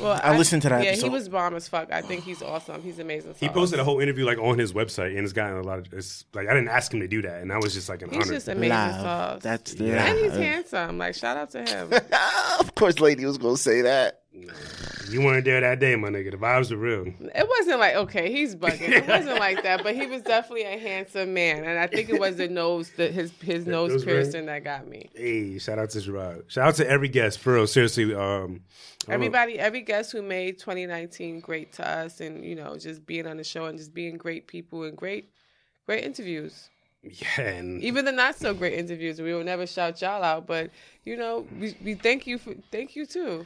Well, 0.02 0.20
I 0.24 0.38
listened 0.38 0.62
to 0.64 0.70
that 0.70 0.84
Yeah, 0.84 0.90
episode. 0.92 1.06
he 1.08 1.10
was 1.10 1.30
bomb 1.30 1.56
as 1.56 1.68
fuck. 1.68 1.92
I 1.92 2.02
think 2.02 2.24
he's 2.24 2.42
awesome. 2.42 2.82
He's 2.82 3.00
amazing. 3.00 3.36
He 3.40 3.50
posted 3.50 3.80
a 3.80 3.84
whole 3.84 4.00
interview 4.00 4.26
like 4.26 4.38
on 4.40 4.58
his 4.58 4.74
website, 4.74 5.10
and 5.16 5.20
it's 5.20 5.34
gotten 5.34 5.58
a 5.58 5.62
lot 5.62 5.80
of. 5.80 5.94
It's 5.94 6.26
like 6.34 6.48
I 6.48 6.54
didn't 6.54 6.70
ask 6.70 6.94
him 6.94 7.00
to 7.02 7.08
do 7.08 7.22
that, 7.22 7.42
and 7.42 7.52
that 7.52 7.62
was 7.62 7.74
just 7.74 7.90
like 7.90 8.02
an 8.02 8.10
He's 8.10 8.24
honor. 8.24 8.34
just 8.34 8.48
amazing 8.48 8.70
Live. 8.70 9.02
sauce. 9.02 9.42
That's 9.44 9.74
the 9.76 9.86
Yeah. 9.86 10.06
and 10.08 10.20
he's 10.20 10.34
handsome. 10.34 10.98
Like 10.98 11.16
shout 11.16 11.38
out 11.38 11.52
to 11.52 11.64
him. 11.64 11.92
of 12.60 12.76
course, 12.76 13.00
lady 13.00 13.26
was 13.26 13.38
gonna 13.38 13.58
say 13.58 13.82
that. 13.82 14.18
you 15.10 15.22
weren't 15.22 15.44
there 15.44 15.60
that 15.60 15.80
day, 15.82 15.94
my 15.98 16.08
nigga. 16.08 16.32
The 16.32 16.38
vibes 16.38 16.72
were 16.72 16.78
real. 16.78 17.06
It 17.36 17.48
wasn't 17.60 17.80
like 17.80 17.96
okay, 17.96 18.32
he's 18.32 18.56
bugging. 18.56 18.90
It 18.90 19.08
wasn't 19.08 19.40
like 19.40 19.62
that, 19.64 19.84
but 19.84 19.94
he 19.94 20.06
was 20.06 20.22
definitely 20.22 20.64
a 20.64 20.78
handsome 20.80 21.34
man, 21.34 21.66
and 21.66 21.78
I 21.78 21.88
think 21.88 22.10
it 22.10 22.18
was 22.20 22.38
the 22.38 22.48
nose, 22.48 22.90
that 22.98 23.12
his 23.12 23.32
his 23.42 23.66
nose 23.68 23.92
nose 23.92 24.06
ring? 24.06 24.16
piercing 24.16 24.46
that 24.46 24.64
got 24.64 24.88
me. 24.88 25.10
Hey, 25.14 25.60
shout 25.60 25.80
out 25.80 25.90
to 25.92 26.02
Gerard. 26.02 26.46
Shout 26.48 26.66
out 26.70 26.76
to 26.76 26.90
every 26.90 27.10
guest 27.10 27.40
for 27.40 27.54
real. 27.56 27.68
Seriously, 27.68 28.06
um, 28.16 28.16
I 28.16 28.20
don't 28.22 28.52
know. 28.54 28.62
Everybody, 29.08 29.58
every 29.58 29.82
guest 29.82 30.12
who 30.12 30.22
made 30.22 30.60
2019 30.60 31.40
great 31.40 31.74
to 31.74 31.88
us, 31.88 32.22
and 32.22 32.44
you 32.44 32.56
know, 32.56 32.78
just 32.78 33.06
being 33.06 33.28
on 33.28 33.38
the 33.38 33.44
show 33.44 33.66
and 33.66 33.78
just 33.78 33.94
being 33.94 34.18
great 34.18 34.48
people 34.48 34.84
and 34.84 34.96
great, 34.96 35.30
great 35.86 36.04
interviews. 36.04 36.70
Yeah, 37.04 37.42
and 37.42 37.82
Even 37.82 38.06
the 38.06 38.12
not 38.12 38.36
so 38.36 38.54
great 38.54 38.74
interviews, 38.74 39.20
we 39.20 39.34
will 39.34 39.44
never 39.44 39.66
shout 39.66 40.02
y'all 40.02 40.24
out, 40.24 40.46
but 40.46 40.70
you 41.04 41.18
know, 41.18 41.48
we, 41.60 41.76
we 41.84 41.96
thank 41.96 42.28
you 42.28 42.38
for 42.38 42.54
thank 42.72 42.96
you 42.96 43.06
too. 43.06 43.46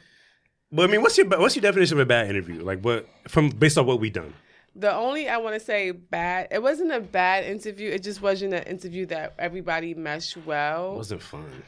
but 0.72 0.90
I 0.90 0.92
mean, 0.92 1.02
what's 1.02 1.18
your 1.18 1.28
what's 1.28 1.56
your 1.56 1.62
definition 1.62 1.98
of 1.98 2.02
a 2.02 2.06
bad 2.06 2.30
interview? 2.30 2.62
Like 2.62 2.82
what 2.82 3.08
from 3.28 3.50
based 3.50 3.78
on 3.78 3.86
what 3.86 4.00
we 4.00 4.10
done? 4.10 4.34
The 4.76 4.94
only 4.94 5.30
I 5.30 5.38
want 5.38 5.54
to 5.54 5.60
say 5.62 5.92
bad, 5.92 6.50
it 6.52 6.62
wasn't 6.62 6.92
a 6.92 7.00
bad 7.00 7.46
interview. 7.46 7.92
It 7.92 8.04
just 8.04 8.22
wasn't 8.22 8.54
an 8.54 8.64
interview 8.64 9.06
that 9.06 9.36
everybody 9.40 9.94
meshed 9.94 10.36
well. 10.46 10.88
It 10.88 10.90
well, 10.90 10.98
wasn't 10.98 11.22
fun. 11.22 11.64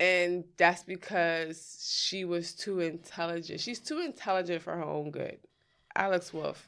And 0.00 0.44
that's 0.56 0.82
because 0.82 1.78
she 2.00 2.24
was 2.24 2.54
too 2.54 2.80
intelligent. 2.80 3.60
She's 3.60 3.78
too 3.78 4.00
intelligent 4.00 4.62
for 4.62 4.74
her 4.74 4.82
own 4.82 5.10
good. 5.10 5.38
Alex 5.94 6.32
Wolf, 6.32 6.66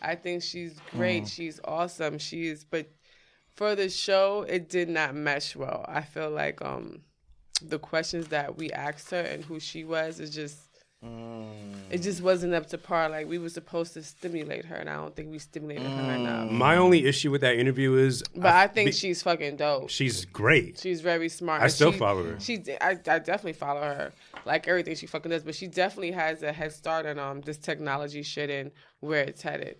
I 0.00 0.14
think 0.14 0.42
she's 0.42 0.74
great. 0.90 1.28
She's 1.28 1.60
awesome. 1.64 2.18
She 2.18 2.46
is, 2.46 2.64
but 2.64 2.86
for 3.54 3.74
the 3.74 3.90
show, 3.90 4.46
it 4.48 4.70
did 4.70 4.88
not 4.88 5.14
mesh 5.14 5.54
well. 5.54 5.84
I 5.86 6.00
feel 6.00 6.30
like 6.30 6.62
um, 6.62 7.02
the 7.60 7.78
questions 7.78 8.28
that 8.28 8.56
we 8.56 8.70
asked 8.70 9.10
her 9.10 9.20
and 9.20 9.44
who 9.44 9.60
she 9.60 9.84
was 9.84 10.18
is 10.18 10.34
just. 10.34 10.69
It 11.90 12.02
just 12.02 12.22
wasn't 12.22 12.54
up 12.54 12.66
to 12.68 12.78
par. 12.78 13.08
Like 13.08 13.26
we 13.28 13.38
were 13.38 13.48
supposed 13.48 13.94
to 13.94 14.02
stimulate 14.02 14.64
her, 14.66 14.76
and 14.76 14.88
I 14.88 14.96
don't 14.96 15.14
think 15.16 15.30
we 15.30 15.38
stimulated 15.38 15.86
her 15.90 16.12
enough. 16.14 16.50
My 16.50 16.76
only 16.76 17.06
issue 17.06 17.30
with 17.30 17.40
that 17.40 17.56
interview 17.56 17.94
is, 17.96 18.22
But 18.36 18.52
I 18.54 18.66
think 18.66 18.88
be- 18.88 18.92
she's 18.92 19.22
fucking 19.22 19.56
dope. 19.56 19.90
she's 19.90 20.24
great. 20.26 20.78
She's 20.78 21.00
very 21.00 21.28
smart. 21.28 21.62
I 21.62 21.64
And 21.64 21.72
still 21.72 21.92
she- 21.92 21.98
follow 21.98 22.22
her. 22.24 22.40
She, 22.40 22.62
I, 22.80 22.90
I 22.90 22.94
definitely 23.18 23.54
follow 23.54 23.80
her. 23.82 24.12
Like 24.44 24.68
everything 24.68 24.94
she 24.94 25.06
fucking 25.06 25.30
does, 25.30 25.42
but 25.42 25.54
she 25.54 25.66
definitely 25.66 26.12
has 26.12 26.42
a 26.42 26.52
head 26.52 26.72
start 26.72 27.06
on 27.06 27.18
um 27.18 27.40
this 27.40 27.58
technology 27.58 28.22
shit 28.22 28.50
and 28.50 28.70
where 29.00 29.22
it's 29.24 29.42
headed. 29.42 29.76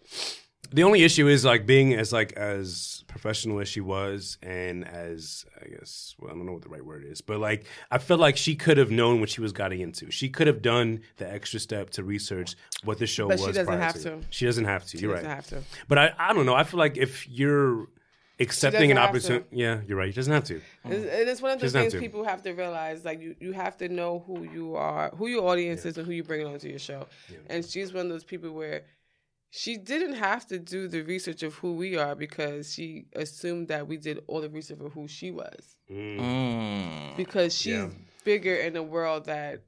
The 0.72 0.84
only 0.84 1.02
issue 1.02 1.26
is 1.28 1.44
like 1.44 1.66
being 1.66 1.94
as 1.94 2.12
like 2.12 2.32
as 2.34 3.04
professional 3.08 3.60
as 3.60 3.68
she 3.68 3.80
was, 3.80 4.38
and 4.42 4.86
as 4.86 5.44
I 5.60 5.68
guess 5.68 6.14
well, 6.18 6.30
I 6.30 6.34
don't 6.34 6.46
know 6.46 6.52
what 6.52 6.62
the 6.62 6.68
right 6.68 6.84
word 6.84 7.04
is, 7.04 7.20
but 7.20 7.38
like 7.38 7.64
I 7.90 7.98
felt 7.98 8.20
like 8.20 8.36
she 8.36 8.54
could 8.54 8.78
have 8.78 8.90
known 8.90 9.20
what 9.20 9.28
she 9.30 9.40
was 9.40 9.52
getting 9.52 9.80
into. 9.80 10.10
She 10.10 10.28
could 10.28 10.46
have 10.46 10.62
done 10.62 11.00
the 11.16 11.30
extra 11.30 11.58
step 11.58 11.90
to 11.90 12.04
research 12.04 12.54
what 12.84 12.98
the 12.98 13.06
show 13.06 13.26
was. 13.26 13.40
But 13.40 13.46
she 13.48 13.52
doesn't 13.52 13.80
have 13.80 14.00
to. 14.02 14.20
She 14.30 14.46
doesn't 14.46 14.64
have 14.64 14.84
to. 14.86 14.98
She 14.98 15.02
you're 15.02 15.14
doesn't 15.14 15.28
right. 15.28 15.34
have 15.34 15.46
to. 15.48 15.62
But 15.88 15.98
I, 15.98 16.12
I 16.18 16.32
don't 16.32 16.46
know. 16.46 16.54
I 16.54 16.64
feel 16.64 16.78
like 16.78 16.96
if 16.96 17.28
you're 17.28 17.88
accepting 18.38 18.90
an 18.90 18.96
to. 18.96 19.02
opportunity, 19.02 19.46
yeah, 19.50 19.80
you're 19.86 19.98
right. 19.98 20.12
She 20.12 20.16
doesn't 20.16 20.32
have 20.32 20.44
to. 20.44 20.60
It's, 20.84 21.30
it's 21.30 21.42
one 21.42 21.52
of 21.52 21.58
the 21.58 21.66
Doesn't 21.66 21.82
have 21.82 21.92
things 21.92 22.00
people 22.00 22.24
have 22.24 22.42
to 22.42 22.52
realize. 22.52 23.04
Like 23.04 23.20
you, 23.20 23.36
you 23.40 23.52
have 23.52 23.76
to 23.78 23.88
know 23.88 24.24
who 24.26 24.44
you 24.44 24.76
are, 24.76 25.10
who 25.16 25.26
your 25.26 25.48
audience 25.48 25.84
is, 25.84 25.98
and 25.98 26.06
who 26.06 26.12
you 26.12 26.22
bring 26.24 26.46
onto 26.46 26.68
your 26.68 26.78
show. 26.78 27.06
And 27.48 27.64
she's 27.64 27.92
one 27.92 28.06
of 28.06 28.12
those 28.12 28.24
people 28.24 28.52
where 28.52 28.84
she 29.50 29.76
didn't 29.76 30.14
have 30.14 30.46
to 30.46 30.58
do 30.58 30.86
the 30.88 31.02
research 31.02 31.42
of 31.42 31.54
who 31.54 31.74
we 31.74 31.96
are 31.96 32.14
because 32.14 32.72
she 32.72 33.06
assumed 33.14 33.68
that 33.68 33.86
we 33.88 33.96
did 33.96 34.22
all 34.26 34.40
the 34.40 34.48
research 34.48 34.78
of 34.80 34.92
who 34.92 35.08
she 35.08 35.30
was 35.30 35.76
Mm. 35.88 37.16
because 37.16 37.54
she's 37.56 37.74
Yeah. 37.74 37.90
bigger 38.24 38.54
in 38.54 38.76
a 38.76 38.82
world 38.82 39.24
that 39.26 39.62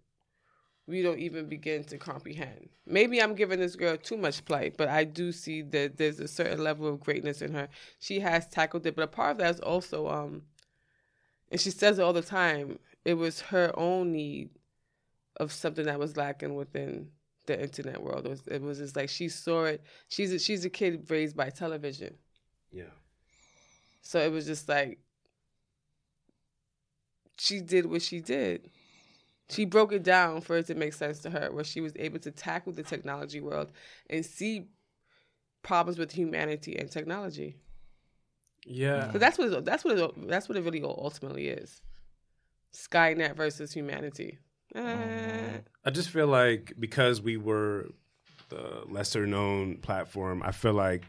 we 0.86 1.02
don't 1.02 1.18
even 1.18 1.48
begin 1.48 1.84
to 1.84 1.98
comprehend. 1.98 2.68
Maybe 2.86 3.20
I'm 3.22 3.34
giving 3.34 3.60
this 3.60 3.76
girl 3.76 3.96
too 3.96 4.16
much 4.16 4.44
play, 4.44 4.70
but 4.76 4.88
I 4.88 5.04
do 5.04 5.32
see 5.32 5.62
that 5.62 5.96
there's 5.96 6.18
a 6.20 6.28
certain 6.28 6.62
level 6.62 6.86
of 6.88 7.00
greatness 7.00 7.40
in 7.40 7.54
her. 7.54 7.68
She 8.00 8.20
has 8.20 8.48
tackled 8.48 8.86
it, 8.86 8.96
but 8.96 9.02
a 9.02 9.06
part 9.08 9.32
of 9.32 9.38
that 9.38 9.54
is 9.54 9.60
also, 9.60 10.08
um, 10.08 10.42
and 11.50 11.60
she 11.60 11.70
says 11.70 11.98
it 11.98 12.02
all 12.02 12.12
the 12.12 12.22
time. 12.22 12.78
It 13.04 13.14
was 13.14 13.40
her 13.42 13.72
own 13.78 14.12
need 14.12 14.50
of 15.36 15.52
something 15.52 15.86
that 15.86 15.98
was 15.98 16.16
lacking 16.16 16.54
within 16.54 17.10
the 17.46 17.60
internet 17.60 18.02
world. 18.02 18.26
It 18.26 18.30
was, 18.30 18.46
it 18.46 18.62
was 18.62 18.78
just 18.78 18.96
like 18.96 19.08
she 19.08 19.28
saw 19.28 19.64
it. 19.64 19.82
She's 20.08 20.32
a, 20.32 20.38
she's 20.38 20.64
a 20.64 20.70
kid 20.70 21.10
raised 21.10 21.36
by 21.36 21.50
television. 21.50 22.14
Yeah. 22.70 22.84
So 24.02 24.18
it 24.20 24.32
was 24.32 24.46
just 24.46 24.68
like 24.68 24.98
she 27.38 27.60
did 27.60 27.86
what 27.86 28.02
she 28.02 28.20
did. 28.20 28.70
She 29.48 29.64
broke 29.64 29.92
it 29.92 30.02
down 30.02 30.40
for 30.40 30.56
it 30.56 30.66
to 30.68 30.74
make 30.74 30.94
sense 30.94 31.18
to 31.20 31.30
her, 31.30 31.50
where 31.52 31.64
she 31.64 31.80
was 31.80 31.92
able 31.96 32.18
to 32.20 32.30
tackle 32.30 32.72
the 32.72 32.82
technology 32.82 33.40
world 33.40 33.70
and 34.08 34.24
see 34.24 34.68
problems 35.62 35.98
with 35.98 36.12
humanity 36.12 36.78
and 36.78 36.90
technology. 36.90 37.56
Yeah. 38.64 39.08
Mm. 39.08 39.12
so 39.12 39.18
that's 39.18 39.38
what 39.38 39.52
it, 39.52 39.64
that's 39.64 39.84
what 39.84 39.98
it, 39.98 40.28
that's 40.28 40.48
what 40.48 40.56
it 40.56 40.64
really 40.64 40.82
ultimately 40.82 41.48
is. 41.48 41.82
Skynet 42.72 43.36
versus 43.36 43.72
humanity. 43.72 44.38
Eh. 44.74 45.58
I 45.84 45.90
just 45.90 46.10
feel 46.10 46.26
like 46.26 46.74
because 46.78 47.20
we 47.20 47.36
were 47.36 47.88
the 48.48 48.82
lesser 48.88 49.26
known 49.26 49.78
platform, 49.78 50.42
I 50.44 50.52
feel 50.52 50.72
like 50.74 51.02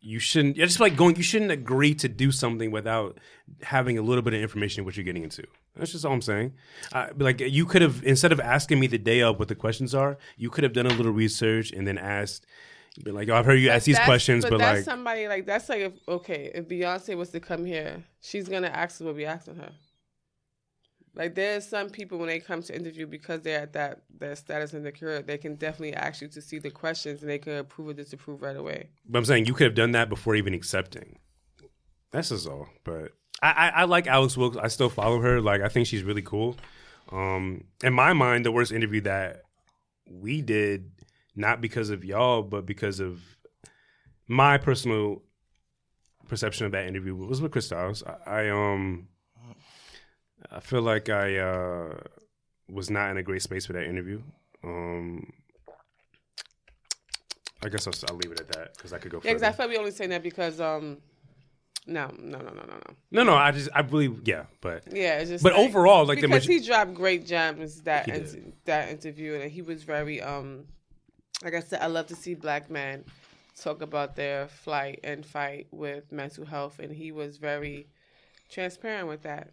you 0.00 0.18
shouldn't. 0.18 0.58
I 0.58 0.64
just 0.64 0.78
feel 0.78 0.86
like 0.86 0.96
going. 0.96 1.16
You 1.16 1.22
shouldn't 1.22 1.50
agree 1.50 1.94
to 1.96 2.08
do 2.08 2.30
something 2.30 2.70
without 2.70 3.18
having 3.62 3.98
a 3.98 4.02
little 4.02 4.22
bit 4.22 4.34
of 4.34 4.40
information 4.40 4.80
of 4.80 4.86
what 4.86 4.96
you're 4.96 5.04
getting 5.04 5.24
into. 5.24 5.44
That's 5.76 5.92
just 5.92 6.04
all 6.04 6.12
I'm 6.12 6.22
saying. 6.22 6.52
I, 6.92 7.10
like 7.16 7.40
you 7.40 7.66
could 7.66 7.82
have 7.82 8.02
instead 8.04 8.32
of 8.32 8.40
asking 8.40 8.80
me 8.80 8.86
the 8.86 8.98
day 8.98 9.22
of 9.22 9.38
what 9.38 9.48
the 9.48 9.54
questions 9.54 9.94
are, 9.94 10.18
you 10.36 10.50
could 10.50 10.64
have 10.64 10.72
done 10.72 10.86
a 10.86 10.94
little 10.94 11.12
research 11.12 11.72
and 11.72 11.86
then 11.86 11.98
asked. 11.98 12.46
Been 13.04 13.14
like, 13.14 13.28
oh, 13.28 13.36
I've 13.36 13.44
heard 13.44 13.60
you 13.60 13.70
ask 13.70 13.84
these 13.84 13.98
questions, 14.00 14.44
but, 14.44 14.58
that's 14.58 14.78
like, 14.78 14.84
somebody 14.84 15.28
like 15.28 15.46
that's 15.46 15.68
like 15.68 15.80
if 15.80 15.92
okay, 16.08 16.50
if 16.52 16.66
Beyonce 16.66 17.16
was 17.16 17.30
to 17.30 17.38
come 17.38 17.64
here, 17.64 18.02
she's 18.20 18.48
gonna 18.48 18.68
ask 18.68 19.00
what 19.00 19.14
we 19.14 19.24
asking 19.24 19.54
her. 19.56 19.70
Like 21.18 21.34
there's 21.34 21.66
some 21.66 21.90
people 21.90 22.16
when 22.18 22.28
they 22.28 22.38
come 22.38 22.62
to 22.62 22.74
interview 22.74 23.04
because 23.04 23.42
they're 23.42 23.62
at 23.62 23.72
that 23.72 24.02
their 24.20 24.36
status 24.36 24.72
in 24.72 24.84
their 24.84 24.92
career, 24.92 25.20
they 25.20 25.36
can 25.36 25.56
definitely 25.56 25.94
ask 25.94 26.22
you 26.22 26.28
to 26.28 26.40
see 26.40 26.60
the 26.60 26.70
questions 26.70 27.22
and 27.22 27.28
they 27.28 27.40
can 27.40 27.54
approve 27.54 27.88
or 27.88 27.92
disapprove 27.92 28.40
right 28.40 28.56
away. 28.56 28.90
But 29.04 29.18
I'm 29.18 29.24
saying 29.24 29.46
you 29.46 29.52
could 29.52 29.64
have 29.64 29.74
done 29.74 29.90
that 29.92 30.08
before 30.08 30.36
even 30.36 30.54
accepting. 30.54 31.18
That's 32.12 32.28
just 32.28 32.46
all. 32.46 32.68
But 32.84 33.14
I, 33.42 33.50
I, 33.50 33.68
I 33.68 33.84
like 33.84 34.06
Alex 34.06 34.36
Wilkes. 34.36 34.56
I 34.56 34.68
still 34.68 34.88
follow 34.88 35.20
her. 35.20 35.40
Like 35.40 35.60
I 35.60 35.68
think 35.68 35.88
she's 35.88 36.04
really 36.04 36.22
cool. 36.22 36.56
Um, 37.10 37.64
in 37.82 37.94
my 37.94 38.12
mind, 38.12 38.44
the 38.44 38.52
worst 38.52 38.70
interview 38.70 39.00
that 39.00 39.42
we 40.08 40.40
did, 40.40 40.92
not 41.34 41.60
because 41.60 41.90
of 41.90 42.04
y'all, 42.04 42.42
but 42.42 42.64
because 42.64 43.00
of 43.00 43.20
my 44.28 44.56
personal 44.56 45.22
perception 46.28 46.66
of 46.66 46.72
that 46.72 46.86
interview, 46.86 47.16
was 47.16 47.42
with 47.42 47.50
Chris 47.50 47.66
Styles. 47.66 48.04
I, 48.04 48.44
I 48.44 48.48
um, 48.50 49.08
I 50.50 50.60
feel 50.60 50.82
like 50.82 51.08
I 51.08 51.38
uh, 51.38 51.96
was 52.68 52.90
not 52.90 53.10
in 53.10 53.16
a 53.16 53.22
great 53.22 53.42
space 53.42 53.66
for 53.66 53.72
that 53.74 53.84
interview. 53.84 54.22
Um, 54.64 55.32
I 57.62 57.68
guess 57.68 57.86
I'll, 57.86 57.94
I'll 58.08 58.16
leave 58.16 58.32
it 58.32 58.40
at 58.40 58.48
that 58.48 58.74
because 58.76 58.92
I 58.92 58.98
could 58.98 59.10
go. 59.10 59.20
Yeah, 59.24 59.34
because. 59.34 59.42
I 59.42 59.52
feel 59.52 59.68
we 59.68 59.76
only 59.76 59.90
saying 59.90 60.10
that 60.10 60.22
because 60.22 60.60
um, 60.60 60.98
no, 61.86 62.10
no, 62.18 62.38
no, 62.38 62.50
no, 62.50 62.52
no, 62.52 62.62
no. 62.62 62.94
No, 63.10 63.22
no, 63.24 63.34
I 63.34 63.50
just 63.50 63.68
I 63.74 63.80
really 63.80 64.14
yeah, 64.24 64.44
but 64.60 64.84
Yeah, 64.92 65.18
it's 65.18 65.30
just. 65.30 65.42
But 65.42 65.54
like- 65.54 65.62
overall, 65.62 66.06
like, 66.06 66.20
the 66.20 66.28
because 66.28 66.46
maj- 66.46 66.60
he 66.60 66.64
dropped 66.64 66.94
great 66.94 67.26
gems 67.26 67.82
that 67.82 68.06
did. 68.06 68.52
that 68.66 68.90
interview, 68.90 69.34
and 69.34 69.50
he 69.50 69.62
was 69.62 69.82
very 69.82 70.20
um, 70.22 70.66
like 71.42 71.54
I 71.54 71.60
said, 71.60 71.80
I 71.82 71.86
love 71.86 72.06
to 72.08 72.16
see 72.16 72.34
black 72.34 72.70
men 72.70 73.04
talk 73.60 73.82
about 73.82 74.14
their 74.14 74.46
flight 74.46 75.00
and 75.02 75.26
fight 75.26 75.66
with 75.72 76.12
mental 76.12 76.44
health, 76.44 76.78
and 76.78 76.92
he 76.92 77.10
was 77.10 77.38
very 77.38 77.88
transparent 78.50 79.08
with 79.08 79.22
that. 79.22 79.50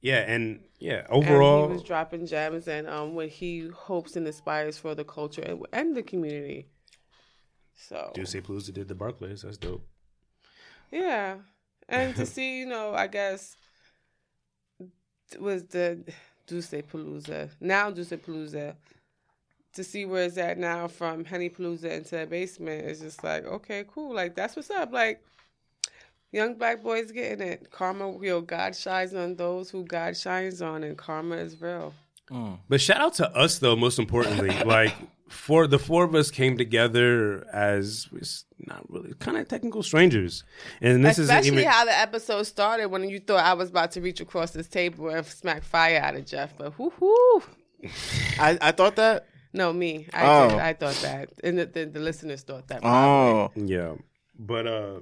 Yeah, 0.00 0.20
and 0.20 0.60
yeah, 0.78 1.06
and 1.10 1.24
overall, 1.24 1.68
he 1.68 1.74
was 1.74 1.82
dropping 1.82 2.26
gems 2.26 2.68
and 2.68 2.88
um, 2.88 3.14
what 3.14 3.28
he 3.28 3.68
hopes 3.68 4.16
and 4.16 4.26
aspires 4.26 4.78
for 4.78 4.94
the 4.94 5.04
culture 5.04 5.42
and, 5.42 5.66
and 5.72 5.96
the 5.96 6.02
community. 6.02 6.68
So 7.74 8.12
Juicy 8.14 8.40
Palooza 8.40 8.72
did 8.72 8.88
the 8.88 8.94
Barclays. 8.94 9.42
That's 9.42 9.56
dope. 9.56 9.86
Yeah. 10.90 11.36
And 11.88 12.14
to 12.16 12.26
see, 12.34 12.60
you 12.60 12.66
know, 12.66 12.94
I 12.94 13.06
guess 13.06 13.56
was 15.38 15.64
the 15.64 16.04
Duce 16.46 16.70
Palooza. 16.70 17.50
Now 17.60 17.90
Duce 17.90 18.10
Palooza. 18.10 18.76
To 19.74 19.84
see 19.84 20.04
where 20.04 20.24
it's 20.24 20.36
at 20.36 20.58
now 20.58 20.88
from 20.88 21.24
Henny 21.24 21.48
Palooza 21.48 21.92
into 21.92 22.16
the 22.16 22.26
basement 22.26 22.86
is 22.86 22.98
just 22.98 23.22
like, 23.22 23.44
okay, 23.44 23.84
cool. 23.88 24.12
Like 24.12 24.34
that's 24.34 24.56
what's 24.56 24.70
up. 24.70 24.92
Like 24.92 25.22
young 26.32 26.54
black 26.54 26.82
boys 26.82 27.10
getting 27.12 27.46
it. 27.46 27.70
Karma 27.70 28.10
real. 28.12 28.40
God 28.40 28.74
shines 28.76 29.14
on 29.14 29.36
those 29.36 29.70
who 29.70 29.84
God 29.84 30.16
shines 30.16 30.60
on 30.62 30.84
and 30.84 30.96
karma 30.96 31.36
is 31.36 31.60
real. 31.60 31.94
But 32.68 32.80
shout 32.80 33.00
out 33.00 33.14
to 33.14 33.28
us 33.36 33.58
though. 33.58 33.74
Most 33.76 33.98
importantly, 33.98 34.50
like 34.64 34.94
for 35.28 35.66
the 35.66 35.78
four 35.80 36.04
of 36.04 36.14
us 36.14 36.30
came 36.30 36.56
together 36.56 37.44
as 37.52 38.08
it's 38.14 38.44
not 38.58 38.88
really 38.88 39.12
kind 39.14 39.36
of 39.36 39.48
technical 39.48 39.82
strangers, 39.82 40.44
and 40.80 41.04
this 41.04 41.18
isn't 41.18 41.46
even. 41.46 41.64
how 41.64 41.84
the 41.84 41.96
episode 41.98 42.44
started 42.44 42.86
when 42.86 43.08
you 43.08 43.18
thought 43.18 43.44
I 43.44 43.54
was 43.54 43.70
about 43.70 43.90
to 43.92 44.00
reach 44.00 44.20
across 44.20 44.52
this 44.52 44.68
table 44.68 45.08
and 45.08 45.26
smack 45.26 45.64
fire 45.64 46.00
out 46.00 46.14
of 46.14 46.24
Jeff, 46.24 46.56
but 46.56 46.78
whoo 46.78 46.90
hoo. 46.90 47.42
I, 48.38 48.58
I 48.60 48.72
thought 48.72 48.94
that. 48.96 49.26
No, 49.52 49.72
me. 49.72 50.06
I 50.12 50.26
Oh. 50.44 50.48
did. 50.50 50.58
I 50.60 50.72
thought 50.74 50.94
that, 51.02 51.30
and 51.42 51.58
the, 51.58 51.66
the, 51.66 51.84
the 51.86 52.00
listeners 52.00 52.42
thought 52.42 52.68
that. 52.68 52.80
probably. 52.82 53.62
Oh, 53.64 53.66
yeah, 53.66 53.94
but 54.38 54.66
uh, 54.68 55.00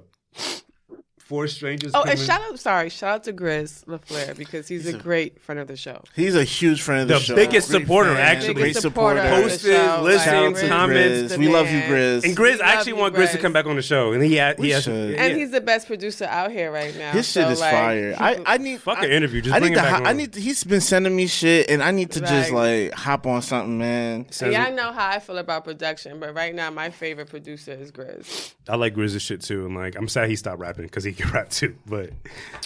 four 1.29 1.47
strangers. 1.47 1.91
Oh, 1.93 2.03
and 2.03 2.17
shout 2.19 2.41
out, 2.41 2.59
sorry, 2.59 2.89
shout 2.89 3.13
out 3.13 3.23
to 3.25 3.33
Grizz 3.33 3.85
LaFleur 3.85 4.35
because 4.35 4.67
he's, 4.67 4.87
a, 4.87 4.97
great 4.97 5.39
friend 5.39 5.59
of 5.59 5.67
the 5.67 5.77
show. 5.77 6.03
he's 6.15 6.35
a 6.35 6.43
huge 6.43 6.81
friend 6.81 7.03
of 7.03 7.07
the, 7.07 7.13
The 7.13 7.19
show. 7.19 7.35
biggest 7.35 7.69
Great 7.69 7.81
supporter, 7.83 8.15
fan, 8.15 8.19
actually. 8.35 8.53
Great 8.55 8.63
Biggest 8.63 8.81
supporter. 8.81 9.19
supporter 9.21 9.43
of 9.43 9.49
Posted, 9.51 9.75
show, 9.75 10.01
listens, 10.01 10.23
Shout 10.23 10.45
out 10.45 10.55
to 10.55 10.67
comments. 10.67 11.37
We 11.37 11.47
love 11.47 11.67
you, 11.67 11.77
man. 11.77 11.91
Grizz. 11.91 12.23
And 12.25 12.35
Grizz, 12.35 12.61
I 12.61 12.73
actually 12.73 12.93
you, 12.93 12.95
want 12.97 13.15
Grizz 13.15 13.31
to 13.33 13.37
come 13.37 13.53
back 13.53 13.67
on 13.67 13.75
the 13.75 13.81
show, 13.83 14.11
and 14.11 14.23
he 14.23 14.35
had 14.35 14.57
he 14.59 14.71
has. 14.71 14.83
should. 14.83 15.11
yeah. 15.13 15.21
And 15.23 15.37
he's 15.37 15.51
the 15.51 15.61
best 15.61 15.85
producer 15.85 16.25
out 16.25 16.51
here 16.51 16.71
right 16.71 16.97
now. 16.97 17.11
His 17.11 17.27
shit 17.31 17.43
so, 17.43 17.49
is 17.51 17.59
like, 17.59 17.71
fire. 17.73 18.15
I, 18.19 18.41
I 18.47 18.57
need 18.57 18.81
Fuck 18.81 18.97
I, 18.97 19.05
an 19.05 19.11
interview. 19.11 19.41
Just 19.41 19.55
I 19.55 19.59
bring 19.59 19.73
need 19.73 19.77
it 19.77 19.81
to. 19.83 19.87
back 19.87 20.05
I 20.07 20.13
need. 20.13 20.33
He's 20.35 20.63
been 20.63 20.81
sending 20.81 21.15
me 21.15 21.27
shit, 21.27 21.69
and 21.69 21.83
I 21.83 21.91
need 21.91 22.09
to 22.11 22.21
just 22.21 22.51
Like- 22.51 22.89
like 22.89 22.93
hop 22.99 23.27
on 23.27 23.43
something, 23.43 23.77
man. 23.77 24.25
and 24.41 24.51
y'all 24.51 24.73
know 24.73 24.91
how 24.91 25.09
I 25.09 25.19
feel 25.19 25.37
about 25.37 25.63
production, 25.63 26.19
but 26.19 26.33
right 26.33 26.55
now 26.55 26.71
my 26.71 26.89
favorite 26.89 27.29
producer 27.29 27.71
is 27.73 27.91
Grizz. 27.91 28.53
I 28.67 28.75
like 28.75 28.95
Grizz's 28.95 29.21
shit 29.21 29.41
too, 29.41 29.67
and 29.67 29.75
like 29.75 29.95
I'm 29.95 30.07
sad 30.07 30.27
he 30.29 30.35
stopped 30.35 30.59
rapping 30.59 30.85
because 30.85 31.03
he 31.03 31.13
can 31.23 31.31
rap 31.33 31.49
too. 31.49 31.75
But 31.85 32.11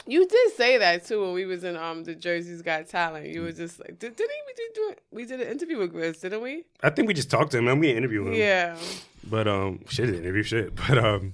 You 0.05 0.27
did 0.27 0.53
say 0.53 0.77
that 0.77 1.05
too 1.05 1.21
when 1.21 1.33
we 1.33 1.45
was 1.45 1.63
in 1.63 1.75
um 1.77 2.03
the 2.03 2.15
Jersey's 2.15 2.61
Got 2.61 2.87
Talent. 2.87 3.27
You 3.27 3.41
were 3.43 3.51
just 3.51 3.79
like, 3.79 3.99
did, 3.99 4.15
didn't 4.15 4.29
we 4.47 4.53
did 4.53 4.73
do 4.73 4.89
it? 4.91 5.01
We 5.11 5.25
did 5.25 5.41
an 5.41 5.47
interview 5.47 5.77
with 5.79 5.93
Grizz, 5.93 6.21
didn't 6.21 6.41
we? 6.41 6.63
I 6.81 6.89
think 6.89 7.07
we 7.07 7.13
just 7.13 7.29
talked 7.29 7.51
to 7.51 7.57
him 7.57 7.67
and 7.67 7.79
we 7.79 7.93
didn't 7.93 8.25
him. 8.27 8.33
Yeah. 8.33 8.77
But 9.29 9.47
um, 9.47 9.79
shit, 9.89 10.09
interview 10.09 10.43
shit. 10.43 10.73
But 10.87 10.97
um, 10.97 11.33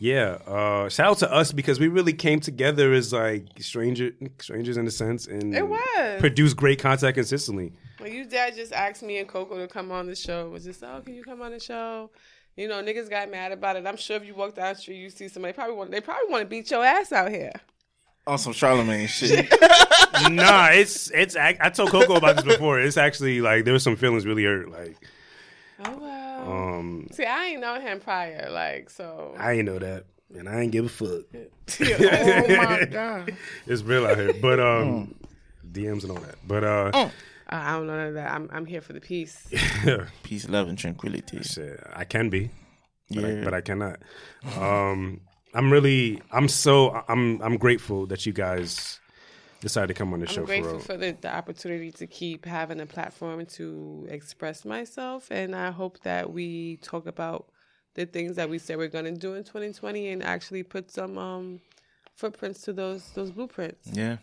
yeah. 0.00 0.38
Uh, 0.46 0.88
shout 0.88 1.06
out 1.10 1.18
to 1.18 1.32
us 1.32 1.50
because 1.52 1.80
we 1.80 1.88
really 1.88 2.12
came 2.12 2.40
together 2.40 2.92
as 2.92 3.12
like 3.12 3.46
stranger 3.60 4.12
strangers 4.38 4.76
in 4.76 4.86
a 4.86 4.90
sense, 4.90 5.26
and 5.26 5.54
It 5.54 5.66
was. 5.68 6.20
produced 6.20 6.56
great 6.56 6.78
content 6.80 7.14
consistently. 7.14 7.72
Well, 7.98 8.08
you 8.08 8.24
dad 8.24 8.54
just 8.54 8.72
asked 8.72 9.02
me 9.02 9.18
and 9.18 9.26
Coco 9.28 9.56
to 9.58 9.66
come 9.66 9.90
on 9.90 10.06
the 10.06 10.14
show, 10.14 10.46
it 10.46 10.50
was 10.50 10.64
just, 10.64 10.84
oh, 10.84 11.00
can 11.04 11.14
you 11.14 11.24
come 11.24 11.42
on 11.42 11.50
the 11.50 11.58
show? 11.58 12.10
You 12.58 12.66
know, 12.66 12.82
niggas 12.82 13.08
got 13.08 13.30
mad 13.30 13.52
about 13.52 13.76
it. 13.76 13.86
I'm 13.86 13.96
sure 13.96 14.16
if 14.16 14.24
you 14.24 14.34
walk 14.34 14.56
down 14.56 14.74
the 14.74 14.80
street, 14.80 14.96
you 14.96 15.10
see 15.10 15.28
somebody 15.28 15.52
probably 15.52 15.76
want 15.76 15.92
they 15.92 16.00
probably 16.00 16.28
want 16.28 16.42
to 16.42 16.46
beat 16.46 16.68
your 16.72 16.84
ass 16.84 17.12
out 17.12 17.30
here. 17.30 17.52
On 18.26 18.36
some 18.36 18.52
Charlemagne 18.52 19.06
shit. 19.06 19.48
nah, 20.30 20.70
it's 20.72 21.08
it's. 21.12 21.36
ac- 21.36 21.58
I 21.60 21.70
told 21.70 21.90
Coco 21.90 22.16
about 22.16 22.34
this 22.34 22.44
before. 22.44 22.80
It's 22.80 22.96
actually 22.96 23.40
like 23.40 23.64
there 23.64 23.72
was 23.72 23.84
some 23.84 23.94
feelings 23.94 24.26
really 24.26 24.42
hurt. 24.42 24.72
Like 24.72 24.96
Oh 25.84 25.98
well. 25.98 26.52
Um, 26.52 27.06
See, 27.12 27.24
I 27.24 27.44
ain't 27.46 27.60
know 27.60 27.78
him 27.78 28.00
prior, 28.00 28.48
like 28.50 28.90
so. 28.90 29.36
I 29.38 29.52
ain't 29.52 29.66
know 29.66 29.78
that, 29.78 30.06
and 30.36 30.48
I 30.48 30.62
ain't 30.62 30.72
give 30.72 30.86
a 30.86 30.88
fuck. 30.88 31.26
oh 31.80 32.56
my 32.56 32.84
god. 32.90 33.36
It's 33.68 33.82
real 33.82 34.04
out 34.04 34.18
here, 34.18 34.32
but 34.42 34.58
um, 34.58 35.14
DMs 35.70 36.02
and 36.02 36.10
all 36.10 36.18
that. 36.18 36.36
But 36.44 36.64
uh, 36.64 37.10
Uh, 37.50 37.56
I 37.56 37.72
don't 37.72 37.86
know 37.86 37.96
none 37.96 38.06
of 38.08 38.14
that. 38.14 38.30
I'm 38.32 38.48
I'm 38.52 38.66
here 38.66 38.80
for 38.80 38.92
the 38.92 39.00
peace. 39.00 39.46
Peace, 40.22 40.48
love, 40.48 40.68
and 40.68 40.76
tranquility. 40.78 41.42
shit, 41.42 41.80
I 41.94 42.04
can 42.04 42.28
be, 42.30 42.50
but, 43.10 43.24
I, 43.24 43.44
but 43.44 43.54
I 43.54 43.60
cannot. 43.60 44.00
Um, 44.58 45.20
I'm 45.54 45.72
really, 45.72 46.20
I'm 46.30 46.46
so, 46.48 47.02
I'm, 47.08 47.40
I'm 47.40 47.56
grateful 47.56 48.06
that 48.08 48.26
you 48.26 48.32
guys 48.34 49.00
decided 49.60 49.88
to 49.88 49.94
come 49.94 50.12
on 50.12 50.20
the 50.20 50.26
show 50.26 50.42
I'm 50.42 50.46
for 50.46 50.52
grateful 50.52 50.72
real. 50.72 50.80
for 50.80 50.96
the, 50.98 51.16
the 51.20 51.34
opportunity 51.34 51.90
to 51.92 52.06
keep 52.06 52.44
having 52.44 52.80
a 52.80 52.86
platform 52.86 53.44
to 53.46 54.06
express 54.10 54.64
myself, 54.66 55.28
and 55.30 55.56
I 55.56 55.70
hope 55.70 56.00
that 56.00 56.30
we 56.32 56.76
talk 56.82 57.06
about 57.06 57.46
the 57.94 58.04
things 58.04 58.36
that 58.36 58.48
we 58.50 58.58
said 58.58 58.76
we're 58.76 58.88
going 58.88 59.06
to 59.06 59.12
do 59.12 59.34
in 59.34 59.42
2020 59.42 60.08
and 60.10 60.22
actually 60.22 60.62
put 60.62 60.90
some 60.90 61.16
um, 61.16 61.60
footprints 62.14 62.60
to 62.62 62.72
those 62.74 63.08
those 63.14 63.30
blueprints. 63.30 63.88
Yeah. 63.92 64.18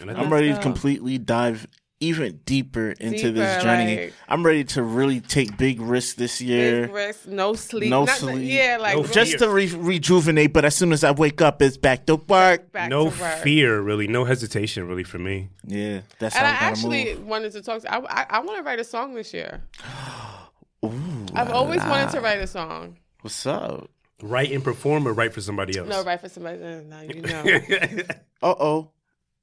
And 0.00 0.10
I 0.10 0.14
I'm 0.14 0.20
think- 0.22 0.32
ready 0.32 0.52
to 0.52 0.60
completely 0.60 1.16
dive 1.16 1.66
even 2.00 2.40
deeper 2.44 2.90
into 3.00 3.32
this 3.32 3.62
journey. 3.62 3.96
like- 3.96 4.12
I'm 4.28 4.44
ready 4.44 4.64
to 4.64 4.82
really 4.82 5.20
take 5.20 5.56
big 5.56 5.80
risks 5.80 6.14
this 6.14 6.40
year. 6.42 6.82
Big 6.86 6.94
risk, 6.94 7.26
no 7.26 7.54
sleep, 7.54 7.88
No 7.90 8.04
Not- 8.04 8.18
sleep. 8.18 8.42
yeah, 8.50 8.76
like 8.78 8.94
No 8.96 9.02
really 9.02 9.14
Just 9.14 9.38
to 9.38 9.48
re- 9.48 9.74
rejuvenate, 9.74 10.52
but 10.52 10.64
as 10.66 10.74
soon 10.76 10.92
as 10.92 11.02
I 11.04 11.12
wake 11.12 11.40
up, 11.40 11.62
it's 11.62 11.76
back 11.78 12.04
to 12.06 12.16
work. 12.16 12.70
back 12.72 12.90
no 12.90 13.08
to 13.10 13.20
work. 13.20 13.38
fear, 13.38 13.80
really, 13.80 14.08
no 14.08 14.24
hesitation, 14.24 14.86
really, 14.86 15.04
for 15.04 15.18
me. 15.18 15.48
Yeah, 15.66 16.00
that's 16.18 16.36
And 16.36 16.46
I 16.46 16.50
how 16.50 16.56
I 16.56 16.60
gotta 16.60 16.72
actually 16.72 17.04
move. 17.14 17.26
wanted 17.26 17.52
to 17.52 17.62
talk. 17.62 17.80
To, 17.82 17.90
I 17.92 17.98
I, 18.22 18.26
I 18.30 18.40
want 18.40 18.58
to 18.58 18.62
write 18.62 18.78
a 18.80 18.84
song 18.84 19.14
this 19.14 19.32
year. 19.32 19.62
Ooh, 20.84 21.26
I've 21.34 21.48
la 21.48 21.54
always 21.54 21.80
la. 21.80 21.88
wanted 21.90 22.10
to 22.12 22.20
write 22.20 22.40
a 22.40 22.46
song. 22.46 22.98
What's 23.22 23.46
up? 23.46 23.88
Write 24.22 24.52
and 24.52 24.62
perform, 24.62 25.06
or 25.08 25.12
write 25.12 25.32
for 25.34 25.40
somebody 25.40 25.78
else. 25.78 25.88
No, 25.88 26.02
write 26.04 26.20
for 26.20 26.28
somebody. 26.28 26.62
uh, 26.62 26.80
Now 26.86 27.00
you 27.02 27.22
know. 27.22 27.42
Uh 28.42 28.54
oh. 28.60 28.90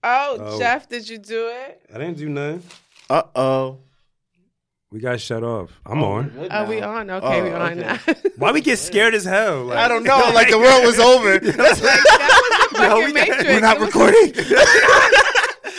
Oh, 0.04 0.38
Oh. 0.40 0.60
Jeff, 0.60 0.88
did 0.90 1.08
you 1.10 1.18
do 1.18 1.48
it? 1.48 1.82
I 1.94 1.98
didn't 1.98 2.18
do 2.18 2.30
nothing. 2.30 2.64
Uh 3.10 3.24
oh. 3.36 3.78
We 4.92 5.00
got 5.00 5.20
shut 5.20 5.44
off. 5.44 5.72
I'm 5.88 6.04
on. 6.04 6.48
Are 6.52 6.66
we 6.68 6.80
on? 6.82 7.10
Okay, 7.10 7.42
Oh, 7.42 7.44
we 7.44 7.50
on 7.52 7.80
okay. 7.80 7.82
now. 7.82 8.00
Why 8.38 8.52
we 8.52 8.62
get 8.62 8.78
scared 8.78 9.16
as 9.16 9.26
hell? 9.26 9.64
Like, 9.66 9.78
I 9.80 9.88
don't 9.88 10.04
know. 10.04 10.30
Like 10.34 10.50
the 10.52 10.60
world 10.60 10.86
was 10.86 11.00
over. 11.00 11.40
Fucking 11.40 13.06
we 13.06 13.14
got- 13.14 13.14
Matrix. 13.14 13.44
We're 13.46 13.60
not 13.60 13.80
recording. 13.80 14.34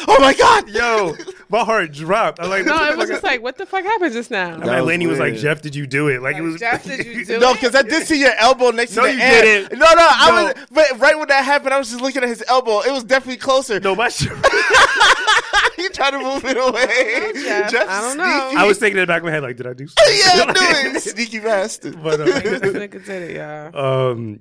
oh 0.08 0.16
my 0.20 0.34
god. 0.34 0.68
Yo, 0.68 1.14
my 1.54 1.64
heart 1.64 1.92
dropped. 1.92 2.40
I 2.40 2.46
like. 2.46 2.64
No, 2.66 2.76
it 2.90 2.96
was 2.96 3.08
just 3.08 3.22
like, 3.22 3.42
what 3.42 3.56
the 3.56 3.66
fuck 3.66 3.84
happened 3.84 4.12
just 4.12 4.30
now? 4.30 4.52
I'm 4.54 4.60
That 4.60 4.84
was 4.84 5.18
like. 5.18 5.34
Jeff, 5.36 5.62
did 5.62 5.74
you 5.74 5.86
do 5.86 6.08
it? 6.08 6.22
Like, 6.22 6.36
it 6.36 6.42
was. 6.42 6.58
Jeff, 6.58 6.84
did 6.84 7.04
you 7.06 7.24
do 7.24 7.38
No, 7.38 7.54
because 7.54 7.74
I 7.74 7.82
did 7.82 8.06
see 8.06 8.20
your 8.20 8.34
elbow 8.38 8.70
next 8.70 8.94
No, 8.96 9.02
to 9.02 9.08
the 9.08 9.14
you 9.14 9.20
air. 9.20 9.42
didn't. 9.42 9.78
No, 9.78 9.86
no, 9.86 10.06
I 10.10 10.30
No. 10.30 10.44
was. 10.44 10.66
But 10.70 11.00
right 11.00 11.18
when 11.18 11.28
that 11.28 11.44
happened, 11.44 11.72
I 11.74 11.78
was 11.78 11.90
just 11.90 12.00
looking 12.00 12.22
at 12.22 12.28
his 12.28 12.44
elbow. 12.48 12.80
It 12.80 12.92
was 12.92 13.04
definitely 13.04 13.38
closer. 13.38 13.80
no, 13.80 13.94
my 13.94 14.08
shit. 14.08 14.30
he 15.76 15.88
tried 15.90 16.12
to 16.12 16.18
move 16.18 16.44
it 16.44 16.56
away. 16.56 17.32
Jeff. 17.70 17.88
I 17.88 18.00
don't 18.00 18.16
know. 18.16 18.24
sneaky. 18.48 18.56
I 18.56 18.64
was 18.66 18.78
thinking 18.78 18.98
in 18.98 19.02
the 19.02 19.06
back 19.06 19.18
of 19.20 19.24
my 19.24 19.30
head, 19.30 19.42
like, 19.42 19.56
did 19.56 19.66
I 19.66 19.72
do? 19.74 19.84
yeah, 19.84 20.36
something? 20.36 20.56
I 20.58 20.82
knew 20.84 20.96
it. 20.96 21.00
Sneaky 21.02 21.40
bastard. 21.40 22.02
But 22.02 22.20
uh, 22.20 22.24
This 22.24 22.60
nigga 22.62 23.04
did 23.04 23.30
it, 23.30 23.36
y'all. 23.36 24.10
um, 24.10 24.40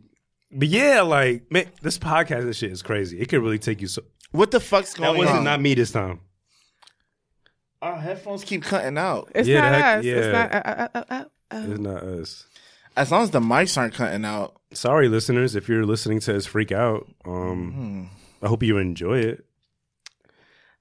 but 0.52 0.68
yeah, 0.68 1.02
like, 1.02 1.52
man, 1.52 1.65
this 1.81 1.98
podcast, 1.98 2.44
this 2.45 2.57
shit 2.57 2.72
is 2.72 2.81
crazy. 2.81 3.19
It 3.19 3.30
could 3.30 3.41
really 3.41 3.60
take 3.60 3.81
you 3.81 3.88
so. 3.88 4.03
What 4.31 4.52
the 4.52 4.60
fuck's 4.60 4.94
going 4.94 5.10
on? 5.10 5.14
That 5.15 5.19
wasn't 5.19 5.38
on? 5.40 5.44
not 5.44 5.61
me 5.61 5.73
this 5.73 5.91
time. 5.91 6.19
Our 7.84 7.97
headphones 7.97 8.43
keep 8.43 8.64
cutting 8.64 8.97
out. 8.97 9.31
It's 9.35 9.47
Yeah, 9.47 9.61
not 9.61 9.69
the 9.72 9.76
heck- 9.77 9.97
us. 9.99 10.05
yeah. 10.05 10.15
It's 10.15 10.34
not. 10.34 10.53
Uh, 10.53 10.57
uh, 10.65 10.88
uh, 10.93 11.03
uh, 11.10 11.23
uh. 11.51 11.65
It's 11.72 11.80
not 11.80 12.03
us. 12.03 12.45
As 12.95 13.11
long 13.11 13.23
as 13.23 13.31
the 13.31 13.39
mics 13.39 13.77
aren't 13.77 13.93
cutting 13.93 14.23
out. 14.26 14.55
Sorry, 14.72 15.07
listeners, 15.10 15.55
if 15.55 15.68
you're 15.68 15.85
listening 15.85 16.19
to 16.22 16.35
us 16.35 16.45
freak 16.45 16.72
out. 16.72 17.07
Um, 17.26 18.10
I 18.41 18.47
hope 18.47 18.64
you 18.64 18.77
enjoy 18.77 19.19
it 19.19 19.45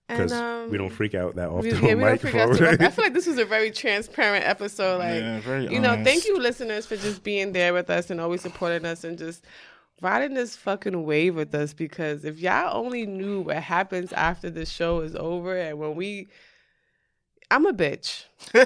because 0.08 0.32
um, 0.32 0.70
we 0.70 0.76
don't 0.78 0.90
freak 0.90 1.14
out 1.14 1.36
that 1.36 1.50
we, 1.50 1.72
often 1.72 1.84
yeah, 1.84 1.92
on 1.92 1.98
we 1.98 2.04
don't 2.04 2.20
freak 2.20 2.34
out 2.34 2.56
too 2.56 2.64
much. 2.64 2.80
I 2.80 2.90
feel 2.90 3.04
like 3.04 3.14
this 3.14 3.26
was 3.26 3.38
a 3.38 3.44
very 3.44 3.70
transparent 3.70 4.44
episode. 4.46 4.98
Like, 4.98 5.20
Yeah, 5.22 5.40
very 5.40 5.68
you 5.72 5.80
know, 5.80 6.02
thank 6.04 6.24
you, 6.26 6.38
listeners, 6.38 6.86
for 6.86 6.96
just 6.96 7.22
being 7.22 7.52
there 7.52 7.72
with 7.72 7.88
us 7.90 8.10
and 8.10 8.20
always 8.20 8.42
supporting 8.42 8.84
us 8.84 9.04
and 9.04 9.16
just 9.18 9.44
riding 10.02 10.34
this 10.34 10.54
fucking 10.56 11.04
wave 11.04 11.34
with 11.34 11.54
us. 11.54 11.72
Because 11.72 12.24
if 12.24 12.38
y'all 12.38 12.76
only 12.76 13.06
knew 13.06 13.40
what 13.40 13.56
happens 13.56 14.12
after 14.12 14.50
the 14.50 14.66
show 14.66 15.00
is 15.00 15.14
over 15.16 15.56
and 15.56 15.78
when 15.78 15.94
we, 15.94 16.28
I'm 17.52 17.66
a 17.66 17.72
bitch. 17.72 18.24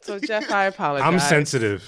So 0.00 0.18
Jeff, 0.18 0.50
I 0.50 0.64
apologize. 0.66 1.06
I'm 1.06 1.18
sensitive. 1.20 1.84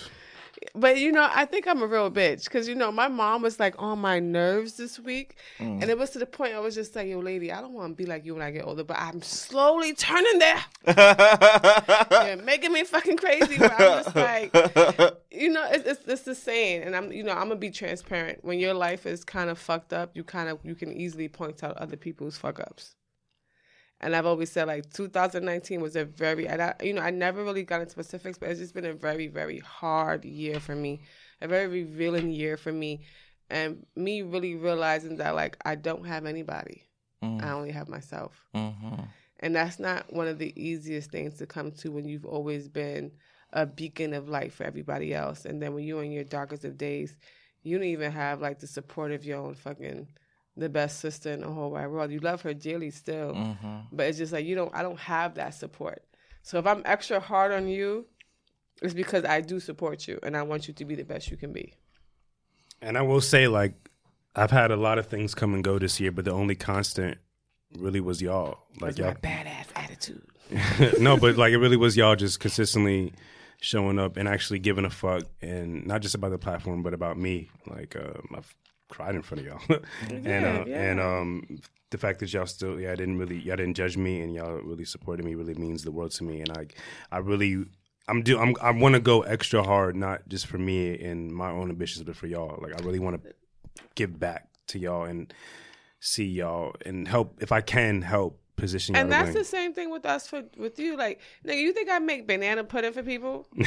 But 0.74 0.98
you 0.98 1.10
know, 1.10 1.26
I 1.32 1.46
think 1.46 1.66
I'm 1.66 1.80
a 1.82 1.86
real 1.86 2.10
bitch 2.10 2.44
because 2.44 2.68
you 2.68 2.74
know 2.74 2.92
my 2.92 3.08
mom 3.08 3.40
was 3.40 3.58
like 3.58 3.74
on 3.78 3.98
my 3.98 4.18
nerves 4.18 4.76
this 4.76 4.98
week, 4.98 5.36
Mm. 5.58 5.80
and 5.80 5.90
it 5.90 5.96
was 5.96 6.10
to 6.10 6.18
the 6.18 6.26
point 6.26 6.52
I 6.54 6.58
was 6.58 6.74
just 6.74 6.94
like, 6.94 7.08
"Yo, 7.08 7.18
lady, 7.20 7.50
I 7.50 7.62
don't 7.62 7.72
want 7.72 7.92
to 7.92 7.96
be 7.96 8.04
like 8.04 8.26
you 8.26 8.34
when 8.34 8.42
I 8.42 8.50
get 8.50 8.66
older, 8.66 8.84
but 8.84 8.98
I'm 8.98 9.22
slowly 9.22 9.94
turning 9.94 10.38
there. 10.38 10.62
You're 12.26 12.36
making 12.44 12.72
me 12.72 12.84
fucking 12.84 13.16
crazy." 13.16 13.56
But 13.58 13.72
I'm 13.80 14.04
just 14.04 14.14
like, 14.14 14.52
you 15.30 15.48
know, 15.48 15.66
it's, 15.70 15.86
it's 15.88 16.04
it's 16.06 16.22
the 16.22 16.34
saying, 16.34 16.82
and 16.82 16.94
I'm 16.94 17.10
you 17.10 17.22
know 17.22 17.32
I'm 17.32 17.48
gonna 17.48 17.56
be 17.56 17.70
transparent. 17.70 18.44
When 18.44 18.58
your 18.58 18.74
life 18.74 19.06
is 19.06 19.24
kind 19.24 19.48
of 19.50 19.58
fucked 19.58 19.92
up, 19.94 20.10
you 20.14 20.24
kind 20.24 20.48
of 20.50 20.58
you 20.62 20.74
can 20.74 20.92
easily 20.92 21.28
point 21.28 21.64
out 21.64 21.76
other 21.78 21.96
people's 21.96 22.36
fuck 22.36 22.60
ups. 22.60 22.96
And 24.02 24.16
I've 24.16 24.26
always 24.26 24.50
said 24.50 24.66
like 24.66 24.90
2019 24.92 25.80
was 25.80 25.94
a 25.94 26.04
very, 26.04 26.48
and 26.48 26.62
I, 26.62 26.74
you 26.82 26.94
know, 26.94 27.02
I 27.02 27.10
never 27.10 27.44
really 27.44 27.64
got 27.64 27.80
into 27.80 27.92
specifics, 27.92 28.38
but 28.38 28.48
it's 28.48 28.60
just 28.60 28.74
been 28.74 28.86
a 28.86 28.94
very, 28.94 29.26
very 29.26 29.58
hard 29.58 30.24
year 30.24 30.58
for 30.58 30.74
me, 30.74 31.02
a 31.42 31.48
very 31.48 31.66
revealing 31.66 32.30
year 32.30 32.56
for 32.56 32.72
me, 32.72 33.02
and 33.50 33.84
me 33.96 34.22
really 34.22 34.54
realizing 34.54 35.16
that 35.18 35.34
like 35.34 35.56
I 35.64 35.74
don't 35.74 36.06
have 36.06 36.24
anybody, 36.24 36.84
I 37.22 37.50
only 37.50 37.72
have 37.72 37.88
myself, 37.88 38.46
Mhm. 38.54 39.06
and 39.40 39.54
that's 39.54 39.78
not 39.78 40.10
one 40.10 40.28
of 40.28 40.38
the 40.38 40.52
easiest 40.60 41.10
things 41.10 41.34
to 41.34 41.46
come 41.46 41.70
to 41.72 41.92
when 41.92 42.06
you've 42.08 42.24
always 42.24 42.68
been 42.68 43.12
a 43.52 43.66
beacon 43.66 44.14
of 44.14 44.28
light 44.28 44.52
for 44.52 44.64
everybody 44.64 45.12
else, 45.12 45.44
and 45.44 45.60
then 45.60 45.74
when 45.74 45.84
you're 45.84 46.02
in 46.04 46.12
your 46.12 46.24
darkest 46.24 46.64
of 46.64 46.78
days, 46.78 47.16
you 47.62 47.76
don't 47.76 47.86
even 47.86 48.12
have 48.12 48.40
like 48.40 48.60
the 48.60 48.66
support 48.66 49.12
of 49.12 49.24
your 49.26 49.38
own 49.38 49.54
fucking 49.54 50.08
the 50.60 50.68
best 50.68 51.00
sister 51.00 51.32
in 51.32 51.40
the 51.40 51.48
whole 51.48 51.70
wide 51.72 51.88
world. 51.88 52.10
You 52.12 52.20
love 52.20 52.42
her 52.42 52.54
dearly 52.54 52.90
still, 52.90 53.32
Mhm. 53.34 53.86
but 53.90 54.06
it's 54.06 54.18
just 54.18 54.32
like 54.32 54.44
you 54.46 54.54
don't. 54.54 54.72
I 54.74 54.82
don't 54.82 54.98
have 55.00 55.34
that 55.34 55.54
support. 55.54 56.04
So 56.42 56.58
if 56.58 56.66
I'm 56.66 56.82
extra 56.84 57.18
hard 57.20 57.50
on 57.52 57.66
you, 57.68 58.06
it's 58.82 58.94
because 58.94 59.24
I 59.24 59.40
do 59.40 59.60
support 59.60 60.06
you 60.08 60.18
and 60.22 60.36
I 60.36 60.42
want 60.42 60.68
you 60.68 60.74
to 60.74 60.84
be 60.84 60.94
the 60.94 61.04
best 61.04 61.30
you 61.30 61.36
can 61.36 61.52
be. 61.52 61.74
And 62.80 62.96
I 62.96 63.02
will 63.02 63.20
say, 63.20 63.46
like, 63.48 63.74
I've 64.34 64.50
had 64.50 64.70
a 64.70 64.76
lot 64.76 64.98
of 64.98 65.06
things 65.06 65.34
come 65.34 65.52
and 65.54 65.62
go 65.62 65.78
this 65.78 66.00
year, 66.00 66.12
but 66.12 66.24
the 66.24 66.30
only 66.32 66.54
constant 66.54 67.18
really 67.76 68.00
was 68.00 68.22
y'all. 68.22 68.58
Like, 68.80 68.96
y'all. 68.96 69.14
badass 69.14 69.66
attitude. 69.76 70.24
no, 71.00 71.16
but 71.18 71.36
like, 71.36 71.52
it 71.52 71.58
really 71.58 71.76
was 71.76 71.96
y'all 71.96 72.16
just 72.16 72.40
consistently 72.40 73.12
showing 73.60 73.98
up 73.98 74.16
and 74.16 74.26
actually 74.26 74.58
giving 74.58 74.86
a 74.86 74.90
fuck, 74.90 75.24
and 75.42 75.86
not 75.86 76.00
just 76.00 76.14
about 76.14 76.30
the 76.30 76.38
platform, 76.38 76.82
but 76.82 76.94
about 76.94 77.18
me. 77.18 77.50
Like, 77.66 77.94
uh, 77.96 78.20
I've 78.34 78.54
cried 78.90 79.14
in 79.14 79.22
front 79.22 79.40
of 79.40 79.46
y'all, 79.46 79.78
and 80.10 80.44
uh, 80.44 80.64
yeah. 80.66 80.82
and 80.82 81.00
um, 81.00 81.60
the 81.90 81.98
fact 81.98 82.20
that 82.20 82.32
y'all 82.32 82.46
still, 82.46 82.78
yeah, 82.78 82.92
I 82.92 82.96
didn't 82.96 83.18
really, 83.18 83.38
y'all 83.38 83.56
didn't 83.56 83.74
judge 83.74 83.96
me, 83.96 84.20
and 84.20 84.34
y'all 84.34 84.60
really 84.60 84.84
supported 84.84 85.24
me, 85.24 85.34
really 85.34 85.54
means 85.54 85.82
the 85.82 85.90
world 85.90 86.10
to 86.12 86.24
me, 86.24 86.40
and 86.40 86.50
I, 86.56 86.66
I 87.10 87.18
really. 87.18 87.64
I'm 88.08 88.22
do 88.22 88.40
I'm 88.40 88.56
I 88.60 88.72
want 88.72 88.96
to 88.96 89.00
go 89.00 89.22
extra 89.22 89.62
hard, 89.62 89.94
not 89.94 90.26
just 90.26 90.46
for 90.46 90.58
me 90.58 90.98
and 90.98 91.30
my 91.30 91.48
own 91.48 91.70
ambitions, 91.70 92.02
but 92.02 92.16
for 92.16 92.26
y'all. 92.26 92.58
Like 92.60 92.72
I 92.80 92.84
really 92.84 92.98
want 92.98 93.22
to 93.22 93.32
give 93.94 94.18
back 94.18 94.48
to 94.68 94.80
y'all 94.80 95.04
and 95.04 95.32
see 96.00 96.24
y'all 96.24 96.74
and 96.84 97.06
help 97.06 97.40
if 97.40 97.52
I 97.52 97.60
can 97.60 98.02
help 98.02 98.40
position. 98.60 98.94
And 98.96 99.10
that's 99.10 99.32
the 99.34 99.44
same 99.44 99.72
thing 99.74 99.90
with 99.90 100.06
us 100.06 100.26
for 100.26 100.42
with 100.56 100.78
you. 100.78 100.96
Like, 100.96 101.20
nigga, 101.46 101.60
you 101.60 101.72
think 101.72 101.90
I 101.90 101.98
make 101.98 102.26
banana 102.26 102.62
pudding 102.64 102.92
for 102.92 103.02
people? 103.02 103.46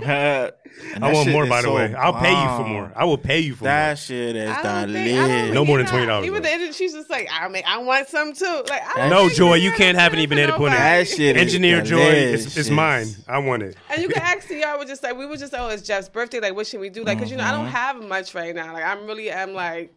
I 0.00 0.52
I 1.00 1.12
want 1.12 1.30
more, 1.30 1.46
by 1.46 1.62
the 1.62 1.70
way. 1.72 1.94
I'll 1.94 2.12
pay 2.12 2.30
you 2.30 2.48
for 2.56 2.64
more. 2.68 2.92
I 2.94 3.04
will 3.04 3.16
pay 3.18 3.40
you 3.40 3.54
for 3.54 3.64
That 3.64 3.90
more. 3.90 3.96
shit 3.96 4.36
is 4.36 4.50
I 4.50 4.62
don't 4.62 4.92
think, 4.92 5.06
I 5.08 5.20
don't 5.20 5.28
delicious. 5.28 5.54
No 5.54 5.64
more 5.64 5.78
than 5.78 5.86
$20 5.86 6.24
Even 6.24 6.34
though. 6.42 6.48
the 6.48 6.50
end, 6.54 6.74
she's 6.74 6.92
just 6.92 7.08
like, 7.10 7.28
I 7.32 7.48
make, 7.48 7.64
I 7.66 7.78
want 7.78 8.08
some 8.08 8.32
too. 8.32 8.64
Like, 8.68 8.82
I 8.82 8.94
don't 8.96 9.10
No, 9.10 9.28
Joy, 9.28 9.54
you 9.54 9.72
can't 9.72 9.96
have 9.98 10.12
any 10.12 10.26
banana 10.26 10.52
pudding. 10.52 10.66
nobody. 10.66 10.78
That 10.78 11.08
shit 11.08 11.36
is 11.36 11.42
Engineer 11.42 11.80
Joy, 11.82 11.98
it's, 12.00 12.56
it's 12.56 12.70
mine. 12.70 13.06
I 13.26 13.38
want 13.38 13.62
it. 13.62 13.76
And 13.90 14.02
you 14.02 14.08
can 14.08 14.22
ask 14.22 14.46
the 14.48 14.56
y'all. 14.56 14.78
We're 14.78 14.84
just 14.84 15.02
like 15.02 15.16
we 15.16 15.26
were 15.26 15.36
just 15.36 15.54
oh 15.56 15.68
it's 15.68 15.82
Jeff's 15.82 16.08
birthday. 16.08 16.40
Like 16.40 16.54
what 16.54 16.66
should 16.66 16.80
we 16.80 16.90
do? 16.90 17.04
Like 17.04 17.18
because 17.18 17.30
you 17.30 17.36
know 17.36 17.44
I 17.44 17.48
Mm-hmm. 17.48 17.56
don't 17.62 17.72
have 17.72 18.04
much 18.04 18.34
right 18.34 18.54
now. 18.54 18.72
Like 18.74 18.84
I'm 18.84 19.06
really 19.06 19.30
am 19.30 19.54
like 19.54 19.96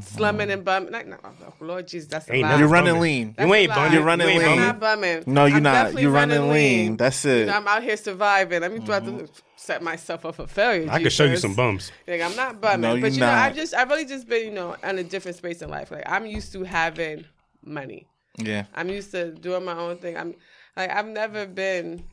slumming 0.00 0.50
and 0.50 0.64
bumming. 0.64 0.92
Like 0.92 1.06
no, 1.06 1.16
oh, 1.24 1.52
Lord 1.60 1.86
Jesus, 1.86 2.08
that's 2.08 2.28
a 2.28 2.34
Ain't 2.34 2.42
lie. 2.48 2.58
You're 2.58 2.68
running 2.68 3.00
lean. 3.00 3.34
That's 3.36 3.46
You 3.46 3.54
ain't 3.54 3.72
a 3.72 3.74
bumming. 3.74 3.92
You're 3.92 4.02
running 4.02 4.28
You 4.28 4.38
lean. 4.40 4.48
I'm 4.48 4.58
not 4.58 4.80
bumming. 4.80 5.22
No, 5.26 5.44
you're 5.46 5.56
I'm 5.58 5.62
not. 5.62 5.98
You're 5.98 6.10
running 6.10 6.48
lean. 6.50 6.96
That's 6.96 7.24
You 7.24 7.30
it. 7.30 7.46
know, 7.46 7.54
I'm 7.54 7.68
out 7.68 7.82
here 7.82 7.96
surviving. 7.96 8.60
Let 8.60 8.72
me 8.72 8.80
do 8.80 8.92
I 8.92 8.96
have 8.96 9.04
to 9.06 9.28
set 9.56 9.82
myself 9.82 10.24
up 10.26 10.36
for 10.36 10.46
failure. 10.46 10.88
I 10.90 11.02
could 11.02 11.12
show 11.12 11.24
you 11.24 11.36
some 11.36 11.54
bumps. 11.54 11.92
Like 12.06 12.20
I'm 12.20 12.36
not 12.36 12.60
bumming, 12.60 12.80
No, 12.80 12.94
but 12.94 13.00
you're 13.00 13.10
you 13.10 13.20
know. 13.20 13.30
I've 13.30 13.54
just 13.54 13.74
I've 13.74 13.88
really 13.88 14.04
just 14.04 14.28
been 14.28 14.44
you 14.46 14.52
know 14.52 14.76
in 14.82 14.98
a 14.98 15.04
different 15.04 15.36
space 15.36 15.62
in 15.62 15.68
life. 15.70 15.90
Like 15.90 16.04
I'm 16.06 16.26
used 16.26 16.52
to 16.52 16.64
having 16.64 17.24
money. 17.64 18.06
Yeah. 18.38 18.66
I'm 18.74 18.88
used 18.88 19.10
to 19.12 19.32
doing 19.32 19.64
my 19.64 19.76
own 19.76 19.98
thing. 19.98 20.16
I'm 20.16 20.34
like 20.76 20.90
I've 20.90 21.06
never 21.06 21.46
been 21.46 22.04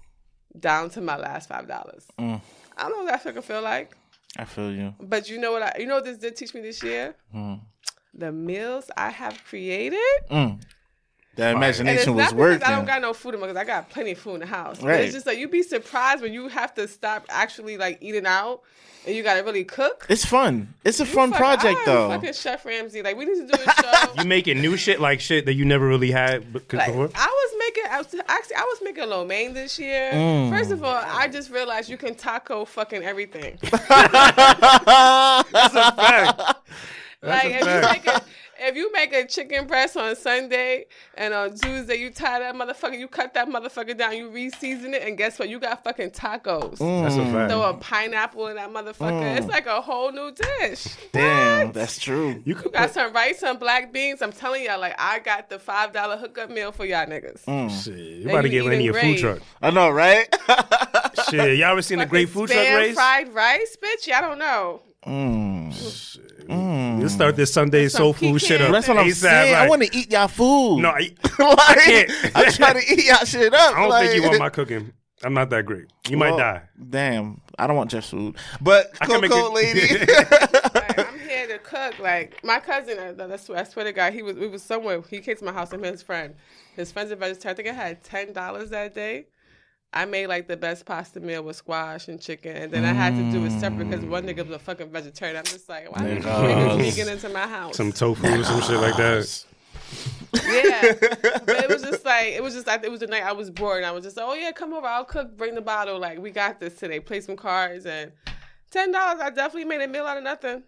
down 0.60 0.90
to 0.92 1.02
my 1.02 1.18
last 1.18 1.50
five 1.50 1.68
dollars. 1.68 2.06
Mm. 2.20 2.42
I 2.78 2.82
don't 2.84 2.92
know 2.92 3.04
what 3.04 3.12
that 3.12 3.24
fucking 3.24 3.42
feel 3.42 3.62
like. 3.62 3.96
I 4.38 4.46
feel 4.46 4.72
you. 4.72 4.94
But 5.00 5.30
you 5.30 5.40
know 5.40 5.52
what? 5.52 5.64
I, 5.64 5.76
you 5.80 5.86
know 5.86 5.96
what 5.96 6.06
this 6.06 6.18
did 6.18 6.36
teach 6.36 6.54
me 6.54 6.62
this 6.62 6.82
year? 6.82 7.16
Mm. 7.36 7.62
The 8.14 8.32
meals 8.32 8.90
I 8.98 9.10
have 9.10 9.44
created. 9.46 10.00
Mm. 10.30 10.62
That 11.36 11.56
And 11.56 11.64
it's 11.64 11.80
imagination 11.80 12.14
was 12.16 12.26
not 12.26 12.30
because 12.36 12.40
working. 12.40 12.64
I 12.64 12.76
don't 12.76 12.86
got 12.86 13.02
no 13.02 13.14
food 13.14 13.34
in 13.34 13.40
my 13.40 13.48
because 13.48 13.60
I 13.60 13.66
got 13.66 13.90
plenty 13.90 14.12
of 14.12 14.20
food 14.20 14.36
in 14.36 14.40
the 14.42 14.46
house. 14.46 14.78
But 14.80 14.88
Right. 14.90 15.02
it's 15.02 15.14
just 15.14 15.26
like 15.26 15.38
you'd 15.40 15.50
be 15.52 15.64
surprised 15.64 16.22
when 16.22 16.32
you 16.34 16.48
have 16.48 16.74
to 16.76 16.88
stop 16.88 17.26
actually 17.30 17.78
like 17.78 17.98
eating 18.02 18.26
out 18.28 18.62
and 19.06 19.16
you 19.16 19.24
gotta 19.24 19.44
really 19.44 19.64
cook. 19.64 20.06
it's 20.10 20.24
fun. 20.24 20.74
It's 20.86 21.00
a 21.00 21.06
fun 21.06 21.32
Fuck, 21.32 21.40
project 21.40 21.80
I'm 21.80 21.86
though. 21.86 22.10
Fucking 22.10 22.34
Chef 22.34 22.64
Ramsay. 22.66 23.02
Like 23.02 23.18
we 23.18 23.26
need 23.26 23.50
to 23.50 23.58
do 23.58 23.64
a 23.64 23.82
show. 23.82 23.90
You 24.22 24.26
making 24.26 24.62
new 24.62 24.78
shit 24.78 25.02
like 25.02 25.20
shit 25.22 25.46
that 25.48 25.56
you 25.56 25.66
never 25.66 25.88
really 25.88 26.12
had 26.12 26.54
b- 26.54 26.60
Like, 26.72 26.86
before. 26.88 27.10
I 27.16 27.26
was 27.26 27.54
making, 27.60 27.84
I 27.90 27.98
was, 27.98 28.14
actually, 28.28 28.56
I 28.56 28.64
was 28.64 28.80
making 28.84 29.10
lo 29.10 29.26
mein 29.26 29.54
this 29.56 29.80
year. 29.80 30.12
Mm. 30.14 30.50
First 30.52 30.70
of 30.72 30.84
all, 30.84 31.02
I 31.04 31.28
just 31.28 31.50
realized 31.50 31.90
you 31.90 31.98
can 31.98 32.14
taco 32.14 32.64
fucking 32.64 33.02
everything. 33.04 33.58
That's 33.62 33.74
a 35.74 35.92
fact. 35.96 36.42
like 37.24 37.46
a 37.46 37.58
if 37.58 37.66
you 37.66 37.82
make 37.90 38.06
a 38.08 38.22
if 38.64 38.76
you 38.76 38.92
make 38.94 39.14
a 39.14 39.26
chicken 39.26 39.68
breast 39.68 39.96
on 39.98 40.16
Sunday 40.16 40.86
and 41.16 41.34
on 41.34 41.56
Tuesday 41.56 41.96
you 41.98 42.10
tie 42.10 42.40
that 42.40 42.56
motherfucker, 42.56 42.98
you 42.98 43.08
cut 43.08 43.34
that 43.34 43.48
motherfucker 43.48 43.98
down, 43.98 44.16
you 44.18 44.30
re-season 44.30 44.94
it, 44.94 45.04
and 45.04 45.18
guess 45.18 45.38
what? 45.40 45.50
You 45.50 45.60
got 45.60 45.84
fucking 45.84 46.12
tacos. 46.12 46.78
That's 46.80 47.16
a 47.16 47.26
fact. 47.32 47.52
Throw 47.52 47.64
a 47.64 47.74
pineapple 47.76 48.48
in 48.48 48.56
that 48.56 48.70
motherfucker. 48.72 49.38
It's 49.38 49.48
like 49.48 49.66
a 49.68 49.82
whole 49.82 50.12
new 50.12 50.32
dish. 50.32 50.88
Damn, 51.12 51.68
What? 51.68 51.74
that's 51.74 52.00
true. 52.00 52.42
You 52.46 52.56
could 52.56 52.66
You 52.66 52.72
got 52.72 52.92
some 52.92 53.14
rice, 53.14 53.40
some 53.40 53.58
black 53.58 53.92
beans. 53.94 54.22
I'm 54.22 54.32
telling 54.32 54.64
y'all, 54.64 54.80
like 54.80 54.96
I 54.98 55.20
got 55.20 55.50
the 55.50 55.60
five 55.60 55.92
dollar 55.94 56.18
hookup 56.18 56.50
meal 56.50 56.72
for 56.72 56.86
y'all 56.86 57.06
niggas. 57.06 57.44
Mm. 57.46 57.84
Shit, 57.84 57.96
you 57.98 58.30
about 58.30 58.42
to 58.44 58.50
get 58.50 58.64
Lenny 58.66 58.88
a 58.88 58.92
eating 58.92 59.02
food 59.16 59.18
truck. 59.20 59.40
I 59.62 59.70
know, 59.72 59.90
right? 59.90 60.28
Shit, 61.30 61.58
y'all 61.58 61.72
ever 61.72 61.82
seen 61.82 62.00
a 62.00 62.06
great 62.06 62.30
food 62.30 62.50
truck 62.50 62.66
Spam 62.66 62.78
race? 62.78 62.96
fried 62.96 63.34
rice, 63.34 63.78
bitch. 63.82 64.08
Y'all 64.08 64.22
don't 64.22 64.40
know. 64.40 64.82
mm. 65.06 66.20
Mm. 66.48 67.00
We'll 67.00 67.10
start 67.10 67.36
this 67.36 67.54
Sunday 67.54 67.88
some 67.88 68.00
soul 68.00 68.14
food 68.14 68.42
shit 68.42 68.62
up. 68.62 68.72
That's 68.72 68.88
what 68.88 68.98
I'm 68.98 69.08
ASAP, 69.08 69.14
saying. 69.14 69.56
I 69.56 69.68
want 69.68 69.84
to 69.84 69.98
eat 69.98 70.12
y'all 70.12 70.28
food. 70.28 70.82
No, 70.82 70.90
I, 70.90 71.12
like, 71.40 71.78
can't. 71.80 72.12
I'm 72.36 72.52
trying 72.52 72.82
to 72.82 72.94
eat 72.94 73.06
y'all 73.06 73.26
shit 73.26 73.54
up. 73.54 73.76
I 73.76 73.80
don't 73.82 73.90
like, 73.90 74.10
think 74.10 74.22
you 74.22 74.28
want 74.28 74.40
my 74.40 74.50
cooking. 74.50 74.94
I'm 75.24 75.34
not 75.34 75.50
that 75.52 75.66
great. 75.66 75.86
You 76.10 76.18
might 76.18 76.38
die. 76.38 76.64
Damn, 76.90 77.42
I 77.58 77.68
don't 77.68 77.78
want 77.78 77.92
Jeff's 77.92 78.10
food. 78.10 78.36
But 78.60 78.92
I 79.00 79.06
can 79.06 79.22
make 79.22 79.32
Coco 79.32 79.54
lady. 79.54 80.00
Like, 80.00 81.00
I'm 81.00 81.20
here 81.20 81.48
to 81.48 81.60
cook. 81.60 81.98
Like 82.00 82.44
my 82.44 82.60
cousin, 82.60 83.00
I, 83.00 83.34
I, 83.34 83.38
swear, 83.38 83.60
I 83.60 83.64
swear 83.64 83.86
to 83.86 83.94
God, 83.94 84.12
he 84.12 84.22
was 84.22 84.36
we 84.36 84.48
was 84.48 84.64
somewhere. 84.64 85.02
He 85.10 85.20
came 85.20 85.38
to 85.38 85.46
my 85.46 85.54
house 85.54 85.72
and 85.72 85.84
his 85.84 86.02
friend. 86.04 86.36
His 86.76 86.92
friend's 86.92 87.12
a 87.12 87.16
vegetarian. 87.16 87.54
I 87.54 87.56
think 87.56 87.70
I 87.70 87.74
had 87.74 88.04
ten 88.04 88.34
dollars 88.34 88.70
that 88.72 88.94
day. 88.94 89.28
I 89.94 90.06
made 90.06 90.28
like 90.28 90.48
the 90.48 90.58
best 90.58 90.86
pasta 90.86 91.20
meal 91.20 91.44
with 91.44 91.56
squash 91.56 92.08
and 92.08 92.20
chicken, 92.20 92.56
and 92.56 92.72
then 92.72 92.84
I 92.84 92.94
had 92.94 93.16
to 93.16 93.32
do 93.32 93.46
it 93.46 93.52
separate 93.60 93.90
because 93.90 94.04
one 94.06 94.24
nigga 94.26 94.46
was 94.46 94.56
a 94.56 94.60
fucking 94.60 94.90
vegetarian. 94.90 95.38
I'm 95.38 95.44
just 95.44 95.70
like, 95.70 95.92
why 95.96 96.04
did 96.04 96.24
you 96.24 96.30
niggas 96.30 96.78
vegan 96.96 97.10
into 97.14 97.30
my 97.30 97.48
house? 97.48 97.78
Some 97.78 97.92
tofu 97.92 98.28
or 98.28 98.44
some 98.44 98.62
shit 98.62 98.80
like 98.80 98.96
that. 98.98 99.46
Yeah, 100.34 100.94
but 101.46 101.64
it 101.64 101.70
was 101.70 101.84
just 101.84 102.04
like 102.04 102.30
it 102.30 102.42
was 102.42 102.56
just 102.56 102.66
like 102.66 102.84
it 102.84 102.90
was 102.90 103.02
the 103.02 103.08
night 103.08 103.24
I 103.24 103.34
was 103.34 103.52
bored. 103.52 103.78
And 103.78 103.86
I 103.86 103.92
was 103.92 104.04
just 104.04 104.18
like, 104.18 104.26
oh 104.28 104.34
yeah, 104.34 104.52
come 104.52 104.74
over, 104.74 104.88
I'll 104.88 105.06
cook, 105.06 105.38
bring 105.38 105.54
the 105.54 105.62
bottle. 105.62 106.00
Like 106.00 106.20
we 106.20 106.32
got 106.32 106.60
this 106.60 106.76
today. 106.76 107.00
Play 107.00 107.22
some 107.22 107.36
cards 107.36 107.86
and 107.86 108.12
ten 108.72 108.92
dollars. 108.92 109.22
I 109.22 109.30
definitely 109.30 109.66
made 109.66 109.82
a 109.82 109.88
meal 109.88 110.06
out 110.06 110.18
of 110.18 110.24
nothing. 110.24 110.64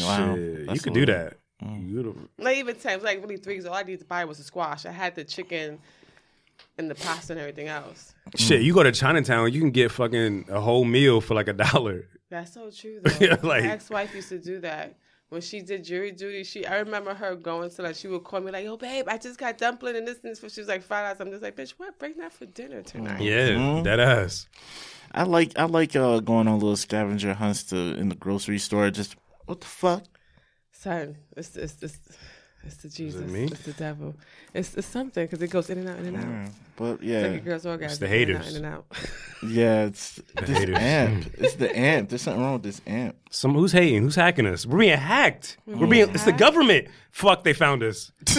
Wow, 0.00 0.36
Shit, 0.36 0.70
you 0.72 0.80
could 0.80 0.94
do 0.94 1.00
lit. 1.00 1.08
that. 1.08 1.36
Mm. 1.62 1.86
Beautiful. 1.88 2.22
Not 2.38 2.54
even 2.54 2.76
ten. 2.76 2.92
It 2.92 2.96
was 2.96 3.04
like 3.04 3.20
really 3.20 3.36
three. 3.36 3.60
all 3.64 3.74
I 3.74 3.82
needed 3.82 4.00
to 4.00 4.06
buy 4.06 4.24
was 4.24 4.38
a 4.38 4.44
squash. 4.44 4.86
I 4.86 4.92
had 4.92 5.14
the 5.16 5.24
chicken 5.24 5.80
and 6.78 6.90
the 6.90 6.94
pasta 6.94 7.32
and 7.32 7.40
everything 7.40 7.68
else. 7.68 8.14
Shit, 8.36 8.62
you 8.62 8.74
go 8.74 8.82
to 8.82 8.92
Chinatown, 8.92 9.52
you 9.52 9.60
can 9.60 9.70
get 9.70 9.90
fucking 9.90 10.46
a 10.48 10.60
whole 10.60 10.84
meal 10.84 11.20
for 11.20 11.34
like 11.34 11.48
a 11.48 11.52
dollar. 11.52 12.08
That's 12.30 12.54
so 12.54 12.70
true 12.70 13.00
though. 13.04 13.26
Like- 13.42 13.64
My 13.64 13.70
ex-wife 13.70 14.14
used 14.14 14.28
to 14.30 14.38
do 14.38 14.60
that. 14.60 14.96
When 15.30 15.40
she 15.40 15.62
did 15.62 15.82
jury 15.82 16.12
duty, 16.12 16.44
she 16.44 16.64
I 16.64 16.78
remember 16.78 17.12
her 17.14 17.34
going 17.34 17.68
to 17.70 17.82
like 17.82 17.96
she 17.96 18.06
would 18.06 18.22
call 18.22 18.40
me 18.40 18.52
like, 18.52 18.64
"Yo, 18.64 18.76
babe, 18.76 19.06
I 19.08 19.18
just 19.18 19.36
got 19.38 19.58
dumpling 19.58 19.96
and 19.96 20.06
this 20.06 20.18
and 20.22 20.30
this." 20.36 20.52
She 20.54 20.60
was 20.60 20.68
like 20.68 20.82
five 20.82 21.04
dollars. 21.04 21.20
I'm 21.20 21.30
just 21.32 21.42
like, 21.42 21.56
"Bitch, 21.56 21.70
what? 21.72 21.98
Bring 21.98 22.16
that 22.18 22.32
for 22.32 22.46
dinner 22.46 22.82
tonight." 22.82 23.20
Yeah, 23.22 23.80
that 23.84 23.98
ass. 23.98 24.46
I 25.12 25.24
like 25.24 25.58
I 25.58 25.64
like 25.64 25.96
uh, 25.96 26.20
going 26.20 26.46
on 26.46 26.54
little 26.60 26.76
scavenger 26.76 27.34
hunts 27.34 27.64
to 27.64 27.76
in 27.96 28.10
the 28.10 28.14
grocery 28.14 28.58
store. 28.58 28.90
Just 28.90 29.16
what 29.46 29.60
the 29.60 29.66
fuck? 29.66 30.04
Son, 30.70 31.16
it's 31.36 31.56
it's 31.56 31.82
it's, 31.82 31.98
it's 32.66 32.76
the 32.76 32.88
Jesus. 32.88 33.20
me? 33.30 33.44
It's 33.44 33.62
the 33.62 33.72
devil. 33.72 34.14
It's, 34.52 34.74
it's 34.74 34.86
something 34.86 35.24
because 35.24 35.42
it 35.42 35.48
goes 35.50 35.68
in 35.70 35.78
and 35.78 35.88
out, 35.88 35.98
in 35.98 36.06
and 36.06 36.16
out. 36.16 36.22
Yeah, 36.22 36.48
But 36.76 36.92
It's 36.94 37.02
yeah, 37.02 37.20
like 37.22 37.30
a 37.32 37.40
girl's 37.40 37.66
orgasm. 37.66 37.98
the 38.08 38.14
in 38.16 38.28
and 38.30 38.36
out, 38.38 38.42
haters. 38.44 38.56
In 38.56 38.64
and 38.64 38.74
out. 38.74 38.86
yeah, 39.48 39.84
it's 39.84 40.20
this 40.46 40.58
haters. 40.58 40.76
amp. 40.78 41.26
It's 41.38 41.54
the 41.54 41.76
amp. 41.76 42.08
There's 42.08 42.22
something 42.22 42.42
wrong 42.42 42.54
with 42.54 42.62
this 42.62 42.80
amp. 42.86 43.16
Some 43.30 43.54
who's 43.54 43.72
hating? 43.72 44.02
Who's 44.02 44.14
hacking 44.16 44.46
us? 44.46 44.64
We're 44.66 44.78
being 44.78 44.96
hacked. 44.98 45.58
We're 45.66 45.86
being. 45.86 46.08
It's 46.10 46.24
the 46.24 46.32
government. 46.32 46.88
Fuck, 47.10 47.44
they 47.44 47.52
found 47.52 47.82
us. 47.82 48.12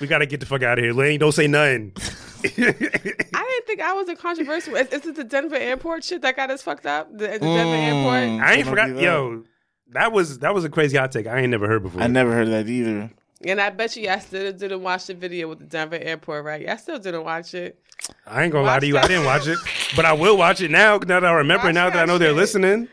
we 0.00 0.06
gotta 0.06 0.26
get 0.26 0.40
the 0.40 0.46
fuck 0.46 0.62
out 0.62 0.78
of 0.78 0.84
here, 0.84 0.92
Lane. 0.92 1.20
Don't 1.20 1.32
say 1.32 1.46
nothing. 1.46 1.92
I 2.44 2.48
didn't 2.48 3.66
think 3.66 3.80
I 3.80 3.92
was 3.94 4.08
a 4.08 4.16
controversial. 4.16 4.76
Is, 4.76 4.88
is 4.88 5.06
it 5.06 5.16
the 5.16 5.24
Denver 5.24 5.56
airport 5.56 6.04
shit 6.04 6.22
that 6.22 6.36
got 6.36 6.50
us 6.50 6.62
fucked 6.62 6.86
up? 6.86 7.10
The, 7.10 7.26
the 7.28 7.38
Denver 7.38 7.74
airport. 7.74 8.22
Mm, 8.22 8.40
I 8.42 8.52
ain't 8.54 8.66
forgot. 8.66 8.96
Yo, 8.96 9.44
that 9.92 10.12
was 10.12 10.38
that 10.40 10.54
was 10.54 10.64
a 10.64 10.68
crazy 10.68 10.96
hot 10.96 11.12
take. 11.12 11.26
I 11.26 11.38
ain't 11.38 11.50
never 11.50 11.66
heard 11.66 11.82
before. 11.82 12.02
I 12.02 12.06
never 12.06 12.32
heard 12.32 12.48
that 12.48 12.68
either. 12.68 13.10
And 13.46 13.60
I 13.60 13.70
bet 13.70 13.94
you, 13.96 14.08
I 14.08 14.18
still 14.20 14.52
didn't 14.52 14.82
watch 14.82 15.06
the 15.06 15.14
video 15.14 15.48
with 15.48 15.58
the 15.58 15.66
Denver 15.66 15.98
airport, 16.00 16.44
right? 16.44 16.66
I 16.68 16.76
still 16.76 16.98
didn't 16.98 17.24
watch 17.24 17.52
it. 17.54 17.78
I 18.26 18.42
ain't 18.42 18.52
gonna 18.52 18.66
lie 18.66 18.80
to 18.80 18.86
you. 18.86 18.96
I 18.96 19.06
didn't 19.06 19.24
watch 19.24 19.46
it, 19.46 19.58
but 19.96 20.04
I 20.04 20.12
will 20.12 20.36
watch 20.36 20.60
it 20.60 20.70
now. 20.70 20.96
Now 20.98 21.20
that 21.20 21.24
I 21.24 21.32
remember, 21.32 21.66
Watch 21.66 21.74
now 21.74 21.90
that 21.90 21.96
I 21.96 22.00
that 22.00 22.06
know 22.06 22.18
they're 22.18 22.32
listening. 22.32 22.88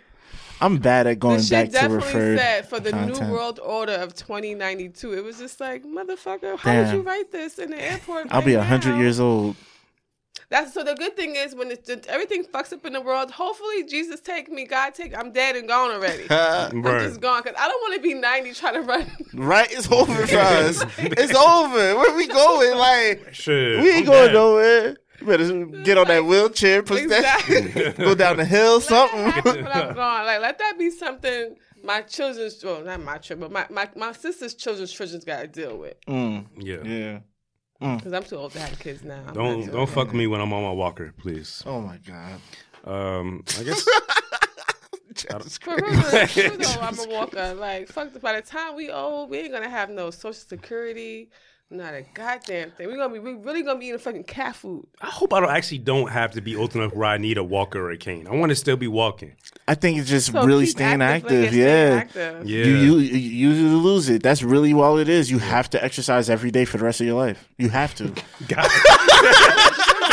I'm 0.60 0.78
bad 0.78 1.08
at 1.08 1.18
going 1.18 1.38
The 1.42 1.50
back 1.50 1.66
shit 1.66 1.74
to 1.74 1.80
definitely 1.80 2.38
said 2.38 2.70
for 2.70 2.80
the 2.80 2.92
content. 2.92 3.20
New 3.20 3.34
World 3.34 3.60
Order 3.60 3.94
of 3.94 4.14
2092. 4.14 5.14
It 5.14 5.24
was 5.24 5.40
just 5.40 5.60
like, 5.60 5.84
motherfucker, 5.84 6.56
how 6.60 6.74
did 6.74 6.84
Damn. 6.84 6.96
you 6.98 7.02
write 7.02 7.32
this 7.32 7.58
in 7.58 7.72
the 7.72 7.82
airport? 7.82 8.28
I'll 8.30 8.44
be 8.44 8.54
right 8.54 8.62
a 8.62 8.64
hundred 8.64 8.98
years 9.00 9.20
old. 9.20 9.56
That's 10.50 10.74
so. 10.74 10.84
The 10.84 10.96
good 10.96 11.16
thing 11.16 11.36
is 11.36 11.56
when 11.56 11.72
it's, 11.72 11.90
everything 12.08 12.44
fucks 12.44 12.74
up 12.74 12.86
in 12.86 12.94
the 12.94 13.02
world. 13.02 13.32
Hopefully, 13.32 13.84
Jesus 13.86 14.20
take 14.20 14.50
me. 14.50 14.66
God 14.66 14.94
take. 14.94 15.18
I'm 15.18 15.32
dead 15.32 15.56
and 15.56 15.68
gone 15.68 15.92
already. 15.92 16.26
I'm 16.30 16.84
just 16.84 17.22
gone 17.22 17.42
because 17.44 17.58
I 17.60 17.68
don't 17.70 17.82
want 17.82 17.96
to 17.96 18.02
be 18.02 18.14
90 18.14 18.54
trying 18.54 18.74
to 18.76 18.82
run. 18.82 19.08
Right? 19.34 19.72
It's 19.72 19.90
over 19.92 20.28
for 20.28 20.38
us. 20.38 20.84
It's 20.98 21.34
over. 21.36 21.96
Where 21.96 22.16
we 22.16 22.28
going? 22.28 22.78
Like 22.78 23.34
Shit, 23.34 23.82
we 23.82 23.90
ain't 23.92 24.00
I'm 24.00 24.06
going 24.06 24.26
down. 24.28 24.34
nowhere. 24.34 24.98
You 25.22 25.28
better 25.28 25.66
get 25.84 25.98
on 25.98 26.08
that 26.08 26.26
wheelchair, 26.26 26.82
push 26.84 27.02
Exactly. 27.02 27.62
that, 27.68 27.98
go 27.98 28.16
down 28.16 28.38
the 28.38 28.46
hill, 28.46 28.80
Let 28.80 28.90
that 28.90 29.12
something. 29.44 29.64
when 29.64 29.68
I'm 29.72 29.94
gone. 29.94 30.26
Like 30.26 30.42
let 30.42 30.58
that 30.60 30.76
be 30.80 30.90
something 30.90 31.56
my 31.84 32.02
children's, 32.02 32.64
well, 32.64 32.82
not 32.84 33.02
my 33.04 33.18
children, 33.20 33.52
but 33.52 33.70
my, 33.72 33.86
my, 33.86 33.90
my 34.08 34.12
sister's 34.14 34.54
children's 34.54 34.92
children's 34.92 35.24
got 35.26 35.42
to 35.42 35.48
deal 35.48 35.78
with. 35.78 35.96
Mm, 36.08 36.46
Yeah. 36.58 36.78
yeah. 36.84 37.20
Because 37.82 38.14
I'm 38.14 38.24
too 38.24 38.36
old 38.38 38.52
to 38.54 38.60
have 38.60 38.80
kids 38.80 39.04
now. 39.04 39.24
I'm 39.28 39.34
Don't 39.34 39.60
not 39.60 39.66
too 39.66 39.72
don't 39.72 39.80
old. 39.82 39.90
fuck 39.90 40.14
me 40.14 40.28
when 40.28 40.40
I'm 40.40 40.54
on 40.54 40.64
my 40.64 40.72
walker, 40.72 41.14
please. 41.18 41.64
Oh 41.66 41.82
my 41.82 41.98
god. 41.98 42.40
Um, 42.86 43.44
I 43.60 43.64
guess 43.64 43.84
For 45.62 45.76
real, 45.76 46.02
though, 46.02 46.26
true 46.28 46.58
though, 46.58 46.80
I'm 46.82 46.98
a 46.98 47.08
walker. 47.10 47.54
Like, 47.54 47.88
fuck, 47.90 48.20
by 48.22 48.34
the 48.40 48.42
time 48.42 48.76
we 48.76 48.90
old, 48.90 49.30
we 49.30 49.40
ain't 49.40 49.52
gonna 49.52 49.70
have 49.70 49.90
no 49.90 50.10
social 50.10 50.34
security, 50.34 51.30
not 51.72 51.94
a 51.94 52.04
goddamn 52.14 52.72
thing. 52.72 52.88
We're 52.88 52.98
gonna 52.98 53.14
be, 53.14 53.20
we 53.20 53.34
really 53.34 53.64
gonna 53.64 53.80
be 53.80 53.88
eating 53.88 54.00
fucking 54.00 54.26
cat 54.26 54.56
food. 54.56 54.86
I 55.02 55.08
hope 55.08 55.34
I 55.34 55.40
don't 55.40 55.50
actually 55.50 55.78
don't 55.80 56.10
have 56.10 56.32
to 56.34 56.42
be 56.42 56.56
old 56.56 56.76
enough 56.76 56.94
where 56.94 57.06
I 57.08 57.18
need 57.18 57.38
a 57.38 57.44
walker 57.44 57.80
or 57.80 57.92
a 57.92 57.98
cane. 57.98 58.28
I 58.28 58.36
want 58.36 58.50
to 58.50 58.56
still 58.56 58.78
be 58.78 58.88
walking. 58.88 59.34
I 59.68 59.76
think 59.76 59.98
it's 60.00 60.10
just 60.10 60.32
So 60.32 60.44
really 60.44 60.66
keep 60.66 60.76
staying 60.76 61.02
active, 61.02 61.32
active. 61.32 61.42
like, 61.44 61.52
stay 61.52 61.90
yeah. 61.90 61.96
active. 61.96 62.50
Yeah, 62.50 62.66
You, 62.66 62.76
you 62.76 62.98
you 63.00 63.50
use 63.50 63.60
it 63.60 63.64
to 63.70 63.76
lose 63.78 64.10
it. 64.10 64.22
That's 64.22 64.44
really 64.44 64.74
all 64.74 64.98
it 64.98 65.08
is. 65.08 65.32
You 65.32 65.40
have 65.40 65.70
to 65.72 65.84
exercise 65.84 66.30
every 66.30 66.52
day 66.52 66.66
for 66.66 66.78
the 66.78 66.84
rest 66.84 67.00
of 67.00 67.08
your 67.08 67.16
life. 67.18 67.48
You 67.58 67.70
have 67.70 67.96
to. 67.96 68.04
God. 68.48 68.70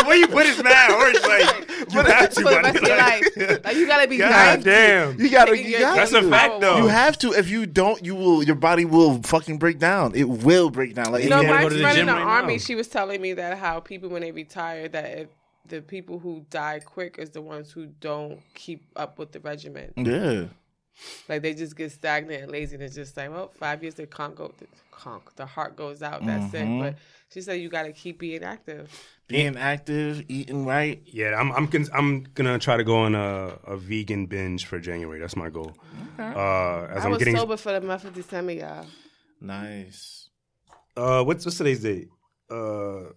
the 0.08 0.10
way 0.10 0.16
you 0.18 0.28
put 0.28 0.46
it 0.46 0.62
now, 0.64 0.98
or 0.98 1.12
like 1.28 1.68
you 1.92 2.00
have 2.00 2.30
to. 2.30 2.40
For 2.42 2.50
the 2.50 2.60
my 2.62 2.62
rest 2.62 2.76
of 2.76 2.82
your 2.82 2.96
nigga. 2.96 3.50
life. 3.54 3.64
Like, 3.64 3.76
you 3.76 3.86
gotta 3.86 4.08
be 4.08 4.18
God 4.18 4.32
active. 4.32 4.64
damn. 4.64 5.20
You 5.20 5.30
gotta. 5.30 5.56
You 5.58 5.78
gotta 5.78 5.96
That's 6.00 6.12
a 6.12 6.28
fact, 6.28 6.60
though. 6.60 6.78
You 6.78 6.86
have 6.88 7.18
to. 7.18 7.32
If 7.32 7.48
you 7.50 7.66
don't, 7.66 8.04
you 8.04 8.14
will. 8.14 8.42
Your 8.42 8.56
body 8.56 8.84
will 8.84 9.22
fucking 9.22 9.58
break 9.58 9.78
down. 9.78 10.14
It 10.14 10.24
will 10.28 10.70
break 10.70 10.94
down. 10.94 11.12
Like 11.12 11.24
You 11.24 11.30
know, 11.30 11.42
my 11.42 11.62
go 11.62 11.68
to 11.68 11.74
the 11.74 11.80
friend 11.82 11.98
in 11.98 12.06
the 12.06 12.12
right 12.12 12.22
army, 12.22 12.54
now. 12.54 12.58
she 12.58 12.74
was 12.74 12.88
telling 12.88 13.20
me 13.20 13.34
that 13.34 13.58
how 13.58 13.80
people 13.80 14.08
when 14.08 14.22
they 14.22 14.32
retire, 14.32 14.88
that 14.88 15.18
if 15.18 15.28
the 15.66 15.82
people 15.82 16.18
who 16.18 16.44
die 16.50 16.80
quick 16.80 17.16
is 17.18 17.30
the 17.30 17.42
ones 17.42 17.70
who 17.70 17.86
don't 18.00 18.40
keep 18.54 18.84
up 18.96 19.18
with 19.18 19.32
the 19.32 19.40
regimen. 19.40 19.92
yeah. 19.96 20.44
Like 21.28 21.42
they 21.42 21.54
just 21.54 21.76
get 21.76 21.92
stagnant 21.92 22.42
and 22.42 22.50
lazy 22.50 22.74
and 22.74 22.82
it's 22.82 22.94
just 22.94 23.16
like, 23.16 23.30
well, 23.30 23.52
five 23.54 23.82
years 23.82 23.94
they 23.94 24.06
can't 24.06 24.34
go 24.34 24.52
conk, 24.90 25.22
the 25.36 25.46
heart 25.46 25.76
goes 25.76 26.02
out, 26.02 26.24
that's 26.26 26.52
Mm-hmm. 26.52 26.56
it. 26.72 26.80
But 26.80 26.94
she 27.32 27.40
said 27.40 27.60
you 27.60 27.68
gotta 27.68 27.92
keep 27.92 28.18
being 28.18 28.42
active. 28.42 28.90
Being 29.28 29.56
active, 29.58 30.24
eating 30.28 30.64
right. 30.64 31.02
Yeah, 31.04 31.34
I'm 31.38 31.52
I'm 31.52 31.68
con- 31.68 31.88
I'm 31.92 32.24
gonna 32.34 32.58
try 32.58 32.78
to 32.78 32.84
go 32.84 32.96
on 33.00 33.14
a, 33.14 33.58
a 33.66 33.76
vegan 33.76 34.24
binge 34.26 34.64
for 34.64 34.80
January. 34.80 35.20
That's 35.20 35.36
my 35.36 35.50
goal. 35.50 35.76
Uh, 36.18 36.22
as 36.90 37.02
I 37.02 37.04
I'm 37.04 37.10
was 37.10 37.18
getting 37.18 37.36
sober 37.36 37.56
for 37.58 37.72
the 37.72 37.80
month 37.82 38.04
of 38.04 38.14
December, 38.14 38.52
y'all. 38.52 38.86
Nice. 39.40 40.30
uh, 40.96 41.22
what's 41.22 41.44
what's 41.44 41.58
today's 41.58 41.80
date? 41.82 42.08
Uh, 42.50 43.10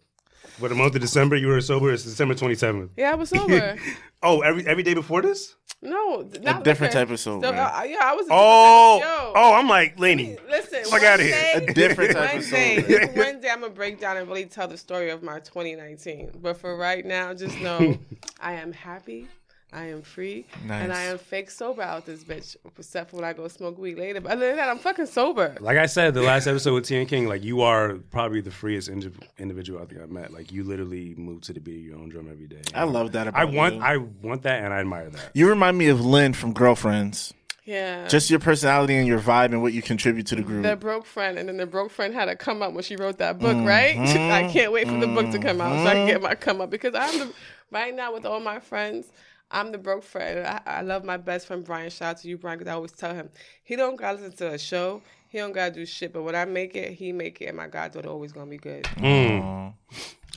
For 0.59 0.69
the 0.69 0.75
month 0.75 0.93
of 0.95 1.01
December, 1.01 1.35
you 1.35 1.47
were 1.47 1.59
sober. 1.61 1.91
It's 1.91 2.03
December 2.03 2.35
twenty 2.35 2.55
seventh. 2.55 2.91
Yeah, 2.97 3.11
I 3.11 3.15
was 3.15 3.29
sober. 3.29 3.77
Oh, 4.23 4.41
every 4.41 4.67
every 4.67 4.83
day 4.83 4.93
before 4.93 5.23
this. 5.23 5.55
no, 5.81 6.29
not 6.43 6.63
different 6.63 6.93
liquor. 6.93 7.05
type 7.05 7.09
of 7.09 7.19
sober. 7.19 7.47
So, 7.47 7.53
uh, 7.53 7.83
yeah, 7.87 7.97
I 8.03 8.13
was. 8.13 8.27
a 8.27 8.29
Oh, 8.31 8.99
type 9.01 9.09
of- 9.09 9.23
yo. 9.23 9.33
oh, 9.35 9.53
I'm 9.55 9.67
like 9.67 9.99
Laney. 9.99 10.37
Listen, 10.47 10.83
Fuck 10.85 11.01
outta 11.01 11.23
here. 11.23 11.51
A 11.55 11.73
different 11.73 12.11
type 12.11 12.25
of 12.25 12.33
Wednesday, 12.35 12.75
sober. 12.75 12.87
this 12.87 13.17
Wednesday, 13.17 13.49
I'm 13.49 13.61
gonna 13.61 13.73
break 13.73 13.99
down 13.99 14.17
and 14.17 14.27
really 14.27 14.45
tell 14.45 14.67
the 14.67 14.77
story 14.77 15.09
of 15.09 15.23
my 15.23 15.39
2019. 15.39 16.33
But 16.39 16.57
for 16.59 16.77
right 16.77 17.03
now, 17.03 17.33
just 17.33 17.59
know 17.61 17.97
I 18.39 18.53
am 18.53 18.71
happy. 18.73 19.27
I 19.73 19.85
am 19.85 20.01
free, 20.01 20.45
and 20.69 20.91
I 20.91 21.03
am 21.03 21.17
fake 21.17 21.49
sober 21.49 21.81
out 21.81 22.05
this 22.05 22.25
bitch. 22.25 22.57
Except 22.77 23.09
for 23.11 23.15
when 23.15 23.25
I 23.25 23.31
go 23.31 23.47
smoke 23.47 23.77
weed 23.77 23.97
later. 23.97 24.19
But 24.19 24.33
other 24.33 24.47
than 24.47 24.57
that, 24.57 24.67
I'm 24.67 24.79
fucking 24.79 25.05
sober. 25.05 25.55
Like 25.61 25.77
I 25.77 25.85
said, 25.85 26.13
the 26.13 26.21
last 26.21 26.45
episode 26.45 26.73
with 26.73 26.85
T 26.85 26.97
and 26.97 27.07
King, 27.07 27.27
like 27.29 27.41
you 27.43 27.61
are 27.61 27.93
probably 28.11 28.41
the 28.41 28.51
freest 28.51 28.89
indi- 28.89 29.11
individual 29.37 29.81
I 29.81 29.85
think 29.85 30.01
I've 30.01 30.11
met. 30.11 30.33
Like 30.33 30.51
you 30.51 30.65
literally 30.65 31.15
move 31.15 31.41
to 31.43 31.53
the 31.53 31.61
beat 31.61 31.77
of 31.77 31.85
your 31.85 31.95
own 31.99 32.09
drum 32.09 32.27
every 32.29 32.47
day. 32.47 32.61
I 32.75 32.83
love 32.83 33.13
that 33.13 33.27
about 33.27 33.39
I 33.39 33.45
want, 33.45 33.75
you. 33.75 33.81
I 33.81 33.97
want 33.97 34.41
that, 34.43 34.61
and 34.63 34.73
I 34.73 34.79
admire 34.81 35.09
that. 35.09 35.31
you 35.33 35.47
remind 35.47 35.77
me 35.77 35.87
of 35.87 36.05
Lynn 36.05 36.33
from 36.33 36.51
Girlfriends. 36.51 37.33
Yeah. 37.63 38.07
Just 38.09 38.29
your 38.29 38.39
personality 38.39 38.95
and 38.97 39.07
your 39.07 39.19
vibe 39.19 39.45
and 39.53 39.61
what 39.61 39.71
you 39.71 39.81
contribute 39.81 40.25
to 40.27 40.35
the 40.35 40.41
group. 40.41 40.63
the 40.63 40.75
broke 40.75 41.05
friend, 41.05 41.37
and 41.37 41.47
then 41.47 41.55
the 41.55 41.65
broke 41.67 41.91
friend 41.91 42.13
had 42.13 42.25
to 42.25 42.35
come 42.35 42.61
up 42.61 42.73
when 42.73 42.83
she 42.83 42.97
wrote 42.97 43.19
that 43.19 43.39
book, 43.39 43.55
Mm-hmm. 43.55 43.65
right? 43.65 43.97
I 44.47 44.51
can't 44.51 44.73
wait 44.73 44.87
for 44.87 44.97
the 44.99 45.07
book 45.07 45.31
to 45.31 45.39
come 45.39 45.61
out 45.61 45.77
so 45.85 45.89
I 45.89 45.93
can 45.93 46.07
get 46.07 46.21
my 46.21 46.35
come 46.35 46.59
up 46.59 46.69
because 46.71 46.93
I'm 46.93 47.19
the 47.19 47.33
right 47.71 47.95
now 47.95 48.11
with 48.13 48.25
all 48.25 48.41
my 48.41 48.59
friends. 48.59 49.05
I'm 49.51 49.71
the 49.71 49.77
broke 49.77 50.03
friend. 50.03 50.47
I, 50.47 50.61
I 50.65 50.81
love 50.81 51.03
my 51.03 51.17
best 51.17 51.47
friend 51.47 51.63
Brian. 51.63 51.89
Shout 51.89 52.09
out 52.09 52.17
to 52.21 52.27
you, 52.27 52.37
Brian, 52.37 52.57
because 52.57 52.71
I 52.71 52.75
always 52.75 52.91
tell 52.91 53.13
him 53.13 53.29
he 53.63 53.75
don't 53.75 53.95
gotta 53.95 54.17
listen 54.17 54.37
to 54.37 54.53
a 54.53 54.57
show. 54.57 55.01
He 55.27 55.37
don't 55.37 55.51
gotta 55.51 55.73
do 55.73 55.85
shit. 55.85 56.13
But 56.13 56.23
when 56.23 56.35
I 56.35 56.45
make 56.45 56.75
it, 56.75 56.93
he 56.93 57.11
make 57.11 57.41
it, 57.41 57.45
and 57.45 57.57
my 57.57 57.67
goddaughter 57.67 58.09
always 58.09 58.31
gonna 58.31 58.49
be 58.49 58.57
good. 58.57 58.83
Mm. 58.97 59.73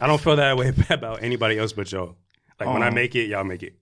I 0.00 0.06
don't 0.06 0.20
feel 0.20 0.36
that 0.36 0.56
way 0.56 0.72
about 0.90 1.22
anybody 1.22 1.58
else 1.58 1.72
but 1.72 1.90
y'all. 1.92 2.16
Like 2.60 2.68
when 2.68 2.82
I 2.82 2.90
make 2.90 3.14
it, 3.14 3.28
y'all 3.28 3.44
make 3.44 3.62
it. 3.62 3.74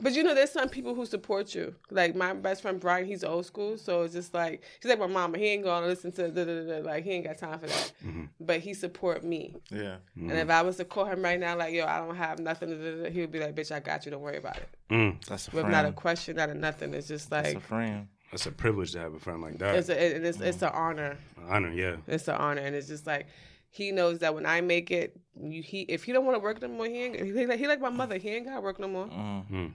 But 0.00 0.14
you 0.14 0.22
know, 0.22 0.34
there's 0.34 0.50
some 0.50 0.68
people 0.68 0.94
who 0.94 1.04
support 1.04 1.54
you. 1.54 1.74
Like 1.90 2.14
my 2.14 2.32
best 2.32 2.62
friend 2.62 2.80
Brian, 2.80 3.06
he's 3.06 3.22
old 3.22 3.46
school, 3.46 3.76
so 3.76 4.02
it's 4.02 4.14
just 4.14 4.32
like 4.32 4.62
he's 4.80 4.88
like 4.88 4.98
my 4.98 5.06
mama. 5.06 5.38
He 5.38 5.46
ain't 5.46 5.64
gonna 5.64 5.86
listen 5.86 6.12
to 6.12 6.28
da, 6.28 6.44
da, 6.44 6.62
da, 6.62 6.80
da. 6.80 6.86
like 6.86 7.04
he 7.04 7.10
ain't 7.10 7.26
got 7.26 7.38
time 7.38 7.58
for 7.58 7.66
that. 7.66 7.92
Mm-hmm. 8.04 8.24
But 8.40 8.60
he 8.60 8.74
support 8.74 9.24
me. 9.24 9.56
yeah. 9.70 9.96
And 10.16 10.32
if 10.32 10.38
mm-hmm. 10.38 10.50
I 10.50 10.62
was 10.62 10.76
to 10.76 10.84
call 10.84 11.04
him 11.04 11.22
right 11.22 11.38
now, 11.38 11.56
like 11.56 11.74
yo, 11.74 11.86
I 11.86 11.98
don't 11.98 12.16
have 12.16 12.38
nothing, 12.38 12.70
da, 12.70 12.76
da, 12.76 13.02
da, 13.02 13.10
he 13.10 13.20
would 13.20 13.32
be 13.32 13.40
like, 13.40 13.54
bitch, 13.54 13.72
I 13.72 13.80
got 13.80 14.04
you. 14.04 14.10
Don't 14.10 14.22
worry 14.22 14.38
about 14.38 14.56
it. 14.56 14.68
Mm. 14.90 15.24
That's 15.26 15.48
a 15.48 15.50
With 15.50 15.62
friend. 15.62 15.72
not 15.72 15.84
a 15.84 15.92
question, 15.92 16.36
not 16.36 16.48
a 16.50 16.54
nothing. 16.54 16.94
It's 16.94 17.08
just 17.08 17.30
That's 17.30 17.48
like 17.48 17.56
a 17.58 17.60
friend. 17.60 18.08
It's 18.32 18.46
a 18.46 18.52
privilege 18.52 18.92
to 18.92 19.00
have 19.00 19.14
a 19.14 19.18
friend 19.18 19.42
like 19.42 19.58
that. 19.58 19.74
it's 19.74 19.88
a, 19.88 20.16
it- 20.16 20.24
it's 20.24 20.40
it's 20.40 20.58
mm. 20.58 20.68
an 20.68 20.72
honor. 20.74 21.18
Honor, 21.48 21.72
yeah. 21.72 21.96
It's 22.06 22.28
an 22.28 22.36
honor, 22.36 22.62
and 22.62 22.74
it's 22.74 22.88
just 22.88 23.06
like 23.06 23.26
he 23.70 23.92
knows 23.92 24.18
that 24.18 24.34
when 24.34 24.46
I 24.46 24.60
make 24.60 24.90
it, 24.90 25.18
you, 25.40 25.62
he 25.62 25.82
if 25.82 26.04
he 26.04 26.12
don't 26.12 26.24
want 26.24 26.36
to 26.36 26.40
work 26.40 26.60
no 26.60 26.68
more, 26.68 26.86
he 26.86 27.02
ain't. 27.02 27.20
He 27.20 27.46
like, 27.46 27.58
he 27.58 27.68
like 27.68 27.80
my 27.80 27.90
mother. 27.90 28.16
He 28.18 28.28
ain't 28.30 28.46
got 28.46 28.56
to 28.56 28.60
work 28.60 28.80
no 28.80 28.88
more. 28.88 29.06
Mm. 29.06 29.50
mm. 29.50 29.72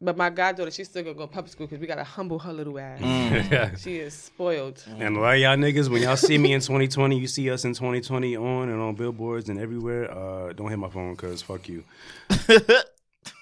But 0.00 0.16
my 0.16 0.28
goddaughter, 0.28 0.70
she's 0.70 0.88
still 0.88 1.02
gonna 1.02 1.14
go 1.14 1.22
to 1.22 1.32
public 1.32 1.50
school 1.52 1.66
because 1.66 1.80
we 1.80 1.86
gotta 1.86 2.04
humble 2.04 2.38
her 2.40 2.52
little 2.52 2.78
ass. 2.78 3.00
Yeah. 3.00 3.74
She 3.76 3.96
is 3.96 4.14
spoiled. 4.14 4.84
And 4.98 5.16
a 5.16 5.20
lot 5.20 5.34
of 5.34 5.40
y'all 5.40 5.56
niggas, 5.56 5.88
when 5.88 6.02
y'all 6.02 6.16
see 6.16 6.36
me 6.36 6.52
in 6.52 6.60
2020, 6.60 7.18
you 7.18 7.26
see 7.26 7.50
us 7.50 7.64
in 7.64 7.72
2020 7.72 8.36
on 8.36 8.68
and 8.68 8.80
on 8.80 8.94
billboards 8.94 9.48
and 9.48 9.58
everywhere. 9.58 10.10
Uh, 10.10 10.52
don't 10.52 10.68
hit 10.68 10.78
my 10.78 10.90
phone 10.90 11.14
because 11.14 11.42
fuck 11.42 11.68
you. 11.68 11.84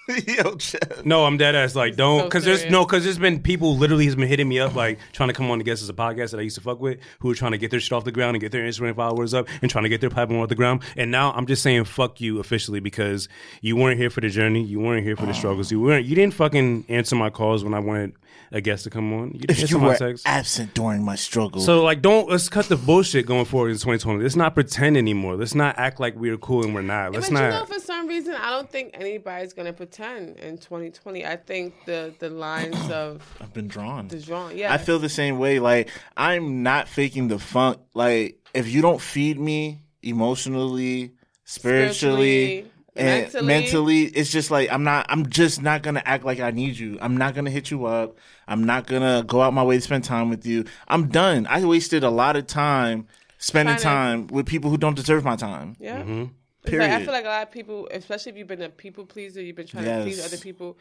Yo, 0.27 0.55
Chad. 0.55 1.05
No, 1.05 1.25
I'm 1.25 1.37
dead 1.37 1.55
ass. 1.55 1.75
Like, 1.75 1.95
don't, 1.95 2.19
so 2.19 2.25
because 2.25 2.43
there's 2.43 2.65
no, 2.69 2.85
because 2.85 3.03
there's 3.05 3.17
been 3.17 3.41
people 3.41 3.77
literally 3.77 4.05
has 4.05 4.15
been 4.15 4.27
hitting 4.27 4.49
me 4.49 4.59
up, 4.59 4.75
like 4.75 4.99
trying 5.13 5.29
to 5.29 5.33
come 5.33 5.49
on 5.49 5.59
to 5.59 5.63
guest 5.63 5.81
as 5.81 5.87
a 5.89 5.93
podcast 5.93 6.31
that 6.31 6.39
I 6.39 6.43
used 6.43 6.55
to 6.55 6.61
fuck 6.61 6.79
with, 6.81 6.99
who 7.19 7.31
are 7.31 7.35
trying 7.35 7.53
to 7.53 7.57
get 7.57 7.71
their 7.71 7.79
shit 7.79 7.93
off 7.93 8.03
the 8.03 8.11
ground 8.11 8.35
and 8.35 8.41
get 8.41 8.51
their 8.51 8.63
Instagram 8.63 8.95
followers 8.95 9.33
up 9.33 9.47
and 9.61 9.71
trying 9.71 9.83
to 9.83 9.89
get 9.89 10.01
their 10.01 10.09
platform 10.09 10.41
off 10.41 10.49
the 10.49 10.55
ground. 10.55 10.81
And 10.97 11.09
now 11.09 11.31
I'm 11.31 11.45
just 11.45 11.63
saying 11.63 11.85
fuck 11.85 12.19
you 12.19 12.39
officially 12.39 12.81
because 12.81 13.29
you 13.61 13.75
weren't 13.77 13.97
here 13.97 14.09
for 14.09 14.19
the 14.19 14.29
journey, 14.29 14.61
you 14.63 14.79
weren't 14.81 15.05
here 15.05 15.15
for 15.15 15.25
the 15.25 15.33
struggles, 15.33 15.71
you 15.71 15.79
weren't, 15.79 16.05
you 16.05 16.15
didn't 16.15 16.33
fucking 16.33 16.85
answer 16.89 17.15
my 17.15 17.29
calls 17.29 17.63
when 17.63 17.73
I 17.73 17.79
wanted 17.79 18.13
a 18.51 18.59
guest 18.61 18.83
to 18.83 18.89
come 18.89 19.13
on. 19.13 19.31
You 19.31 19.39
didn't 19.39 19.51
If 19.51 19.59
answer 19.61 19.75
you 19.75 19.79
my 19.79 19.87
were 19.87 19.95
texts. 19.95 20.27
absent 20.27 20.73
during 20.73 21.03
my 21.03 21.15
struggle, 21.15 21.61
So 21.61 21.81
like, 21.81 22.01
don't 22.01 22.29
let's 22.29 22.49
cut 22.49 22.65
the 22.65 22.75
bullshit 22.75 23.25
going 23.25 23.45
forward 23.45 23.69
in 23.69 23.75
2020. 23.75 24.21
Let's 24.21 24.35
not 24.35 24.53
pretend 24.53 24.97
anymore. 24.97 25.37
Let's 25.37 25.55
not 25.55 25.77
act 25.79 25.99
like 26.01 26.15
we're 26.15 26.37
cool 26.37 26.63
and 26.65 26.75
we're 26.75 26.81
not. 26.81 27.13
Let's 27.13 27.29
but 27.29 27.35
not. 27.35 27.43
you 27.45 27.49
know, 27.51 27.65
for 27.65 27.79
some 27.79 28.07
reason, 28.07 28.35
I 28.35 28.49
don't 28.51 28.69
think 28.69 28.91
anybody's 28.95 29.53
gonna 29.53 29.71
pretend 29.73 29.92
in 29.99 30.57
2020. 30.57 31.25
I 31.25 31.35
think 31.35 31.73
the 31.85 32.13
the 32.19 32.29
lines 32.29 32.77
of 32.91 33.21
I've 33.41 33.53
been 33.53 33.67
drawn. 33.67 34.07
the 34.07 34.19
drawing. 34.19 34.57
Yeah, 34.57 34.73
I 34.73 34.77
feel 34.77 34.99
the 34.99 35.09
same 35.09 35.39
way. 35.39 35.59
Like 35.59 35.89
I'm 36.17 36.63
not 36.63 36.87
faking 36.87 37.27
the 37.27 37.39
funk. 37.39 37.79
Like 37.93 38.39
if 38.53 38.67
you 38.69 38.81
don't 38.81 39.01
feed 39.01 39.39
me 39.39 39.81
emotionally, 40.01 41.13
spiritually, 41.45 42.61
Spiritually, 42.63 42.71
and 42.95 43.21
mentally. 43.23 43.47
mentally. 43.47 44.01
it's 44.03 44.31
just 44.31 44.51
like 44.51 44.71
I'm 44.71 44.83
not. 44.83 45.05
I'm 45.09 45.29
just 45.29 45.61
not 45.61 45.81
gonna 45.83 46.03
act 46.05 46.23
like 46.25 46.39
I 46.39 46.51
need 46.51 46.77
you. 46.77 46.97
I'm 47.01 47.17
not 47.17 47.35
gonna 47.35 47.49
hit 47.49 47.71
you 47.71 47.85
up. 47.85 48.17
I'm 48.47 48.63
not 48.63 48.87
gonna 48.87 49.23
go 49.25 49.41
out 49.41 49.53
my 49.53 49.63
way 49.63 49.75
to 49.75 49.81
spend 49.81 50.03
time 50.03 50.29
with 50.29 50.45
you. 50.45 50.65
I'm 50.87 51.07
done. 51.09 51.47
I 51.49 51.63
wasted 51.65 52.03
a 52.03 52.09
lot 52.09 52.35
of 52.35 52.47
time 52.47 53.07
spending 53.37 53.75
Trying 53.77 53.79
to- 54.17 54.27
time 54.27 54.35
with 54.35 54.45
people 54.45 54.69
who 54.69 54.77
don't 54.77 54.95
deserve 54.95 55.23
my 55.23 55.35
time. 55.35 55.75
Yeah. 55.79 56.01
Mm-hmm. 56.01 56.25
It's 56.65 56.73
like, 56.73 56.91
I 56.91 57.03
feel 57.03 57.13
like 57.13 57.25
a 57.25 57.29
lot 57.29 57.43
of 57.43 57.51
people, 57.51 57.87
especially 57.91 58.31
if 58.31 58.37
you've 58.37 58.47
been 58.47 58.61
a 58.61 58.69
people 58.69 59.05
pleaser, 59.05 59.41
you've 59.41 59.55
been 59.55 59.67
trying 59.67 59.85
to 59.85 60.03
please 60.03 60.25
other 60.25 60.37
people. 60.37 60.77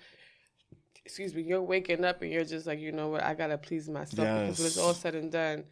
Excuse 1.05 1.35
me, 1.35 1.43
you're 1.43 1.61
waking 1.63 2.05
up 2.05 2.23
and 2.23 2.31
you're 2.31 2.45
just 2.45 2.67
like, 2.67 2.79
you 2.79 2.93
know 2.93 3.09
what, 3.09 3.25
I 3.25 3.35
gotta 3.35 3.59
please 3.59 3.89
myself 3.89 4.17
because 4.19 4.59
when 4.59 4.67
it's 4.67 4.79
all 4.79 4.95
said 4.95 5.17
and 5.17 5.33
done, 5.33 5.65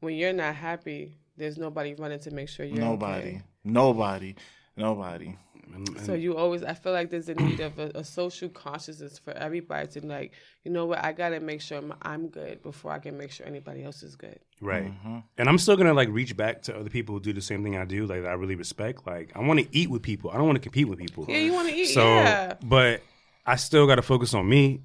when 0.00 0.14
you're 0.14 0.34
not 0.34 0.54
happy, 0.54 1.16
there's 1.36 1.56
nobody 1.56 1.94
running 1.94 2.20
to 2.20 2.30
make 2.30 2.48
sure 2.50 2.66
you're 2.66 2.78
Nobody. 2.78 3.28
okay. 3.28 3.42
Nobody. 3.64 4.34
Nobody. 4.76 5.38
And- 5.72 5.88
and- 5.88 6.00
So 6.00 6.14
you 6.14 6.36
always, 6.36 6.62
I 6.62 6.74
feel 6.74 6.92
like 6.92 7.10
there's 7.10 7.28
a 7.28 7.34
need 7.34 7.60
of 7.60 7.78
a, 7.78 7.90
a 7.94 8.04
social 8.04 8.48
consciousness 8.48 9.18
for 9.18 9.32
everybody 9.32 9.86
to 9.88 10.06
like, 10.06 10.32
you 10.64 10.70
know 10.70 10.86
what, 10.86 11.04
I 11.04 11.12
gotta 11.12 11.40
make 11.40 11.60
sure 11.60 11.78
I'm- 11.78 11.94
I'm 12.02 12.28
good 12.28 12.62
before 12.62 12.92
I 12.92 12.98
can 12.98 13.16
make 13.16 13.30
sure 13.30 13.46
anybody 13.46 13.82
else 13.84 14.02
is 14.02 14.16
good. 14.16 14.38
Right. 14.60 14.84
Mm-hmm. 14.92 15.18
And 15.38 15.48
I'm 15.48 15.58
still 15.58 15.76
gonna 15.76 15.94
like 15.94 16.08
reach 16.10 16.36
back 16.36 16.62
to 16.62 16.76
other 16.76 16.90
people 16.90 17.14
who 17.14 17.20
do 17.20 17.32
the 17.32 17.40
same 17.40 17.62
thing 17.62 17.76
I 17.76 17.84
do, 17.84 18.06
like 18.06 18.22
that 18.22 18.28
I 18.30 18.34
really 18.34 18.56
respect. 18.56 19.06
Like 19.06 19.32
I 19.34 19.40
want 19.40 19.60
to 19.60 19.66
eat 19.76 19.90
with 19.90 20.02
people. 20.02 20.30
I 20.30 20.36
don't 20.36 20.46
want 20.46 20.56
to 20.56 20.62
compete 20.62 20.88
with 20.88 20.98
people. 20.98 21.26
Yeah, 21.28 21.38
you 21.38 21.52
want 21.52 21.68
to 21.68 21.74
eat, 21.74 21.86
So, 21.86 22.04
yeah. 22.06 22.54
but 22.62 23.02
I 23.46 23.56
still 23.56 23.86
got 23.86 23.96
to 23.96 24.02
focus 24.02 24.34
on 24.34 24.48
me. 24.48 24.80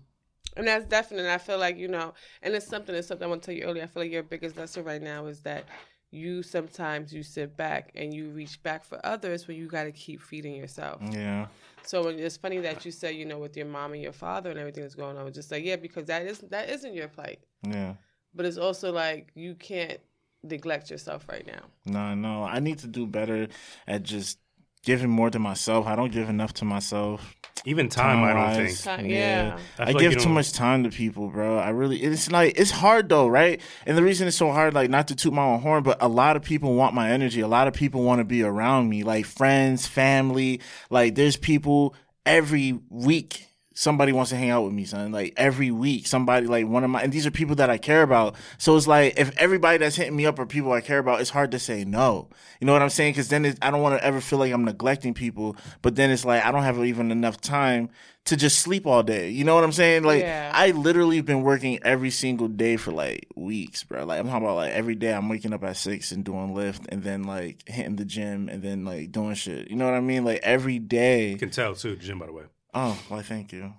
And 0.58 0.68
that's 0.68 0.84
definite. 0.86 1.28
I 1.28 1.38
feel 1.38 1.58
like, 1.58 1.78
you 1.78 1.88
know, 1.88 2.14
and 2.42 2.54
it's 2.54 2.68
something, 2.68 2.94
it's 2.94 3.08
something 3.08 3.26
I 3.26 3.30
want 3.30 3.44
to 3.44 3.46
tell 3.46 3.56
you 3.56 3.64
earlier. 3.64 3.84
I 3.84 3.86
feel 3.88 4.04
like 4.04 4.12
your 4.12 4.24
biggest 4.24 4.58
lesson 4.58 4.84
right 4.84 5.02
now 5.02 5.28
is 5.28 5.40
that 5.42 5.66
you 6.12 6.42
sometimes 6.42 7.14
you 7.14 7.24
sit 7.24 7.56
back 7.56 7.92
and 7.96 8.14
you 8.14 8.30
reach 8.30 8.62
back 8.64 8.84
for 8.84 9.00
others 9.06 9.48
when 9.48 9.58
you 9.58 9.68
got 9.68 9.84
to 9.84 9.92
keep 9.92 10.22
feeding 10.22 10.56
yourself. 10.56 11.02
Yeah. 11.12 11.48
So 11.84 12.08
it's 12.08 12.38
funny 12.38 12.60
that 12.60 12.86
you 12.86 12.92
say, 12.92 13.14
you 13.14 13.26
know, 13.26 13.38
with 13.38 13.56
your 13.56 13.68
mom 13.68 13.94
and 13.94 14.02
your 14.02 14.14
father 14.14 14.50
and 14.50 14.60
everything 14.60 14.84
that's 14.84 14.96
going 14.96 15.18
on, 15.18 15.32
just 15.34 15.52
like, 15.52 15.64
yeah, 15.64 15.76
because 15.76 16.06
that 16.06 16.24
is 16.24 16.40
that 16.50 16.70
isn't 16.70 16.94
your 16.94 17.08
plight. 17.08 17.40
Yeah. 17.64 17.96
But 18.34 18.46
it's 18.46 18.58
also 18.58 18.92
like 18.92 19.32
you 19.36 19.56
can't 19.56 20.00
neglect 20.44 20.90
yourself 20.90 21.28
right 21.30 21.46
now. 21.46 21.62
No, 21.86 22.16
no. 22.16 22.44
I 22.44 22.60
need 22.60 22.80
to 22.80 22.88
do 22.88 23.06
better 23.06 23.48
at 23.88 24.04
just 24.04 24.40
giving 24.84 25.10
more 25.10 25.30
to 25.30 25.40
myself. 25.40 25.88
I 25.88 25.96
don't 25.96 26.12
give 26.12 26.30
enough 26.30 26.54
to 26.56 26.66
myself. 26.66 27.36
Even 27.66 27.90
time, 27.90 28.24
I 28.24 28.28
don't 28.34 28.36
Time-wise. 28.38 28.82
think. 28.82 29.00
Time- 29.00 29.06
yeah. 29.08 29.58
I 29.78 29.84
I, 29.84 29.86
feel 29.88 29.96
like 29.96 30.02
give 30.02 30.18
too 30.22 30.30
much 30.30 30.54
time 30.54 30.84
to 30.86 30.90
people, 30.90 31.28
bro. 31.28 31.58
I 31.58 31.70
really 31.70 32.02
it's 32.02 32.32
like 32.32 32.58
it's 32.58 32.72
hard 32.72 33.10
though, 33.10 33.28
right? 33.28 33.60
And 33.86 33.98
the 33.98 34.04
reason 34.04 34.30
it's 34.30 34.38
so 34.38 34.52
hard, 34.52 34.74
like 34.74 34.90
not 34.90 35.10
to 35.10 35.16
toot 35.16 35.34
my 35.34 35.44
own 35.44 35.60
horn, 35.60 35.84
but 35.84 36.02
a 36.02 36.08
lot 36.08 36.38
of 36.38 36.42
people 36.42 36.74
want 36.76 36.96
my 36.96 37.12
energy. 37.12 37.42
A 37.42 37.48
lot 37.50 37.68
of 37.68 37.74
people 37.74 38.02
want 38.04 38.20
to 38.20 38.24
be 38.26 38.44
around 38.44 38.88
me, 38.90 39.04
like 39.04 39.26
friends, 39.26 39.88
family. 39.88 40.62
Like 40.90 41.16
there's 41.16 41.36
people 41.36 41.96
every 42.26 42.80
week 42.90 43.46
somebody 43.80 44.12
wants 44.12 44.30
to 44.30 44.36
hang 44.36 44.50
out 44.50 44.66
with 44.66 44.74
me, 44.74 44.84
son. 44.84 45.14
Like 45.14 45.34
every 45.38 45.72
week, 45.72 46.06
somebody 46.06 46.48
like 46.48 46.68
one 46.68 46.84
of 46.84 46.90
my 46.90 47.02
and 47.02 47.14
these 47.14 47.26
are 47.26 47.32
people 47.32 47.56
that 47.56 47.70
I 47.70 47.78
care 47.78 48.04
about. 48.04 48.36
So 48.58 48.76
it's 48.76 48.88
like 48.88 49.18
if 49.18 49.36
everybody 49.38 49.78
that's 49.78 49.96
hitting 49.96 50.18
me 50.18 50.26
up 50.26 50.38
are 50.38 50.46
people 50.46 50.74
I 50.74 50.82
care 50.82 51.00
about, 51.00 51.22
it's 51.22 51.30
hard 51.30 51.52
to 51.52 51.60
say 51.60 51.86
no. 51.86 52.28
You 52.60 52.68
know 52.68 52.74
what 52.74 52.82
I'm 52.82 52.90
saying? 52.90 53.14
Because 53.14 53.30
then 53.30 53.46
it, 53.46 53.58
I 53.62 53.72
don't 53.72 53.82
want 53.82 53.98
to 53.98 54.06
ever 54.06 54.20
feel 54.20 54.38
like 54.38 54.52
I'm 54.52 54.66
neglecting 54.66 55.14
people. 55.14 55.56
But 55.82 55.96
then 55.96 56.12
it's 56.12 56.26
like 56.26 56.44
I 56.44 56.52
don't 56.52 56.64
have 56.64 56.84
even 56.84 57.10
enough 57.10 57.40
time 57.40 57.90
to 58.26 58.36
just 58.36 58.60
sleep 58.60 58.86
all 58.86 59.02
day. 59.02 59.30
You 59.30 59.46
know 59.46 59.56
what 59.56 59.64
I'm 59.64 59.72
saying? 59.72 60.04
Like 60.04 60.24
Yeah. 60.24 60.52
I 60.54 60.72
literally 60.72 61.22
been 61.22 61.42
working 61.42 61.80
every 61.82 62.10
single 62.10 62.50
day 62.50 62.76
for 62.76 62.92
like 62.92 63.28
weeks, 63.38 63.86
bro. 63.86 64.04
Like 64.04 64.20
I'm 64.20 64.28
talking 64.28 64.44
about 64.44 64.58
like 64.58 64.74
every 64.74 64.96
day 64.96 65.14
I'm 65.14 65.30
waking 65.30 65.54
up 65.54 65.64
at 65.64 65.78
six 65.78 66.12
and 66.12 66.26
doing 66.26 66.54
lift 66.54 66.86
and 66.90 67.02
then 67.02 67.24
like 67.24 67.64
hitting 67.66 67.96
the 67.96 68.04
gym 68.04 68.50
and 68.50 68.62
then 68.62 68.84
like 68.84 69.14
doing 69.14 69.36
shit. 69.36 69.70
You 69.70 69.78
know 69.78 69.86
what 69.86 69.94
I 69.94 70.02
mean? 70.02 70.26
Like 70.26 70.42
every 70.44 70.80
day. 70.80 71.30
You 71.30 71.38
can 71.38 71.50
tell 71.50 71.76
too, 71.76 71.96
Jim. 71.96 72.20
By 72.20 72.26
the 72.26 72.34
way, 72.34 72.44
Oh, 72.74 73.00
why 73.08 73.22
thank 73.22 73.52
you. 73.52 73.74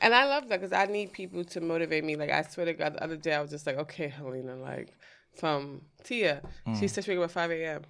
And 0.00 0.14
I 0.14 0.26
love 0.26 0.48
that 0.48 0.60
because 0.60 0.72
I 0.72 0.86
need 0.86 1.12
people 1.12 1.44
to 1.44 1.60
motivate 1.60 2.04
me. 2.04 2.16
Like 2.16 2.30
I 2.30 2.42
swear 2.42 2.66
to 2.66 2.74
God, 2.74 2.94
the 2.94 3.02
other 3.04 3.16
day 3.16 3.34
I 3.34 3.40
was 3.40 3.50
just 3.50 3.66
like, 3.66 3.76
okay, 3.78 4.08
Helena, 4.08 4.56
like 4.56 4.94
from 5.36 5.82
Tia, 6.04 6.42
she 6.78 6.88
said 6.88 7.04
she 7.04 7.10
wake 7.10 7.18
up 7.18 7.24
at 7.24 7.30
five 7.30 7.50
a.m. 7.50 7.82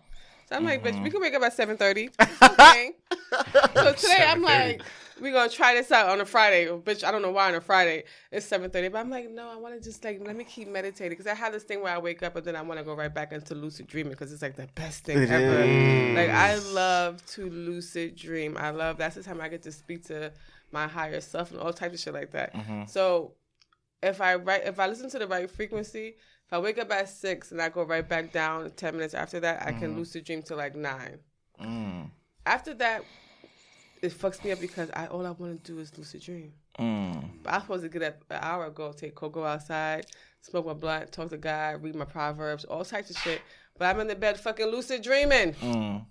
So 0.49 0.57
I'm 0.57 0.65
like, 0.65 0.83
Mm-hmm. 0.85 0.99
bitch, 0.99 1.03
we 1.03 1.11
can 1.11 1.21
wake 1.21 1.35
up 1.35 1.43
at 1.43 1.53
seven 1.53 1.77
thirty. 1.77 2.11
Okay. 2.43 2.93
so 3.75 3.93
today 3.95 4.25
I'm 4.27 4.43
like, 4.43 4.83
we're 5.21 5.33
gonna 5.33 5.49
try 5.51 5.75
this 5.75 5.91
out 5.93 6.09
on 6.09 6.21
a 6.21 6.25
Friday. 6.25 6.69
Or, 6.69 6.79
bitch, 6.79 7.05
I 7.05 7.11
don't 7.11 7.23
know 7.23 7.31
why 7.31 7.49
on 7.49 7.55
a 7.55 7.61
Friday 7.61 8.05
it's 8.31 8.47
seven 8.47 8.71
thirty, 8.71 8.89
but 8.89 8.99
I'm 8.99 9.11
like, 9.11 9.31
no, 9.31 9.49
I 9.51 9.57
want 9.57 9.75
to 9.75 9.81
just 9.81 10.03
like 10.05 10.21
let 10.25 10.37
me 10.37 10.45
keep 10.45 10.69
meditating 10.69 11.11
because 11.11 11.27
I 11.27 11.35
have 11.35 11.53
this 11.53 11.63
thing 11.65 11.83
where 11.83 11.95
I 11.95 11.99
wake 11.99 12.23
up 12.23 12.37
and 12.37 12.45
then 12.45 12.57
I 12.57 12.63
want 12.63 12.79
to 12.79 12.85
go 12.85 12.95
right 12.95 13.13
back 13.13 13.33
into 13.33 13.55
lucid 13.55 13.87
dreaming 13.87 14.13
because 14.13 14.33
it's 14.33 14.43
like 14.43 14.57
the 14.57 14.69
best 14.75 15.05
thing 15.05 15.19
It 15.19 15.31
ever. 15.31 15.61
is. 15.63 16.17
Like 16.17 16.31
I 16.31 16.57
love 16.73 17.25
to 17.33 17.49
lucid 17.51 18.17
dream. 18.17 18.57
I 18.59 18.71
love 18.71 18.97
that's 18.99 19.17
the 19.17 19.23
time 19.23 19.41
I 19.41 19.49
get 19.49 19.63
to 19.63 19.73
speak 19.73 20.05
to 20.07 20.33
my 20.73 20.87
higher 20.87 21.21
self 21.21 21.51
and 21.51 21.61
all 21.61 21.73
types 21.73 21.95
of 21.95 22.01
shit 22.01 22.15
like 22.15 22.31
that. 22.33 22.55
Mm-hmm. 22.55 22.85
So 22.87 23.35
if 24.03 24.21
I 24.21 24.37
write, 24.37 24.65
if 24.65 24.79
I 24.79 24.87
listen 24.87 25.11
to 25.11 25.19
the 25.19 25.27
right 25.27 25.51
frequency, 25.51 26.15
if 26.47 26.53
I 26.53 26.59
wake 26.59 26.79
up 26.79 26.91
at 26.91 27.09
six 27.09 27.53
and 27.53 27.61
I 27.61 27.69
go 27.69 27.83
right 27.85 28.09
back 28.09 28.33
down 28.33 28.71
ten 28.71 28.95
minutes 28.95 29.15
after 29.15 29.41
that, 29.41 29.63
I 29.67 29.73
can 29.73 29.97
lucid 29.97 30.25
dream 30.25 30.43
to 30.45 30.57
like 30.57 30.75
nine. 30.75 31.19
Mm. 31.61 32.11
After 32.47 32.73
that, 32.75 33.03
it 34.03 34.13
fucks 34.13 34.43
me 34.45 34.53
up 34.53 34.61
because 34.61 34.91
I 34.95 35.07
all 35.07 35.27
I 35.27 35.31
want 35.31 35.63
to 35.65 35.73
do 35.73 35.79
is 35.79 35.97
lucid 35.97 36.23
dream. 36.23 36.53
Mm. 36.79 37.43
But 37.43 37.55
I'm 37.55 37.61
supposed 37.63 37.83
to 37.83 37.89
get 37.89 38.03
up 38.03 38.25
an 38.31 38.39
hour 38.41 38.67
ago, 38.67 38.93
take 38.93 39.15
cocoa 39.15 39.45
outside, 39.45 40.07
smoke 40.41 40.67
my 40.67 40.73
blunt, 40.73 41.13
talk 41.13 41.31
to 41.31 41.37
God, 41.37 41.83
read 41.83 41.95
my 41.95 42.05
proverbs, 42.05 42.65
all 42.65 42.85
types 42.85 43.11
of 43.11 43.19
shit. 43.19 43.43
But 43.79 43.87
I'm 43.87 44.01
in 44.01 44.09
the 44.09 44.15
bed 44.15 44.39
fucking 44.39 44.67
lucid 44.67 45.03
dreaming. 45.03 45.55
Mm. 45.55 46.05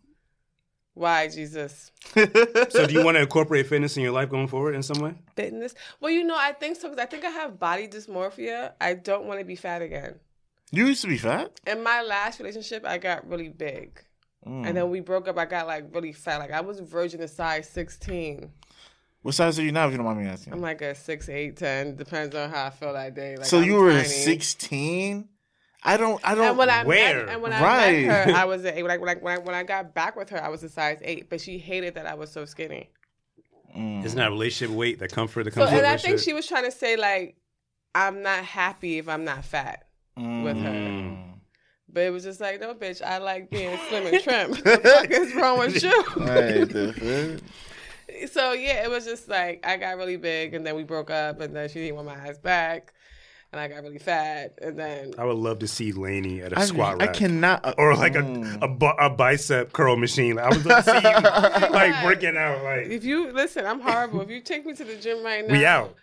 Why, 0.94 1.30
Jesus? 1.30 1.91
So 2.72 2.86
do 2.86 2.94
you 2.94 3.03
want 3.06 3.16
to 3.16 3.22
incorporate 3.22 3.68
fitness 3.68 3.95
in 3.95 4.03
your 4.03 4.11
life 4.11 4.30
going 4.30 4.48
forward 4.48 4.76
in 4.76 4.84
some 4.84 5.02
way? 5.02 5.16
Fitness? 5.36 5.74
Well, 5.99 6.11
you 6.11 6.24
know, 6.24 6.36
I 6.38 6.52
think 6.52 6.76
so 6.76 6.90
because 6.90 7.02
I 7.02 7.07
think 7.07 7.24
I 7.24 7.30
have 7.30 7.60
body 7.60 7.88
dysmorphia. 7.88 8.74
I 8.82 8.95
don't 8.95 9.26
want 9.26 9.40
to 9.40 9.45
be 9.45 9.56
fat 9.56 9.82
again. 9.82 10.20
You 10.72 10.86
used 10.88 11.02
to 11.02 11.07
be 11.07 11.18
fat. 11.18 11.60
In 11.66 11.84
my 11.84 12.02
last 12.02 12.40
relationship, 12.40 12.86
I 12.86 12.98
got 12.98 13.28
really 13.28 13.49
big. 13.49 14.03
And 14.45 14.66
then 14.66 14.86
mm. 14.86 14.90
we 14.90 14.99
broke 15.02 15.28
up, 15.28 15.38
I 15.38 15.45
got 15.45 15.68
like 15.68 15.94
really 15.94 16.14
fat. 16.14 16.38
Like 16.38 16.52
I 16.52 16.61
was 16.61 16.80
virgin 16.80 17.20
to 17.20 17.28
size 17.28 17.70
16. 17.70 18.52
What 19.22 19.36
size 19.36 19.60
are 19.60 19.64
you 19.64 19.72
now? 19.72 19.86
If 19.86 19.91
you 19.91 19.98
don't 19.98 20.06
mind 20.06 20.20
me 20.20 20.28
asking. 20.28 20.53
I'm 20.53 20.61
like 20.61 20.82
a 20.82 20.95
6, 20.95 21.30
8, 21.30 21.57
10. 21.57 21.95
Depends 21.98 22.36
on 22.36 22.49
how 22.49 22.68
I 22.68 22.70
feel 22.70 22.94
that 22.94 23.16
day. 23.16 23.36
Like, 23.36 23.45
so 23.45 23.60
I'm 23.60 23.66
you 23.66 23.76
were 23.76 23.91
tiny. 23.91 24.06
16. 24.06 25.28
I 25.84 25.98
don't. 25.98 26.20
I 26.26 26.36
don't. 26.36 26.45
And 26.45 26.57
when 26.57 26.70
I 26.70 26.84
Where? 26.84 27.26
met, 27.26 27.34
and 27.34 27.41
when 27.41 27.53
I 27.53 27.61
Right. 27.61 28.07
met 28.07 28.30
her, 28.30 28.36
I 28.36 28.45
was 28.45 28.66
a, 28.66 28.84
like 28.84 28.99
when 28.99 29.10
I, 29.10 29.16
when 29.16 29.34
I 29.36 29.38
when 29.40 29.56
I 29.56 29.64
got 29.64 29.94
back 29.94 30.16
with 30.16 30.30
her, 30.30 30.44
I 30.44 30.49
was 30.49 30.64
a 30.64 30.70
size 30.70 30.99
eight, 31.02 31.30
but 31.30 31.40
she 31.40 31.57
hated 31.57 31.95
that 31.95 32.06
I 32.06 32.16
was 32.16 32.32
so 32.32 32.45
skinny. 32.45 32.90
Mm. 33.76 34.03
Isn't 34.03 34.18
that 34.18 34.32
relationship 34.32 34.76
weight, 34.76 34.99
that 34.99 35.11
comfort 35.11 35.44
that 35.44 35.53
So 35.53 35.61
comes 35.61 35.72
with 35.72 35.84
and 35.84 35.88
I 35.88 35.98
think 35.98 36.20
she 36.20 36.34
was 36.34 36.48
trying 36.48 36.66
to 36.66 36.72
say 36.72 36.95
like, 36.95 37.38
I'm 37.94 38.22
not 38.24 38.44
happy 38.44 38.98
if 38.98 39.07
I'm 39.07 39.24
not 39.24 39.45
fat 39.45 39.88
with 40.18 40.57
her. 40.57 40.70
Mm. 40.70 41.28
But 41.91 42.03
it 42.03 42.10
was 42.11 42.24
just 42.24 42.40
like, 42.40 42.60
no, 42.61 42.74
bitch, 42.76 43.02
I 43.02 43.18
like 43.18 43.49
being 43.49 43.78
slim 43.90 44.06
and 44.07 44.22
trim. 44.24 44.49
What 44.64 44.64
the 44.64 44.90
fuck 44.90 45.10
is 45.11 45.36
wrong 45.36 45.60
with 45.60 45.82
you? 45.84 46.03
Right, 46.18 46.70
the 46.70 47.40
fuck? 47.40 48.30
so 48.32 48.53
yeah, 48.53 48.84
it 48.84 48.90
was 48.90 49.06
just 49.06 49.28
like 49.28 49.66
I 49.66 49.78
got 49.78 49.98
really 49.98 50.18
big, 50.18 50.53
and 50.53 50.66
then 50.66 50.76
we 50.76 50.84
broke 50.84 51.10
up, 51.10 51.40
and 51.41 51.56
then 51.56 51.68
she 51.70 51.76
didn't 51.80 51.95
want 51.95 52.07
my 52.07 52.16
ass 52.16 52.38
back, 52.38 52.94
and 53.52 53.60
I 53.60 53.68
got 53.68 53.82
really 53.82 53.98
fat, 53.98 54.60
and 54.61 54.78
then 54.78 55.14
I 55.18 55.26
would 55.26 55.38
love 55.38 55.60
to 55.60 55.68
see 55.68 55.91
Laney 55.91 56.41
at 56.41 56.53
a 56.53 56.60
I, 56.60 56.66
squat 56.66 57.02
I 57.02 57.06
rack. 57.06 57.16
cannot. 57.16 57.66
uh, 57.66 57.74
or 57.78 57.95
like 57.95 58.16
a, 58.16 58.20
mm. 58.22 58.61
a, 58.61 58.68
bu- 58.68 58.86
a 58.99 59.10
bicep 59.10 59.74
curl 59.74 59.95
machine. 59.95 60.38
I 60.38 60.49
would 60.49 60.66
love 60.66 60.86
to 60.86 60.91
see 60.91 61.07
you 61.07 61.70
like 61.72 62.03
working 62.06 62.38
out. 62.38 62.64
Like 62.64 62.88
if 62.88 63.03
you 63.03 63.32
listen, 63.32 63.66
I'm 63.66 63.80
horrible. 63.80 64.22
if 64.22 64.30
you 64.30 64.41
take 64.41 64.66
me 64.66 64.74
to 64.74 64.84
the 64.84 64.95
gym 64.95 65.24
right 65.24 65.48
now, 65.48 65.53
we 65.53 65.66
out. 65.66 65.95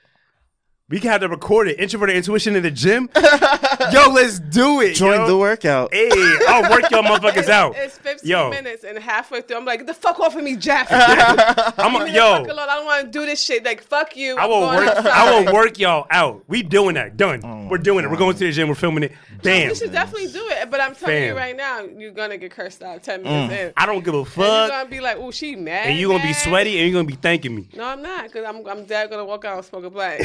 We 0.89 1.01
can 1.01 1.11
have 1.11 1.21
to 1.23 1.29
record 1.29 1.67
it. 1.67 1.81
Introverted 1.81 2.15
intuition 2.15 2.55
in 2.55 2.63
the 2.63 2.71
gym. 2.71 3.11
yo, 3.17 4.09
let's 4.09 4.39
do 4.39 4.81
it. 4.81 4.95
join 4.95 5.19
yo. 5.19 5.27
the 5.27 5.37
workout. 5.37 5.93
Hey, 5.93 6.09
I'll 6.47 6.71
work 6.71 6.89
y'all 6.93 7.03
motherfuckers 7.03 7.49
out. 7.49 7.75
It's 7.75 7.99
15 7.99 8.31
Yo. 8.31 8.51
minutes, 8.51 8.85
and 8.85 8.97
halfway 8.97 9.41
through, 9.41 9.57
I'm 9.57 9.65
like, 9.65 9.81
get 9.81 9.89
the 9.89 9.95
fuck 9.95 10.21
off 10.21 10.37
of 10.37 10.45
me, 10.45 10.55
Jeff. 10.55 10.87
I'm 10.93 11.97
a, 11.97 11.99
Leave 11.99 12.07
me 12.07 12.13
the 12.13 12.21
fuck 12.21 12.47
yo. 12.47 12.53
alone. 12.53 12.69
I 12.69 12.77
don't 12.77 12.85
want 12.85 13.05
to 13.07 13.11
do 13.11 13.27
this 13.27 13.43
shit. 13.43 13.65
Like, 13.65 13.83
fuck 13.83 14.17
you. 14.17 14.37
I 14.37 14.47
will 14.47 14.61
work. 14.61 14.87
outside. 14.87 15.07
I 15.09 15.41
will 15.41 15.53
work 15.53 15.77
y'all 15.81 16.07
out. 16.09 16.45
We 16.47 16.63
doing 16.63 16.95
that. 16.95 17.17
Done. 17.17 17.41
Oh 17.43 17.67
We're 17.69 17.79
doing 17.79 18.05
it. 18.05 18.11
We're 18.13 18.17
going 18.17 18.37
to 18.37 18.47
the 18.47 18.53
gym. 18.53 18.69
We're 18.69 18.77
filming 18.77 19.03
it. 19.03 19.13
Bam. 19.43 19.69
You 19.69 19.75
should 19.75 19.93
definitely 19.93 20.29
do 20.29 20.45
it. 20.51 20.71
But 20.71 20.81
I'm 20.81 20.95
telling 20.95 21.23
you 21.23 21.37
right 21.37 21.57
now, 21.57 21.81
you're 21.81 22.13
gonna 22.13 22.39
get 22.39 22.53
cursed 22.53 22.83
out 22.83 23.03
10 23.03 23.23
minutes 23.23 23.53
mm. 23.53 23.67
in. 23.67 23.73
I 23.77 23.87
don't 23.87 24.05
give 24.05 24.15
a 24.15 24.19
And 24.19 24.29
you're 24.37 24.69
gonna 24.69 24.89
be 24.89 25.01
like, 25.01 25.17
oh, 25.19 25.31
she 25.31 25.57
mad. 25.57 25.89
And 25.89 25.99
you're 25.99 26.11
gonna 26.11 26.23
be 26.23 26.33
sweaty 26.33 26.79
and 26.79 26.89
you're 26.89 26.99
gonna 26.99 27.09
be 27.09 27.21
thanking 27.21 27.55
me. 27.55 27.69
No, 27.75 27.85
I'm 27.85 28.03
not, 28.03 28.25
because 28.25 28.45
I'm, 28.45 28.67
I'm 28.67 28.85
dead 28.85 29.11
gonna 29.11 29.25
walk 29.25 29.45
out 29.45 29.57
and 29.57 29.65
smoke 29.65 29.85
a 29.85 29.91
blunt. 29.91 30.21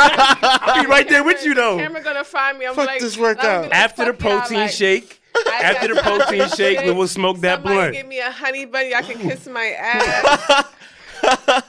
I'll 0.00 0.82
be 0.82 0.88
right 0.88 1.08
there 1.08 1.24
with 1.24 1.44
you 1.44 1.54
though. 1.54 1.78
Camera 1.78 2.02
gonna 2.02 2.24
find 2.24 2.58
me. 2.58 2.66
I'm 2.66 2.74
Fuck 2.74 2.86
like, 2.86 3.00
this 3.00 3.16
I'm 3.16 3.22
workout. 3.22 3.62
like, 3.64 3.74
After 3.74 4.04
the 4.06 4.12
protein 4.12 4.58
like, 4.60 4.70
shake, 4.70 5.20
I 5.36 5.60
after 5.64 5.94
the 5.94 6.00
protein 6.02 6.48
shake, 6.50 6.80
we 6.82 6.90
will 6.92 7.08
smoke 7.08 7.38
that 7.40 7.56
Somebody 7.56 7.74
blunt. 7.76 7.92
give 7.94 8.06
me 8.06 8.20
a 8.20 8.30
honey 8.30 8.64
bunny. 8.64 8.94
I 8.94 9.02
can 9.02 9.18
kiss 9.18 9.46
my 9.46 9.66
ass. 9.78 10.64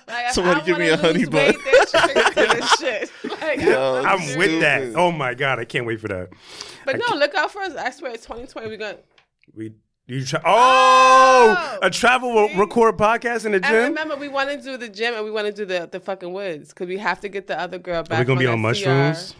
Like, 0.08 0.32
Somebody 0.34 0.62
I 0.62 0.66
give 0.66 0.78
me 0.78 0.90
a 0.90 0.98
honey 0.98 1.20
lose 1.26 1.30
bun. 1.30 1.46
weight, 1.48 1.56
they 1.66 1.72
should 1.72 2.36
do 2.36 2.60
this 2.60 2.70
shit. 2.78 3.12
Like, 3.42 3.60
Yo, 3.62 3.98
I'm, 4.06 4.20
I'm 4.22 4.38
with 4.38 4.62
that. 4.62 4.94
Oh 4.96 5.12
my 5.12 5.34
god, 5.34 5.60
I 5.60 5.66
can't 5.66 5.86
wait 5.86 6.00
for 6.00 6.08
that. 6.08 6.30
But 6.86 6.98
no, 7.00 7.16
look 7.16 7.34
out 7.36 7.52
for 7.52 7.62
us. 7.62 7.76
I 7.76 7.90
swear, 7.92 8.12
it's 8.14 8.24
2020. 8.26 8.68
We're 8.68 8.78
gonna. 8.78 8.98
We 9.56 9.74
you 10.10 10.26
try. 10.26 10.42
Oh, 10.46 11.56
Oh! 11.62 11.80
a 11.82 11.90
travel 11.90 12.34
re- 12.34 12.50
mm-hmm. 12.50 12.60
record 12.60 12.98
podcast 12.98 13.46
in 13.46 13.52
the 13.54 13.58
And 13.58 13.66
gym. 13.66 13.84
remember, 13.86 14.16
we 14.18 14.28
want 14.28 14.50
to 14.50 14.62
do 14.62 14.76
the 14.78 14.90
gym 14.90 15.14
and 15.14 15.24
we 15.24 15.32
want 15.32 15.48
to 15.48 15.54
do 15.54 15.66
the 15.66 15.88
the 15.90 16.00
fucking 16.00 16.34
woods 16.34 16.70
because 16.70 16.88
we 16.88 16.98
have 16.98 17.20
to 17.22 17.30
get 17.30 17.48
the 17.48 17.60
other 17.60 17.78
girl 17.78 18.04
back. 18.04 18.18
Are 18.18 18.22
we 18.22 18.26
gonna 18.26 18.40
be 18.40 18.48
on 18.48 18.60
mushrooms? 18.60 19.32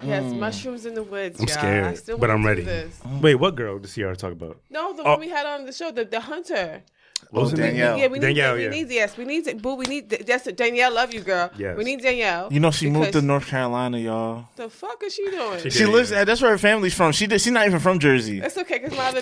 CR. 0.00 0.06
Yes, 0.06 0.24
mm. 0.24 0.38
mushrooms 0.38 0.84
in 0.84 0.92
the 0.94 1.02
woods. 1.02 1.40
I'm 1.40 1.46
y'all. 1.48 1.56
I 1.56 1.60
scared, 1.60 1.98
still 1.98 2.18
but 2.18 2.30
I'm 2.30 2.44
ready. 2.44 2.62
This. 2.62 2.98
Mm. 3.06 3.22
Wait, 3.22 3.36
what 3.36 3.54
girl 3.56 3.78
does 3.78 3.94
CR 3.94 4.12
talk 4.12 4.32
about? 4.32 4.60
No, 4.68 4.92
the 4.94 5.02
Oh. 5.02 5.12
one 5.12 5.20
we 5.20 5.30
had 5.30 5.46
on 5.46 5.64
the 5.64 5.72
show, 5.72 5.90
the 5.90 6.04
the 6.04 6.20
hunter. 6.20 6.82
What 7.30 7.42
was 7.42 7.52
Oh, 7.54 7.56
her? 7.56 7.62
Danielle. 7.62 7.98
Yeah, 7.98 8.06
we 8.06 8.18
need. 8.18 8.26
Danielle, 8.26 8.54
we 8.54 8.62
yeah. 8.64 8.70
need. 8.70 8.88
Yes, 8.90 9.16
we 9.16 9.24
need. 9.24 9.60
Boo, 9.60 9.74
we 9.74 9.84
need. 9.86 10.08
That's 10.10 10.44
Danielle. 10.52 10.94
Love 10.94 11.12
you, 11.12 11.20
girl. 11.20 11.50
Yes. 11.58 11.76
We 11.76 11.84
need 11.84 12.00
Danielle. 12.00 12.48
You 12.52 12.60
know 12.60 12.70
she 12.70 12.88
moved 12.88 13.12
to 13.12 13.22
North 13.22 13.46
Carolina, 13.46 13.98
y'all. 13.98 14.48
The 14.56 14.68
fuck 14.70 15.02
is 15.04 15.14
she 15.14 15.28
doing? 15.30 15.60
She 15.60 15.70
She 15.70 15.86
lives. 15.86 16.10
yeah. 16.10 16.24
That's 16.24 16.40
where 16.40 16.52
her 16.52 16.58
family's 16.58 16.94
from. 16.94 17.12
She 17.12 17.26
did. 17.26 17.40
She's 17.40 17.52
not 17.52 17.66
even 17.66 17.80
from 17.80 17.98
Jersey. 17.98 18.40
That's 18.40 18.56
okay 18.58 18.78
because 18.78 18.96
my 18.96 19.08
other. 19.08 19.20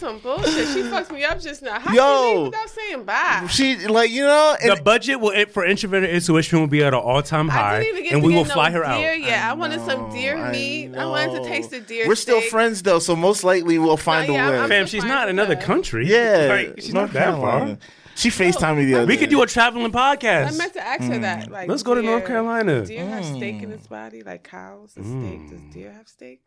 That 0.00 0.12
was 0.12 0.20
some 0.20 0.20
bullshit. 0.20 0.68
She 0.68 0.82
fucked 0.82 1.12
me 1.12 1.24
up 1.24 1.40
just 1.40 1.62
now. 1.62 1.78
How 1.78 1.94
Yo. 1.94 2.32
you 2.32 2.36
leave 2.38 2.46
without 2.46 2.70
saying 2.70 3.04
bye? 3.04 3.46
She 3.50 3.86
like 3.86 4.10
you 4.10 4.24
know. 4.24 4.56
The 4.62 4.72
And, 4.72 4.84
budget 4.84 5.20
will 5.20 5.46
for 5.46 5.64
introverted 5.64 6.10
intuition 6.10 6.60
will 6.60 6.66
be 6.66 6.82
at 6.82 6.94
an 6.94 7.00
all 7.00 7.22
time 7.22 7.50
I 7.50 7.52
high, 7.52 7.78
didn't 7.78 7.88
even 7.88 8.02
get 8.04 8.12
and 8.14 8.22
to 8.22 8.26
we 8.26 8.32
get 8.32 8.38
will 8.38 8.44
no 8.46 8.54
fly 8.54 8.70
her 8.70 8.80
deer 8.80 9.12
out. 9.12 9.20
Yet. 9.20 9.42
I, 9.42 9.52
wanted 9.54 9.80
some 9.84 10.08
know, 10.08 10.12
deer 10.12 10.36
I 10.36 10.52
meat. 10.52 10.94
I, 10.94 11.06
wanted 11.06 11.32
to 11.32 11.38
know. 11.38 11.44
taste 11.48 11.70
the 11.70 11.80
deer. 11.80 12.06
We're 12.06 12.14
still 12.14 12.40
friends 12.40 12.82
though, 12.82 12.98
so 12.98 13.16
most 13.16 13.44
likely 13.44 13.78
we'll 13.78 13.96
find 13.96 14.32
yeah, 14.32 14.48
a 14.48 14.50
way. 14.50 14.58
I'm- 14.58 14.68
Fam, 14.68 14.86
she's 14.86 15.04
not 15.04 15.26
with 15.26 15.30
another 15.30 15.54
that. 15.54 15.64
country. 15.64 16.06
yeah, 16.06 16.46
like, 16.50 16.80
she's 16.80 16.94
North 16.94 17.12
not 17.12 17.14
that 17.14 17.34
Carolina. 17.34 17.76
far. 17.76 17.88
She 18.18 18.30
Facetime 18.30 18.78
me 18.78 18.84
the 18.86 18.96
other. 18.96 19.06
We 19.06 19.16
could 19.16 19.30
do 19.30 19.42
a 19.42 19.46
traveling 19.46 19.92
podcast. 19.92 20.48
I 20.48 20.50
meant 20.56 20.72
to 20.72 20.84
ask 20.84 21.04
her 21.04 21.18
mm. 21.18 21.20
that. 21.20 21.52
Like, 21.52 21.68
Let's 21.68 21.84
go 21.84 21.94
to 21.94 22.02
North 22.02 22.22
deer- 22.22 22.26
Carolina. 22.26 22.84
Deer 22.84 23.06
have 23.06 23.24
steak 23.24 23.62
in 23.62 23.70
mm. 23.70 23.74
its 23.74 23.86
body, 23.86 24.24
like 24.24 24.42
cows. 24.42 24.96
A 24.96 25.04
steak. 25.04 25.48
Does 25.48 25.60
mm. 25.60 25.72
deer 25.72 25.92
have 25.92 26.08
steak? 26.08 26.40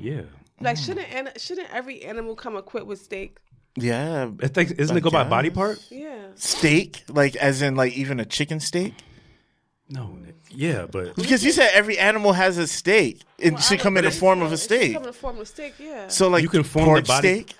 Yeah, 0.00 0.22
Like, 0.60 0.76
mm. 0.76 0.86
shouldn't 0.86 1.12
an- 1.14 1.32
shouldn't 1.36 1.72
every 1.72 2.02
animal 2.02 2.34
come 2.34 2.56
equipped 2.56 2.86
with 2.86 3.00
steak? 3.00 3.38
Yeah, 3.78 4.30
I 4.42 4.48
think, 4.48 4.72
isn't 4.78 4.96
it 4.96 5.02
go 5.02 5.10
by 5.10 5.24
body 5.24 5.50
guess. 5.50 5.56
part? 5.56 5.86
Yeah. 5.90 6.28
steak, 6.36 7.04
like 7.08 7.36
as 7.36 7.60
in 7.60 7.76
like 7.76 7.92
even 7.92 8.20
a 8.20 8.24
chicken 8.24 8.58
steak. 8.60 8.94
No, 9.88 10.18
yeah, 10.50 10.86
but 10.90 11.14
Because 11.14 11.44
you 11.44 11.52
said 11.52 11.70
every 11.74 11.98
animal 11.98 12.32
has 12.32 12.56
a 12.58 12.66
steak. 12.66 13.20
It 13.38 13.52
Well, 13.52 13.62
should 13.62 13.78
come 13.80 13.96
in 13.98 14.04
the 14.04 14.10
form 14.10 14.40
of 14.42 14.50
a 14.50 14.54
It 14.54 14.58
should 14.58 14.64
steak. 14.64 14.92
Come 14.94 15.02
in 15.02 15.06
the 15.08 15.12
form 15.12 15.38
of 15.38 15.46
steak. 15.46 15.74
Yeah. 15.78 16.08
So 16.08 16.28
like 16.28 16.42
You 16.42 16.48
can 16.48 16.62
form 16.64 16.86
pork 16.86 17.04
the 17.04 17.08
body- 17.08 17.28
steak. 17.44 17.54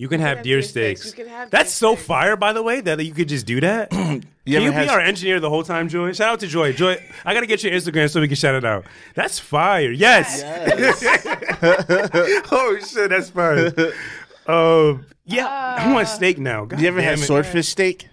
You 0.00 0.08
can 0.08 0.20
have 0.20 0.38
have 0.38 0.44
deer 0.44 0.56
deer 0.56 0.62
steaks. 0.62 1.00
steaks. 1.02 1.18
You 1.18 1.24
can 1.24 1.32
have 1.32 1.50
That's 1.50 1.70
deer 1.78 1.88
so 1.90 1.94
steaks. 1.94 2.06
fire, 2.06 2.36
by 2.36 2.52
the 2.52 2.62
way, 2.62 2.80
that 2.80 3.04
you 3.04 3.12
could 3.12 3.28
just 3.28 3.46
do 3.46 3.60
that. 3.60 3.92
You 4.46 4.56
Can 4.56 4.62
you 4.64 4.70
be 4.70 4.74
had- 4.74 4.88
our 4.88 5.00
engineer 5.00 5.38
the 5.38 5.50
whole 5.50 5.62
time, 5.62 5.88
Joy? 5.88 6.12
Shout 6.12 6.30
out 6.30 6.40
to 6.40 6.46
Joy. 6.48 6.72
Joy, 6.72 6.96
I 7.24 7.34
gotta 7.34 7.46
get 7.46 7.62
your 7.62 7.72
Instagram 7.72 8.10
so 8.10 8.20
we 8.20 8.26
can 8.26 8.34
shout 8.36 8.54
it 8.56 8.64
out. 8.64 8.84
That's 9.14 9.38
fire. 9.38 9.92
Yes. 9.92 10.42
oh 12.50 12.78
shit, 12.84 13.10
that's 13.10 13.30
fire. 13.30 13.72
Um, 14.46 15.06
yeah, 15.24 15.46
I 15.46 15.92
want 15.92 16.08
steak 16.08 16.38
now. 16.38 16.64
God 16.64 16.80
You 16.80 16.88
ever 16.88 17.00
damn 17.00 17.10
had 17.10 17.18
it. 17.18 17.22
swordfish 17.26 17.68
steak? 17.68 18.08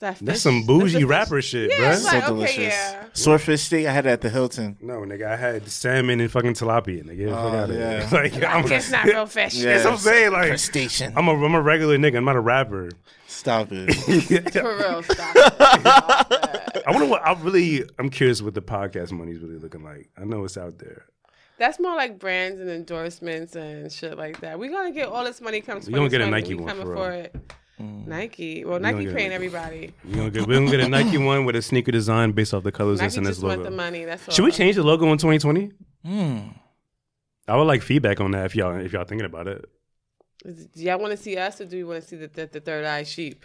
That 0.00 0.18
That's 0.20 0.40
some 0.42 0.64
bougie 0.64 1.02
rapper 1.04 1.42
shit, 1.42 1.70
Yeah, 1.72 1.76
bruh. 1.78 1.92
it's 1.94 2.04
like, 2.04 2.12
so 2.12 2.18
okay, 2.18 2.26
delicious. 2.28 2.58
yeah. 2.74 3.04
Swordfish 3.14 3.62
steak. 3.62 3.86
I 3.86 3.92
had 3.92 4.06
it 4.06 4.10
at 4.10 4.20
the 4.20 4.30
Hilton. 4.30 4.76
No, 4.80 4.98
nigga, 5.00 5.26
I 5.26 5.36
had 5.36 5.68
salmon 5.68 6.20
and 6.20 6.30
fucking 6.30 6.54
tilapia. 6.54 7.02
Nigga, 7.04 7.16
Get 7.16 7.26
the 7.30 7.34
fuck 7.34 7.52
Oh, 7.52 7.56
out 7.56 7.70
of 7.70 7.76
yeah. 7.76 8.06
here. 8.06 8.08
Like, 8.22 8.44
I'm, 8.44 8.72
It's 8.72 8.90
not 8.92 9.04
real 9.06 9.26
fish. 9.38 9.54
Yeah. 9.56 9.72
That's 9.72 9.84
what 9.84 9.92
I'm 9.94 9.98
saying. 9.98 10.32
Like, 10.32 10.48
Crustacean. 10.50 11.12
I'm 11.16 11.26
a, 11.26 11.32
I'm 11.44 11.54
a 11.54 11.60
regular 11.60 11.96
nigga. 11.98 12.18
I'm 12.18 12.24
not 12.24 12.36
a 12.36 12.40
rapper. 12.40 12.90
Stop 13.26 13.68
it. 13.72 13.92
For 14.52 14.76
real, 14.76 15.02
stop. 15.02 15.36
it. 15.36 16.82
I 16.86 16.90
wonder 16.90 17.06
what 17.06 17.22
I 17.26 17.32
really. 17.42 17.84
I'm 17.98 18.08
curious 18.10 18.40
what 18.40 18.54
the 18.54 18.62
podcast 18.62 19.10
money's 19.12 19.40
really 19.40 19.58
looking 19.58 19.82
like. 19.84 20.08
I 20.16 20.24
know 20.24 20.44
it's 20.44 20.56
out 20.56 20.78
there. 20.78 21.04
That's 21.58 21.78
more 21.80 21.94
like 21.96 22.18
brands 22.20 22.60
and 22.60 22.70
endorsements 22.70 23.56
and 23.56 23.90
shit 23.92 24.16
like 24.16 24.40
that. 24.40 24.58
We're 24.58 24.70
gonna 24.70 24.92
get 24.92 25.08
all 25.08 25.24
this 25.24 25.40
money 25.40 25.60
comes. 25.60 25.86
We 25.88 25.92
gonna 25.94 26.08
get 26.08 26.20
a 26.20 26.26
Nike 26.30 26.54
one 26.54 26.68
coming 26.68 26.86
for 26.86 26.94
for 26.96 27.10
real. 27.10 27.26
Mm. 27.80 28.02
it. 28.02 28.08
Nike. 28.08 28.64
Well, 28.68 28.80
Nike 28.80 29.04
get 29.04 29.14
paying 29.16 29.32
everybody. 29.32 29.92
We're 30.04 30.14
gonna 30.16 30.30
get, 30.30 30.46
we're 30.46 30.54
gonna 30.58 30.70
get 30.70 30.80
a 30.80 30.88
Nike 30.88 31.18
one 31.18 31.44
with 31.44 31.56
a 31.56 31.62
sneaker 31.62 31.92
design 31.92 32.32
based 32.32 32.52
off 32.54 32.62
the 32.62 32.72
colors 32.72 32.98
that's 32.98 33.14
Nike 33.14 33.18
in 33.18 33.24
this 33.24 33.36
just 33.36 33.44
want 33.46 33.58
logo. 33.58 33.70
the 33.70 33.76
money. 33.76 34.04
That's 34.04 34.28
all. 34.28 34.34
Should 34.34 34.44
we 34.44 34.52
change 34.52 34.76
the 34.76 34.82
logo 34.82 35.06
in 35.12 35.18
2020? 35.18 35.70
Mm. 36.06 36.54
I 37.46 37.56
would 37.56 37.64
like 37.64 37.82
feedback 37.82 38.20
on 38.20 38.32
that 38.32 38.46
if 38.46 38.54
y'all 38.56 38.76
if 38.78 38.92
y'all 38.92 39.04
thinking 39.04 39.26
about 39.26 39.48
it. 39.48 39.64
Do 40.44 40.60
y'all 40.74 40.98
want 40.98 41.10
to 41.12 41.16
see 41.16 41.36
us 41.36 41.60
or 41.60 41.64
do 41.64 41.76
you 41.76 41.86
want 41.86 42.02
to 42.02 42.08
see 42.08 42.16
the, 42.16 42.28
the, 42.28 42.46
the 42.46 42.60
third 42.60 42.84
eye 42.84 43.02
sheep? 43.02 43.44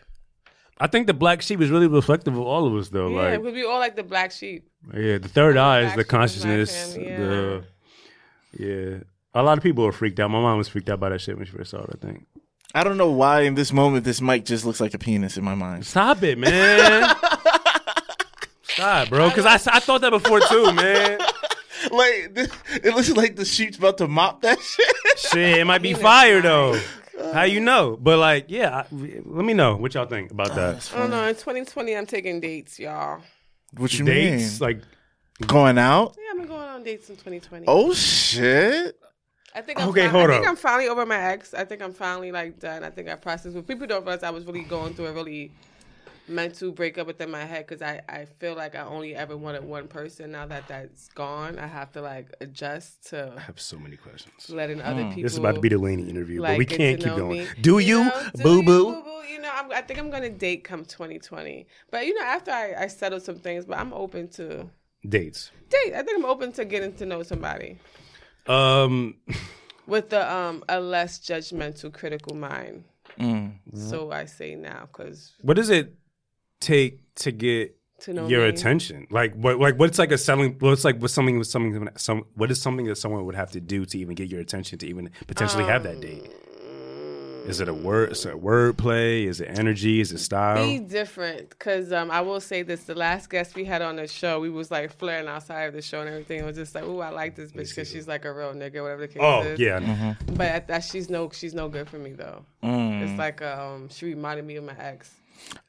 I 0.79 0.87
think 0.87 1.07
the 1.07 1.13
black 1.13 1.41
sheep 1.41 1.61
is 1.61 1.69
really 1.69 1.87
reflective 1.87 2.33
of 2.33 2.41
all 2.41 2.65
of 2.67 2.73
us, 2.75 2.89
though. 2.89 3.09
yeah, 3.09 3.15
like, 3.31 3.41
because 3.41 3.53
we 3.53 3.63
all 3.65 3.79
like 3.79 3.95
the 3.95 4.03
black 4.03 4.31
sheep. 4.31 4.67
yeah, 4.93 5.17
the 5.19 5.29
third 5.29 5.55
eye 5.57 5.81
is 5.81 5.93
black 5.93 5.95
the 5.95 6.01
sheep, 6.03 6.09
black 6.09 6.19
consciousness. 6.21 6.93
family, 6.95 7.15
The 7.15 7.63
yeah, 8.57 8.97
a 9.33 9.43
lot 9.43 9.57
of 9.57 9.63
people 9.63 9.85
are 9.85 9.91
freaked 9.91 10.19
out. 10.19 10.29
My 10.29 10.39
mom 10.41 10.57
was 10.57 10.67
freaked 10.67 10.89
out 10.89 10.99
by 10.99 11.09
that 11.09 11.21
shit 11.21 11.37
when 11.37 11.45
she 11.45 11.51
first 11.51 11.71
saw 11.71 11.81
it. 11.83 11.89
I 12.01 12.05
think. 12.05 12.25
I 12.73 12.83
don't 12.83 12.97
know 12.97 13.11
why 13.11 13.41
in 13.41 13.55
this 13.55 13.71
moment 13.71 14.03
this 14.03 14.21
mic 14.21 14.45
just 14.45 14.65
looks 14.65 14.79
like 14.81 14.93
a 14.93 14.97
penis 14.97 15.37
in 15.37 15.43
my 15.43 15.55
mind. 15.55 15.85
Stop 15.85 16.23
it, 16.23 16.37
man. 16.37 17.15
Stop, 18.63 19.09
bro. 19.09 19.29
Because 19.29 19.45
I, 19.45 19.55
I 19.75 19.79
thought 19.79 20.01
that 20.01 20.09
before 20.09 20.39
too, 20.39 20.73
man. 20.73 21.19
Like 21.91 22.33
this, 22.33 22.49
it 22.83 22.95
looks 22.95 23.09
like 23.09 23.35
the 23.35 23.45
sheep's 23.45 23.77
about 23.77 23.97
to 23.99 24.07
mop 24.07 24.41
that 24.41 24.59
shit. 24.59 24.95
Shit, 25.17 25.59
it 25.59 25.65
might 25.65 25.81
be 25.81 25.93
fire 25.93 26.41
though. 26.41 26.79
How 27.33 27.43
you 27.43 27.59
know? 27.59 27.97
But 28.01 28.17
like, 28.19 28.45
yeah, 28.47 28.77
I, 28.79 28.85
let 28.91 29.45
me 29.45 29.53
know 29.53 29.75
what 29.75 29.93
y'all 29.93 30.05
think 30.05 30.31
about 30.31 30.51
ah, 30.51 30.55
that. 30.55 30.91
I 30.95 30.99
don't 30.99 31.09
know. 31.11 31.27
In 31.27 31.35
2020, 31.35 31.95
I'm 31.95 32.05
taking 32.05 32.39
dates, 32.39 32.79
y'all. 32.79 33.21
What 33.75 33.93
you 33.97 34.05
Dates, 34.05 34.59
mean? 34.59 34.67
like, 34.67 34.83
Going 35.47 35.77
out? 35.77 36.15
Yeah, 36.17 36.41
I'm 36.41 36.47
going 36.47 36.69
on 36.69 36.83
dates 36.83 37.09
in 37.09 37.15
2020. 37.15 37.65
Oh 37.67 37.93
shit! 37.93 38.97
I 39.55 39.61
think 39.61 39.79
I'm 39.79 39.89
Okay, 39.89 40.01
fin- 40.03 40.09
hold 40.11 40.29
I 40.29 40.33
think 40.33 40.45
up. 40.45 40.49
I'm 40.51 40.55
finally 40.55 40.87
over 40.87 41.05
my 41.05 41.17
ex. 41.19 41.53
I 41.53 41.63
think 41.65 41.81
I'm 41.81 41.93
finally 41.93 42.31
like 42.31 42.59
done. 42.59 42.83
I 42.83 42.89
think 42.89 43.07
I 43.09 43.15
processed. 43.15 43.55
But 43.55 43.67
people 43.67 43.85
don't 43.87 44.03
realize 44.03 44.23
I 44.23 44.29
was 44.31 44.45
really 44.45 44.63
going 44.63 44.93
through 44.95 45.07
a 45.07 45.13
really 45.13 45.51
mental 46.27 46.71
breakup 46.71 47.05
within 47.05 47.29
my 47.29 47.43
head 47.43 47.67
because 47.67 47.81
I 47.81 48.01
I 48.07 48.25
feel 48.39 48.55
like 48.55 48.75
I 48.75 48.83
only 48.85 49.13
ever 49.15 49.35
wanted 49.35 49.63
one 49.65 49.87
person. 49.87 50.31
Now 50.31 50.45
that 50.47 50.67
that's 50.67 51.09
gone, 51.09 51.59
I 51.59 51.67
have 51.67 51.91
to 51.93 52.01
like 52.01 52.33
adjust 52.41 53.09
to 53.09 53.33
I 53.37 53.41
have 53.41 53.59
so 53.59 53.77
many 53.77 53.97
questions. 53.97 54.49
letting 54.49 54.81
other 54.81 55.03
people. 55.09 55.23
This 55.23 55.33
is 55.33 55.37
about 55.39 55.55
to 55.55 55.61
be 55.61 55.69
the 55.69 55.77
Laney 55.77 56.09
interview, 56.09 56.41
but 56.41 56.57
we 56.57 56.65
can't 56.65 56.99
keep 56.99 57.15
going. 57.15 57.39
me. 57.41 57.47
Do 57.61 57.79
you, 57.79 58.09
boo 58.35 58.63
boo? 58.63 58.93
boo-boo? 58.93 59.09
You 59.31 59.41
know, 59.41 59.49
I'm, 59.53 59.71
I 59.71 59.81
think 59.81 59.99
I'm 59.99 60.09
gonna 60.09 60.29
date 60.29 60.63
come 60.63 60.85
2020. 60.85 61.67
But 61.91 62.05
you 62.07 62.13
know, 62.15 62.25
after 62.25 62.51
I, 62.51 62.73
I 62.79 62.87
settle 62.87 63.19
some 63.19 63.35
things, 63.39 63.65
but 63.65 63.77
I'm 63.77 63.93
open 63.93 64.29
to 64.29 64.69
Dates. 65.07 65.51
date. 65.69 65.93
I 65.93 66.01
think 66.03 66.17
I'm 66.17 66.25
open 66.25 66.53
to 66.53 66.65
getting 66.65 66.93
to 66.95 67.05
know 67.05 67.23
somebody 67.23 67.77
Um, 68.47 69.15
with 69.87 70.09
the 70.09 70.31
um 70.31 70.63
a 70.67 70.79
less 70.79 71.19
judgmental, 71.19 71.93
critical 71.93 72.35
mind. 72.35 72.83
Mm. 73.19 73.53
So 73.73 74.11
I 74.11 74.25
say 74.25 74.55
now, 74.55 74.87
because 74.91 75.33
what 75.41 75.55
does 75.55 75.69
it 75.69 75.93
take 76.59 76.99
to 77.15 77.31
get 77.31 77.77
to 78.01 78.13
know 78.13 78.27
your 78.27 78.41
me, 78.41 78.49
attention? 78.49 79.07
Like, 79.11 79.35
what, 79.35 79.59
like, 79.59 79.77
what's 79.77 79.99
like 79.99 80.11
a 80.11 80.17
selling? 80.17 80.55
What's 80.59 80.83
like, 80.83 80.99
what's 80.99 81.13
something, 81.13 81.37
with 81.37 81.47
something, 81.47 81.87
some, 81.95 82.25
what 82.35 82.51
is 82.51 82.61
something 82.61 82.85
that 82.87 82.95
someone 82.97 83.25
would 83.25 83.35
have 83.35 83.51
to 83.51 83.61
do 83.61 83.85
to 83.85 83.97
even 83.99 84.15
get 84.15 84.29
your 84.29 84.41
attention 84.41 84.79
to 84.79 84.87
even 84.87 85.09
potentially 85.27 85.65
have 85.65 85.83
that 85.83 86.01
date? 86.01 86.31
Is 87.45 87.59
it 87.59 87.67
a 87.67 87.73
word? 87.73 88.13
Is 88.13 88.25
it 88.25 88.39
word 88.39 88.77
play? 88.77 89.25
Is 89.25 89.41
it 89.41 89.45
energy? 89.47 89.99
Is 89.99 90.11
it 90.13 90.19
style? 90.19 90.65
Be 90.65 90.79
different, 90.79 91.49
because 91.49 91.91
um, 91.91 92.09
I 92.09 92.21
will 92.21 92.39
say 92.39 92.61
this: 92.63 92.85
the 92.85 92.95
last 92.95 93.29
guest 93.29 93.53
we 93.55 93.65
had 93.65 93.81
on 93.81 93.97
the 93.97 94.07
show, 94.07 94.39
we 94.39 94.49
was 94.49 94.71
like 94.71 94.91
flaring 94.97 95.27
outside 95.27 95.63
of 95.63 95.73
the 95.73 95.81
show 95.81 95.99
and 95.99 96.09
everything. 96.09 96.39
It 96.39 96.45
was 96.45 96.55
just 96.55 96.73
like, 96.73 96.85
"Ooh, 96.85 96.99
I 97.01 97.09
like 97.09 97.35
this 97.35 97.51
bitch 97.51 97.69
because 97.69 97.89
she's 97.91 98.07
like 98.07 98.23
a 98.23 98.33
real 98.33 98.53
nigga, 98.53 98.81
whatever 98.81 99.01
the 99.01 99.07
case 99.09 99.21
Oh 99.21 99.41
is." 99.41 99.59
yeah, 99.59 99.79
Mm-hmm. 99.79 100.35
But 100.35 100.47
at 100.47 100.67
that, 100.69 100.85
she's 100.85 101.09
no, 101.09 101.29
she's 101.31 101.53
no 101.53 101.67
good 101.67 101.89
for 101.89 101.97
me 101.97 102.13
though. 102.13 102.45
Mm. 102.63 103.01
It's 103.09 103.19
like 103.19 103.41
um, 103.41 103.89
she 103.89 104.05
reminded 104.05 104.45
me 104.45 104.55
of 104.55 104.63
my 104.63 104.77
ex. 104.77 105.11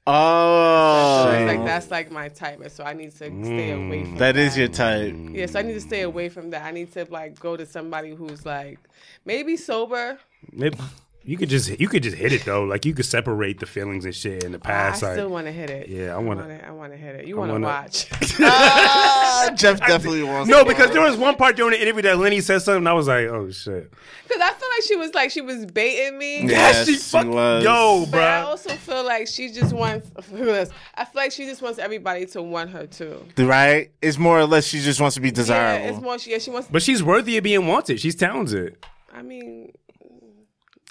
Oh, 0.06 1.24
So 1.32 1.44
like 1.46 1.64
that's 1.64 1.90
like 1.90 2.10
my 2.10 2.28
type, 2.28 2.60
and 2.60 2.70
so 2.70 2.84
I 2.84 2.92
need 2.92 3.10
to 3.10 3.16
stay 3.16 3.72
away 3.72 4.04
from 4.04 4.12
that. 4.18 4.34
that 4.34 4.36
is 4.36 4.56
your 4.56 4.68
type. 4.68 5.14
Yeah, 5.32 5.46
so 5.46 5.58
I 5.58 5.62
need 5.62 5.74
to 5.74 5.80
stay 5.80 6.02
away 6.02 6.28
from 6.28 6.50
that. 6.50 6.64
I 6.64 6.70
need 6.70 6.92
to 6.92 7.04
like 7.10 7.40
go 7.40 7.56
to 7.56 7.66
somebody 7.66 8.14
who's 8.14 8.46
like 8.46 8.78
maybe 9.24 9.56
sober. 9.56 10.18
Maybe- 10.52 10.78
you 11.26 11.36
could 11.38 11.48
just 11.48 11.80
you 11.80 11.88
could 11.88 12.02
just 12.02 12.16
hit 12.16 12.32
it 12.32 12.44
though. 12.44 12.64
Like 12.64 12.84
you 12.84 12.92
could 12.94 13.06
separate 13.06 13.58
the 13.60 13.66
feelings 13.66 14.04
and 14.04 14.14
shit 14.14 14.44
in 14.44 14.52
the 14.52 14.58
past. 14.58 15.02
I 15.02 15.06
past. 15.06 15.14
still 15.14 15.24
like, 15.26 15.32
want 15.32 15.46
to 15.46 15.52
hit 15.52 15.70
it. 15.70 15.88
Yeah, 15.88 16.12
I 16.14 16.16
I 16.16 16.18
wanna- 16.18 16.60
I 16.66 16.70
want 16.72 16.92
to 16.92 16.98
hit 16.98 17.14
it. 17.16 17.26
You 17.26 17.36
want 17.36 17.52
to 17.52 17.60
watch? 17.60 18.08
Ah, 18.40 19.50
Jeff 19.54 19.78
definitely 19.80 20.22
wants. 20.22 20.48
no, 20.50 20.60
to 20.62 20.68
because 20.68 20.86
watch. 20.86 20.92
there 20.94 21.02
was 21.02 21.16
one 21.16 21.36
part 21.36 21.56
during 21.56 21.72
the 21.72 21.80
interview 21.82 22.02
that 22.02 22.18
Lenny 22.18 22.40
said 22.40 22.60
something. 22.60 22.78
And 22.78 22.88
I 22.88 22.92
was 22.92 23.08
like, 23.08 23.26
oh 23.26 23.50
shit. 23.50 23.90
Because 24.26 24.42
I 24.42 24.52
feel 24.52 24.68
like 24.70 24.82
she 24.86 24.96
was 24.96 25.14
like 25.14 25.30
she 25.30 25.40
was 25.40 25.66
baiting 25.66 26.18
me. 26.18 26.46
Yes, 26.46 26.86
she 26.86 26.94
she 26.94 26.98
fuck- 26.98 27.26
was. 27.26 27.64
Yo, 27.64 28.06
But 28.10 28.22
I 28.22 28.40
also 28.42 28.70
feel 28.70 29.04
like 29.04 29.26
she 29.28 29.50
just 29.50 29.72
wants. 29.72 30.10
Look 30.30 30.40
at 30.40 30.46
this. 30.46 30.70
I 30.94 31.04
feel 31.04 31.22
like 31.22 31.32
she 31.32 31.46
just 31.46 31.62
wants 31.62 31.78
everybody 31.78 32.26
to 32.26 32.42
want 32.42 32.70
her 32.70 32.86
too. 32.86 33.24
right? 33.38 33.90
It's 34.02 34.18
more 34.18 34.38
or 34.38 34.46
less 34.46 34.66
she 34.66 34.80
just 34.80 35.00
wants 35.00 35.14
to 35.14 35.20
be 35.20 35.30
desirable. 35.30 35.84
Yeah, 35.84 35.90
it's 35.92 36.00
more. 36.02 36.16
Yeah, 36.26 36.38
she 36.38 36.50
wants. 36.50 36.68
But 36.70 36.82
she's 36.82 37.02
worthy 37.02 37.36
of 37.38 37.44
being 37.44 37.66
wanted. 37.66 38.00
She's 38.00 38.14
talented. 38.14 38.76
I 39.12 39.22
mean, 39.22 39.72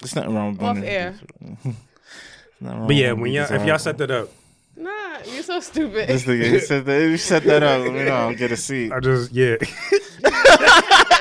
There's 0.00 0.16
nothing 0.16 0.34
wrong 0.34 0.52
with 0.52 0.60
off 0.60 0.76
wanting- 0.76 0.84
air. 0.84 1.14
wrong 2.60 2.86
But 2.86 2.96
yeah, 2.96 3.12
when 3.12 3.32
y'all, 3.32 3.52
if 3.52 3.66
y'all 3.66 3.78
set 3.78 3.98
that 3.98 4.10
up, 4.10 4.28
Nah, 4.76 5.18
you're 5.26 5.42
so 5.42 5.60
stupid. 5.60 6.08
This 6.08 6.24
nigga, 6.24 6.50
he 6.50 6.58
said 6.58 6.84
that, 6.86 7.00
you 7.00 7.16
set 7.16 7.44
that 7.44 7.62
up. 7.62 7.82
Let 7.82 7.92
me 7.92 8.04
know. 8.04 8.10
I'll 8.12 8.34
get 8.34 8.50
a 8.50 8.56
seat. 8.56 8.90
I 8.92 9.00
just 9.00 9.32
yeah. 9.32 9.56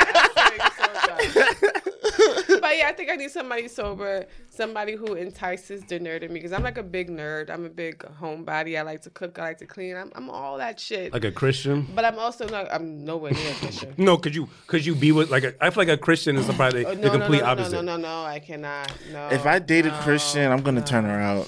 but 2.73 2.79
yeah, 2.79 2.87
I 2.87 2.93
think 2.93 3.11
I 3.11 3.15
need 3.15 3.29
somebody 3.29 3.67
sober, 3.67 4.25
somebody 4.49 4.95
who 4.95 5.13
entices 5.13 5.81
the 5.83 5.99
nerd 5.99 6.23
in 6.23 6.33
me 6.33 6.39
because 6.39 6.51
I'm 6.53 6.63
like 6.63 6.79
a 6.79 6.83
big 6.83 7.07
nerd. 7.07 7.51
I'm 7.51 7.65
a 7.65 7.69
big 7.69 7.99
homebody. 8.19 8.79
I 8.79 8.81
like 8.81 9.03
to 9.03 9.11
cook. 9.11 9.37
I 9.37 9.43
like 9.43 9.59
to 9.59 9.67
clean. 9.67 9.95
I'm, 9.95 10.11
I'm 10.15 10.27
all 10.27 10.57
that 10.57 10.79
shit. 10.79 11.13
like 11.13 11.23
a 11.23 11.31
Christian. 11.31 11.87
but 11.93 12.03
I'm 12.03 12.17
also 12.17 12.47
not. 12.47 12.73
I'm 12.73 13.05
nowhere 13.05 13.31
near 13.33 13.51
a 13.51 13.55
Christian. 13.55 13.93
No, 14.03 14.17
could 14.17 14.33
you 14.33 14.49
could 14.65 14.83
you 14.83 14.95
be 14.95 15.11
with 15.11 15.29
like 15.29 15.43
a, 15.43 15.53
I 15.63 15.69
feel 15.69 15.81
like 15.81 15.93
a 15.93 15.97
Christian 15.97 16.35
is 16.35 16.47
probably 16.55 16.83
Oh, 16.83 16.95
the 16.95 17.01
no, 17.01 17.07
no, 17.13 17.19
complete 17.19 17.39
no, 17.41 17.45
no, 17.45 17.51
opposite. 17.51 17.71
no, 17.73 17.81
no, 17.81 17.97
no, 17.97 18.01
no. 18.01 18.25
I 18.25 18.39
cannot. 18.39 18.91
No. 19.11 19.27
If 19.29 19.45
I 19.45 19.59
date 19.59 19.85
a 19.85 19.89
no, 19.89 19.99
Christian, 19.99 20.51
I'm 20.51 20.63
gonna 20.63 20.79
no. 20.79 20.85
turn 20.85 21.05
her 21.05 21.19
out. 21.19 21.47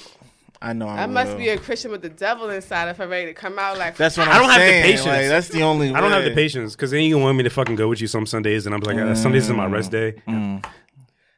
I 0.62 0.74
know 0.74 0.88
I, 0.88 1.04
I 1.04 1.06
must 1.06 1.32
will. 1.32 1.38
be 1.40 1.50
a 1.50 1.58
Christian 1.58 1.92
with 1.92 2.02
the 2.02 2.10
devil 2.10 2.50
inside 2.50 2.90
if 2.90 3.00
I'm 3.02 3.10
ready 3.10 3.26
to 3.28 3.34
come 3.34 3.58
out 3.60 3.78
like. 3.80 3.98
That's 3.98 4.16
what 4.18 4.28
I 4.28 4.34
I'm 4.34 4.42
don't 4.42 4.50
have 4.52 4.62
the 4.62 4.82
patience. 4.82 5.06
Like, 5.06 5.28
that's 5.28 5.48
the 5.50 5.64
only. 5.64 5.94
I 5.94 6.00
don't 6.02 6.12
have 6.12 6.24
the 6.24 6.34
patience 6.36 6.76
because 6.76 6.92
then 6.92 7.04
you 7.04 7.18
want 7.18 7.36
me 7.38 7.44
to 7.44 7.50
fucking 7.50 7.76
go 7.76 7.88
with 7.88 8.00
you 8.00 8.08
some 8.08 8.26
Sundays, 8.26 8.66
and 8.68 8.76
I'm 8.76 8.82
like, 8.82 8.98
uh, 8.98 9.16
Sundays 9.16 9.50
is 9.50 9.56
my 9.56 9.66
rest 9.66 9.92
day. 9.92 10.14
Mm. 10.28 10.64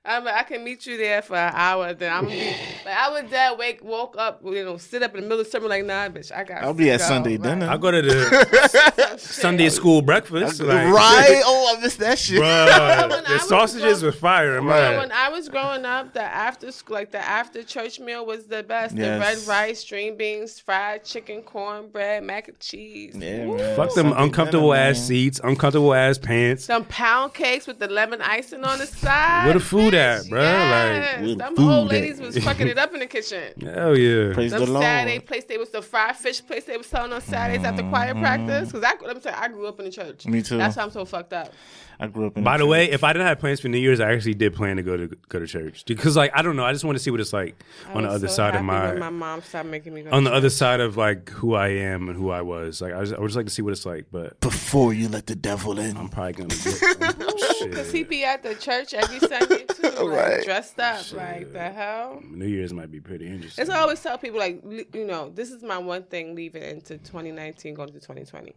I'm 0.07 0.23
like, 0.23 0.35
I 0.35 0.43
can 0.43 0.63
meet 0.63 0.85
you 0.85 0.97
there 0.97 1.21
for 1.21 1.35
an 1.35 1.53
hour. 1.53 1.93
Then 1.93 2.13
I'm 2.13 2.23
gonna 2.23 2.35
be 2.35 2.45
like, 2.85 2.97
I 2.97 3.09
was 3.09 3.29
dead, 3.29 3.57
wake, 3.57 3.83
woke 3.83 4.15
up, 4.17 4.41
you 4.43 4.63
know, 4.63 4.77
sit 4.77 5.03
up 5.03 5.13
in 5.15 5.21
the 5.21 5.27
middle 5.27 5.41
of 5.41 5.47
summer 5.47 5.67
like, 5.67 5.85
nah, 5.85 6.07
bitch, 6.07 6.31
I 6.35 6.43
got. 6.45 6.63
I'll 6.63 6.73
be 6.73 6.89
at 6.91 7.01
Sunday 7.01 7.37
dinner. 7.37 7.67
I'll 7.67 7.77
go 7.77 7.91
to 7.91 8.01
the 8.01 9.15
Sunday 9.17 9.69
school 9.69 10.01
breakfast, 10.01 10.61
like, 10.61 10.93
right? 10.93 11.41
Oh, 11.45 11.75
I 11.75 11.81
missed 11.81 11.99
that 11.99 12.17
shit. 12.17 12.41
Bruh, 12.41 13.09
the 13.27 13.39
sausages 13.39 13.99
grow- 13.99 14.07
were 14.09 14.13
fire. 14.13 14.57
am 14.57 14.67
So 14.67 14.97
when 14.99 15.11
I 15.11 15.29
was 15.29 15.49
growing 15.49 15.83
up, 15.83 16.13
the 16.13 16.21
after 16.21 16.71
school, 16.71 16.95
like 16.95 17.11
the 17.11 17.19
after 17.19 17.61
church 17.63 17.99
meal 17.99 18.25
was 18.25 18.45
the 18.45 18.63
best. 18.63 18.95
The 18.95 19.01
red 19.19 19.39
rice, 19.45 19.81
string 19.81 20.15
beans, 20.15 20.59
fried 20.59 21.03
chicken, 21.03 21.41
cornbread, 21.41 22.23
mac 22.23 22.47
and 22.47 22.59
cheese. 22.59 23.15
Yeah, 23.15 23.45
man. 23.45 23.75
Fuck 23.75 23.93
them 23.93 24.07
Sunday 24.07 24.23
uncomfortable 24.23 24.71
dinner, 24.71 24.83
ass 24.83 24.97
man. 24.97 25.05
seats, 25.05 25.41
uncomfortable 25.43 25.93
ass 25.93 26.17
pants. 26.17 26.63
Some 26.63 26.85
pound 26.85 27.33
cakes 27.33 27.67
with 27.67 27.79
the 27.79 27.87
lemon 27.87 28.21
icing 28.21 28.63
on 28.63 28.79
the 28.79 28.85
side. 28.85 29.45
Where 29.45 29.53
the 29.53 29.59
food 29.59 29.93
bitch. 29.93 29.96
At, 29.97 30.21
bruh? 30.23 30.31
Like, 30.31 30.37
Yes. 30.41 31.21
where 31.25 31.35
them 31.35 31.55
food 31.55 31.71
old 31.71 31.87
at? 31.87 31.91
ladies 31.93 32.19
was 32.19 32.37
fucking 32.37 32.67
it 32.67 32.77
up 32.77 32.93
in 32.93 32.99
the 32.99 33.05
kitchen. 33.07 33.53
Hell 33.61 33.97
yeah. 33.97 34.33
Praise 34.33 34.51
Them 34.51 34.65
the 34.65 34.71
Lord. 34.71 34.83
Saturday 34.83 35.19
place 35.19 35.43
they 35.45 35.57
was 35.57 35.69
the 35.69 35.81
fried 35.81 36.15
fish 36.15 36.45
place 36.45 36.63
they 36.65 36.77
was 36.77 36.87
selling 36.87 37.11
on 37.13 37.21
Saturdays 37.21 37.65
after 37.65 37.83
choir 37.83 38.13
practice. 38.13 38.71
Cause 38.71 38.83
I, 38.83 38.93
I'm 39.09 39.21
saying 39.21 39.35
I 39.37 39.47
grew 39.49 39.67
up 39.67 39.79
in 39.79 39.85
the 39.85 39.91
church. 39.91 40.19
Mm-hmm. 40.19 40.31
Me 40.31 40.41
too. 40.41 40.57
That's 40.57 40.75
why 40.77 40.83
I'm 40.83 40.91
so 40.91 41.05
fucked 41.05 41.33
up. 41.33 41.51
I 41.99 42.07
grew 42.07 42.27
up 42.27 42.37
in. 42.37 42.43
By 42.43 42.57
the 42.57 42.63
church. 42.63 42.69
way, 42.69 42.91
if 42.91 43.03
I 43.03 43.11
didn't 43.13 43.27
have 43.27 43.39
plans 43.39 43.59
for 43.59 43.69
New 43.69 43.79
Year's, 43.79 43.99
I 43.99 44.11
actually 44.13 44.35
did 44.35 44.53
plan 44.53 44.75
to 44.77 44.83
go 44.83 44.95
to 44.97 45.07
go 45.29 45.39
to 45.39 45.47
church 45.47 45.83
because, 45.85 46.15
like, 46.15 46.31
I 46.35 46.41
don't 46.43 46.55
know. 46.55 46.63
I 46.63 46.71
just 46.71 46.83
want 46.85 46.97
to 46.97 47.03
see 47.03 47.09
what 47.09 47.19
it's 47.19 47.33
like 47.33 47.55
I 47.87 47.93
on 47.93 48.03
the 48.03 48.09
other 48.09 48.27
so 48.27 48.35
side 48.35 48.55
of 48.55 48.63
my, 48.63 48.89
when 48.89 48.99
my 48.99 49.09
mom 49.09 49.41
stopped 49.41 49.67
making 49.69 49.93
me 49.95 50.03
go. 50.03 50.11
on 50.11 50.23
to 50.23 50.29
the 50.29 50.35
other 50.35 50.49
side 50.51 50.79
of 50.79 50.95
like 50.97 51.29
who 51.29 51.55
I 51.55 51.69
am 51.69 52.07
and 52.09 52.17
who 52.17 52.29
I 52.29 52.41
was. 52.41 52.81
Like, 52.81 52.93
I, 52.93 53.01
just, 53.01 53.13
I 53.15 53.19
would 53.19 53.27
just 53.27 53.35
like 53.37 53.47
to 53.47 53.51
see 53.51 53.61
what 53.63 53.71
it's 53.71 53.85
like, 53.85 54.05
but 54.11 54.39
before 54.41 54.93
you 54.93 55.09
let 55.09 55.25
the 55.25 55.35
devil 55.35 55.79
in, 55.79 55.97
I'm 55.97 56.09
probably 56.09 56.33
gonna 56.33 56.49
get 56.63 57.71
Cause 57.73 57.91
he 57.91 58.03
be 58.03 58.23
at 58.23 58.43
the 58.43 58.53
church 58.55 58.93
every 58.93 59.19
Sunday 59.19 59.65
too, 59.65 59.81
like, 59.89 59.99
Right. 59.99 60.43
dressed 60.45 60.79
up. 60.79 61.11
Like 61.13 61.51
the 61.51 61.69
hell. 61.69 62.21
New 62.29 62.45
Year's 62.47 62.73
might 62.73 62.91
be 62.91 62.99
pretty 62.99 63.25
interesting. 63.25 63.61
That's 63.65 63.69
why 63.73 63.77
I 63.77 63.81
always 63.81 64.01
tell 64.01 64.17
people 64.19 64.39
like 64.39 64.61
you 64.93 65.05
know 65.05 65.29
this 65.29 65.51
is 65.51 65.63
my 65.63 65.77
one 65.79 66.03
thing 66.03 66.35
leaving 66.35 66.61
into 66.63 66.97
2019 66.99 67.73
going 67.73 67.87
to 67.89 67.93
2020. 67.95 68.53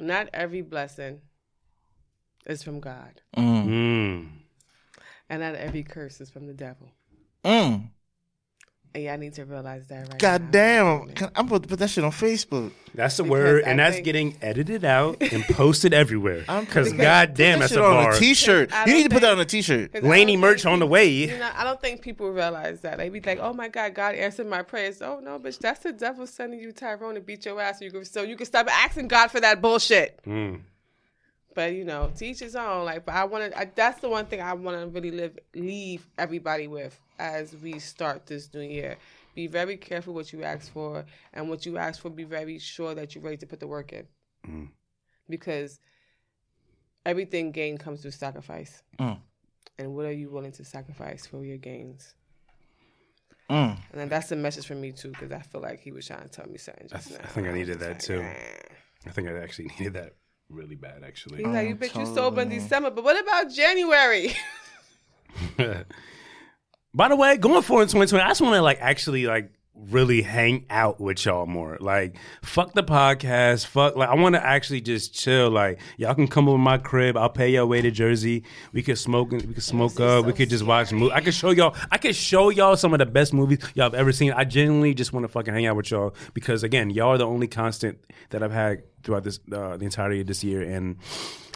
Not 0.00 0.28
every 0.32 0.62
blessing 0.62 1.20
is 2.48 2.62
from 2.62 2.80
God, 2.80 3.20
Mm. 3.36 4.28
and 5.30 5.40
not 5.40 5.54
every 5.54 5.82
curse 5.82 6.20
is 6.20 6.30
from 6.30 6.46
the 6.46 6.54
devil. 6.54 6.88
mm. 7.44 7.88
And 8.94 9.04
y'all 9.04 9.18
need 9.18 9.34
to 9.34 9.44
realize 9.44 9.86
that 9.88 10.08
right 10.08 10.18
God 10.18 10.44
now. 10.44 10.50
damn, 10.50 11.08
Can- 11.10 11.30
I'm 11.36 11.46
about 11.46 11.62
to 11.64 11.68
put 11.68 11.78
that 11.78 11.90
shit 11.90 12.02
on 12.04 12.10
Facebook. 12.10 12.72
That's 12.94 13.18
the 13.18 13.22
Because 13.22 13.30
word, 13.30 13.64
I 13.64 13.68
and 13.70 13.78
that's 13.78 13.96
think- 13.96 14.04
getting 14.06 14.36
edited 14.40 14.82
out 14.82 15.20
and 15.20 15.44
posted 15.44 15.92
everywhere. 15.92 16.40
Because 16.40 16.88
putting- 16.88 16.96
goddamn, 16.96 17.56
Put 17.58 17.60
that's 17.60 17.72
a 17.72 17.74
shit 17.74 17.84
on 17.84 17.92
bar. 18.04 18.12
a 18.14 18.18
t-shirt. 18.18 18.72
I 18.72 18.86
You 18.86 18.94
need 18.94 19.02
to 19.02 19.08
don't 19.10 19.16
put 19.16 19.20
that 19.26 19.32
on 19.34 19.40
a 19.40 19.44
t-shirt. 19.44 19.92
'Cause 19.92 20.02
I 20.04 20.08
Laney 20.08 20.32
don't 20.32 20.40
merch 20.40 20.62
think 20.62 20.72
on 20.72 20.78
the 20.78 20.86
way. 20.86 21.06
You 21.06 21.36
know, 21.38 21.50
I 21.54 21.64
don't 21.64 21.80
think 21.82 22.00
people 22.00 22.30
realize 22.32 22.80
that. 22.80 22.96
They 22.96 23.10
be 23.10 23.20
like, 23.20 23.38
"Oh 23.40 23.52
my 23.52 23.68
God, 23.68 23.92
God 23.92 24.14
answered 24.14 24.46
my 24.46 24.62
prayers." 24.62 25.02
Oh 25.02 25.20
no, 25.22 25.38
bitch, 25.38 25.58
that's 25.58 25.80
the 25.82 25.92
devil 25.92 26.26
sending 26.26 26.58
you 26.58 26.72
Tyrone 26.72 27.14
to 27.16 27.20
beat 27.20 27.44
your 27.44 27.60
ass, 27.60 27.80
so 27.80 27.84
you 27.84 27.90
can 27.90 28.06
so 28.06 28.22
you 28.22 28.36
can 28.36 28.46
stop 28.46 28.68
asking 28.70 29.08
God 29.08 29.28
for 29.30 29.38
that 29.38 29.60
bullshit. 29.60 30.18
Mm. 30.26 30.62
But 31.58 31.72
you 31.74 31.84
know, 31.84 32.08
teach 32.16 32.38
his 32.38 32.54
own. 32.54 32.84
Like, 32.84 33.04
but 33.04 33.16
I 33.16 33.24
want 33.24 33.52
to. 33.52 33.70
That's 33.74 34.00
the 34.00 34.08
one 34.08 34.26
thing 34.26 34.40
I 34.40 34.52
want 34.52 34.78
to 34.80 34.86
really 34.86 35.10
live, 35.10 35.36
leave 35.56 36.06
everybody 36.16 36.68
with 36.68 36.96
as 37.18 37.56
we 37.56 37.80
start 37.80 38.26
this 38.26 38.54
new 38.54 38.60
year. 38.60 38.96
Be 39.34 39.48
very 39.48 39.76
careful 39.76 40.14
what 40.14 40.32
you 40.32 40.44
ask 40.44 40.72
for, 40.72 41.04
and 41.34 41.50
what 41.50 41.66
you 41.66 41.76
ask 41.76 42.00
for, 42.00 42.10
be 42.10 42.22
very 42.22 42.60
sure 42.60 42.94
that 42.94 43.12
you're 43.16 43.24
ready 43.24 43.38
to 43.38 43.46
put 43.48 43.58
the 43.58 43.66
work 43.66 43.92
in, 43.92 44.06
Mm. 44.46 44.68
because 45.28 45.80
everything 47.04 47.50
gained 47.50 47.80
comes 47.80 48.02
through 48.02 48.12
sacrifice. 48.12 48.84
Mm. 49.00 49.18
And 49.80 49.96
what 49.96 50.06
are 50.06 50.12
you 50.12 50.30
willing 50.30 50.52
to 50.52 50.64
sacrifice 50.64 51.26
for 51.26 51.44
your 51.44 51.56
gains? 51.58 52.14
Mm. 53.50 53.78
And 53.90 54.00
then 54.00 54.08
that's 54.08 54.28
the 54.28 54.36
message 54.36 54.66
for 54.68 54.76
me 54.76 54.92
too, 54.92 55.08
because 55.08 55.32
I 55.32 55.40
feel 55.40 55.60
like 55.60 55.80
he 55.80 55.90
was 55.90 56.06
trying 56.06 56.22
to 56.22 56.28
tell 56.28 56.46
me 56.46 56.58
something 56.58 56.86
I, 56.92 56.98
th- 56.98 57.18
now. 57.18 57.24
I 57.24 57.28
think 57.28 57.48
I 57.48 57.52
needed 57.52 57.66
just 57.66 57.80
that 57.80 57.88
like, 57.90 58.00
too. 58.00 58.22
"Nah." 58.22 59.08
I 59.08 59.10
think 59.10 59.28
I 59.28 59.32
actually 59.38 59.70
needed 59.80 59.94
that 59.94 60.12
really 60.50 60.76
bad, 60.76 61.02
actually. 61.04 61.38
He's 61.38 61.46
like, 61.46 61.68
you 61.68 61.74
Oh, 61.74 61.76
bitch, 61.76 61.98
you 61.98 62.06
sober 62.14 62.40
in 62.42 62.48
totally. 62.48 62.62
December, 62.62 62.90
but 62.90 63.04
what 63.04 63.20
about 63.20 63.52
January? 63.52 64.34
By 66.94 67.08
the 67.08 67.16
way, 67.16 67.36
going 67.36 67.62
forward 67.62 67.82
in 67.82 67.88
2020, 67.88 68.22
I 68.24 68.28
just 68.28 68.40
want 68.40 68.54
to 68.54 68.62
like 68.62 68.78
actually 68.80 69.26
like 69.26 69.52
really 69.90 70.22
hang 70.22 70.66
out 70.70 71.00
with 71.00 71.24
y'all 71.24 71.46
more. 71.46 71.76
Like, 71.80 72.16
fuck 72.42 72.72
the 72.74 72.82
podcast. 72.82 73.66
Fuck, 73.66 73.94
like, 73.96 74.08
I 74.08 74.14
want 74.14 74.34
to 74.34 74.44
actually 74.44 74.80
just 74.80 75.14
chill. 75.14 75.50
Like, 75.50 75.80
y'all 75.96 76.14
can 76.14 76.26
come 76.26 76.48
over 76.48 76.58
my 76.58 76.78
crib. 76.78 77.16
I'll 77.16 77.28
pay 77.28 77.50
your 77.50 77.66
way 77.66 77.80
to 77.82 77.90
Jersey. 77.90 78.44
We 78.72 78.82
could 78.82 78.98
smoke. 78.98 79.30
We 79.30 79.40
could 79.40 79.62
smoke 79.62 79.92
is 79.92 80.00
up. 80.00 80.22
so 80.22 80.22
we 80.22 80.32
could 80.32 80.50
just 80.50 80.64
watch 80.64 80.92
movies. 80.92 81.12
I 81.14 81.20
could 81.20 81.34
show 81.34 81.50
y'all. 81.50 81.76
I 81.92 81.98
could 81.98 82.16
show 82.16 82.48
y'all 82.50 82.76
some 82.76 82.92
of 82.92 82.98
the 82.98 83.06
best 83.06 83.32
movies 83.32 83.58
y'all 83.74 83.84
have 83.84 83.94
ever 83.94 84.10
seen. 84.12 84.32
I 84.32 84.44
genuinely 84.44 84.94
just 84.94 85.12
want 85.12 85.24
to 85.24 85.28
fucking 85.28 85.54
hang 85.54 85.66
out 85.66 85.76
with 85.76 85.90
y'all 85.90 86.14
because 86.34 86.62
again, 86.64 86.90
y'all 86.90 87.10
are 87.10 87.18
the 87.18 87.26
only 87.26 87.46
constant 87.46 87.98
that 88.30 88.42
I've 88.42 88.52
had 88.52 88.82
throughout 89.08 89.24
this 89.24 89.40
uh, 89.50 89.78
the 89.78 89.86
entirety 89.86 90.20
of 90.20 90.26
this 90.26 90.44
year, 90.44 90.60
and 90.60 90.96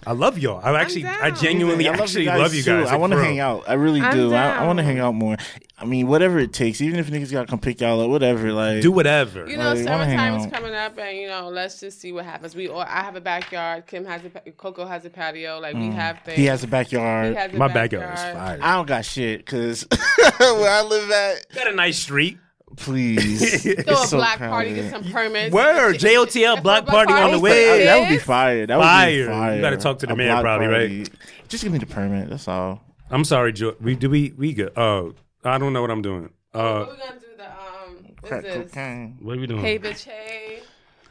I 0.06 0.12
love 0.12 0.38
y'all. 0.38 0.58
I 0.64 0.80
actually, 0.80 1.04
I 1.04 1.28
down. 1.30 1.38
genuinely 1.38 1.86
I 1.86 1.90
love 1.92 2.00
actually 2.00 2.22
you 2.22 2.30
guys 2.30 2.40
love 2.40 2.54
you 2.54 2.62
too. 2.62 2.80
guys. 2.82 2.88
I 2.90 2.96
want 2.96 3.12
to 3.12 3.18
hang 3.22 3.38
out. 3.40 3.64
I 3.68 3.74
really 3.74 4.00
I'm 4.00 4.16
do. 4.16 4.32
I, 4.34 4.48
I 4.62 4.66
want 4.66 4.78
to 4.78 4.82
hang 4.82 4.98
out 4.98 5.14
more. 5.14 5.36
I 5.78 5.84
mean, 5.84 6.06
whatever 6.06 6.38
it 6.38 6.52
takes. 6.54 6.80
Even 6.80 6.98
if 6.98 7.10
niggas 7.10 7.30
got 7.30 7.42
to 7.42 7.46
come 7.46 7.58
pick 7.58 7.80
y'all 7.82 8.00
up, 8.00 8.08
whatever. 8.08 8.52
Like, 8.52 8.80
Do 8.82 8.90
whatever. 8.90 9.46
You 9.48 9.58
know, 9.58 9.74
Like, 9.74 9.84
wanna 9.86 10.04
summertime 10.04 10.34
is 10.40 10.46
coming 10.46 10.74
up, 10.74 10.96
and 10.98 11.18
you 11.18 11.28
know, 11.28 11.50
let's 11.50 11.78
just 11.78 12.00
see 12.00 12.10
what 12.12 12.24
happens. 12.24 12.56
We, 12.56 12.68
all, 12.68 12.80
I 12.80 13.02
have 13.02 13.16
a 13.16 13.20
backyard. 13.20 13.86
Kim 13.86 14.04
has 14.06 14.24
a, 14.24 14.30
pa- 14.30 14.40
Coco 14.56 14.86
has 14.86 15.04
a 15.04 15.10
patio. 15.10 15.58
Like 15.60 15.74
we 15.76 15.90
have 15.90 16.20
things. 16.24 16.38
he 16.38 16.46
has 16.46 16.62
a 16.62 16.66
He 16.66 16.70
backyard. 16.70 17.36
has 17.36 17.52
a 17.52 17.56
My 17.56 17.68
backyard 17.68 18.14
is 18.14 18.20
fire. 18.22 18.58
I 18.62 18.74
don't 18.76 18.88
got 18.88 19.04
shit 19.04 19.44
because 19.44 19.86
where 20.38 20.70
I 20.70 20.82
live 20.82 21.10
at, 21.10 21.52
Got 21.54 21.68
a 21.68 21.76
nice 21.76 21.98
street. 21.98 22.38
Please. 22.76 23.62
Throw 23.84 23.94
a 24.02 24.06
so 24.06 24.16
black 24.18 24.38
party, 24.38 24.74
get 24.74 24.90
some 24.90 25.04
permits. 25.04 25.52
Word, 25.54 25.96
If- 25.96 26.04
if- 26.04 26.10
JOTL 26.34 26.56
if 26.58 26.62
black 26.62 26.82
a 26.84 26.86
party 26.86 27.12
on 27.12 27.32
the 27.32 27.38
way. 27.40 27.50
kids, 27.50 27.84
That 27.84 28.00
would 28.00 28.08
be 28.08 28.18
fire. 28.18 28.66
That 28.66 28.76
would 28.78 28.82
be 29.16 29.26
Fire. 29.26 29.54
You 29.56 29.60
gotta 29.60 29.76
talk 29.76 29.98
to 30.00 30.06
the 30.06 30.12
A 30.12 30.16
man 30.16 30.28
block 30.28 30.42
probably, 30.42 30.66
right? 30.66 31.10
Just 31.48 31.62
give 31.64 31.72
me 31.72 31.78
the 31.78 31.86
permit. 31.86 32.28
That's 32.30 32.48
all. 32.48 32.82
I'm 33.10 33.24
sorry, 33.24 33.52
Joe. 33.52 33.74
We 33.80 33.94
do 33.94 34.08
we 34.08 34.32
we 34.36 34.52
good. 34.54 34.72
Oh, 34.76 35.14
I 35.44 35.58
don't 35.58 35.72
know 35.72 35.82
what 35.82 35.90
I'm 35.90 36.02
doing. 36.02 36.30
Uh, 36.54 36.84
What 36.84 36.90
we 36.92 36.96
gonna 36.98 37.20
do 37.20 37.26
the 37.36 37.44
um? 37.50 37.96
What's 38.20 38.28
Crack 38.28 38.42
this? 38.42 38.70
cocaine. 38.70 39.18
what 39.20 39.36
are 39.36 39.40
we 39.40 39.46
doing? 39.46 39.60
Hey 39.60 39.78
bitch, 39.78 40.04
hey. 40.04 40.60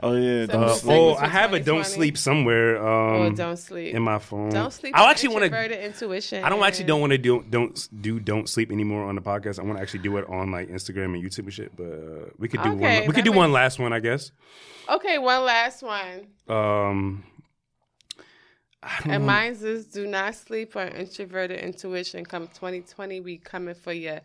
Oh 0.03 0.15
yeah. 0.15 0.45
So 0.47 0.51
don't 0.53 0.63
Uh, 0.63 0.73
sleep. 0.73 0.97
oh, 0.97 1.13
I 1.15 1.27
have 1.27 1.53
a 1.53 1.59
don't 1.59 1.85
sleep 1.85 2.17
somewhere. 2.17 2.77
Oh, 2.77 3.23
Um, 3.27 3.35
don't 3.35 3.57
sleep. 3.57 3.93
in 3.93 4.01
my 4.01 4.17
phone. 4.19 4.49
Don't 4.49 4.71
sleep. 4.73 4.97
I 4.97 5.09
actually 5.09 5.29
want 5.29 5.41
to. 5.41 5.45
introverted 5.45 5.83
intuition. 5.83 6.43
I 6.43 6.49
don't 6.49 6.63
actually 6.63 6.85
don't 6.85 7.01
want 7.01 7.11
to 7.11 7.17
do 7.17 7.43
don't 7.49 7.87
do 8.01 8.19
don't 8.19 8.49
sleep 8.49 8.71
anymore 8.71 9.03
on 9.03 9.15
the 9.15 9.21
podcast. 9.21 9.59
I 9.59 9.63
want 9.63 9.77
to 9.77 9.81
actually 9.81 9.99
do 10.01 10.17
it 10.17 10.25
on 10.27 10.51
like 10.51 10.69
Instagram 10.69 11.13
and 11.13 11.23
YouTube 11.23 11.43
and 11.43 11.53
shit. 11.53 11.75
But 11.75 11.83
uh, 11.85 12.29
we 12.39 12.47
could 12.47 12.63
do 12.63 12.71
Okay, 12.71 12.99
one. 12.99 13.07
We 13.07 13.13
could 13.13 13.25
do 13.25 13.31
makes- 13.31 13.37
one 13.37 13.51
last 13.51 13.77
one, 13.79 13.93
I 13.93 13.99
guess. 13.99 14.31
Okay, 14.89 15.17
one 15.19 15.43
last 15.45 15.83
one. 15.83 16.27
Um, 16.47 17.23
And 19.03 19.21
know. 19.21 19.27
mine's 19.27 19.61
is 19.61 19.85
do 19.85 20.07
not 20.07 20.33
sleep 20.33 20.75
on 20.75 20.87
introverted 20.89 21.59
intuition. 21.59 22.25
Come 22.25 22.47
2020, 22.47 23.19
we 23.21 23.37
coming 23.37 23.75
for 23.75 23.93
your 23.93 24.21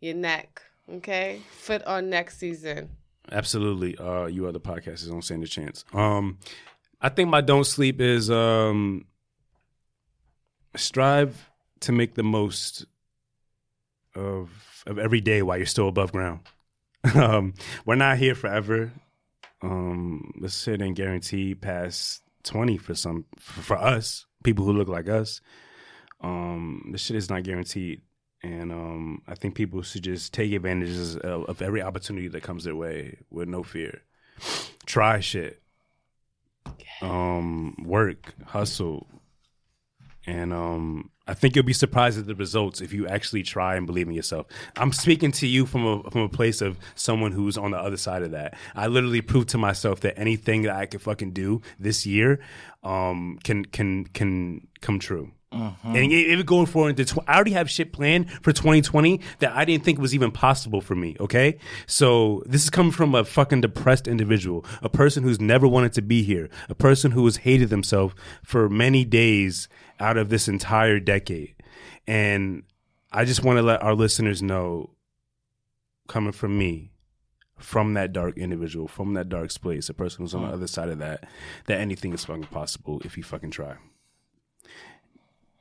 your 0.00 0.14
neck. 0.16 0.62
Okay, 0.90 1.40
foot 1.52 1.84
on 1.84 2.10
neck 2.10 2.32
season. 2.32 2.90
Absolutely. 3.30 3.96
Uh, 3.96 4.26
you 4.26 4.46
other 4.46 4.58
podcasters 4.58 5.08
don't 5.08 5.22
stand 5.22 5.42
a 5.44 5.46
chance. 5.46 5.84
Um, 5.92 6.38
I 7.00 7.08
think 7.08 7.28
my 7.28 7.40
don't 7.40 7.64
sleep 7.64 8.00
is 8.00 8.30
um, 8.30 9.06
strive 10.76 11.50
to 11.80 11.92
make 11.92 12.14
the 12.14 12.22
most 12.22 12.86
of 14.14 14.50
of 14.86 14.98
every 14.98 15.20
day 15.20 15.42
while 15.42 15.56
you're 15.56 15.66
still 15.66 15.88
above 15.88 16.12
ground. 16.12 16.40
um, 17.14 17.54
we're 17.86 17.94
not 17.94 18.18
here 18.18 18.34
forever. 18.34 18.92
Um, 19.62 20.32
let's 20.40 20.54
say 20.54 20.74
it 20.74 20.82
ain't 20.82 20.96
guaranteed 20.96 21.60
past 21.60 22.22
twenty 22.42 22.76
for 22.76 22.94
some 22.94 23.24
for, 23.38 23.62
for 23.62 23.76
us 23.78 24.26
people 24.42 24.64
who 24.64 24.72
look 24.72 24.88
like 24.88 25.08
us. 25.08 25.40
Um, 26.20 26.90
this 26.92 27.02
shit 27.02 27.16
is 27.16 27.30
not 27.30 27.44
guaranteed. 27.44 28.02
And 28.42 28.72
um, 28.72 29.22
I 29.26 29.34
think 29.34 29.54
people 29.54 29.82
should 29.82 30.02
just 30.02 30.32
take 30.32 30.52
advantages 30.52 31.16
of, 31.16 31.44
of 31.44 31.62
every 31.62 31.82
opportunity 31.82 32.28
that 32.28 32.42
comes 32.42 32.64
their 32.64 32.76
way 32.76 33.18
with 33.30 33.48
no 33.48 33.62
fear. 33.62 34.02
Try 34.86 35.20
shit. 35.20 35.62
Um, 37.02 37.76
work, 37.84 38.34
hustle. 38.46 39.06
And 40.26 40.52
um, 40.52 41.10
I 41.26 41.34
think 41.34 41.54
you'll 41.54 41.64
be 41.64 41.72
surprised 41.72 42.18
at 42.18 42.26
the 42.26 42.34
results 42.34 42.80
if 42.80 42.92
you 42.92 43.06
actually 43.06 43.42
try 43.42 43.76
and 43.76 43.86
believe 43.86 44.08
in 44.08 44.14
yourself. 44.14 44.46
I'm 44.76 44.92
speaking 44.92 45.32
to 45.32 45.46
you 45.46 45.64
from 45.64 45.86
a 45.86 46.10
from 46.10 46.22
a 46.22 46.28
place 46.28 46.60
of 46.60 46.78
someone 46.94 47.32
who's 47.32 47.56
on 47.56 47.70
the 47.70 47.78
other 47.78 47.96
side 47.96 48.22
of 48.22 48.32
that. 48.32 48.54
I 48.74 48.86
literally 48.86 49.20
proved 49.20 49.48
to 49.50 49.58
myself 49.58 50.00
that 50.00 50.18
anything 50.18 50.62
that 50.62 50.74
I 50.74 50.86
could 50.86 51.02
fucking 51.02 51.32
do 51.32 51.62
this 51.78 52.04
year 52.04 52.40
um, 52.82 53.38
can 53.44 53.64
can 53.64 54.06
can 54.06 54.66
come 54.80 54.98
true. 54.98 55.32
Mm-hmm. 55.52 55.96
And 55.96 56.12
even 56.12 56.46
going 56.46 56.66
forward 56.66 56.90
into, 56.90 57.14
tw- 57.14 57.24
I 57.26 57.34
already 57.34 57.52
have 57.52 57.68
shit 57.68 57.92
planned 57.92 58.30
for 58.30 58.52
2020 58.52 59.20
that 59.40 59.52
I 59.52 59.64
didn't 59.64 59.84
think 59.84 59.98
was 59.98 60.14
even 60.14 60.30
possible 60.30 60.80
for 60.80 60.94
me. 60.94 61.16
Okay, 61.18 61.58
so 61.86 62.42
this 62.46 62.62
is 62.62 62.70
coming 62.70 62.92
from 62.92 63.14
a 63.16 63.24
fucking 63.24 63.60
depressed 63.60 64.06
individual, 64.06 64.64
a 64.82 64.88
person 64.88 65.24
who's 65.24 65.40
never 65.40 65.66
wanted 65.66 65.92
to 65.94 66.02
be 66.02 66.22
here, 66.22 66.48
a 66.68 66.74
person 66.74 67.10
who 67.10 67.24
has 67.24 67.38
hated 67.38 67.68
themselves 67.68 68.14
for 68.44 68.68
many 68.68 69.04
days 69.04 69.68
out 69.98 70.16
of 70.16 70.28
this 70.28 70.46
entire 70.46 71.00
decade, 71.00 71.54
and 72.06 72.62
I 73.12 73.24
just 73.24 73.42
want 73.42 73.58
to 73.58 73.62
let 73.62 73.82
our 73.82 73.94
listeners 73.94 74.40
know, 74.40 74.90
coming 76.06 76.32
from 76.32 76.56
me, 76.56 76.92
from 77.58 77.94
that 77.94 78.12
dark 78.12 78.38
individual, 78.38 78.86
from 78.86 79.14
that 79.14 79.28
dark 79.28 79.50
place, 79.60 79.88
a 79.88 79.94
person 79.94 80.22
who's 80.22 80.34
on 80.34 80.42
the 80.42 80.48
mm. 80.48 80.52
other 80.52 80.66
side 80.68 80.88
of 80.88 80.98
that, 80.98 81.24
that 81.66 81.80
anything 81.80 82.12
is 82.12 82.24
fucking 82.24 82.44
possible 82.44 83.02
if 83.04 83.16
you 83.16 83.24
fucking 83.24 83.50
try. 83.50 83.76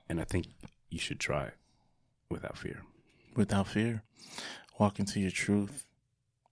And 0.09 0.19
I 0.19 0.23
think 0.23 0.47
you 0.89 0.97
should 0.97 1.19
try 1.19 1.51
without 2.29 2.57
fear. 2.57 2.81
Without 3.35 3.67
fear, 3.67 4.03
walk 4.79 4.99
into 4.99 5.19
your 5.19 5.31
truth. 5.31 5.85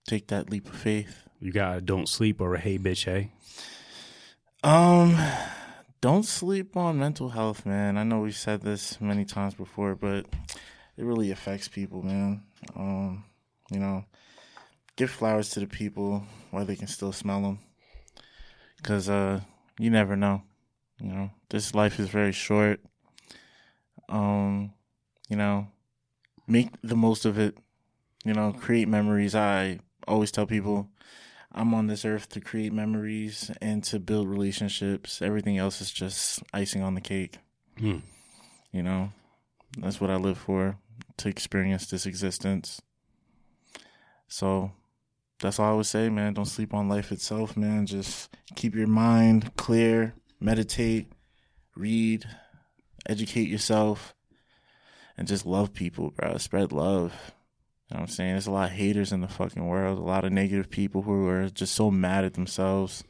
Take 0.06 0.28
that 0.28 0.48
leap 0.48 0.68
of 0.68 0.76
faith. 0.76 1.24
You 1.40 1.52
got 1.52 1.76
a 1.76 1.80
don't 1.80 2.08
sleep 2.08 2.40
or 2.40 2.54
a 2.54 2.60
hey 2.60 2.78
bitch 2.78 3.04
hey. 3.04 3.32
Um, 4.62 5.16
don't 6.00 6.24
sleep 6.24 6.76
on 6.76 6.98
mental 6.98 7.30
health, 7.30 7.66
man. 7.66 7.98
I 7.98 8.04
know 8.04 8.20
we've 8.20 8.36
said 8.36 8.62
this 8.62 9.00
many 9.00 9.24
times 9.24 9.54
before, 9.54 9.94
but 9.94 10.26
it 10.96 11.04
really 11.04 11.30
affects 11.30 11.68
people, 11.68 12.02
man. 12.02 12.42
Um, 12.76 13.24
you 13.70 13.78
know, 13.78 14.04
give 14.96 15.10
flowers 15.10 15.50
to 15.50 15.60
the 15.60 15.66
people 15.66 16.24
while 16.50 16.64
they 16.64 16.76
can 16.76 16.88
still 16.88 17.12
smell 17.12 17.42
them, 17.42 17.58
because 18.76 19.08
uh, 19.08 19.40
you 19.78 19.90
never 19.90 20.16
know. 20.16 20.42
You 21.00 21.12
know, 21.12 21.30
this 21.50 21.74
life 21.74 22.00
is 22.00 22.08
very 22.08 22.32
short. 22.32 22.80
Um, 24.08 24.72
you 25.28 25.36
know, 25.36 25.68
make 26.46 26.70
the 26.82 26.96
most 26.96 27.24
of 27.24 27.38
it. 27.38 27.56
You 28.24 28.34
know, 28.34 28.52
create 28.52 28.88
memories. 28.88 29.34
I 29.34 29.80
always 30.06 30.30
tell 30.30 30.46
people 30.46 30.88
I'm 31.52 31.72
on 31.74 31.86
this 31.86 32.04
earth 32.04 32.28
to 32.30 32.40
create 32.40 32.72
memories 32.72 33.50
and 33.60 33.82
to 33.84 33.98
build 33.98 34.28
relationships. 34.28 35.22
Everything 35.22 35.58
else 35.58 35.80
is 35.80 35.90
just 35.90 36.42
icing 36.52 36.82
on 36.82 36.94
the 36.94 37.00
cake. 37.00 37.38
Hmm. 37.78 37.98
You 38.72 38.82
know, 38.82 39.12
that's 39.78 40.00
what 40.00 40.10
I 40.10 40.16
live 40.16 40.38
for 40.38 40.78
to 41.18 41.28
experience 41.28 41.86
this 41.86 42.06
existence. 42.06 42.82
So 44.28 44.72
that's 45.40 45.58
all 45.58 45.72
I 45.72 45.76
would 45.76 45.86
say, 45.86 46.08
man. 46.08 46.34
Don't 46.34 46.44
sleep 46.44 46.74
on 46.74 46.88
life 46.88 47.12
itself, 47.12 47.56
man. 47.56 47.86
Just 47.86 48.36
keep 48.54 48.74
your 48.74 48.86
mind 48.86 49.56
clear, 49.56 50.14
meditate, 50.40 51.12
read, 51.74 52.26
educate 53.08 53.48
yourself, 53.48 54.14
and 55.16 55.26
just 55.26 55.46
love 55.46 55.72
people, 55.72 56.10
bro. 56.10 56.36
Spread 56.38 56.72
love. 56.72 57.12
You 57.88 57.94
know 57.94 58.00
what 58.00 58.08
I'm 58.10 58.14
saying? 58.14 58.32
There's 58.32 58.46
a 58.46 58.52
lot 58.52 58.70
of 58.70 58.76
haters 58.76 59.12
in 59.12 59.20
the 59.20 59.28
fucking 59.28 59.66
world, 59.66 59.98
a 59.98 60.02
lot 60.02 60.24
of 60.24 60.32
negative 60.32 60.68
people 60.68 61.02
who 61.02 61.26
are 61.28 61.48
just 61.48 61.74
so 61.74 61.90
mad 61.90 62.24
at 62.24 62.34
themselves. 62.34 63.02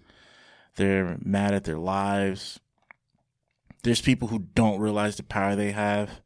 They're 0.76 1.18
mad 1.20 1.52
at 1.52 1.64
their 1.64 1.78
lives. 1.78 2.60
There's 3.82 4.00
people 4.00 4.28
who 4.28 4.38
don't 4.54 4.80
realize 4.80 5.16
the 5.16 5.24
power 5.24 5.56
they 5.56 5.72
have 5.72 6.20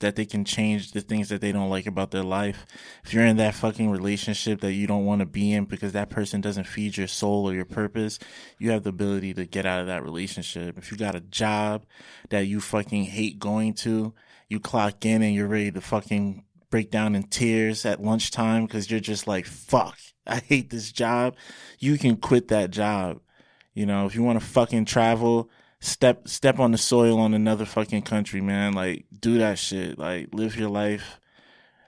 that 0.00 0.16
they 0.16 0.24
can 0.24 0.44
change 0.44 0.92
the 0.92 1.00
things 1.00 1.28
that 1.28 1.40
they 1.40 1.52
don't 1.52 1.70
like 1.70 1.86
about 1.86 2.10
their 2.10 2.24
life. 2.24 2.66
If 3.04 3.14
you're 3.14 3.24
in 3.24 3.36
that 3.36 3.54
fucking 3.54 3.90
relationship 3.90 4.60
that 4.60 4.72
you 4.72 4.86
don't 4.86 5.04
want 5.04 5.20
to 5.20 5.26
be 5.26 5.52
in 5.52 5.66
because 5.66 5.92
that 5.92 6.10
person 6.10 6.40
doesn't 6.40 6.66
feed 6.66 6.96
your 6.96 7.06
soul 7.06 7.48
or 7.48 7.54
your 7.54 7.64
purpose, 7.64 8.18
you 8.58 8.70
have 8.70 8.82
the 8.82 8.90
ability 8.90 9.34
to 9.34 9.46
get 9.46 9.66
out 9.66 9.80
of 9.80 9.86
that 9.86 10.02
relationship. 10.02 10.76
If 10.78 10.90
you 10.90 10.98
got 10.98 11.14
a 11.14 11.20
job 11.20 11.84
that 12.30 12.46
you 12.46 12.60
fucking 12.60 13.04
hate 13.04 13.38
going 13.38 13.74
to, 13.74 14.14
you 14.48 14.58
clock 14.58 15.04
in 15.04 15.22
and 15.22 15.34
you're 15.34 15.46
ready 15.46 15.70
to 15.70 15.80
fucking 15.80 16.44
break 16.70 16.90
down 16.90 17.14
in 17.14 17.24
tears 17.24 17.84
at 17.84 18.02
lunchtime 18.02 18.66
because 18.66 18.90
you're 18.90 19.00
just 19.00 19.26
like, 19.26 19.44
fuck, 19.44 19.98
I 20.26 20.36
hate 20.38 20.70
this 20.70 20.92
job. 20.92 21.36
You 21.78 21.98
can 21.98 22.16
quit 22.16 22.48
that 22.48 22.70
job. 22.70 23.20
You 23.74 23.86
know, 23.86 24.06
if 24.06 24.14
you 24.14 24.22
want 24.22 24.40
to 24.40 24.46
fucking 24.46 24.86
travel, 24.86 25.50
step 25.80 26.28
step 26.28 26.58
on 26.58 26.72
the 26.72 26.78
soil 26.78 27.18
on 27.18 27.34
another 27.34 27.64
fucking 27.64 28.02
country, 28.02 28.40
man. 28.40 28.72
Like 28.72 29.06
do 29.18 29.38
that 29.38 29.58
shit. 29.58 29.98
Like 29.98 30.28
live 30.32 30.56
your 30.56 30.70
life. 30.70 31.20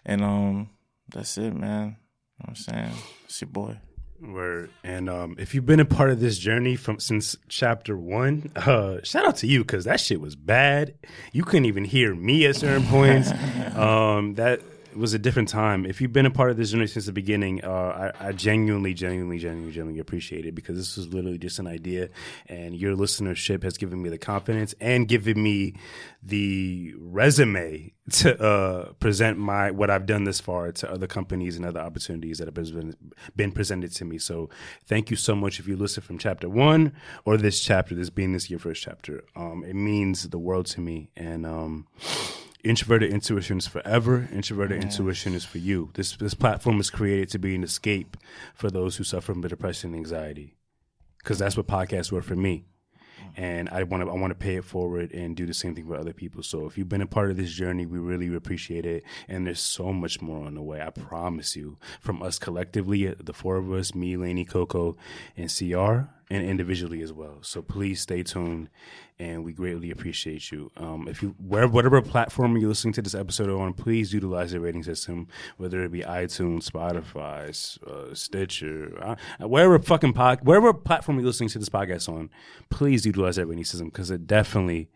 And 0.05 0.23
um 0.23 0.71
that's 1.09 1.37
it, 1.39 1.55
man. 1.55 1.97
You 2.39 2.47
know 2.47 2.47
what 2.47 2.49
I'm 2.49 2.57
saying? 2.57 2.93
It's 3.25 3.41
your 3.41 3.49
boy. 3.49 3.79
Word. 4.21 4.71
And 4.85 5.11
um, 5.11 5.35
if 5.37 5.53
you've 5.53 5.67
been 5.67 5.81
a 5.81 5.85
part 5.85 6.11
of 6.11 6.21
this 6.21 6.39
journey 6.39 6.77
from 6.77 7.01
since 7.01 7.37
chapter 7.49 7.97
one, 7.97 8.53
uh, 8.55 8.99
shout 9.03 9.27
out 9.27 9.37
to 9.39 9.49
you 9.49 9.61
because 9.61 9.85
that 9.85 10.01
shit 10.01 10.21
was 10.21 10.37
bad. 10.37 10.95
You 11.33 11.43
couldn't 11.43 11.65
even 11.65 11.85
hear 11.85 12.15
me 12.15 12.47
at 12.47 12.55
certain 12.57 12.87
points. 12.87 13.31
um, 13.75 14.35
that 14.35 14.61
was 14.97 15.15
a 15.15 15.19
different 15.19 15.49
time. 15.49 15.87
If 15.87 16.01
you've 16.01 16.13
been 16.13 16.27
a 16.27 16.31
part 16.31 16.51
of 16.51 16.57
this 16.57 16.71
journey 16.71 16.87
since 16.87 17.07
the 17.07 17.13
beginning, 17.13 17.65
uh, 17.65 18.13
I, 18.21 18.29
I 18.29 18.33
genuinely, 18.33 18.95
genuinely, 18.95 19.39
genuinely, 19.39 19.73
genuinely 19.73 20.01
appreciate 20.01 20.47
it 20.47 20.55
because 20.55 20.77
this 20.77 20.97
was 20.97 21.13
literally 21.13 21.39
just 21.39 21.59
an 21.59 21.67
idea, 21.67 22.09
and 22.47 22.77
your 22.77 22.97
listenership 22.97 23.63
has 23.63 23.77
given 23.79 24.03
me 24.03 24.09
the 24.09 24.19
confidence 24.19 24.75
and 24.81 25.09
given 25.09 25.43
me 25.43 25.75
the 26.23 26.95
resume 26.99 27.93
to 28.11 28.43
uh, 28.43 28.93
present 28.95 29.39
my 29.39 29.71
what 29.71 29.91
I've 29.91 30.07
done 30.07 30.25
this 30.25 30.41
far 30.41 30.73
to 30.73 30.91
other 30.91 31.07
companies 31.07 31.57
and 31.57 31.65
other 31.65 31.81
opportunities 31.81 32.39
that 32.39 32.47
have 32.47 32.55
been, 32.55 32.97
been 33.37 33.53
presented 33.53 33.93
to 33.93 34.05
me. 34.05 34.19
So 34.19 34.51
thank 34.87 35.11
you 35.11 35.17
so 35.17 35.35
much 35.35 35.61
if 35.61 35.69
you 35.69 35.77
listen 35.77 36.03
from 36.03 36.19
chapter 36.19 36.49
one 36.49 36.93
or 37.25 37.37
this 37.37 37.61
chapter, 37.61 37.95
this 37.95 38.11
being 38.11 38.33
this 38.33 38.51
your 38.51 38.59
first 38.59 38.83
chapter. 38.83 39.25
Um, 39.37 39.65
it 39.67 39.75
means 39.75 40.29
the 40.29 40.39
world 40.39 40.67
to 40.67 40.81
me, 40.81 41.11
and 41.17 41.47
um, 41.47 41.87
introverted 42.65 43.13
intuition 43.13 43.59
is 43.59 43.67
forever. 43.67 44.29
Introverted 44.33 44.83
intuition 44.83 45.35
is 45.35 45.45
for 45.45 45.59
you. 45.59 45.91
This 45.95 46.17
this 46.17 46.35
platform 46.35 46.81
is 46.81 46.91
created 46.91 47.29
to 47.31 47.39
be 47.39 47.55
an 47.55 47.65
escape 47.65 48.17
for 48.55 48.71
those 48.71 48.97
who 48.97 49.05
suffer 49.05 49.33
from 49.33 49.41
depression 49.43 49.91
and 49.91 49.99
anxiety, 49.99 50.57
because 51.19 51.39
that's 51.39 51.57
what 51.57 51.67
podcasts 51.67 52.13
were 52.13 52.23
for 52.23 52.37
me. 52.37 52.65
And 53.37 53.69
I 53.71 53.85
want 53.85 54.03
to 54.03 54.11
I 54.11 54.15
want 54.15 54.31
to 54.31 54.39
pay 54.39 54.57
it 54.57 54.65
forward 54.65 55.13
and 55.13 55.35
do 55.37 55.47
the 55.47 55.55
same 55.55 55.75
thing 55.75 55.87
for 55.87 55.97
other 55.97 56.13
people. 56.13 56.43
So 56.43 56.67
if 56.67 56.77
you've 56.77 56.89
been 56.89 57.01
a 57.01 57.07
part 57.07 57.31
of 57.31 57.37
this 57.37 57.53
journey, 57.53 57.87
we 57.87 57.99
really 57.99 58.35
appreciate 58.35 58.85
it. 58.85 59.05
And 59.27 59.47
there's 59.47 59.61
so 59.61 59.93
much 59.93 60.21
more 60.21 60.47
on 60.47 60.55
the 60.55 60.63
way. 60.63 60.83
I 60.83 60.91
promise 60.91 61.57
you, 61.57 61.79
from 62.01 62.23
us 62.23 62.39
collectively, 62.39 63.07
the 63.07 63.33
four 63.33 63.57
of 63.57 63.73
us, 63.73 63.95
me, 63.95 64.17
Laney, 64.17 64.45
Coco, 64.45 64.97
and 65.37 65.49
CR, 65.49 66.11
and 66.33 66.47
individually 66.47 67.03
as 67.03 67.13
well. 67.13 67.37
So 67.43 67.61
please 67.61 68.01
stay 68.01 68.23
tuned, 68.23 68.71
and 69.19 69.45
we 69.45 69.53
greatly 69.53 69.91
appreciate 69.91 70.51
you. 70.51 70.71
Um, 70.79 71.07
if 71.07 71.23
you 71.23 71.35
wherever 71.39 71.71
whatever 71.71 72.01
platform 72.01 72.57
you're 72.57 72.71
listening 72.71 72.95
to 72.95 73.03
this 73.03 73.15
episode 73.15 73.51
on, 73.51 73.75
please 73.75 74.15
utilize 74.15 74.53
the 74.53 74.61
rating 74.61 74.83
system, 74.83 75.29
whether 75.59 75.85
it 75.85 75.93
be 75.93 76.01
iTunes, 76.01 76.71
Spotify, 76.71 77.51
uh, 77.87 78.15
Stitcher, 78.15 79.17
uh, 79.41 79.47
wherever 79.47 79.79
fucking 79.79 80.15
pod, 80.15 80.41
wherever 80.43 80.73
platform 80.73 81.19
you're 81.19 81.27
listening 81.27 81.51
to 81.51 81.59
this 81.59 81.69
podcast 81.69 82.09
on, 82.09 82.31
please 82.71 83.05
utilize 83.05 83.37
that 83.37 83.45
rating 83.45 83.65
system 83.65 83.89
because 83.89 84.11
it 84.11 84.27
definitely 84.27 84.89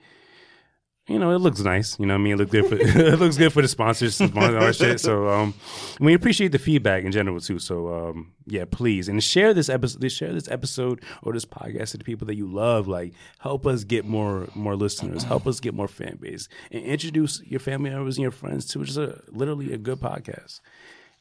you 1.08 1.18
know, 1.20 1.30
it 1.30 1.38
looks 1.38 1.60
nice. 1.60 1.98
You 2.00 2.06
know, 2.06 2.14
what 2.14 2.20
I 2.20 2.22
mean, 2.24 2.32
it 2.32 2.36
looks 2.38 2.50
good 2.50 2.66
for 2.66 2.76
it 2.80 3.18
looks 3.18 3.36
good 3.36 3.52
for 3.52 3.62
the 3.62 3.68
sponsors, 3.68 4.16
sponsor 4.16 4.58
our 4.58 4.72
shit. 4.72 5.00
So, 5.00 5.28
um, 5.28 5.54
we 6.00 6.14
appreciate 6.14 6.52
the 6.52 6.58
feedback 6.58 7.04
in 7.04 7.12
general 7.12 7.40
too. 7.40 7.58
So, 7.60 7.94
um, 7.94 8.32
yeah, 8.46 8.64
please 8.70 9.08
and 9.08 9.22
share 9.22 9.54
this 9.54 9.68
episode, 9.68 10.10
share 10.10 10.32
this 10.32 10.48
episode 10.50 11.02
or 11.22 11.32
this 11.32 11.44
podcast 11.44 11.92
to 11.92 11.98
the 11.98 12.04
people 12.04 12.26
that 12.26 12.34
you 12.34 12.46
love. 12.46 12.88
Like, 12.88 13.12
help 13.38 13.66
us 13.66 13.84
get 13.84 14.04
more 14.04 14.48
more 14.54 14.74
listeners, 14.74 15.22
help 15.22 15.46
us 15.46 15.60
get 15.60 15.74
more 15.74 15.88
fan 15.88 16.18
base, 16.20 16.48
and 16.72 16.82
introduce 16.82 17.40
your 17.42 17.60
family 17.60 17.90
members 17.90 18.16
and 18.16 18.22
your 18.22 18.32
friends 18.32 18.66
to 18.68 18.84
just 18.84 18.98
a 18.98 19.20
literally 19.28 19.72
a 19.72 19.78
good 19.78 20.00
podcast. 20.00 20.60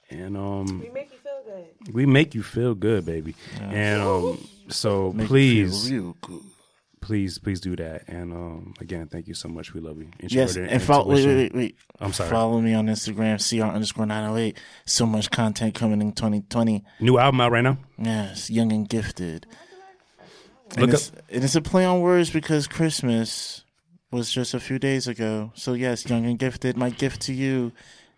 And 0.10 0.38
um, 0.38 0.80
We 0.82 0.90
make 0.90 1.12
you 1.12 1.18
feel 1.20 1.41
good. 1.45 1.94
we 1.95 2.06
make 2.06 2.36
you 2.36 2.44
feel 2.44 2.76
good, 2.76 3.06
baby. 3.06 3.36
And 3.60 4.02
um, 4.02 4.48
so 4.70 5.12
Make 5.14 5.24
you 5.24 5.28
please 5.28 5.90
feel 5.90 6.02
real 6.03 6.16
good. 6.22 6.41
Please, 7.06 7.38
please 7.38 7.60
do 7.61 7.76
that. 7.76 8.07
And 8.07 8.34
um, 8.34 8.73
again, 8.82 9.07
thank 9.07 9.27
you 9.27 9.36
so 9.36 9.48
much. 9.48 9.73
We 9.73 9.80
love 9.82 9.99
you. 9.99 10.07
Yes, 10.19 10.56
Introverted 10.56 10.73
and 10.73 10.82
follow, 10.84 11.14
wait, 11.14 11.26
wait, 11.27 11.53
wait. 11.53 11.77
I'm 11.99 12.11
sorry. 12.14 12.32
Follow 12.32 12.60
me 12.60 12.73
on 12.73 12.88
Instagram, 12.88 13.38
cr 13.38 13.64
underscore 13.64 14.07
908. 14.07 14.57
So 14.86 15.06
much 15.06 15.30
content 15.30 15.76
coming 15.76 16.02
in 16.02 16.14
2020. 16.14 16.84
New 16.99 17.18
album 17.19 17.41
out 17.41 17.52
right 17.52 17.64
now. 17.64 17.77
Yes, 17.99 18.49
young 18.49 18.72
and 18.72 18.90
gifted. 18.90 19.45
Look 20.72 20.80
and, 20.80 20.94
it's, 20.94 21.11
and 21.30 21.44
it's 21.44 21.56
a 21.56 21.61
play 21.61 21.86
on 21.86 22.02
words 22.02 22.32
because 22.32 22.68
Christmas 22.68 23.64
was 24.11 24.32
just 24.32 24.56
a 24.56 24.60
few 24.60 24.80
days 24.80 25.07
ago. 25.07 25.52
So 25.53 25.73
yes, 25.73 26.10
young 26.10 26.26
and 26.26 26.40
gifted. 26.40 26.76
My 26.76 26.90
gift 26.90 27.22
to 27.23 27.34
you 27.34 27.72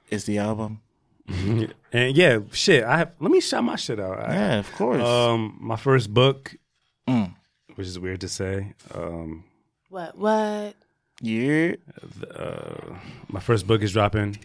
is 0.10 0.24
the 0.26 0.38
album. 0.38 0.82
And 1.94 2.18
yeah, 2.18 2.40
shit. 2.52 2.84
I 2.84 2.98
have. 2.98 3.14
Let 3.20 3.32
me 3.32 3.40
shout 3.40 3.64
my 3.64 3.78
shit 3.78 3.98
out. 4.00 4.18
Yeah, 4.30 4.60
of 4.60 4.72
course. 4.74 5.02
um, 5.02 5.58
my 5.60 5.78
first 5.78 6.14
book, 6.14 6.56
Mm. 7.08 7.34
Which 7.78 7.88
is 7.88 7.98
weird 7.98 8.20
to 8.22 8.28
say. 8.28 8.74
Um, 8.94 9.44
What? 9.90 10.18
What? 10.18 10.76
yeah. 11.22 11.74
uh, 12.36 12.96
my 13.30 13.40
first 13.40 13.66
book 13.68 13.82
is 13.82 13.94
dropping 13.94 14.38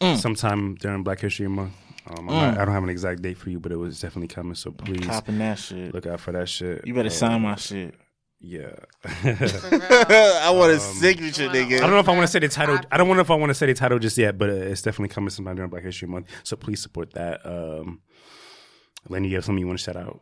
Mm. 0.00 0.18
sometime 0.18 0.74
during 0.74 1.02
Black 1.02 1.20
History 1.20 1.48
Month. 1.48 1.72
Um, 2.08 2.28
I'm 2.28 2.34
not, 2.34 2.58
I 2.58 2.64
don't 2.66 2.74
have 2.74 2.82
an 2.82 2.90
exact 2.90 3.22
date 3.22 3.38
for 3.38 3.48
you, 3.50 3.58
but 3.58 3.72
it 3.72 3.76
was 3.76 3.98
definitely 4.00 4.28
coming. 4.28 4.54
So 4.54 4.70
please 4.70 5.06
Copping 5.06 5.38
that 5.38 5.58
shit. 5.58 5.94
look 5.94 6.06
out 6.06 6.20
for 6.20 6.32
that 6.32 6.48
shit. 6.48 6.86
You 6.86 6.92
better 6.94 7.06
Uh, 7.08 7.10
sign 7.10 7.40
my 7.42 7.56
shit. 7.56 7.94
Yeah. 8.38 8.72
I 9.04 10.50
want 10.54 10.72
a 10.72 10.78
signature, 10.78 11.48
nigga. 11.48 11.76
I 11.76 11.80
don't 11.80 11.90
know 11.92 11.98
if 11.98 12.08
I 12.08 12.12
want 12.12 12.22
to 12.24 12.30
say 12.30 12.38
the 12.40 12.48
title. 12.48 12.78
I 12.92 12.96
don't 12.98 13.08
know 13.08 13.20
if 13.20 13.30
I 13.30 13.34
want 13.34 13.50
to 13.50 13.54
say 13.54 13.66
the 13.66 13.74
title 13.74 13.98
just 13.98 14.18
yet, 14.18 14.36
but 14.36 14.50
uh, 14.50 14.52
it's 14.52 14.82
definitely 14.82 15.08
coming 15.14 15.30
sometime 15.30 15.56
during 15.56 15.70
Black 15.70 15.82
History 15.82 16.06
Month. 16.08 16.28
So 16.44 16.56
please 16.56 16.80
support 16.82 17.14
that. 17.14 17.40
Um, 17.46 18.02
Lenny, 19.08 19.28
you 19.28 19.36
have 19.36 19.44
something 19.46 19.60
you 19.60 19.66
want 19.66 19.78
to 19.78 19.84
shout 19.84 19.96
out? 19.96 20.20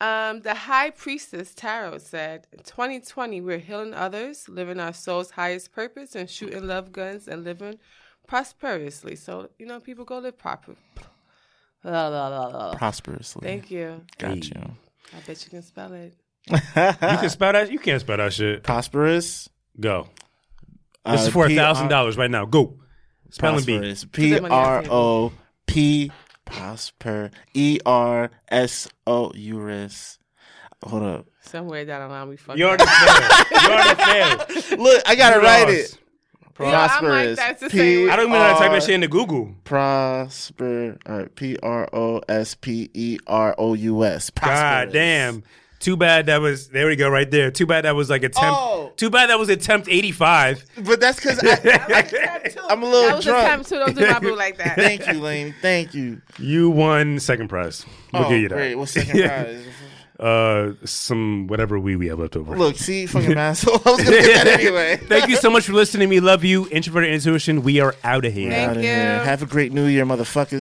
Um, 0.00 0.42
the 0.42 0.54
High 0.54 0.90
Priestess 0.90 1.54
Tarot 1.54 1.98
said, 1.98 2.46
"In 2.52 2.58
2020, 2.64 3.40
we're 3.40 3.58
healing 3.58 3.94
others, 3.94 4.48
living 4.48 4.78
our 4.78 4.92
soul's 4.92 5.30
highest 5.30 5.72
purpose, 5.72 6.14
and 6.14 6.28
shooting 6.28 6.66
love 6.66 6.92
guns 6.92 7.26
and 7.28 7.44
living 7.44 7.78
prosperously. 8.26 9.16
So 9.16 9.48
you 9.58 9.64
know, 9.66 9.80
people 9.80 10.04
go 10.04 10.18
live 10.18 10.36
proper. 10.36 10.74
La, 11.84 12.08
la, 12.08 12.28
la, 12.28 12.46
la. 12.48 12.74
Prosperously. 12.74 13.42
Thank 13.46 13.70
you. 13.70 14.02
Got 14.18 14.44
you. 14.48 14.60
I 15.16 15.20
bet 15.26 15.42
you 15.44 15.50
can 15.50 15.62
spell 15.62 15.92
it. 15.92 16.14
You 16.50 16.58
can 17.18 17.30
spell 17.30 17.52
that. 17.52 17.70
You 17.72 17.78
can't 17.78 18.00
spell 18.00 18.16
that 18.18 18.32
shit. 18.32 18.62
Prosperous. 18.62 19.48
Go. 19.80 20.08
This 21.06 21.22
Uh, 21.22 21.24
is 21.26 21.28
for 21.32 21.44
a 21.46 21.48
P- 21.48 21.56
thousand 21.56 21.88
dollars 21.88 22.16
right 22.16 22.30
now. 22.30 22.44
Go. 22.44 22.80
Spelling 23.30 23.64
bee. 23.64 23.78
Prosperous. 23.78 24.04
P 24.12 24.30
that 24.30 24.42
money 24.42 24.54
on 24.54 24.82
the 24.84 24.90
R 24.90 24.94
O 24.94 25.32
P 25.66 26.10
prosper 26.46 27.30
E 27.52 27.78
R 27.84 28.30
S 28.48 28.88
O 29.06 29.30
U 29.34 29.68
S. 29.68 30.18
Hold 30.84 31.02
up. 31.02 31.26
Somewhere 31.42 31.84
down 31.84 32.08
the 32.08 32.14
line, 32.14 32.28
we 32.28 32.36
fucked 32.36 32.58
You 32.58 32.68
up. 32.68 32.80
already 32.80 32.86
failed. 32.86 33.62
You 33.62 33.68
already 33.70 34.54
failed. 34.70 34.80
Look, 34.80 35.02
I 35.06 35.14
gotta 35.14 35.40
write 35.40 35.64
lost. 35.64 35.94
it. 35.94 35.98
Yeah, 36.58 36.66
I'm 36.66 36.72
like, 36.72 36.88
Prosperous. 36.90 37.36
that's 37.36 37.60
the 37.60 37.68
P- 37.68 37.76
same. 37.78 38.10
I 38.10 38.16
don't 38.16 38.26
even 38.28 38.32
know 38.32 38.40
how 38.40 38.54
to 38.54 38.58
type 38.58 38.72
that 38.72 38.82
shit 38.82 38.94
into 38.94 39.08
Google. 39.08 39.54
Prosper. 39.64 40.96
All 41.06 41.18
right. 41.18 41.34
P 41.34 41.56
R 41.62 41.86
O 41.92 42.22
S 42.28 42.54
P 42.54 42.88
E 42.94 43.18
R 43.26 43.54
O 43.58 43.74
U 43.74 44.04
S. 44.04 44.30
God 44.30 44.90
damn. 44.92 45.42
Too 45.86 45.96
bad 45.96 46.26
that 46.26 46.40
was 46.40 46.66
there 46.66 46.88
we 46.88 46.96
go 46.96 47.08
right 47.08 47.30
there. 47.30 47.52
Too 47.52 47.64
bad 47.64 47.84
that 47.84 47.94
was 47.94 48.10
like 48.10 48.24
attempt 48.24 48.58
Oh. 48.60 48.92
too 48.96 49.08
bad 49.08 49.30
that 49.30 49.38
was 49.38 49.48
attempt 49.48 49.88
eighty 49.88 50.10
five. 50.10 50.64
But 50.76 50.98
that's 50.98 51.16
because 51.20 51.38
I'm 52.68 52.82
a 52.82 52.86
little 52.86 53.06
that 53.06 53.14
was 53.14 53.24
drunk. 53.24 53.44
a 53.46 53.48
time 53.48 53.62
too. 53.62 53.78
Don't 53.78 53.94
do 53.96 54.04
my 54.10 54.18
boo 54.18 54.34
like 54.34 54.56
that. 54.56 54.74
Thank 54.74 55.06
you, 55.06 55.20
Lane. 55.20 55.54
Thank 55.62 55.94
you. 55.94 56.20
You 56.40 56.70
won 56.70 57.20
second 57.20 57.46
prize. 57.46 57.86
We'll 58.12 58.24
oh, 58.24 58.28
give 58.28 58.40
you 58.40 58.48
that. 58.48 58.54
great. 58.56 58.74
What's 58.74 58.94
second 58.94 59.22
prize? 59.28 59.64
Uh 60.18 60.72
some 60.84 61.46
whatever 61.46 61.78
we 61.78 61.94
we 61.94 62.08
have 62.08 62.18
left 62.18 62.34
over. 62.34 62.58
Look, 62.58 62.74
see, 62.78 63.06
fucking 63.06 63.38
asshole. 63.38 63.80
I 63.86 63.90
was 63.92 64.02
gonna 64.02 64.16
get 64.22 64.44
that 64.44 64.58
anyway. 64.58 64.96
Thank 64.96 65.28
you 65.28 65.36
so 65.36 65.50
much 65.50 65.66
for 65.66 65.72
listening. 65.72 66.08
We 66.08 66.18
love 66.18 66.42
you. 66.42 66.66
Introverted 66.72 67.14
intuition. 67.14 67.62
We 67.62 67.78
are 67.78 67.94
out 68.02 68.24
of 68.24 68.32
here. 68.32 68.50
Thank 68.50 68.70
Outta 68.70 68.80
you. 68.80 68.86
here. 68.88 69.22
Have 69.24 69.42
a 69.42 69.46
great 69.46 69.72
new 69.72 69.84
year, 69.86 70.04
motherfuckers. 70.04 70.58